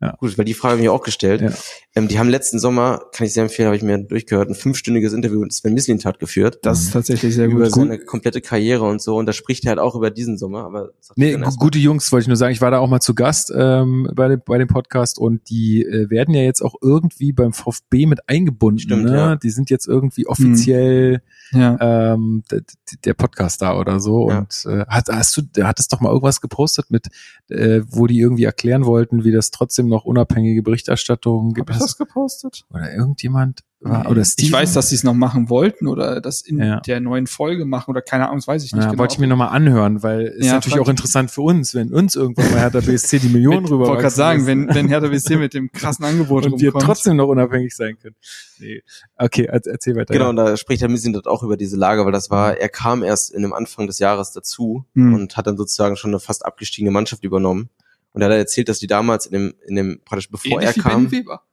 Ja. 0.00 0.16
Gut, 0.18 0.36
weil 0.36 0.44
die 0.44 0.54
Frage 0.54 0.72
habe 0.72 0.80
ich 0.80 0.86
mir 0.86 0.92
auch 0.92 1.04
gestellt. 1.04 1.40
Ja. 1.42 1.50
Ähm, 1.94 2.08
die 2.08 2.18
haben 2.18 2.30
letzten 2.30 2.58
Sommer, 2.58 3.02
kann 3.12 3.26
ich 3.26 3.34
sehr 3.34 3.42
empfehlen, 3.42 3.66
habe 3.66 3.76
ich 3.76 3.82
mir 3.82 3.98
durchgehört, 3.98 4.48
ein 4.48 4.54
fünfstündiges 4.54 5.12
Interview 5.12 5.40
mit 5.40 5.52
Sven 5.52 5.74
Mislintat 5.74 6.18
geführt. 6.18 6.60
Das 6.62 6.80
ist 6.84 6.92
tatsächlich 6.92 7.34
sehr 7.34 7.46
über 7.48 7.64
gut. 7.64 7.74
seine 7.74 7.98
komplette 7.98 8.40
Karriere 8.40 8.84
und 8.84 9.02
so. 9.02 9.16
Und 9.16 9.26
da 9.26 9.34
spricht 9.34 9.64
er 9.66 9.70
halt 9.70 9.78
auch 9.78 9.94
über 9.94 10.10
diesen 10.10 10.38
Sommer. 10.38 10.64
Aber 10.64 10.90
Nee, 11.16 11.36
gute 11.58 11.78
Jungs, 11.78 12.10
wollte 12.10 12.22
ich 12.22 12.28
nur 12.28 12.36
sagen. 12.38 12.52
Ich 12.52 12.62
war 12.62 12.70
da 12.70 12.78
auch 12.78 12.88
mal 12.88 13.00
zu 13.00 13.14
Gast 13.14 13.52
ähm, 13.54 14.08
bei, 14.14 14.28
dem, 14.28 14.40
bei 14.46 14.56
dem 14.56 14.68
Podcast 14.68 15.18
und 15.18 15.50
die 15.50 15.82
äh, 15.84 16.08
werden 16.08 16.34
ja 16.34 16.40
jetzt 16.42 16.62
auch 16.62 16.76
irgendwie 16.80 17.32
beim 17.32 17.52
VfB 17.52 18.06
mit 18.06 18.26
eingebunden. 18.26 18.78
Stimmt, 18.78 19.04
ne? 19.04 19.14
ja. 19.14 19.36
Die 19.36 19.50
sind 19.50 19.68
jetzt 19.68 19.86
irgendwie 19.86 20.26
offiziell 20.26 21.20
Ja. 21.52 22.12
ähm, 22.14 22.42
d- 22.50 22.60
d- 22.60 22.96
der 23.04 23.12
Podcast 23.14 23.60
da 23.60 23.78
oder 23.78 24.00
so. 24.00 24.30
Ja. 24.30 24.38
Und 24.38 24.64
äh, 24.66 24.86
hat, 24.86 25.08
hast 25.10 25.36
du, 25.36 25.42
hattest 25.62 25.92
doch 25.92 26.00
mal 26.00 26.08
irgendwas 26.08 26.40
gepostet 26.40 26.86
mit, 26.90 27.08
äh, 27.50 27.82
wo 27.86 28.06
die 28.06 28.18
irgendwie 28.18 28.44
erklären 28.44 28.86
wollten, 28.86 29.24
wie 29.24 29.30
das 29.32 29.50
trotzdem 29.50 29.88
noch 29.88 30.04
unabhängige 30.06 30.62
Berichterstattung. 30.62 31.52
Gibt 31.52 31.68
das 31.82 31.96
gepostet? 31.96 32.64
oder 32.70 32.92
irgendjemand 32.94 33.60
war, 33.80 34.08
oder 34.08 34.24
Steven? 34.24 34.46
ich 34.46 34.52
weiß, 34.52 34.72
dass 34.74 34.90
sie 34.90 34.94
es 34.94 35.02
noch 35.02 35.14
machen 35.14 35.50
wollten 35.50 35.88
oder 35.88 36.20
das 36.20 36.40
in 36.42 36.58
Ja. 36.58 36.78
der 36.80 37.00
neuen 37.00 37.26
Folge 37.26 37.64
machen 37.64 37.90
oder 37.90 38.00
keine 38.00 38.26
Ahnung, 38.26 38.38
das 38.38 38.46
weiß 38.46 38.64
ich 38.64 38.72
nicht 38.72 38.84
ja, 38.84 38.90
genau. 38.90 39.00
wollte 39.00 39.14
ich 39.14 39.18
mir 39.18 39.26
nochmal 39.26 39.48
anhören, 39.48 40.02
weil 40.04 40.28
es 40.38 40.46
Ja, 40.46 40.52
natürlich 40.54 40.78
auch 40.78 40.88
interessant 40.88 41.30
für 41.32 41.42
uns, 41.42 41.74
wenn 41.74 41.92
uns 41.92 42.14
irgendwann 42.14 42.50
mal 42.52 42.60
Hertha 42.60 42.80
BSC 42.80 43.18
die 43.18 43.28
Millionen 43.28 43.64
Ich 43.64 43.70
rüber 43.72 43.86
wollte 43.88 44.02
gerade 44.02 44.14
sagen, 44.14 44.46
wenn, 44.46 44.72
wenn 44.72 44.86
Hertha 44.88 45.08
BSC 45.08 45.36
mit 45.36 45.52
dem 45.52 45.72
krassen 45.72 46.04
Angebot 46.04 46.46
und 46.46 46.60
wir 46.60 46.70
rumkommt. 46.70 46.84
trotzdem 46.84 47.16
noch 47.16 47.26
unabhängig 47.28 47.74
sein 47.74 47.98
können. 48.00 48.14
Nee. 48.60 48.82
Okay, 49.16 49.46
er- 49.46 49.60
erzähl 49.66 49.96
weiter. 49.96 50.12
Genau, 50.12 50.26
ja. 50.26 50.30
und 50.30 50.36
da 50.36 50.56
spricht 50.56 50.80
der 50.82 50.88
Missin 50.88 51.20
auch 51.26 51.42
über 51.42 51.56
diese 51.56 51.76
Lage, 51.76 52.04
weil 52.04 52.12
das 52.12 52.30
war, 52.30 52.56
er 52.58 52.68
kam 52.68 53.02
erst 53.02 53.32
in 53.32 53.42
dem 53.42 53.52
Anfang 53.52 53.88
des 53.88 53.98
Jahres 53.98 54.30
dazu 54.30 54.84
Hm. 54.94 55.14
und 55.14 55.36
hat 55.36 55.48
dann 55.48 55.56
sozusagen 55.56 55.96
schon 55.96 56.10
eine 56.12 56.20
fast 56.20 56.46
abgestiegene 56.46 56.92
Mannschaft 56.92 57.24
übernommen. 57.24 57.68
Und 58.12 58.20
er 58.20 58.28
hat 58.28 58.36
erzählt, 58.36 58.68
dass 58.68 58.78
die 58.78 58.86
damals 58.86 59.26
in 59.26 59.32
dem, 59.32 59.54
in 59.66 59.74
dem, 59.76 60.00
praktisch 60.04 60.30
bevor 60.30 60.60
Ähnlich 60.60 60.76
er 60.76 60.82
kam, 60.82 61.10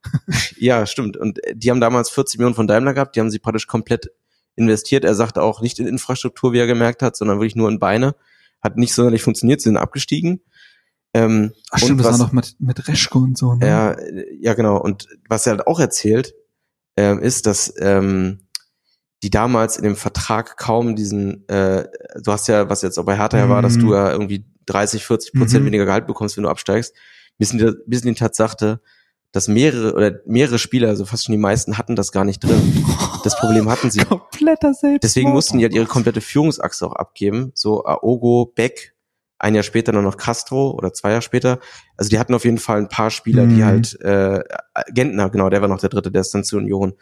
ja, 0.58 0.86
stimmt. 0.86 1.16
Und 1.16 1.40
die 1.54 1.72
haben 1.72 1.80
damals 1.80 2.10
40 2.10 2.38
Millionen 2.38 2.56
von 2.56 2.68
Daimler 2.68 2.94
gehabt, 2.94 3.16
die 3.16 3.22
haben 3.22 3.32
sie 3.32 3.40
praktisch 3.40 3.68
komplett 3.68 4.12
investiert. 4.56 5.06
Er 5.06 5.16
sagte 5.16 5.42
auch 5.42 5.62
nicht 5.62 5.80
in 5.80 5.88
Infrastruktur, 5.88 6.52
wie 6.52 6.60
er 6.60 6.68
gemerkt 6.68 7.02
hat, 7.02 7.16
sondern 7.16 7.38
wirklich 7.40 7.56
nur 7.56 7.70
in 7.70 7.80
Beine. 7.80 8.16
Hat 8.62 8.76
nicht 8.76 8.94
sonderlich 8.94 9.24
funktioniert, 9.24 9.62
sie 9.62 9.70
sind 9.70 9.78
abgestiegen. 9.78 10.42
Ähm, 11.14 11.54
Ach 11.72 11.78
stimmt, 11.80 11.92
und 11.92 11.98
das 12.00 12.06
war 12.06 12.14
was- 12.14 12.20
noch 12.20 12.32
mit, 12.34 12.56
mit 12.60 12.88
Reschko 12.88 13.20
und 13.20 13.38
so. 13.38 13.56
Ne? 13.56 13.66
ja, 13.66 13.96
ja, 14.40 14.54
genau. 14.54 14.78
Und 14.82 15.08
was 15.30 15.48
er 15.48 15.52
halt 15.52 15.66
auch 15.66 15.80
erzählt, 15.80 16.36
ähm, 16.98 17.20
ist, 17.20 17.46
dass 17.46 17.74
ähm, 17.80 18.42
die 19.24 19.30
damals 19.30 19.78
in 19.78 19.84
dem 19.84 19.96
Vertrag 19.96 20.58
kaum 20.58 20.96
diesen, 20.96 21.48
äh, 21.50 21.88
du 22.24 22.32
hast 22.32 22.48
ja, 22.48 22.70
was 22.70 22.82
jetzt 22.82 22.98
auch 22.98 23.06
bei 23.06 23.18
Hertha 23.18 23.38
ja 23.38 23.50
war, 23.50 23.62
dass 23.62 23.76
Mhm. 23.76 23.82
du 23.82 23.94
ja 23.94 24.12
irgendwie 24.12 24.46
30, 24.66 25.06
40 25.06 25.34
Prozent 25.34 25.62
Mhm. 25.64 25.68
weniger 25.68 25.86
Gehalt 25.86 26.08
bekommst, 26.08 26.38
wenn 26.38 26.44
du 26.44 26.50
absteigst. 26.50 26.94
Bis 27.38 27.52
in 27.54 28.16
Tat 28.16 28.36
sagte, 28.36 28.82
dass 29.32 29.48
mehrere 29.48 29.94
oder 29.94 30.20
mehrere 30.26 30.58
Spieler, 30.58 30.88
also 30.90 31.06
fast 31.06 31.26
schon 31.26 31.34
die 31.34 31.38
meisten, 31.40 31.78
hatten 31.78 31.96
das 31.96 32.12
gar 32.12 32.26
nicht 32.26 32.44
drin. 32.44 32.84
Das 33.24 33.36
Problem 33.38 33.70
hatten 33.70 33.92
sie. 33.92 34.00
Kompletter 34.00 34.74
Selbstmord. 34.74 35.04
Deswegen 35.04 35.30
mussten 35.32 35.58
die 35.60 35.64
halt 35.66 35.74
ihre 35.76 35.86
komplette 35.86 36.22
Führungsachse 36.22 36.88
auch 36.88 36.94
abgeben. 36.96 37.52
So 37.54 37.86
Aogo, 37.86 38.52
Beck, 38.56 38.96
ein 39.38 39.54
Jahr 39.54 39.64
später 39.64 39.92
dann 39.92 40.04
noch 40.04 40.18
Castro 40.18 40.72
oder 40.72 40.94
zwei 40.94 41.10
Jahre 41.12 41.22
später. 41.22 41.60
Also 41.96 42.10
die 42.10 42.20
hatten 42.20 42.34
auf 42.34 42.44
jeden 42.44 42.58
Fall 42.58 42.80
ein 42.80 42.90
paar 42.90 43.10
Spieler, 43.12 43.46
die 43.46 43.58
Mhm. 43.58 43.66
halt 43.66 44.02
äh, 44.02 44.42
Gentner, 44.94 45.30
genau, 45.30 45.50
der 45.50 45.62
war 45.62 45.68
noch 45.70 45.80
der 45.80 45.90
dritte, 45.90 46.12
der 46.12 46.22
ist 46.22 46.34
dann 46.34 46.44
zu 46.44 46.58
Union. 46.58 46.94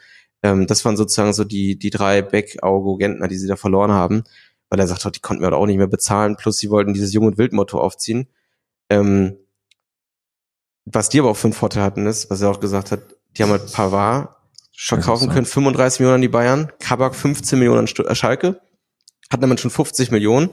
Ähm, 0.42 0.66
das 0.66 0.84
waren 0.84 0.96
sozusagen 0.96 1.32
so 1.32 1.44
die 1.44 1.78
die 1.78 1.90
drei 1.90 2.22
Beck, 2.22 2.58
Aogo, 2.62 2.96
Gentner, 2.96 3.28
die 3.28 3.38
sie 3.38 3.48
da 3.48 3.56
verloren 3.56 3.92
haben, 3.92 4.24
weil 4.70 4.78
er 4.80 4.86
sagt, 4.86 5.04
oh, 5.06 5.10
die 5.10 5.20
konnten 5.20 5.42
wir 5.42 5.52
auch 5.52 5.66
nicht 5.66 5.78
mehr 5.78 5.86
bezahlen. 5.86 6.36
Plus 6.36 6.58
sie 6.58 6.70
wollten 6.70 6.94
dieses 6.94 7.12
Jung 7.12 7.26
und 7.26 7.38
Wild 7.38 7.52
Motto 7.52 7.80
aufziehen. 7.80 8.28
Ähm, 8.90 9.36
was 10.84 11.08
die 11.08 11.18
aber 11.20 11.30
auch 11.30 11.36
für 11.36 11.48
einen 11.48 11.52
Vorteil 11.54 11.82
hatten, 11.82 12.06
ist, 12.06 12.30
was 12.30 12.40
er 12.40 12.50
auch 12.50 12.60
gesagt 12.60 12.92
hat, 12.92 13.00
die 13.36 13.42
haben 13.42 13.50
halt 13.50 13.70
Pavard 13.72 14.34
verkaufen 14.74 15.28
können, 15.28 15.44
35 15.46 16.00
Millionen 16.00 16.14
an 16.16 16.22
die 16.22 16.28
Bayern, 16.28 16.72
Kabak 16.78 17.14
15 17.14 17.58
Millionen 17.58 17.80
an 17.80 17.86
Stu- 17.88 18.04
äh, 18.04 18.14
Schalke, 18.14 18.60
hatten 19.30 19.40
damit 19.42 19.60
schon 19.60 19.70
50 19.70 20.10
Millionen, 20.12 20.50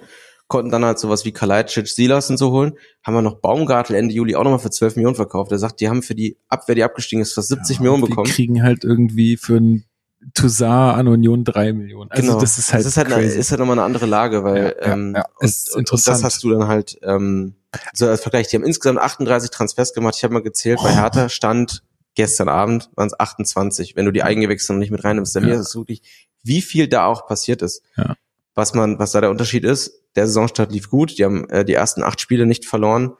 konnten 0.47 0.71
dann 0.71 0.85
halt 0.85 0.99
sowas 0.99 1.25
wie 1.25 1.31
Kalajdzic, 1.31 1.87
Silas 1.87 2.29
und 2.29 2.37
so 2.37 2.51
holen, 2.51 2.73
haben 3.03 3.15
wir 3.15 3.21
noch 3.21 3.39
Baumgartel 3.39 3.95
Ende 3.95 4.13
Juli 4.13 4.35
auch 4.35 4.43
nochmal 4.43 4.59
für 4.59 4.69
12 4.69 4.95
Millionen 4.95 5.15
verkauft. 5.15 5.51
Er 5.51 5.57
sagt, 5.59 5.79
die 5.81 5.89
haben 5.89 6.03
für 6.03 6.15
die 6.15 6.37
Abwehr, 6.47 6.75
die 6.75 6.83
abgestiegen 6.83 7.21
ist, 7.21 7.33
fast 7.33 7.47
70 7.49 7.79
Millionen 7.79 8.03
Und 8.03 8.09
bekommen. 8.09 8.27
Wir 8.27 8.33
kriegen 8.33 8.63
halt 8.63 8.83
irgendwie 8.83 9.37
für 9.37 9.57
ein 9.57 9.85
Toussaint 10.33 10.97
an 10.97 11.07
Union 11.07 11.43
drei 11.43 11.73
Millionen. 11.73 12.11
Also 12.11 12.23
genau. 12.23 12.39
das 12.39 12.57
ist 12.57 12.73
halt, 12.73 12.81
das 12.81 12.91
ist 12.91 12.97
halt, 12.97 13.07
eine, 13.11 13.15
crazy. 13.23 13.37
ist 13.39 13.51
halt 13.51 13.59
nochmal 13.59 13.77
eine 13.77 13.85
andere 13.85 14.05
Lage, 14.05 14.43
weil 14.43 14.75
Ja, 14.79 14.87
ja, 14.87 14.93
ähm, 14.93 15.13
ja. 15.15 15.25
und, 15.39 15.45
Ist 15.45 15.73
und, 15.73 15.79
interessant. 15.79 16.17
das 16.17 16.23
hast 16.23 16.43
du 16.43 16.51
dann 16.51 16.67
halt 16.67 16.97
ähm, 17.03 17.55
so 17.93 18.07
als 18.07 18.21
Vergleich. 18.21 18.47
Die 18.47 18.55
haben 18.55 18.63
insgesamt 18.63 18.99
38 18.99 19.51
Transfers 19.51 19.93
gemacht. 19.93 20.15
Ich 20.17 20.23
habe 20.23 20.33
mal 20.33 20.41
gezählt, 20.41 20.79
bei 20.81 20.93
Hertha 20.95 21.29
stand 21.29 21.83
gestern 22.15 22.49
Abend 22.49 22.89
waren 22.95 23.07
es 23.07 23.19
28. 23.19 23.95
Wenn 23.95 24.05
du 24.05 24.11
die 24.11 24.23
Eigengewächse 24.23 24.71
noch 24.73 24.79
nicht 24.79 24.91
mit 24.91 25.03
reinnimmst, 25.03 25.35
dann 25.35 25.47
Ja. 25.47 25.55
ist 25.55 25.59
es 25.67 25.75
wirklich, 25.75 26.01
wie 26.43 26.61
viel 26.61 26.87
da 26.87 27.05
auch 27.05 27.27
passiert 27.27 27.61
ist. 27.61 27.81
Ja. 27.97 28.15
Was 28.55 28.73
man, 28.73 28.99
was 28.99 29.11
da 29.11 29.21
der 29.21 29.29
Unterschied 29.29 29.65
ist, 29.65 30.01
der 30.15 30.27
Saisonstart 30.27 30.71
lief 30.71 30.89
gut. 30.89 31.17
Die 31.17 31.25
haben 31.25 31.49
äh, 31.49 31.65
die 31.65 31.73
ersten 31.73 32.03
acht 32.03 32.21
Spiele 32.21 32.45
nicht 32.45 32.65
verloren, 32.65 33.13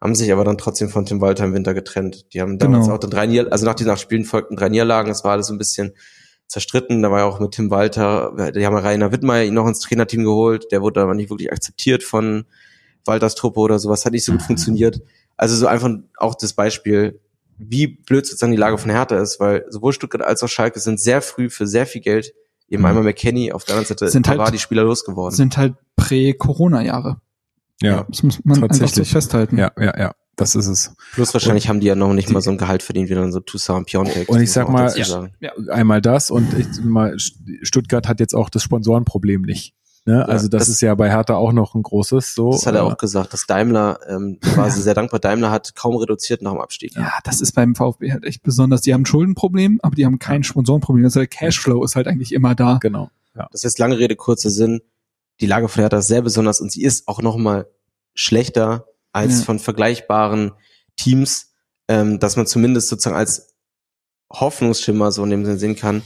haben 0.00 0.14
sich 0.16 0.32
aber 0.32 0.44
dann 0.44 0.58
trotzdem 0.58 0.88
von 0.88 1.06
Tim 1.06 1.20
Walter 1.20 1.44
im 1.44 1.54
Winter 1.54 1.74
getrennt. 1.74 2.32
Die 2.34 2.40
haben 2.40 2.58
damals 2.58 2.86
Genau. 2.86 2.96
auch 2.96 3.00
dann 3.00 3.10
drei 3.10 3.26
Nier 3.26 3.52
also 3.52 3.64
nach 3.66 3.74
diesen 3.74 3.90
acht 3.90 4.00
Spielen 4.00 4.24
folgten 4.24 4.56
drei 4.56 4.68
Niederlagen. 4.68 5.08
Das 5.08 5.22
war 5.22 5.32
alles 5.32 5.46
so 5.46 5.54
ein 5.54 5.58
bisschen 5.58 5.92
zerstritten. 6.48 7.02
Da 7.02 7.10
war 7.12 7.20
ja 7.20 7.24
auch 7.26 7.38
mit 7.38 7.52
Tim 7.52 7.70
Walter, 7.70 8.50
die 8.52 8.66
haben 8.66 8.76
Rainer 8.76 9.12
Wittmeier 9.12 9.44
ihn 9.44 9.54
noch 9.54 9.68
ins 9.68 9.78
Trainerteam 9.80 10.24
geholt. 10.24 10.72
Der 10.72 10.82
wurde 10.82 11.00
aber 11.00 11.14
nicht 11.14 11.30
wirklich 11.30 11.52
akzeptiert 11.52 12.02
von 12.02 12.46
Walters 13.04 13.36
Truppe 13.36 13.60
oder 13.60 13.78
sowas. 13.78 14.04
Hat 14.04 14.12
nicht 14.12 14.24
so 14.24 14.32
gut 14.32 14.42
funktioniert. 14.46 15.00
Also 15.36 15.54
so 15.54 15.68
einfach 15.68 15.88
auch 16.16 16.34
das 16.34 16.52
Beispiel, 16.54 17.20
wie 17.58 17.86
blöd 17.86 18.26
sozusagen 18.26 18.52
die 18.52 18.58
Lage 18.58 18.76
von 18.78 18.90
Hertha 18.90 19.18
ist, 19.20 19.38
weil 19.38 19.64
sowohl 19.68 19.92
Stuttgart 19.92 20.22
als 20.22 20.42
auch 20.42 20.48
Schalke 20.48 20.80
sind 20.80 20.98
sehr 21.00 21.22
früh 21.22 21.48
für 21.48 21.66
sehr 21.68 21.86
viel 21.86 22.00
Geld 22.00 22.34
eben 22.70 22.82
Mhm. 22.82 22.86
einmal 22.86 23.04
McKenny, 23.04 23.52
auf 23.52 23.64
der 23.64 23.74
anderen 23.74 23.88
Seite 23.88 24.08
Sind 24.08 24.26
halt- 24.28 24.38
war 24.38 24.50
die 24.50 24.58
Spieler 24.58 24.84
losgeworden. 24.84 25.36
sind 25.36 25.56
halt 25.58 25.74
Prä-Corona-Jahre. 25.96 27.20
ja, 27.82 28.04
Das 28.08 28.22
muss 28.22 28.44
man 28.44 28.56
einfach 28.62 28.74
so 28.74 28.80
Tatsächlich. 28.80 29.10
festhalten. 29.10 29.58
ja, 29.58 29.72
ja, 29.78 29.98
ja. 29.98 30.12
Das 30.36 30.54
ist 30.54 30.68
es. 30.68 30.94
Plus 31.12 31.34
wahrscheinlich 31.34 31.68
haben 31.68 31.80
die 31.80 31.86
ja 31.86 31.94
noch 31.94 32.14
nicht 32.14 32.30
mal 32.30 32.40
so 32.40 32.50
ein 32.50 32.56
Gehalt 32.56 32.82
verdient 32.82 33.10
wie 33.10 33.14
dann 33.14 33.30
so 33.30 33.40
Toussaint 33.40 33.80
und 33.80 33.86
Piontek. 33.86 34.28
Und 34.30 34.40
ich 34.40 34.48
Das 34.48 34.54
sag 34.54 34.68
mal, 34.70 34.86
dazu 34.86 35.02
sagen. 35.02 35.32
Einmal 35.70 36.00
das 36.00 36.30
und 36.30 36.54
ich, 36.54 36.66
mal, 36.82 37.14
Stuttgart 37.62 38.08
hat 38.08 38.20
jetzt 38.20 38.34
auch 38.34 38.48
das 38.48 38.62
Sponsorenproblem 38.62 39.42
nicht. 39.42 39.74
Ne? 40.10 40.28
also 40.28 40.48
das, 40.48 40.60
das- 40.62 40.68
ist 40.68 40.80
ja 40.80 40.94
bei 40.94 41.10
Hertha 41.10 41.34
auch 41.34 41.52
noch 41.52 41.74
ein 41.74 41.82
großes. 41.82 42.34
So, 42.34 42.52
Das 42.52 42.66
hat 42.66 42.74
er 42.74 42.80
äh, 42.82 42.84
auch 42.84 42.98
gesagt, 42.98 43.32
dass 43.32 43.46
Daimler, 43.46 43.98
ähm, 44.08 44.38
war 44.56 44.70
sie 44.70 44.82
sehr 44.82 44.94
dankbar, 44.94 45.20
Daimler 45.20 45.50
hat 45.50 45.74
kaum 45.74 45.96
reduziert 45.96 46.42
nach 46.42 46.52
dem 46.52 46.60
Abstieg. 46.60 46.94
Ja, 46.96 47.12
das 47.24 47.40
ist 47.40 47.52
beim 47.52 47.74
VfB 47.74 48.12
halt 48.12 48.24
echt 48.24 48.42
besonders. 48.42 48.80
Die 48.82 48.92
haben 48.94 49.02
ein 49.02 49.06
Schuldenproblem, 49.06 49.80
aber 49.82 49.94
die 49.94 50.04
haben 50.06 50.18
kein 50.18 50.42
Sponsorenproblem. 50.42 51.04
Also 51.04 51.20
der 51.20 51.26
Cashflow 51.28 51.82
ist 51.84 51.96
halt 51.96 52.06
eigentlich 52.08 52.32
immer 52.32 52.54
da. 52.54 52.78
Genau. 52.80 53.10
Ja. 53.36 53.48
Das 53.52 53.64
ist 53.64 53.78
lange 53.78 53.98
Rede, 53.98 54.16
kurzer 54.16 54.50
Sinn. 54.50 54.80
Die 55.40 55.46
Lage 55.46 55.68
von 55.68 55.80
Hertha 55.82 55.98
ist 55.98 56.08
sehr 56.08 56.22
besonders 56.22 56.60
und 56.60 56.70
sie 56.72 56.82
ist 56.82 57.08
auch 57.08 57.22
noch 57.22 57.36
mal 57.36 57.66
schlechter 58.14 58.86
als 59.12 59.38
Ja. 59.38 59.44
von 59.44 59.58
vergleichbaren 59.58 60.52
Teams, 60.96 61.52
ähm, 61.88 62.18
dass 62.18 62.36
man 62.36 62.46
zumindest 62.46 62.88
sozusagen 62.88 63.16
als 63.16 63.54
Hoffnungsschimmer 64.32 65.10
so 65.12 65.24
in 65.24 65.30
dem 65.30 65.44
Sinne 65.44 65.58
sehen 65.58 65.76
kann. 65.76 66.02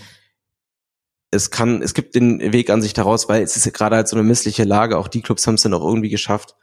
Es 1.35 1.51
kann, 1.51 1.83
es 1.83 1.95
gibt 1.95 2.15
den 2.15 2.41
Weg 2.53 2.71
an 2.71 2.81
sich 2.83 2.93
daraus, 2.93 3.29
weil 3.29 3.43
es 3.43 3.57
ist 3.57 3.67
ja 3.67 3.73
gerade 3.73 3.97
halt 3.97 4.09
so 4.09 4.17
eine 4.17 4.23
missliche 4.27 4.65
Lage. 4.65 4.97
Auch 4.99 5.09
die 5.09 5.21
Clubs 5.23 5.47
haben 5.47 5.55
es 5.55 5.63
dann 5.63 5.75
auch 5.75 5.85
irgendwie 5.87 6.09
geschafft. 6.11 6.55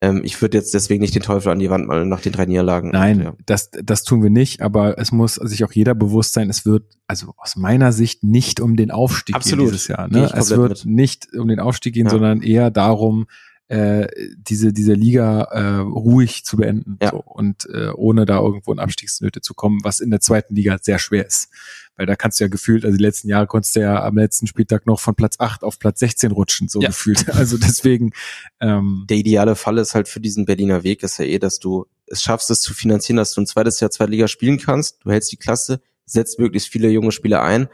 Ähm, 0.00 0.22
ich 0.24 0.40
würde 0.42 0.58
jetzt 0.58 0.74
deswegen 0.74 1.00
nicht 1.02 1.14
den 1.14 1.22
Teufel 1.22 1.50
an 1.52 1.58
die 1.60 1.70
Wand 1.70 1.86
malen 1.86 2.08
nach 2.08 2.20
den 2.20 2.32
drei 2.32 2.46
Niederlagen. 2.46 2.90
Nein, 2.90 3.20
Ja. 3.20 3.34
das, 3.46 3.70
das 3.70 4.02
tun 4.02 4.22
wir 4.22 4.30
nicht, 4.30 4.60
aber 4.60 4.98
es 4.98 5.12
muss 5.12 5.34
sich 5.36 5.62
auch 5.64 5.72
jeder 5.72 5.94
bewusst 5.94 6.32
sein, 6.32 6.50
es 6.50 6.66
wird, 6.66 6.84
also 7.06 7.32
aus 7.36 7.54
meiner 7.56 7.92
Sicht, 7.92 8.24
nicht 8.24 8.60
um 8.60 8.76
den 8.76 8.90
Aufstieg 8.90 9.36
Absolut. 9.36 9.66
gehen 9.66 9.72
dieses 9.72 9.88
Jahr. 9.88 10.08
Ne? 10.08 10.30
Es 10.34 10.50
wird 10.50 10.84
mit. 10.84 10.94
nicht 10.96 11.28
um 11.36 11.48
den 11.48 11.60
Aufstieg 11.60 11.94
gehen, 11.94 12.06
Ja. 12.06 12.10
sondern 12.10 12.42
eher 12.42 12.70
darum, 12.70 13.26
äh, 13.68 14.06
diese, 14.36 14.72
diese 14.72 14.92
Liga 14.92 15.42
äh, 15.44 15.76
ruhig 15.78 16.44
zu 16.44 16.58
beenden 16.58 16.98
Ja. 17.02 17.10
so, 17.10 17.22
und 17.24 17.66
äh, 17.72 17.88
ohne 17.90 18.26
da 18.26 18.38
irgendwo 18.40 18.72
in 18.72 18.78
Abstiegsnöte 18.78 19.40
zu 19.40 19.54
kommen, 19.54 19.80
was 19.82 20.00
in 20.00 20.10
der 20.10 20.20
zweiten 20.20 20.54
Liga 20.54 20.76
sehr 20.80 20.98
schwer 20.98 21.26
ist. 21.26 21.48
Weil 21.96 22.06
da 22.06 22.16
kannst 22.16 22.40
du 22.40 22.44
ja 22.44 22.48
gefühlt, 22.48 22.84
also 22.84 22.96
die 22.96 23.02
letzten 23.02 23.28
Jahre 23.28 23.46
konntest 23.46 23.76
du 23.76 23.80
ja 23.80 24.02
am 24.02 24.16
letzten 24.16 24.46
Spieltag 24.46 24.84
noch 24.86 25.00
von 25.00 25.14
Platz 25.14 25.36
8 25.38 25.62
auf 25.62 25.78
Platz 25.78 26.00
16 26.00 26.32
rutschen, 26.32 26.68
so 26.68 26.80
Ja. 26.80 26.88
gefühlt. 26.88 27.24
Also 27.34 27.56
deswegen, 27.56 28.10
ähm, 28.60 29.06
der 29.08 29.16
ideale 29.16 29.54
Fall 29.54 29.78
ist 29.78 29.94
halt 29.94 30.08
für 30.08 30.20
diesen 30.20 30.44
Berliner 30.44 30.82
Weg 30.82 31.02
ist 31.02 31.18
ja 31.18 31.24
eh, 31.24 31.38
dass 31.38 31.58
du 31.58 31.86
es 32.06 32.20
schaffst, 32.22 32.50
es 32.50 32.60
zu 32.60 32.74
finanzieren, 32.74 33.16
dass 33.16 33.32
du 33.32 33.40
ein 33.40 33.46
zweites 33.46 33.80
Jahr 33.80 33.90
Zweitliga 33.90 34.28
spielen 34.28 34.58
kannst. 34.58 34.98
Du 35.04 35.10
hältst 35.10 35.32
die 35.32 35.36
Klasse, 35.38 35.80
setzt 36.04 36.38
möglichst 36.38 36.68
viele 36.68 36.90
junge 36.90 37.12
Spieler 37.12 37.42
ein 37.42 37.68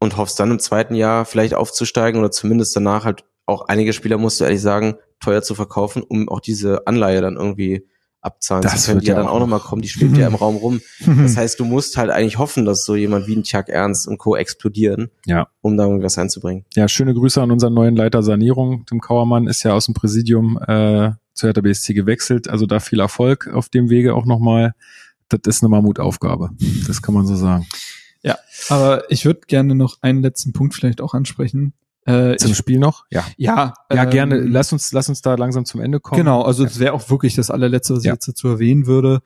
und 0.00 0.16
hoffst 0.16 0.40
dann 0.40 0.50
im 0.50 0.58
zweiten 0.58 0.94
Jahr 0.96 1.24
vielleicht 1.24 1.54
aufzusteigen 1.54 2.18
oder 2.18 2.30
zumindest 2.32 2.74
danach 2.74 3.04
halt 3.04 3.24
auch 3.46 3.62
einige 3.68 3.92
Spieler, 3.92 4.18
musst 4.18 4.40
du 4.40 4.44
ehrlich 4.44 4.60
sagen, 4.60 4.94
teuer 5.20 5.42
zu 5.42 5.54
verkaufen, 5.54 6.02
um 6.02 6.28
auch 6.28 6.40
diese 6.40 6.86
Anleihe 6.86 7.20
dann 7.20 7.36
irgendwie 7.36 7.86
abzahlen 8.20 8.62
Das 8.62 8.82
zu 8.82 8.86
können, 8.86 8.94
wird 8.96 9.04
die 9.04 9.08
ja 9.08 9.14
ja 9.16 9.20
dann 9.20 9.28
auch 9.28 9.38
nochmal 9.38 9.60
kommen, 9.60 9.82
die 9.82 9.88
schwebt 9.88 10.16
ja 10.16 10.26
im 10.26 10.34
Raum 10.34 10.56
rum. 10.56 10.80
Das 11.22 11.36
heißt, 11.36 11.60
du 11.60 11.64
musst 11.66 11.96
halt 11.98 12.10
eigentlich 12.10 12.38
hoffen, 12.38 12.64
dass 12.64 12.84
so 12.84 12.96
jemand 12.96 13.26
wie 13.26 13.36
ein 13.36 13.42
Chuck 13.42 13.68
Ernst 13.68 14.08
und 14.08 14.16
Co. 14.18 14.34
explodieren, 14.36 15.10
Ja. 15.26 15.48
um 15.60 15.76
da 15.76 15.84
irgendwie 15.84 16.04
was 16.04 16.16
einzubringen. 16.16 16.64
Ja, 16.74 16.88
schöne 16.88 17.12
Grüße 17.12 17.40
an 17.42 17.50
unseren 17.50 17.74
neuen 17.74 17.96
Leiter 17.96 18.22
Sanierung. 18.22 18.86
Tim 18.86 19.00
Kauermann 19.00 19.46
ist 19.46 19.62
ja 19.62 19.74
aus 19.74 19.84
dem 19.86 19.94
Präsidium 19.94 20.58
äh, 20.66 21.10
zu 21.34 21.46
Hertha 21.46 21.60
BSC 21.60 21.92
gewechselt. 21.92 22.48
Also 22.48 22.64
da 22.64 22.80
viel 22.80 23.00
Erfolg 23.00 23.48
auf 23.52 23.68
dem 23.68 23.90
Wege 23.90 24.14
auch 24.14 24.24
nochmal. 24.24 24.72
Das 25.28 25.40
ist 25.46 25.62
eine 25.62 25.68
Mammutaufgabe. 25.68 26.50
Das 26.86 27.02
kann 27.02 27.14
man 27.14 27.26
so 27.26 27.36
sagen. 27.36 27.66
Aber 28.70 29.10
ich 29.10 29.26
würde 29.26 29.40
gerne 29.46 29.74
noch 29.74 29.98
einen 30.00 30.22
letzten 30.22 30.54
Punkt 30.54 30.74
vielleicht 30.74 31.02
auch 31.02 31.12
ansprechen. 31.12 31.74
Äh, 32.06 32.36
Zum 32.36 32.50
ich, 32.50 32.56
Spiel 32.56 32.78
noch? 32.78 33.04
Ja. 33.10 33.24
ja, 33.36 33.74
Ja, 33.90 34.04
ähm, 34.04 34.10
gerne. 34.10 34.36
Lass 34.40 34.72
uns, 34.72 34.92
lass 34.92 35.08
uns 35.08 35.22
da 35.22 35.34
langsam 35.36 35.64
zum 35.64 35.80
Ende 35.80 36.00
kommen. 36.00 36.18
Genau, 36.18 36.42
also 36.42 36.64
das 36.64 36.78
wäre 36.78 36.92
auch 36.92 37.08
wirklich 37.10 37.34
das 37.34 37.50
allerletzte, 37.50 37.94
was 37.94 38.00
ich 38.00 38.06
Ja. 38.06 38.12
jetzt 38.12 38.28
dazu 38.28 38.48
erwähnen 38.48 38.86
würde. 38.86 39.20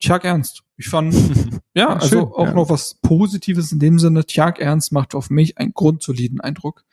Tjag 0.00 0.24
Ernst. 0.24 0.62
Ich 0.76 0.88
fand, 0.88 1.14
ja, 1.74 1.88
also 1.94 2.08
schön, 2.08 2.18
auch 2.20 2.46
ja. 2.46 2.54
noch 2.54 2.70
was 2.70 2.94
Positives 3.02 3.70
in 3.70 3.78
dem 3.78 3.98
Sinne. 3.98 4.24
Tjag 4.24 4.58
Ernst 4.58 4.92
macht 4.92 5.14
auf 5.14 5.30
mich 5.30 5.58
einen 5.58 5.72
grundsoliden 5.74 6.40
Eindruck. 6.40 6.84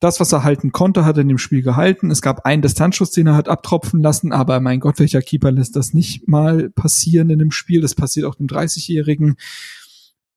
das, 0.00 0.20
was 0.20 0.32
er 0.32 0.42
halten 0.42 0.72
konnte, 0.72 1.04
hat 1.04 1.16
er 1.16 1.22
in 1.22 1.28
dem 1.28 1.38
Spiel 1.38 1.62
gehalten. 1.62 2.10
Es 2.10 2.20
gab 2.22 2.44
einen 2.44 2.62
Distanzschuss, 2.62 3.10
den 3.12 3.26
er 3.28 3.34
hat 3.34 3.48
abtropfen 3.48 4.02
lassen, 4.02 4.32
aber 4.32 4.60
mein 4.60 4.80
Gott, 4.80 4.98
welcher 4.98 5.22
Keeper 5.22 5.52
lässt 5.52 5.76
das 5.76 5.94
nicht 5.94 6.26
mal 6.28 6.70
passieren 6.70 7.30
in 7.30 7.38
dem 7.38 7.50
Spiel? 7.50 7.80
Das 7.82 7.94
passiert 7.94 8.26
auch 8.26 8.34
dem 8.34 8.46
30-Jährigen. 8.46 9.36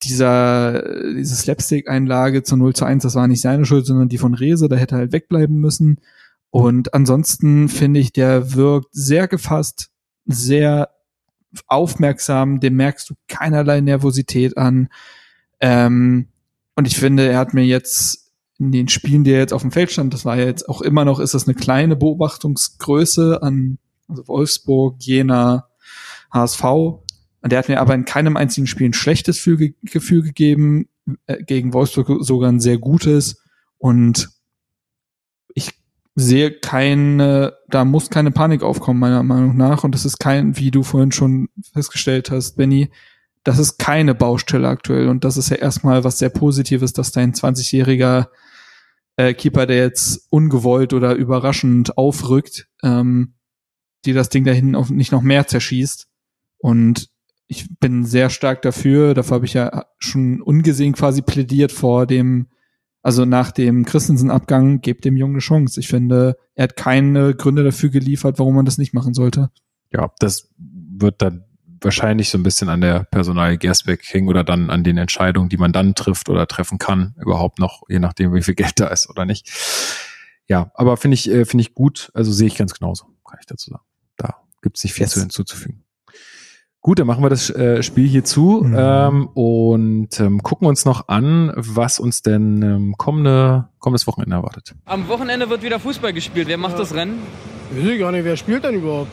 Dieser, 0.03 1.13
diese 1.13 1.35
Slapstick-Einlage 1.35 2.43
zu 2.43 2.55
0 2.55 2.73
zu 2.73 2.85
1, 2.85 3.03
das 3.03 3.15
war 3.15 3.27
nicht 3.27 3.41
seine 3.41 3.65
Schuld, 3.65 3.85
sondern 3.85 4.09
die 4.09 4.17
von 4.17 4.33
Rese, 4.33 4.69
da 4.69 4.75
hätte 4.75 4.95
er 4.95 4.99
halt 4.99 5.11
wegbleiben 5.11 5.57
müssen. 5.57 5.99
Und 6.51 6.93
ansonsten 6.93 7.69
finde 7.69 7.99
ich, 7.99 8.13
der 8.13 8.55
wirkt 8.55 8.89
sehr 8.93 9.27
gefasst, 9.27 9.89
sehr 10.25 10.89
aufmerksam, 11.67 12.59
dem 12.59 12.75
merkst 12.75 13.09
du 13.09 13.15
keinerlei 13.27 13.81
Nervosität 13.81 14.57
an. 14.57 14.89
Ähm, 15.59 16.29
und 16.75 16.87
ich 16.87 16.97
finde, 16.97 17.27
er 17.27 17.37
hat 17.37 17.53
mir 17.53 17.65
jetzt 17.65 18.31
in 18.57 18.71
den 18.71 18.87
Spielen, 18.87 19.23
die 19.23 19.31
er 19.31 19.39
jetzt 19.39 19.53
auf 19.53 19.61
dem 19.61 19.71
Feld 19.71 19.91
stand, 19.91 20.13
das 20.13 20.25
war 20.25 20.37
jetzt 20.37 20.67
auch 20.69 20.81
immer 20.81 21.05
noch, 21.05 21.19
ist 21.19 21.33
das 21.33 21.47
eine 21.47 21.55
kleine 21.55 21.95
Beobachtungsgröße 21.95 23.41
an 23.41 23.79
also 24.09 24.27
Wolfsburg, 24.27 24.95
Jena, 24.99 25.67
HSV. 26.33 26.63
Und 27.41 27.51
der 27.51 27.59
hat 27.59 27.69
mir 27.69 27.79
aber 27.79 27.95
in 27.95 28.05
keinem 28.05 28.37
einzigen 28.37 28.67
Spiel 28.67 28.89
ein 28.89 28.93
schlechtes 28.93 29.43
Gefühl, 29.43 30.23
gegeben, 30.23 30.89
äh, 31.25 31.41
gegen 31.43 31.73
Wolfsburg 31.73 32.23
sogar 32.23 32.51
ein 32.51 32.59
sehr 32.59 32.77
gutes. 32.77 33.41
Und 33.77 34.29
ich 35.53 35.71
sehe 36.15 36.51
keine, 36.51 37.53
da 37.69 37.85
muss 37.85 38.09
keine 38.09 38.31
Panik 38.31 38.61
aufkommen, 38.61 38.99
meiner 38.99 39.23
Meinung 39.23 39.55
nach. 39.55 39.83
Und 39.83 39.95
das 39.95 40.05
ist 40.05 40.19
kein, 40.19 40.57
wie 40.57 40.71
du 40.71 40.83
vorhin 40.83 41.11
schon 41.11 41.49
festgestellt 41.73 42.29
hast, 42.29 42.57
Benny, 42.57 42.91
das 43.43 43.57
ist 43.57 43.77
keine 43.77 44.15
Baustelle 44.15 44.67
aktuell. 44.67 45.07
Und 45.07 45.23
das 45.23 45.37
ist 45.37 45.49
ja 45.49 45.55
erstmal 45.55 46.03
was 46.03 46.19
sehr 46.19 46.29
Positives, 46.29 46.93
dass 46.93 47.11
dein 47.11 47.33
20-jähriger 47.33 48.27
äh, 49.15 49.33
Keeper, 49.33 49.65
der 49.65 49.77
jetzt 49.77 50.27
ungewollt 50.29 50.93
oder 50.93 51.15
überraschend 51.15 51.97
aufrückt, 51.97 52.67
ähm, 52.83 53.35
die 54.05 54.13
das 54.13 54.29
Ding 54.29 54.43
da 54.43 54.51
hinten 54.51 54.95
nicht 54.95 55.11
noch 55.11 55.21
mehr 55.21 55.47
zerschießt. 55.47 56.07
Und 56.57 57.09
ich 57.51 57.67
bin 57.79 58.05
sehr 58.05 58.29
stark 58.29 58.61
dafür, 58.61 59.15
dafür 59.15 59.35
habe 59.35 59.45
ich 59.45 59.55
ja 59.55 59.85
schon 59.97 60.39
ungesehen 60.39 60.93
quasi 60.93 61.23
plädiert 61.23 61.71
vor 61.71 62.05
dem, 62.05 62.47
also 63.01 63.25
nach 63.25 63.51
dem 63.51 63.85
Christensen-Abgang, 63.85 64.81
gebt 64.81 65.03
dem 65.03 65.17
Jungen 65.17 65.33
eine 65.33 65.39
Chance. 65.41 65.79
Ich 65.79 65.87
finde, 65.87 66.37
er 66.53 66.65
hat 66.65 66.75
keine 66.75 67.33
Gründe 67.33 67.63
dafür 67.63 67.89
geliefert, 67.89 68.37
warum 68.37 68.55
man 68.55 68.65
das 68.65 68.77
nicht 68.77 68.93
machen 68.93 69.15
sollte. 69.15 69.49
Ja, 69.91 70.11
das 70.19 70.49
wird 70.57 71.23
dann 71.23 71.45
wahrscheinlich 71.81 72.29
so 72.29 72.37
ein 72.37 72.43
bisschen 72.43 72.69
an 72.69 72.81
der 72.81 73.05
Personal 73.05 73.57
Gersbeck 73.57 74.03
hängen 74.13 74.27
oder 74.27 74.43
dann 74.43 74.69
an 74.69 74.83
den 74.83 74.97
Entscheidungen, 74.97 75.49
die 75.49 75.57
man 75.57 75.73
dann 75.73 75.95
trifft 75.95 76.29
oder 76.29 76.45
treffen 76.45 76.77
kann, 76.77 77.15
überhaupt 77.19 77.57
noch, 77.57 77.81
je 77.89 77.97
nachdem, 77.97 78.31
wie 78.35 78.43
viel 78.43 78.55
Geld 78.55 78.79
da 78.79 78.87
ist 78.89 79.09
oder 79.09 79.25
nicht. 79.25 79.49
Ja, 80.47 80.71
aber 80.75 80.97
finde 80.97 81.15
ich, 81.15 81.27
äh, 81.31 81.45
finde 81.45 81.61
ich 81.63 81.73
gut, 81.73 82.11
also 82.13 82.31
sehe 82.31 82.47
ich 82.47 82.57
ganz 82.57 82.75
genauso, 82.75 83.05
kann 83.27 83.39
ich 83.39 83.47
dazu 83.47 83.71
sagen. 83.71 83.83
Da 84.17 84.35
gibt's 84.61 84.83
nicht 84.83 84.93
viel 84.93 85.05
Yes. 85.05 85.13
zu 85.13 85.21
hinzuzufügen. 85.21 85.83
Gut, 86.81 86.97
dann 86.99 87.07
machen 87.07 87.21
wir 87.23 87.29
das 87.29 87.49
äh, 87.49 87.83
Spiel 87.83 88.07
hier 88.07 88.23
zu 88.23 88.61
Mhm. 88.63 88.75
ähm, 88.77 89.27
und 89.33 90.19
ähm, 90.19 90.41
gucken 90.43 90.65
uns 90.67 90.85
noch 90.85 91.09
an, 91.09 91.51
was 91.55 91.99
uns 91.99 92.21
denn 92.21 92.61
ähm, 92.61 92.95
kommende, 92.97 93.67
kommendes 93.79 94.07
Wochenende 94.07 94.37
erwartet. 94.37 94.75
Am 94.85 95.07
Wochenende 95.09 95.49
wird 95.49 95.61
wieder 95.61 95.79
Fußball 95.79 96.13
gespielt. 96.13 96.47
Wer 96.47 96.57
macht 96.57 96.79
das 96.79 96.93
Rennen? 96.95 97.19
Weiß 97.71 97.83
ich 97.85 97.99
gar 97.99 98.11
nicht, 98.13 98.23
wer 98.23 98.37
spielt 98.37 98.63
denn 98.63 98.75
überhaupt? 98.75 99.11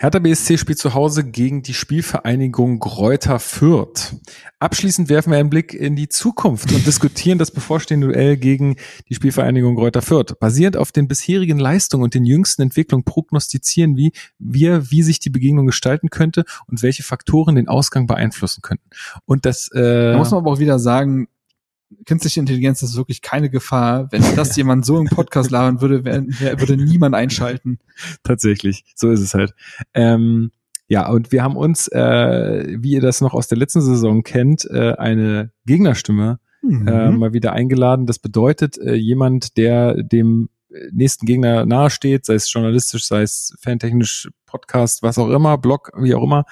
Hertha 0.00 0.20
BSC 0.20 0.58
spielt 0.58 0.78
zu 0.78 0.94
Hause 0.94 1.24
gegen 1.24 1.64
die 1.64 1.74
Spielvereinigung 1.74 2.78
Gräuter 2.78 3.40
Fürth. 3.40 4.14
Abschließend 4.60 5.08
werfen 5.08 5.32
wir 5.32 5.40
einen 5.40 5.50
Blick 5.50 5.74
in 5.74 5.96
die 5.96 6.08
Zukunft 6.08 6.72
und 6.72 6.86
diskutieren 6.86 7.38
das 7.38 7.50
bevorstehende 7.50 8.06
Duell 8.06 8.36
gegen 8.36 8.76
die 9.08 9.16
Spielvereinigung 9.16 9.74
Gräuter 9.74 10.00
Fürth. 10.00 10.38
Basierend 10.38 10.76
auf 10.76 10.92
den 10.92 11.08
bisherigen 11.08 11.58
Leistungen 11.58 12.04
und 12.04 12.14
den 12.14 12.24
jüngsten 12.24 12.62
Entwicklungen 12.62 13.02
prognostizieren 13.02 13.96
wie 13.96 14.12
wir, 14.38 14.88
wie 14.92 15.02
sich 15.02 15.18
die 15.18 15.30
Begegnung 15.30 15.66
gestalten 15.66 16.10
könnte 16.10 16.44
und 16.68 16.84
welche 16.84 17.02
Faktoren 17.02 17.56
den 17.56 17.66
Ausgang 17.66 18.06
beeinflussen 18.06 18.62
könnten. 18.62 18.88
Und 19.26 19.46
das 19.46 19.66
äh, 19.72 20.12
Da 20.12 20.18
muss 20.18 20.30
man 20.30 20.38
aber 20.38 20.52
auch 20.52 20.60
wieder 20.60 20.78
sagen, 20.78 21.26
künstliche 22.06 22.40
Intelligenz 22.40 22.82
ist 22.82 22.96
wirklich 22.96 23.22
keine 23.22 23.50
Gefahr. 23.50 24.10
Wenn 24.12 24.22
das 24.36 24.56
jemand 24.56 24.84
so 24.84 24.98
im 24.98 25.06
Podcast 25.06 25.50
labern 25.50 25.80
würde, 25.80 26.04
wär, 26.04 26.24
wär, 26.26 26.60
würde 26.60 26.76
niemand 26.76 27.14
einschalten. 27.14 27.78
tatsächlich. 28.22 28.84
So 28.94 29.10
ist 29.10 29.20
es 29.20 29.34
halt. 29.34 29.54
Ähm, 29.94 30.50
ja, 30.88 31.08
und 31.08 31.32
wir 31.32 31.42
haben 31.42 31.56
uns, 31.56 31.88
äh, 31.88 32.76
wie 32.80 32.92
ihr 32.92 33.00
das 33.02 33.20
noch 33.20 33.34
aus 33.34 33.48
der 33.48 33.58
letzten 33.58 33.82
Saison 33.82 34.22
kennt, 34.22 34.64
äh, 34.70 34.92
eine 34.94 35.52
Gegnerstimme 35.66 36.40
äh, 36.62 36.66
Mhm. 36.66 37.18
mal 37.18 37.32
wieder 37.32 37.52
eingeladen. 37.52 38.06
Das 38.06 38.18
bedeutet, 38.18 38.78
äh, 38.78 38.94
jemand, 38.94 39.56
der 39.56 40.02
dem 40.02 40.48
äh, 40.48 40.57
nächsten 40.92 41.26
Gegner 41.26 41.64
nahesteht, 41.66 42.26
sei 42.26 42.34
es 42.34 42.52
journalistisch, 42.52 43.06
sei 43.06 43.22
es 43.22 43.54
fantechnisch, 43.60 44.28
Podcast, 44.46 45.02
was 45.02 45.18
auch 45.18 45.28
immer, 45.28 45.58
Blog, 45.58 45.90
wie 45.98 46.14
auch 46.14 46.22
immer, 46.22 46.44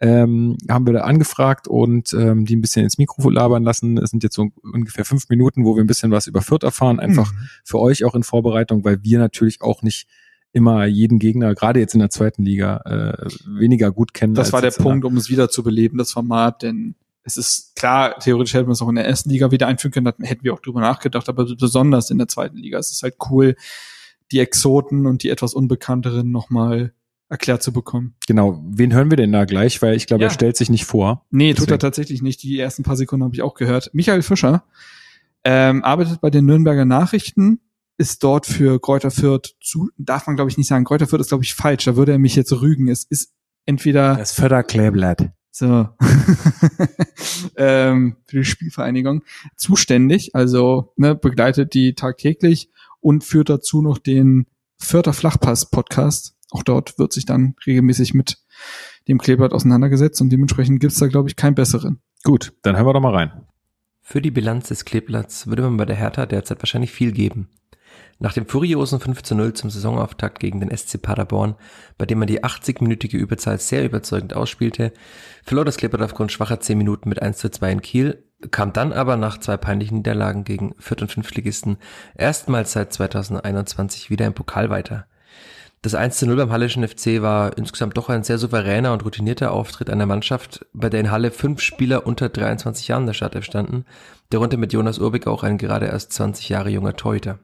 ähm, 0.00 0.56
haben 0.68 0.86
wir 0.86 0.92
da 0.92 1.00
angefragt 1.00 1.66
und 1.66 2.12
ähm, 2.12 2.44
die 2.46 2.54
ein 2.54 2.60
bisschen 2.60 2.84
ins 2.84 2.96
Mikro 2.96 3.28
labern 3.28 3.64
lassen. 3.64 3.98
Es 3.98 4.10
sind 4.10 4.22
jetzt 4.22 4.36
so 4.36 4.50
ungefähr 4.62 5.04
fünf 5.04 5.28
Minuten, 5.28 5.64
wo 5.64 5.74
wir 5.74 5.82
ein 5.82 5.88
bisschen 5.88 6.12
was 6.12 6.28
über 6.28 6.42
Fürth 6.42 6.62
erfahren, 6.62 7.00
einfach 7.00 7.32
Mhm. 7.32 7.38
für 7.64 7.80
euch 7.80 8.04
auch 8.04 8.14
in 8.14 8.22
Vorbereitung, 8.22 8.84
weil 8.84 9.02
wir 9.02 9.18
natürlich 9.18 9.62
auch 9.62 9.82
nicht 9.82 10.06
immer 10.52 10.84
jeden 10.84 11.18
Gegner, 11.18 11.54
gerade 11.56 11.80
jetzt 11.80 11.94
in 11.94 12.00
der 12.00 12.10
zweiten 12.10 12.44
Liga, 12.44 12.76
äh, 12.84 13.28
weniger 13.46 13.90
gut 13.92 14.14
kennen. 14.14 14.34
Das 14.34 14.52
war 14.52 14.62
der- 14.62 14.70
Punkt, 14.70 15.04
um 15.04 15.16
es 15.16 15.28
wieder 15.28 15.48
zu 15.48 15.62
beleben, 15.64 15.98
das 15.98 16.12
Format, 16.12 16.62
denn 16.62 16.94
es 17.22 17.36
ist 17.36 17.76
klar, 17.76 18.18
theoretisch 18.18 18.54
hätten 18.54 18.68
wir 18.68 18.72
es 18.72 18.82
auch 18.82 18.88
in 18.88 18.94
der 18.96 19.06
ersten 19.06 19.30
Liga 19.30 19.50
wieder 19.50 19.66
einführen 19.66 19.92
können, 19.92 20.06
da 20.06 20.14
hätten 20.26 20.42
wir 20.44 20.54
auch 20.54 20.60
drüber 20.60 20.80
nachgedacht, 20.80 21.28
aber 21.28 21.44
besonders 21.56 22.10
in 22.10 22.18
der 22.18 22.28
zweiten 22.28 22.56
Liga. 22.56 22.78
Es 22.78 22.90
ist 22.90 23.02
halt 23.02 23.16
cool, 23.30 23.56
die 24.32 24.38
Exoten 24.40 25.06
und 25.06 25.22
die 25.22 25.28
etwas 25.30 25.54
Unbekannteren 25.54 26.30
nochmal 26.30 26.92
erklärt 27.28 27.62
zu 27.62 27.72
bekommen. 27.72 28.14
Genau, 28.26 28.60
wen 28.66 28.92
hören 28.92 29.10
wir 29.10 29.16
denn 29.16 29.30
da 29.32 29.44
gleich? 29.44 29.80
Weil 29.82 29.94
ich 29.94 30.06
glaube, 30.06 30.24
er 30.24 30.28
Ja. 30.28 30.34
stellt 30.34 30.56
sich 30.56 30.68
nicht 30.70 30.84
vor. 30.84 31.26
Nee, 31.30 31.50
tut 31.52 31.58
Deswegen. 31.58 31.72
er 31.74 31.78
tatsächlich 31.78 32.22
nicht. 32.22 32.42
Die 32.42 32.58
ersten 32.58 32.82
paar 32.82 32.96
Sekunden 32.96 33.24
habe 33.24 33.34
ich 33.34 33.42
auch 33.42 33.54
gehört. 33.54 33.90
Michael 33.92 34.22
Fischer 34.22 34.64
ähm, 35.44 35.84
arbeitet 35.84 36.20
bei 36.20 36.30
den 36.30 36.44
Nürnberger 36.44 36.84
Nachrichten, 36.84 37.60
ist 37.98 38.24
dort 38.24 38.46
für 38.46 38.80
Kräuter 38.80 39.10
Fürth 39.10 39.54
zu, 39.62 39.90
darf 39.96 40.26
man 40.26 40.36
glaube 40.36 40.50
ich 40.50 40.58
nicht 40.58 40.66
sagen. 40.68 40.84
Kräuter 40.84 41.06
Fürth 41.06 41.20
ist 41.20 41.28
glaube 41.28 41.44
ich 41.44 41.54
falsch, 41.54 41.84
da 41.84 41.96
würde 41.96 42.12
er 42.12 42.18
mich 42.18 42.34
jetzt 42.34 42.52
rügen. 42.52 42.88
Es 42.88 43.04
ist 43.04 43.32
entweder 43.66 44.16
Das 44.16 44.32
Förderkleeblatt. 44.32 45.30
So 45.50 45.88
ähm, 47.56 48.16
für 48.26 48.38
die 48.38 48.44
Spielvereinigung 48.44 49.22
zuständig, 49.56 50.34
also 50.34 50.92
ne, 50.96 51.14
begleitet 51.14 51.74
die 51.74 51.94
tagtäglich 51.94 52.70
und 53.00 53.24
führt 53.24 53.48
dazu 53.48 53.82
noch 53.82 53.98
den 53.98 54.46
Fürther 54.78 55.12
Flachpass 55.12 55.70
Podcast. 55.70 56.36
Auch 56.50 56.62
dort 56.62 56.98
wird 56.98 57.12
sich 57.12 57.26
dann 57.26 57.54
regelmäßig 57.66 58.14
mit 58.14 58.38
dem 59.08 59.18
Kleeblatt 59.18 59.52
auseinandergesetzt 59.52 60.20
und 60.20 60.30
dementsprechend 60.30 60.80
gibt's 60.80 60.98
da 60.98 61.06
glaube 61.06 61.28
ich 61.28 61.36
keinen 61.36 61.54
besseren. 61.54 62.00
Gut, 62.22 62.52
dann 62.62 62.76
hören 62.76 62.86
wir 62.86 62.92
doch 62.92 63.00
mal 63.00 63.14
rein. 63.14 63.46
Für 64.02 64.20
die 64.20 64.30
Bilanz 64.30 64.68
des 64.68 64.84
Kleeblatts 64.84 65.46
würde 65.46 65.62
man 65.62 65.76
bei 65.76 65.84
der 65.84 65.96
Hertha 65.96 66.26
derzeit 66.26 66.60
wahrscheinlich 66.60 66.90
viel 66.90 67.12
geben. 67.12 67.48
Nach 68.22 68.34
dem 68.34 68.46
furiosen 68.46 69.00
5 69.00 69.22
zu 69.22 69.34
0 69.34 69.54
zum 69.54 69.70
Saisonauftakt 69.70 70.40
gegen 70.40 70.60
den 70.60 70.76
SC 70.76 71.00
Paderborn, 71.00 71.54
bei 71.96 72.04
dem 72.04 72.18
man 72.18 72.28
die 72.28 72.44
80-minütige 72.44 73.16
Überzeit 73.16 73.62
sehr 73.62 73.82
überzeugend 73.82 74.34
ausspielte, 74.34 74.92
verlor 75.42 75.64
das 75.64 75.78
Kleeblatt 75.78 76.02
aufgrund 76.02 76.30
schwacher 76.30 76.60
10 76.60 76.76
Minuten 76.76 77.08
mit 77.08 77.22
1 77.22 77.38
zu 77.38 77.50
2 77.50 77.72
in 77.72 77.80
Kiel, 77.80 78.22
kam 78.50 78.74
dann 78.74 78.92
aber 78.92 79.16
nach 79.16 79.38
zwei 79.38 79.56
peinlichen 79.56 79.96
Niederlagen 79.96 80.44
gegen 80.44 80.74
Viert- 80.78 81.00
und 81.00 81.10
Fünftligisten 81.10 81.78
erstmals 82.14 82.72
seit 82.72 82.92
2021 82.92 84.10
wieder 84.10 84.26
im 84.26 84.34
Pokal 84.34 84.68
weiter. 84.68 85.06
Das 85.80 85.94
1 85.94 86.18
zu 86.18 86.26
0 86.26 86.36
beim 86.36 86.52
Hallischen 86.52 86.86
FC 86.86 87.22
war 87.22 87.56
insgesamt 87.56 87.96
doch 87.96 88.10
ein 88.10 88.22
sehr 88.22 88.36
souveräner 88.36 88.92
und 88.92 89.02
routinierter 89.02 89.50
Auftritt 89.50 89.88
einer 89.88 90.04
Mannschaft, 90.04 90.66
bei 90.74 90.90
der 90.90 91.00
in 91.00 91.10
Halle 91.10 91.30
fünf 91.30 91.62
Spieler 91.62 92.06
unter 92.06 92.28
23 92.28 92.88
Jahren 92.88 93.06
der 93.06 93.14
Startelf 93.14 93.46
standen, 93.46 93.86
darunter 94.28 94.58
mit 94.58 94.74
Jonas 94.74 94.98
Urbig 94.98 95.26
auch 95.26 95.42
ein 95.42 95.56
gerade 95.56 95.86
erst 95.86 96.12
20 96.12 96.50
Jahre 96.50 96.68
junger 96.68 96.96
Torhüter. 96.96 97.38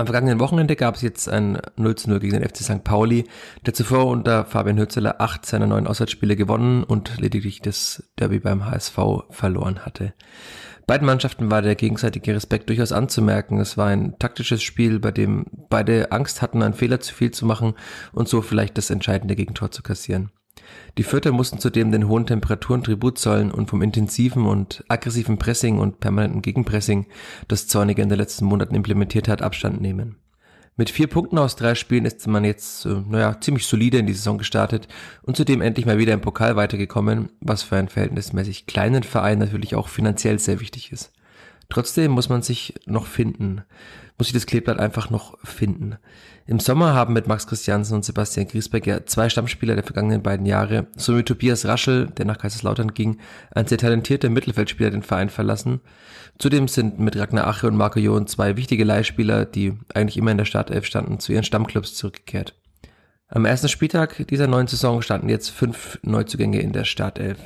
Am 0.00 0.06
vergangenen 0.06 0.38
Wochenende 0.38 0.76
gab 0.76 0.94
es 0.94 1.02
jetzt 1.02 1.28
ein 1.28 1.60
0 1.74 1.96
zu 1.96 2.08
0 2.08 2.20
gegen 2.20 2.34
den 2.34 2.48
FC 2.48 2.58
St. 2.58 2.84
Pauli, 2.84 3.24
der 3.66 3.74
zuvor 3.74 4.06
unter 4.06 4.44
Fabian 4.44 4.78
Hützeler 4.78 5.20
acht 5.20 5.44
seiner 5.44 5.66
neun 5.66 5.88
Auswärtsspiele 5.88 6.36
gewonnen 6.36 6.84
und 6.84 7.18
lediglich 7.18 7.62
das 7.62 8.04
Derby 8.16 8.38
beim 8.38 8.64
HSV 8.64 8.96
verloren 9.30 9.84
hatte. 9.84 10.14
Beiden 10.86 11.04
Mannschaften 11.04 11.50
war 11.50 11.62
der 11.62 11.74
gegenseitige 11.74 12.32
Respekt 12.32 12.68
durchaus 12.68 12.92
anzumerken. 12.92 13.58
Es 13.58 13.76
war 13.76 13.88
ein 13.88 14.16
taktisches 14.20 14.62
Spiel, 14.62 15.00
bei 15.00 15.10
dem 15.10 15.46
beide 15.68 16.12
Angst 16.12 16.42
hatten, 16.42 16.62
einen 16.62 16.74
Fehler 16.74 17.00
zu 17.00 17.12
viel 17.12 17.32
zu 17.32 17.44
machen 17.44 17.74
und 18.12 18.28
so 18.28 18.40
vielleicht 18.40 18.78
das 18.78 18.90
entscheidende 18.90 19.34
Gegentor 19.34 19.72
zu 19.72 19.82
kassieren. 19.82 20.30
Die 20.96 21.02
Vierter 21.02 21.32
mussten 21.32 21.58
zudem 21.58 21.92
den 21.92 22.08
hohen 22.08 22.26
Temperaturen 22.26 22.82
Tribut 22.82 23.18
zollen 23.18 23.50
und 23.50 23.70
vom 23.70 23.82
intensiven 23.82 24.46
und 24.46 24.84
aggressiven 24.88 25.38
Pressing 25.38 25.78
und 25.78 26.00
permanenten 26.00 26.42
Gegenpressing, 26.42 27.06
das 27.46 27.68
Zorniger 27.68 28.02
in 28.02 28.08
den 28.08 28.18
letzten 28.18 28.46
Monaten 28.46 28.74
implementiert 28.74 29.28
hat, 29.28 29.42
Abstand 29.42 29.80
nehmen. 29.80 30.16
Mit 30.76 30.90
vier 30.90 31.08
Punkten 31.08 31.38
aus 31.38 31.56
drei 31.56 31.74
Spielen 31.74 32.04
ist 32.04 32.24
man 32.28 32.44
jetzt, 32.44 32.86
äh, 32.86 33.02
naja, 33.08 33.40
ziemlich 33.40 33.66
solide 33.66 33.98
in 33.98 34.06
die 34.06 34.12
Saison 34.12 34.38
gestartet 34.38 34.86
und 35.22 35.36
zudem 35.36 35.60
endlich 35.60 35.86
mal 35.86 35.98
wieder 35.98 36.14
im 36.14 36.20
Pokal 36.20 36.54
weitergekommen, 36.54 37.30
was 37.40 37.64
für 37.64 37.76
einen 37.76 37.88
verhältnismäßig 37.88 38.66
kleinen 38.66 39.02
Verein 39.02 39.40
natürlich 39.40 39.74
auch 39.74 39.88
finanziell 39.88 40.38
sehr 40.38 40.60
wichtig 40.60 40.92
ist. 40.92 41.12
Trotzdem 41.68 42.12
muss 42.12 42.28
man 42.28 42.42
sich 42.42 42.74
noch 42.86 43.06
finden, 43.06 43.62
muss 44.16 44.28
sich 44.28 44.34
das 44.34 44.46
Kleeblatt 44.46 44.78
einfach 44.78 45.10
noch 45.10 45.36
finden. 45.44 45.98
Im 46.48 46.60
Sommer 46.60 46.94
haben 46.94 47.12
mit 47.12 47.26
Max 47.26 47.46
Christiansen 47.46 47.96
und 47.96 48.06
Sebastian 48.06 48.48
Griesbeck 48.48 49.02
zwei 49.04 49.28
Stammspieler 49.28 49.74
der 49.74 49.84
vergangenen 49.84 50.22
beiden 50.22 50.46
Jahre, 50.46 50.86
sowie 50.96 51.22
Tobias 51.22 51.66
Raschel, 51.66 52.06
der 52.06 52.24
nach 52.24 52.38
Kaiserslautern 52.38 52.94
ging, 52.94 53.18
ein 53.50 53.66
sehr 53.66 53.76
talentierter 53.76 54.30
Mittelfeldspieler 54.30 54.88
den 54.88 55.02
Verein 55.02 55.28
verlassen. 55.28 55.82
Zudem 56.38 56.66
sind 56.66 56.98
mit 56.98 57.18
Ragnar 57.18 57.48
Ache 57.48 57.66
und 57.66 57.76
Marco 57.76 58.00
John 58.00 58.26
zwei 58.26 58.56
wichtige 58.56 58.84
Leihspieler, 58.84 59.44
die 59.44 59.74
eigentlich 59.92 60.16
immer 60.16 60.30
in 60.30 60.38
der 60.38 60.46
Startelf 60.46 60.86
standen, 60.86 61.20
zu 61.20 61.32
ihren 61.32 61.44
Stammclubs 61.44 61.94
zurückgekehrt. 61.96 62.54
Am 63.28 63.44
ersten 63.44 63.68
Spieltag 63.68 64.26
dieser 64.28 64.46
neuen 64.46 64.68
Saison 64.68 65.02
standen 65.02 65.28
jetzt 65.28 65.50
fünf 65.50 65.98
Neuzugänge 66.00 66.62
in 66.62 66.72
der 66.72 66.84
Startelf. 66.84 67.38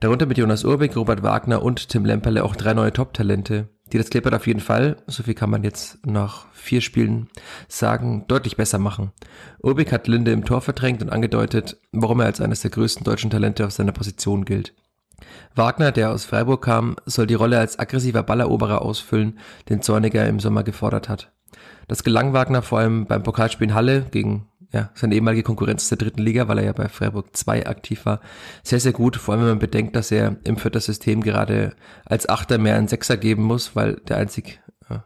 Darunter 0.00 0.24
mit 0.24 0.38
Jonas 0.38 0.64
Urbig, 0.64 0.96
Robert 0.96 1.22
Wagner 1.22 1.62
und 1.62 1.90
Tim 1.90 2.06
Lemperle 2.06 2.42
auch 2.42 2.56
drei 2.56 2.72
neue 2.72 2.94
Top-Talente, 2.94 3.68
die 3.92 3.98
das 3.98 4.10
Klippert 4.10 4.34
auf 4.34 4.46
jeden 4.46 4.60
Fall, 4.60 4.96
so 5.06 5.22
viel 5.22 5.34
kann 5.34 5.50
man 5.50 5.64
jetzt 5.64 6.04
nach 6.06 6.46
vier 6.52 6.80
Spielen 6.80 7.28
sagen, 7.68 8.24
deutlich 8.28 8.56
besser 8.56 8.78
machen. 8.78 9.12
Urbig 9.62 9.92
hat 9.92 10.08
Linde 10.08 10.32
im 10.32 10.44
Tor 10.44 10.60
verdrängt 10.60 11.02
und 11.02 11.10
angedeutet, 11.10 11.76
warum 11.92 12.20
er 12.20 12.26
als 12.26 12.40
eines 12.40 12.60
der 12.60 12.70
größten 12.70 13.04
deutschen 13.04 13.30
Talente 13.30 13.66
auf 13.66 13.72
seiner 13.72 13.92
Position 13.92 14.44
gilt. 14.44 14.74
Wagner, 15.54 15.92
der 15.92 16.10
aus 16.10 16.24
Freiburg 16.24 16.64
kam, 16.64 16.96
soll 17.06 17.26
die 17.26 17.34
Rolle 17.34 17.58
als 17.58 17.78
aggressiver 17.78 18.22
Balleroberer 18.22 18.82
ausfüllen, 18.82 19.38
den 19.68 19.82
Zorniger 19.82 20.26
im 20.26 20.40
Sommer 20.40 20.62
gefordert 20.62 21.08
hat. 21.08 21.32
Das 21.88 22.04
gelang 22.04 22.32
Wagner 22.32 22.62
vor 22.62 22.78
allem 22.78 23.06
beim 23.06 23.22
Pokalspiel 23.22 23.68
in 23.68 23.74
Halle 23.74 24.06
gegen 24.10 24.46
ja, 24.72 24.90
seine 24.94 25.14
ehemalige 25.14 25.42
Konkurrenz 25.42 25.88
der 25.88 25.98
dritten 25.98 26.22
Liga, 26.22 26.46
weil 26.46 26.58
er 26.58 26.64
ja 26.64 26.72
bei 26.72 26.88
Freiburg 26.88 27.36
2 27.36 27.66
aktiv 27.66 28.06
war, 28.06 28.20
sehr, 28.62 28.78
sehr 28.78 28.92
gut. 28.92 29.16
Vor 29.16 29.34
allem, 29.34 29.42
wenn 29.42 29.50
man 29.50 29.58
bedenkt, 29.58 29.96
dass 29.96 30.12
er 30.12 30.36
im 30.44 30.56
vierter 30.56 30.80
System 30.80 31.22
gerade 31.22 31.74
als 32.04 32.28
Achter 32.28 32.58
mehr 32.58 32.76
einen 32.76 32.88
Sechser 32.88 33.16
geben 33.16 33.42
muss, 33.42 33.74
weil 33.74 33.96
der 34.08 34.18
einzig 34.18 34.60
äh, 34.88 34.98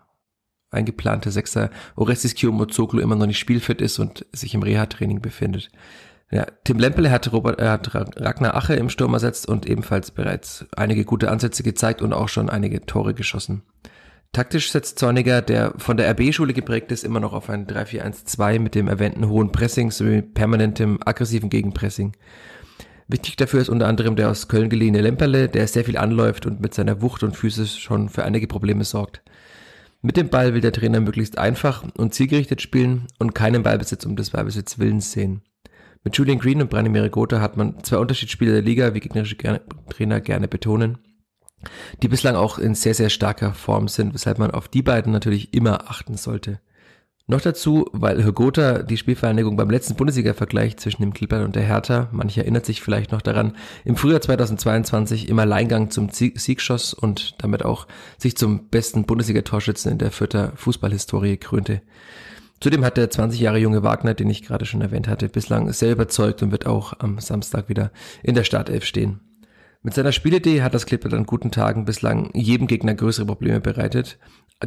eingeplante 0.70 1.30
Sechser 1.30 1.70
Orestis 1.96 2.34
Kiyomozoglu 2.34 3.00
immer 3.00 3.16
noch 3.16 3.26
nicht 3.26 3.38
spielfit 3.38 3.80
ist 3.80 3.98
und 3.98 4.26
sich 4.32 4.54
im 4.54 4.62
Reha-Training 4.62 5.22
befindet. 5.22 5.70
Ja, 6.30 6.46
Tim 6.64 6.78
Lempele 6.78 7.10
hat, 7.10 7.32
Robert, 7.32 7.58
er 7.60 7.70
hat 7.70 7.94
Ragnar 7.94 8.56
Ache 8.56 8.74
im 8.74 8.90
Sturm 8.90 9.14
ersetzt 9.14 9.46
und 9.46 9.66
ebenfalls 9.66 10.10
bereits 10.10 10.66
einige 10.76 11.04
gute 11.04 11.30
Ansätze 11.30 11.62
gezeigt 11.62 12.02
und 12.02 12.12
auch 12.12 12.28
schon 12.28 12.50
einige 12.50 12.84
Tore 12.84 13.14
geschossen. 13.14 13.62
Taktisch 14.34 14.72
setzt 14.72 14.98
Zorniger, 14.98 15.42
der 15.42 15.74
von 15.78 15.96
der 15.96 16.10
RB-Schule 16.10 16.54
geprägt 16.54 16.90
ist, 16.90 17.04
immer 17.04 17.20
noch 17.20 17.32
auf 17.32 17.48
ein 17.48 17.68
3-4-1-2 17.68 18.58
mit 18.58 18.74
dem 18.74 18.88
erwähnten 18.88 19.28
hohen 19.28 19.52
Pressing 19.52 19.92
sowie 19.92 20.22
permanentem 20.22 20.98
aggressiven 21.04 21.50
Gegenpressing. 21.50 22.16
Wichtig 23.06 23.36
dafür 23.36 23.60
ist 23.60 23.68
unter 23.68 23.86
anderem 23.86 24.16
der 24.16 24.30
aus 24.30 24.48
Köln 24.48 24.70
geliehene 24.70 25.02
Lemperle, 25.02 25.48
der 25.48 25.68
sehr 25.68 25.84
viel 25.84 25.96
anläuft 25.96 26.46
und 26.46 26.60
mit 26.60 26.74
seiner 26.74 27.00
Wucht 27.00 27.22
und 27.22 27.36
Physis 27.36 27.76
schon 27.78 28.08
für 28.08 28.24
einige 28.24 28.48
Probleme 28.48 28.82
sorgt. 28.82 29.22
Mit 30.02 30.16
dem 30.16 30.30
Ball 30.30 30.52
will 30.52 30.60
der 30.60 30.72
Trainer 30.72 30.98
möglichst 30.98 31.38
einfach 31.38 31.84
und 31.96 32.12
zielgerichtet 32.12 32.60
spielen 32.60 33.06
und 33.20 33.36
keinen 33.36 33.62
Ballbesitz 33.62 34.04
um 34.04 34.16
des 34.16 34.30
Ballbesitz 34.30 34.80
Willens 34.80 35.12
sehen. 35.12 35.42
Mit 36.02 36.16
Julian 36.16 36.40
Green 36.40 36.60
und 36.60 36.70
Branimir 36.70 37.08
Gotha 37.08 37.40
hat 37.40 37.56
man 37.56 37.84
zwei 37.84 37.98
Unterschiedsspieler 37.98 38.54
der 38.54 38.62
Liga, 38.62 38.94
wie 38.94 39.00
gegnerische 39.00 39.36
Trainer 39.36 40.20
gerne 40.20 40.48
betonen 40.48 40.98
die 42.02 42.08
bislang 42.08 42.36
auch 42.36 42.58
in 42.58 42.74
sehr, 42.74 42.94
sehr 42.94 43.10
starker 43.10 43.54
Form 43.54 43.88
sind, 43.88 44.14
weshalb 44.14 44.38
man 44.38 44.50
auf 44.50 44.68
die 44.68 44.82
beiden 44.82 45.12
natürlich 45.12 45.54
immer 45.54 45.90
achten 45.90 46.16
sollte. 46.16 46.60
Noch 47.26 47.40
dazu, 47.40 47.88
weil 47.92 48.22
Hogota 48.22 48.82
die 48.82 48.98
Spielvereinigung 48.98 49.56
beim 49.56 49.70
letzten 49.70 49.94
Bundesliga-Vergleich 49.94 50.76
zwischen 50.76 51.00
dem 51.00 51.14
Klippern 51.14 51.42
und 51.42 51.56
der 51.56 51.62
Hertha, 51.62 52.08
manche 52.12 52.42
erinnert 52.42 52.66
sich 52.66 52.82
vielleicht 52.82 53.12
noch 53.12 53.22
daran, 53.22 53.56
im 53.86 53.96
Frühjahr 53.96 54.20
2022 54.20 55.30
im 55.30 55.38
Alleingang 55.38 55.90
zum 55.90 56.10
Sieg 56.10 56.60
schoss 56.60 56.92
und 56.92 57.34
damit 57.38 57.64
auch 57.64 57.86
sich 58.18 58.36
zum 58.36 58.68
besten 58.68 59.06
Bundesliga-Torschützen 59.06 59.92
in 59.92 59.98
der 59.98 60.10
Vierter 60.10 60.52
Fußballhistorie 60.56 61.38
krönte. 61.38 61.80
Zudem 62.60 62.84
hat 62.84 62.98
der 62.98 63.08
20 63.08 63.40
Jahre 63.40 63.58
junge 63.58 63.82
Wagner, 63.82 64.12
den 64.12 64.28
ich 64.28 64.42
gerade 64.42 64.66
schon 64.66 64.82
erwähnt 64.82 65.08
hatte, 65.08 65.30
bislang 65.30 65.72
sehr 65.72 65.92
überzeugt 65.92 66.42
und 66.42 66.52
wird 66.52 66.66
auch 66.66 66.92
am 66.98 67.20
Samstag 67.20 67.70
wieder 67.70 67.90
in 68.22 68.34
der 68.34 68.44
Startelf 68.44 68.84
stehen. 68.84 69.20
Mit 69.84 69.92
seiner 69.92 70.12
Spielidee 70.12 70.62
hat 70.62 70.72
das 70.72 70.86
Clipper 70.86 71.12
an 71.12 71.26
guten 71.26 71.50
Tagen 71.50 71.84
bislang 71.84 72.30
jedem 72.32 72.66
Gegner 72.66 72.94
größere 72.94 73.26
Probleme 73.26 73.60
bereitet. 73.60 74.18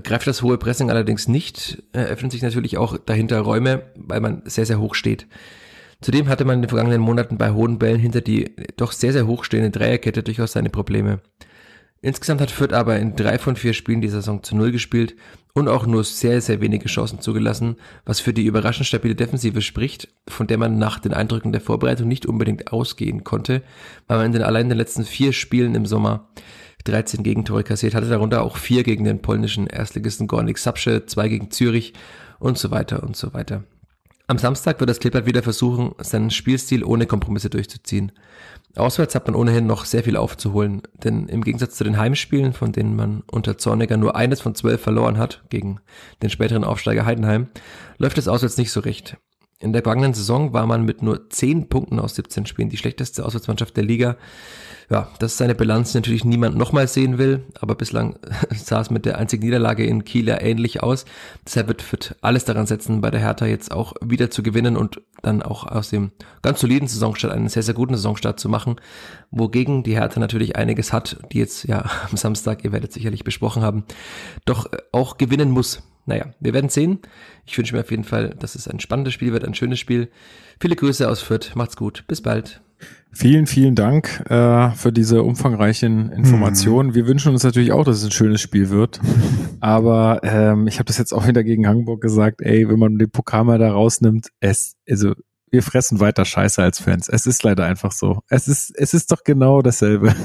Greift 0.04 0.28
das 0.28 0.44
hohe 0.44 0.60
Pressing 0.60 0.92
allerdings 0.92 1.28
nicht, 1.28 1.82
eröffnen 1.92 2.30
sich 2.30 2.44
natürlich 2.44 2.78
auch 2.78 3.00
dahinter 3.00 3.40
Räume, 3.40 3.82
weil 3.96 4.20
man 4.20 4.44
sehr, 4.46 4.68
sehr 4.68 4.80
hoch 4.80 4.94
steht. 4.94 5.26
Zudem 6.02 6.30
hatte 6.30 6.46
man 6.46 6.58
in 6.58 6.62
den 6.62 6.70
vergangenen 6.70 7.02
Monaten 7.02 7.40
bei 7.40 7.50
hohen 7.50 7.80
Bällen 7.80 8.00
hinter 8.00 8.22
die 8.22 8.56
doch 8.76 8.92
sehr, 8.92 9.12
sehr 9.12 9.26
hochstehende 9.26 9.72
Dreierkette 9.72 10.22
durchaus 10.22 10.52
seine 10.52 10.70
Probleme. 10.70 11.20
Insgesamt 12.02 12.42
hat 12.42 12.52
Fürth 12.52 12.74
aber 12.74 13.00
in 13.00 13.16
drei 13.16 13.40
von 13.40 13.56
vier 13.56 13.74
Spielen 13.74 14.02
die 14.02 14.10
Saison 14.10 14.44
zu 14.44 14.56
Null 14.56 14.72
gespielt 14.72 15.16
und 15.54 15.68
auch 15.68 15.88
nur 15.88 16.04
sehr, 16.04 16.42
sehr 16.42 16.62
wenige 16.62 16.88
Chancen 16.88 17.20
zugelassen, 17.20 17.78
was 18.06 18.20
für 18.20 18.34
die 18.34 18.46
überraschend 18.46 18.86
stabile 18.86 19.16
Defensive 19.16 19.62
spricht, 19.62 20.08
von 20.28 20.46
der 20.46 20.60
man 20.60 20.78
nach 20.78 21.00
den 21.00 21.14
Eindrücken 21.14 21.52
der 21.52 21.62
Vorbereitung 21.62 22.08
nicht 22.08 22.28
unbedingt 22.28 22.72
ausgehen 22.72 23.24
konnte, 23.24 23.64
weil 24.08 24.18
man 24.18 24.28
in 24.28 24.32
den 24.34 24.44
allein 24.44 24.70
den 24.70 24.78
letzten 24.78 25.04
vier 25.04 25.34
Spielen 25.34 25.74
im 25.74 25.88
Sommer 25.88 26.30
13 26.84 27.24
Gegentore 27.24 27.64
kassiert 27.64 27.96
hatte, 27.96 28.08
darunter 28.08 28.44
auch 28.44 28.58
vier 28.58 28.84
gegen 28.84 29.04
den 29.04 29.22
polnischen 29.22 29.68
Erstligisten 29.68 30.28
Gornik 30.28 30.60
Sapsche, 30.60 31.06
zwei 31.08 31.28
gegen 31.28 31.50
Zürich 31.50 31.94
und 32.40 32.58
so 32.58 32.70
weiter 32.70 33.04
und 33.04 33.16
so 33.16 33.34
weiter. 33.34 33.64
Am 34.28 34.38
Samstag 34.38 34.80
wird 34.80 34.90
das 34.90 35.00
Klippert 35.00 35.26
wieder 35.26 35.42
versuchen, 35.42 35.96
seinen 36.00 36.32
Spielstil 36.32 36.84
ohne 36.84 37.06
Kompromisse 37.06 37.50
durchzuziehen. 37.50 38.12
Auswärts 38.78 39.16
hat 39.16 39.28
man 39.28 39.36
ohnehin 39.36 39.68
noch 39.68 39.86
sehr 39.86 40.04
viel 40.04 40.18
aufzuholen, 40.18 40.82
denn 41.04 41.28
im 41.28 41.44
Gegensatz 41.44 41.76
zu 41.76 41.84
den 41.84 41.98
Heimspielen, 41.98 42.54
von 42.54 42.72
denen 42.72 42.96
man 42.96 43.24
unter 43.32 43.58
Zorniger 43.58 43.98
nur 43.98 44.16
eines 44.16 44.42
von 44.42 44.56
zwölf 44.56 44.82
verloren 44.82 45.18
hat, 45.18 45.44
gegen 45.50 45.80
den 46.22 46.30
späteren 46.30 46.64
Aufsteiger 46.64 47.06
Heidenheim, 47.06 47.48
läuft 47.98 48.18
es 48.18 48.28
auswärts 48.28 48.58
nicht 48.58 48.72
so 48.72 48.80
recht. 48.80 49.18
In 49.60 49.74
der 49.74 49.82
vergangenen 49.82 50.14
Saison 50.14 50.54
war 50.54 50.68
man 50.68 50.84
mit 50.84 51.02
nur 51.02 51.30
zehn 51.30 51.68
Punkten 51.68 52.00
aus 52.00 52.16
17 52.16 52.46
Spielen 52.46 52.70
die 52.70 52.78
schlechteste 52.78 53.26
Auswärtsmannschaft 53.26 53.76
der 53.76 53.84
Liga 53.84 54.18
ja, 54.90 55.10
das 55.20 55.34
ist 55.34 55.42
eine 55.42 55.54
Bilanz, 55.54 55.92
die 55.92 55.98
natürlich 55.98 56.24
niemand 56.24 56.56
nochmal 56.56 56.88
sehen 56.88 57.18
will, 57.18 57.44
aber 57.60 57.76
bislang 57.76 58.18
sah 58.56 58.80
es 58.80 58.90
mit 58.90 59.06
der 59.06 59.18
einzigen 59.18 59.44
Niederlage 59.44 59.86
in 59.86 60.06
Kiel 60.06 60.30
ja 60.30 60.40
ähnlich 60.40 60.82
aus. 60.82 61.04
Deshalb 61.46 61.68
wird 61.68 61.82
Fürth 61.82 62.16
alles 62.22 62.46
daran 62.46 62.68
setzen, 62.68 63.02
bei 63.02 63.12
der 63.12 63.20
Hertha 63.20 63.46
jetzt 63.46 63.72
auch 63.72 63.96
wieder 64.02 64.30
zu 64.30 64.44
gewinnen 64.44 64.78
und 64.78 65.02
dann 65.24 65.44
auch 65.44 65.66
aus 65.66 65.90
dem 65.90 66.12
ganz 66.42 66.62
soliden 66.62 66.88
Saisonstart 66.88 67.34
einen 67.34 67.50
sehr, 67.50 67.64
sehr 67.64 67.74
guten 67.74 67.96
Saisonstart 67.96 68.40
zu 68.40 68.48
machen, 68.48 68.78
wogegen 69.30 69.84
die 69.84 69.96
Hertha 69.96 70.22
natürlich 70.22 70.56
einiges 70.56 70.94
hat, 70.94 71.18
die 71.34 71.40
jetzt 71.40 71.66
ja 71.66 71.90
am 72.10 72.16
Samstag, 72.16 72.64
ihr 72.64 72.72
werdet 72.72 72.94
sicherlich 72.94 73.26
besprochen 73.26 73.64
haben, 73.64 73.84
doch 74.46 74.70
auch 74.94 75.18
gewinnen 75.18 75.52
muss. 75.52 75.84
Naja, 76.08 76.34
wir 76.40 76.54
werden 76.54 76.70
sehen. 76.70 77.00
Ich 77.46 77.58
wünsche 77.58 77.76
mir 77.76 77.82
auf 77.82 77.92
jeden 77.92 78.06
Fall, 78.06 78.30
dass 78.40 78.56
es 78.56 78.68
ein 78.68 78.80
spannendes 78.80 79.14
Spiel 79.14 79.34
wird, 79.34 79.44
ein 79.44 79.54
schönes 79.54 79.78
Spiel. 79.78 80.10
Viele 80.60 80.78
Grüße 80.78 81.08
aus 81.08 81.22
Fürth. 81.22 81.52
Macht's 81.56 81.76
gut. 81.76 82.06
Bis 82.08 82.22
bald. 82.22 82.62
Vielen, 83.12 83.46
vielen 83.46 83.76
Dank 83.76 84.24
äh, 84.30 84.72
für 84.72 84.92
diese 84.94 85.24
umfangreichen 85.24 86.12
Informationen. 86.12 86.90
Mhm. 86.90 86.96
Wir 86.96 87.08
wünschen 87.08 87.34
uns 87.34 87.44
natürlich 87.44 87.74
auch, 87.74 87.84
dass 87.84 87.98
es 87.98 88.06
ein 88.06 88.12
schönes 88.12 88.40
Spiel 88.40 88.70
wird. 88.70 89.02
Aber 89.60 90.22
ähm, 90.24 90.68
ich 90.68 90.76
habe 90.76 90.86
das 90.86 90.98
jetzt 90.98 91.14
auch 91.14 91.28
wieder 91.28 91.44
gegen 91.44 91.68
Hamburg 91.68 92.00
gesagt, 92.00 92.42
ey, 92.42 92.70
wenn 92.70 92.80
man 92.80 92.98
den 92.98 93.10
Pokal 93.10 93.44
mal 93.44 93.60
da 93.60 93.72
rausnimmt, 93.72 94.30
es, 94.40 94.76
also 94.88 95.14
wir 95.50 95.64
fressen 95.64 96.00
weiter 96.00 96.24
Scheiße 96.24 96.62
als 96.62 96.80
Fans. 96.80 97.10
Es 97.10 97.26
ist 97.26 97.44
leider 97.44 97.66
einfach 97.66 97.92
so. 97.92 98.22
Es 98.30 98.48
ist, 98.48 98.72
es 98.78 98.94
ist 98.94 99.12
doch 99.12 99.24
genau 99.24 99.62
dasselbe. 99.62 100.16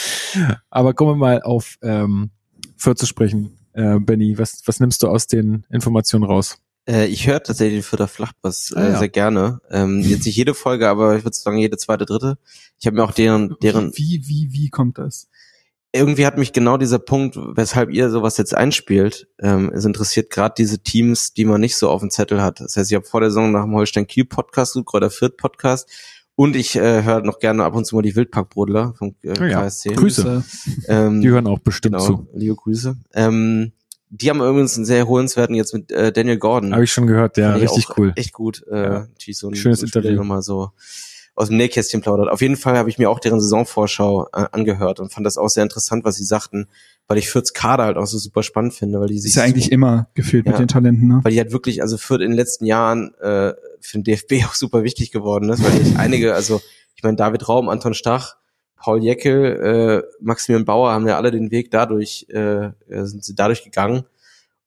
Aber 0.70 0.94
kommen 0.94 1.12
wir 1.12 1.16
mal 1.16 1.42
auf 1.42 1.76
ähm, 1.82 2.30
Fürth 2.76 2.98
zu 2.98 3.06
sprechen. 3.06 3.59
Äh, 3.72 3.98
Benny, 4.00 4.38
was, 4.38 4.62
was 4.66 4.80
nimmst 4.80 5.02
du 5.02 5.08
aus 5.08 5.26
den 5.26 5.66
Informationen 5.70 6.24
raus? 6.24 6.58
Äh, 6.88 7.06
ich 7.06 7.26
höre 7.26 7.42
tatsächlich 7.42 7.80
den 7.80 7.88
Vierter 7.88 8.08
Flachpass 8.08 8.72
äh, 8.74 8.78
ah, 8.78 8.88
ja. 8.90 8.98
sehr 8.98 9.08
gerne. 9.08 9.60
Ähm, 9.70 10.00
jetzt 10.04 10.26
nicht 10.26 10.36
jede 10.36 10.54
Folge, 10.54 10.88
aber 10.88 11.16
ich 11.16 11.24
würde 11.24 11.36
sagen 11.36 11.58
jede 11.58 11.76
zweite, 11.76 12.06
dritte. 12.06 12.38
Ich 12.78 12.86
habe 12.86 12.96
mir 12.96 13.04
auch 13.04 13.12
deren, 13.12 13.56
deren. 13.62 13.92
Wie, 13.96 14.22
wie, 14.26 14.48
wie 14.52 14.70
kommt 14.70 14.98
das? 14.98 15.28
Irgendwie 15.92 16.24
hat 16.24 16.38
mich 16.38 16.52
genau 16.52 16.76
dieser 16.76 17.00
Punkt, 17.00 17.36
weshalb 17.36 17.90
ihr 17.90 18.10
sowas 18.10 18.36
jetzt 18.36 18.54
einspielt, 18.54 19.26
ähm, 19.40 19.72
es 19.74 19.84
interessiert 19.84 20.30
gerade 20.30 20.54
diese 20.56 20.78
Teams, 20.78 21.34
die 21.34 21.44
man 21.44 21.60
nicht 21.60 21.76
so 21.76 21.90
auf 21.90 22.00
dem 22.00 22.10
Zettel 22.10 22.40
hat. 22.40 22.60
Das 22.60 22.76
heißt, 22.76 22.92
ich 22.92 22.94
habe 22.94 23.04
vor 23.04 23.20
der 23.20 23.30
Saison 23.30 23.50
nach 23.50 23.64
dem 23.64 23.74
Holstein 23.74 24.06
Kiel 24.06 24.24
Podcast, 24.24 24.78
Kräuter 24.86 25.10
Fürth 25.10 25.36
Podcast 25.36 25.90
und 26.40 26.56
ich 26.56 26.74
äh, 26.74 27.02
höre 27.02 27.20
noch 27.20 27.38
gerne 27.38 27.64
ab 27.64 27.74
und 27.74 27.84
zu 27.84 27.94
mal 27.94 28.00
die 28.00 28.16
Wildpackbrodler 28.16 28.94
vom 28.96 29.14
äh, 29.22 29.34
oh 29.38 29.44
ja, 29.44 29.60
KSC. 29.60 29.90
Grüße. 29.90 30.42
Ähm, 30.88 31.20
die 31.20 31.28
hören 31.28 31.46
auch 31.46 31.58
bestimmt 31.58 31.96
genau, 31.96 32.06
zu. 32.06 32.28
Liebe 32.32 32.54
Grüße. 32.54 32.96
Ähm, 33.12 33.72
die 34.08 34.30
haben 34.30 34.40
übrigens 34.40 34.74
einen 34.74 34.86
sehr 34.86 35.06
holenswerten 35.06 35.54
jetzt 35.54 35.74
mit 35.74 35.92
äh, 35.92 36.12
Daniel 36.12 36.38
Gordon. 36.38 36.72
Habe 36.72 36.84
ich 36.84 36.92
schon 36.94 37.06
gehört, 37.06 37.36
ja, 37.36 37.56
richtig 37.56 37.88
cool. 37.98 38.14
Echt 38.16 38.32
gut. 38.32 38.64
Äh, 38.70 38.82
ja. 38.82 39.06
so 39.32 39.48
ein, 39.48 39.54
Schönes 39.54 39.80
so 39.80 39.84
ein 39.84 39.88
Interview. 39.88 40.16
Nochmal 40.16 40.40
so 40.40 40.70
aus 41.34 41.48
dem 41.48 41.58
Nähkästchen 41.58 42.00
plaudert. 42.00 42.30
Auf 42.30 42.40
jeden 42.40 42.56
Fall 42.56 42.78
habe 42.78 42.88
ich 42.88 42.96
mir 42.96 43.10
auch 43.10 43.20
deren 43.20 43.38
Saisonvorschau 43.38 44.28
äh, 44.32 44.46
angehört 44.50 44.98
und 44.98 45.12
fand 45.12 45.26
das 45.26 45.36
auch 45.36 45.48
sehr 45.50 45.62
interessant, 45.62 46.06
was 46.06 46.16
sie 46.16 46.24
sagten, 46.24 46.68
weil 47.06 47.18
ich 47.18 47.28
Fürths 47.28 47.52
Kader 47.52 47.84
halt 47.84 47.98
auch 47.98 48.06
so 48.06 48.16
super 48.16 48.42
spannend 48.42 48.72
finde, 48.72 48.98
weil 48.98 49.08
die 49.08 49.18
sich 49.18 49.32
ist 49.32 49.36
ja 49.36 49.42
eigentlich 49.42 49.70
immer 49.70 50.08
gefühlt 50.14 50.46
ja, 50.46 50.52
mit 50.52 50.60
den 50.60 50.68
Talenten, 50.68 51.06
ne? 51.06 51.20
Weil 51.22 51.32
die 51.32 51.38
halt 51.38 51.52
wirklich, 51.52 51.82
also 51.82 51.98
Fürth 51.98 52.22
in 52.22 52.30
den 52.30 52.36
letzten 52.36 52.64
Jahren 52.64 53.12
äh, 53.20 53.52
für 53.80 53.98
den 53.98 54.04
DFB 54.04 54.44
auch 54.46 54.54
super 54.54 54.82
wichtig 54.82 55.10
geworden 55.10 55.50
ist, 55.50 55.62
weil 55.62 55.80
ich 55.80 55.96
einige, 55.98 56.34
also 56.34 56.60
ich 56.94 57.02
meine 57.02 57.16
David 57.16 57.48
Raum, 57.48 57.68
Anton 57.68 57.94
Stach, 57.94 58.36
Paul 58.76 59.02
Jeckel, 59.02 60.04
äh, 60.04 60.22
Maximilian 60.22 60.64
Bauer 60.64 60.92
haben 60.92 61.06
ja 61.06 61.16
alle 61.16 61.30
den 61.30 61.50
Weg 61.50 61.70
dadurch, 61.70 62.26
äh, 62.30 62.70
sind 62.88 63.24
sie 63.24 63.34
dadurch 63.34 63.62
gegangen. 63.62 64.04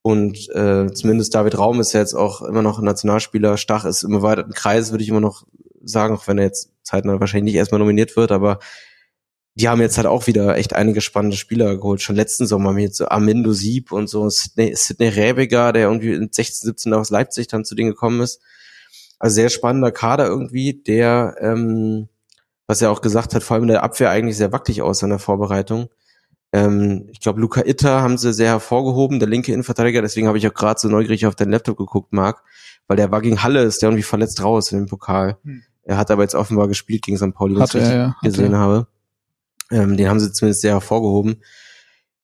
Und 0.03 0.49
äh, 0.49 0.91
zumindest 0.93 1.33
David 1.33 1.57
Raum 1.57 1.79
ist 1.79 1.93
ja 1.93 2.01
jetzt 2.01 2.13
auch 2.13 2.41
immer 2.41 2.61
noch 2.61 2.77
ein 2.77 2.85
Nationalspieler. 2.85 3.57
Stach 3.57 3.85
ist 3.85 4.03
im 4.03 4.13
erweiterten 4.13 4.53
Kreis, 4.53 4.91
würde 4.91 5.03
ich 5.03 5.09
immer 5.09 5.21
noch 5.21 5.45
sagen, 5.81 6.13
auch 6.13 6.27
wenn 6.27 6.37
er 6.37 6.43
jetzt 6.43 6.71
zeitnah 6.83 7.19
wahrscheinlich 7.19 7.53
nicht 7.53 7.59
erstmal 7.59 7.79
nominiert 7.79 8.15
wird, 8.15 8.31
aber 8.31 8.59
die 9.55 9.69
haben 9.69 9.81
jetzt 9.81 9.97
halt 9.97 10.07
auch 10.07 10.27
wieder 10.27 10.57
echt 10.57 10.73
einige 10.73 10.99
spannende 10.99 11.37
Spieler 11.37 11.77
geholt. 11.77 12.01
Schon 12.01 12.15
letzten 12.15 12.47
Sommer 12.47 12.69
haben 12.69 12.77
wir 12.77 12.85
jetzt 12.85 12.97
so 12.97 13.07
Armindo 13.07 13.53
Sieb 13.53 13.91
und 13.91 14.07
so 14.07 14.27
Sidney, 14.29 14.75
Sidney 14.75 15.11
der 15.11 15.75
irgendwie 15.75 16.13
in 16.13 16.29
16, 16.31 16.67
17 16.67 16.93
aus 16.93 17.11
Leipzig 17.11 17.47
dann 17.47 17.63
zu 17.63 17.75
denen 17.75 17.91
gekommen 17.91 18.21
ist. 18.21 18.41
Also 19.23 19.35
sehr 19.35 19.49
spannender 19.49 19.93
Kader 19.93 20.27
irgendwie, 20.27 20.73
der, 20.73 21.37
ähm, 21.39 22.09
was 22.67 22.81
er 22.81 22.91
auch 22.91 22.99
gesagt 22.99 23.33
hat, 23.33 23.41
vor 23.41 23.55
allem 23.55 23.63
in 23.63 23.69
der 23.69 23.81
Abwehr 23.81 24.09
eigentlich 24.09 24.35
sehr 24.35 24.51
wackelig 24.51 24.81
aus 24.81 25.01
in 25.01 25.11
der 25.11 25.17
Vorbereitung. 25.17 25.87
Ähm, 26.51 27.07
ich 27.09 27.21
glaube, 27.21 27.39
Luca 27.39 27.61
Itter 27.61 28.01
haben 28.01 28.17
sie 28.17 28.33
sehr 28.33 28.49
hervorgehoben, 28.49 29.19
der 29.19 29.29
linke 29.29 29.53
Innenverteidiger. 29.53 30.01
Deswegen 30.01 30.27
habe 30.27 30.37
ich 30.37 30.45
auch 30.45 30.53
gerade 30.53 30.77
so 30.77 30.89
neugierig 30.89 31.25
auf 31.25 31.35
deinen 31.35 31.51
Laptop 31.51 31.77
geguckt, 31.77 32.11
Marc, 32.11 32.43
weil 32.89 32.97
der 32.97 33.11
war 33.11 33.21
gegen 33.21 33.41
Halle, 33.41 33.61
ist 33.61 33.81
der 33.81 33.91
irgendwie 33.91 34.03
verletzt 34.03 34.43
raus 34.43 34.73
in 34.73 34.79
dem 34.79 34.87
Pokal. 34.87 35.37
Hm. 35.45 35.63
Er 35.83 35.95
hat 35.95 36.11
aber 36.11 36.23
jetzt 36.23 36.35
offenbar 36.35 36.67
gespielt 36.67 37.03
gegen 37.03 37.17
St. 37.17 37.33
Pauli, 37.33 37.55
wenn 37.55 37.63
ich 37.63 37.75
er, 37.75 37.95
ja, 37.95 38.15
gesehen 38.21 38.57
habe. 38.57 38.87
Ähm, 39.71 39.95
den 39.95 40.09
haben 40.09 40.19
sie 40.19 40.33
zumindest 40.33 40.63
sehr 40.63 40.73
hervorgehoben. 40.73 41.41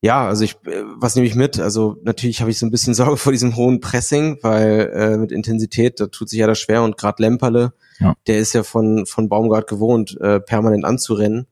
Ja, 0.02 0.28
also 0.28 0.44
ich, 0.44 0.56
äh, 0.66 0.84
was 0.96 1.16
nehme 1.16 1.28
ich 1.28 1.36
mit? 1.36 1.60
Also 1.60 1.98
natürlich 2.04 2.42
habe 2.42 2.52
ich 2.52 2.58
so 2.58 2.66
ein 2.66 2.72
bisschen 2.72 2.94
Sorge 2.96 3.18
vor 3.18 3.32
diesem 3.32 3.56
hohen 3.56 3.80
Pressing, 3.80 4.40
weil 4.42 4.92
äh, 4.94 5.18
mit 5.18 5.32
Intensität, 5.32 6.00
da 6.00 6.08
tut 6.08 6.30
sich 6.30 6.40
ja 6.40 6.48
das 6.48 6.60
schwer 6.60 6.84
und 6.84 6.98
gerade 6.98 7.22
Lemperle, 7.22 7.74
ja. 8.00 8.16
der 8.28 8.40
ist 8.40 8.54
ja 8.54 8.64
von, 8.64 9.06
von 9.06 9.30
Baumgart 9.30 9.68
gewohnt, 9.68 10.18
äh, 10.22 10.40
permanent 10.40 10.86
anzurennen. 10.86 11.48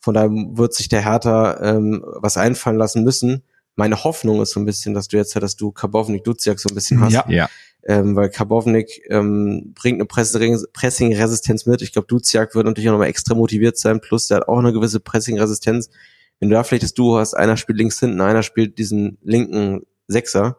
Von 0.00 0.14
daher 0.14 0.30
wird 0.30 0.74
sich 0.74 0.88
der 0.88 1.02
Hertha 1.02 1.60
ähm, 1.62 2.04
was 2.04 2.36
einfallen 2.36 2.76
lassen 2.76 3.04
müssen. 3.04 3.42
Meine 3.76 4.04
Hoffnung 4.04 4.42
ist 4.42 4.50
so 4.50 4.60
ein 4.60 4.66
bisschen, 4.66 4.92
dass 4.94 5.08
du 5.08 5.16
jetzt, 5.16 5.34
dass 5.34 5.56
du 5.56 5.72
Karbovnik 5.72 6.24
Duziak 6.24 6.60
so 6.60 6.68
ein 6.68 6.74
bisschen 6.74 7.00
hast. 7.00 7.12
Ja, 7.12 7.24
ja. 7.28 7.48
Ähm, 7.86 8.14
weil 8.16 8.30
Karbovnik 8.30 9.02
ähm, 9.08 9.72
bringt 9.74 10.00
eine 10.00 10.06
Pressing-Resistenz 10.06 11.66
mit. 11.66 11.82
Ich 11.82 11.92
glaube, 11.92 12.06
Duziak 12.06 12.54
wird 12.54 12.66
natürlich 12.66 12.88
auch 12.88 12.92
nochmal 12.92 13.08
extra 13.08 13.34
motiviert 13.34 13.78
sein. 13.78 14.00
Plus, 14.00 14.26
der 14.26 14.38
hat 14.38 14.48
auch 14.48 14.58
eine 14.58 14.72
gewisse 14.72 15.00
Pressing-Resistenz. 15.00 15.90
Wenn 16.40 16.50
du 16.50 16.54
da 16.54 16.64
vielleicht 16.64 16.82
das 16.82 16.94
Duo 16.94 17.18
hast, 17.18 17.34
einer 17.34 17.56
spielt 17.56 17.78
links 17.78 18.00
hinten, 18.00 18.20
einer 18.20 18.42
spielt 18.42 18.78
diesen 18.78 19.18
linken 19.22 19.82
Sechser, 20.08 20.58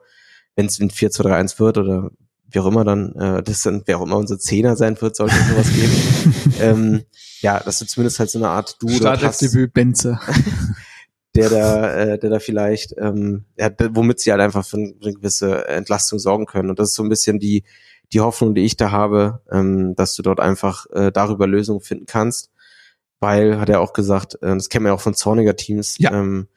wenn 0.56 0.66
es 0.66 0.80
ein 0.80 0.90
4-2-3-1 0.90 1.60
wird 1.60 1.78
oder 1.78 2.12
wie 2.50 2.60
auch 2.60 2.66
immer 2.68 2.84
dann, 2.84 3.14
äh, 3.16 3.44
das 3.44 3.64
dann, 3.64 3.84
wer 3.86 3.98
auch 3.98 4.04
immer 4.04 4.18
unser 4.18 4.40
Zehner 4.40 4.76
sein 4.76 5.00
wird, 5.02 5.16
sollte 5.16 5.36
es 5.36 5.50
sowas 5.50 5.74
geben. 5.74 6.54
ähm, 6.62 7.04
ja, 7.42 7.60
dass 7.60 7.80
du 7.80 7.86
zumindest 7.86 8.20
halt 8.20 8.30
so 8.30 8.40
eine 8.40 8.50
Art 8.50 8.82
Duo 8.82 8.92
Startelfdebüt 8.92 9.74
Benze. 9.74 10.20
der 11.36 11.50
da, 11.50 11.94
äh, 11.94 12.18
der 12.18 12.30
da 12.30 12.40
vielleicht, 12.40 12.96
ähm, 12.98 13.46
ja, 13.58 13.70
womit 13.92 14.20
sie 14.20 14.32
halt 14.32 14.42
einfach 14.42 14.66
für 14.66 14.78
eine 14.78 14.94
gewisse 15.14 15.68
Entlastung 15.68 16.18
sorgen 16.18 16.46
können. 16.46 16.70
Und 16.70 16.80
das 16.80 16.90
ist 16.90 16.96
so 16.96 17.04
ein 17.04 17.10
bisschen 17.10 17.40
die, 17.40 17.64
die 18.14 18.22
Hoffnung, 18.22 18.56
die 18.56 18.64
ich 18.64 18.78
da 18.78 18.92
habe, 18.92 19.42
ähm, 19.52 19.96
dass 19.96 20.16
du 20.16 20.22
dort 20.22 20.40
einfach 20.40 20.86
äh, 20.92 21.12
darüber 21.12 21.48
Lösungen 21.48 21.82
finden 21.82 22.06
kannst. 22.06 22.52
Weil, 23.26 23.60
hat 23.60 23.70
er 23.70 23.82
auch 23.82 23.94
gesagt, 23.94 24.36
äh, 24.42 24.54
das 24.54 24.70
kennen 24.70 24.86
wir 24.86 24.90
ja 24.90 24.94
auch 24.94 25.02
von 25.02 25.16
Zorniger 25.16 25.56
Teams, 25.56 25.96
ja. 25.98 26.12
ähm, 26.12 26.48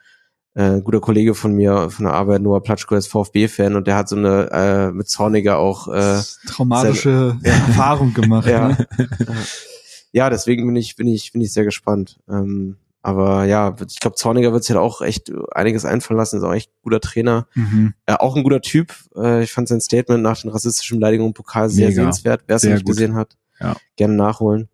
äh, 0.54 0.82
guter 0.82 1.00
Kollege 1.00 1.34
von 1.34 1.54
mir 1.54 1.88
von 1.88 2.04
der 2.04 2.12
Arbeit, 2.12 2.42
Noah 2.42 2.62
Platschko, 2.62 2.94
ist 2.94 3.06
VfB-Fan 3.06 3.74
und 3.74 3.86
der 3.86 3.96
hat 3.96 4.08
so 4.10 4.16
eine 4.16 4.50
äh, 4.50 4.92
mit 4.92 5.08
Zorniger 5.08 5.56
auch 5.56 5.88
äh, 5.88 6.20
traumatische 6.46 7.38
seine, 7.40 7.56
Erfahrung 7.68 8.12
gemacht. 8.12 8.46
ja. 8.46 8.68
Ne? 8.68 8.88
ja, 10.12 10.28
deswegen 10.28 10.66
bin 10.66 10.76
ich, 10.76 10.94
bin 10.96 11.08
ich, 11.08 11.32
bin 11.32 11.40
ich 11.40 11.54
sehr 11.54 11.64
gespannt. 11.64 12.18
Ähm, 12.28 12.76
aber 13.00 13.44
ja, 13.44 13.74
ich 13.88 14.00
glaube, 14.00 14.16
Zorniger 14.16 14.52
wird 14.52 14.64
sich 14.64 14.76
halt 14.76 14.84
auch 14.84 15.00
echt 15.00 15.32
einiges 15.52 15.86
einfallen 15.86 16.18
lassen, 16.18 16.36
ist 16.36 16.42
auch 16.42 16.52
echt 16.52 16.70
ein 16.70 16.82
guter 16.82 17.00
Trainer. 17.00 17.46
Mhm. 17.54 17.94
Äh, 18.04 18.14
auch 18.14 18.36
ein 18.36 18.42
guter 18.42 18.60
Typ. 18.60 18.92
Äh, 19.16 19.44
ich 19.44 19.52
fand 19.52 19.68
sein 19.68 19.80
Statement 19.80 20.22
nach 20.22 20.38
den 20.38 20.50
rassistischen 20.50 20.98
Beleidigungen 20.98 21.30
im 21.30 21.34
Pokal 21.34 21.70
sehr 21.70 21.88
Mega. 21.88 22.02
sehenswert. 22.02 22.42
Wer 22.46 22.56
es 22.56 22.64
nicht 22.64 22.84
gut. 22.84 22.96
gesehen 22.96 23.14
hat, 23.14 23.36
ja. 23.58 23.76
gerne 23.96 24.14
nachholen. 24.14 24.68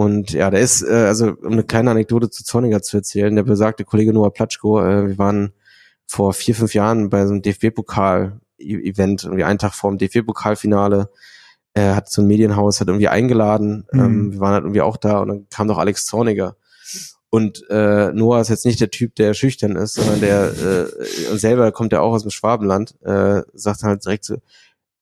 Und 0.00 0.32
ja, 0.32 0.48
der 0.48 0.60
ist, 0.60 0.80
äh, 0.80 0.94
also 0.94 1.34
um 1.42 1.52
eine 1.52 1.62
kleine 1.62 1.90
Anekdote 1.90 2.30
zu 2.30 2.42
Zorniger 2.42 2.80
zu 2.80 2.96
erzählen, 2.96 3.36
der 3.36 3.42
besagte 3.42 3.84
Kollege 3.84 4.14
Noah 4.14 4.32
Platschko, 4.32 4.80
äh, 4.80 5.08
wir 5.08 5.18
waren 5.18 5.52
vor 6.06 6.32
vier, 6.32 6.54
fünf 6.54 6.72
Jahren 6.72 7.10
bei 7.10 7.26
so 7.26 7.34
einem 7.34 7.42
DFB-Pokal-Event, 7.42 9.24
irgendwie 9.24 9.44
einen 9.44 9.58
Tag 9.58 9.74
vor 9.74 9.90
dem 9.90 9.98
DFB-Pokalfinale, 9.98 11.10
er 11.74 11.96
hat 11.96 12.10
so 12.10 12.22
ein 12.22 12.28
Medienhaus, 12.28 12.80
hat 12.80 12.88
irgendwie 12.88 13.08
eingeladen, 13.08 13.86
mhm. 13.92 14.00
ähm, 14.00 14.32
wir 14.32 14.40
waren 14.40 14.54
halt 14.54 14.64
irgendwie 14.64 14.80
auch 14.80 14.96
da 14.96 15.18
und 15.18 15.28
dann 15.28 15.46
kam 15.50 15.68
doch 15.68 15.76
Alex 15.76 16.06
Zorniger. 16.06 16.56
Und 17.28 17.68
äh, 17.68 18.10
Noah 18.14 18.40
ist 18.40 18.48
jetzt 18.48 18.64
nicht 18.64 18.80
der 18.80 18.90
Typ, 18.90 19.14
der 19.16 19.34
schüchtern 19.34 19.76
ist, 19.76 19.96
sondern 19.96 20.20
der 20.20 20.50
äh, 20.50 21.30
und 21.30 21.38
selber 21.38 21.72
kommt 21.72 21.92
ja 21.92 22.00
auch 22.00 22.14
aus 22.14 22.22
dem 22.22 22.30
Schwabenland, 22.30 22.94
äh, 23.02 23.42
sagt 23.52 23.82
halt 23.82 24.02
direkt 24.02 24.24
so, 24.24 24.38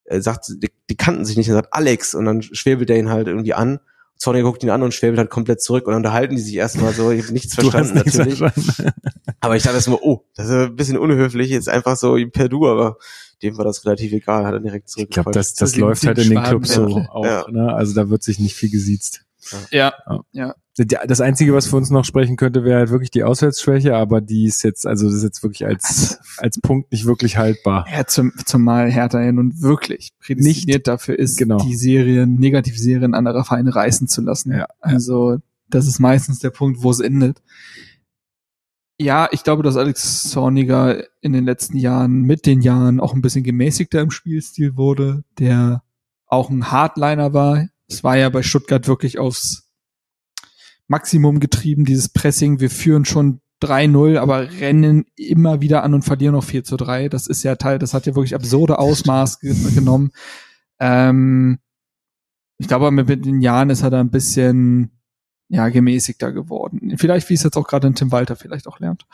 äh, 0.07 0.21
sagt, 0.21 0.49
die, 0.49 0.73
die 0.91 0.97
kannten 0.97 1.25
sich 1.25 1.37
nicht, 1.37 1.51
er 1.51 1.55
sagt 1.55 1.73
Alex 1.73 2.17
und 2.17 2.25
dann 2.25 2.43
schwebelt 2.43 2.91
er 2.91 2.99
ihn 2.99 3.11
halt 3.11 3.29
irgendwie 3.29 3.55
an. 3.55 3.79
Zorniger 4.19 4.45
guckt 4.45 4.63
ihn 4.63 4.71
an 4.71 4.83
und 4.83 4.93
schwebelt 4.93 5.19
halt 5.19 5.31
komplett 5.31 5.63
zurück 5.63 5.87
und 5.87 5.93
dann 5.93 5.99
unterhalten 5.99 6.37
die 6.37 6.43
sich 6.43 6.57
erstmal 6.57 6.93
so, 6.93 7.11
ich 7.11 7.23
habe 7.23 7.33
nichts 7.33 7.55
verstanden 7.55 7.95
nichts 7.95 8.19
natürlich. 8.19 8.39
Verstanden. 8.39 8.93
aber 9.41 9.57
ich 9.57 9.63
dachte 9.63 9.77
erstmal, 9.77 10.01
oh, 10.03 10.25
das 10.35 10.47
ist 10.47 10.53
ein 10.53 10.77
bisschen 10.77 10.99
unhöflich, 10.99 11.51
jetzt 11.51 11.69
einfach 11.69 11.97
so 11.97 12.17
per 12.33 12.49
Du, 12.49 12.67
aber 12.67 12.99
dem 13.43 13.57
war 13.57 13.65
das 13.65 13.85
relativ 13.85 14.13
egal, 14.13 14.45
hat 14.45 14.55
er 14.55 14.61
direkt 14.61 14.89
zurück. 14.89 15.07
Ich 15.09 15.15
glaube, 15.15 15.31
das, 15.31 15.55
das, 15.55 15.71
das 15.71 15.79
läuft 15.79 16.05
halt 16.05 16.19
in 16.19 16.31
den 16.31 16.43
Clubs 16.43 16.75
so 16.75 16.87
auch, 17.11 17.25
ja. 17.25 17.47
ne? 17.49 17.73
Also 17.73 17.95
da 17.95 18.11
wird 18.11 18.25
sich 18.25 18.41
nicht 18.41 18.57
viel 18.57 18.71
gesiezt. 18.71 19.25
Ja, 19.71 19.95
ja. 20.07 20.21
ja 20.33 20.55
das 20.85 21.21
Einzige, 21.21 21.55
was 21.55 21.67
für 21.67 21.77
uns 21.77 21.91
noch 21.91 22.05
sprechen 22.05 22.37
könnte, 22.37 22.63
wäre 22.65 22.79
halt 22.79 22.91
wirklich 22.91 23.11
die 23.11 23.25
Auswärtsschwäche, 23.25 23.97
aber 23.97 24.21
die 24.21 24.45
ist 24.45 24.63
jetzt, 24.63 24.87
also 24.87 25.07
das 25.07 25.17
ist 25.17 25.23
jetzt 25.25 25.43
wirklich 25.43 25.67
als, 25.67 26.19
als 26.37 26.61
Punkt 26.61 26.93
nicht 26.93 27.05
wirklich 27.05 27.37
haltbar. 27.37 27.87
Ja, 27.93 28.07
zum, 28.07 28.33
zumal 28.45 28.91
Hertha 28.91 29.21
ja 29.21 29.33
nun 29.33 29.61
wirklich 29.61 30.13
prädestiniert 30.21 30.67
nicht, 30.67 30.89
dafür 30.89 31.19
ist, 31.19 31.37
genau. 31.37 31.59
die 31.59 31.75
Serien, 31.75 32.37
Negativserien 32.39 33.15
anderer 33.15 33.45
Vereine 33.45 33.75
reißen 33.75 34.09
zu 34.09 34.21
lassen. 34.21 34.53
Ja, 34.53 34.67
also, 34.81 35.39
das 35.69 35.87
ist 35.87 35.99
meistens 35.99 36.39
der 36.39 36.51
Punkt, 36.51 36.83
wo 36.83 36.91
es 36.91 37.01
endet. 37.01 37.43
Ja, 39.01 39.29
ich 39.31 39.45
glaube, 39.45 39.63
dass 39.63 39.77
Alex 39.77 40.25
Zorniger 40.31 41.05
in 41.21 41.33
den 41.33 41.45
letzten 41.45 41.77
Jahren, 41.77 42.23
mit 42.23 42.47
den 42.47 42.63
Jahren 42.63 43.01
auch 43.01 43.15
ein 43.15 43.23
bisschen 43.23 43.45
gemäßigter 43.45 44.01
im 44.01 44.11
Spielstil 44.11 44.77
wurde, 44.77 45.25
der 45.39 45.83
auch 46.27 46.51
ein 46.51 46.71
Hardliner 46.71 47.33
war. 47.33 47.69
Es 47.87 48.05
war 48.05 48.17
ja 48.17 48.29
bei 48.29 48.43
Stuttgart 48.43 48.87
wirklich 48.89 49.19
aufs 49.19 49.68
Maximum 50.89 51.39
getrieben, 51.39 51.85
dieses 51.85 52.09
Pressing. 52.09 52.61
Wir 52.61 52.71
führen 52.71 53.05
schon 53.05 53.41
3-0, 53.63 54.19
aber 54.19 54.51
rennen 54.61 55.05
immer 55.17 55.61
wieder 55.61 55.83
an 55.83 55.95
und 55.95 56.03
verlieren 56.03 56.35
noch 56.35 56.45
4 56.45 56.65
zu 56.65 56.77
3. 56.77 57.09
Das 57.09 57.27
ist 57.27 57.43
ja 57.43 57.57
Teil, 57.57 57.79
das 57.79 57.95
hat 57.95 58.07
ja 58.07 58.15
wirklich 58.15 58.35
absurde 58.35 58.79
Ausmaß 58.79 59.41
ge 59.41 59.55
genommen. 59.75 60.11
Ähm, 60.81 61.59
ich 62.59 62.69
glaube, 62.69 62.91
mit 62.91 63.09
den 63.09 63.41
Jahren 63.41 63.71
ist 63.71 63.83
er 63.83 63.91
da 63.91 64.01
ein 64.01 64.11
bisschen 64.11 64.91
ja, 65.49 65.69
gemäßigter 65.69 66.33
geworden. 66.33 66.97
Vielleicht, 66.99 67.29
wie 67.31 67.35
es 67.35 67.43
jetzt 67.43 67.57
auch 67.57 67.67
gerade 67.67 67.87
in 67.87 67.95
Tim 67.95 68.13
Walter 68.13 68.37
vielleicht 68.37 68.67
auch 68.67 68.81
lernt, 68.81 69.07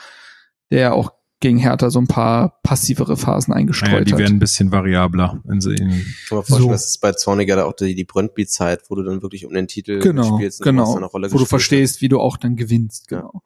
der 0.70 0.94
auch 0.94 1.12
gegen 1.40 1.58
Hertha 1.58 1.90
so 1.90 1.98
ein 1.98 2.06
paar 2.06 2.60
passivere 2.62 3.16
Phasen 3.16 3.52
eingestreut 3.52 3.90
naja, 3.90 4.04
die 4.04 4.12
hat. 4.12 4.18
Die 4.18 4.22
werden 4.22 4.36
ein 4.36 4.38
bisschen 4.40 4.72
variabler. 4.72 5.40
Wenn 5.44 5.60
sie 5.60 5.74
in 5.74 5.90
ich 5.90 6.28
kann 6.28 6.38
mir 6.38 6.44
vorstellen, 6.44 6.62
so. 6.62 6.70
das 6.70 6.86
ist 6.86 7.00
bei 7.00 7.12
Zorniger 7.12 7.56
da 7.56 7.64
auch 7.64 7.74
die, 7.74 7.94
die 7.94 8.04
Brøndby-Zeit, 8.04 8.84
wo 8.88 8.94
du 8.94 9.02
dann 9.02 9.22
wirklich 9.22 9.44
um 9.44 9.52
den 9.52 9.68
Titel 9.68 9.98
genau, 9.98 10.36
spielst. 10.36 10.62
Genau, 10.62 10.86
wo 10.86 11.18
gespielt. 11.18 11.32
du 11.32 11.44
verstehst, 11.44 12.00
wie 12.00 12.08
du 12.08 12.20
auch 12.20 12.36
dann 12.36 12.56
gewinnst. 12.56 13.08
Genau. 13.08 13.42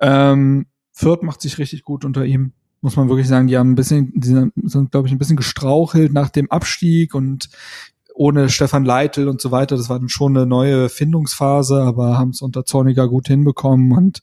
Ja. 0.00 0.32
Ähm, 0.32 0.66
Fürth 0.92 1.22
macht 1.22 1.40
sich 1.40 1.58
richtig 1.58 1.82
gut 1.82 2.04
unter 2.04 2.24
ihm. 2.24 2.52
Muss 2.82 2.96
man 2.96 3.08
wirklich 3.08 3.28
sagen, 3.28 3.46
die 3.46 3.58
haben 3.58 3.72
ein 3.72 3.74
bisschen, 3.74 4.12
die 4.14 4.28
sind, 4.28 4.52
sind 4.62 4.90
glaube 4.90 5.08
ich, 5.08 5.12
ein 5.12 5.18
bisschen 5.18 5.36
gestrauchelt 5.36 6.12
nach 6.12 6.30
dem 6.30 6.50
Abstieg 6.50 7.14
und 7.14 7.50
ohne 8.14 8.48
Stefan 8.48 8.84
Leitl 8.84 9.28
und 9.28 9.40
so 9.40 9.50
weiter. 9.50 9.76
Das 9.76 9.88
war 9.88 9.98
dann 9.98 10.08
schon 10.08 10.36
eine 10.36 10.46
neue 10.46 10.88
Findungsphase, 10.88 11.82
aber 11.82 12.18
haben 12.18 12.30
es 12.30 12.42
unter 12.42 12.64
Zorniger 12.64 13.08
gut 13.08 13.28
hinbekommen 13.28 13.92
und 13.92 14.22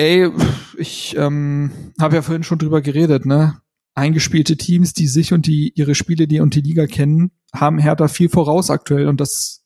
Ey, 0.00 0.30
ich 0.78 1.14
ähm, 1.18 1.92
habe 2.00 2.16
ja 2.16 2.22
vorhin 2.22 2.42
schon 2.42 2.58
drüber 2.58 2.80
geredet, 2.80 3.26
ne? 3.26 3.60
Eingespielte 3.94 4.56
Teams, 4.56 4.94
die 4.94 5.06
sich 5.06 5.34
und 5.34 5.46
die 5.46 5.74
ihre 5.74 5.94
Spiele, 5.94 6.26
die 6.26 6.40
und 6.40 6.54
die 6.54 6.62
Liga 6.62 6.86
kennen, 6.86 7.32
haben 7.54 7.76
Hertha 7.76 8.08
viel 8.08 8.30
voraus 8.30 8.70
aktuell 8.70 9.08
und 9.08 9.20
das 9.20 9.62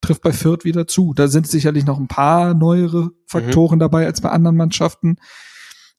trifft 0.00 0.22
bei 0.22 0.32
Fürth 0.32 0.64
wieder 0.64 0.88
zu. 0.88 1.14
Da 1.14 1.28
sind 1.28 1.46
sicherlich 1.46 1.86
noch 1.86 2.00
ein 2.00 2.08
paar 2.08 2.54
neuere 2.54 3.12
Faktoren 3.28 3.76
mhm. 3.76 3.80
dabei 3.80 4.06
als 4.06 4.20
bei 4.20 4.30
anderen 4.30 4.56
Mannschaften. 4.56 5.18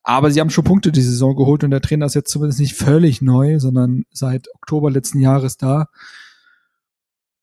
Aber 0.03 0.29
sie 0.29 0.41
haben 0.41 0.49
schon 0.49 0.65
Punkte 0.65 0.91
die 0.91 1.01
Saison 1.01 1.37
geholt 1.37 1.63
und 1.63 1.71
der 1.71 1.79
Trainer 1.79 2.07
ist 2.07 2.15
jetzt 2.15 2.31
zumindest 2.31 2.59
nicht 2.59 2.73
völlig 2.73 3.21
neu, 3.21 3.59
sondern 3.59 4.03
seit 4.11 4.53
Oktober 4.55 4.91
letzten 4.91 5.21
Jahres 5.21 5.55
da. 5.55 5.87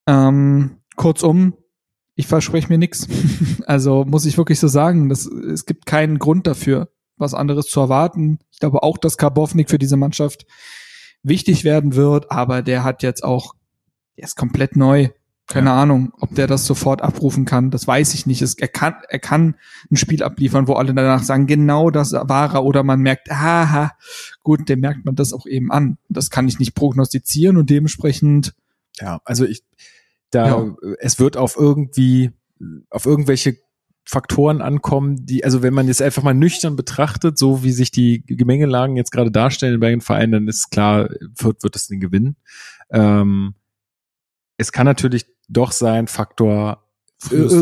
Ähm, 0.06 0.82
kurzum, 0.96 1.54
ich 2.16 2.26
verspreche 2.26 2.68
mir 2.68 2.78
nichts. 2.78 3.06
Also 3.66 4.04
muss 4.04 4.26
ich 4.26 4.38
wirklich 4.38 4.60
so 4.60 4.68
sagen, 4.68 5.08
das, 5.08 5.26
es 5.26 5.66
gibt 5.66 5.86
keinen 5.86 6.20
Grund 6.20 6.46
dafür, 6.46 6.88
was 7.16 7.34
anderes 7.34 7.66
zu 7.66 7.80
erwarten. 7.80 8.38
Ich 8.52 8.60
glaube 8.60 8.84
auch, 8.84 8.96
dass 8.96 9.18
Karbovnik 9.18 9.70
für 9.70 9.78
diese 9.78 9.96
Mannschaft 9.96 10.46
wichtig 11.24 11.64
werden 11.64 11.96
wird, 11.96 12.30
aber 12.30 12.62
der 12.62 12.84
hat 12.84 13.02
jetzt 13.02 13.24
auch, 13.24 13.54
der 14.16 14.24
ist 14.24 14.36
komplett 14.36 14.76
neu. 14.76 15.08
Keine 15.48 15.72
Ahnung, 15.72 16.12
ob 16.20 16.34
der 16.34 16.46
das 16.46 16.64
sofort 16.64 17.02
abrufen 17.02 17.44
kann, 17.44 17.72
das 17.72 17.88
weiß 17.88 18.14
ich 18.14 18.26
nicht. 18.26 18.40
Es, 18.40 18.54
er, 18.54 18.68
kann, 18.68 18.94
er 19.08 19.18
kann 19.18 19.56
ein 19.90 19.96
Spiel 19.96 20.22
abliefern, 20.22 20.68
wo 20.68 20.74
alle 20.74 20.94
danach 20.94 21.24
sagen, 21.24 21.46
genau 21.46 21.90
das 21.90 22.12
war 22.12 22.54
er, 22.54 22.64
oder 22.64 22.84
man 22.84 23.00
merkt, 23.00 23.30
aha, 23.30 23.92
gut, 24.44 24.68
dem 24.68 24.80
merkt 24.80 25.04
man 25.04 25.16
das 25.16 25.32
auch 25.32 25.46
eben 25.46 25.72
an. 25.72 25.98
Das 26.08 26.30
kann 26.30 26.46
ich 26.46 26.60
nicht 26.60 26.74
prognostizieren 26.74 27.56
und 27.56 27.68
dementsprechend, 27.68 28.54
Ja, 29.00 29.20
also 29.24 29.44
ich, 29.44 29.64
da, 30.36 30.48
Ja. 30.48 30.76
es 31.00 31.18
wird 31.18 31.36
auf 31.36 31.56
irgendwie, 31.56 32.30
auf 32.90 33.06
irgendwelche 33.06 33.56
Faktoren 34.08 34.62
ankommen, 34.62 35.26
die, 35.26 35.42
also 35.44 35.62
wenn 35.62 35.74
man 35.74 35.88
jetzt 35.88 36.00
einfach 36.00 36.22
mal 36.22 36.34
nüchtern 36.34 36.76
betrachtet, 36.76 37.38
so 37.38 37.64
wie 37.64 37.72
sich 37.72 37.90
die 37.90 38.22
Gemengelagen 38.24 38.96
jetzt 38.96 39.10
gerade 39.10 39.32
darstellen 39.32 39.80
bei 39.80 39.90
den 39.90 40.00
Vereinen, 40.00 40.32
dann 40.32 40.48
ist 40.48 40.70
klar, 40.70 41.08
wird, 41.38 41.64
wird 41.64 41.74
das 41.74 41.88
Ding 41.88 41.98
gewinnen. 41.98 42.36
Ähm, 42.90 43.54
es 44.58 44.70
kann 44.70 44.86
natürlich 44.86 45.26
doch 45.48 45.72
sein, 45.72 46.06
Faktor, 46.06 46.84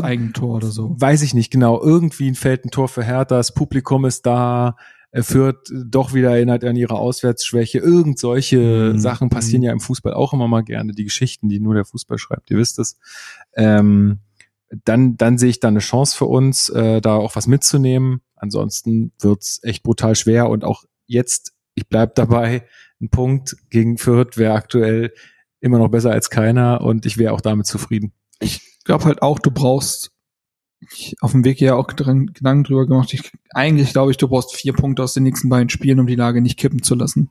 Eigentor 0.02 0.56
oder 0.56 0.66
so. 0.68 0.94
weiß 0.98 1.22
ich 1.22 1.32
nicht 1.32 1.50
genau, 1.50 1.80
irgendwie 1.82 2.34
fällt 2.34 2.66
ein 2.66 2.70
Tor 2.70 2.88
für 2.88 3.04
Hertha, 3.04 3.36
das 3.36 3.54
Publikum 3.54 4.04
ist 4.04 4.26
da, 4.26 4.76
er 5.14 5.22
führt 5.22 5.68
doch 5.86 6.12
wieder 6.12 6.32
erinnert 6.32 6.64
an 6.64 6.74
ihre 6.74 6.96
Auswärtsschwäche. 6.96 7.78
Irgend 7.78 8.18
solche 8.18 8.94
Mhm. 8.94 8.98
Sachen 8.98 9.28
passieren 9.28 9.62
ja 9.62 9.70
im 9.70 9.78
Fußball 9.78 10.12
auch 10.12 10.32
immer 10.32 10.48
mal 10.48 10.62
gerne. 10.64 10.92
Die 10.92 11.04
Geschichten, 11.04 11.48
die 11.48 11.60
nur 11.60 11.74
der 11.74 11.84
Fußball 11.84 12.18
schreibt, 12.18 12.50
ihr 12.50 12.58
wisst 12.58 12.80
es. 12.80 12.98
Ähm, 13.54 14.18
dann, 14.84 15.16
dann 15.16 15.38
sehe 15.38 15.50
ich 15.50 15.60
da 15.60 15.68
eine 15.68 15.78
Chance 15.78 16.16
für 16.16 16.24
uns, 16.24 16.68
äh, 16.68 17.00
da 17.00 17.14
auch 17.14 17.36
was 17.36 17.46
mitzunehmen. 17.46 18.22
Ansonsten 18.34 19.12
wird's 19.20 19.60
echt 19.62 19.84
brutal 19.84 20.16
schwer 20.16 20.50
und 20.50 20.64
auch 20.64 20.82
jetzt, 21.06 21.52
ich 21.76 21.88
bleib 21.88 22.16
dabei, 22.16 22.66
ein 23.00 23.08
Punkt 23.08 23.56
gegen 23.70 23.98
Fürth 23.98 24.36
wäre 24.36 24.54
aktuell 24.54 25.12
immer 25.60 25.78
noch 25.78 25.90
besser 25.90 26.10
als 26.10 26.28
keiner 26.28 26.80
und 26.80 27.06
ich 27.06 27.18
wäre 27.18 27.34
auch 27.34 27.40
damit 27.40 27.66
zufrieden. 27.68 28.14
Ich 28.40 28.80
glaube 28.84 29.04
halt 29.04 29.22
auch, 29.22 29.38
du 29.38 29.52
brauchst, 29.52 30.10
ich 30.92 31.16
auf 31.20 31.32
dem 31.32 31.44
Weg 31.44 31.60
ja 31.60 31.74
auch 31.74 31.86
dran 31.88 32.26
Gedanken 32.26 32.64
drüber 32.64 32.86
gemacht, 32.86 33.12
ich, 33.14 33.32
eigentlich 33.50 33.92
glaube 33.92 34.10
ich, 34.10 34.16
du 34.16 34.28
brauchst 34.28 34.54
vier 34.54 34.72
Punkte 34.72 35.02
aus 35.02 35.14
den 35.14 35.22
nächsten 35.22 35.48
beiden 35.48 35.70
Spielen, 35.70 36.00
um 36.00 36.06
die 36.06 36.16
Lage 36.16 36.40
nicht 36.40 36.58
kippen 36.58 36.82
zu 36.82 36.94
lassen. 36.94 37.30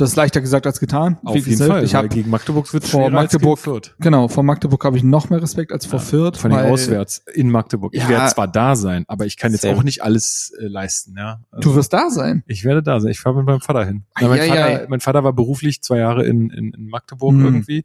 Das 0.00 0.10
ist 0.10 0.16
leichter 0.16 0.40
gesagt 0.40 0.66
als 0.66 0.80
getan. 0.80 1.18
Wie 1.22 1.42
gesagt, 1.42 1.82
Ich 1.84 1.92
weil 1.92 1.98
habe 1.98 2.08
gegen 2.08 2.30
Magdeburg 2.30 2.72
wird 2.72 2.84
vor 2.86 3.10
Magdeburg, 3.10 3.58
Fürth. 3.58 3.94
genau, 4.00 4.28
vor 4.28 4.42
Magdeburg 4.42 4.84
habe 4.84 4.96
ich 4.96 5.02
noch 5.02 5.30
mehr 5.30 5.42
Respekt 5.42 5.72
als 5.72 5.84
vor 5.86 6.00
Fürth. 6.00 6.36
Vor 6.38 6.50
allem 6.50 6.64
weil 6.64 6.72
auswärts 6.72 7.22
in 7.34 7.50
Magdeburg. 7.50 7.94
Ich 7.94 8.02
Ja. 8.02 8.08
werde 8.08 8.32
zwar 8.32 8.48
da 8.48 8.76
sein, 8.76 9.04
aber 9.08 9.26
ich 9.26 9.36
kann 9.36 9.52
jetzt 9.52 9.66
auch 9.66 9.82
nicht 9.82 10.02
alles 10.02 10.52
äh, 10.58 10.66
leisten. 10.66 11.14
Ja, 11.16 11.40
also, 11.50 11.70
Du 11.70 11.76
wirst 11.76 11.92
da 11.92 12.08
sein. 12.10 12.42
ich 12.46 12.64
werde 12.64 12.82
da 12.82 12.98
sein. 13.00 13.10
Ich 13.10 13.20
fahre 13.20 13.36
mit 13.36 13.46
meinem 13.46 13.60
Vater 13.60 13.84
hin. 13.84 14.04
Ja, 14.18 14.28
mein, 14.28 14.40
ei, 14.40 14.48
Vater, 14.48 14.64
ei. 14.64 14.86
mein 14.88 15.00
Vater 15.00 15.22
war 15.24 15.32
beruflich 15.32 15.82
zwei 15.82 15.98
Jahre 15.98 16.24
in, 16.24 16.50
in, 16.50 16.72
in 16.72 16.86
Magdeburg 16.88 17.34
Mhm. 17.34 17.44
irgendwie 17.44 17.84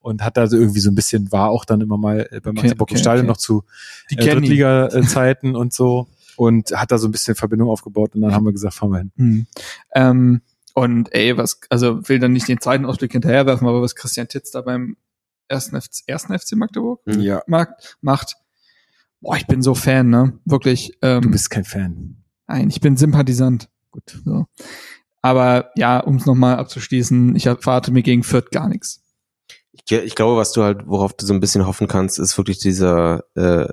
und 0.00 0.22
hat 0.22 0.36
da 0.36 0.46
so 0.46 0.56
irgendwie 0.56 0.80
so 0.80 0.90
ein 0.90 0.94
bisschen, 0.94 1.32
war 1.32 1.50
auch 1.50 1.64
dann 1.64 1.80
immer 1.80 1.98
mal 1.98 2.28
äh, 2.30 2.40
bei 2.40 2.52
Magdeburg 2.52 2.90
im 2.90 2.94
okay, 2.94 2.98
Stadion 3.02 3.24
okay. 3.26 3.28
noch 3.32 3.36
zu 3.38 3.64
Die 4.10 4.18
äh. 4.18 4.24
Drittliga-Zeiten 4.24 5.56
und 5.56 5.72
so 5.72 6.06
und 6.36 6.70
hat 6.72 6.92
da 6.92 6.98
so 6.98 7.08
ein 7.08 7.12
bisschen 7.12 7.34
Verbindung 7.34 7.68
aufgebaut 7.70 8.14
und 8.14 8.20
dann 8.20 8.32
haben 8.34 8.44
wir 8.44 8.52
gesagt, 8.52 8.74
fahren 8.74 8.90
wir 8.90 8.98
hin. 8.98 9.12
Hm. 9.16 9.46
Ähm, 9.94 10.40
und 10.76 11.12
ey, 11.14 11.36
was, 11.38 11.58
also 11.70 12.06
will 12.08 12.18
dann 12.18 12.32
nicht 12.34 12.48
den 12.48 12.60
zweiten 12.60 12.84
Ausblick 12.84 13.12
hinterherwerfen, 13.12 13.66
aber 13.66 13.80
was 13.80 13.96
Christian 13.96 14.28
Titz 14.28 14.50
da 14.50 14.60
beim 14.60 14.96
ersten 15.48 15.80
FC, 15.80 16.02
ersten 16.06 16.38
FC 16.38 16.52
Magdeburg 16.52 17.00
Mhm. 17.06 17.20
Ja. 17.22 17.42
macht, 17.46 17.96
macht, 18.02 18.34
boah, 19.20 19.36
ich 19.36 19.46
bin 19.46 19.62
so 19.62 19.74
Fan, 19.74 20.10
ne? 20.10 20.38
Wirklich. 20.44 20.92
Ähm, 21.02 21.22
Du 21.22 21.30
bist 21.30 21.48
kein 21.50 21.64
Fan. 21.64 22.16
Nein, 22.46 22.68
ich 22.68 22.80
bin 22.80 22.96
Sympathisant. 22.96 23.70
Gut. 23.90 24.20
So. 24.24 24.44
Aber 25.22 25.70
ja, 25.76 25.98
um 25.98 26.16
es 26.16 26.26
nochmal 26.26 26.56
abzuschließen, 26.58 27.34
ich 27.34 27.46
erwarte 27.46 27.90
mir 27.90 28.02
gegen 28.02 28.22
Fürth 28.22 28.50
gar 28.50 28.68
nichts. 28.68 29.02
Ich, 29.84 29.92
ich 29.92 30.14
glaube, 30.14 30.36
was 30.36 30.52
du 30.52 30.62
halt, 30.62 30.86
worauf 30.86 31.12
du 31.14 31.26
so 31.26 31.34
ein 31.34 31.40
bisschen 31.40 31.66
hoffen 31.66 31.88
kannst, 31.88 32.18
ist 32.18 32.36
wirklich 32.38 32.58
dieser 32.58 33.24
äh, 33.34 33.66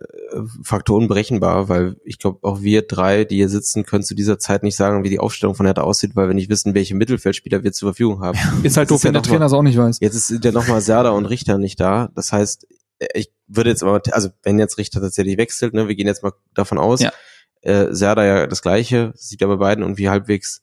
Faktor 0.64 0.98
unberechenbar, 0.98 1.70
weil 1.70 1.96
ich 2.04 2.20
glaube, 2.20 2.40
auch 2.44 2.62
wir 2.62 2.84
drei, 2.84 3.24
die 3.24 3.36
hier 3.38 3.50
sitzen, 3.50 3.86
können 3.86 4.04
zu 4.04 4.16
dieser 4.16 4.40
Zeit 4.40 4.64
nicht 4.64 4.76
sagen, 4.76 5.04
wie 5.04 5.10
die 5.10 5.20
Aufstellung 5.20 5.56
von 5.56 5.66
Hertha 5.66 5.82
aussieht, 5.82 6.16
weil 6.16 6.28
wir 6.28 6.34
nicht 6.34 6.50
wissen, 6.50 6.74
welche 6.74 6.96
Mittelfeldspieler 6.96 7.64
wir 7.64 7.72
zur 7.72 7.90
Verfügung 7.90 8.22
haben. 8.22 8.38
Ist 8.64 8.78
halt 8.78 8.90
doof, 8.92 8.98
ist 8.98 9.04
ja 9.04 9.08
wenn 9.10 9.14
der 9.14 9.24
Trainer 9.24 9.46
es 9.46 9.54
auch 9.54 9.62
nicht 9.64 9.78
weiß. 9.78 9.98
Jetzt 10.02 10.16
ist 10.16 10.44
ja 10.44 10.52
nochmal 10.52 10.82
Serda 10.82 11.12
und 11.12 11.26
Richter 11.26 11.58
nicht 11.58 11.80
da. 11.80 12.10
Das 12.16 12.32
heißt, 12.32 12.68
äh, 13.00 13.08
ich 13.14 13.32
würde 13.48 13.70
jetzt 13.70 13.84
aber, 13.84 14.02
also 14.12 14.30
wenn 14.44 14.60
jetzt 14.60 14.78
Richter 14.78 15.02
tatsächlich 15.02 15.38
wechselt, 15.38 15.74
ne, 15.74 15.88
wir 15.88 15.96
gehen 15.96 16.08
jetzt 16.08 16.24
mal 16.24 16.34
davon 16.54 16.78
aus, 16.78 17.02
Ja. 17.02 17.12
äh, 17.62 17.88
Serda 17.94 18.26
ja 18.26 18.48
das 18.48 18.62
gleiche, 18.62 19.14
sieht 19.16 19.42
ja 19.42 19.48
bei 19.48 19.58
beiden 19.58 19.84
irgendwie 19.84 20.10
halbwegs 20.10 20.62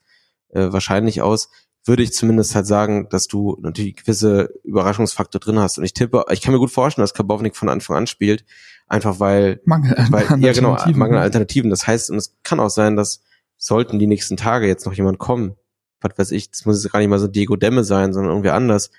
äh, 0.48 0.72
wahrscheinlich 0.72 1.22
aus, 1.22 1.48
würde 1.90 2.04
ich 2.04 2.12
zumindest 2.12 2.54
halt 2.54 2.68
sagen, 2.68 3.08
dass 3.10 3.26
du 3.26 3.58
natürlich 3.60 3.96
gewisse 3.96 4.54
Überraschungsfaktor 4.62 5.40
drin 5.40 5.58
hast. 5.58 5.76
Und 5.76 5.84
ich 5.84 5.92
tippe, 5.92 6.24
ich 6.30 6.40
kann 6.40 6.52
mir 6.52 6.60
gut 6.60 6.70
vorstellen, 6.70 7.02
dass 7.02 7.14
Kabovnik 7.14 7.56
von 7.56 7.68
Anfang 7.68 7.96
an 7.96 8.06
spielt, 8.06 8.44
einfach 8.86 9.18
weil 9.18 9.60
Mangel 9.64 9.96
an 9.96 10.12
weil, 10.12 10.22
ja 10.40 10.52
genau, 10.52 10.70
Alternativen. 10.70 10.98
Mangel 11.00 11.16
an 11.16 11.22
Alternativen. 11.24 11.68
Das 11.68 11.88
heißt, 11.88 12.10
und 12.10 12.16
es 12.18 12.36
kann 12.44 12.60
auch 12.60 12.70
sein, 12.70 12.94
dass 12.94 13.22
sollten 13.56 13.98
die 13.98 14.06
nächsten 14.06 14.36
Tage 14.36 14.68
jetzt 14.68 14.86
noch 14.86 14.92
jemand 14.92 15.18
kommen, 15.18 15.56
was 16.00 16.16
weiß 16.16 16.30
ich, 16.30 16.48
das 16.52 16.64
muss 16.64 16.80
jetzt 16.80 16.92
gar 16.92 17.00
nicht 17.00 17.08
mal 17.08 17.18
so 17.18 17.26
Diego 17.26 17.56
Demme 17.56 17.82
sein, 17.82 18.12
sondern 18.12 18.30
irgendwie 18.30 18.50
anders, 18.50 18.92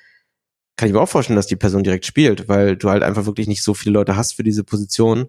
kann 0.75 0.89
ich 0.89 0.93
mir 0.93 0.99
auch 0.99 1.09
vorstellen, 1.09 1.37
dass 1.37 1.47
die 1.47 1.55
Person 1.55 1.83
direkt 1.85 2.05
spielt, 2.05 2.49
weil 2.49 2.75
du 2.75 2.89
halt 2.89 3.03
einfach 3.03 3.25
wirklich 3.25 3.47
nicht 3.47 3.63
so 3.63 3.73
viele 3.73 3.93
Leute 3.93 4.17
hast 4.17 4.33
für 4.33 4.43
diese 4.43 4.65
Position 4.65 5.27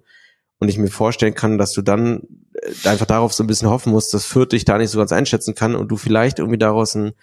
und 0.63 0.69
ich 0.69 0.79
mir 0.79 0.89
vorstellen 0.89 1.35
kann, 1.35 1.59
dass 1.59 1.73
du 1.73 1.83
dann 1.83 2.23
äh, 2.55 2.89
einfach 2.89 3.07
darauf 3.07 3.33
so 3.33 3.43
ein 3.43 3.49
bisschen 3.49 3.69
hoffen 3.69 3.91
musst, 3.91 4.15
dass 4.15 4.25
Fürth 4.25 4.53
dich 4.53 4.65
da 4.65 4.79
nicht 4.79 4.91
so 4.91 4.99
ganz 4.99 5.11
einschätzen 5.11 5.57
kann 5.57 5.75
und 5.75 5.89
du 5.89 5.97
vielleicht 5.97 6.39
irgendwie 6.39 6.57
daraus 6.57 6.95
einen, 6.95 7.15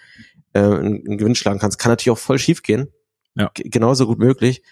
äh, 0.52 0.60
einen, 0.60 1.06
einen 1.06 1.18
Gewinn 1.18 1.34
schlagen 1.34 1.58
kannst. 1.58 1.78
Kann 1.78 1.92
natürlich 1.92 2.10
auch 2.10 2.18
voll 2.22 2.38
schief 2.38 2.62
gehen. 2.62 2.88
Ja. 3.34 3.50
G- 3.54 3.68
Genauso 3.68 4.06
gut 4.06 4.18
möglich. 4.18 4.62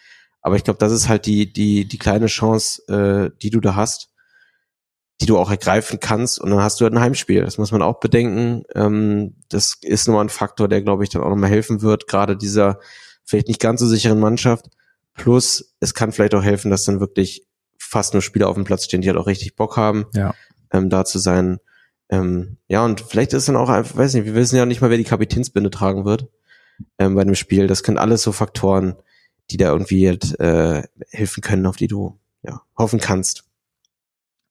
Aber 0.40 0.56
ich 0.56 0.64
glaube, 0.64 0.78
das 0.78 0.92
ist 0.92 1.08
halt 1.08 1.26
die, 1.26 1.52
die, 1.52 1.86
die 1.86 1.98
kleine 1.98 2.26
Chance, 2.26 2.82
äh, 2.88 3.36
die 3.42 3.50
du 3.50 3.60
da 3.60 3.74
hast, 3.74 4.10
die 5.20 5.26
du 5.26 5.36
auch 5.36 5.50
ergreifen 5.50 5.98
kannst. 6.00 6.40
Und 6.40 6.50
dann 6.50 6.60
hast 6.62 6.80
du 6.80 6.84
halt 6.84 6.94
ein 6.94 7.00
Heimspiel. 7.00 7.42
Das 7.42 7.58
muss 7.58 7.72
man 7.72 7.82
auch 7.82 7.98
bedenken. 8.00 8.62
Ähm, 8.74 9.34
das 9.48 9.76
ist 9.82 10.06
nochmal 10.06 10.24
ein 10.24 10.28
Faktor, 10.28 10.68
der, 10.68 10.82
glaube 10.82 11.02
ich, 11.02 11.10
dann 11.10 11.22
auch 11.22 11.28
nochmal 11.30 11.50
helfen 11.50 11.82
wird, 11.82 12.06
gerade 12.06 12.36
dieser 12.36 12.78
vielleicht 13.24 13.48
nicht 13.48 13.60
ganz 13.60 13.80
so 13.80 13.86
sicheren 13.86 14.20
Mannschaft. 14.20 14.66
Plus, 15.14 15.74
es 15.80 15.92
kann 15.94 16.12
vielleicht 16.12 16.34
auch 16.34 16.42
helfen, 16.44 16.70
dass 16.70 16.84
dann 16.84 17.00
wirklich 17.00 17.46
fast 17.78 18.12
nur 18.14 18.22
Spieler 18.22 18.48
auf 18.48 18.54
dem 18.54 18.64
Platz 18.64 18.84
stehen, 18.84 19.00
die 19.00 19.08
halt 19.08 19.18
auch 19.18 19.26
richtig 19.26 19.56
Bock 19.56 19.76
haben, 19.76 20.06
Ja. 20.14 20.34
ähm, 20.72 20.88
da 20.88 21.04
zu 21.04 21.18
sein. 21.18 21.58
Ähm, 22.10 22.56
ja, 22.68 22.84
und 22.84 23.00
vielleicht 23.00 23.32
ist 23.32 23.48
dann 23.48 23.56
auch 23.56 23.68
einfach, 23.68 23.96
weiß 23.96 24.14
nicht, 24.14 24.24
wir 24.24 24.34
wissen 24.34 24.56
ja 24.56 24.66
nicht 24.66 24.80
mal, 24.80 24.90
wer 24.90 24.96
die 24.96 25.04
Kapitänsbinde 25.04 25.70
tragen 25.70 26.04
wird 26.04 26.28
ähm, 26.98 27.14
bei 27.14 27.24
dem 27.24 27.34
Spiel. 27.34 27.66
Das 27.66 27.82
können 27.82 27.98
alles 27.98 28.22
so 28.22 28.32
Faktoren, 28.32 28.96
die 29.50 29.56
da 29.56 29.72
irgendwie 29.72 30.08
halt, 30.08 30.38
äh, 30.40 30.82
helfen 31.10 31.42
können, 31.42 31.66
auf 31.66 31.76
die 31.76 31.88
du 31.88 32.18
ja, 32.42 32.62
hoffen 32.76 33.00
kannst. 33.00 33.44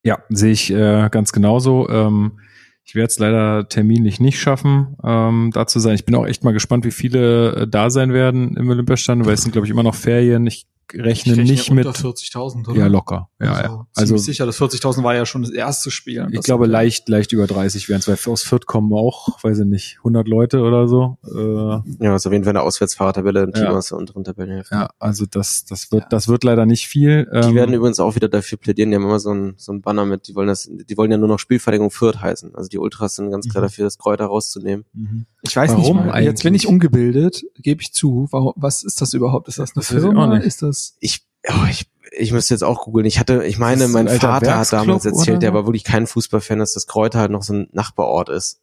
Ja, 0.04 0.20
sehe 0.30 0.52
ich 0.52 0.72
äh, 0.72 1.10
ganz 1.10 1.32
genauso. 1.32 1.90
Ähm, 1.90 2.40
ich 2.84 2.96
werde 2.96 3.08
es 3.08 3.20
leider 3.20 3.68
terminlich 3.68 4.22
nicht 4.22 4.40
schaffen, 4.40 4.96
ähm, 5.04 5.52
da 5.54 5.68
zu 5.68 5.80
sein. 5.80 5.96
Ich 5.96 6.06
bin 6.06 6.16
auch 6.16 6.26
echt 6.26 6.46
mal 6.46 6.54
gespannt, 6.54 6.86
wie 6.86 6.92
viele 6.92 7.54
äh, 7.54 7.68
da 7.68 7.90
sein 7.90 8.14
werden 8.14 8.56
im 8.56 8.70
Olympiastadion, 8.70 9.26
weil 9.26 9.34
es 9.34 9.42
sind, 9.42 9.52
glaube 9.52 9.68
ich, 9.68 9.72
immer 9.72 9.84
noch 9.84 9.96
Ferien. 9.96 10.48
Ich 10.48 10.68
rechne, 10.94 11.36
nicht 11.38 11.72
mit. 11.72 11.86
40.000, 11.88 12.68
oder? 12.70 12.78
Ja, 12.80 12.88
locker. 12.88 13.30
Ja, 13.42 13.52
also, 13.52 13.62
ja. 13.64 13.88
Also 13.96 14.06
ziemlich 14.16 14.24
sicher, 14.26 14.46
das 14.46 14.60
40.000 14.60 15.04
war 15.04 15.16
ja 15.16 15.26
schon 15.26 15.42
das 15.44 15.52
erste 15.52 15.92
Spiel. 15.92 16.28
ich 16.32 16.42
glaube 16.42 16.66
leicht, 16.68 17.08
leicht 17.10 17.32
über 17.32 17.48
30 17.48 17.90
werden 17.90 18.00
es, 18.00 18.08
weil 18.08 18.18
aus 18.34 18.44
Fürth 18.44 18.66
kommen 18.66 18.92
auch, 18.94 19.44
weiß 19.44 19.60
ich 19.60 19.66
nicht, 19.66 19.98
100 20.00 20.28
Leute 20.28 20.62
oder 20.62 20.88
so. 20.88 21.18
Äh, 21.26 22.04
Ja, 22.04 22.16
ist 22.16 22.26
auf 22.26 22.34
jeden 22.34 22.44
Fall 22.44 22.52
eine 22.52 22.62
Auswärtsfahrertabelle, 22.62 23.44
ein 23.44 23.54
Team 23.54 23.64
Ja. 23.64 23.72
aus 23.72 23.90
der 23.90 23.98
unteren 23.98 24.24
Tabellenhälfte. 24.24 24.76
ja, 24.76 24.90
also 25.00 25.26
das, 25.30 25.66
das 25.66 25.92
wird, 25.92 26.06
das 26.12 26.28
wird 26.28 26.44
leider 26.44 26.66
nicht 26.66 26.88
viel. 26.88 27.26
Die 27.32 27.38
Ähm, 27.50 27.56
werden 27.56 27.74
übrigens 27.76 28.00
auch 28.00 28.16
wieder 28.16 28.30
dafür 28.30 28.58
plädieren, 28.58 28.90
die 28.92 28.96
haben 28.96 29.04
immer 29.04 29.20
so 29.20 29.32
ein, 29.34 29.54
so 29.58 29.72
ein 29.74 29.82
Banner 29.82 30.06
mit, 30.06 30.28
die 30.28 30.36
wollen 30.36 30.48
das, 30.48 30.70
die 30.72 30.98
wollen 30.98 31.12
ja 31.12 31.18
nur 31.18 31.28
noch 31.28 31.40
Spielverlängerung 31.40 31.92
Fürth 31.92 32.22
heißen. 32.22 32.56
Also 32.56 32.70
die 32.70 32.78
Ultras 32.78 33.16
sind 33.16 33.32
ganz 33.32 33.48
klar 33.50 33.62
Mhm. 33.62 33.68
dafür, 33.68 33.86
das 33.86 33.98
Kräuter 33.98 34.26
rauszunehmen. 34.26 34.86
mhm. 34.94 35.26
Ich 35.44 35.56
weiß 35.56 35.72
Warum 35.72 35.98
nicht, 35.98 36.06
mal. 36.08 36.24
jetzt 36.24 36.44
bin 36.44 36.56
ich 36.56 36.68
ungebildet, 36.68 37.44
gebe 37.56 37.82
ich 37.82 37.94
zu. 37.94 38.28
Warum, 38.32 38.52
was 38.58 38.84
ist 38.84 39.00
das 39.00 39.14
überhaupt? 39.14 39.48
Ist 39.48 39.60
das 39.60 39.70
eine 39.70 39.76
Das 39.82 39.92
ich 39.92 40.00
Firma? 40.02 40.38
Ist 40.38 40.62
das? 40.62 40.77
Ich, 41.00 41.26
oh, 41.48 41.66
ich, 41.70 41.90
ich 42.12 42.32
müsste 42.32 42.54
jetzt 42.54 42.64
auch 42.64 42.84
googeln. 42.86 43.06
Ich 43.06 43.20
hatte, 43.20 43.44
ich 43.46 43.58
meine, 43.58 43.84
Das 43.84 43.92
mein 43.92 44.08
Vater 44.08 44.30
hat 44.30 44.72
Werksclub 44.72 44.82
damals 44.82 45.06
erzählt, 45.06 45.30
oder 45.30 45.40
der 45.40 45.54
war 45.54 45.66
wirklich 45.66 45.84
kein 45.84 46.08
Fußballfan, 46.08 46.60
dass 46.60 46.74
das 46.74 46.88
Kräuter 46.88 47.20
halt 47.20 47.32
noch 47.32 47.44
so 47.44 47.54
ein 47.54 47.70
Nachbarort 47.72 48.30
ist. 48.30 48.62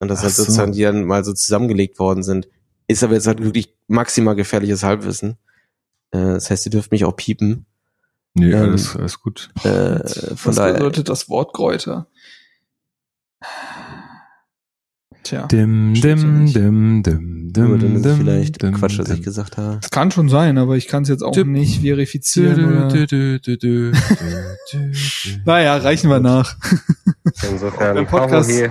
Und 0.00 0.08
dass 0.08 0.20
Ach 0.20 0.24
halt 0.24 0.34
so. 0.34 0.42
sozusagen 0.42 0.72
die 0.72 0.82
dann 0.82 1.04
mal 1.04 1.24
so 1.24 1.32
zusammengelegt 1.32 1.98
worden 1.98 2.22
sind. 2.22 2.48
Ist 2.86 3.02
aber 3.02 3.14
jetzt 3.14 3.26
halt 3.26 3.42
wirklich 3.42 3.74
maximal 3.88 4.34
gefährliches 4.36 4.82
Halbwissen. 4.82 5.36
Äh, 6.10 6.18
das 6.18 6.50
heißt, 6.50 6.66
ihr 6.66 6.70
dürft 6.70 6.90
mich 6.92 7.04
auch 7.04 7.16
piepen. 7.16 7.66
Nee, 8.34 8.52
Ähm, 8.52 8.70
alles, 8.70 8.96
alles 8.96 9.20
gut. 9.20 9.50
Äh, 9.64 9.98
von 10.36 10.38
Was 10.44 10.56
daher. 10.56 10.74
bedeutet 10.74 11.08
das 11.08 11.28
Wort 11.28 11.52
Kräuter? 11.54 12.06
Tja. 15.28 15.46
Dim, 15.46 15.92
dim, 15.94 16.46
dim, 16.46 17.02
dim, 17.02 17.52
dim, 17.52 17.68
Nur 17.68 17.78
dann 17.78 17.96
ist 17.96 18.04
dim, 18.04 18.16
vielleicht 18.16 18.62
dim, 18.62 18.72
Quatsch, 18.72 18.98
was 18.98 19.08
ich 19.10 19.16
dim. 19.16 19.24
gesagt 19.24 19.56
habe. 19.58 19.78
Das 19.80 19.90
kann 19.90 20.10
schon 20.10 20.28
sein, 20.30 20.56
aber 20.56 20.76
ich 20.76 20.88
kann 20.88 21.02
es 21.02 21.10
jetzt 21.10 21.22
auch 21.22 21.32
Tipp. 21.32 21.46
nicht 21.46 21.82
verifizieren. 21.82 22.56
dü, 22.56 22.66
Oder? 22.66 22.88
dü, 22.88 23.06
dü, 23.06 23.38
dü, 23.40 23.56
dü, 23.58 23.92
dü, 23.92 23.92
dü. 24.72 24.92
Naja, 25.44 25.76
reichen 25.76 26.08
wir 26.08 26.20
nach. 26.20 26.56
Insofern 27.50 28.06
Podcast- 28.06 28.48
Podcast 28.48 28.70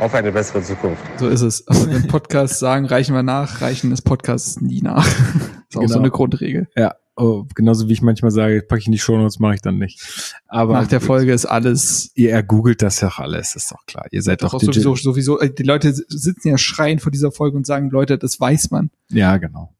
auf 0.00 0.14
eine 0.14 0.30
bessere 0.32 0.62
Zukunft. 0.62 1.02
So 1.18 1.28
ist 1.28 1.42
es. 1.42 1.66
Aber 1.66 1.86
wenn 1.90 2.06
Podcasts 2.06 2.58
sagen, 2.58 2.86
reichen 2.86 3.14
wir 3.14 3.22
nach, 3.24 3.60
reichen 3.60 3.90
des 3.90 4.00
Podcasts 4.00 4.60
nie 4.60 4.80
nach. 4.80 5.04
Ist 5.68 5.76
auch 5.76 5.80
Genau. 5.82 5.92
so 5.92 5.98
eine 5.98 6.10
Grundregel. 6.10 6.68
Ja, 6.76 6.94
oh, 7.18 7.46
genauso 7.54 7.88
wie 7.88 7.92
ich 7.92 8.02
manchmal 8.02 8.30
sage, 8.30 8.62
packe 8.62 8.80
ich 8.80 8.86
in 8.86 8.92
die 8.92 8.98
Shownotes, 8.98 9.38
mache 9.38 9.54
ich 9.54 9.60
dann 9.60 9.78
nicht. 9.78 10.00
Aber 10.46 10.74
Nach 10.74 10.86
der 10.86 11.00
Folge 11.00 11.32
ist 11.32 11.46
alles 11.46 12.10
ihr 12.14 12.30
ergoogelt 12.32 12.82
das 12.82 13.00
ja 13.00 13.08
auch 13.08 13.18
alles, 13.18 13.56
ist 13.56 13.72
doch 13.72 13.84
klar. 13.86 14.06
Ihr 14.10 14.22
seid 14.22 14.42
doch, 14.42 14.58
sowieso, 14.60 14.94
sowieso, 14.94 15.38
äh, 15.40 15.52
die 15.52 15.62
Leute 15.62 15.92
sitzen 15.92 16.48
ja 16.48 16.58
schreien 16.58 16.98
vor 16.98 17.12
dieser 17.12 17.32
Folge 17.32 17.56
und 17.56 17.66
sagen, 17.66 17.90
Leute, 17.90 18.18
das 18.18 18.40
weiß 18.40 18.70
man. 18.70 18.90
Ja, 19.08 19.36
genau. 19.36 19.74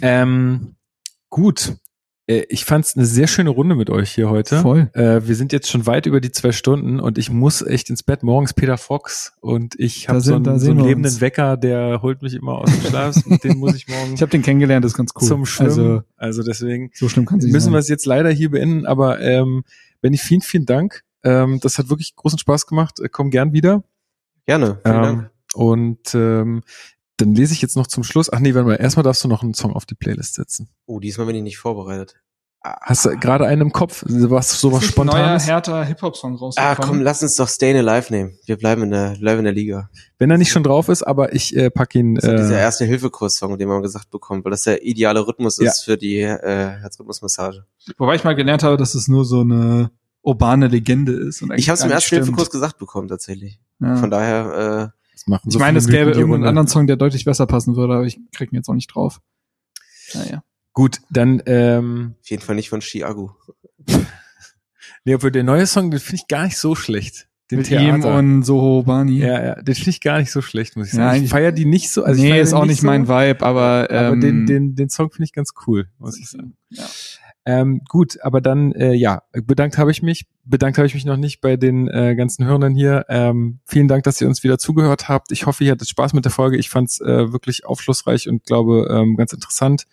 Ähm, 0.00 0.74
gut. 1.28 1.76
Äh, 2.26 2.44
Ich 2.48 2.64
fand 2.64 2.84
es 2.84 2.96
eine 2.96 3.06
sehr 3.06 3.26
schöne 3.26 3.50
Runde 3.50 3.74
mit 3.74 3.90
euch 3.90 4.10
hier 4.12 4.30
heute. 4.30 4.60
Voll. 4.60 4.90
Äh, 4.94 5.26
wir 5.26 5.34
sind 5.34 5.52
jetzt 5.52 5.68
schon 5.70 5.86
weit 5.86 6.06
über 6.06 6.20
die 6.20 6.30
zwei 6.30 6.52
Stunden 6.52 7.00
und 7.00 7.18
ich 7.18 7.30
muss 7.30 7.62
echt 7.62 7.90
ins 7.90 8.02
Bett. 8.02 8.22
Morgens 8.22 8.54
Peter 8.54 8.78
Fox 8.78 9.32
und 9.40 9.74
ich 9.78 10.08
habe 10.08 10.20
so 10.20 10.30
so 10.30 10.50
einen 10.50 10.60
wir 10.60 10.74
lebenden 10.74 11.04
uns. 11.12 11.20
Wecker, 11.20 11.56
der 11.56 12.00
holt 12.02 12.22
mich 12.22 12.34
immer 12.34 12.58
aus 12.58 12.70
dem 12.70 12.80
Schlaf. 12.88 13.16
Mit 13.26 13.44
dem 13.44 13.58
muss 13.58 13.74
ich 13.74 13.88
morgen 13.88 14.14
Ich 14.14 14.22
habe 14.22 14.30
den 14.30 14.42
kennengelernt, 14.42 14.84
das 14.84 14.92
ist 14.92 14.96
ganz 14.98 15.12
cool. 15.20 15.26
zum 15.26 15.46
Schwimmen. 15.46 15.68
Also, 15.70 16.02
Also, 16.16 16.42
deswegen 16.42 16.90
so 16.94 17.08
schlimm 17.08 17.26
kann 17.26 17.38
müssen 17.38 17.52
wir 17.52 17.60
sein. 17.60 17.74
es 17.80 17.88
jetzt 17.88 18.06
leider 18.06 18.30
hier 18.30 18.50
beenden. 18.50 18.86
Aber 18.86 19.20
ähm, 19.20 19.64
Benny, 20.00 20.18
vielen, 20.18 20.40
vielen 20.42 20.66
Dank. 20.66 21.02
Ähm, 21.24 21.60
das 21.60 21.78
hat 21.78 21.88
wirklich 21.90 22.14
großen 22.16 22.38
Spaß 22.38 22.66
gemacht. 22.66 22.98
Äh, 23.00 23.08
Komm 23.10 23.30
gern 23.30 23.52
wieder. 23.52 23.84
Gerne. 24.46 24.80
Vielen 24.84 24.96
Ähm, 24.96 25.02
Dank. 25.02 25.30
und 25.54 26.14
ähm, 26.14 26.62
dann 27.18 27.34
lese 27.34 27.52
ich 27.54 27.62
jetzt 27.62 27.76
noch 27.76 27.86
zum 27.86 28.04
Schluss. 28.04 28.32
Ach 28.32 28.40
nee, 28.40 28.54
warte 28.54 28.66
mal. 28.68 28.74
Erstmal 28.76 29.02
darfst 29.04 29.22
du 29.24 29.28
noch 29.28 29.42
einen 29.42 29.54
Song 29.54 29.72
auf 29.74 29.84
die 29.86 29.94
Playlist 29.94 30.34
setzen. 30.34 30.68
Oh, 30.86 30.98
diesmal 31.00 31.26
bin 31.26 31.36
ich 31.36 31.42
nicht 31.42 31.58
vorbereitet. 31.58 32.16
Hast 32.64 33.04
du 33.06 33.16
gerade 33.18 33.44
einen 33.46 33.60
im 33.62 33.72
Kopf? 33.72 34.04
Was 34.06 34.60
sowas 34.60 34.84
Ist 34.84 34.96
ein 34.96 35.06
neuer 35.06 35.12
Spontanes? 35.16 35.46
härter 35.48 35.84
Hip-Hop-Song 35.84 36.34
Ah, 36.36 36.38
rausgekommen. 36.38 36.76
komm, 36.78 37.00
lass 37.02 37.20
uns 37.20 37.34
doch 37.34 37.48
Stay 37.48 37.72
in 37.72 37.76
Alive 37.88 38.12
nehmen. 38.12 38.38
Wir 38.46 38.56
bleiben 38.56 38.84
in 38.84 38.90
der, 38.92 39.16
bleiben 39.18 39.40
in 39.40 39.44
der 39.46 39.52
Liga. 39.52 39.90
Wenn 40.18 40.30
er 40.30 40.38
nicht 40.38 40.52
schon 40.52 40.62
drauf 40.62 40.88
ist, 40.88 41.02
aber 41.02 41.34
ich 41.34 41.56
äh, 41.56 41.70
pack 41.70 41.92
ihn. 41.96 42.14
Das 42.14 42.22
ist 42.24 42.30
dieser 42.38 42.58
Äh, 42.58 42.60
erste 42.60 42.84
Hilfekurs-Song, 42.84 43.58
den 43.58 43.68
man 43.68 43.82
gesagt 43.82 44.10
bekommt, 44.10 44.44
weil 44.44 44.52
das 44.52 44.62
der 44.62 44.84
ideale 44.84 45.26
Rhythmus 45.26 45.58
Ja. 45.58 45.70
ist 45.72 45.82
für 45.82 45.96
die 45.98 46.18
äh, 46.20 46.38
Herzrhythmusmassage. 46.80 47.66
Wobei 47.98 48.14
ich 48.14 48.22
mal 48.22 48.36
gelernt 48.36 48.62
habe, 48.62 48.76
dass 48.76 48.94
es 48.94 49.08
nur 49.08 49.24
so 49.24 49.40
eine 49.40 49.90
urbane 50.22 50.68
Legende 50.68 51.12
ist. 51.14 51.42
Und 51.42 51.52
Ich 51.58 51.68
habe 51.68 51.78
es 51.78 51.84
im 51.84 51.90
ersten 51.90 52.06
stimmt. 52.06 52.26
Hilfekurs 52.26 52.50
gesagt 52.50 52.78
bekommen, 52.78 53.08
tatsächlich. 53.08 53.58
Ja. 53.80 53.96
Von 53.96 54.10
daher, 54.10 54.44
das 54.54 54.92
machen 55.26 55.48
ich 55.48 55.52
so 55.52 55.58
meine, 55.58 55.80
viele 55.80 55.94
es 55.94 56.04
gäbe 56.06 56.18
irgendeinen 56.18 56.46
anderen 56.46 56.68
Song, 56.68 56.86
der 56.86 56.96
deutlich 56.96 57.24
besser 57.24 57.46
passen 57.46 57.76
würde, 57.76 57.94
aber 57.94 58.04
ich 58.04 58.18
krieg 58.32 58.52
ihn 58.52 58.56
jetzt 58.56 58.68
auch 58.68 58.74
nicht 58.74 58.88
drauf. 58.88 59.20
Naja. 60.14 60.42
Gut, 60.72 60.98
dann 61.10 61.42
ähm, 61.46 62.14
äh, 62.16 62.20
auf 62.20 62.30
jeden 62.30 62.42
Fall 62.42 62.54
nicht 62.56 62.70
von 62.70 62.80
Chiago. 62.80 63.36
nee, 65.04 65.14
obwohl 65.14 65.30
der 65.30 65.44
neue 65.44 65.66
Song, 65.66 65.90
den 65.90 66.00
finde 66.00 66.22
ich 66.22 66.28
gar 66.28 66.44
nicht 66.44 66.56
so 66.58 66.74
schlecht. 66.74 67.28
Den 67.50 67.58
Mit 67.58 67.70
ihm 67.70 68.02
und 68.04 68.44
Soho 68.44 68.82
Bani. 68.82 69.18
ja, 69.18 69.44
ja, 69.44 69.54
den 69.62 69.74
finde 69.74 69.90
ich 69.90 70.00
gar 70.00 70.18
nicht 70.20 70.30
so 70.30 70.40
schlecht, 70.40 70.74
muss 70.76 70.86
ich 70.86 70.92
Ja, 70.94 71.00
sagen. 71.00 71.10
ich 71.10 71.18
eigentlich- 71.18 71.30
feiere 71.30 71.52
die 71.52 71.66
nicht 71.66 71.90
so. 71.90 72.02
Also 72.02 72.16
ich 72.16 72.22
nee, 72.24 72.30
feier 72.30 72.42
ist 72.42 72.54
auch 72.54 72.64
nicht 72.64 72.80
so, 72.80 72.86
mein 72.86 73.08
Vibe, 73.08 73.44
aber, 73.44 73.88
ähm, 73.90 74.06
aber 74.06 74.16
den, 74.16 74.46
den, 74.46 74.74
den 74.74 74.88
Song 74.88 75.10
finde 75.10 75.24
ich 75.24 75.32
ganz 75.34 75.52
cool, 75.66 75.88
muss 75.98 76.18
ich 76.18 76.30
sagen. 76.30 76.56
Ja. 76.70 76.86
Ähm, 77.44 77.82
gut, 77.88 78.18
aber 78.22 78.40
dann, 78.40 78.72
äh, 78.72 78.92
ja, 78.92 79.22
bedankt 79.32 79.76
habe 79.76 79.90
ich 79.90 80.02
mich. 80.02 80.26
Bedankt 80.44 80.78
habe 80.78 80.86
ich 80.86 80.94
mich 80.94 81.04
noch 81.04 81.16
nicht 81.16 81.40
bei 81.40 81.56
den 81.56 81.88
äh, 81.88 82.14
ganzen 82.14 82.44
Hörern 82.46 82.74
hier. 82.74 83.04
Ähm, 83.08 83.58
vielen 83.64 83.88
Dank, 83.88 84.04
dass 84.04 84.20
ihr 84.20 84.28
uns 84.28 84.44
wieder 84.44 84.58
zugehört 84.58 85.08
habt. 85.08 85.32
Ich 85.32 85.46
hoffe, 85.46 85.64
ihr 85.64 85.72
hattet 85.72 85.88
Spaß 85.88 86.12
mit 86.12 86.24
der 86.24 86.32
Folge. 86.32 86.56
Ich 86.56 86.70
fand 86.70 86.90
es 86.90 87.00
äh, 87.00 87.32
wirklich 87.32 87.66
aufschlussreich 87.66 88.28
und 88.28 88.44
glaube 88.44 88.88
ähm, 88.90 89.16
ganz 89.16 89.32
interessant. 89.32 89.86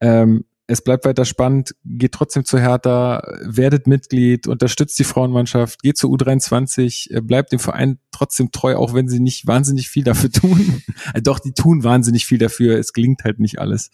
Ähm, 0.00 0.44
es 0.66 0.82
bleibt 0.82 1.04
weiter 1.04 1.24
spannend. 1.24 1.74
Geht 1.84 2.12
trotzdem 2.12 2.44
zu 2.44 2.58
Hertha, 2.58 3.22
werdet 3.42 3.86
Mitglied, 3.86 4.46
unterstützt 4.46 4.98
die 4.98 5.04
Frauenmannschaft, 5.04 5.82
geht 5.82 5.96
zur 5.96 6.10
U23, 6.10 7.10
äh, 7.10 7.20
bleibt 7.20 7.52
dem 7.52 7.58
Verein 7.58 7.98
trotzdem 8.10 8.52
treu, 8.52 8.76
auch 8.76 8.94
wenn 8.94 9.08
sie 9.08 9.20
nicht 9.20 9.46
wahnsinnig 9.46 9.88
viel 9.88 10.04
dafür 10.04 10.30
tun. 10.32 10.82
äh, 11.14 11.22
doch, 11.22 11.38
die 11.40 11.52
tun 11.52 11.84
wahnsinnig 11.84 12.26
viel 12.26 12.38
dafür. 12.38 12.78
Es 12.78 12.92
gelingt 12.92 13.24
halt 13.24 13.40
nicht 13.40 13.58
alles. 13.58 13.90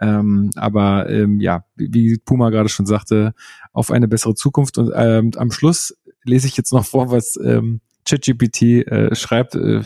Ähm, 0.00 0.50
aber 0.56 1.10
ähm, 1.10 1.40
ja, 1.40 1.64
wie 1.76 2.18
Puma 2.18 2.50
gerade 2.50 2.68
schon 2.68 2.86
sagte, 2.86 3.34
auf 3.72 3.90
eine 3.90 4.08
bessere 4.08 4.34
Zukunft. 4.34 4.78
Und 4.78 4.92
ähm, 4.94 5.32
am 5.36 5.50
Schluss 5.50 5.96
lese 6.24 6.46
ich 6.46 6.56
jetzt 6.56 6.72
noch 6.72 6.84
vor, 6.84 7.10
was 7.10 7.38
ähm, 7.42 7.80
ChatGPT 8.08 8.62
äh, 8.86 9.14
schreibt. 9.14 9.54
Äh, 9.54 9.82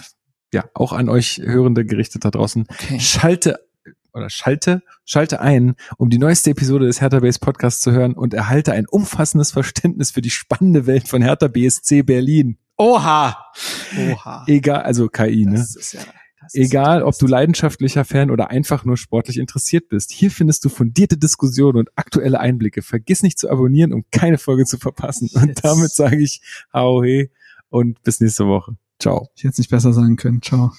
ja, 0.52 0.64
auch 0.74 0.92
an 0.92 1.08
euch 1.08 1.40
Hörende 1.42 1.84
gerichtet 1.84 2.24
da 2.24 2.30
draußen. 2.30 2.66
Okay. 2.70 3.00
Schalte 3.00 3.65
oder 4.16 4.30
schalte, 4.30 4.82
schalte 5.04 5.40
ein, 5.40 5.76
um 5.98 6.10
die 6.10 6.18
neueste 6.18 6.50
Episode 6.50 6.86
des 6.86 7.00
Hertha 7.00 7.20
Base 7.20 7.38
Podcasts 7.38 7.82
zu 7.82 7.92
hören 7.92 8.14
und 8.14 8.34
erhalte 8.34 8.72
ein 8.72 8.86
umfassendes 8.86 9.52
Verständnis 9.52 10.10
für 10.10 10.22
die 10.22 10.30
spannende 10.30 10.86
Welt 10.86 11.08
von 11.08 11.22
Hertha 11.22 11.48
BSC 11.48 12.02
Berlin. 12.02 12.58
Oha! 12.76 13.36
Oha. 14.10 14.44
Egal, 14.46 14.82
also 14.82 15.08
KI, 15.08 15.46
ne? 15.46 15.58
Das 15.58 15.76
ist 15.76 15.92
ja, 15.94 16.00
Egal, 16.52 17.02
ob 17.02 17.18
du 17.18 17.26
leidenschaftlicher 17.26 18.04
Fan 18.04 18.30
oder 18.30 18.50
einfach 18.50 18.84
nur 18.84 18.96
sportlich 18.96 19.38
interessiert 19.38 19.88
bist. 19.88 20.12
Hier 20.12 20.30
findest 20.30 20.64
du 20.64 20.68
fundierte 20.68 21.16
Diskussionen 21.16 21.78
und 21.78 21.90
aktuelle 21.96 22.40
Einblicke. 22.40 22.82
Vergiss 22.82 23.22
nicht 23.22 23.38
zu 23.38 23.50
abonnieren, 23.50 23.92
um 23.92 24.04
keine 24.10 24.38
Folge 24.38 24.64
zu 24.64 24.78
verpassen. 24.78 25.30
Und 25.34 25.64
damit 25.64 25.90
sage 25.92 26.18
ich 26.18 26.40
Hau 26.72 27.02
he 27.02 27.30
und 27.68 28.02
bis 28.02 28.20
nächste 28.20 28.46
Woche. 28.46 28.76
Ciao. 28.98 29.28
Ich 29.34 29.44
hätte 29.44 29.52
es 29.52 29.58
nicht 29.58 29.70
besser 29.70 29.92
sagen 29.92 30.16
können. 30.16 30.40
Ciao. 30.42 30.72